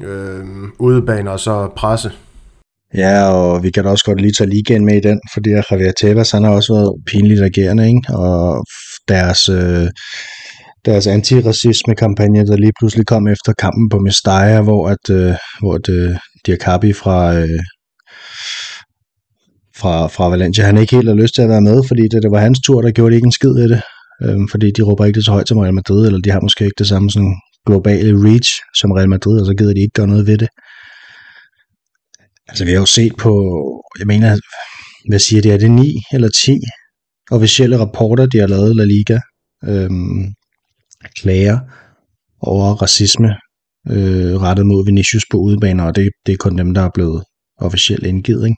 øh, 0.04 0.46
udebaner 0.80 1.32
og 1.32 1.40
så 1.40 1.68
presse. 1.76 2.12
Ja, 2.94 3.30
og 3.30 3.64
vi 3.64 3.72
kan 3.72 3.84
da 3.84 3.90
også 3.90 4.06
godt 4.06 4.22
lige 4.22 4.34
tage 4.38 4.50
ligaen 4.50 4.86
med 4.86 4.96
i 4.98 5.00
den, 5.00 5.20
fordi 5.34 5.50
Javier 5.50 5.92
Tebas, 5.92 6.32
han 6.32 6.44
har 6.44 6.52
også 6.52 6.74
været 6.74 7.04
pinligt 7.08 7.44
agerende, 7.44 7.88
ikke? 7.88 8.02
Og 8.14 8.66
deres, 9.08 9.50
øh, 9.50 9.88
deres 10.86 11.08
antiracisme-kampagne, 11.08 12.48
der 12.48 12.58
lige 12.58 12.72
pludselig 12.80 13.06
kom 13.06 13.28
efter 13.28 13.54
kampen 13.54 13.90
på 13.90 14.00
Mestalla, 14.00 14.62
hvor, 14.62 14.90
at, 14.90 15.10
øh, 15.12 15.34
hvor 15.60 15.78
det, 15.78 16.10
øh, 16.10 16.16
Diakabi 16.46 16.94
fra, 16.94 17.36
øh, 17.36 17.60
fra, 19.78 20.08
fra 20.08 20.30
Valencia, 20.30 20.66
han 20.66 20.78
ikke 20.78 20.96
helt 20.96 21.08
har 21.08 21.16
lyst 21.16 21.36
til 21.36 21.42
at 21.42 21.50
være 21.50 21.62
med, 21.62 21.84
fordi 21.88 22.02
det, 22.02 22.24
det 22.24 22.32
var 22.32 22.40
hans 22.40 22.60
tur, 22.60 22.82
der 22.82 22.92
gjorde 22.92 23.12
det 23.12 23.16
ikke 23.16 23.26
en 23.26 23.32
skid 23.32 23.56
af 23.56 23.68
det. 23.68 23.82
øh, 24.24 24.40
fordi 24.52 24.72
de 24.78 24.82
råber 24.82 25.06
ikke 25.06 25.18
det 25.18 25.26
så 25.26 25.32
højt 25.32 25.48
som 25.48 25.58
Real 25.58 25.74
Madrid, 25.74 26.06
eller 26.06 26.20
de 26.20 26.32
har 26.32 26.42
måske 26.42 26.64
ikke 26.66 26.80
det 26.80 26.88
samme 26.88 27.10
sådan 27.12 27.36
globale 27.66 28.12
reach 28.28 28.50
som 28.80 28.92
Real 28.92 29.10
Madrid, 29.10 29.40
og 29.40 29.46
så 29.46 29.54
gider 29.54 29.74
de 29.74 29.80
ikke 29.80 29.98
gøre 30.00 30.08
noget 30.08 30.28
ved 30.28 30.38
det. 30.38 30.48
Altså, 32.48 32.66
vi 32.66 32.72
har 32.72 32.80
jo 32.80 32.86
set 32.86 33.14
på, 33.18 33.34
jeg 34.00 34.08
mener, 34.08 34.40
hvad 35.10 35.20
siger 35.20 35.42
det, 35.42 35.54
er 35.54 35.58
det 35.58 35.72
9 35.72 36.02
eller 36.14 36.30
10 36.30 36.60
officielle 37.32 37.80
rapporter, 37.80 38.26
de 38.26 38.40
har 38.40 38.48
lavet 38.48 38.76
La 38.76 38.86
Liga, 38.86 39.20
øhm, 39.64 40.34
klager 41.16 41.60
over 42.42 42.74
racisme 42.74 43.30
øh, 43.90 44.42
rettet 44.42 44.66
mod 44.66 44.86
Vinicius 44.86 45.26
på 45.32 45.38
udebaner, 45.38 45.84
og 45.84 45.96
det, 45.96 46.10
det 46.26 46.34
er 46.34 46.38
kun 46.38 46.58
dem, 46.58 46.74
der 46.74 46.82
er 46.82 46.90
blevet 46.94 47.24
officielt 47.58 48.06
indgivet, 48.06 48.46
ikke? 48.46 48.58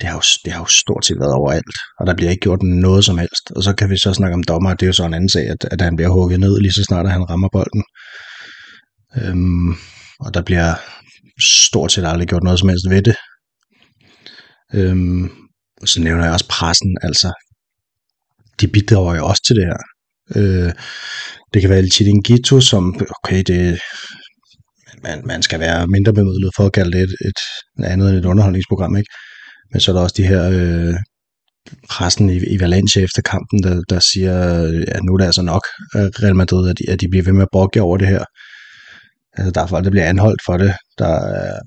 Det 0.00 0.08
har, 0.08 0.16
jo, 0.16 0.22
det 0.44 0.52
har 0.52 0.60
jo 0.60 0.66
stort 0.66 1.06
set 1.06 1.20
været 1.20 1.32
overalt, 1.32 1.76
og 2.00 2.06
der 2.06 2.14
bliver 2.14 2.30
ikke 2.30 2.40
gjort 2.40 2.62
noget 2.62 3.04
som 3.04 3.18
helst. 3.18 3.50
Og 3.56 3.62
så 3.62 3.72
kan 3.72 3.90
vi 3.90 3.98
så 3.98 4.12
snakke 4.14 4.34
om 4.34 4.42
dommer, 4.42 4.74
det 4.74 4.82
er 4.82 4.86
jo 4.86 4.92
så 4.92 5.06
en 5.06 5.14
anden 5.14 5.28
sag, 5.28 5.46
at, 5.48 5.64
at 5.70 5.80
han 5.80 5.96
bliver 5.96 6.08
hugget 6.08 6.40
ned 6.40 6.60
lige 6.60 6.72
så 6.72 6.84
snart, 6.84 7.06
at 7.06 7.12
han 7.12 7.30
rammer 7.30 7.48
bolden. 7.52 7.84
Øhm, 9.16 9.70
og 10.20 10.34
der 10.34 10.42
bliver 10.42 10.74
stort 11.40 11.92
set 11.92 12.04
aldrig 12.04 12.28
gjort 12.28 12.42
noget 12.42 12.58
som 12.58 12.68
helst 12.68 12.90
ved 12.90 13.02
det. 13.02 13.16
Øhm, 14.74 15.30
og 15.82 15.88
så 15.88 16.00
nævner 16.00 16.24
jeg 16.24 16.32
også 16.32 16.48
pressen, 16.48 16.96
altså 17.02 17.32
de 18.60 18.68
bidrager 18.68 19.14
jo 19.14 19.26
også 19.26 19.42
til 19.46 19.56
det 19.56 19.66
her. 19.66 19.80
Øh, 20.36 20.72
det 21.52 21.60
kan 21.60 21.70
være 21.70 21.78
El 21.78 21.92
Chiringuito, 21.92 22.60
som, 22.60 23.06
okay, 23.24 23.42
det, 23.46 23.80
man, 25.02 25.26
man 25.26 25.42
skal 25.42 25.60
være 25.60 25.86
mindre 25.86 26.12
bemidlet 26.12 26.50
for 26.56 26.66
at 26.66 26.72
kalde 26.72 26.92
det 26.92 27.02
et, 27.02 27.14
et 27.28 27.40
andet 27.84 28.10
end 28.10 28.18
et 28.18 28.24
underholdningsprogram, 28.24 28.96
ikke? 28.96 29.10
Men 29.72 29.80
så 29.80 29.90
er 29.90 29.94
der 29.94 30.02
også 30.02 30.14
de 30.16 30.26
her 30.26 30.50
øh, 30.50 30.94
pressen 31.90 32.30
i, 32.30 32.36
i 32.54 32.60
Valencia 32.60 33.02
efter 33.02 33.22
kampen, 33.22 33.62
der, 33.62 33.82
der 33.88 34.00
siger, 34.00 34.34
at 34.88 35.04
nu 35.04 35.12
er 35.12 35.18
det 35.18 35.24
altså 35.24 35.42
nok 35.42 35.64
at 35.94 36.22
Real 36.22 36.36
Madrid, 36.36 36.70
at 36.70 36.78
de, 36.78 36.92
at 36.92 37.00
de 37.00 37.08
bliver 37.08 37.24
ved 37.24 37.32
med 37.32 37.42
at 37.42 37.52
brokke 37.52 37.82
over 37.82 37.96
det 37.96 38.08
her. 38.08 38.24
Altså, 39.36 39.50
der 39.50 39.60
er 39.60 39.66
folk, 39.66 39.84
der 39.84 39.90
bliver 39.90 40.08
anholdt 40.08 40.40
for 40.46 40.56
det. 40.56 40.74
Der 40.98 41.06
er 41.06 41.60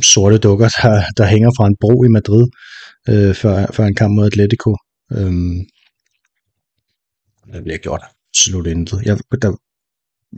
sorte 0.00 0.38
dukker, 0.38 0.68
der, 0.82 1.02
der 1.16 1.26
hænger 1.26 1.50
fra 1.56 1.66
en 1.66 1.76
bro 1.80 2.04
i 2.04 2.08
Madrid 2.08 2.44
øh, 3.08 3.34
før, 3.34 3.66
før 3.72 3.84
en 3.84 3.94
kamp 3.94 4.14
mod 4.14 4.26
Atletico. 4.26 4.76
Øhm, 5.12 5.58
der 7.52 7.62
bliver 7.62 7.78
gjort 7.78 8.02
absolut 8.28 8.66
intet. 8.66 9.02
Jeg, 9.04 9.18
der, 9.42 9.52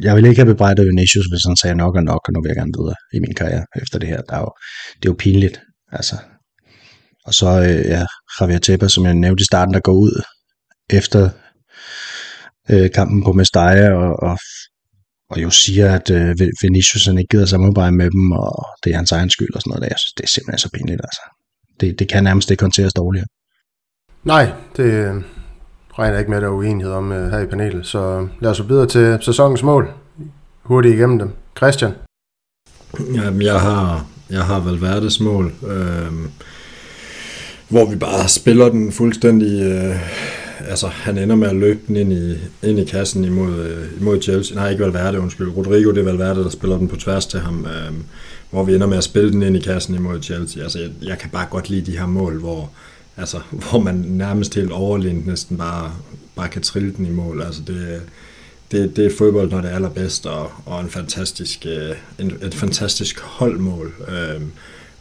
jeg 0.01 0.17
vil 0.17 0.25
ikke 0.25 0.41
have 0.41 0.53
bebrejdet 0.53 0.87
Vinicius, 0.87 1.27
hvis 1.27 1.45
han 1.47 1.57
sagde 1.57 1.77
nok 1.77 1.97
og 1.97 2.05
nok, 2.05 2.23
og 2.29 2.33
nu 2.33 2.43
vil 2.43 2.49
jeg 2.49 2.57
gerne 2.57 2.77
videre 2.79 2.97
i 3.15 3.19
min 3.19 3.35
karriere 3.35 3.67
efter 3.83 3.99
det 3.99 4.09
her. 4.09 4.21
Der 4.23 4.35
er 4.37 4.41
jo, 4.41 4.53
det 4.97 5.09
er 5.09 5.13
jo 5.13 5.17
pinligt. 5.19 5.61
Altså. 5.93 6.17
Og 7.25 7.35
så 7.35 7.47
øh, 7.47 7.85
ja, 7.95 8.07
Javier 8.41 8.59
Tebas, 8.59 8.93
som 8.93 9.05
jeg 9.05 9.15
nævnte 9.15 9.43
i 9.43 9.45
starten, 9.45 9.75
der 9.75 9.81
går 9.81 9.93
ud 9.93 10.23
efter 10.91 11.31
øh, 12.71 12.91
kampen 12.91 13.25
på 13.25 13.33
Mestalla 13.33 13.93
og, 13.93 14.31
og, 14.31 14.39
og 15.31 15.43
jo 15.43 15.51
siger, 15.51 15.95
at 15.95 16.11
øh, 16.11 16.37
Vinicius 16.63 17.07
han 17.07 17.19
ikke 17.19 17.29
gider 17.31 17.47
samarbejde 17.47 17.97
med 17.97 18.11
dem, 18.11 18.33
og 18.33 18.67
det 18.85 18.93
er 18.93 18.97
hans 18.97 19.13
egen 19.13 19.31
skyld 19.31 19.55
og 19.55 19.61
sådan 19.61 19.71
noget. 19.71 19.83
Der. 19.83 19.89
Jeg 19.89 19.99
synes, 19.99 20.13
det 20.13 20.25
er 20.25 20.29
simpelthen 20.29 20.59
så 20.59 20.71
pinligt. 20.71 21.01
Altså. 21.05 21.21
Det, 21.81 21.99
det 21.99 22.09
kan 22.09 22.25
nærmest 22.25 22.51
ikke 22.51 22.63
håndteres 22.63 22.95
dårligere. 22.95 23.27
Nej, 24.25 24.53
det 24.77 24.85
øh, 24.85 25.15
regner 25.99 26.13
jeg 26.15 26.19
ikke 26.19 26.31
med, 26.31 26.37
at 26.37 26.43
der 26.43 26.49
er 26.49 26.53
uenighed 26.53 26.93
om 26.93 27.13
øh, 27.13 27.31
her 27.31 27.39
i 27.39 27.47
panelet. 27.47 27.87
Så 27.87 28.29
lad 28.41 28.51
os 28.51 28.61
gå 28.61 28.67
videre 28.67 28.87
til 28.87 29.19
sæsonens 29.21 29.63
mål. 29.63 29.93
Hurtigt 30.63 30.95
igennem 30.95 31.19
dem. 31.19 31.31
Christian? 31.57 31.93
Jamen, 33.15 33.43
jeg 33.43 33.61
har, 33.61 34.07
jeg 34.31 34.45
har 34.45 34.61
Valverdes 34.61 35.21
mål, 35.21 35.53
øh, 35.67 36.13
hvor 37.69 37.91
vi 37.91 37.97
bare 37.97 38.29
spiller 38.29 38.69
den 38.69 38.93
fuldstændig... 38.93 39.63
Øh, 39.63 39.97
altså, 40.69 40.87
han 40.87 41.19
ender 41.19 41.37
med 41.37 41.49
at 41.49 41.57
løbe 41.57 41.81
den 41.89 41.97
ind 41.97 42.13
i, 42.13 42.35
ind 42.63 42.79
i 42.79 42.85
kassen 42.85 43.25
imod, 43.25 43.59
øh, 43.59 44.01
imod 44.01 44.23
Chelsea. 44.23 44.55
Nej, 44.57 44.71
ikke 44.71 44.85
Valverde, 44.85 45.21
undskyld. 45.21 45.49
Rodrigo, 45.49 45.91
det 45.91 45.99
er 45.99 46.05
Valverde, 46.05 46.45
der 46.45 46.51
spiller 46.51 46.79
den 46.79 46.89
på 46.89 46.97
tværs 46.97 47.27
til 47.27 47.41
ham. 47.41 47.67
Øh, 47.67 47.93
hvor 48.51 48.65
vi 48.65 48.75
ender 48.75 48.87
med 48.87 48.99
at 48.99 49.05
spille 49.05 49.33
den 49.33 49.43
ind 49.43 49.57
i 49.57 49.61
kassen 49.61 49.95
imod 49.95 50.23
Chelsea. 50.23 50.63
Altså, 50.63 50.79
jeg, 50.79 50.91
jeg 51.03 51.19
kan 51.19 51.31
bare 51.31 51.47
godt 51.51 51.71
lide 51.71 51.93
de 51.93 51.99
her 51.99 52.07
mål, 52.07 52.41
hvor, 52.41 52.71
altså, 53.17 53.41
hvor 53.71 53.81
man 53.81 53.95
nærmest 53.95 54.55
helt 54.55 54.73
overlænt 54.73 55.27
næsten 55.27 55.57
bare, 55.57 55.93
bare 56.37 56.49
kan 56.49 56.63
trille 56.63 56.93
den 56.93 57.07
i 57.07 57.11
mål. 57.11 57.43
Altså, 57.43 57.61
det, 57.67 58.03
det, 58.73 58.97
det 58.97 59.07
er 59.07 59.17
fodbold, 59.19 59.51
når 59.51 59.61
det 59.61 59.71
er 59.71 59.75
allerbedst, 59.75 60.27
og, 60.27 60.51
og 60.67 60.81
en 60.81 60.91
fantastisk, 60.91 61.67
øh, 61.67 61.97
en, 62.19 62.33
et 62.43 62.55
fantastisk 62.55 63.21
holdmål. 63.21 63.93
Øh, 64.09 64.41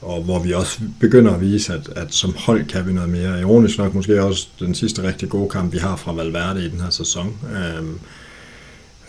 og 0.03 0.23
hvor 0.23 0.39
vi 0.39 0.53
også 0.53 0.79
begynder 0.99 1.33
at 1.33 1.41
vise, 1.41 1.73
at, 1.73 1.89
at 1.95 2.13
som 2.13 2.35
hold 2.37 2.65
kan 2.65 2.87
vi 2.87 2.93
noget 2.93 3.09
mere. 3.09 3.39
Ironisk 3.39 3.77
nok 3.77 3.93
måske 3.93 4.23
også 4.23 4.47
den 4.59 4.75
sidste 4.75 5.03
rigtig 5.03 5.29
gode 5.29 5.49
kamp, 5.49 5.73
vi 5.73 5.77
har 5.77 5.95
fra 5.95 6.13
Valverde 6.13 6.65
i 6.65 6.69
den 6.69 6.81
her 6.81 6.89
sæson. 6.89 7.37
Øhm, 7.55 7.99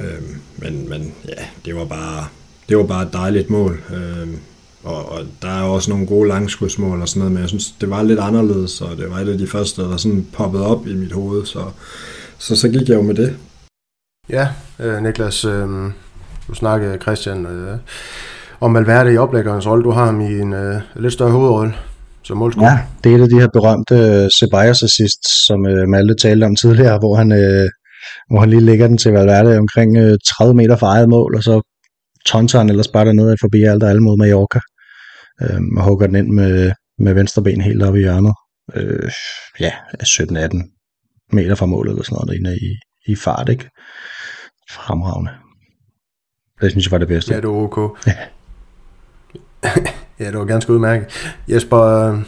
øhm, 0.01 0.41
men, 0.57 0.89
men 0.89 1.15
ja, 1.29 1.45
det 1.65 1.77
var 1.77 1.85
bare, 1.85 2.27
det 2.69 2.77
var 2.77 2.87
bare 2.87 3.03
et 3.03 3.13
dejligt 3.13 3.51
mål. 3.51 3.83
Øhm, 3.95 4.39
og, 4.83 5.13
og 5.13 5.27
der 5.43 5.49
er 5.49 5.63
også 5.63 5.91
nogle 5.91 6.07
gode 6.07 6.29
langskudsmål 6.29 7.01
og 7.01 7.09
sådan 7.09 7.19
noget, 7.19 7.33
men 7.33 7.41
jeg 7.41 7.49
synes, 7.49 7.71
det 7.81 7.91
var 7.91 8.03
lidt 8.03 8.21
anderledes, 8.21 8.81
og 8.81 8.97
det 8.97 9.11
var 9.11 9.19
et 9.19 9.29
af 9.29 9.39
de 9.39 9.47
første, 9.47 9.83
der 9.83 9.97
sådan 9.97 10.27
poppede 10.33 10.67
op 10.67 10.87
i 10.87 10.95
mit 10.95 11.13
hoved, 11.13 11.47
så, 11.47 11.71
så, 12.39 12.57
så 12.57 12.69
gik 12.69 12.89
jeg 12.89 12.97
jo 12.97 13.03
med 13.03 13.15
det. 13.15 13.37
Ja, 14.29 14.49
øh, 14.79 15.03
Niklas, 15.03 15.45
øh, 15.45 15.69
du 16.49 16.55
snakkede 16.55 16.99
Christian 17.03 17.47
øh, 17.47 17.79
om 18.65 18.75
Valverde 18.75 19.13
i 19.15 19.17
oplæggerens 19.17 19.67
rolle. 19.67 19.85
Du 19.85 19.91
har 19.91 20.05
ham 20.05 20.21
i 20.21 20.41
en 20.41 20.53
øh, 20.53 20.81
lidt 20.97 21.13
større 21.13 21.31
hovedrolle 21.31 21.75
som 22.23 22.37
målscorer. 22.37 22.71
Ja, 22.71 22.79
det 23.05 23.13
er 23.13 23.17
et 23.17 23.23
af 23.23 23.29
de 23.29 23.41
her 23.41 23.49
berømte 23.49 23.95
øh, 23.95 24.31
Ceballos 24.39 24.83
assist, 24.83 25.47
som 25.47 25.67
øh, 25.67 25.89
Malte 25.89 26.15
talte 26.15 26.45
om 26.45 26.57
tidligere, 26.57 26.99
hvor 26.99 27.15
han, 27.17 27.33
øh, 27.33 27.69
hvor 28.31 28.41
han 28.41 28.51
lige 28.51 28.61
lægger 28.61 28.87
den 28.87 28.99
til 28.99 29.13
Valverde 29.13 29.59
omkring 29.59 29.97
øh, 29.97 30.19
30 30.39 30.55
meter 30.55 30.77
fra 30.77 30.87
eget 30.87 31.09
mål, 31.09 31.37
og 31.37 31.43
så 31.43 31.63
tonser 32.27 32.59
han 32.59 32.71
ellers 32.71 32.89
bare 32.89 33.05
dernede 33.05 33.37
forbi 33.41 33.63
alt 33.63 33.83
og 33.83 33.89
alle 33.91 34.03
mod 34.03 34.17
Mallorca, 34.19 34.61
øh, 35.43 35.61
og 35.77 35.85
hugger 35.85 36.07
den 36.07 36.17
ind 36.17 36.29
med, 36.29 36.73
med 36.99 37.15
venstre 37.15 37.43
ben 37.43 37.61
helt 37.61 37.83
oppe 37.83 37.99
i 37.99 38.03
hjørnet. 38.03 38.35
Øh, 38.75 39.11
ja, 39.61 39.73
17-18 40.03 41.33
meter 41.33 41.55
fra 41.55 41.67
målet 41.67 41.91
eller 41.91 42.05
sådan 42.05 42.15
noget, 42.17 42.29
derinde 42.29 42.59
i, 42.69 42.71
i 43.13 43.17
fart, 43.17 43.49
ikke? 43.49 43.65
Fremragende. 44.71 45.31
Det 46.61 46.71
synes 46.71 46.87
jeg 46.87 46.93
var 46.93 46.99
det 46.99 47.09
bedste. 47.09 47.35
Ja, 47.35 47.41
det 47.41 47.49
var 47.49 47.55
ok. 47.55 48.07
Ja. 48.07 48.17
ja, 50.21 50.27
det 50.27 50.39
var 50.39 50.45
ganske 50.45 50.73
udmærket. 50.73 51.07
Jesper, 51.49 51.81
øh, 51.81 52.19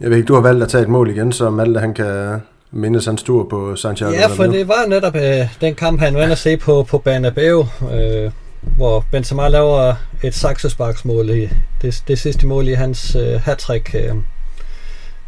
jeg 0.00 0.10
ved 0.10 0.16
ikke, 0.16 0.26
du 0.26 0.34
har 0.34 0.40
valgt 0.40 0.62
at 0.62 0.68
tage 0.68 0.82
et 0.82 0.88
mål 0.88 1.10
igen, 1.10 1.32
så 1.32 1.50
Malte 1.50 1.80
han 1.80 1.94
kan 1.94 2.40
mindes 2.70 3.06
hans 3.06 3.22
tur 3.22 3.46
på 3.50 3.76
Santiago. 3.76 4.12
Ja, 4.12 4.26
for 4.26 4.44
det 4.44 4.68
var 4.68 4.86
netop 4.88 5.16
øh, 5.16 5.60
den 5.60 5.74
kamp, 5.74 6.00
han 6.00 6.14
var 6.14 6.22
at 6.22 6.38
se 6.38 6.56
på, 6.56 6.82
på 6.82 6.98
Banabeo, 6.98 7.66
øh, 7.92 8.30
hvor 8.60 9.04
Benzema 9.12 9.48
laver 9.48 9.94
et 10.22 10.34
saksesparksmål 10.34 11.30
i 11.30 11.48
det, 11.82 12.02
det 12.08 12.18
sidste 12.18 12.46
mål 12.46 12.68
i 12.68 12.72
hans 12.72 13.16
øh, 13.16 13.40
hattrick. 13.40 13.94
Øh. 13.94 14.14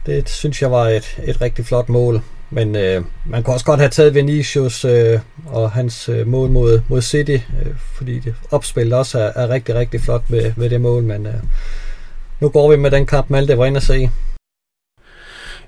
Det 0.07 0.29
synes 0.29 0.63
jeg 0.63 0.71
var 0.71 0.89
et, 0.89 1.21
et 1.25 1.41
rigtig 1.41 1.67
flot 1.67 1.89
mål. 1.89 2.23
Men 2.51 2.77
øh, 2.77 3.03
man 3.27 3.43
kunne 3.43 3.55
også 3.55 3.67
godt 3.67 3.81
have 3.81 3.91
taget 3.91 4.15
Vinicius 4.15 4.85
øh, 4.85 5.19
og 5.47 5.71
hans 5.71 6.09
øh, 6.09 6.27
mål 6.27 6.51
mod, 6.51 6.81
mod 6.89 7.03
City, 7.03 7.31
øh, 7.31 7.73
fordi 7.95 8.19
det 8.19 8.35
opspil 8.51 8.93
også 8.93 9.19
er, 9.19 9.43
er 9.43 9.49
rigtig, 9.49 9.75
rigtig 9.75 10.01
flot 10.01 10.23
ved, 10.29 10.53
ved 10.57 10.71
det 10.71 10.81
mål. 10.81 11.03
Men 11.03 11.27
øh, 11.27 11.35
nu 12.41 12.49
går 12.49 12.71
vi 12.71 12.77
med 12.77 12.91
den 12.91 13.07
kamp, 13.07 13.31
Malte 13.31 13.59
var 13.59 13.67
inde 13.67 13.77
at 13.77 13.83
se. 13.83 14.11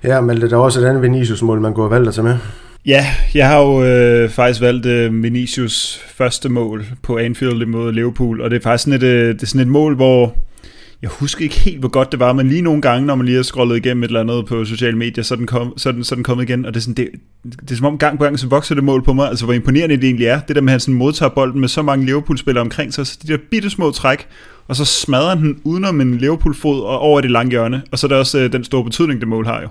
Ja, 0.03 0.21
Malte, 0.21 0.49
der 0.49 0.55
er 0.55 0.61
også 0.61 0.79
et 0.79 0.85
andet 0.85 1.01
Vinicius-mål, 1.01 1.61
man 1.61 1.73
kunne 1.73 1.83
have 1.83 1.91
valgt 1.91 2.07
at 2.07 2.13
tage 2.13 2.25
med. 2.25 2.37
Ja, 2.85 3.05
jeg 3.35 3.47
har 3.47 3.61
jo 3.61 3.83
øh, 3.83 4.29
faktisk 4.29 4.61
valgt 4.61 4.85
øh, 4.85 5.23
Vinicius 5.23 6.01
første 6.07 6.49
mål 6.49 6.85
på 7.03 7.17
Anfield 7.17 7.61
imod 7.61 7.91
Liverpool, 7.91 8.41
og 8.41 8.49
det 8.49 8.57
er 8.57 8.61
faktisk 8.61 8.83
sådan 8.83 8.99
et, 8.99 9.03
øh, 9.03 9.35
det 9.35 9.43
er 9.43 9.47
sådan 9.47 9.61
et 9.61 9.67
mål, 9.67 9.95
hvor 9.95 10.35
jeg 11.03 11.11
husker 11.11 11.43
ikke 11.43 11.59
helt, 11.59 11.79
hvor 11.79 11.89
godt 11.89 12.11
det 12.11 12.19
var, 12.19 12.33
men 12.33 12.47
lige 12.47 12.61
nogle 12.61 12.81
gange, 12.81 13.05
når 13.05 13.15
man 13.15 13.25
lige 13.25 13.35
har 13.35 13.43
scrollet 13.43 13.77
igennem 13.77 14.03
et 14.03 14.07
eller 14.07 14.19
andet 14.19 14.45
på 14.45 14.65
sociale 14.65 14.97
medier, 14.97 15.23
så 15.23 15.33
er 15.33 15.35
den, 15.35 15.47
kom, 15.47 15.73
så 15.77 15.89
er 15.89 15.93
den, 15.93 16.03
så 16.03 16.13
er 16.13 16.15
den 16.15 16.23
kommet 16.23 16.49
igen, 16.49 16.65
og 16.65 16.73
det 16.73 16.79
er, 16.79 16.81
sådan, 16.81 16.93
det, 16.93 17.09
det 17.43 17.71
er 17.71 17.75
som 17.75 17.85
om 17.85 17.97
gang 17.97 18.17
på 18.17 18.23
gang, 18.23 18.39
så 18.39 18.47
vokser 18.47 18.75
det 18.75 18.83
mål 18.83 19.03
på 19.03 19.13
mig, 19.13 19.29
altså 19.29 19.45
hvor 19.45 19.53
imponerende 19.53 19.95
det 19.95 20.03
egentlig 20.03 20.27
er, 20.27 20.39
det 20.39 20.55
der 20.55 20.61
med, 20.61 20.69
at 20.69 20.73
han 20.73 20.79
sådan 20.79 20.93
modtager 20.93 21.29
bolden 21.29 21.59
med 21.59 21.67
så 21.67 21.81
mange 21.81 22.05
Liverpool-spillere 22.05 22.61
omkring 22.61 22.93
sig, 22.93 23.07
så 23.07 23.19
de 23.21 23.27
der 23.27 23.37
bitte 23.51 23.69
små 23.69 23.91
træk, 23.91 24.27
og 24.67 24.75
så 24.75 24.85
smadrer 24.85 25.29
han 25.29 25.37
den 25.37 25.59
udenom 25.63 26.01
en 26.01 26.17
Liverpool-fod 26.17 26.81
og 26.81 26.99
over 26.99 27.21
det 27.21 27.31
lange 27.31 27.51
hjørne, 27.51 27.81
og 27.91 27.99
så 27.99 28.07
er 28.07 28.09
der 28.09 28.17
også 28.17 28.39
øh, 28.39 28.51
den 28.51 28.63
store 28.63 28.83
betydning, 28.83 29.19
det 29.19 29.27
mål 29.27 29.45
har 29.45 29.61
jo. 29.61 29.67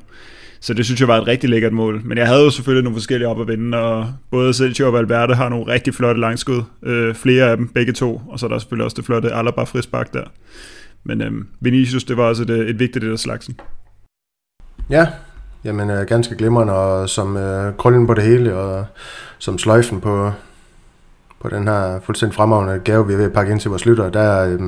Så 0.60 0.74
det 0.74 0.84
synes 0.84 1.00
jeg 1.00 1.08
var 1.08 1.18
et 1.18 1.26
rigtig 1.26 1.50
lækkert 1.50 1.72
mål. 1.72 2.00
Men 2.04 2.18
jeg 2.18 2.26
havde 2.26 2.42
jo 2.42 2.50
selvfølgelig 2.50 2.84
nogle 2.84 2.96
forskellige 2.96 3.28
op 3.28 3.40
at 3.40 3.48
vinde, 3.48 3.78
og 3.78 4.12
både 4.30 4.54
Sergio 4.54 4.86
og 4.86 4.92
Valverde 4.92 5.34
har 5.34 5.48
nogle 5.48 5.72
rigtig 5.72 5.94
flotte 5.94 6.20
langskud. 6.20 6.62
Øh, 6.82 7.14
flere 7.14 7.50
af 7.50 7.56
dem, 7.56 7.68
begge 7.68 7.92
to. 7.92 8.22
Og 8.28 8.38
så 8.38 8.46
er 8.46 8.50
der 8.50 8.58
selvfølgelig 8.58 8.84
også 8.84 8.94
det 8.94 9.04
flotte 9.04 9.32
Alaba 9.32 9.62
frispark 9.62 10.12
der. 10.12 10.24
Men 11.04 11.22
øhm, 11.22 11.48
Vinicius, 11.60 12.04
det 12.04 12.16
var 12.16 12.24
også 12.24 12.42
et, 12.42 12.50
et 12.50 12.78
vigtigt 12.78 13.04
et 13.04 13.12
af 13.12 13.18
slagsen. 13.18 13.60
Ja, 14.90 15.06
jamen 15.64 15.90
øh, 15.90 16.06
ganske 16.06 16.36
glimrende, 16.36 16.72
og 16.72 17.08
som 17.08 17.36
øh, 17.36 17.76
krøllen 17.76 18.06
på 18.06 18.14
det 18.14 18.24
hele, 18.24 18.56
og 18.56 18.86
som 19.38 19.58
sløjfen 19.58 20.00
på, 20.00 20.32
på 21.40 21.48
den 21.48 21.68
her 21.68 22.00
fuldstændig 22.00 22.34
fremragende 22.34 22.80
gave, 22.84 23.06
vi 23.06 23.12
er 23.12 23.16
ved 23.16 23.24
at 23.24 23.32
pakke 23.32 23.52
ind 23.52 23.60
til 23.60 23.70
vores 23.70 23.86
lytter, 23.86 24.10
der, 24.10 24.46
øh, 24.46 24.60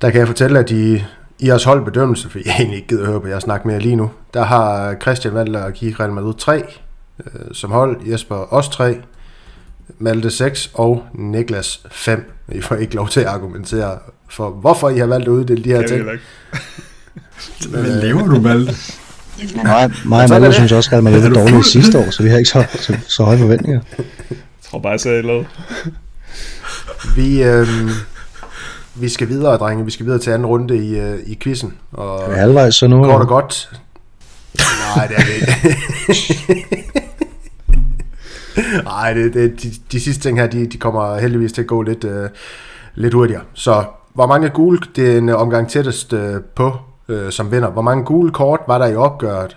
der 0.00 0.10
kan 0.10 0.18
jeg 0.18 0.26
fortælle, 0.26 0.58
at 0.58 0.70
I, 0.70 0.94
i 1.38 1.46
jeres 1.46 1.64
holdbedømmelse, 1.64 2.30
for 2.30 2.38
jeg 2.44 2.54
egentlig 2.58 2.76
ikke 2.76 2.88
gider 2.88 3.02
at 3.02 3.08
høre 3.08 3.20
på 3.20 3.28
jer 3.28 3.38
snakke 3.38 3.68
mere 3.68 3.78
lige 3.78 3.96
nu, 3.96 4.10
der 4.34 4.42
har 4.42 4.96
Christian 5.02 5.34
valgt 5.34 5.56
at 5.56 5.74
give 5.74 5.94
Real 6.00 6.12
Madrid 6.12 6.34
3 6.34 6.64
øh, 7.26 7.40
som 7.52 7.70
hold, 7.70 8.00
Jesper 8.10 8.34
også 8.34 8.70
3, 8.70 9.00
Malte 9.98 10.30
6 10.30 10.70
og 10.74 11.02
Niklas 11.14 11.80
5. 11.90 12.32
I 12.52 12.60
får 12.60 12.74
ikke 12.74 12.94
lov 12.94 13.08
til 13.08 13.20
at 13.20 13.26
argumentere 13.26 13.98
for, 14.30 14.50
hvorfor 14.50 14.88
I 14.88 14.98
har 14.98 15.06
valgt 15.06 15.28
at 15.28 15.32
uddele 15.32 15.64
de 15.64 15.68
her 15.68 15.86
ting. 15.86 16.04
Men 17.72 17.84
lever 17.84 18.26
du, 18.26 18.40
Malte? 18.40 18.74
Nej, 19.54 19.90
mig 20.04 20.24
og 20.24 20.30
Malte 20.30 20.52
synes 20.52 20.72
også, 20.72 20.96
at 20.96 21.04
man 21.04 21.12
lidt 21.12 21.34
dårligt 21.34 21.66
sidste 21.66 21.98
år, 21.98 22.10
så 22.10 22.22
vi 22.22 22.28
har 22.28 22.36
ikke 22.36 22.50
så, 22.50 22.64
så, 22.74 22.98
så 23.08 23.24
høje 23.24 23.38
forventninger. 23.38 23.80
Jeg 23.98 24.36
tror 24.70 24.78
bare, 24.78 24.92
jeg 24.92 25.00
sagde 25.00 25.22
noget. 25.22 25.46
Vi, 27.16 27.42
øh, 27.42 27.68
vi 28.94 29.08
skal 29.08 29.28
videre, 29.28 29.56
drenge. 29.56 29.84
Vi 29.84 29.90
skal 29.90 30.06
videre 30.06 30.18
til 30.18 30.30
anden 30.30 30.46
runde 30.46 30.76
i, 30.76 30.98
øh, 30.98 31.18
i 31.26 31.38
quizzen. 31.42 31.74
Og 31.92 32.32
er 32.32 32.36
halvvejs 32.36 32.74
så 32.74 32.86
nu? 32.86 33.04
Går 33.04 33.18
det 33.18 33.28
godt? 33.28 33.70
Nej, 34.96 35.06
det 35.06 35.16
er 35.16 35.22
det 35.22 35.34
ikke. 35.34 35.76
Nej, 38.84 39.12
det, 39.12 39.34
det, 39.34 39.62
de, 39.62 39.70
de 39.92 40.00
sidste 40.00 40.22
ting 40.22 40.38
her, 40.38 40.46
de, 40.46 40.66
de 40.66 40.78
kommer 40.78 41.18
heldigvis 41.18 41.52
til 41.52 41.62
at 41.62 41.68
gå 41.68 41.82
lidt, 41.82 42.04
øh, 42.04 42.28
lidt 42.94 43.14
hurtigere. 43.14 43.42
Så 43.54 43.84
hvor 44.14 44.26
mange 44.26 44.48
gule, 44.48 44.78
det 44.96 45.12
er 45.12 45.18
en 45.18 45.28
omgang 45.28 45.68
tættest 45.68 46.12
øh, 46.12 46.40
på 46.54 46.76
øh, 47.08 47.32
som 47.32 47.52
vinder. 47.52 47.70
Hvor 47.70 47.82
mange 47.82 48.04
gule 48.04 48.32
kort 48.32 48.60
var 48.66 48.78
der 48.78 48.86
i 48.86 48.96
opgøret 48.96 49.56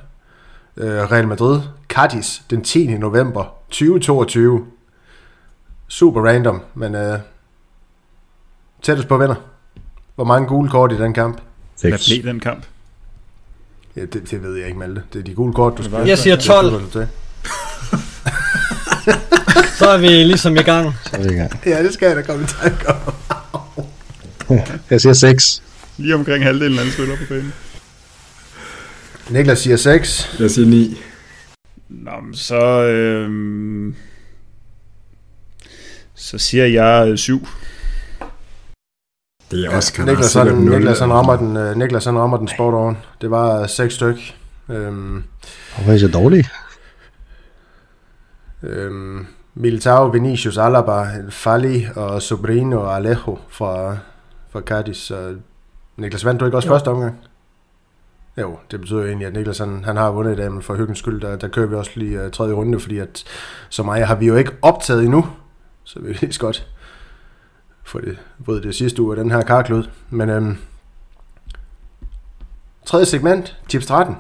øh, 0.78 1.12
Real 1.12 1.28
Madrid 1.28 1.62
Cadiz 1.90 2.40
den 2.50 2.64
10. 2.64 2.98
november 2.98 3.44
2022? 3.70 4.66
Super 5.88 6.22
random, 6.22 6.62
men 6.76 6.96
øh, 6.96 7.20
tættest 8.82 9.08
på 9.08 9.18
vinder. 9.18 9.36
Hvor 10.16 10.24
mange 10.24 10.48
gule 10.48 10.70
kort 10.70 10.92
i 10.92 10.98
den 10.98 11.14
kamp? 11.14 11.42
Hvad 11.82 12.22
blev 12.22 12.34
den 12.34 12.40
kamp? 12.40 12.66
Ja, 13.96 14.02
det, 14.02 14.32
det 14.32 14.44
ved 14.44 14.56
jeg 14.56 14.68
ikke, 14.68 14.80
Malte. 14.80 15.04
Det 15.14 15.20
er 15.20 15.24
de 15.24 15.34
gule 15.34 15.54
kort, 15.54 15.78
du 15.78 15.84
skal. 15.84 16.08
Jeg 16.08 16.18
siger 16.18 16.36
12. 16.36 17.08
Så 19.78 19.90
er 19.90 19.98
vi 19.98 20.08
ligesom 20.08 20.56
i 20.56 20.62
gang. 20.62 20.94
Så 21.06 21.10
er 21.18 21.22
vi 21.24 21.34
i 21.34 21.38
gang. 21.38 21.52
Ja, 21.66 21.84
det 21.84 21.94
skal 21.94 22.08
jeg 22.08 22.16
da 22.16 22.22
komme 22.22 22.44
i 22.44 22.48
tanke 22.62 22.88
om. 22.90 23.14
Jeg 24.90 25.02
siger 25.02 25.14
6. 25.14 25.64
Lige 25.98 26.16
omkring 26.16 26.44
halvdelen 26.44 26.78
af 26.78 26.82
alle 26.82 26.94
spillere 26.94 27.18
på 27.18 27.24
banen. 27.30 27.54
Niklas 29.30 29.60
siger 29.60 29.78
6. 29.78 30.36
Jeg 30.40 30.52
siger 30.52 30.68
9. 30.68 30.98
Nå, 31.90 32.12
men 32.26 32.36
så... 32.36 32.82
Øhm, 32.84 33.96
så 36.16 36.38
siger 36.38 36.66
jeg 36.66 37.20
7. 37.20 37.48
Det 39.52 39.66
er 39.66 39.76
også 39.76 39.94
kan 39.94 40.06
Niklas, 40.06 40.34
han, 40.34 40.56
Niklas, 40.56 41.00
han 41.00 41.14
rammer 41.14 41.36
den, 41.38 41.58
uh, 41.58 41.78
Niklas 41.78 42.06
han 42.06 42.18
rammer 42.18 42.38
den 42.38 42.48
sport 42.48 42.74
over. 42.74 42.94
Det 43.22 43.32
var 43.32 43.68
6 43.68 43.94
styk. 43.94 44.36
Øhm, 44.70 45.24
Hvorfor 45.76 45.92
er 45.92 45.98
så 45.98 46.08
dårlige? 46.08 46.50
Øhm, 48.64 49.26
Militao, 49.54 50.08
Vinicius, 50.08 50.58
Alaba, 50.58 51.06
Fali 51.30 51.88
og 51.96 52.22
Sobrino 52.22 52.82
og 52.82 52.96
Alejo 52.96 53.40
fra, 53.50 53.98
fra 54.50 54.62
Cadiz. 54.62 54.98
Så 54.98 55.36
Niklas 55.98 56.26
vandt 56.26 56.40
du 56.40 56.46
ikke 56.46 56.58
også 56.58 56.68
jo. 56.68 56.74
første 56.74 56.88
omgang? 56.88 57.16
Jo, 58.38 58.58
det 58.72 58.80
betyder 58.82 59.00
jo 59.00 59.08
egentlig, 59.08 59.28
at 59.28 59.34
Niklas 59.34 59.58
han, 59.58 59.84
han 59.84 59.98
har 59.98 60.12
vundet 60.12 60.34
i 60.34 60.36
dag, 60.36 60.52
men 60.52 60.62
for 60.62 60.76
hyggens 60.76 61.00
skyld, 61.00 61.22
der, 61.22 61.36
der 61.36 61.48
kører 61.48 61.68
vi 61.68 61.76
også 61.76 61.92
lige 61.96 62.26
uh, 62.26 62.32
tredje 62.32 62.54
runde, 62.54 62.80
fordi 62.80 62.98
at 62.98 63.24
så 63.70 63.84
mig 63.84 64.08
har 64.08 64.16
vi 64.16 64.28
jo 64.28 64.36
ikke 64.36 64.52
optaget 64.62 65.04
endnu, 65.04 65.26
så 65.84 66.00
vi 66.00 66.12
er 66.12 66.38
godt 66.40 66.68
for 67.84 68.00
det, 68.00 68.20
både 68.46 68.64
det 68.64 68.76
sidste 68.76 69.02
uge 69.02 69.14
og 69.14 69.18
den 69.18 69.32
her 69.32 69.42
karklud. 69.42 69.84
Men 70.10 70.30
øhm, 70.30 70.58
tredje 72.86 73.06
segment, 73.06 73.58
tips 73.68 73.86
13. 73.86 74.16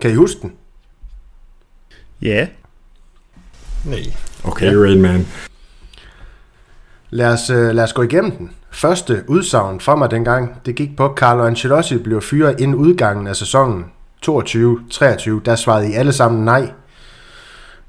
Kan 0.00 0.10
I 0.10 0.14
huske 0.14 0.40
den? 0.42 0.52
Ja. 2.22 2.48
Nej. 3.86 4.12
Okay, 4.44 4.72
ja. 4.72 4.80
Rain 4.82 5.02
Man. 5.02 5.26
Lad 7.10 7.32
os, 7.32 7.50
øh, 7.50 7.74
lad 7.74 7.84
os 7.84 7.92
gå 7.92 8.02
igennem 8.02 8.30
den. 8.36 8.50
Første 8.70 9.24
udsagn 9.26 9.80
fra 9.80 9.96
mig 9.96 10.10
dengang, 10.10 10.60
det 10.66 10.74
gik 10.74 10.96
på, 10.96 11.14
Carlo 11.16 11.46
Ancelotti 11.46 11.98
blev 11.98 12.22
fyret 12.22 12.60
inden 12.60 12.74
udgangen 12.74 13.26
af 13.26 13.36
sæsonen 13.36 13.84
22-23. 14.26 14.30
Der 15.44 15.56
svarede 15.56 15.90
I 15.90 15.92
alle 15.92 16.12
sammen 16.12 16.44
nej. 16.44 16.60
Det 16.60 16.70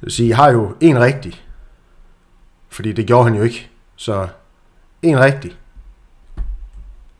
vil 0.01 0.11
sige, 0.11 0.27
I 0.27 0.31
har 0.31 0.51
jo 0.51 0.75
en 0.79 0.99
rigtig, 0.99 1.45
fordi 2.69 2.91
det 2.91 3.05
gjorde 3.05 3.23
han 3.23 3.35
jo 3.35 3.43
ikke. 3.43 3.69
Så 3.95 4.27
en 5.01 5.19
rigtig. 5.19 5.55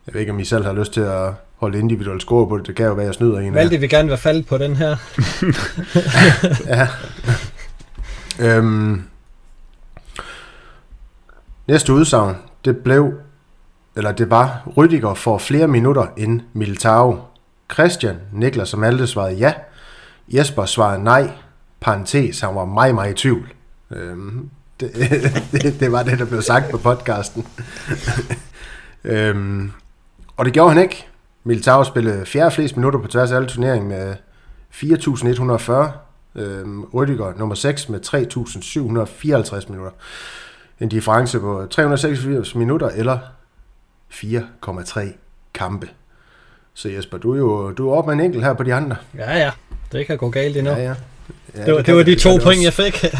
Jeg 0.07 0.13
ved 0.13 0.21
ikke, 0.21 0.31
om 0.31 0.39
I 0.39 0.45
selv 0.45 0.65
har 0.65 0.73
lyst 0.73 0.93
til 0.93 1.01
at 1.01 1.33
holde 1.55 1.79
individuelt 1.79 2.21
score 2.21 2.47
på 2.47 2.57
det. 2.57 2.67
Det 2.67 2.75
kan 2.75 2.85
jo 2.85 2.93
være, 2.93 3.03
at 3.03 3.07
jeg 3.07 3.15
snyder 3.15 3.39
en 3.39 3.45
af 3.45 3.53
Valgte 3.53 3.77
vi 3.77 3.87
gerne 3.87 4.09
være 4.09 4.17
faldet 4.17 4.47
på 4.47 4.57
den 4.57 4.75
her? 4.75 4.95
ja 6.75 6.87
øhm, 8.39 9.03
næste 11.67 11.93
udsagn, 11.93 12.35
det 12.65 12.77
blev, 12.77 13.13
eller 13.95 14.11
det 14.11 14.29
var, 14.29 14.71
Rydiger 14.77 15.13
får 15.13 15.37
flere 15.37 15.67
minutter 15.67 16.07
end 16.17 16.41
Militao. 16.53 17.19
Christian, 17.73 18.15
Niklas 18.33 18.73
og 18.73 18.79
Malte 18.79 19.07
svarede 19.07 19.35
ja. 19.35 19.53
Jesper 20.27 20.65
svarede 20.65 21.03
nej. 21.03 21.31
Parentes, 21.79 22.39
han 22.39 22.55
var 22.55 22.65
meget, 22.65 22.95
meget 22.95 23.11
i 23.11 23.13
tvivl. 23.13 23.53
Øhm, 23.91 24.49
det, 24.79 24.91
det, 25.51 25.79
det 25.79 25.91
var 25.91 26.03
det, 26.03 26.19
der 26.19 26.25
blev 26.25 26.41
sagt 26.41 26.71
på 26.71 26.77
podcasten. 26.77 27.47
øhm, 29.03 29.71
og 30.37 30.45
det 30.45 30.53
gjorde 30.53 30.73
han 30.73 30.81
ikke. 30.81 31.07
Militao 31.43 31.83
spillede 31.83 32.25
fjerde 32.25 32.51
flest 32.51 32.77
minutter 32.77 32.99
på 32.99 33.07
tværs 33.07 33.31
af 33.31 33.35
alle 33.35 33.47
turneringen 33.47 33.89
med 33.89 34.15
4.140. 34.73 36.06
Øhm, 36.37 36.83
Rydiger 36.83 37.33
nummer 37.37 37.55
6 37.55 37.89
med 37.89 37.99
3.754 38.05 39.71
minutter. 39.71 39.91
En 40.79 40.89
difference 40.89 41.39
på 41.39 41.67
386 41.71 42.55
minutter 42.55 42.89
eller 42.89 43.19
4,3 44.13 44.99
kampe. 45.53 45.89
Så 46.73 46.89
Jesper, 46.89 47.17
du 47.17 47.33
er 47.33 47.37
jo 47.37 47.71
du 47.71 47.89
er 47.89 47.95
op 47.95 48.05
med 48.05 48.13
en 48.13 48.19
enkelt 48.19 48.43
her 48.43 48.53
på 48.53 48.63
de 48.63 48.73
andre. 48.73 48.95
Ja, 49.17 49.37
ja. 49.37 49.51
Det 49.91 50.07
kan 50.07 50.17
gå 50.17 50.29
galt 50.29 50.57
endnu. 50.57 50.71
Ja, 50.71 50.77
ja. 50.77 50.95
ja 51.55 51.65
det, 51.65 51.73
var, 51.73 51.77
det, 51.77 51.85
kan 51.85 51.95
var 51.95 52.03
de 52.03 52.11
det 52.11 52.19
to 52.19 52.33
det 52.33 52.43
point, 52.43 52.67
også. 52.67 52.83
jeg 52.83 52.93
fik. 52.93 53.05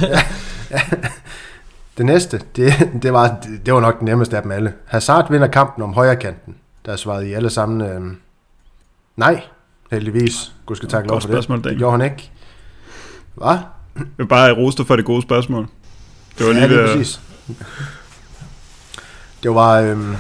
Det 1.98 2.06
næste, 2.06 2.42
det, 2.56 2.74
det, 3.02 3.14
var, 3.14 3.46
det 3.66 3.74
var 3.74 3.80
nok 3.80 4.00
den 4.00 4.06
nemmeste 4.06 4.36
af 4.36 4.42
dem 4.42 4.52
alle. 4.52 4.74
Hazard 4.86 5.32
vinder 5.32 5.48
kampen 5.48 5.84
om 5.84 5.94
højre 5.94 6.16
kanten. 6.16 6.56
Der 6.86 6.96
svarede 6.96 7.30
I 7.30 7.34
alle 7.34 7.50
sammen 7.50 7.82
øh, 7.82 8.02
nej, 9.16 9.42
heldigvis. 9.92 10.54
Gud 10.66 10.76
skal 10.76 10.90
takke 10.90 11.10
lov 11.10 11.22
for 11.22 11.28
det. 11.28 11.64
Det 11.64 11.78
gjorde 11.78 11.92
han 11.92 12.12
ikke. 12.12 12.32
Hvad? 13.38 13.58
Jeg 14.18 14.28
bare 14.28 14.56
dig 14.78 14.88
for 14.88 14.96
det 14.96 15.06
gode 15.06 15.22
spørgsmål. 15.22 15.68
Det 16.38 16.46
var 16.48 16.54
lige, 16.54 16.66
ja, 16.74 16.84
at- 16.84 16.98
præcis. 16.98 17.22
Det 19.44 19.56
var, 19.56 19.80
øhm, 19.80 20.16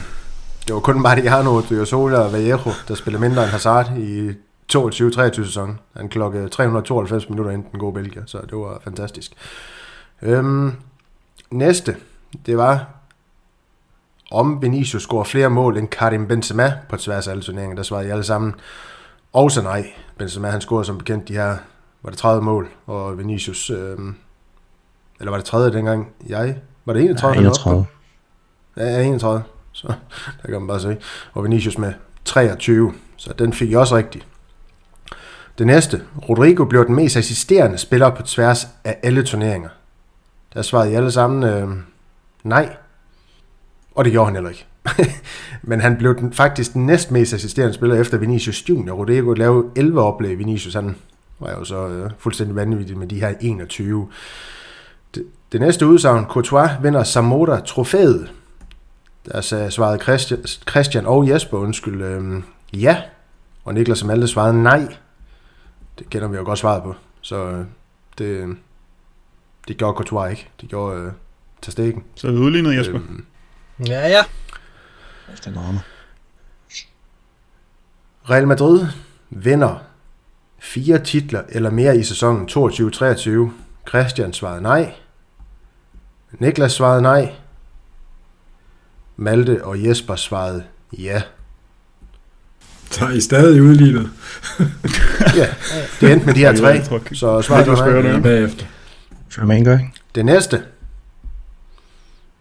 det 0.67 0.73
var 0.75 0.79
kun 0.79 1.01
Mariano 1.01 1.61
Diosola 1.61 2.17
og 2.17 2.33
Vallejo, 2.33 2.71
der 2.87 2.95
spillede 2.95 3.21
mindre 3.21 3.43
end 3.43 3.51
Hazard 3.51 3.97
i 3.97 4.29
22-23 4.73 5.45
sæson. 5.45 5.79
Han 5.97 6.09
klokkede 6.09 6.49
392 6.49 7.29
minutter 7.29 7.51
ind 7.51 7.63
den 7.71 7.79
gode 7.79 7.93
Belgier, 7.93 8.23
så 8.25 8.37
det 8.37 8.57
var 8.57 8.81
fantastisk. 8.83 9.31
Øhm, 10.21 10.71
næste, 11.51 11.95
det 12.45 12.57
var 12.57 12.85
om 14.31 14.61
Vinicius 14.61 15.01
scorer 15.03 15.23
flere 15.23 15.49
mål 15.49 15.77
end 15.77 15.87
Karim 15.87 16.27
Benzema 16.27 16.73
på 16.89 16.97
tværs 16.97 17.27
af 17.27 17.31
alle 17.31 17.43
turneringer. 17.43 17.75
Der 17.75 17.83
svarede 17.83 18.07
I 18.07 18.11
alle 18.11 18.23
sammen 18.23 18.55
også 19.33 19.61
nej. 19.61 19.93
Benzema 20.17 20.49
han 20.49 20.61
scorede 20.61 20.85
som 20.85 20.97
bekendt 20.97 21.27
de 21.27 21.33
her, 21.33 21.57
var 22.07 22.11
det 22.11 22.19
30 22.19 22.43
mål, 22.43 22.69
og 22.85 23.17
Vinicius, 23.17 23.69
øhm, 23.69 24.15
eller 25.19 25.31
var 25.31 25.37
det 25.37 25.45
30 25.45 25.77
dengang 25.77 26.07
jeg, 26.27 26.55
var 26.85 26.93
det 26.93 27.03
31? 27.03 27.29
Ja, 27.29 27.35
han 27.35 27.45
var 27.45 27.49
oppe 27.49 27.63
på? 27.63 27.85
31. 28.77 28.97
Ja, 28.97 29.07
31. 29.07 29.43
Så 29.71 29.87
der 30.41 30.47
kan 30.47 30.51
man 30.51 30.67
bare 30.67 30.79
se. 30.79 30.97
Og 31.33 31.43
Vinicius 31.43 31.77
med 31.77 31.93
23. 32.25 32.93
Så 33.17 33.33
den 33.39 33.53
fik 33.53 33.71
jeg 33.71 33.79
også 33.79 33.95
rigtigt. 33.95 34.27
Det 35.57 35.67
næste. 35.67 36.01
Rodrigo 36.29 36.65
blev 36.65 36.85
den 36.85 36.95
mest 36.95 37.17
assisterende 37.17 37.77
spiller 37.77 38.09
på 38.09 38.21
tværs 38.21 38.67
af 38.83 38.99
alle 39.03 39.23
turneringer. 39.23 39.69
Der 40.53 40.61
svarede 40.61 40.91
I 40.91 40.95
alle 40.95 41.11
sammen 41.11 41.43
øh, 41.43 41.77
nej. 42.43 42.75
Og 43.95 44.05
det 44.05 44.11
gjorde 44.11 44.25
han 44.25 44.35
heller 44.35 44.49
ikke. 44.49 44.65
Men 45.69 45.81
han 45.81 45.97
blev 45.97 46.17
den, 46.17 46.33
faktisk 46.33 46.73
den 46.73 46.85
næst 46.85 47.11
mest 47.11 47.33
assisterende 47.33 47.73
spiller 47.73 47.95
efter 47.95 48.17
Vinicius 48.17 48.69
Junior. 48.69 48.95
Rodrigo 48.95 49.33
lavede 49.33 49.67
11 49.75 50.01
oplæg. 50.01 50.39
Vinicius 50.39 50.73
han 50.73 50.95
var 51.39 51.51
jo 51.51 51.63
så 51.63 51.87
øh, 51.87 52.11
fuldstændig 52.17 52.55
vanvittig 52.55 52.97
med 52.97 53.07
de 53.07 53.19
her 53.19 53.33
21. 53.41 54.09
Det, 55.15 55.25
det 55.51 55.61
næste 55.61 55.87
udsagn. 55.87 56.25
Courtois 56.25 56.71
vinder 56.81 57.03
Zamora 57.03 57.59
trofæet. 57.59 58.31
Der 59.25 59.41
sagde- 59.41 59.71
svarede 59.71 59.99
Christian, 60.03 60.43
Christian 60.69 61.05
og 61.05 61.29
Jesper, 61.29 61.57
undskyld, 61.57 62.01
øhm, 62.03 62.43
ja. 62.73 63.01
Og 63.65 63.73
Niklas 63.73 64.01
og 64.01 64.07
Malte 64.07 64.27
svarede 64.27 64.63
nej. 64.63 64.95
Det 65.99 66.09
kender 66.09 66.27
vi 66.27 66.37
jo 66.37 66.43
godt 66.43 66.59
svaret 66.59 66.83
på. 66.83 66.95
Så 67.21 67.35
øh, 67.45 67.65
det, 68.17 68.57
det 69.67 69.77
gjorde 69.77 69.95
Courtois 69.95 70.31
ikke. 70.31 70.49
Det 70.61 70.69
gjorde 70.69 71.01
øh, 71.01 71.11
Tastegen. 71.61 72.03
Så 72.15 72.27
er 72.27 72.31
vi 72.31 72.37
udlignet, 72.37 72.77
Jesper. 72.77 72.95
Øhm, 72.95 73.25
Ja, 73.87 74.07
ja. 74.07 74.23
Efter 75.33 75.51
en. 75.51 75.79
Real 78.29 78.47
Madrid 78.47 78.85
vinder 79.29 79.75
fire 80.67 80.99
titler 80.99 81.41
eller 81.49 81.69
mere 81.69 81.97
i 81.97 82.03
sæsonen 82.03 82.49
22-23. 82.51 83.29
Christian 83.89 84.33
svarede 84.33 84.61
nej. 84.61 84.93
Niklas 86.39 86.71
svarede 86.71 87.01
nej. 87.01 87.33
Malte 89.17 89.65
og 89.65 89.83
Jesper 89.83 90.15
svarede 90.15 90.63
ja. 90.97 91.21
Så 92.91 93.05
er 93.05 93.09
I 93.11 93.21
stadig 93.21 93.61
udlignet 93.61 94.11
Ja, 95.35 95.47
det 96.01 96.11
endte 96.11 96.25
med 96.25 96.33
de 96.33 96.39
her 96.39 96.55
tre, 96.55 96.83
så 97.15 97.41
svaret 97.41 97.67
var 97.67 97.75
spørger 97.75 98.01
nej. 98.01 98.21
bagefter. 98.21 98.65
Før 99.29 99.45
man 99.45 99.57
ikke 99.57 99.71
ikke? 99.71 99.91
Det 100.15 100.25
næste. 100.25 100.63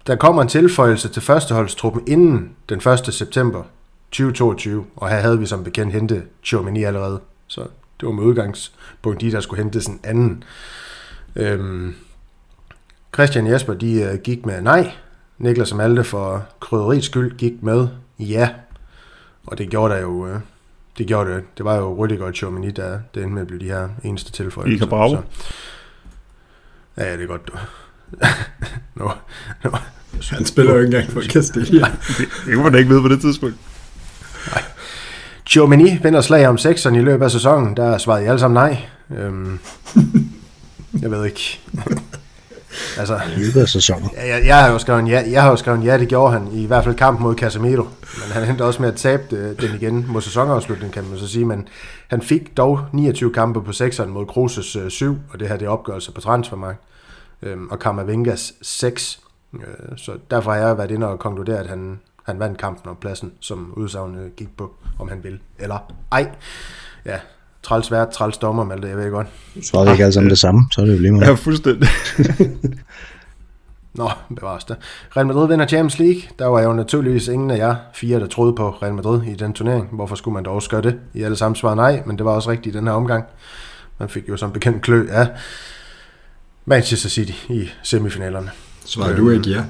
Der 0.06 0.16
kommer 0.16 0.42
en 0.42 0.48
tilføjelse 0.48 1.08
til 1.08 1.22
førsteholdstruppen 1.22 2.02
inden 2.06 2.50
den 2.68 2.78
1. 2.88 3.14
september 3.14 3.62
2022, 4.10 4.84
og 4.96 5.08
her 5.08 5.20
havde 5.20 5.38
vi 5.38 5.46
som 5.46 5.64
bekendt 5.64 5.92
hentet 5.92 6.22
Chomini 6.44 6.84
allerede. 6.84 7.20
Så 7.46 7.66
det 8.00 8.06
var 8.06 8.12
med 8.12 8.24
udgangspunkt 8.24 9.20
de, 9.20 9.30
der 9.32 9.40
skulle 9.40 9.62
hente 9.62 9.80
sådan 9.80 10.00
anden. 10.04 10.44
Øhm, 11.36 11.94
Christian 13.14 13.46
Jesper, 13.46 13.74
de 13.74 14.02
øh, 14.02 14.18
gik 14.24 14.46
med 14.46 14.60
nej. 14.60 14.92
Niklas 15.38 15.70
og 15.70 15.76
Malte 15.76 16.04
for 16.04 16.46
krydderiets 16.60 17.06
skyld 17.06 17.36
gik 17.38 17.52
med 17.62 17.88
ja. 18.18 18.50
Og 19.46 19.58
det 19.58 19.70
gjorde 19.70 19.94
der 19.94 20.00
jo... 20.00 20.26
Øh, 20.28 20.40
det 20.98 21.06
gjorde 21.06 21.30
det. 21.34 21.44
Det 21.58 21.64
var 21.64 21.76
jo 21.76 22.06
Rüdiger 22.06 22.22
og 22.22 22.32
Chomini, 22.34 22.70
der 22.70 23.00
det 23.14 23.22
endte 23.22 23.34
med 23.34 23.42
at 23.42 23.46
blive 23.48 23.60
de 23.60 23.64
her 23.64 23.88
eneste 24.04 24.32
tilføjelser. 24.32 24.74
I 24.76 24.78
kan 24.78 24.88
brage. 24.88 25.16
Så- 25.16 25.52
Ja, 26.96 27.04
ja, 27.10 27.12
det 27.16 27.22
er 27.22 27.26
godt, 27.26 27.46
du. 27.48 27.52
Nå, 29.04 29.10
nå. 29.64 29.70
Han 30.30 30.44
spiller 30.44 30.72
jo 30.72 30.78
ikke 30.78 30.96
engang 30.96 31.12
for 31.12 31.20
Castilla. 31.22 31.86
Det, 32.18 32.28
det 32.46 32.54
kunne 32.54 32.62
man 32.62 32.72
da 32.72 32.78
ikke 32.78 32.90
vide 32.90 33.02
på 33.02 33.08
det 33.08 33.20
tidspunkt. 33.20 33.56
Chomini 35.46 35.98
vinder 36.02 36.20
slag 36.20 36.48
om 36.48 36.58
sekseren 36.58 36.96
i 36.96 37.00
løbet 37.00 37.24
af 37.24 37.30
sæsonen. 37.30 37.76
Der 37.76 37.98
svarede 37.98 38.24
I 38.24 38.26
alle 38.26 38.38
sammen 38.38 38.54
nej. 38.54 38.78
Øhm, 39.18 39.58
jeg 41.02 41.10
ved 41.10 41.24
ikke. 41.24 41.60
altså, 42.98 43.20
I 43.36 43.40
løbet 43.40 43.60
af 43.60 43.68
sæsonen. 43.68 44.10
jeg, 44.16 44.42
jeg, 44.46 44.64
har 44.64 44.72
jo 44.72 44.78
skrevet 44.78 45.08
ja, 45.08 45.22
jeg 45.30 45.42
har 45.42 45.50
jo 45.50 45.56
skrevet 45.56 45.84
ja, 45.84 45.98
det 45.98 46.08
gjorde 46.08 46.32
han. 46.32 46.48
I 46.52 46.66
hvert 46.66 46.84
fald 46.84 46.94
kampen 46.94 47.22
mod 47.22 47.34
Casemiro. 47.34 47.82
Men 47.82 48.32
han 48.32 48.50
endte 48.50 48.64
også 48.64 48.82
med 48.82 48.88
at 48.88 48.96
tabe 48.96 49.22
det, 49.30 49.60
den 49.60 49.74
igen 49.74 50.06
mod 50.08 50.22
sæsonafslutningen, 50.22 50.92
kan 50.92 51.10
man 51.10 51.18
så 51.18 51.28
sige. 51.28 51.44
Men 51.44 51.68
han 52.08 52.22
fik 52.22 52.56
dog 52.56 52.80
29 52.92 53.32
kampe 53.32 53.62
på 53.62 53.72
sekseren 53.72 54.10
mod 54.10 54.26
Kroos' 54.26 54.78
øh, 54.78 54.90
7, 54.90 55.18
og 55.32 55.40
det 55.40 55.48
her 55.48 55.56
det 55.56 55.66
er 55.66 55.70
opgørelse 55.70 56.12
på 56.12 56.20
transfermarkt. 56.20 56.78
Øhm, 57.42 57.68
og 57.70 57.78
Kamavingas 57.78 58.54
6. 58.62 59.20
Øh, 59.54 59.60
så 59.96 60.12
derfor 60.30 60.52
har 60.52 60.58
jeg 60.58 60.78
været 60.78 60.90
inde 60.90 61.08
og 61.08 61.18
konkluderet, 61.18 61.58
at 61.58 61.66
han, 61.66 62.00
han 62.22 62.38
vandt 62.38 62.58
kampen 62.58 62.90
om 62.90 62.96
pladsen, 63.00 63.32
som 63.40 63.72
udsagnet 63.76 64.36
gik 64.36 64.56
på, 64.56 64.74
om 64.98 65.08
han 65.08 65.24
vil. 65.24 65.38
Eller 65.58 65.92
ej. 66.12 66.28
Ja, 67.04 67.16
træls 67.62 67.90
vært, 67.90 68.08
træls 68.10 68.38
dommer, 68.38 68.64
Malte, 68.64 68.88
jeg 68.88 68.96
ved 68.96 69.10
godt. 69.10 69.26
Svarede 69.62 69.92
ikke 69.92 70.04
alle 70.04 70.12
sammen 70.12 70.30
det 70.30 70.38
samme, 70.38 70.64
så 70.72 70.80
er 70.80 70.84
det 70.84 70.92
jo 70.92 70.98
lige 70.98 71.12
meget. 71.12 71.26
Ja, 71.26 71.34
fuldstændig. 71.34 71.88
Nå, 73.94 74.10
bevares 74.36 74.64
det. 74.64 74.76
Real 75.16 75.26
Madrid 75.26 75.48
vinder 75.48 75.66
Champions 75.66 75.98
League. 75.98 76.22
Der 76.38 76.46
var 76.46 76.62
jo 76.62 76.72
naturligvis 76.72 77.28
ingen 77.28 77.50
af 77.50 77.58
jer 77.58 77.76
fire, 77.94 78.20
der 78.20 78.26
troede 78.26 78.54
på 78.54 78.70
Real 78.70 78.94
Madrid 78.94 79.22
i 79.22 79.34
den 79.34 79.52
turnering. 79.52 79.88
Hvorfor 79.92 80.16
skulle 80.16 80.32
man 80.32 80.44
dog 80.44 80.54
også 80.54 80.70
gøre 80.70 80.82
det? 80.82 80.98
I 81.14 81.22
alle 81.22 81.36
sammen 81.36 81.56
svarede 81.56 81.76
nej, 81.76 82.02
men 82.06 82.18
det 82.18 82.24
var 82.24 82.30
også 82.32 82.50
rigtigt 82.50 82.74
i 82.74 82.78
den 82.78 82.86
her 82.86 82.94
omgang. 82.94 83.24
Man 83.98 84.08
fik 84.08 84.28
jo 84.28 84.36
som 84.36 84.52
bekendt 84.52 84.82
klø 84.82 85.06
af 85.10 85.28
Manchester 86.64 87.08
City 87.08 87.32
i 87.48 87.70
semifinalerne. 87.82 88.50
Svarer 88.84 89.16
du 89.16 89.30
ikke 89.30 89.50
ja? 89.50 89.64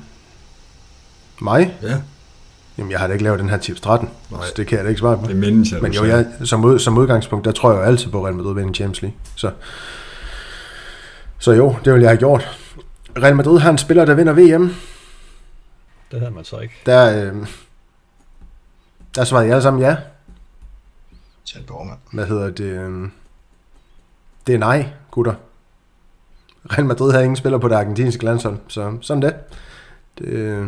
Mig? 1.40 1.77
Ja, 1.82 2.01
Jamen, 2.78 2.90
jeg 2.93 3.01
har 3.01 3.07
da 3.07 3.12
ikke 3.12 3.24
lavet 3.24 3.39
den 3.40 3.48
her 3.48 3.57
tips 3.59 3.81
13, 3.81 4.11
Nej. 4.31 4.47
så 4.47 4.53
det 4.57 4.66
kan 4.66 4.77
jeg 4.77 4.85
da 4.85 4.89
ikke 4.89 4.98
svare 4.98 5.19
på. 5.19 5.27
det 5.27 5.36
mindes 5.36 5.73
jeg, 5.73 5.82
Men 5.82 5.93
jo, 5.93 6.05
jeg, 6.05 6.27
som, 6.44 6.65
ud, 6.65 6.78
som 6.78 6.98
udgangspunkt, 6.98 7.44
der 7.44 7.53
tror 7.53 7.73
jeg 7.73 7.78
jo 7.81 7.85
altid 7.85 8.11
på, 8.11 8.19
at 8.19 8.24
Real 8.24 8.35
Madrid 8.36 8.55
vinder 8.55 8.74
Champions 8.74 9.03
League. 9.03 9.19
Så, 9.36 9.51
så 11.39 11.53
jo, 11.53 11.77
det 11.85 11.93
vil 11.94 12.01
jeg 12.01 12.11
have 12.11 12.19
gjort. 12.19 12.59
Real 13.23 13.36
Madrid 13.36 13.59
har 13.59 13.70
en 13.70 13.78
spiller, 13.78 14.05
der 14.05 14.15
vinder 14.15 14.32
VM. 14.32 14.74
Det 16.11 16.19
havde 16.20 16.32
man 16.32 16.44
så 16.44 16.59
ikke. 16.59 16.74
Der, 16.86 17.24
øh, 17.32 17.47
der 19.15 19.24
svarede 19.24 19.47
jeg 19.47 19.55
alle 19.55 19.62
sammen 19.62 19.82
ja. 19.82 19.97
Tæt 21.44 21.66
på, 21.66 21.82
mand. 21.85 21.98
Hvad 22.12 22.27
hedder 22.27 22.51
det? 22.51 22.65
øh, 22.65 23.09
Det 24.47 24.55
er 24.55 24.59
nej, 24.59 24.89
gutter. 25.11 25.35
Real 26.73 26.85
Madrid 26.86 27.11
havde 27.12 27.24
ingen 27.24 27.36
spiller 27.36 27.59
på 27.59 27.69
det 27.69 27.74
argentinske 27.74 28.24
landshold, 28.24 28.59
så 28.69 28.97
sådan 29.01 29.23
det. 29.23 29.35
Det, 30.19 30.24
øh, 30.27 30.66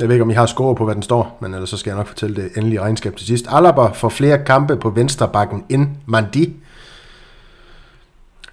jeg 0.00 0.08
ved 0.08 0.14
ikke, 0.14 0.22
om 0.22 0.30
I 0.30 0.34
har 0.34 0.46
score 0.46 0.74
på, 0.74 0.84
hvad 0.84 0.94
den 0.94 1.02
står, 1.02 1.38
men 1.40 1.54
ellers 1.54 1.70
så 1.70 1.76
skal 1.76 1.90
jeg 1.90 1.96
nok 1.96 2.06
fortælle 2.06 2.42
det 2.42 2.50
endelige 2.56 2.80
regnskab 2.80 3.16
til 3.16 3.26
sidst. 3.26 3.46
Alaba 3.50 3.86
får 3.86 4.08
flere 4.08 4.44
kampe 4.44 4.76
på 4.76 4.90
venstre 4.90 5.28
bakken 5.28 5.64
end 5.68 5.88
Mandi. 6.06 6.56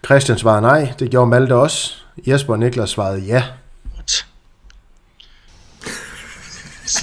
Christian 0.06 0.38
svarede 0.38 0.62
nej, 0.62 0.94
det 1.00 1.10
gjorde 1.10 1.30
Malte 1.30 1.56
også. 1.56 1.94
Jesper 2.28 2.54
og 2.54 2.60
Niklas 2.60 2.90
svarede 2.90 3.20
ja. 3.20 3.44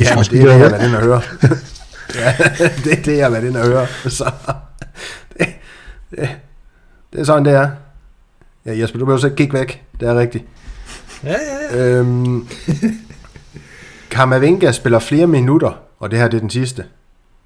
Ja, 0.00 0.16
men 0.16 0.24
det 0.24 0.40
er 0.40 0.42
det, 0.42 0.46
jeg 0.46 0.58
har 0.58 0.68
været 0.68 0.86
inde 0.86 0.96
og 0.96 1.04
høre. 1.04 1.22
ja, 2.20 2.34
det 2.84 2.98
er 2.98 3.02
det, 3.02 3.16
jeg 3.16 3.24
har 3.24 3.30
været 3.30 3.44
inde 3.44 3.60
og 3.60 3.66
høre. 3.66 3.86
Så 4.10 4.32
det, 5.38 5.46
det, 6.10 6.28
det 7.12 7.20
er 7.20 7.24
sådan, 7.24 7.44
det 7.44 7.52
er. 7.52 7.70
Ja, 8.66 8.78
Jesper, 8.78 8.98
du 8.98 9.04
behøver 9.04 9.20
så 9.20 9.26
ikke 9.26 9.36
kigge 9.36 9.58
væk. 9.58 9.84
Det 10.00 10.08
er 10.08 10.18
rigtigt. 10.18 10.44
Ja, 11.24 11.32
ja, 11.32 11.78
ja. 11.78 11.86
Øhm, 11.86 12.48
Kamavinga 14.10 14.72
spiller 14.72 14.98
flere 14.98 15.26
minutter, 15.26 15.72
og 15.98 16.10
det 16.10 16.18
her 16.18 16.28
det 16.28 16.36
er 16.36 16.40
den 16.40 16.50
sidste. 16.50 16.84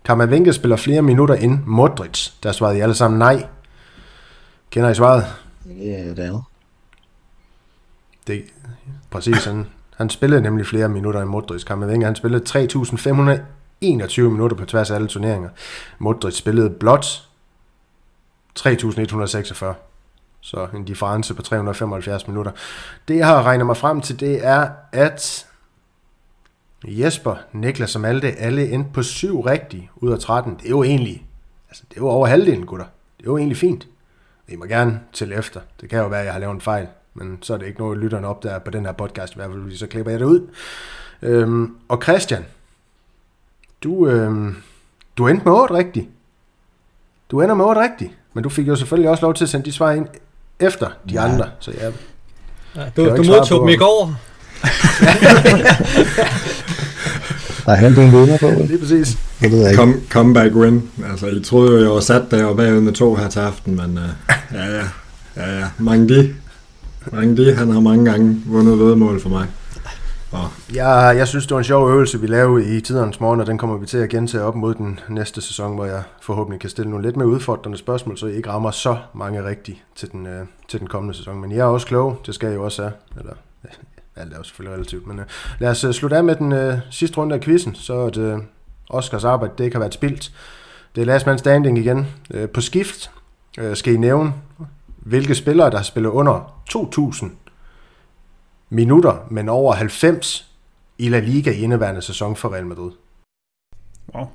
Kamavinga 0.04 0.52
spiller 0.52 0.76
flere 0.76 1.02
minutter 1.02 1.34
end 1.34 1.58
Modric. 1.66 2.28
Der 2.42 2.52
svarede 2.52 2.78
I 2.78 2.80
alle 2.80 2.94
sammen 2.94 3.18
nej. 3.18 3.46
Kender 4.70 4.90
I 4.90 4.94
svaret? 4.94 5.24
Ja, 5.66 6.04
det 6.16 6.18
er 6.18 6.42
Det, 8.26 8.44
præcis, 9.10 9.44
han, 9.44 9.66
han 9.96 10.10
spillede 10.10 10.40
nemlig 10.40 10.66
flere 10.66 10.88
minutter 10.88 11.20
end 11.20 11.30
Modric. 11.30 11.64
Kamavinga, 11.64 12.06
han 12.06 12.16
spillede 12.16 12.68
3.521 13.84 14.20
minutter 14.20 14.56
på 14.56 14.64
tværs 14.64 14.90
af 14.90 14.94
alle 14.94 15.08
turneringer. 15.08 15.48
Modric 15.98 16.36
spillede 16.36 16.70
blot 16.70 17.06
3.146. 18.58 19.64
Så 20.40 20.68
en 20.74 20.84
difference 20.84 21.34
på 21.34 21.42
375 21.42 22.28
minutter. 22.28 22.52
Det 23.08 23.16
jeg 23.16 23.26
har 23.26 23.42
regnet 23.42 23.66
mig 23.66 23.76
frem 23.76 24.00
til, 24.00 24.20
det 24.20 24.46
er, 24.46 24.68
at 24.92 25.46
Jesper, 26.84 27.34
Niklas 27.52 27.94
og 27.94 28.00
Malte, 28.00 28.32
alle 28.32 28.68
endte 28.70 28.90
på 28.92 29.02
syv 29.02 29.40
rigtige 29.40 29.90
ud 29.96 30.12
af 30.12 30.18
13. 30.18 30.54
Det 30.54 30.64
er 30.66 30.70
jo 30.70 30.82
egentlig, 30.82 31.26
altså 31.70 31.82
det 31.88 31.96
er 31.96 32.00
jo 32.00 32.08
over 32.08 32.26
halvdelen, 32.26 32.66
gutter. 32.66 32.86
Det 33.18 33.26
er 33.26 33.30
jo 33.30 33.36
egentlig 33.38 33.56
fint. 33.56 33.86
I 34.48 34.56
må 34.56 34.64
gerne 34.64 35.00
til 35.12 35.32
efter. 35.32 35.60
Det 35.80 35.90
kan 35.90 35.98
jo 35.98 36.06
være, 36.06 36.20
at 36.20 36.24
jeg 36.26 36.32
har 36.32 36.40
lavet 36.40 36.54
en 36.54 36.60
fejl, 36.60 36.86
men 37.14 37.38
så 37.42 37.54
er 37.54 37.58
det 37.58 37.66
ikke 37.66 37.78
noget, 37.78 37.98
lytterne 37.98 38.26
opdager 38.26 38.58
på 38.58 38.70
den 38.70 38.84
her 38.86 38.92
podcast, 38.92 39.32
i 39.32 39.36
hvert 39.36 39.50
fald, 39.50 39.76
så 39.76 39.86
klipper 39.86 40.10
jeg 40.10 40.20
det 40.20 40.26
ud. 40.26 40.48
Øhm, 41.22 41.76
og 41.88 42.02
Christian, 42.02 42.44
du, 43.82 44.06
øhm, 44.08 44.56
du 45.18 45.28
endte 45.28 45.44
med 45.44 45.52
8 45.52 45.74
rigtigt. 45.74 46.08
Du 47.30 47.40
ender 47.40 47.54
med 47.54 47.64
8 47.64 47.80
rigtigt, 47.80 48.12
men 48.34 48.44
du 48.44 48.48
fik 48.50 48.68
jo 48.68 48.76
selvfølgelig 48.76 49.10
også 49.10 49.22
lov 49.22 49.34
til 49.34 49.44
at 49.44 49.50
sende 49.50 49.64
de 49.66 49.72
svar 49.72 49.92
ind 49.92 50.06
efter 50.60 50.86
de 51.08 51.14
Ja. 51.14 51.24
andre, 51.24 51.50
så 51.60 51.70
ja, 51.70 51.84
ja 51.86 51.90
du, 52.96 53.02
jeg 53.06 53.16
du 53.16 53.22
modtog 53.22 53.60
dem 53.60 53.68
i 53.68 53.76
går. 53.76 54.14
Der 57.68 57.74
er 57.74 57.78
halvdelen 57.78 58.12
vidner 58.12 58.38
på, 58.38 58.46
lige 58.66 58.78
præcis. 58.78 59.18
Det 59.40 59.52
ved 59.52 59.58
jeg 59.58 59.70
ikke. 59.70 59.80
Come, 59.80 59.94
comeback 60.10 60.54
win. 60.54 60.90
Altså, 61.10 61.26
I 61.26 61.40
troede 61.40 61.72
jo, 61.72 61.82
jeg 61.82 61.90
var 61.90 62.00
sat 62.00 62.22
der 62.30 62.44
og 62.44 62.56
bagud 62.56 62.80
med 62.80 62.92
to 62.92 63.14
her 63.14 63.28
til 63.28 63.40
aften, 63.40 63.76
men 63.76 63.98
uh, 63.98 64.34
ja, 64.52 64.66
ja, 64.66 64.84
ja, 65.36 65.58
ja. 65.58 65.66
Mange 65.78 66.08
de, 67.36 67.54
han 67.54 67.70
har 67.70 67.80
mange 67.80 68.10
gange 68.10 68.42
vundet 68.46 68.78
vedmål 68.78 69.20
for 69.20 69.28
mig. 69.28 69.46
Og 70.32 70.48
Jeg, 70.74 71.14
jeg 71.16 71.28
synes, 71.28 71.46
det 71.46 71.54
var 71.54 71.58
en 71.58 71.64
sjov 71.64 71.90
øvelse, 71.90 72.20
vi 72.20 72.26
lavede 72.26 72.76
i 72.76 72.80
tidernes 72.80 73.20
morgen, 73.20 73.40
og 73.40 73.46
den 73.46 73.58
kommer 73.58 73.76
vi 73.76 73.86
til 73.86 73.98
at 73.98 74.08
gentage 74.08 74.44
op 74.44 74.54
mod 74.54 74.74
den 74.74 75.00
næste 75.08 75.40
sæson, 75.40 75.74
hvor 75.74 75.84
jeg 75.84 76.02
forhåbentlig 76.22 76.60
kan 76.60 76.70
stille 76.70 76.90
nogle 76.90 77.06
lidt 77.06 77.16
mere 77.16 77.28
udfordrende 77.28 77.78
spørgsmål, 77.78 78.18
så 78.18 78.26
I 78.26 78.36
ikke 78.36 78.50
rammer 78.50 78.70
så 78.70 78.96
mange 79.14 79.44
rigtige 79.44 79.82
til 79.96 80.12
den, 80.12 80.26
øh, 80.26 80.46
til 80.68 80.80
den 80.80 80.88
kommende 80.88 81.16
sæson. 81.16 81.40
Men 81.40 81.52
jeg 81.52 81.58
er 81.58 81.64
også 81.64 81.86
klog, 81.86 82.20
det 82.26 82.34
skal 82.34 82.46
jeg 82.46 82.56
jo 82.56 82.64
også 82.64 82.82
have. 82.82 82.92
Eller, 83.18 83.32
alt 84.18 84.32
er 84.32 84.36
jo 84.36 84.42
selvfølgelig 84.42 84.74
relativt, 84.76 85.06
men 85.06 85.18
øh, 85.18 85.24
lad 85.58 85.70
os 85.70 85.84
øh, 85.84 85.92
slutte 85.92 86.16
af 86.16 86.24
med 86.24 86.36
den 86.36 86.52
øh, 86.52 86.78
sidste 86.90 87.18
runde 87.18 87.34
af 87.34 87.40
quizzen, 87.40 87.74
så 87.74 88.00
at 88.06 88.16
øh, 88.16 88.38
Oscars 88.90 89.24
arbejde, 89.24 89.52
det 89.58 89.64
ikke 89.64 89.74
har 89.74 89.80
været 89.80 89.94
spildt. 89.94 90.32
Det 90.94 91.00
er 91.00 91.04
last 91.06 91.26
man 91.26 91.38
standing 91.38 91.78
igen. 91.78 92.06
Øh, 92.34 92.48
på 92.48 92.60
skift 92.60 93.10
øh, 93.58 93.76
skal 93.76 93.94
I 93.94 93.96
nævne, 93.96 94.32
hvilke 94.96 95.34
spillere, 95.34 95.70
der 95.70 95.76
har 95.76 95.84
spillet 95.84 96.10
under 96.10 96.62
2.000 96.76 97.26
minutter, 98.70 99.26
men 99.30 99.48
over 99.48 99.74
90 99.74 100.50
i 100.98 101.08
La 101.08 101.20
Liga 101.20 101.50
i 101.50 101.60
indeværende 101.60 102.02
sæson 102.02 102.36
for 102.36 102.52
Real 102.54 102.66
Madrid. 102.66 102.90
Wow. 104.14 104.26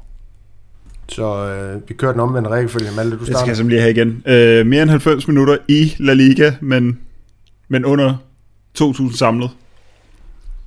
Så 1.07 1.47
øh, 1.47 1.89
vi 1.89 1.93
kører 1.93 2.11
den 2.11 2.21
omvendte 2.21 2.49
rækkefølge. 2.49 2.87
Malte, 2.95 3.11
du 3.11 3.17
Det 3.17 3.25
skal 3.27 3.33
starter. 3.35 3.47
jeg 3.49 3.57
simpelthen 3.57 3.93
lige 3.95 4.03
have 4.05 4.51
igen. 4.55 4.59
Øh, 4.61 4.65
mere 4.65 4.81
end 4.81 4.89
90 4.89 5.27
minutter 5.27 5.57
i 5.67 5.93
La 5.99 6.13
Liga, 6.13 6.51
men, 6.61 6.99
men 7.67 7.85
under 7.85 8.15
2.000 8.81 9.17
samlet. 9.17 9.49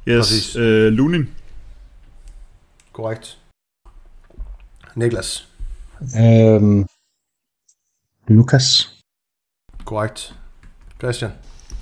Yes, 0.08 0.18
Præcis. 0.18 0.56
øh, 0.56 0.92
Lunin. 0.92 1.34
Korrekt. 2.92 3.38
Niklas. 4.94 5.48
Øhm, 6.00 6.86
Lukas. 8.28 8.96
Korrekt. 9.84 10.34
Christian. 10.98 11.32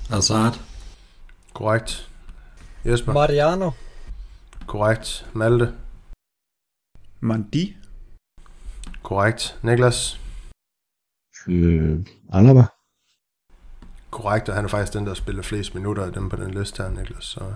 Hazard, 0.09 0.53
Korrekt. 1.53 2.11
Jesper. 2.85 3.13
Mariano. 3.13 3.71
Korrekt. 4.67 5.29
Malte. 5.33 5.73
Mandi. 7.19 7.77
Korrekt. 9.03 9.59
Niklas. 9.63 10.19
Øh, 11.47 12.05
Alaba. 12.33 12.63
Korrekt, 14.11 14.49
og 14.49 14.55
han 14.55 14.65
er 14.65 14.69
faktisk 14.69 14.93
den, 14.93 15.05
der 15.05 15.13
spiller 15.13 15.41
flest 15.43 15.75
minutter 15.75 16.03
af 16.05 16.13
dem 16.13 16.29
på 16.29 16.35
den 16.35 16.51
liste 16.53 16.83
her, 16.83 16.89
Niklas. 16.89 17.23
Så... 17.23 17.53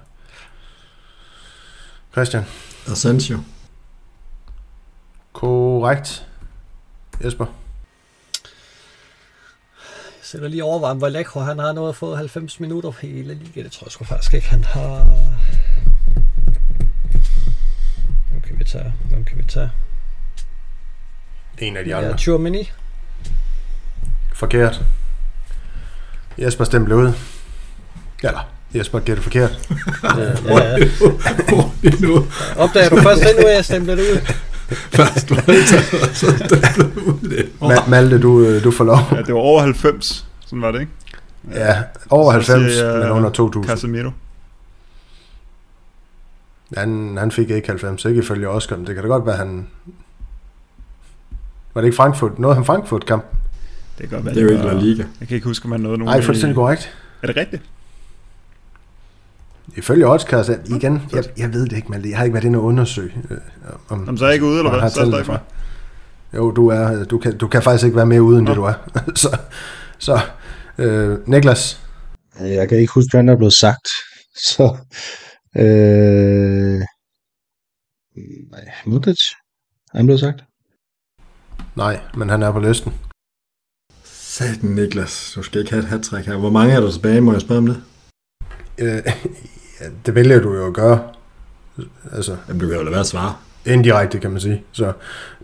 Christian. 2.12 2.44
Asensio, 2.92 3.40
Korrekt. 5.34 6.28
Jesper. 7.24 7.46
Jeg 9.94 10.24
sætter 10.24 10.48
lige 10.48 10.64
overvejen, 10.64 10.98
hvor 10.98 11.10
Lekro 11.10 11.40
han 11.40 11.60
har 11.60 11.72
nået 11.72 11.90
at 11.90 11.96
få 11.96 12.16
90 12.16 12.60
minutter 12.60 12.92
i 13.02 13.22
La 13.22 13.34
Liga. 13.34 13.64
Det 13.64 13.72
tror 13.72 13.86
jeg 13.86 13.92
sgu 13.92 14.04
faktisk 14.06 14.34
ikke, 14.34 14.50
han 14.50 14.64
har. 14.64 15.04
Hvem 18.30 18.42
kan 18.42 18.60
vi 18.60 18.64
tage? 18.64 18.94
Hvem 19.10 19.26
kan 19.26 19.38
vi 19.38 19.44
tage? 19.44 19.72
En 21.58 21.78
af 21.78 21.84
de 21.84 21.90
Ja, 21.90 21.98
andre. 21.98 22.18
Tchouameni. 22.18 22.72
Forkert. 24.34 24.86
Jesper 26.38 26.64
stemte 26.64 26.96
ud. 26.96 27.14
Eller, 28.24 28.52
Jesper 28.76 29.00
gætter 29.00 29.24
forkert. 29.24 29.70
Ja, 30.04 30.70
ja. 30.70 30.88
nu 32.02 32.26
Opdager 32.64 32.90
du 32.90 32.96
først 33.02 33.22
den 33.22 33.36
nu, 33.42 33.48
at 33.48 33.56
jeg 33.56 33.66
stemte 33.66 33.92
det 33.92 34.00
ud? 34.00 34.18
først 34.98 35.32
var 35.32 35.42
det 35.42 35.68
så 36.18 36.26
det 36.50 36.98
ud 36.98 37.30
det. 37.30 37.50
Ma- 37.62 37.90
Malte, 37.90 38.20
du, 38.20 38.42
øh, 38.46 38.64
du 38.64 38.72
får 38.72 38.84
lov. 38.84 38.98
Ja, 39.12 39.18
det 39.18 39.34
var 39.34 39.40
over 39.40 39.62
90. 39.62 40.26
Sådan 40.46 40.62
var 40.62 40.72
det, 40.72 40.80
ikke? 40.80 40.92
Ja, 41.54 41.76
over 42.10 42.42
Så 42.42 42.54
90, 42.54 42.74
siger 42.74 42.92
jeg 42.92 43.00
men 43.04 43.12
under 43.12 43.30
2000. 43.30 43.70
Casemiro. 43.70 44.10
Han, 46.78 47.18
han 47.20 47.32
fik 47.32 47.50
ikke 47.50 47.68
90, 47.68 48.06
ikke 48.06 48.20
ifølge 48.22 48.50
Oscar, 48.50 48.76
men 48.78 48.88
det 48.88 48.96
kan 48.96 49.04
da 49.04 49.10
godt 49.10 49.26
være, 49.26 49.36
han... 49.38 49.68
Var 51.74 51.82
det 51.82 51.88
ikke 51.88 51.96
Frankfurt? 51.96 52.40
Noget 52.40 52.56
han 52.56 52.66
Frankfurt-kamp? 52.66 53.26
Det 53.98 54.10
kan 54.10 54.18
godt 54.18 54.26
være. 54.26 54.34
Det 54.36 54.40
er 54.42 54.46
jo 54.46 54.52
ikke 54.52 54.64
La 54.64 54.74
Liga. 54.74 55.04
Jeg 55.20 55.28
kan 55.28 55.36
ikke 55.36 55.48
huske, 55.48 55.66
om 55.66 55.72
han 55.72 55.82
nåede 55.82 55.98
nogen. 55.98 56.10
Nej, 56.16 56.22
fuldstændig 56.22 56.56
korrekt. 56.56 56.94
Er 57.24 57.28
det 57.28 57.36
rigtigt? 57.36 57.62
Ifølge 59.78 60.08
Oscar, 60.08 60.44
så 60.44 60.60
igen, 60.66 61.02
jeg, 61.14 61.24
jeg 61.38 61.54
ved 61.54 61.66
det 61.66 61.76
ikke, 61.76 61.92
Malte. 61.92 62.10
Jeg 62.10 62.18
har 62.18 62.26
ikke 62.26 62.34
været 62.34 62.44
inde 62.44 62.60
og 62.60 62.66
undersøge. 62.66 63.12
Øh, 63.30 63.38
om, 63.90 64.08
Om 64.10 64.18
så 64.18 64.26
er 64.26 64.30
jeg 64.30 64.34
ikke 64.34 64.46
ude, 64.46 64.58
eller 64.58 64.70
hvad? 64.70 64.82
har 64.82 64.90
Så 64.90 65.02
er 65.02 65.24
fra. 65.24 65.40
Jo, 66.36 66.52
du, 66.52 66.68
er, 66.68 67.04
du, 67.04 67.18
kan, 67.18 67.38
du 67.38 67.48
kan 67.48 67.64
faktisk 67.64 67.86
ikke 67.86 67.98
være 67.98 68.06
mere 68.06 68.22
ude, 68.22 68.38
end 68.38 68.46
Nå. 68.48 68.52
det 68.52 68.58
du 68.58 68.64
er. 68.64 68.74
så, 69.16 69.38
så 70.00 70.20
øh, 70.78 71.28
Niklas, 71.28 71.82
Jeg 72.40 72.70
kan 72.70 72.78
ikke 72.78 72.94
huske, 72.94 73.10
hvad 73.12 73.24
der 73.24 73.34
er 73.34 73.38
blevet 73.38 73.54
sagt. 73.54 73.88
Så, 74.50 74.78
øh, 75.58 76.80
nej, 78.52 78.66
Modric. 78.86 79.20
Er 79.94 79.98
han 79.98 80.06
blevet 80.06 80.20
sagt? 80.20 80.44
nej, 81.76 82.00
men 82.18 82.30
han 82.30 82.44
er 82.44 82.52
på 82.52 82.60
listen. 82.60 82.94
Satan 84.04 84.70
Niklas, 84.70 85.32
du 85.36 85.44
skal 85.44 85.62
ikke 85.62 85.72
have 85.72 85.84
et 85.84 85.90
hat 85.90 86.26
her. 86.26 86.38
Hvor 86.38 86.50
mange 86.50 86.74
er 86.74 86.80
der 86.80 86.92
tilbage, 86.92 87.22
må 87.22 87.32
jeg 87.32 87.42
spørge 87.42 87.58
om 87.58 87.68
det? 87.68 87.84
Øh, 88.80 89.04
ja, 89.82 89.86
det 90.06 90.16
vælger 90.16 90.40
du 90.40 90.54
jo 90.54 90.68
at 90.68 90.74
gøre. 90.74 91.10
Altså, 92.12 92.38
Jamen, 92.48 92.62
du 92.62 92.68
kan 92.68 92.76
jo 92.76 92.82
lade 92.82 92.92
være 92.92 93.00
at 93.00 93.08
svare. 93.08 93.36
indirekte, 93.66 94.20
kan 94.20 94.32
man 94.32 94.42
sige. 94.42 94.64
Så, 94.72 94.94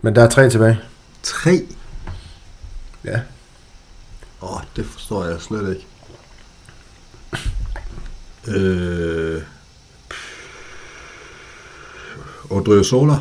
men 0.02 0.14
der 0.14 0.22
er 0.22 0.28
tre 0.28 0.50
tilbage. 0.50 0.80
Tre? 1.22 1.66
Ja. 3.04 3.20
Åh, 4.42 4.56
oh, 4.56 4.60
det 4.76 4.86
forstår 4.86 5.24
jeg 5.24 5.40
slet 5.40 5.76
ikke. 5.76 5.86
Øh... 8.58 9.42
Odrio 12.50 12.82
Sola? 12.82 13.14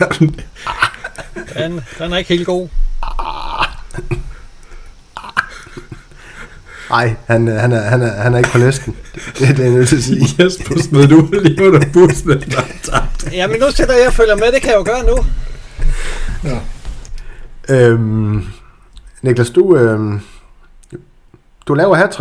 Den, 1.54 1.80
den 1.98 2.12
er 2.12 2.16
ikke 2.16 2.28
helt 2.34 2.46
god. 2.46 2.68
Nej, 6.90 7.14
han, 7.26 7.48
øh, 7.48 7.54
han, 7.54 7.72
er, 7.72 7.80
han, 7.80 8.02
er, 8.02 8.22
han 8.22 8.34
er 8.34 8.38
ikke 8.38 8.50
på 8.50 8.58
listen. 8.58 8.96
Det, 9.14 9.48
det 9.48 9.60
er 9.60 9.64
jeg 9.64 9.72
nødt 9.72 9.88
til 9.88 9.96
at 9.96 10.02
sige. 10.02 10.26
Jesper 10.44 10.80
smed 10.82 11.08
du 11.08 11.28
lige 11.32 11.66
under 11.66 11.80
bussen. 11.92 12.42
Jamen 13.32 13.60
nu 13.60 13.70
sætter 13.70 13.94
jeg 13.94 14.06
og 14.06 14.12
følger 14.12 14.36
med, 14.36 14.52
det 14.52 14.62
kan 14.62 14.70
jeg 14.70 14.78
jo 14.78 14.84
gøre 14.84 15.04
nu. 15.04 15.24
Øhm, 17.68 18.44
Niklas, 19.22 19.50
du, 19.50 19.76
øhm, 19.76 20.20
du 21.66 21.74
laver 21.74 21.94
hat 21.94 22.20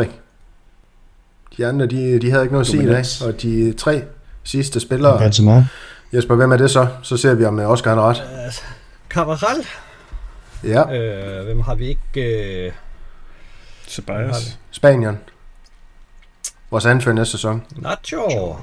De 1.57 1.67
andre, 1.67 1.85
de, 1.85 2.19
de 2.19 2.31
havde 2.31 2.43
ikke 2.43 2.53
noget 2.53 2.65
at 2.65 2.71
sige 2.71 2.83
i 2.83 2.87
dag. 2.87 3.05
Og 3.27 3.41
de 3.41 3.73
tre 3.73 4.03
sidste 4.43 4.79
spillere, 4.79 5.19
Benzema. 5.19 5.65
Jesper, 6.13 6.35
hvem 6.35 6.51
er 6.51 6.57
det 6.57 6.71
så? 6.71 6.87
Så 7.01 7.17
ser 7.17 7.33
vi, 7.33 7.45
om 7.45 7.59
øh, 7.59 7.69
Oscar 7.69 7.95
har 7.95 8.09
ret. 8.09 8.23
Cavaral. 9.09 9.65
Ja, 10.63 10.95
Øh, 10.95 11.45
hvem 11.45 11.61
har 11.61 11.75
vi 11.75 11.87
ikke? 11.87 12.65
Øh, 12.65 12.71
Ceballos. 13.89 14.59
Spanien. 14.71 15.17
Vores 16.71 16.85
anfører 16.85 17.15
næste 17.15 17.31
sæson. 17.31 17.63
Nacho. 17.75 18.55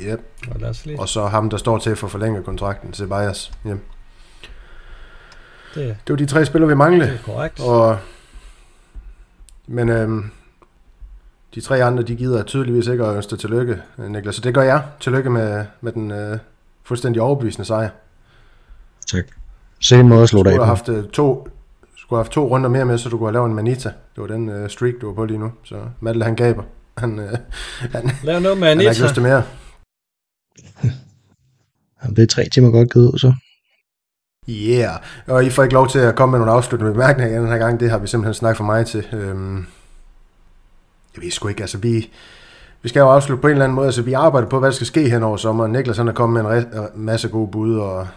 Yep. 0.00 0.20
Og 0.50 0.60
lad 0.60 0.68
os 0.68 0.86
lige. 0.86 1.00
Og 1.00 1.08
så 1.08 1.26
ham, 1.26 1.50
der 1.50 1.56
står 1.56 1.78
til 1.78 1.90
at 1.90 1.98
få 1.98 2.08
forlænget 2.08 2.44
kontrakten, 2.44 2.94
Ceballos. 2.94 3.52
Yep. 3.66 3.78
Det, 5.74 5.96
Det 6.06 6.12
var 6.12 6.16
de 6.16 6.26
tre 6.26 6.46
spillere, 6.46 6.68
vi 6.68 6.74
manglede. 6.74 7.10
det 7.10 7.18
er 7.18 7.22
korrekt. 7.22 7.60
Og, 7.60 7.98
men 9.66 9.88
øhm, 9.88 10.30
de 11.54 11.60
tre 11.60 11.84
andre, 11.84 12.02
de 12.02 12.16
gider 12.16 12.42
tydeligvis 12.42 12.86
ikke 12.86 13.04
at 13.04 13.16
ønske 13.16 13.30
dig 13.30 13.38
tillykke, 13.38 13.78
Niklas. 13.98 14.34
Så 14.34 14.40
det 14.40 14.54
gør 14.54 14.62
jeg. 14.62 14.82
Tillykke 15.00 15.30
med, 15.30 15.64
med 15.80 15.92
den 15.92 16.10
øh, 16.10 16.38
fuldstændig 16.84 17.22
overbevisende 17.22 17.64
sejr. 17.66 17.88
Tak. 19.06 19.24
Se 19.80 19.96
en 20.00 20.08
måde 20.08 20.22
at 20.22 20.28
slå 20.28 20.42
Du 20.42 20.50
dig 20.50 20.52
af 20.52 20.66
have 20.66 20.76
på. 20.76 20.76
haft 20.76 20.88
øh, 20.88 21.10
to, 21.10 21.48
skulle 22.06 22.18
have 22.18 22.24
haft 22.24 22.32
to 22.32 22.48
runder 22.48 22.68
mere 22.68 22.84
med, 22.84 22.98
så 22.98 23.08
du 23.08 23.18
kunne 23.18 23.26
have 23.26 23.32
lavet 23.32 23.48
en 23.48 23.54
manita. 23.54 23.88
Det 23.88 24.22
var 24.22 24.26
den 24.26 24.48
øh, 24.48 24.70
streak, 24.70 24.94
du 25.00 25.06
var 25.06 25.14
på 25.14 25.24
lige 25.24 25.38
nu. 25.38 25.52
Så 25.64 25.76
Malte, 26.00 26.24
han 26.24 26.36
gaber. 26.36 26.62
Han, 26.98 27.18
øh, 27.18 27.32
han, 27.94 28.10
Lav 28.22 28.40
noget 28.40 28.58
med 28.58 28.68
han 28.68 28.76
har 28.76 28.90
ikke 28.90 29.02
lyst 29.02 29.14
til 29.14 29.22
mere. 29.22 29.42
Jamen, 32.02 32.16
det 32.16 32.22
er 32.22 32.26
tre 32.26 32.48
timer 32.52 32.70
godt 32.70 32.92
givet 32.92 33.12
ud, 33.12 33.18
så. 33.18 33.34
Yeah, 34.48 35.00
og 35.26 35.44
I 35.44 35.50
får 35.50 35.62
ikke 35.62 35.74
lov 35.74 35.88
til 35.88 35.98
at 35.98 36.16
komme 36.16 36.30
med 36.30 36.38
nogle 36.38 36.52
afsluttende 36.52 36.92
bemærkninger 36.92 37.40
den 37.40 37.48
her 37.48 37.58
gang. 37.58 37.80
Det 37.80 37.90
har 37.90 37.98
vi 37.98 38.06
simpelthen 38.06 38.34
snakket 38.34 38.56
for 38.56 38.64
mig 38.64 38.86
til. 38.86 39.06
Øhm, 39.12 39.56
jeg 41.16 41.22
ved 41.22 41.30
sgu 41.30 41.48
ikke, 41.48 41.62
altså 41.62 41.78
vi, 41.78 42.10
vi 42.82 42.88
skal 42.88 43.00
jo 43.00 43.08
afslutte 43.08 43.40
på 43.40 43.46
en 43.46 43.52
eller 43.52 43.64
anden 43.64 43.76
måde. 43.76 43.86
Altså 43.86 44.02
vi 44.02 44.12
arbejder 44.12 44.48
på, 44.48 44.58
hvad 44.58 44.70
der 44.70 44.74
skal 44.74 44.86
ske 44.86 45.10
hen 45.10 45.22
over 45.22 45.36
sommeren. 45.36 45.72
Niklas 45.72 45.96
han 45.96 46.08
er 46.08 46.12
kommet 46.12 46.44
med 46.44 46.56
en 46.56 46.64
re- 46.64 46.96
masse 46.96 47.28
gode 47.28 47.50
bud, 47.50 47.78
og 47.78 48.08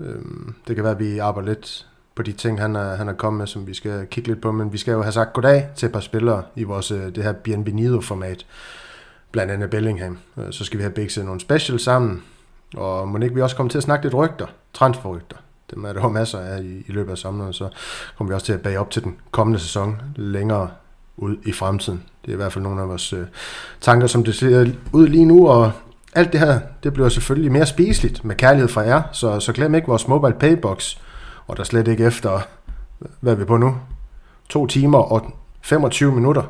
øhm, 0.00 0.54
det 0.68 0.76
kan 0.76 0.84
være, 0.84 0.92
at 0.92 0.98
vi 0.98 1.18
arbejder 1.18 1.48
lidt 1.48 1.86
på 2.14 2.22
de 2.22 2.32
ting, 2.32 2.60
han 2.60 2.76
er, 2.76 2.96
han 2.96 3.08
er 3.08 3.12
kommet 3.12 3.38
med, 3.38 3.46
som 3.46 3.66
vi 3.66 3.74
skal 3.74 4.06
kigge 4.06 4.28
lidt 4.28 4.40
på. 4.40 4.52
Men 4.52 4.72
vi 4.72 4.78
skal 4.78 4.92
jo 4.92 5.02
have 5.02 5.12
sagt 5.12 5.32
goddag 5.32 5.68
til 5.76 5.86
et 5.86 5.92
par 5.92 6.00
spillere 6.00 6.42
i 6.56 6.62
vores, 6.62 6.90
øh, 6.90 7.14
det 7.14 7.24
her 7.24 7.32
Bienvenido-format. 7.32 8.46
Blandt 9.32 9.52
andet 9.52 9.70
Bellingham. 9.70 10.18
Øh, 10.38 10.44
så 10.50 10.64
skal 10.64 10.78
vi 10.78 10.82
have 10.82 10.92
begge 10.92 11.24
nogle 11.24 11.40
special 11.40 11.80
sammen. 11.80 12.22
Og 12.76 13.08
må 13.08 13.18
ikke 13.18 13.34
vi 13.34 13.40
også 13.42 13.56
komme 13.56 13.70
til 13.70 13.78
at 13.78 13.84
snakke 13.84 14.04
lidt 14.04 14.14
rygter, 14.14 14.46
transferrygter. 14.72 15.36
Dem 15.74 15.84
er 15.84 15.92
der 15.92 16.00
jo 16.00 16.08
masser 16.08 16.38
af 16.38 16.62
i, 16.62 16.84
i 16.88 16.92
løbet 16.92 17.10
af 17.10 17.18
sommeren, 17.18 17.52
så 17.52 17.68
kommer 18.16 18.30
vi 18.30 18.34
også 18.34 18.46
til 18.46 18.52
at 18.52 18.60
bage 18.60 18.80
op 18.80 18.90
til 18.90 19.04
den 19.04 19.16
kommende 19.30 19.60
sæson 19.60 20.02
længere 20.16 20.70
ud 21.16 21.36
i 21.44 21.52
fremtiden. 21.52 22.02
Det 22.22 22.28
er 22.28 22.32
i 22.32 22.36
hvert 22.36 22.52
fald 22.52 22.62
nogle 22.62 22.82
af 22.82 22.88
vores 22.88 23.12
øh, 23.12 23.26
tanker, 23.80 24.06
som 24.06 24.24
det 24.24 24.34
ser 24.34 24.66
ud 24.92 25.08
lige 25.08 25.24
nu, 25.24 25.48
og 25.48 25.72
alt 26.14 26.32
det 26.32 26.40
her, 26.40 26.60
det 26.82 26.92
bliver 26.92 27.08
selvfølgelig 27.08 27.52
mere 27.52 27.66
spiseligt 27.66 28.24
med 28.24 28.36
kærlighed 28.36 28.68
fra 28.68 28.80
jer, 28.80 29.02
så, 29.12 29.40
så 29.40 29.52
glem 29.52 29.74
ikke 29.74 29.88
vores 29.88 30.08
mobile 30.08 30.34
paybox, 30.34 30.96
og 31.52 31.56
der 31.56 31.62
er 31.62 31.64
slet 31.64 31.88
ikke 31.88 32.04
efter, 32.04 32.40
hvad 33.20 33.32
er 33.32 33.36
vi 33.36 33.44
på 33.44 33.56
nu? 33.56 33.76
To 34.48 34.66
timer 34.66 34.98
og 34.98 35.32
25 35.62 36.12
minutter. 36.12 36.42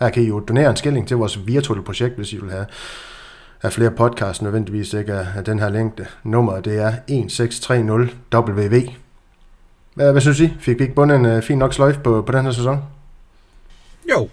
Her 0.00 0.10
kan 0.10 0.22
I 0.22 0.26
jo 0.26 0.40
donere 0.40 0.70
en 0.70 0.76
skilling 0.76 1.08
til 1.08 1.16
vores 1.16 1.46
virtuelle 1.46 1.84
projekt, 1.84 2.16
hvis 2.16 2.32
I 2.32 2.36
vil 2.36 2.50
have 2.50 2.66
af 3.62 3.72
flere 3.72 3.90
podcasts 3.90 4.42
nødvendigvis 4.42 4.92
ikke 4.92 5.12
af, 5.12 5.26
af 5.36 5.44
den 5.44 5.58
her 5.58 5.68
længde. 5.68 6.06
Nummeret 6.22 6.64
det 6.64 6.78
er 6.78 6.92
1630WV. 6.92 8.92
Hvad, 9.94 10.12
hvad 10.12 10.20
synes 10.20 10.40
I? 10.40 10.54
Fik 10.60 10.78
vi 10.78 10.82
ikke 10.82 10.94
bundet 10.94 11.16
en 11.16 11.26
uh, 11.26 11.42
fin 11.42 11.58
nok 11.58 11.74
sløjf 11.74 11.98
på, 11.98 12.22
på 12.22 12.32
den 12.32 12.44
her 12.44 12.52
sæson? 12.52 12.82
Jo, 14.10 14.28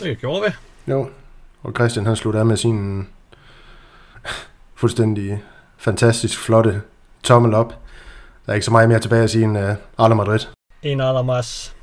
det 0.00 0.18
gjorde 0.18 0.44
vi. 0.46 0.52
Jo. 0.92 1.08
Og 1.62 1.72
Christian 1.72 2.06
han 2.06 2.16
slutter 2.16 2.40
af 2.40 2.46
med 2.46 2.56
sin 2.56 3.08
fuldstændig 4.74 5.42
fantastisk 5.76 6.38
flotte 6.38 6.82
tommel 7.22 7.54
op. 7.54 7.85
Der 8.46 8.52
er 8.52 8.54
ikke 8.54 8.64
så 8.64 8.70
meget 8.70 8.88
mere 8.88 8.98
tilbage 8.98 9.22
at 9.22 9.30
sige 9.30 9.44
end 9.44 9.58
øh, 9.58 9.70
uh, 9.98 10.04
Ala 10.04 10.14
Madrid. 10.14 10.40
En 10.82 11.00
Alamas. 11.00 11.75